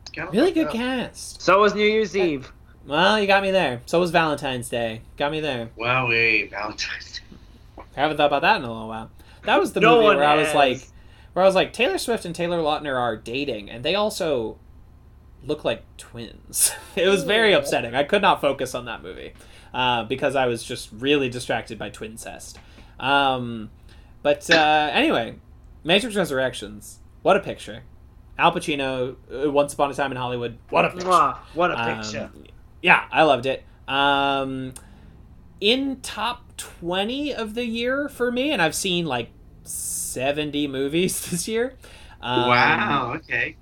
It's 0.06 0.10
kinda 0.10 0.30
Really 0.30 0.52
good 0.52 0.68
up. 0.68 0.72
cast. 0.72 1.42
So 1.42 1.60
was 1.60 1.74
New 1.74 1.86
Year's 1.86 2.16
Eve. 2.16 2.52
Well, 2.86 3.18
you 3.20 3.26
got 3.26 3.42
me 3.42 3.50
there. 3.50 3.82
So 3.86 3.98
was 3.98 4.10
Valentine's 4.12 4.68
Day. 4.68 5.00
Got 5.16 5.32
me 5.32 5.40
there. 5.40 5.70
Wow, 5.76 6.08
wait, 6.08 6.50
Valentine's 6.50 7.18
Day. 7.18 7.82
I 7.96 8.00
haven't 8.00 8.16
thought 8.16 8.26
about 8.26 8.42
that 8.42 8.56
in 8.56 8.62
a 8.62 8.68
little 8.72 8.88
while. 8.88 9.10
That 9.44 9.58
was 9.58 9.72
the 9.72 9.80
No 9.82 9.96
movie 9.96 10.04
one 10.04 10.16
where 10.18 10.28
I 10.28 10.36
was 10.36 10.54
like, 10.54 10.86
where 11.32 11.44
I 11.44 11.48
was 11.48 11.54
like, 11.56 11.72
Taylor 11.72 11.98
Swift 11.98 12.24
and 12.24 12.34
Taylor 12.34 12.58
Lautner 12.58 12.94
are 12.96 13.16
dating, 13.16 13.68
and 13.70 13.84
they 13.84 13.94
also 13.94 14.58
look 15.44 15.64
like 15.64 15.82
twins. 15.96 16.72
it 16.96 17.08
was 17.08 17.24
very 17.24 17.52
upsetting. 17.52 17.94
I 17.94 18.04
could 18.04 18.22
not 18.22 18.40
focus 18.40 18.74
on 18.74 18.84
that 18.84 19.02
movie 19.02 19.32
uh, 19.74 20.04
because 20.04 20.36
I 20.36 20.46
was 20.46 20.62
just 20.62 20.90
really 20.92 21.28
distracted 21.28 21.78
by 21.78 21.90
twincest. 21.90 22.56
Um, 23.00 23.70
but 24.22 24.48
uh, 24.48 24.90
anyway, 24.92 25.36
Matrix 25.82 26.14
Resurrections. 26.16 27.00
What 27.22 27.36
a 27.36 27.40
picture! 27.40 27.82
Al 28.38 28.52
Pacino, 28.52 29.16
uh, 29.32 29.50
Once 29.50 29.72
Upon 29.74 29.90
a 29.90 29.94
Time 29.94 30.10
in 30.10 30.16
Hollywood. 30.16 30.58
What 30.70 30.84
a 30.84 30.90
picture! 30.90 31.06
Mwah, 31.08 31.36
what 31.54 31.70
a 31.70 31.80
Um, 31.80 31.96
picture. 32.02 32.30
yeah, 32.82 33.04
I 33.10 33.22
loved 33.22 33.46
it. 33.46 33.64
Um, 33.88 34.74
in 35.60 36.00
top 36.02 36.42
20 36.56 37.34
of 37.34 37.54
the 37.54 37.64
year 37.64 38.08
for 38.08 38.30
me, 38.30 38.50
and 38.52 38.60
I've 38.60 38.74
seen 38.74 39.06
like 39.06 39.30
70 39.64 40.68
movies 40.68 41.24
this 41.30 41.48
year. 41.48 41.74
Um, 42.20 42.48
wow. 42.48 43.12
Okay. 43.16 43.56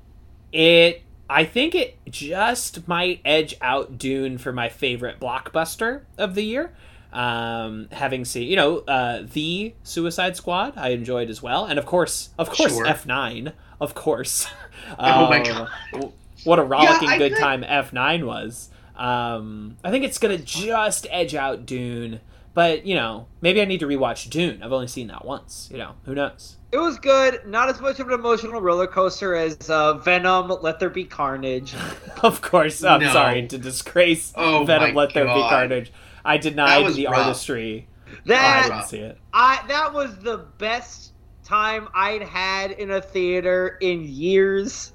It 0.52 1.02
I 1.28 1.44
think 1.44 1.74
it 1.74 1.96
just 2.10 2.86
might 2.86 3.20
edge 3.24 3.54
out 3.62 3.96
Dune 3.98 4.36
for 4.38 4.52
my 4.52 4.68
favorite 4.68 5.18
blockbuster 5.20 6.02
of 6.18 6.34
the 6.34 6.42
year. 6.42 6.74
Um, 7.12 7.88
having 7.92 8.24
seen, 8.24 8.48
you 8.48 8.56
know, 8.56 8.78
uh, 8.80 9.22
the 9.32 9.72
Suicide 9.84 10.36
Squad, 10.36 10.74
I 10.76 10.88
enjoyed 10.90 11.30
as 11.30 11.40
well, 11.42 11.64
and 11.64 11.78
of 11.78 11.86
course, 11.86 12.30
of 12.38 12.50
course, 12.50 12.72
Sure. 12.74 12.86
F 12.86 13.06
nine, 13.06 13.52
of 13.84 13.94
course. 13.94 14.46
Oh 14.98 15.28
my 15.30 15.40
Uh, 15.40 15.66
God. 15.92 16.12
What 16.44 16.58
a 16.58 16.62
rollicking 16.62 17.08
I 17.08 17.16
good 17.16 17.32
could- 17.32 17.40
time 17.40 17.64
F 17.64 17.92
nine 17.94 18.26
was. 18.26 18.68
Um, 18.96 19.76
I 19.82 19.90
think 19.90 20.04
it's 20.04 20.18
gonna 20.18 20.36
just 20.36 21.06
edge 21.10 21.34
out 21.34 21.64
Dune, 21.64 22.20
but 22.52 22.84
you 22.84 22.94
know, 22.94 23.26
maybe 23.40 23.62
I 23.62 23.64
need 23.64 23.80
to 23.80 23.86
rewatch 23.86 24.28
Dune. 24.28 24.62
I've 24.62 24.72
only 24.72 24.86
seen 24.88 25.06
that 25.08 25.24
once. 25.24 25.68
You 25.72 25.78
know, 25.78 25.92
who 26.04 26.14
knows? 26.14 26.56
It 26.70 26.76
was 26.78 26.98
good. 26.98 27.46
Not 27.46 27.70
as 27.70 27.80
much 27.80 27.98
of 27.98 28.08
an 28.08 28.12
emotional 28.14 28.60
roller 28.60 28.86
coaster 28.86 29.34
as 29.34 29.70
uh, 29.70 29.94
Venom. 29.94 30.48
Let 30.60 30.80
there 30.80 30.90
be 30.90 31.04
carnage. 31.04 31.74
Of 32.22 32.42
course, 32.42 32.84
I'm 32.84 33.00
No. 33.00 33.12
sorry 33.12 33.46
to 33.48 33.56
disgrace 33.58 34.32
Oh 34.36 34.64
Venom. 34.64 34.94
Let 34.94 35.14
there 35.14 35.24
be 35.24 35.30
carnage. 35.48 35.92
I 36.26 36.36
denied 36.36 36.92
the 36.94 37.06
rough. 37.06 37.16
artistry. 37.18 37.86
I 38.06 38.16
That 38.26 38.62
didn't 38.68 38.84
see 38.84 38.98
it. 38.98 39.18
I 39.32 39.64
that 39.68 39.94
was 39.94 40.14
the 40.18 40.38
best 40.58 41.12
time 41.44 41.88
I'd 41.94 42.22
had 42.22 42.72
in 42.72 42.90
a 42.90 43.00
theater 43.00 43.78
in 43.80 44.04
years. 44.04 44.92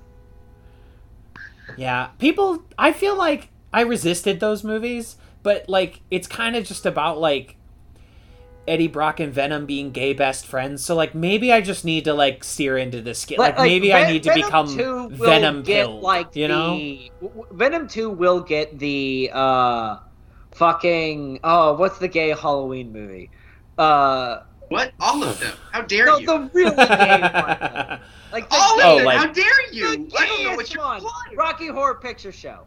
Yeah, 1.78 2.08
people. 2.18 2.64
I 2.78 2.92
feel 2.92 3.16
like 3.16 3.50
I 3.72 3.82
resisted 3.82 4.40
those 4.40 4.64
movies, 4.64 5.18
but 5.44 5.69
like 5.69 6.02
it's 6.10 6.28
kind 6.28 6.56
of 6.56 6.66
just 6.66 6.86
about 6.86 7.19
like 7.19 7.56
Eddie 8.68 8.88
Brock 8.88 9.19
and 9.19 9.34
Venom 9.34 9.66
being 9.66 9.92
gay 9.92 10.14
best 10.14 10.45
friends. 10.45 10.84
So 10.84 10.95
like 10.95 11.16
maybe 11.16 11.52
I 11.52 11.61
just 11.61 11.86
need 11.86 12.06
to 12.06 12.14
like 12.14 12.44
steer 12.44 12.78
into 12.78 13.02
this. 13.02 13.30
Like, 13.32 13.58
like 13.58 13.68
maybe 13.68 13.94
I 13.94 14.11
need 14.11 14.24
to 14.24 14.30
Venom 14.30 14.45
become 14.45 15.10
Venom 15.16 15.64
get, 15.64 15.86
pilled. 15.86 16.03
Like 16.03 16.36
you 16.36 16.48
know? 16.48 16.76
the, 16.76 17.11
w- 17.22 17.42
w- 17.42 17.58
Venom 17.58 17.88
Two 17.88 18.10
will 18.10 18.42
get 18.42 18.78
the 18.78 19.32
uh, 19.34 19.98
fucking 20.52 21.40
oh, 21.44 21.74
what's 21.74 22.00
the 22.00 22.08
gay 22.08 22.30
Halloween 22.30 22.92
movie? 22.92 23.32
Uh, 23.78 24.42
What? 24.70 24.94
All 25.00 25.24
of 25.24 25.40
them? 25.40 25.56
How 25.72 25.82
dare 25.82 26.06
no, 26.06 26.18
you? 26.18 26.26
the 26.26 26.50
really 26.54 26.76
gay 26.76 27.22
one. 27.22 28.00
Like 28.32 28.50
the 28.50 28.56
All 28.56 28.78
Oh, 28.82 28.92
of 28.92 28.98
them? 28.98 29.06
like- 29.06 29.18
How 29.18 29.28
dare 29.28 29.72
you? 29.72 30.08
the 30.08 30.16
I 30.18 30.26
don't 30.28 30.44
know 30.44 30.56
what 30.56 30.74
you're 30.74 30.84
one. 30.84 30.98
implying. 30.98 31.36
Rocky 31.38 31.68
Horror 31.68 31.96
Picture 31.96 32.32
Show. 32.32 32.60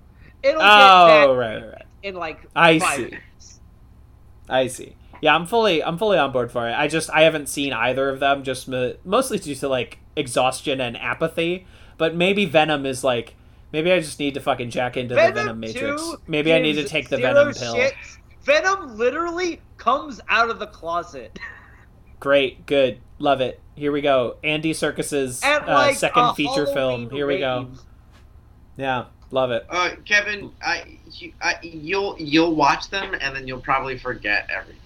It'll 0.43 0.61
oh 0.61 0.65
that 1.07 1.25
right, 1.27 1.63
right, 1.63 1.69
right. 1.73 1.83
in 2.03 2.17
like 2.17 2.41
I 2.57 2.79
five 2.81 2.97
see. 2.97 3.05
minutes. 3.05 3.61
I 4.49 4.67
see. 4.67 4.97
Yeah, 5.21 5.37
I'm 5.37 5.47
fully 5.47 5.85
I'm 5.85 5.99
fully 5.99 6.19
on 6.19 6.33
board 6.33 6.51
for 6.51 6.69
it. 6.69 6.73
I 6.73 6.89
just 6.89 7.09
I 7.11 7.23
haven't 7.23 7.49
seen 7.49 7.73
either 7.73 8.09
of 8.09 8.19
them, 8.19 8.43
just 8.43 8.67
mo- 8.67 8.97
mostly 9.05 9.39
due 9.39 9.55
to 9.55 9.69
like 9.69 9.99
exhaustion 10.17 10.81
and 10.81 10.97
apathy. 10.97 11.65
But 11.97 12.17
maybe 12.17 12.45
Venom 12.45 12.85
is 12.85 13.05
like 13.05 13.37
maybe 13.73 13.93
I 13.93 14.01
just 14.01 14.19
need 14.19 14.35
to 14.35 14.41
fucking 14.41 14.71
jack 14.71 14.97
into 14.97 15.15
the 15.15 15.31
Venom 15.31 15.61
Matrix. 15.61 16.03
Maybe 16.27 16.53
I 16.53 16.59
need 16.61 16.73
to 16.75 16.85
take 16.85 17.09
the 17.09 17.19
Venom 17.19 17.53
pill. 17.55 17.77
shits. 17.77 18.19
Venom 18.43 18.99
literally 18.99 19.61
comes 19.77 20.21
out 20.29 20.51
of 20.51 20.59
the 20.59 20.67
closet. 20.67 21.39
Great, 22.23 22.67
good, 22.67 22.99
love 23.19 23.41
it. 23.41 23.59
Here 23.75 23.91
we 23.91 24.01
go. 24.01 24.37
Andy 24.45 24.73
Serkis's 24.75 25.43
And 25.43 25.65
uh, 25.65 25.93
second 25.93 26.23
a 26.23 26.35
feature 26.35 26.67
film. 26.67 27.11
Here 27.11 27.27
we 27.27 27.39
go. 27.41 27.69
Yeah, 28.77 29.07
love 29.33 29.51
it. 29.51 29.67
Uh, 29.69 29.97
Kevin, 30.05 30.53
I, 30.65 30.99
you, 31.11 31.33
I, 31.43 31.57
you'll 31.63 32.15
you'll 32.21 32.55
watch 32.55 32.91
them 32.91 33.13
and 33.21 33.35
then 33.35 33.49
you'll 33.49 33.61
probably 33.61 33.99
forget 33.99 34.49
everything. 34.55 34.79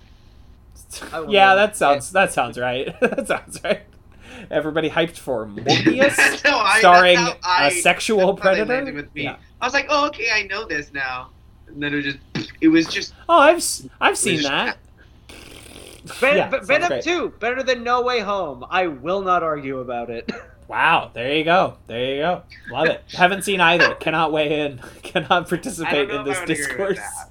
Yeah, 1.31 1.48
never 1.48 1.56
that 1.56 1.76
sounds 1.76 2.10
that 2.12 2.32
sounds 2.32 2.58
right. 2.58 2.98
that 3.00 3.26
sounds 3.28 3.60
right. 3.62 3.82
Everybody 4.50 4.89
hyped 4.89 5.18
for 5.18 5.44
Morbius, 5.47 6.16
That's 6.16 6.40
how 6.40 6.58
I- 6.58 6.78
starring 6.78 7.16
that's 7.16 7.44
how 7.47 7.65
I- 7.65 7.66
a 7.68 7.70
sexual 7.82 8.32
that's 8.32 8.47
how 8.48 8.55
they 8.55 8.65
predator. 8.65 8.94
with 8.94 9.15
me. 9.15 9.24
Yeah. 9.24 9.36
I 9.60 9.66
was 9.66 9.74
like, 9.74 9.89
oh, 9.90 10.06
okay, 10.06 10.28
I 10.32 10.44
know 10.44 10.65
this 10.66 10.90
now. 10.94 11.28
And 11.66 11.82
then 11.82 11.92
it 11.92 11.97
was 11.97 12.05
just, 12.06 12.52
it 12.62 12.68
was 12.68 12.86
just. 12.86 13.12
Oh, 13.28 13.39
I've 13.39 13.56
s- 13.58 13.86
I've 14.00 14.16
seen 14.16 14.36
just- 14.39 14.48
that. 14.48 14.78
Ven- 16.07 16.36
Yeah, 16.36 16.49
Ven- 16.51 16.65
Venom 16.65 16.89
great. 16.89 17.05
2, 17.05 17.28
better 17.41 17.62
than 17.62 17.83
No 17.85 18.02
Way 18.02 18.20
Home. 18.20 18.65
I 18.70 18.86
will 18.86 19.23
not 19.23 19.43
argue 19.43 19.78
about 19.81 20.10
it. 20.10 20.31
Wow, 20.68 21.12
there 21.15 21.33
you 21.36 21.44
go. 21.44 21.76
There 21.86 22.05
you 22.17 22.17
go. 22.23 22.43
Love 22.73 22.89
it. 22.89 23.05
Haven't 23.12 23.43
seen 23.44 23.60
either. 23.60 23.94
Cannot 23.94 24.33
weigh 24.33 24.62
in. 24.62 24.78
Cannot 25.05 25.49
participate 25.49 26.10
in 26.10 26.25
this 26.25 26.39
I 26.39 26.41
would 26.41 26.51
agree 26.51 26.65
with 26.86 26.97
discourse. 26.97 26.99
that, 26.99 27.31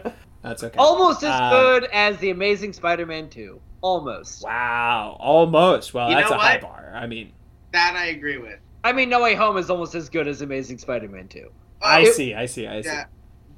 but 0.00 0.14
That's 0.42 0.62
okay. 0.62 0.78
Almost 0.78 1.24
as 1.24 1.30
Uh, 1.32 1.50
good 1.50 1.84
as 1.92 2.16
The 2.18 2.30
Amazing 2.30 2.72
Spider 2.74 3.04
Man 3.04 3.28
2. 3.28 3.60
Almost. 3.80 4.44
Wow, 4.44 5.16
almost. 5.18 5.92
Well, 5.92 6.08
You 6.10 6.14
that's 6.18 6.30
know 6.30 6.36
a 6.36 6.38
high 6.38 6.58
bar. 6.58 6.92
I 6.94 7.08
mean, 7.08 7.32
that 7.72 7.94
I 7.96 8.06
agree 8.10 8.38
with. 8.38 8.60
I 8.84 8.92
mean, 8.92 9.08
No 9.08 9.20
Way 9.20 9.34
Home 9.34 9.56
is 9.56 9.68
almost 9.68 9.96
as 9.96 10.08
good 10.08 10.28
as 10.28 10.40
Amazing 10.40 10.78
Spider 10.78 11.08
Man 11.08 11.26
2. 11.26 11.50
I 11.82 12.02
Oh, 12.02 12.04
see, 12.12 12.32
I 12.32 12.46
see, 12.46 12.68
I 12.68 12.80
see. 12.80 12.88
That, 12.90 13.08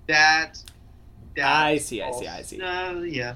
that, 0.06 0.62
that 0.62 0.69
I 1.42 1.78
see, 1.78 2.02
I 2.02 2.10
see, 2.12 2.26
I 2.26 2.42
see. 2.42 2.60
Uh, 2.60 2.92
yeah. 3.00 3.34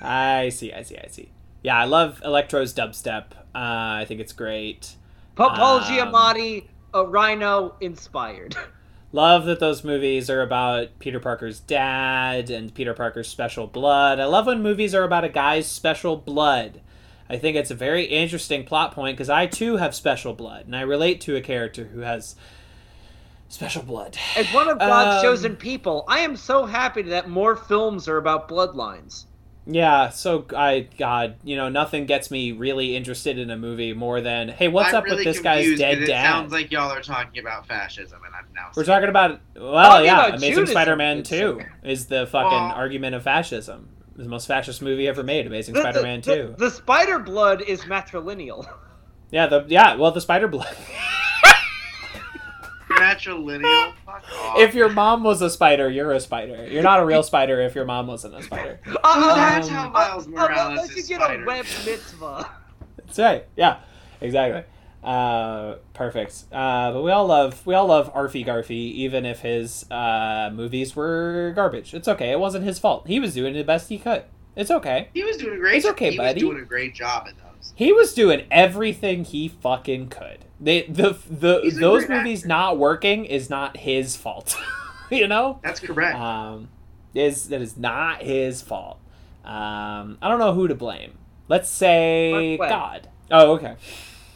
I 0.00 0.50
see, 0.50 0.72
I 0.72 0.82
see, 0.82 0.98
I 0.98 1.08
see. 1.08 1.30
Yeah, 1.62 1.76
I 1.78 1.84
love 1.84 2.20
Electro's 2.24 2.74
dubstep. 2.74 3.32
Uh, 3.54 4.00
I 4.00 4.04
think 4.06 4.20
it's 4.20 4.32
great. 4.32 4.96
Pa- 5.34 5.54
Paul 5.54 5.78
Um, 5.78 5.84
Giamatti, 5.84 6.66
a 6.94 7.04
Rhino 7.04 7.74
inspired. 7.80 8.56
Love 9.12 9.46
that 9.46 9.60
those 9.60 9.82
movies 9.84 10.28
are 10.28 10.42
about 10.42 10.98
Peter 10.98 11.18
Parker's 11.18 11.60
dad 11.60 12.50
and 12.50 12.74
Peter 12.74 12.92
Parker's 12.92 13.28
special 13.28 13.66
blood. 13.66 14.20
I 14.20 14.26
love 14.26 14.46
when 14.46 14.62
movies 14.62 14.94
are 14.94 15.04
about 15.04 15.24
a 15.24 15.28
guy's 15.28 15.66
special 15.66 16.16
blood. 16.16 16.80
I 17.28 17.38
think 17.38 17.56
it's 17.56 17.70
a 17.70 17.74
very 17.74 18.04
interesting 18.04 18.64
plot 18.64 18.92
point 18.92 19.16
because 19.16 19.30
I 19.30 19.46
too 19.46 19.76
have 19.78 19.94
special 19.94 20.32
blood 20.34 20.66
and 20.66 20.76
I 20.76 20.82
relate 20.82 21.20
to 21.22 21.34
a 21.36 21.40
character 21.40 21.84
who 21.84 22.00
has 22.00 22.36
special 23.48 23.82
blood. 23.82 24.16
As 24.36 24.46
one 24.52 24.68
of 24.68 24.78
God's 24.78 25.16
Um, 25.18 25.22
chosen 25.30 25.56
people, 25.56 26.04
I 26.08 26.20
am 26.20 26.36
so 26.36 26.66
happy 26.66 27.02
that 27.02 27.28
more 27.28 27.56
films 27.56 28.08
are 28.08 28.16
about 28.18 28.48
bloodlines. 28.48 29.24
Yeah, 29.68 30.10
so 30.10 30.44
I 30.56 30.86
God, 30.96 31.34
you 31.42 31.56
know, 31.56 31.68
nothing 31.68 32.06
gets 32.06 32.30
me 32.30 32.52
really 32.52 32.94
interested 32.94 33.36
in 33.36 33.50
a 33.50 33.56
movie 33.56 33.92
more 33.94 34.20
than 34.20 34.48
hey, 34.48 34.68
what's 34.68 34.90
I'm 34.90 34.96
up 34.98 35.04
really 35.04 35.16
with 35.16 35.24
this 35.24 35.40
guy's 35.40 35.62
confused, 35.62 35.80
dead 35.80 35.98
'cause 35.98 36.08
dad? 36.08 36.24
Sounds 36.30 36.52
like 36.52 36.70
y'all 36.70 36.92
are 36.92 37.02
talking 37.02 37.40
about 37.40 37.66
fascism, 37.66 38.20
and 38.24 38.32
I'm 38.32 38.44
now. 38.54 38.68
We're 38.76 38.84
talking 38.84 39.08
about 39.08 39.40
well, 39.56 40.04
yeah, 40.04 40.18
about 40.26 40.28
Amazing 40.38 40.54
Judas 40.54 40.70
Spider-Man 40.70 41.18
is- 41.18 41.28
2 41.28 41.60
is 41.82 42.06
the 42.06 42.26
fucking 42.28 42.48
Well- 42.48 42.72
argument 42.76 43.16
of 43.16 43.24
fascism. 43.24 43.88
It's 44.14 44.22
the 44.22 44.28
most 44.30 44.46
fascist 44.46 44.82
movie 44.82 45.08
ever 45.08 45.24
made, 45.24 45.46
Amazing 45.48 45.74
The- 45.74 45.80
the- 45.82 45.90
Spider-Man 45.90 46.20
the, 46.20 46.34
2. 46.36 46.54
The, 46.58 46.70
Spider 46.70 47.18
Blood 47.18 47.60
is 47.62 47.82
matrilineal. 47.82 48.66
Yeah, 49.32 49.48
the 49.48 49.64
yeah, 49.66 49.96
well, 49.96 50.12
the 50.12 50.20
Spider 50.20 50.46
Blood. 50.46 50.68
matrilineal. 52.96 53.92
Fuck 54.06 54.24
off. 54.40 54.58
if 54.58 54.74
your 54.74 54.88
mom 54.88 55.22
was 55.22 55.40
a 55.42 55.50
spider, 55.50 55.88
you're 55.90 56.12
a 56.12 56.20
spider. 56.20 56.66
You're 56.68 56.82
not 56.82 57.00
a 57.00 57.04
real 57.06 57.22
spider 57.22 57.60
if 57.60 57.74
your 57.74 57.84
mom 57.84 58.06
wasn't 58.06 58.34
a 58.34 58.42
spider. 58.42 58.80
Uh, 59.04 59.34
that's 59.36 59.68
Um, 59.68 59.74
how 59.74 59.88
Miles 59.90 60.26
Morales 60.26 60.70
Unless 60.72 60.90
you 60.92 60.96
is 61.02 61.08
get 61.08 61.20
Spider. 61.20 61.42
a 61.42 61.46
web 61.46 61.64
mitzvah. 61.84 62.50
That's 62.98 63.18
right. 63.18 63.46
Yeah, 63.56 63.78
exactly. 64.20 64.64
Uh, 65.04 65.76
perfect. 65.94 66.44
Uh, 66.50 66.92
but 66.92 67.02
we 67.02 67.10
all 67.12 67.26
love 67.26 67.64
we 67.64 67.74
all 67.74 67.86
love 67.86 68.12
Arfie 68.12 68.44
Garfy, 68.44 68.70
even 68.70 69.24
if 69.24 69.40
his 69.40 69.88
uh, 69.90 70.50
movies 70.52 70.96
were 70.96 71.52
garbage. 71.54 71.94
It's 71.94 72.08
okay. 72.08 72.32
It 72.32 72.40
wasn't 72.40 72.64
his 72.64 72.78
fault. 72.80 73.06
He 73.06 73.20
was 73.20 73.32
doing 73.34 73.54
the 73.54 73.62
best 73.62 73.88
he 73.88 73.98
could. 73.98 74.24
It's 74.56 74.70
okay. 74.70 75.08
He 75.14 75.22
was 75.22 75.36
doing 75.36 75.54
a 75.56 75.60
great. 75.60 75.76
It's 75.76 75.86
okay, 75.86 76.10
he 76.10 76.16
buddy. 76.16 76.42
was 76.42 76.50
doing 76.52 76.62
a 76.62 76.66
great 76.66 76.94
job 76.94 77.28
at 77.28 77.34
those. 77.36 77.72
He 77.76 77.92
was 77.92 78.14
doing 78.14 78.46
everything 78.50 79.24
he 79.24 79.46
fucking 79.48 80.08
could. 80.08 80.45
They 80.60 80.82
the 80.82 81.18
the 81.28 81.60
He's 81.62 81.78
those 81.78 82.08
movies 82.08 82.40
actor. 82.40 82.48
not 82.48 82.78
working 82.78 83.24
is 83.24 83.50
not 83.50 83.76
his 83.76 84.16
fault. 84.16 84.56
you 85.10 85.28
know. 85.28 85.60
That's 85.62 85.80
correct. 85.80 86.16
um, 86.16 86.68
is 87.14 87.48
that 87.48 87.60
is 87.60 87.76
not 87.76 88.22
his 88.22 88.62
fault. 88.62 88.98
Um, 89.44 90.18
I 90.20 90.28
don't 90.28 90.38
know 90.38 90.54
who 90.54 90.68
to 90.68 90.74
blame. 90.74 91.18
Let's 91.48 91.68
say 91.68 92.56
God. 92.56 93.08
Oh, 93.30 93.52
okay. 93.52 93.76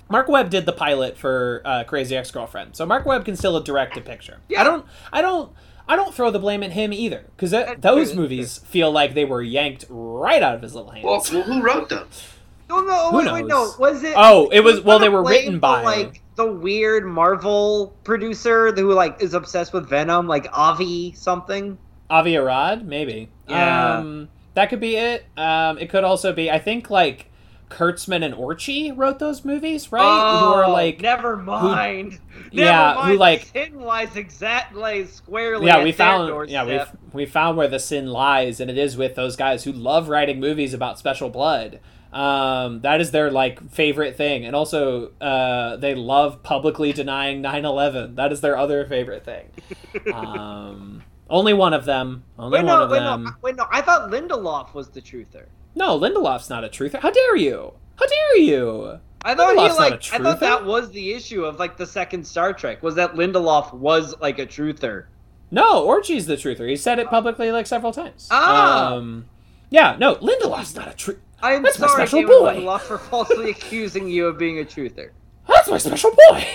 Marc 0.08 0.28
Webb 0.28 0.50
did 0.50 0.66
the 0.66 0.72
pilot 0.72 1.16
for 1.16 1.62
uh, 1.64 1.84
Crazy 1.84 2.16
Ex 2.16 2.30
Girlfriend, 2.30 2.76
so 2.76 2.84
Marc 2.84 3.06
Webb 3.06 3.24
can 3.24 3.36
still 3.36 3.58
direct 3.60 3.96
a 3.96 4.00
picture. 4.00 4.38
Yeah. 4.48 4.60
I 4.60 4.64
don't. 4.64 4.86
I 5.12 5.22
don't. 5.22 5.52
I 5.88 5.96
don't 5.96 6.14
throw 6.14 6.30
the 6.30 6.38
blame 6.38 6.62
at 6.62 6.70
him 6.72 6.92
either, 6.92 7.24
because 7.36 7.50
those 7.78 8.12
true, 8.12 8.22
movies 8.22 8.58
feel 8.58 8.92
like 8.92 9.14
they 9.14 9.24
were 9.24 9.42
yanked 9.42 9.86
right 9.88 10.40
out 10.40 10.54
of 10.54 10.62
his 10.62 10.74
little 10.74 10.90
hands. 10.90 11.04
well, 11.04 11.22
well, 11.32 11.42
who 11.42 11.62
wrote 11.62 11.88
them? 11.88 12.08
No, 12.70 12.80
no, 12.82 13.10
Who 13.10 13.16
wait, 13.18 13.32
wait, 13.32 13.46
no. 13.46 13.72
Was 13.78 14.02
it? 14.04 14.14
Oh, 14.16 14.48
it 14.50 14.60
was- 14.60 14.80
well, 14.80 14.98
they 14.98 15.08
were 15.08 15.22
written 15.24 15.58
by- 15.58 15.82
like 15.82 16.22
the 16.36 16.46
weird 16.50 17.04
Marvel 17.04 17.94
producer 18.04 18.72
who 18.72 18.92
like 18.92 19.20
is 19.20 19.34
obsessed 19.34 19.72
with 19.72 19.88
Venom, 19.88 20.26
like 20.26 20.46
Avi 20.52 21.12
something. 21.16 21.76
Avi 22.08 22.36
Arad, 22.36 22.86
maybe. 22.86 23.28
Yeah. 23.48 23.98
Um, 23.98 24.28
that 24.54 24.70
could 24.70 24.80
be 24.80 24.96
it. 24.96 25.24
Um, 25.36 25.78
it 25.78 25.90
could 25.90 26.04
also 26.04 26.32
be. 26.32 26.50
I 26.50 26.58
think 26.58 26.90
like 26.90 27.26
Kurtzman 27.68 28.24
and 28.24 28.34
Orci 28.34 28.92
wrote 28.96 29.18
those 29.20 29.44
movies, 29.44 29.92
right? 29.92 30.02
who 30.02 30.54
are 30.54 30.64
Oh, 30.64 30.72
like 30.72 31.00
never 31.00 31.36
mind. 31.36 32.18
Never 32.52 32.68
yeah, 32.68 33.04
who, 33.06 33.16
like- 33.16 33.44
sin 33.52 33.80
lies 33.80 34.16
exactly 34.16 35.06
squarely. 35.06 35.66
yeah 35.66 35.82
we 35.84 35.92
found 35.92 36.48
yeah 36.50 36.64
we 36.64 36.80
we 37.12 37.26
found 37.26 37.56
where 37.56 37.68
the 37.68 37.78
sin 37.78 38.06
lies 38.08 38.58
and 38.60 38.70
it 38.70 38.78
is 38.78 38.96
with 38.96 39.14
those 39.14 39.36
guys 39.36 39.62
who 39.64 39.72
love 39.72 40.08
writing 40.08 40.40
movies 40.40 40.72
about 40.74 40.98
special 40.98 41.28
blood 41.30 41.78
um 42.12 42.80
that 42.80 43.00
is 43.00 43.10
their 43.12 43.30
like 43.30 43.70
favorite 43.70 44.16
thing 44.16 44.44
and 44.44 44.56
also 44.56 45.12
uh 45.20 45.76
they 45.76 45.94
love 45.94 46.42
publicly 46.42 46.92
denying 46.92 47.42
9-11 47.42 48.16
that 48.16 48.32
is 48.32 48.40
their 48.40 48.56
other 48.56 48.84
favorite 48.86 49.24
thing 49.24 49.48
um 50.12 51.02
only 51.28 51.52
one 51.54 51.72
of 51.72 51.84
them 51.84 52.24
only 52.38 52.58
Wait 52.58 52.64
one 52.66 52.78
no, 52.78 52.84
of 52.84 52.90
wait 52.90 52.98
them 52.98 53.24
no, 53.24 53.30
wait 53.42 53.56
no. 53.56 53.66
I 53.70 53.80
thought 53.80 54.10
Lindelof 54.10 54.74
was 54.74 54.88
the 54.88 55.00
truther. 55.00 55.46
no 55.76 55.98
lindelof's 55.98 56.50
not 56.50 56.64
a 56.64 56.68
truther 56.68 56.98
how 57.00 57.10
dare 57.10 57.36
you 57.36 57.72
how 57.96 58.06
dare 58.06 58.38
you 58.38 58.98
I 59.22 59.34
thought 59.34 59.54
Lindelof's 59.54 59.74
he 59.74 59.78
like. 59.78 60.14
I 60.14 60.18
thought 60.24 60.40
that 60.40 60.64
was 60.64 60.90
the 60.92 61.12
issue 61.12 61.44
of 61.44 61.58
like 61.58 61.76
the 61.76 61.86
second 61.86 62.26
Star 62.26 62.54
Trek 62.54 62.82
was 62.82 62.94
that 62.94 63.12
Lindelof 63.16 63.74
was 63.74 64.18
like 64.18 64.38
a 64.38 64.46
truther. 64.46 65.04
No, 65.50 65.84
Orci's 65.86 66.24
the 66.24 66.36
truther. 66.36 66.66
He 66.66 66.74
said 66.76 66.98
it 66.98 67.08
publicly 67.10 67.52
like 67.52 67.66
several 67.66 67.92
times. 67.92 68.28
Ah. 68.30 68.94
Um, 68.94 69.26
yeah, 69.68 69.96
no, 69.98 70.14
Lindelof's 70.16 70.74
not 70.74 70.88
a 70.88 70.92
truth. 71.40 71.52
I'm 71.56 71.62
That's 71.62 71.78
my 71.78 71.86
sorry, 71.88 72.06
special 72.06 72.20
Damon 72.22 72.38
boy. 72.38 72.54
Lindelof, 72.56 72.80
for 72.82 72.98
falsely 72.98 73.50
accusing 73.56 74.08
you 74.08 74.26
of 74.26 74.38
being 74.38 74.58
a 74.60 74.64
truther. 74.64 75.10
That's 75.48 75.68
my 75.68 75.78
special 75.78 76.10
boy. 76.28 76.46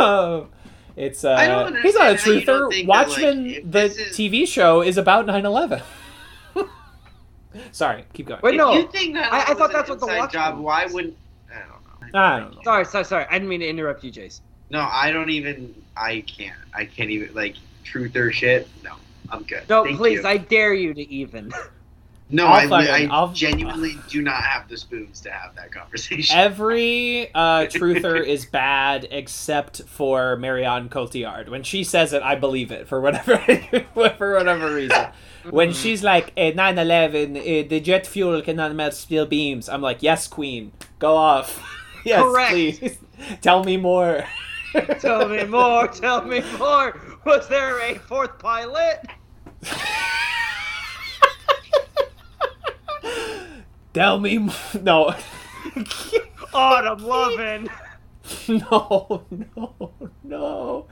Um, 0.00 0.48
it's 0.96 1.24
uh, 1.24 1.32
I 1.34 1.46
don't 1.46 1.76
he's 1.82 1.94
not 1.94 2.06
a 2.06 2.10
understand 2.10 2.20
how 2.20 2.40
you 2.40 2.44
don't 2.46 2.70
truther. 2.70 2.74
think 2.74 2.86
that, 2.86 2.92
like, 2.92 3.08
Watchmen, 3.08 3.70
the 3.70 3.82
is- 3.84 3.96
TV 4.16 4.46
show, 4.48 4.82
is 4.82 4.96
about 4.98 5.26
9/11. 5.26 5.82
Sorry, 7.72 8.04
keep 8.14 8.26
going. 8.26 8.40
Wait, 8.42 8.54
If 8.54 8.58
no. 8.58 8.72
you 8.72 8.88
think 8.88 9.14
that 9.14 9.32
I- 9.32 9.52
I 9.52 9.54
thought 9.54 9.72
that's 9.72 9.90
what 9.90 10.00
the 10.00 10.06
inside 10.06 10.18
Watchmen 10.18 10.42
job, 10.42 10.54
was. 10.56 10.62
why 10.64 10.86
wouldn't? 10.86 11.16
I 11.50 11.58
don't 11.58 12.12
know. 12.14 12.18
I 12.18 12.40
don't 12.40 12.54
know. 12.56 12.60
Sorry, 12.64 12.84
sorry, 12.86 13.04
sorry. 13.04 13.26
I 13.28 13.32
didn't 13.34 13.48
mean 13.48 13.60
to 13.60 13.68
interrupt 13.68 14.02
you, 14.04 14.10
Jace. 14.10 14.40
No, 14.70 14.88
I 14.90 15.12
don't 15.12 15.28
even. 15.30 15.74
I 15.96 16.22
can't. 16.22 16.56
I 16.74 16.86
can't 16.86 17.10
even 17.10 17.34
like 17.34 17.56
truther 17.84 18.32
shit. 18.32 18.66
No, 18.82 18.92
I'm 19.28 19.42
good. 19.42 19.68
No, 19.68 19.84
Thank 19.84 19.98
please, 19.98 20.22
you. 20.22 20.28
I 20.28 20.38
dare 20.38 20.72
you 20.72 20.94
to 20.94 21.02
even. 21.12 21.52
No, 22.34 22.46
I'll 22.46 22.72
I, 22.72 22.84
I 22.86 23.08
I'll- 23.10 23.32
genuinely 23.32 23.96
do 24.08 24.22
not 24.22 24.42
have 24.42 24.66
the 24.68 24.76
spoons 24.78 25.20
to 25.20 25.30
have 25.30 25.54
that 25.56 25.70
conversation. 25.70 26.34
Every 26.36 27.30
uh, 27.34 27.66
truther 27.66 28.24
is 28.26 28.46
bad 28.46 29.06
except 29.10 29.82
for 29.82 30.36
Marion 30.36 30.88
Cotillard. 30.88 31.50
When 31.50 31.62
she 31.62 31.84
says 31.84 32.12
it, 32.14 32.22
I 32.22 32.34
believe 32.34 32.72
it 32.72 32.88
for 32.88 33.00
whatever 33.02 33.36
for 33.94 34.34
whatever 34.34 34.74
reason. 34.74 35.06
When 35.50 35.72
she's 35.72 36.02
like, 36.02 36.32
eh, 36.36 36.52
9/11, 36.52 37.36
eh, 37.36 37.68
the 37.68 37.80
jet 37.80 38.06
fuel 38.06 38.40
cannot 38.42 38.74
melt 38.74 38.94
steel 38.94 39.26
beams. 39.26 39.68
I'm 39.68 39.82
like, 39.82 40.02
yes, 40.02 40.26
Queen, 40.26 40.72
go 40.98 41.16
off. 41.16 41.62
yes, 42.04 42.22
Correct. 42.22 42.50
please. 42.52 42.98
Tell 43.42 43.62
me 43.62 43.76
more. 43.76 44.24
tell 45.00 45.28
me 45.28 45.44
more, 45.44 45.86
tell 45.88 46.24
me 46.24 46.42
more. 46.58 46.98
Was 47.26 47.46
there 47.48 47.78
a 47.80 47.98
fourth 47.98 48.38
pilot? 48.38 49.00
Tell 53.94 54.18
me 54.18 54.38
more. 54.38 54.54
No. 54.82 55.14
Autumn 56.54 57.04
loving. 57.06 57.68
No, 58.48 59.24
no, 59.30 59.92
no, 60.22 60.86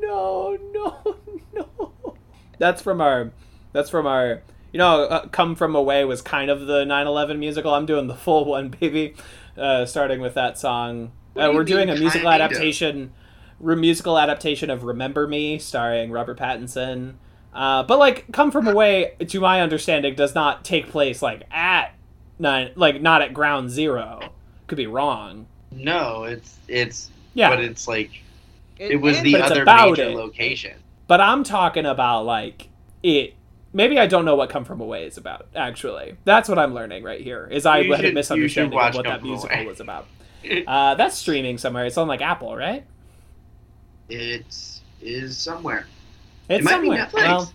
no, 0.00 0.58
no, 0.72 1.16
no. 1.52 2.14
That's 2.58 2.80
from 2.80 3.00
our. 3.02 3.32
That's 3.72 3.90
from 3.90 4.06
our. 4.06 4.42
You 4.72 4.78
know, 4.78 5.02
uh, 5.04 5.26
"Come 5.28 5.54
From 5.56 5.74
Away" 5.76 6.04
was 6.06 6.22
kind 6.22 6.50
of 6.50 6.66
the 6.66 6.84
9/11 6.84 7.38
musical. 7.38 7.74
I'm 7.74 7.84
doing 7.84 8.06
the 8.06 8.14
full 8.14 8.46
one, 8.46 8.68
baby. 8.80 9.14
Uh, 9.58 9.84
starting 9.84 10.20
with 10.20 10.32
that 10.34 10.58
song. 10.58 11.12
Uh, 11.36 11.50
we're 11.52 11.64
doing 11.64 11.90
a 11.90 11.96
musical 11.96 12.30
adaptation, 12.30 13.12
re- 13.60 13.76
musical 13.76 14.18
adaptation 14.18 14.70
of 14.70 14.84
"Remember 14.84 15.26
Me," 15.26 15.58
starring 15.58 16.10
Robert 16.10 16.38
Pattinson. 16.38 17.14
Uh, 17.52 17.82
but 17.82 17.98
like, 17.98 18.32
"Come 18.32 18.50
From 18.50 18.66
Away," 18.66 19.16
to 19.26 19.40
my 19.40 19.60
understanding, 19.60 20.14
does 20.14 20.34
not 20.34 20.64
take 20.64 20.88
place 20.88 21.20
like 21.20 21.42
at 21.50 21.94
nine, 22.40 22.70
like 22.74 23.00
not 23.00 23.22
at 23.22 23.32
Ground 23.32 23.70
Zero. 23.70 24.32
Could 24.66 24.76
be 24.76 24.86
wrong. 24.88 25.46
no, 25.70 26.24
it's 26.24 26.56
it's. 26.66 27.10
Yeah, 27.34 27.50
But 27.50 27.60
it's 27.60 27.86
like 27.86 28.10
it 28.78 29.00
was 29.00 29.20
the 29.22 29.36
other 29.36 29.62
about 29.62 29.90
major 29.90 30.10
it. 30.10 30.14
location. 30.16 30.74
But 31.06 31.20
I'm 31.20 31.44
talking 31.44 31.86
about 31.86 32.24
like 32.24 32.68
it. 33.04 33.34
Maybe 33.72 34.00
I 34.00 34.06
don't 34.08 34.24
know 34.24 34.34
what 34.34 34.50
"Come 34.50 34.64
From 34.64 34.80
Away" 34.80 35.04
is 35.06 35.16
about. 35.16 35.46
Actually, 35.54 36.16
that's 36.24 36.48
what 36.48 36.58
I'm 36.58 36.74
learning 36.74 37.04
right 37.04 37.20
here. 37.20 37.46
Is 37.50 37.66
I 37.66 37.78
You 37.80 37.92
had 37.92 38.00
a 38.00 38.02
should- 38.02 38.08
you 38.08 38.14
misunderstanding 38.14 38.78
of 38.78 38.94
what 38.94 39.04
Come 39.04 39.12
that 39.12 39.22
musical 39.22 39.56
Away. 39.56 39.66
was 39.66 39.78
about. 39.80 40.06
Uh, 40.66 40.94
that's 40.94 41.16
streaming 41.18 41.58
somewhere. 41.58 41.84
It's 41.84 41.98
on 41.98 42.08
like 42.08 42.22
Apple, 42.22 42.56
right? 42.56 42.82
It 44.08 44.46
is 45.02 45.36
somewhere. 45.36 45.86
It's 46.48 46.60
it 46.60 46.64
might 46.64 46.70
somewhere. 46.72 47.06
be 47.12 47.18
Netflix. 47.18 47.26
Well, 47.26 47.52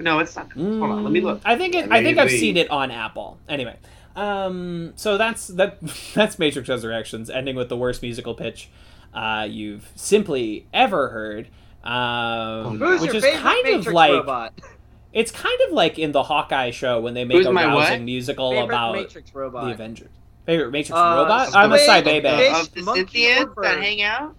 no, 0.00 0.18
it's 0.18 0.34
not. 0.36 0.52
Hold 0.52 0.82
on, 0.82 1.04
let 1.04 1.12
me 1.12 1.20
look. 1.20 1.38
mm, 1.38 1.42
I 1.44 1.56
think 1.56 1.74
it, 1.74 1.90
I 1.90 2.02
think 2.02 2.18
I've 2.18 2.30
seen 2.30 2.56
it 2.56 2.70
on 2.70 2.90
Apple. 2.90 3.38
Anyway, 3.48 3.76
um, 4.16 4.92
so 4.96 5.16
that's 5.18 5.48
that. 5.48 5.78
That's 6.14 6.38
Matrix 6.38 6.68
Resurrections, 6.68 7.30
ending 7.30 7.56
with 7.56 7.68
the 7.68 7.76
worst 7.76 8.02
musical 8.02 8.34
pitch 8.34 8.68
uh, 9.14 9.46
you've 9.48 9.88
simply 9.94 10.66
ever 10.74 11.08
heard. 11.10 11.48
Um, 11.84 12.78
Who's 12.78 13.00
which 13.00 13.12
your 13.14 13.24
is 13.24 13.40
kind 13.40 13.60
Matrix 13.64 13.86
of 13.86 13.92
like 13.94 14.12
robot? 14.12 14.52
it's 15.12 15.30
kind 15.32 15.58
of 15.66 15.72
like 15.72 15.98
in 15.98 16.12
the 16.12 16.22
Hawkeye 16.22 16.70
show 16.72 17.00
when 17.00 17.14
they 17.14 17.24
make 17.24 17.38
Who's 17.38 17.46
a 17.46 17.52
my 17.52 17.72
what? 17.74 18.00
musical 18.02 18.50
Favorite 18.50 18.66
about 18.66 18.94
Matrix 18.96 19.34
robot. 19.34 19.64
the 19.64 19.70
Avengers. 19.72 20.10
Favorite 20.46 20.70
Matrix 20.72 20.98
Uh, 20.98 21.14
robot? 21.22 21.54
I'm 21.54 21.72
a 21.72 21.76
Space- 21.78 21.86
Cy 21.86 22.00
Space- 22.00 22.22
Bebe. 22.22 22.48
of 22.48 22.74
the 22.74 22.82
monkey 22.82 23.24
Cynthians 23.26 23.52
or 23.56 23.62
that 23.62 23.78
hang 23.78 24.02
out. 24.02 24.34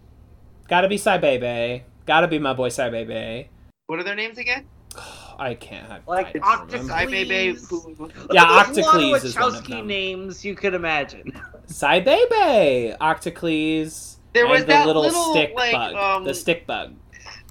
Gotta 0.67 0.88
be 0.88 0.98
Cy 0.98 1.17
Bebe. 1.17 1.83
Gotta 2.06 2.27
be 2.27 2.40
my 2.40 2.53
boy 2.53 2.69
Cy 2.69 2.90
Bebe. 2.90 3.49
What 3.88 3.99
are 3.99 4.03
their 4.03 4.15
names 4.15 4.38
again? 4.38 4.65
I 5.42 5.56
can't. 5.56 5.90
I, 5.92 6.00
Like 6.06 6.28
I 6.28 6.32
don't 6.34 6.44
Octopus. 6.44 6.74
remember. 6.74 6.94
Cy 6.94 7.06
Bebe. 7.08 7.26
Please. 7.53 7.70
Who, 7.70 7.80
who- 7.95 8.11
Yeah, 8.32 8.64
There's 8.72 8.78
a 8.78 8.82
Octocles 8.84 9.24
is 9.24 9.36
one 9.36 9.56
of 9.56 9.64
Wachowski 9.64 9.68
them. 9.70 9.88
names 9.88 10.45
you 10.45 10.56
could 10.56 10.74
imagine. 10.76 11.32
Cy 11.66 12.00
Bebe, 12.00 12.95
Octocles, 13.02 14.18
There 14.34 14.48
was 14.48 14.60
and 14.61 14.70
the 14.70 14.74
that 14.74 14.86
little, 14.88 15.02
little, 15.02 15.32
stick 15.34 15.53
like, 15.56 15.72
bug. 15.74 15.95
um, 15.95 16.24
the 16.26 16.34
stick 16.34 16.68
bug. 16.68 16.94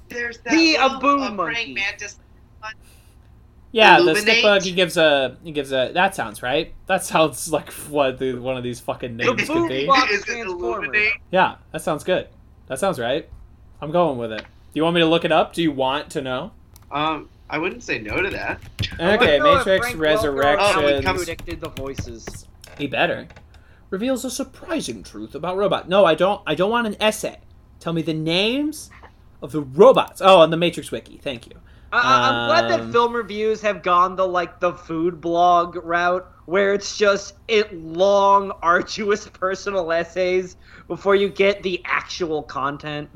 There's 0.07 0.37
that 0.39 0.51
The 0.51 0.77
little, 0.77 0.95
Abu 0.97 1.07
uh, 1.07 1.31
monkey. 1.31 1.73
mantis. 1.73 2.17
Yeah, 3.73 4.01
the 4.01 4.15
stick 4.15 4.43
bug. 4.43 4.63
He 4.63 4.73
gives 4.73 4.97
a. 4.97 5.37
He 5.43 5.51
gives 5.53 5.71
a. 5.71 5.91
That 5.93 6.13
sounds 6.13 6.43
right. 6.43 6.73
That 6.87 7.05
sounds 7.05 7.51
like 7.53 7.71
what 7.89 8.17
the, 8.19 8.33
one 8.33 8.57
of 8.57 8.63
these 8.63 8.79
fucking 8.81 9.15
names 9.15 9.39
could 9.47 9.47
boom 9.47 9.67
be. 9.69 9.85
box 9.87 10.11
Is 10.11 10.21
it 10.21 10.25
transformer. 10.25 10.77
Illuminate? 10.85 11.13
Yeah, 11.31 11.55
that 11.71 11.81
sounds 11.81 12.03
good. 12.03 12.27
That 12.67 12.79
sounds 12.79 12.99
right. 12.99 13.29
I'm 13.81 13.91
going 13.91 14.17
with 14.17 14.33
it. 14.33 14.41
Do 14.41 14.45
you 14.73 14.83
want 14.83 14.95
me 14.95 15.01
to 15.01 15.07
look 15.07 15.23
it 15.25 15.31
up? 15.31 15.53
Do 15.53 15.61
you 15.61 15.71
want 15.71 16.09
to 16.11 16.21
know? 16.21 16.51
Um, 16.91 17.29
I 17.51 17.57
wouldn't 17.57 17.83
say 17.83 17.99
no 17.99 18.21
to 18.21 18.29
that. 18.29 18.61
Okay, 18.93 19.39
I 19.39 19.43
wonder 19.43 19.59
if 19.59 19.65
Matrix 19.65 19.93
Resurrection. 19.93 19.99
Welker 19.99 20.77
or 20.77 20.81
Resurrections. 20.85 21.05
Alan 21.05 21.17
predicted 21.17 21.61
the 21.61 21.69
voices. 21.69 22.47
He 22.77 22.87
better. 22.87 23.27
Reveals 23.89 24.23
a 24.23 24.31
surprising 24.31 25.03
truth 25.03 25.35
about 25.35 25.57
robot. 25.57 25.89
No, 25.89 26.05
I 26.05 26.15
don't. 26.15 26.41
I 26.47 26.55
don't 26.55 26.71
want 26.71 26.87
an 26.87 26.95
essay. 27.01 27.39
Tell 27.79 27.91
me 27.93 28.01
the 28.01 28.13
names 28.13 28.89
of 29.41 29.51
the 29.51 29.61
robots. 29.61 30.21
Oh, 30.23 30.39
on 30.39 30.49
the 30.49 30.57
Matrix 30.57 30.91
Wiki. 30.91 31.17
Thank 31.17 31.45
you. 31.47 31.53
I- 31.91 31.97
I- 31.99 32.29
I'm 32.29 32.47
glad 32.47 32.71
Um, 32.71 32.85
that 32.87 32.91
film 32.93 33.13
reviews 33.13 33.61
have 33.63 33.83
gone 33.83 34.15
the 34.15 34.25
like 34.25 34.61
the 34.61 34.71
food 34.71 35.19
blog 35.19 35.75
route, 35.83 36.25
where 36.45 36.73
it's 36.73 36.97
just 36.97 37.33
it 37.49 37.75
long, 37.75 38.51
arduous 38.61 39.27
personal 39.33 39.91
essays 39.91 40.55
before 40.87 41.15
you 41.15 41.27
get 41.27 41.61
the 41.63 41.81
actual 41.83 42.43
content. 42.43 43.09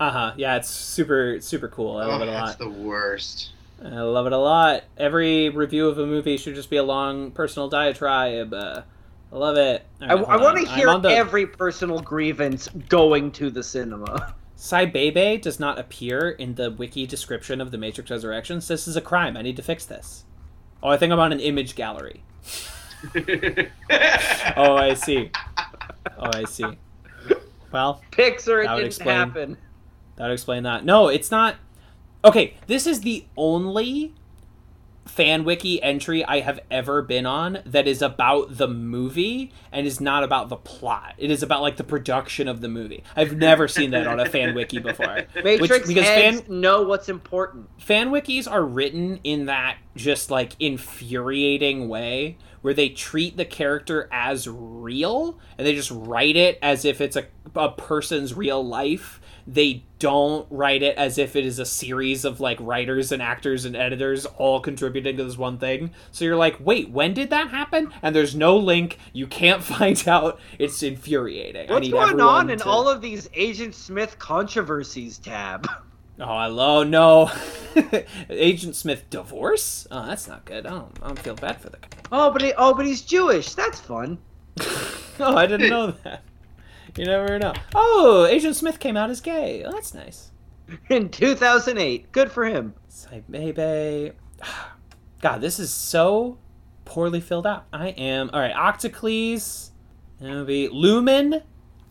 Uh 0.00 0.10
huh. 0.10 0.32
Yeah, 0.38 0.56
it's 0.56 0.68
super 0.70 1.40
super 1.40 1.68
cool. 1.68 1.98
I 1.98 2.06
love 2.06 2.20
oh, 2.22 2.24
it 2.24 2.28
a 2.28 2.30
that's 2.30 2.48
lot. 2.48 2.58
the 2.58 2.68
worst. 2.70 3.50
I 3.84 4.00
love 4.00 4.26
it 4.26 4.32
a 4.32 4.38
lot. 4.38 4.84
Every 4.96 5.48
review 5.50 5.88
of 5.88 5.98
a 5.98 6.06
movie 6.06 6.36
should 6.38 6.54
just 6.54 6.70
be 6.70 6.76
a 6.78 6.82
long 6.82 7.30
personal 7.30 7.68
diatribe. 7.68 8.52
Uh, 8.54 8.82
I 9.32 9.36
love 9.36 9.56
it. 9.56 9.84
All 10.00 10.10
I, 10.10 10.14
right, 10.14 10.24
hold 10.24 10.40
want 10.42 10.58
to 10.58 10.66
hear 10.74 10.98
the- 10.98 11.10
every 11.10 11.46
personal 11.46 12.00
grievance 12.00 12.68
going 12.88 13.32
to 13.32 13.50
the 13.50 13.62
cinema. 13.62 14.34
Cy 14.58 14.86
Bebe 14.86 15.36
does 15.36 15.60
not 15.60 15.78
appear 15.78 16.30
in 16.30 16.54
the 16.54 16.70
wiki 16.70 17.06
description 17.06 17.60
of 17.60 17.70
the 17.70 17.76
Matrix 17.76 18.10
Resurrections. 18.10 18.66
This 18.68 18.88
is 18.88 18.96
a 18.96 19.02
crime. 19.02 19.36
I 19.36 19.42
need 19.42 19.56
to 19.56 19.62
fix 19.62 19.84
this. 19.84 20.24
Oh, 20.82 20.88
I 20.88 20.96
think 20.96 21.12
I'm 21.12 21.20
on 21.20 21.32
an 21.32 21.40
image 21.40 21.74
gallery. 21.74 22.22
Oh, 24.56 24.74
I 24.76 24.94
see. 24.94 25.30
Oh, 26.18 26.30
I 26.32 26.44
see. 26.44 26.64
Well, 27.72 28.00
Pixar, 28.10 28.64
it 28.64 28.68
didn't 28.68 28.86
explain- 28.86 29.16
happen. 29.16 29.56
that 30.16 30.24
would 30.28 30.32
explain 30.32 30.62
that. 30.62 30.84
No, 30.84 31.08
it's 31.08 31.30
not. 31.30 31.56
Okay, 32.26 32.54
this 32.66 32.88
is 32.88 33.02
the 33.02 33.24
only 33.36 34.12
fan 35.04 35.44
wiki 35.44 35.80
entry 35.80 36.24
I 36.24 36.40
have 36.40 36.58
ever 36.72 37.00
been 37.00 37.24
on 37.24 37.60
that 37.64 37.86
is 37.86 38.02
about 38.02 38.58
the 38.58 38.66
movie 38.66 39.52
and 39.70 39.86
is 39.86 40.00
not 40.00 40.24
about 40.24 40.48
the 40.48 40.56
plot. 40.56 41.14
It 41.18 41.30
is 41.30 41.44
about 41.44 41.62
like 41.62 41.76
the 41.76 41.84
production 41.84 42.48
of 42.48 42.60
the 42.60 42.68
movie. 42.68 43.04
I've 43.14 43.36
never 43.36 43.68
seen 43.68 43.92
that 43.92 44.08
on 44.08 44.18
a 44.18 44.26
fan 44.28 44.56
wiki 44.56 44.80
before. 44.80 45.06
Matrix 45.44 45.86
because 45.86 46.04
fan- 46.04 46.42
know 46.48 46.82
what's 46.82 47.08
important. 47.08 47.68
fan 47.80 48.10
wikis 48.10 48.50
are 48.50 48.64
written 48.64 49.20
in 49.22 49.46
that 49.46 49.78
just 49.94 50.28
like 50.28 50.56
infuriating 50.58 51.88
way 51.88 52.38
where 52.62 52.74
they 52.74 52.88
treat 52.88 53.36
the 53.36 53.44
character 53.44 54.08
as 54.10 54.48
real 54.48 55.38
and 55.56 55.64
they 55.64 55.76
just 55.76 55.92
write 55.92 56.34
it 56.34 56.58
as 56.60 56.84
if 56.84 57.00
it's 57.00 57.14
a, 57.14 57.24
a 57.54 57.70
person's 57.70 58.34
real 58.34 58.66
life 58.66 59.20
they 59.46 59.84
don't 59.98 60.46
write 60.50 60.82
it 60.82 60.96
as 60.98 61.18
if 61.18 61.36
it 61.36 61.46
is 61.46 61.58
a 61.58 61.64
series 61.64 62.24
of 62.24 62.40
like 62.40 62.58
writers 62.60 63.12
and 63.12 63.22
actors 63.22 63.64
and 63.64 63.76
editors 63.76 64.26
all 64.38 64.60
contributing 64.60 65.16
to 65.16 65.24
this 65.24 65.38
one 65.38 65.56
thing 65.56 65.90
so 66.10 66.24
you're 66.24 66.36
like 66.36 66.56
wait 66.60 66.90
when 66.90 67.14
did 67.14 67.30
that 67.30 67.48
happen 67.50 67.90
and 68.02 68.14
there's 68.14 68.34
no 68.34 68.56
link 68.56 68.98
you 69.12 69.26
can't 69.26 69.62
find 69.76 70.06
out 70.08 70.38
it's 70.58 70.82
infuriating 70.82 71.68
What's 71.70 71.88
going 71.88 72.20
on 72.20 72.50
in 72.50 72.58
to- 72.58 72.64
all 72.66 72.88
of 72.88 73.00
these 73.00 73.28
Agent 73.34 73.74
Smith 73.74 74.18
controversies 74.18 75.18
tab? 75.18 75.68
Oh, 76.18 76.24
hello, 76.44 76.82
no. 76.82 77.30
Agent 78.30 78.74
Smith 78.74 79.04
divorce? 79.10 79.86
Oh, 79.90 80.06
that's 80.06 80.26
not 80.26 80.46
good. 80.46 80.64
I 80.64 80.70
don't, 80.70 80.98
I 81.02 81.08
don't 81.08 81.18
feel 81.18 81.34
bad 81.34 81.60
for 81.60 81.68
the 81.68 81.76
guy. 81.76 81.88
Oh, 82.10 82.30
but 82.30 82.40
he, 82.40 82.54
oh, 82.56 82.72
but 82.72 82.86
he's 82.86 83.02
Jewish. 83.02 83.52
That's 83.52 83.78
fun. 83.78 84.16
Oh, 84.58 85.36
I 85.36 85.46
didn't 85.46 85.68
know 85.68 85.90
that. 86.04 86.22
You 86.96 87.04
never 87.04 87.38
know. 87.38 87.52
Oh, 87.74 88.26
Agent 88.26 88.56
Smith 88.56 88.78
came 88.78 88.96
out 88.96 89.10
as 89.10 89.20
gay. 89.20 89.62
Oh, 89.64 89.70
that's 89.72 89.92
nice. 89.94 90.30
In 90.88 91.10
2008, 91.10 92.10
good 92.12 92.30
for 92.32 92.44
him. 92.44 92.74
Say, 92.88 93.22
baby. 93.28 94.12
God, 95.20 95.40
this 95.40 95.58
is 95.58 95.72
so 95.72 96.38
poorly 96.84 97.20
filled 97.20 97.46
out. 97.46 97.66
I 97.72 97.88
am. 97.88 98.30
All 98.32 98.40
right, 98.40 98.54
Octocles. 98.54 99.70
It'll 100.20 100.44
be 100.44 100.68
Lumen 100.68 101.42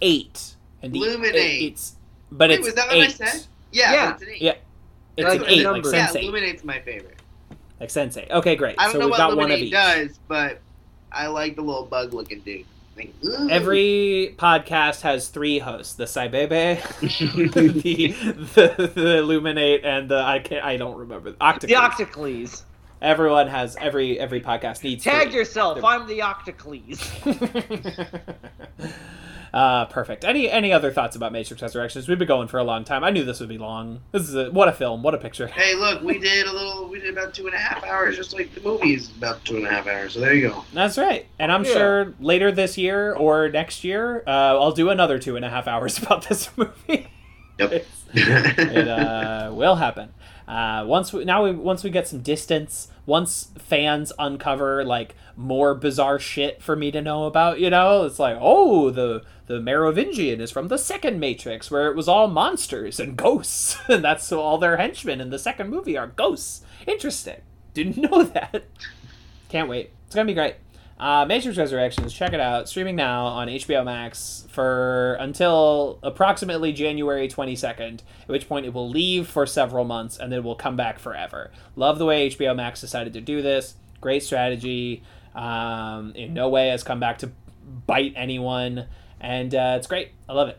8. 0.02 0.56
And 0.82 0.94
the, 0.94 1.00
Lumen 1.00 1.30
it- 1.30 1.36
8. 1.36 1.72
It's, 1.74 1.96
but 2.32 2.50
Wait, 2.50 2.60
it's 2.60 2.66
was 2.66 2.76
that 2.76 2.88
what 2.88 2.98
eight. 2.98 3.04
I 3.04 3.08
said? 3.08 3.46
Yeah, 3.72 3.94
Yeah. 3.94 4.06
but 4.06 4.14
it's 4.14 4.22
an 4.24 4.30
eight. 4.30 4.42
Yeah. 4.42 4.54
It's 5.18 5.24
Like 5.30 5.40
an 5.40 5.46
the 5.46 5.52
8, 5.52 5.56
like 5.58 5.64
numbers. 5.74 5.94
Yeah, 5.94 6.06
Sensei. 6.08 6.26
Luminate's 6.28 6.64
my 6.64 6.80
favorite. 6.82 7.22
Like 7.80 7.90
Sensei. 7.90 8.28
Okay, 8.32 8.56
great. 8.56 8.76
I 8.80 8.86
don't 8.86 8.94
so 8.94 9.00
know 9.00 9.06
we've 9.06 9.12
what 9.12 9.18
got 9.18 9.38
one 9.38 9.52
of 9.52 9.60
each. 9.60 9.72
does, 9.72 10.20
but 10.28 10.60
I 11.12 11.28
like 11.28 11.56
the 11.56 11.62
little 11.62 11.86
bug 11.86 12.14
looking 12.14 12.40
dude. 12.40 12.66
Like. 12.96 13.14
Every 13.50 14.36
podcast 14.38 15.02
has 15.02 15.28
three 15.30 15.60
hosts: 15.60 15.96
the 15.96 16.06
Saibebe, 16.06 16.82
the, 17.54 18.68
the 18.78 18.88
the 18.88 19.18
Illuminate, 19.18 19.84
and 19.84 20.10
the 20.10 20.20
I 20.20 20.40
can't 20.40 20.64
I 20.64 20.78
don't 20.78 20.98
remember 20.98 21.34
Octocles. 21.34 21.68
The 21.68 21.76
Octocles. 21.76 22.64
Everyone 23.02 23.48
has 23.48 23.76
every 23.82 24.18
every 24.20 24.40
podcast 24.40 24.84
needs 24.84 25.04
Tag 25.04 25.28
three. 25.30 25.40
yourself. 25.40 25.84
I'm 25.84 26.08
the 26.08 26.20
Octocles. 26.22 27.02
uh, 29.56 29.86
perfect. 29.86 30.26
Any 30.26 30.50
any 30.52 30.74
other 30.74 30.92
thoughts 30.92 31.16
about 31.16 31.32
Matrix 31.32 31.64
Resurrections? 31.64 32.08
We've 32.10 32.20
been 32.20 32.28
going 32.28 32.50
for 32.50 32.58
a 32.60 32.64
long 32.64 32.84
time. 32.84 33.04
I 33.06 33.10
knew 33.10 33.24
this 33.24 33.40
would 33.40 33.48
be 33.50 33.58
long. 33.58 34.02
This 34.12 34.24
is 34.28 34.36
a, 34.36 34.52
what 34.52 34.68
a 34.68 34.74
film. 34.74 35.02
What 35.02 35.16
a 35.16 35.18
picture. 35.18 35.48
Hey, 35.48 35.74
look, 35.76 36.02
we 36.02 36.20
did 36.20 36.46
a 36.46 36.52
little. 36.52 36.90
We 36.90 37.00
did 37.00 37.18
about 37.18 37.34
two 37.34 37.46
and 37.48 37.56
a 37.56 37.58
half 37.58 37.84
hours, 37.86 38.18
just 38.18 38.34
like 38.34 38.54
the 38.54 38.60
movie 38.62 38.94
is 38.96 39.10
about 39.16 39.44
two 39.46 39.56
and 39.56 39.66
a 39.66 39.70
half 39.70 39.88
hours. 39.88 40.14
So 40.14 40.20
there 40.20 40.34
you 40.34 40.50
go. 40.50 40.66
That's 40.74 40.98
right. 40.98 41.26
And 41.40 41.52
I'm 41.52 41.64
Yeah. 41.64 41.72
sure 41.72 42.14
later 42.20 42.52
this 42.52 42.78
year 42.78 43.14
or 43.14 43.48
next 43.50 43.84
year, 43.86 44.24
uh, 44.28 44.30
I'll 44.60 44.74
do 44.74 44.90
another 44.90 45.18
two 45.20 45.38
and 45.38 45.46
a 45.46 45.50
half 45.50 45.68
hours 45.68 45.98
about 46.04 46.28
this 46.28 46.50
movie. 46.58 47.08
Yep. 47.58 47.86
it 48.14 48.88
uh, 48.88 49.52
will 49.54 49.76
happen. 49.76 50.10
Uh, 50.48 50.84
once 50.86 51.12
we, 51.12 51.26
now 51.26 51.44
we 51.44 51.52
once 51.52 51.84
we 51.84 51.90
get 51.90 52.08
some 52.08 52.22
distance, 52.22 52.88
once 53.06 53.52
fans 53.58 54.12
uncover 54.20 54.84
like 54.84 55.16
more 55.36 55.74
bizarre 55.74 56.20
shit 56.20 56.62
for 56.62 56.76
me 56.76 56.92
to 56.92 57.02
know 57.02 57.26
about, 57.26 57.60
you 57.60 57.70
know, 57.70 58.04
it's 58.04 58.20
like 58.20 58.38
oh 58.40 58.92
the 58.92 59.24
the 59.48 59.60
Merovingian 59.60 60.42
is 60.42 60.52
from 60.52 60.68
the 60.68 60.78
second 60.78 61.20
Matrix 61.20 61.70
where 61.70 61.88
it 61.90 61.96
was 61.96 62.08
all 62.08 62.28
monsters 62.28 63.00
and 63.00 63.18
ghosts, 63.18 63.78
and 63.88 64.04
that's 64.04 64.32
all 64.32 64.58
their 64.58 64.78
henchmen 64.78 65.22
in 65.22 65.30
the 65.30 65.40
second 65.40 65.70
movie 65.70 65.98
are 65.98 66.08
ghosts. 66.08 66.62
Interesting. 66.86 67.42
Didn't 67.74 67.98
know 68.12 68.24
that. 68.24 68.66
Can't 69.50 69.70
wait. 69.70 69.92
It's 70.06 70.16
gonna 70.16 70.26
be 70.26 70.34
great. 70.34 70.56
Uh, 70.98 71.26
Matrix 71.28 71.58
Resurrections, 71.58 72.14
check 72.14 72.32
it 72.32 72.40
out. 72.40 72.70
Streaming 72.70 72.96
now 72.96 73.26
on 73.26 73.48
HBO 73.50 73.84
Max 73.84 74.48
for 74.50 75.16
until 75.20 76.00
approximately 76.04 76.72
January 76.72 77.28
22nd, 77.28 78.00
at 78.22 78.28
which 78.28 78.48
point 78.48 78.66
it 78.66 78.74
will 78.74 78.90
leave 78.90 79.28
for 79.28 79.46
several 79.46 79.84
months 79.84 80.18
and 80.18 80.32
then 80.32 80.42
will 80.44 80.56
come 80.56 80.78
back 80.78 80.98
forever. 81.00 81.52
Love 81.76 82.00
the 82.00 82.06
way 82.06 82.30
HBO 82.30 82.56
Max 82.56 82.80
decided 82.80 83.12
to 83.14 83.20
do 83.22 83.42
this. 83.42 83.76
Great 84.00 84.24
strategy. 84.24 85.04
Um, 85.36 86.14
in 86.16 86.34
no 86.34 86.48
way 86.48 86.70
has 86.70 86.82
come 86.84 87.02
back 87.02 87.18
to 87.20 87.32
bite 87.86 88.14
anyone, 88.16 88.86
and 89.20 89.54
uh, 89.54 89.74
it's 89.78 89.88
great. 89.88 90.12
I 90.30 90.34
love 90.34 90.48
it. 90.48 90.58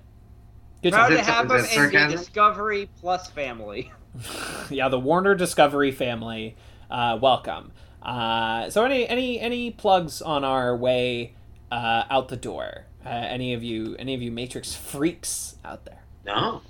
Good 0.82 0.92
Proud 0.92 1.08
time. 1.08 1.12
to 1.16 1.20
Is 1.20 1.26
that- 1.26 1.32
have 1.32 1.44
is 1.47 1.50
him 1.50 1.56
that 1.56 1.56
in 1.56 1.62
the 1.62 1.68
sarcasm? 1.98 2.18
Discovery 2.18 2.89
Plus 3.00 3.31
family. 3.31 3.90
yeah, 4.70 4.90
the 4.90 5.00
Warner 5.00 5.34
Discovery 5.34 5.92
family, 5.92 6.56
uh, 6.90 7.18
welcome. 7.23 7.73
Uh, 8.07 8.70
so 8.70 8.85
any 8.85 9.07
any 9.09 9.41
any 9.41 9.70
plugs 9.73 10.23
on 10.23 10.44
our 10.44 10.76
way 10.76 11.35
uh, 11.73 12.05
out 12.09 12.28
the 12.28 12.36
door? 12.36 12.86
Uh, 13.05 13.09
any 13.09 13.52
of 13.52 13.65
you 13.65 13.97
any 13.99 14.15
of 14.15 14.23
you 14.23 14.31
Matrix 14.31 14.75
freaks 14.75 15.57
out 15.65 15.85
there? 15.85 15.99
no, 16.25 16.62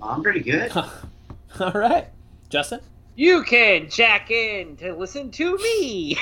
I'm 0.00 0.22
pretty 0.22 0.40
good. 0.40 0.70
All 1.60 1.72
right, 1.72 2.06
Justin. 2.48 2.80
You 3.16 3.42
can 3.42 3.90
jack 3.90 4.30
in 4.30 4.76
to 4.76 4.94
listen 4.94 5.32
to 5.32 5.56
me 5.56 6.16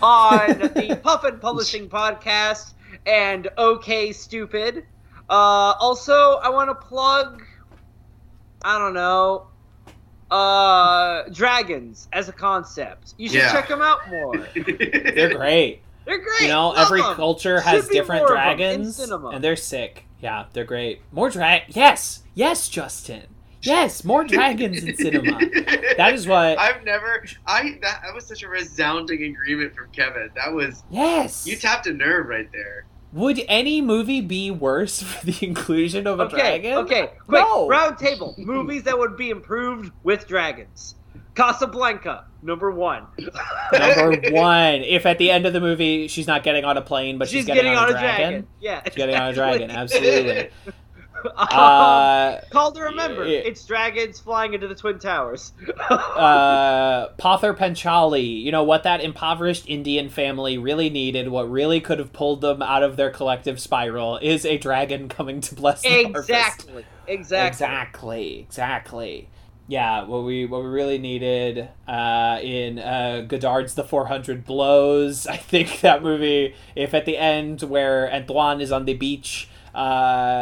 on 0.00 0.58
the 0.58 0.98
Puffin 1.04 1.38
Publishing 1.38 1.90
Podcast 1.90 2.72
and 3.04 3.48
OK 3.58 4.12
Stupid. 4.12 4.86
Uh, 5.28 5.74
also, 5.78 6.36
I 6.36 6.48
want 6.48 6.70
to 6.70 6.74
plug, 6.74 7.44
I 8.62 8.78
don't 8.78 8.94
know, 8.94 9.48
uh, 10.30 11.22
dragons 11.32 12.08
as 12.12 12.28
a 12.28 12.32
concept. 12.32 13.14
You 13.16 13.28
should 13.28 13.38
Yeah. 13.38 13.52
check 13.52 13.68
them 13.68 13.82
out 13.82 14.08
more. 14.10 14.36
They're 14.54 15.34
great. 15.34 15.80
They're 16.04 16.18
great. 16.18 16.40
You 16.42 16.48
know, 16.48 16.68
Love 16.68 16.78
every 16.86 17.02
'em. 17.02 17.14
culture 17.14 17.60
has 17.60 17.86
be 17.88 17.94
different 17.94 18.22
more 18.22 18.32
of 18.36 18.38
'em 18.38 18.50
in 18.50 18.56
dragons, 18.58 18.98
and 19.00 19.44
they're 19.44 19.56
sick. 19.56 20.04
Yeah, 20.20 20.44
they're 20.52 20.64
great. 20.64 21.00
More 21.12 21.30
drag. 21.30 21.64
Yes, 21.68 22.22
yes, 22.34 22.68
Justin. 22.68 23.24
Yes, 23.62 24.04
more 24.04 24.24
dragons 24.24 24.82
in 24.84 24.96
cinema. 24.96 25.38
That 25.98 26.14
is 26.14 26.28
what. 26.28 26.58
I've 26.60 26.84
never. 26.84 27.24
I 27.44 27.76
that, 27.82 28.02
that 28.04 28.14
was 28.14 28.24
such 28.24 28.44
a 28.44 28.48
resounding 28.48 29.24
agreement 29.24 29.74
from 29.74 29.88
Kevin. 29.90 30.30
That 30.36 30.52
was 30.52 30.84
Yes. 30.90 31.44
you 31.44 31.56
tapped 31.56 31.88
a 31.88 31.92
nerve 31.92 32.26
right 32.28 32.48
there. 32.52 32.84
Would 33.12 33.40
any 33.48 33.80
movie 33.80 34.20
be 34.20 34.50
worse 34.50 35.02
for 35.02 35.24
the 35.26 35.44
inclusion 35.46 36.06
of 36.06 36.20
a 36.20 36.24
Okay, 36.24 36.36
dragon? 36.36 36.72
okay, 36.78 37.10
quick, 37.26 37.42
No. 37.42 37.66
round 37.68 37.98
table. 37.98 38.34
Movies 38.38 38.82
that 38.84 38.98
would 38.98 39.16
be 39.16 39.30
improved 39.30 39.92
with 40.02 40.26
dragons. 40.28 40.94
Casablanca, 41.34 42.24
number 42.42 42.70
one. 42.72 43.06
Number 43.72 44.18
one. 44.32 44.74
If 44.82 45.06
at 45.06 45.18
the 45.18 45.30
end 45.30 45.46
of 45.46 45.52
the 45.52 45.60
movie 45.60 46.08
she's 46.08 46.26
not 46.26 46.42
getting 46.42 46.64
on 46.64 46.76
a 46.76 46.82
plane, 46.82 47.16
but 47.16 47.28
she's, 47.28 47.38
She's 47.38 47.46
getting, 47.46 47.76
on, 47.76 47.88
a 47.90 47.92
dragon. 47.92 48.16
dragon. 48.16 48.46
Yeah, 48.60 48.82
She's 48.84 48.94
getting 48.96 49.14
on 49.14 49.28
a 49.28 49.32
dragon, 49.32 49.70
absolutely. 49.70 50.50
Uh, 51.36 52.40
Call 52.50 52.72
to 52.72 52.82
remember, 52.82 53.26
yeah. 53.26 53.38
it's 53.38 53.64
dragons 53.64 54.20
flying 54.20 54.54
into 54.54 54.68
the 54.68 54.74
Twin 54.74 54.98
Towers. 54.98 55.52
uh, 55.90 57.08
Pather 57.18 57.56
Panchali, 57.56 58.42
you 58.42 58.52
know 58.52 58.64
what 58.64 58.82
that 58.84 59.00
impoverished 59.00 59.64
Indian 59.68 60.08
family 60.08 60.58
really 60.58 60.90
needed, 60.90 61.28
what 61.28 61.50
really 61.50 61.80
could 61.80 61.98
have 61.98 62.12
pulled 62.12 62.40
them 62.40 62.62
out 62.62 62.82
of 62.82 62.96
their 62.96 63.10
collective 63.10 63.60
spiral, 63.60 64.18
is 64.18 64.44
a 64.44 64.58
dragon 64.58 65.08
coming 65.08 65.40
to 65.40 65.54
bless 65.54 65.82
them. 65.82 65.92
exactly, 65.92 66.84
exactly. 67.06 67.48
Exactly, 67.48 68.38
exactly. 68.40 69.28
Yeah, 69.70 70.04
what 70.04 70.24
we 70.24 70.46
what 70.46 70.62
we 70.62 70.68
really 70.68 70.96
needed 70.96 71.68
uh, 71.86 72.38
in 72.42 72.78
uh, 72.78 73.26
Godard's 73.28 73.74
The 73.74 73.84
400 73.84 74.46
Blows. 74.46 75.26
I 75.26 75.36
think 75.36 75.82
that 75.82 76.02
movie, 76.02 76.54
if 76.74 76.94
at 76.94 77.04
the 77.04 77.18
end 77.18 77.62
where 77.62 78.10
Antoine 78.12 78.62
is 78.62 78.72
on 78.72 78.86
the 78.86 78.94
beach 78.94 79.50
uh, 79.74 79.78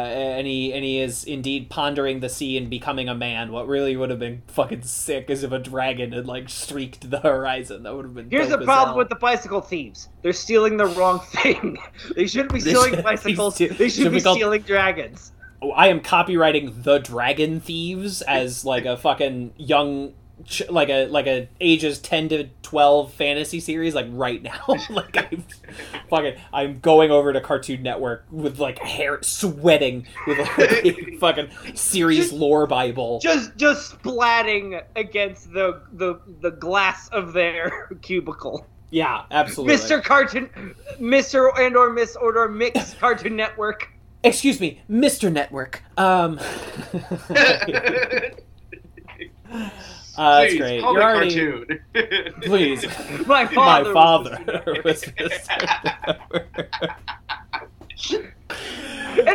and 0.07 0.47
he 0.47 0.73
and 0.73 0.83
he 0.83 0.99
is 0.99 1.23
indeed 1.23 1.69
pondering 1.69 2.19
the 2.19 2.29
sea 2.29 2.57
and 2.57 2.69
becoming 2.69 3.09
a 3.09 3.15
man, 3.15 3.51
what 3.51 3.67
really 3.67 3.95
would 3.95 4.09
have 4.09 4.19
been 4.19 4.41
fucking 4.47 4.83
sick 4.83 5.29
is 5.29 5.43
if 5.43 5.51
a 5.51 5.59
dragon 5.59 6.11
had 6.11 6.25
like 6.27 6.49
streaked 6.49 7.09
the 7.09 7.19
horizon. 7.19 7.83
That 7.83 7.95
would 7.95 8.05
have 8.05 8.13
been. 8.13 8.29
Here's 8.29 8.49
the 8.49 8.57
problem 8.59 8.89
hell. 8.89 8.97
with 8.97 9.09
the 9.09 9.15
bicycle 9.15 9.61
thieves. 9.61 10.09
They're 10.21 10.33
stealing 10.33 10.77
the 10.77 10.87
wrong 10.87 11.19
thing. 11.31 11.77
they 12.15 12.27
shouldn't 12.27 12.53
be 12.53 12.59
stealing 12.59 12.89
should 12.89 12.97
be 12.97 13.01
bicycles. 13.03 13.55
ste- 13.55 13.77
they 13.77 13.89
should 13.89 14.03
should 14.03 14.11
be 14.11 14.17
be 14.19 14.21
called- 14.23 14.37
stealing 14.37 14.61
dragons. 14.61 15.31
Oh, 15.61 15.71
I 15.71 15.87
am 15.87 16.01
copyrighting 16.01 16.83
the 16.83 16.99
Dragon 16.99 17.59
Thieves 17.59 18.21
as 18.21 18.63
like 18.63 18.85
a 18.85 18.95
fucking 18.95 19.53
young 19.57 20.13
ch- 20.47 20.67
like 20.69 20.89
a 20.89 21.05
like 21.07 21.27
a 21.27 21.47
ages 21.61 21.99
10 21.99 22.29
to 22.29 22.49
12 22.63 23.13
fantasy 23.13 23.59
series 23.59 23.93
like 23.93 24.07
right 24.11 24.41
now 24.41 24.59
like 24.89 25.15
i'm 25.17 25.43
fucking 26.09 26.35
i'm 26.51 26.79
going 26.79 27.11
over 27.11 27.31
to 27.33 27.39
cartoon 27.41 27.83
network 27.83 28.25
with 28.31 28.57
like 28.59 28.79
hair 28.79 29.21
sweating 29.21 30.07
with 30.25 30.37
like 30.39 30.59
a 30.85 31.17
fucking 31.19 31.49
series 31.75 32.33
lore 32.33 32.65
bible 32.65 33.19
Just 33.19 33.55
just 33.57 34.01
splatting 34.01 34.81
against 34.95 35.51
the 35.53 35.81
the 35.93 36.19
the 36.41 36.51
glass 36.51 37.07
of 37.09 37.33
their 37.33 37.89
cubicle. 38.01 38.65
yeah 38.89 39.23
absolutely 39.31 39.75
Mr. 39.75 40.03
Cartoon 40.03 40.49
Mr. 40.99 41.51
and 41.59 41.75
or 41.75 41.91
Miss 41.91 42.15
or 42.15 42.47
Mix 42.47 42.93
Cartoon 42.95 43.35
Network. 43.35 43.89
excuse 44.23 44.59
me 44.59 44.81
mr 44.89 45.31
network 45.31 45.83
um 45.97 46.39
uh, 50.17 50.41
that's 50.41 50.55
great 50.55 50.81
call 50.81 50.93
you're 50.93 51.03
already 51.03 51.35
cartoon. 51.35 52.33
please 52.41 52.83
My 53.27 53.45
father. 53.45 53.89
my 53.93 53.93
father. 53.93 54.81
was 54.83 55.03
Mr. 55.03 56.29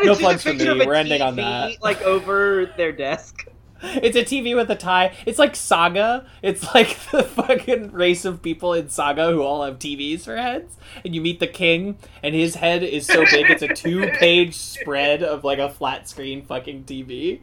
No 0.04 0.14
plugs 0.14 0.42
for 0.42 0.54
me. 0.54 0.64
We're 0.86 0.94
ending 0.94 1.22
on 1.22 1.36
that. 1.36 1.82
like 1.82 2.02
over 2.02 2.66
their 2.76 2.92
desk. 2.92 3.46
It's 3.84 4.16
a 4.16 4.24
TV 4.24 4.54
with 4.54 4.70
a 4.70 4.76
tie. 4.76 5.16
It's 5.26 5.38
like 5.38 5.56
Saga. 5.56 6.26
It's 6.40 6.72
like 6.74 6.96
the 7.10 7.24
fucking 7.24 7.90
race 7.90 8.24
of 8.24 8.40
people 8.42 8.74
in 8.74 8.88
Saga 8.88 9.30
who 9.30 9.42
all 9.42 9.64
have 9.64 9.78
TVs 9.78 10.20
for 10.22 10.36
heads. 10.36 10.76
And 11.04 11.14
you 11.14 11.20
meet 11.20 11.40
the 11.40 11.48
king, 11.48 11.98
and 12.22 12.34
his 12.34 12.54
head 12.54 12.82
is 12.84 13.06
so 13.06 13.24
big 13.24 13.50
it's 13.50 13.62
a 13.62 13.68
two 13.68 14.08
page 14.18 14.54
spread 14.54 15.22
of 15.22 15.42
like 15.42 15.58
a 15.58 15.68
flat 15.68 16.08
screen 16.08 16.42
fucking 16.42 16.84
TV. 16.84 17.40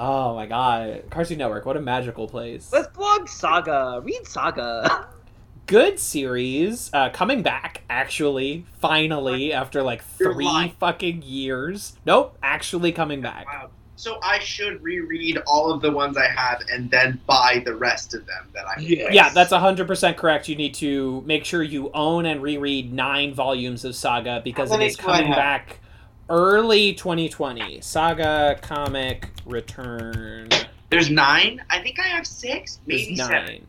Oh 0.00 0.34
my 0.36 0.46
god. 0.46 1.02
Cartoon 1.10 1.38
Network, 1.38 1.66
what 1.66 1.76
a 1.76 1.80
magical 1.80 2.28
place. 2.28 2.70
Let's 2.72 2.86
blog 2.96 3.28
Saga. 3.28 4.00
Read 4.04 4.26
Saga. 4.26 5.08
Good 5.66 5.98
series. 5.98 6.88
Uh, 6.94 7.10
coming 7.10 7.42
back, 7.42 7.82
actually, 7.90 8.64
finally, 8.80 9.52
after 9.52 9.82
like 9.82 10.02
You're 10.18 10.32
three 10.32 10.44
lying. 10.46 10.70
fucking 10.78 11.22
years. 11.22 11.96
Nope, 12.06 12.38
actually 12.42 12.92
coming 12.92 13.20
back. 13.20 13.46
Wow. 13.46 13.70
So 13.96 14.20
I 14.22 14.38
should 14.38 14.80
reread 14.80 15.38
all 15.48 15.72
of 15.72 15.82
the 15.82 15.90
ones 15.90 16.16
I 16.16 16.28
have 16.28 16.62
and 16.72 16.88
then 16.88 17.20
buy 17.26 17.60
the 17.64 17.74
rest 17.74 18.14
of 18.14 18.24
them 18.26 18.48
that 18.54 18.64
I 18.68 18.78
Yes. 18.78 19.12
Yeah, 19.12 19.28
that's 19.30 19.52
100% 19.52 20.16
correct. 20.16 20.48
You 20.48 20.54
need 20.54 20.74
to 20.74 21.20
make 21.26 21.44
sure 21.44 21.64
you 21.64 21.90
own 21.92 22.24
and 22.24 22.40
reread 22.40 22.92
nine 22.92 23.34
volumes 23.34 23.84
of 23.84 23.96
Saga 23.96 24.40
because 24.44 24.70
it 24.70 24.74
is 24.74 24.76
it 24.76 24.78
many 24.78 24.90
is 24.90 24.96
do 24.96 25.02
I 25.02 25.04
coming 25.16 25.26
have? 25.26 25.36
back 25.36 25.80
early 26.28 26.94
2020. 26.94 27.80
Saga 27.80 28.58
comic 28.62 29.28
return. 29.46 30.48
There's 30.90 31.10
nine. 31.10 31.62
I 31.70 31.82
think 31.82 31.98
I 31.98 32.08
have 32.08 32.26
six, 32.26 32.80
maybe 32.86 33.12
is 33.12 33.18
seven. 33.18 33.44
nine. 33.44 33.66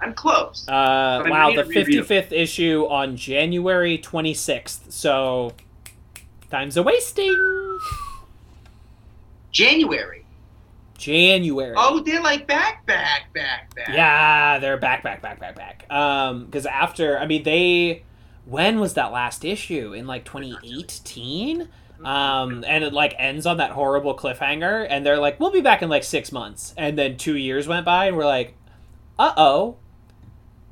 I'm 0.00 0.14
close. 0.14 0.66
Uh, 0.68 1.24
wow, 1.26 1.50
the 1.54 1.64
55th 1.64 2.30
issue 2.30 2.86
on 2.88 3.16
January 3.16 3.98
26th. 3.98 4.92
So, 4.92 5.54
time's 6.50 6.76
a 6.76 6.82
wasting. 6.82 7.36
January. 9.50 10.24
January. 10.96 11.74
Oh, 11.76 12.00
they're 12.00 12.22
like 12.22 12.46
back, 12.46 12.86
back, 12.86 13.32
back, 13.32 13.74
back. 13.74 13.88
Yeah, 13.88 14.58
they're 14.58 14.76
back, 14.76 15.02
back, 15.02 15.22
back, 15.22 15.40
back, 15.40 15.56
back. 15.56 15.86
Um, 15.90 16.44
because 16.44 16.66
after, 16.66 17.18
I 17.18 17.26
mean, 17.26 17.42
they, 17.44 18.04
when 18.44 18.78
was 18.78 18.94
that 18.94 19.12
last 19.12 19.44
issue? 19.44 19.94
In 19.94 20.06
like 20.06 20.24
2018. 20.24 21.68
Um, 22.04 22.64
and 22.66 22.84
it 22.84 22.92
like 22.92 23.14
ends 23.18 23.44
on 23.46 23.56
that 23.56 23.70
horrible 23.72 24.16
cliffhanger, 24.16 24.86
and 24.88 25.04
they're 25.04 25.18
like, 25.18 25.40
"We'll 25.40 25.50
be 25.50 25.60
back 25.60 25.82
in 25.82 25.88
like 25.88 26.04
six 26.04 26.30
months." 26.32 26.74
And 26.76 26.96
then 26.98 27.16
two 27.16 27.36
years 27.36 27.66
went 27.66 27.84
by, 27.84 28.06
and 28.06 28.16
we're 28.16 28.24
like, 28.26 28.54
"Uh 29.18 29.32
oh, 29.36 29.76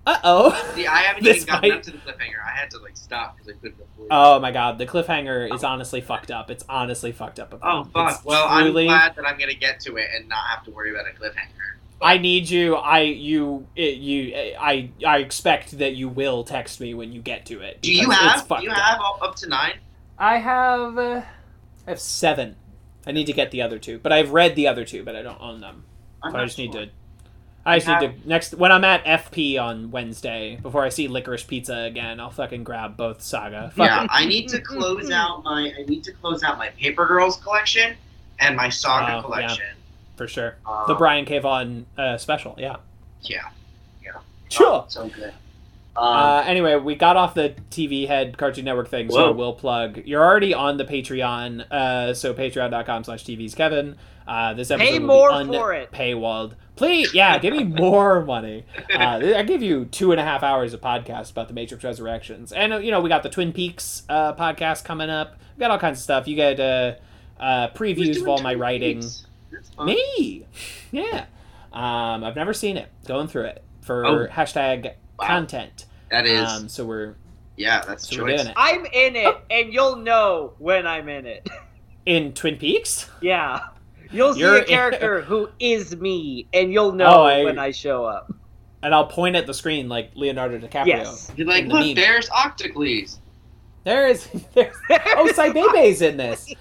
uh 0.06 0.18
oh." 0.22 0.72
See, 0.74 0.86
I 0.86 0.98
haven't 1.00 1.26
even 1.26 1.44
gotten 1.46 1.68
might- 1.70 1.76
up 1.78 1.82
to 1.84 1.90
the 1.90 1.98
cliffhanger. 1.98 2.44
I 2.46 2.50
had 2.56 2.70
to 2.70 2.78
like 2.78 2.96
stop 2.96 3.36
because 3.36 3.55
I 3.55 3.56
couldn't 3.58 3.80
afford. 3.80 4.08
Oh 4.10 4.38
my 4.40 4.52
god, 4.52 4.78
the 4.78 4.86
cliffhanger 4.86 5.52
is 5.52 5.64
honestly 5.64 6.00
fucked 6.00 6.30
up. 6.30 6.50
It's 6.50 6.64
honestly 6.68 7.10
fucked 7.12 7.40
up. 7.40 7.58
Oh 7.62 7.80
It's 7.80 7.90
fuck! 7.90 8.24
Well, 8.24 8.48
truly- 8.62 8.84
I'm 8.88 8.96
glad 8.96 9.16
that 9.16 9.26
I'm 9.26 9.38
gonna 9.38 9.55
get 9.55 9.80
to 9.80 9.96
it 9.96 10.08
and 10.14 10.28
not 10.28 10.44
have 10.46 10.64
to 10.66 10.70
worry 10.70 10.90
about 10.92 11.06
a 11.06 11.10
cliffhanger. 11.18 11.50
I 12.00 12.18
need 12.18 12.48
you. 12.50 12.76
I 12.76 13.00
you 13.00 13.66
it, 13.74 13.96
you. 13.96 14.34
I 14.60 14.90
I 15.05 15.18
expect 15.18 15.78
that 15.78 15.94
you 15.96 16.08
will 16.10 16.44
text 16.44 16.78
me 16.78 16.92
when 16.94 17.10
you 17.10 17.22
get 17.22 17.46
to 17.46 17.60
it. 17.62 17.80
Do 17.80 17.92
you 17.92 18.10
have? 18.10 18.46
Do 18.46 18.56
you 18.62 18.70
have 18.70 19.00
all, 19.00 19.18
up 19.22 19.34
to 19.36 19.48
nine? 19.48 19.78
I 20.18 20.38
have. 20.38 20.96
Uh, 20.98 21.22
I 21.86 21.90
have 21.90 22.00
seven. 22.00 22.56
I 23.06 23.12
need 23.12 23.26
to 23.26 23.32
get 23.32 23.50
the 23.50 23.62
other 23.62 23.78
two, 23.78 23.98
but 23.98 24.12
I've 24.12 24.30
read 24.32 24.56
the 24.56 24.66
other 24.66 24.84
two, 24.84 25.04
but 25.04 25.14
I 25.14 25.22
don't 25.22 25.40
own 25.40 25.60
them. 25.60 25.84
I'm 26.22 26.32
So 26.32 26.36
I 26.36 26.40
not 26.40 26.46
just 26.46 26.58
need 26.58 26.72
to. 26.72 26.88
I 27.64 27.76
just 27.78 27.86
have- 27.86 28.02
need 28.02 28.22
to 28.22 28.28
next 28.28 28.54
when 28.54 28.70
I'm 28.72 28.84
at 28.84 29.04
FP 29.04 29.58
on 29.58 29.90
Wednesday 29.90 30.56
before 30.62 30.84
I 30.84 30.88
see 30.88 31.08
Licorice 31.08 31.46
Pizza 31.46 31.76
again. 31.80 32.20
I'll 32.20 32.30
fucking 32.30 32.64
grab 32.64 32.96
both 32.96 33.22
Saga. 33.22 33.70
Fuck 33.74 33.86
Yeah, 33.86 34.04
it. 34.04 34.10
I 34.12 34.24
need 34.26 34.48
to 34.50 34.60
close 34.60 35.10
out 35.10 35.42
my. 35.44 35.72
I 35.78 35.82
need 35.84 36.04
to 36.04 36.12
close 36.12 36.42
out 36.42 36.58
my 36.58 36.68
Paper 36.70 37.06
Girls 37.06 37.36
collection 37.38 37.96
and 38.40 38.56
my 38.56 38.68
Saga 38.68 39.12
Oh, 39.12 39.16
yeah. 39.16 39.22
collection. 39.22 39.66
for 40.16 40.26
sure. 40.28 40.56
Um, 40.64 40.84
The 40.88 40.94
Brian 40.94 41.24
K. 41.26 41.38
Vaughan 41.40 41.84
uh, 41.98 42.16
special, 42.18 42.54
yeah. 42.58 42.76
Yeah. 43.22 43.42
Sure. 44.48 44.66
Oh, 44.66 44.84
so 44.88 45.08
good. 45.08 45.32
Um, 45.97 46.05
Uh, 46.07 46.42
anyway, 46.47 46.76
we 46.76 46.94
got 46.94 47.16
off 47.16 47.34
the 47.34 47.55
TV 47.70 48.07
head 48.07 48.36
Cartoon 48.36 48.65
Network 48.65 48.89
thing, 48.89 49.10
so 49.10 49.33
we'll 49.33 49.55
plug. 49.55 50.02
You're 50.05 50.25
already 50.25 50.52
on 50.55 50.76
the 50.76 50.84
Patreon, 50.84 51.70
uh, 51.70 52.12
so 52.15 52.34
patreon.com 52.34 53.05
slash 53.05 53.25
TV's 53.25 53.55
Kevin. 53.55 53.97
Uh, 54.28 54.55
this 54.55 54.70
episode 54.70 54.86
Pay 54.91 54.99
will 54.99 55.07
more 55.07 55.44
be 55.44 55.52
for 55.57 55.73
it. 55.73 55.92
Paywalled. 55.92 56.52
Please, 56.75 57.15
yeah, 57.15 57.39
give 57.39 57.55
me 57.55 57.65
more 57.83 58.25
money. 58.25 58.65
Uh, 58.94 59.34
I 59.36 59.42
give 59.44 59.62
you 59.62 59.84
two 59.86 60.10
and 60.10 60.20
a 60.20 60.25
half 60.25 60.42
hours 60.42 60.75
of 60.75 60.81
podcast 60.81 61.31
about 61.31 61.49
the 61.49 61.55
Matrix 61.55 61.83
Resurrections, 61.84 62.52
and 62.52 62.73
uh, 62.73 62.78
you 62.78 62.91
know 62.91 63.00
we 63.00 63.08
got 63.08 63.23
the 63.23 63.31
Twin 63.31 63.52
Peaks 63.52 64.02
uh, 64.08 64.34
podcast 64.34 64.84
coming 64.84 65.08
up. 65.08 65.36
We 65.57 65.60
got 65.60 65.70
all 65.70 65.78
kinds 65.78 65.99
of 65.99 66.02
stuff. 66.02 66.26
You 66.28 66.36
get 66.36 66.58
uh, 66.60 66.94
uh, 67.41 67.68
previews 67.68 68.08
of 68.10 68.15
doing 68.16 68.28
all 68.28 68.39
my 68.42 68.52
Twin 68.52 68.60
writing. 68.60 69.00
Peaks? 69.00 69.26
That's 69.52 69.70
fun. 69.70 69.86
Me, 69.86 70.47
yeah. 70.91 71.26
Um, 71.73 72.25
I've 72.25 72.36
never 72.36 72.52
seen 72.52 72.76
it. 72.76 72.91
Going 73.07 73.28
through 73.28 73.44
it 73.44 73.62
for 73.81 74.05
Oh. 74.05 74.26
hashtag 74.26 74.94
Wow. 75.18 75.26
content. 75.26 75.86
That 76.10 76.26
is. 76.26 76.48
Um, 76.48 76.68
so 76.68 76.84
we're 76.84 77.14
yeah, 77.56 77.82
that's 77.86 78.08
so 78.08 78.22
we're 78.22 78.28
choice. 78.30 78.42
doing 78.42 78.48
it 78.50 78.54
I'm 78.56 78.84
in 78.86 79.16
it, 79.16 79.36
and 79.50 79.72
you'll 79.72 79.96
know 79.96 80.52
when 80.58 80.86
I'm 80.86 81.08
in 81.08 81.26
it. 81.26 81.48
in 82.06 82.32
Twin 82.34 82.56
Peaks. 82.56 83.08
Yeah. 83.20 83.60
You'll 84.12 84.34
see 84.34 84.40
You're 84.40 84.56
a 84.56 84.60
in- 84.60 84.66
character 84.66 85.20
who 85.22 85.48
is 85.58 85.96
me, 85.96 86.46
and 86.52 86.72
you'll 86.72 86.92
know 86.92 87.06
Oh, 87.06 87.22
I- 87.24 87.44
when 87.44 87.58
I 87.58 87.70
show 87.72 88.04
up. 88.04 88.32
and 88.82 88.94
I'll 88.94 89.06
point 89.06 89.34
at 89.36 89.46
the 89.46 89.54
screen 89.54 89.88
like 89.88 90.12
Leonardo 90.14 90.58
DiCaprio. 90.58 90.86
Yes. 90.86 91.32
You're 91.36 91.46
like, 91.48 91.62
in 91.62 91.68
the 91.68 91.74
look, 91.74 91.86
meme. 91.86 91.94
there's 91.96 92.28
Octocles. 92.30 93.18
There 93.84 94.08
is. 94.08 94.26
There's, 94.54 94.74
oh, 94.90 95.30
Saibebe's 95.36 96.02
in 96.02 96.16
this. 96.16 96.52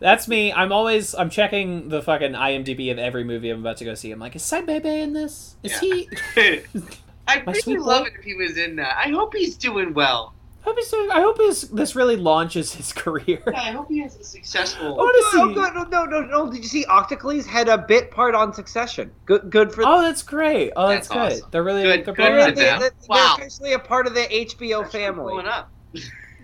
That's 0.00 0.28
me. 0.28 0.52
I'm 0.52 0.70
always. 0.72 1.12
I'm 1.14 1.28
checking 1.28 1.88
the 1.88 2.00
fucking 2.02 2.32
IMDb 2.34 2.92
of 2.92 2.98
every 3.00 3.24
movie 3.24 3.50
I'm 3.50 3.58
about 3.60 3.78
to 3.78 3.84
go 3.84 3.94
see. 3.94 4.12
I'm 4.12 4.20
like, 4.20 4.36
is 4.36 4.42
Saibebe 4.42 4.84
in 4.86 5.12
this? 5.12 5.56
Is 5.64 5.72
Yeah. 5.82 6.04
he? 6.34 6.60
I'd 7.28 7.46
My 7.46 7.52
really 7.52 7.76
love 7.78 8.02
boy. 8.04 8.08
it 8.08 8.14
if 8.18 8.24
he 8.24 8.34
was 8.34 8.56
in 8.56 8.76
that. 8.76 8.96
I 8.96 9.10
hope 9.10 9.34
he's 9.34 9.56
doing 9.56 9.94
well. 9.94 10.34
I 10.60 10.70
hope, 10.70 10.76
he's 10.78 10.90
doing- 10.90 11.10
I 11.10 11.20
hope 11.20 11.38
his, 11.38 11.62
this 11.70 11.94
really 11.94 12.16
launches 12.16 12.74
his 12.74 12.92
career. 13.02 13.40
Yeah, 13.46 13.52
I 13.60 13.70
hope 13.70 13.88
he 13.88 14.00
has 14.00 14.16
a 14.16 14.24
successful. 14.24 14.86
I 14.86 14.90
wanna 14.90 15.12
Oh, 15.14 15.48
see- 15.48 15.54
good. 15.54 15.74
No, 15.74 15.84
no, 15.84 16.04
no, 16.04 16.20
no. 16.22 16.50
Did 16.50 16.58
you 16.62 16.68
see 16.68 16.84
Octocles 16.86 17.46
had 17.46 17.68
a 17.68 17.78
bit 17.78 18.10
part 18.10 18.34
on 18.34 18.52
Succession? 18.52 19.10
Good, 19.24 19.50
good 19.50 19.72
for. 19.72 19.84
Oh, 19.86 20.02
that's 20.02 20.22
great. 20.22 20.72
Oh, 20.76 20.88
that's, 20.88 21.08
That's 21.08 21.08
good. 21.08 21.32
awesome. 21.42 21.48
They're 21.52 21.62
really 21.62 21.82
Good- 21.84 22.04
they're 22.04 22.14
good 22.14 22.16
pulling 22.16 22.32
for 22.32 22.38
that 22.50 22.56
they, 22.56 22.68
are 22.70 22.90
Wow. 23.08 23.36
officially 23.38 23.72
a 23.74 23.78
part 23.78 24.06
of 24.06 24.14
the 24.14 24.22
HBO 24.22 24.80
That's 24.82 24.92
family. 24.92 25.44
up. 25.46 25.70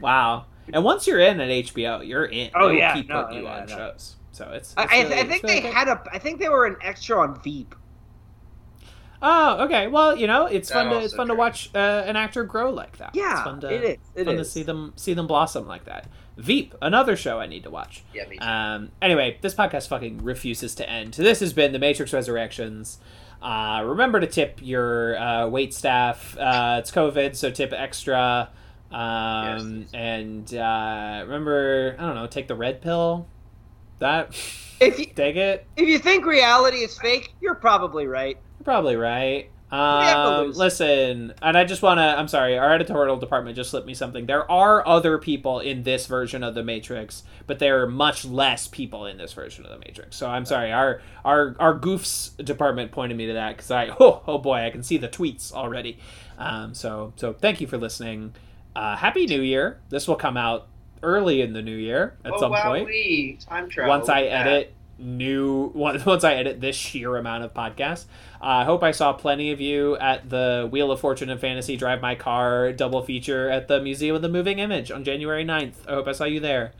Wow. 0.00 0.46
And 0.72 0.82
once 0.84 1.06
you're 1.06 1.20
in 1.20 1.40
at 1.40 1.48
HBO, 1.50 2.06
you're 2.06 2.24
in. 2.26 2.50
Oh, 2.54 2.68
They 2.68 2.72
will 2.74 2.78
yeah. 2.78 2.94
keep 2.94 3.08
No, 3.08 3.22
putting 3.24 3.38
you 3.38 3.44
no, 3.44 3.50
on 3.50 3.66
no. 3.66 3.76
shows. 3.76 4.16
So 4.32 4.50
it's. 4.52 4.74
I, 4.76 4.84
it's 4.84 4.92
I, 4.92 4.96
really- 5.02 5.14
I 5.14 5.18
it's 5.18 5.28
think 5.28 5.42
really 5.42 5.54
they 5.56 5.60
good. 5.62 5.74
had 5.74 5.88
a. 5.88 6.02
I 6.12 6.18
think 6.18 6.40
they 6.40 6.48
were 6.48 6.64
an 6.66 6.76
extra 6.82 7.20
on 7.20 7.40
Veep. 7.42 7.74
Oh, 9.22 9.64
okay. 9.64 9.86
Well, 9.86 10.16
you 10.16 10.26
know, 10.26 10.46
it's 10.46 10.68
That 10.68 10.74
fun 10.74 10.90
to 10.90 10.96
it's 10.96 11.04
also 11.12 11.16
fun 11.16 11.28
to 11.28 11.34
watch 11.34 11.70
uh, 11.74 11.78
an 12.06 12.16
actor 12.16 12.44
grow 12.44 12.70
like 12.70 12.98
that. 12.98 13.08
it's 13.10 13.16
Yeah, 13.18 13.42
fun 13.44 13.60
to, 13.60 13.72
it 13.72 13.84
is. 13.84 13.98
It 14.14 14.24
fun 14.26 14.36
to 14.36 14.44
see 14.44 14.62
them 14.62 14.92
see 14.96 15.14
them 15.14 15.26
blossom 15.26 15.66
like 15.66 15.84
that. 15.86 16.08
Veep, 16.36 16.74
another 16.82 17.16
show 17.16 17.38
I 17.40 17.46
need 17.46 17.62
to 17.62 17.70
watch. 17.70 18.02
Yeah, 18.12 18.26
me 18.28 18.38
too. 18.38 18.46
Um. 18.46 18.90
Anyway, 19.00 19.38
this 19.40 19.54
podcast 19.54 19.88
fucking 19.88 20.22
refuses 20.24 20.74
to 20.76 20.88
end. 20.88 21.14
This 21.14 21.40
has 21.40 21.52
been 21.52 21.72
the 21.72 21.78
Matrix 21.78 22.12
Resurrections. 22.12 22.98
Uh, 23.40 23.82
remember 23.84 24.20
to 24.20 24.26
tip 24.26 24.58
your 24.62 25.16
uh, 25.18 25.46
wait 25.48 25.72
staff. 25.74 26.36
Uh, 26.38 26.76
it's 26.80 26.90
COVID, 26.90 27.36
so 27.36 27.50
tip 27.50 27.72
extra. 27.72 28.50
Um, 28.90 29.80
Yes. 29.80 29.90
and 29.94 30.54
uh, 30.54 31.22
remember, 31.24 31.96
I 31.98 32.02
don't 32.06 32.14
know, 32.14 32.26
take 32.26 32.48
the 32.48 32.54
red 32.54 32.80
pill. 32.80 33.26
That 33.98 34.28
If 34.80 34.98
you 34.98 35.06
take 35.14 35.36
it. 35.36 35.66
if 35.76 35.88
you 35.88 35.98
think 35.98 36.24
reality 36.26 36.78
is 36.78 36.98
fake, 36.98 37.34
you're 37.40 37.54
probably 37.54 38.06
right. 38.06 38.38
Probably 38.64 38.96
right. 38.96 39.50
Um, 39.74 40.52
listen, 40.52 41.34
and 41.42 41.58
I 41.58 41.64
just 41.64 41.82
want 41.82 41.98
to. 41.98 42.02
I'm 42.02 42.28
sorry, 42.28 42.56
our 42.56 42.72
editorial 42.72 43.16
department 43.16 43.56
just 43.56 43.70
slipped 43.70 43.88
me 43.88 43.94
something. 43.94 44.26
There 44.26 44.48
are 44.48 44.86
other 44.86 45.18
people 45.18 45.58
in 45.58 45.82
this 45.82 46.06
version 46.06 46.44
of 46.44 46.54
the 46.54 46.62
Matrix, 46.62 47.24
but 47.48 47.58
there 47.58 47.82
are 47.82 47.88
much 47.88 48.24
less 48.24 48.68
people 48.68 49.06
in 49.06 49.16
this 49.16 49.32
version 49.32 49.64
of 49.64 49.72
the 49.72 49.78
Matrix. 49.78 50.16
So 50.16 50.28
I'm 50.28 50.44
sorry, 50.44 50.70
our 50.70 51.00
our 51.24 51.56
our 51.58 51.76
goofs 51.76 52.36
department 52.44 52.92
pointed 52.92 53.16
me 53.18 53.26
to 53.26 53.32
that 53.32 53.56
because 53.56 53.70
I 53.72 53.88
oh 54.00 54.22
oh 54.28 54.38
boy, 54.38 54.58
I 54.58 54.70
can 54.70 54.84
see 54.84 54.96
the 54.96 55.08
tweets 55.08 55.52
already. 55.52 55.98
Um, 56.38 56.72
so 56.72 57.12
so 57.16 57.32
thank 57.32 57.60
you 57.60 57.66
for 57.66 57.76
listening. 57.76 58.34
Uh, 58.76 58.96
Happy 58.96 59.26
New 59.26 59.40
Year. 59.40 59.80
This 59.88 60.06
will 60.06 60.16
come 60.16 60.36
out 60.36 60.68
early 61.02 61.40
in 61.40 61.52
the 61.52 61.62
new 61.62 61.76
year 61.76 62.16
at 62.24 62.32
oh, 62.32 62.40
some 62.40 62.52
wow, 62.52 62.62
point 62.62 63.40
time 63.40 63.68
travel. 63.68 63.90
once 63.90 64.08
I 64.08 64.22
edit 64.22 64.72
new 64.98 65.72
once 65.74 66.06
once 66.06 66.24
I 66.24 66.34
edit 66.34 66.60
this 66.60 66.76
sheer 66.76 67.16
amount 67.16 67.44
of 67.44 67.54
podcasts. 67.54 68.06
I 68.46 68.64
hope 68.64 68.82
I 68.82 68.90
saw 68.90 69.14
plenty 69.14 69.52
of 69.52 69.60
you 69.62 69.96
at 69.96 70.28
the 70.28 70.68
Wheel 70.70 70.92
of 70.92 71.00
Fortune 71.00 71.30
and 71.30 71.40
Fantasy 71.40 71.78
Drive 71.78 72.02
My 72.02 72.14
Car 72.14 72.74
double 72.74 73.02
feature 73.02 73.48
at 73.48 73.68
the 73.68 73.80
Museum 73.80 74.14
of 74.14 74.20
the 74.20 74.28
Moving 74.28 74.58
Image 74.58 74.90
on 74.90 75.02
January 75.02 75.46
9th. 75.46 75.76
I 75.88 75.92
hope 75.92 76.06
I 76.06 76.12
saw 76.12 76.24
you 76.24 76.40
there. 76.40 76.72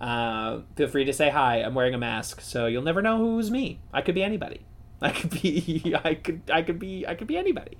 Uh, 0.00 0.62
feel 0.74 0.88
free 0.88 1.04
to 1.04 1.12
say 1.12 1.30
hi. 1.30 1.58
I'm 1.58 1.74
wearing 1.76 1.94
a 1.94 1.98
mask, 1.98 2.40
so 2.40 2.66
you'll 2.66 2.82
never 2.82 3.00
know 3.00 3.18
who's 3.18 3.52
me. 3.52 3.78
I 3.92 4.02
could 4.02 4.16
be 4.16 4.24
anybody. 4.24 4.62
I 5.00 5.10
could 5.10 5.30
be 5.30 5.94
I 6.04 6.14
could 6.14 6.42
I 6.52 6.62
could 6.62 6.80
be 6.80 7.06
I 7.06 7.14
could 7.14 7.28
be 7.28 7.36
anybody. 7.36 7.78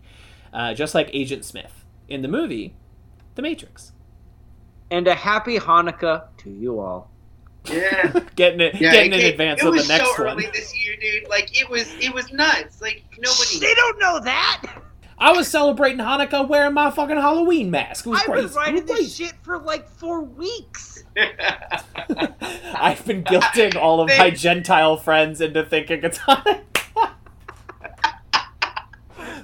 Uh, 0.52 0.72
just 0.72 0.94
like 0.94 1.10
Agent 1.12 1.44
Smith 1.44 1.84
in 2.08 2.22
the 2.22 2.28
movie 2.28 2.76
The 3.34 3.42
Matrix. 3.42 3.90
And 4.88 5.08
a 5.08 5.16
happy 5.16 5.58
Hanukkah 5.58 6.26
to 6.38 6.50
you 6.50 6.78
all. 6.78 7.11
That. 7.64 7.74
Yeah. 8.14 8.20
Getting 8.36 8.60
it 8.60 8.74
Yeah, 8.80 8.92
getting 8.92 9.12
it, 9.12 9.20
in 9.20 9.26
it- 9.26 9.30
advance 9.32 9.60
it 9.62 9.66
of 9.66 9.72
the 9.72 9.78
was 9.78 9.88
next 9.88 10.16
so 10.16 10.24
one. 10.24 10.32
early 10.34 10.46
this 10.52 10.74
year, 10.76 10.96
dude. 11.00 11.28
Like 11.28 11.58
it 11.60 11.68
was, 11.68 11.92
it 12.00 12.12
was 12.12 12.32
nuts. 12.32 12.80
Like 12.80 13.04
nobody. 13.18 13.58
They 13.60 13.74
don't 13.74 13.98
know 13.98 14.20
that. 14.20 14.62
I 15.18 15.30
was 15.32 15.46
celebrating 15.46 15.98
Hanukkah 15.98 16.48
wearing 16.48 16.74
my 16.74 16.90
fucking 16.90 17.16
Halloween 17.16 17.70
mask. 17.70 18.06
It 18.06 18.10
was 18.10 18.20
I've 18.20 18.26
crazy. 18.26 18.46
been 18.48 18.56
writing 18.56 18.76
It 18.78 18.88
was 18.88 18.98
this 18.98 19.14
shit 19.16 19.34
for 19.42 19.58
like 19.58 19.88
four 19.88 20.22
weeks. 20.22 21.04
I've 21.16 23.04
been 23.06 23.22
guilting 23.22 23.76
all 23.76 24.00
of 24.00 24.08
my 24.18 24.30
Gentile 24.30 24.96
friends 24.96 25.40
into 25.40 25.64
thinking 25.64 26.00
it's 26.02 26.18
Hanukkah. 26.18 27.12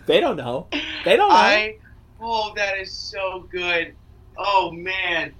they 0.06 0.18
don't 0.20 0.36
know. 0.36 0.66
They 1.04 1.16
don't 1.16 1.28
know. 1.28 1.34
I. 1.36 1.76
Oh, 2.20 2.52
that 2.56 2.78
is 2.78 2.90
so 2.90 3.46
good. 3.52 3.94
Oh 4.36 4.72
man. 4.72 5.32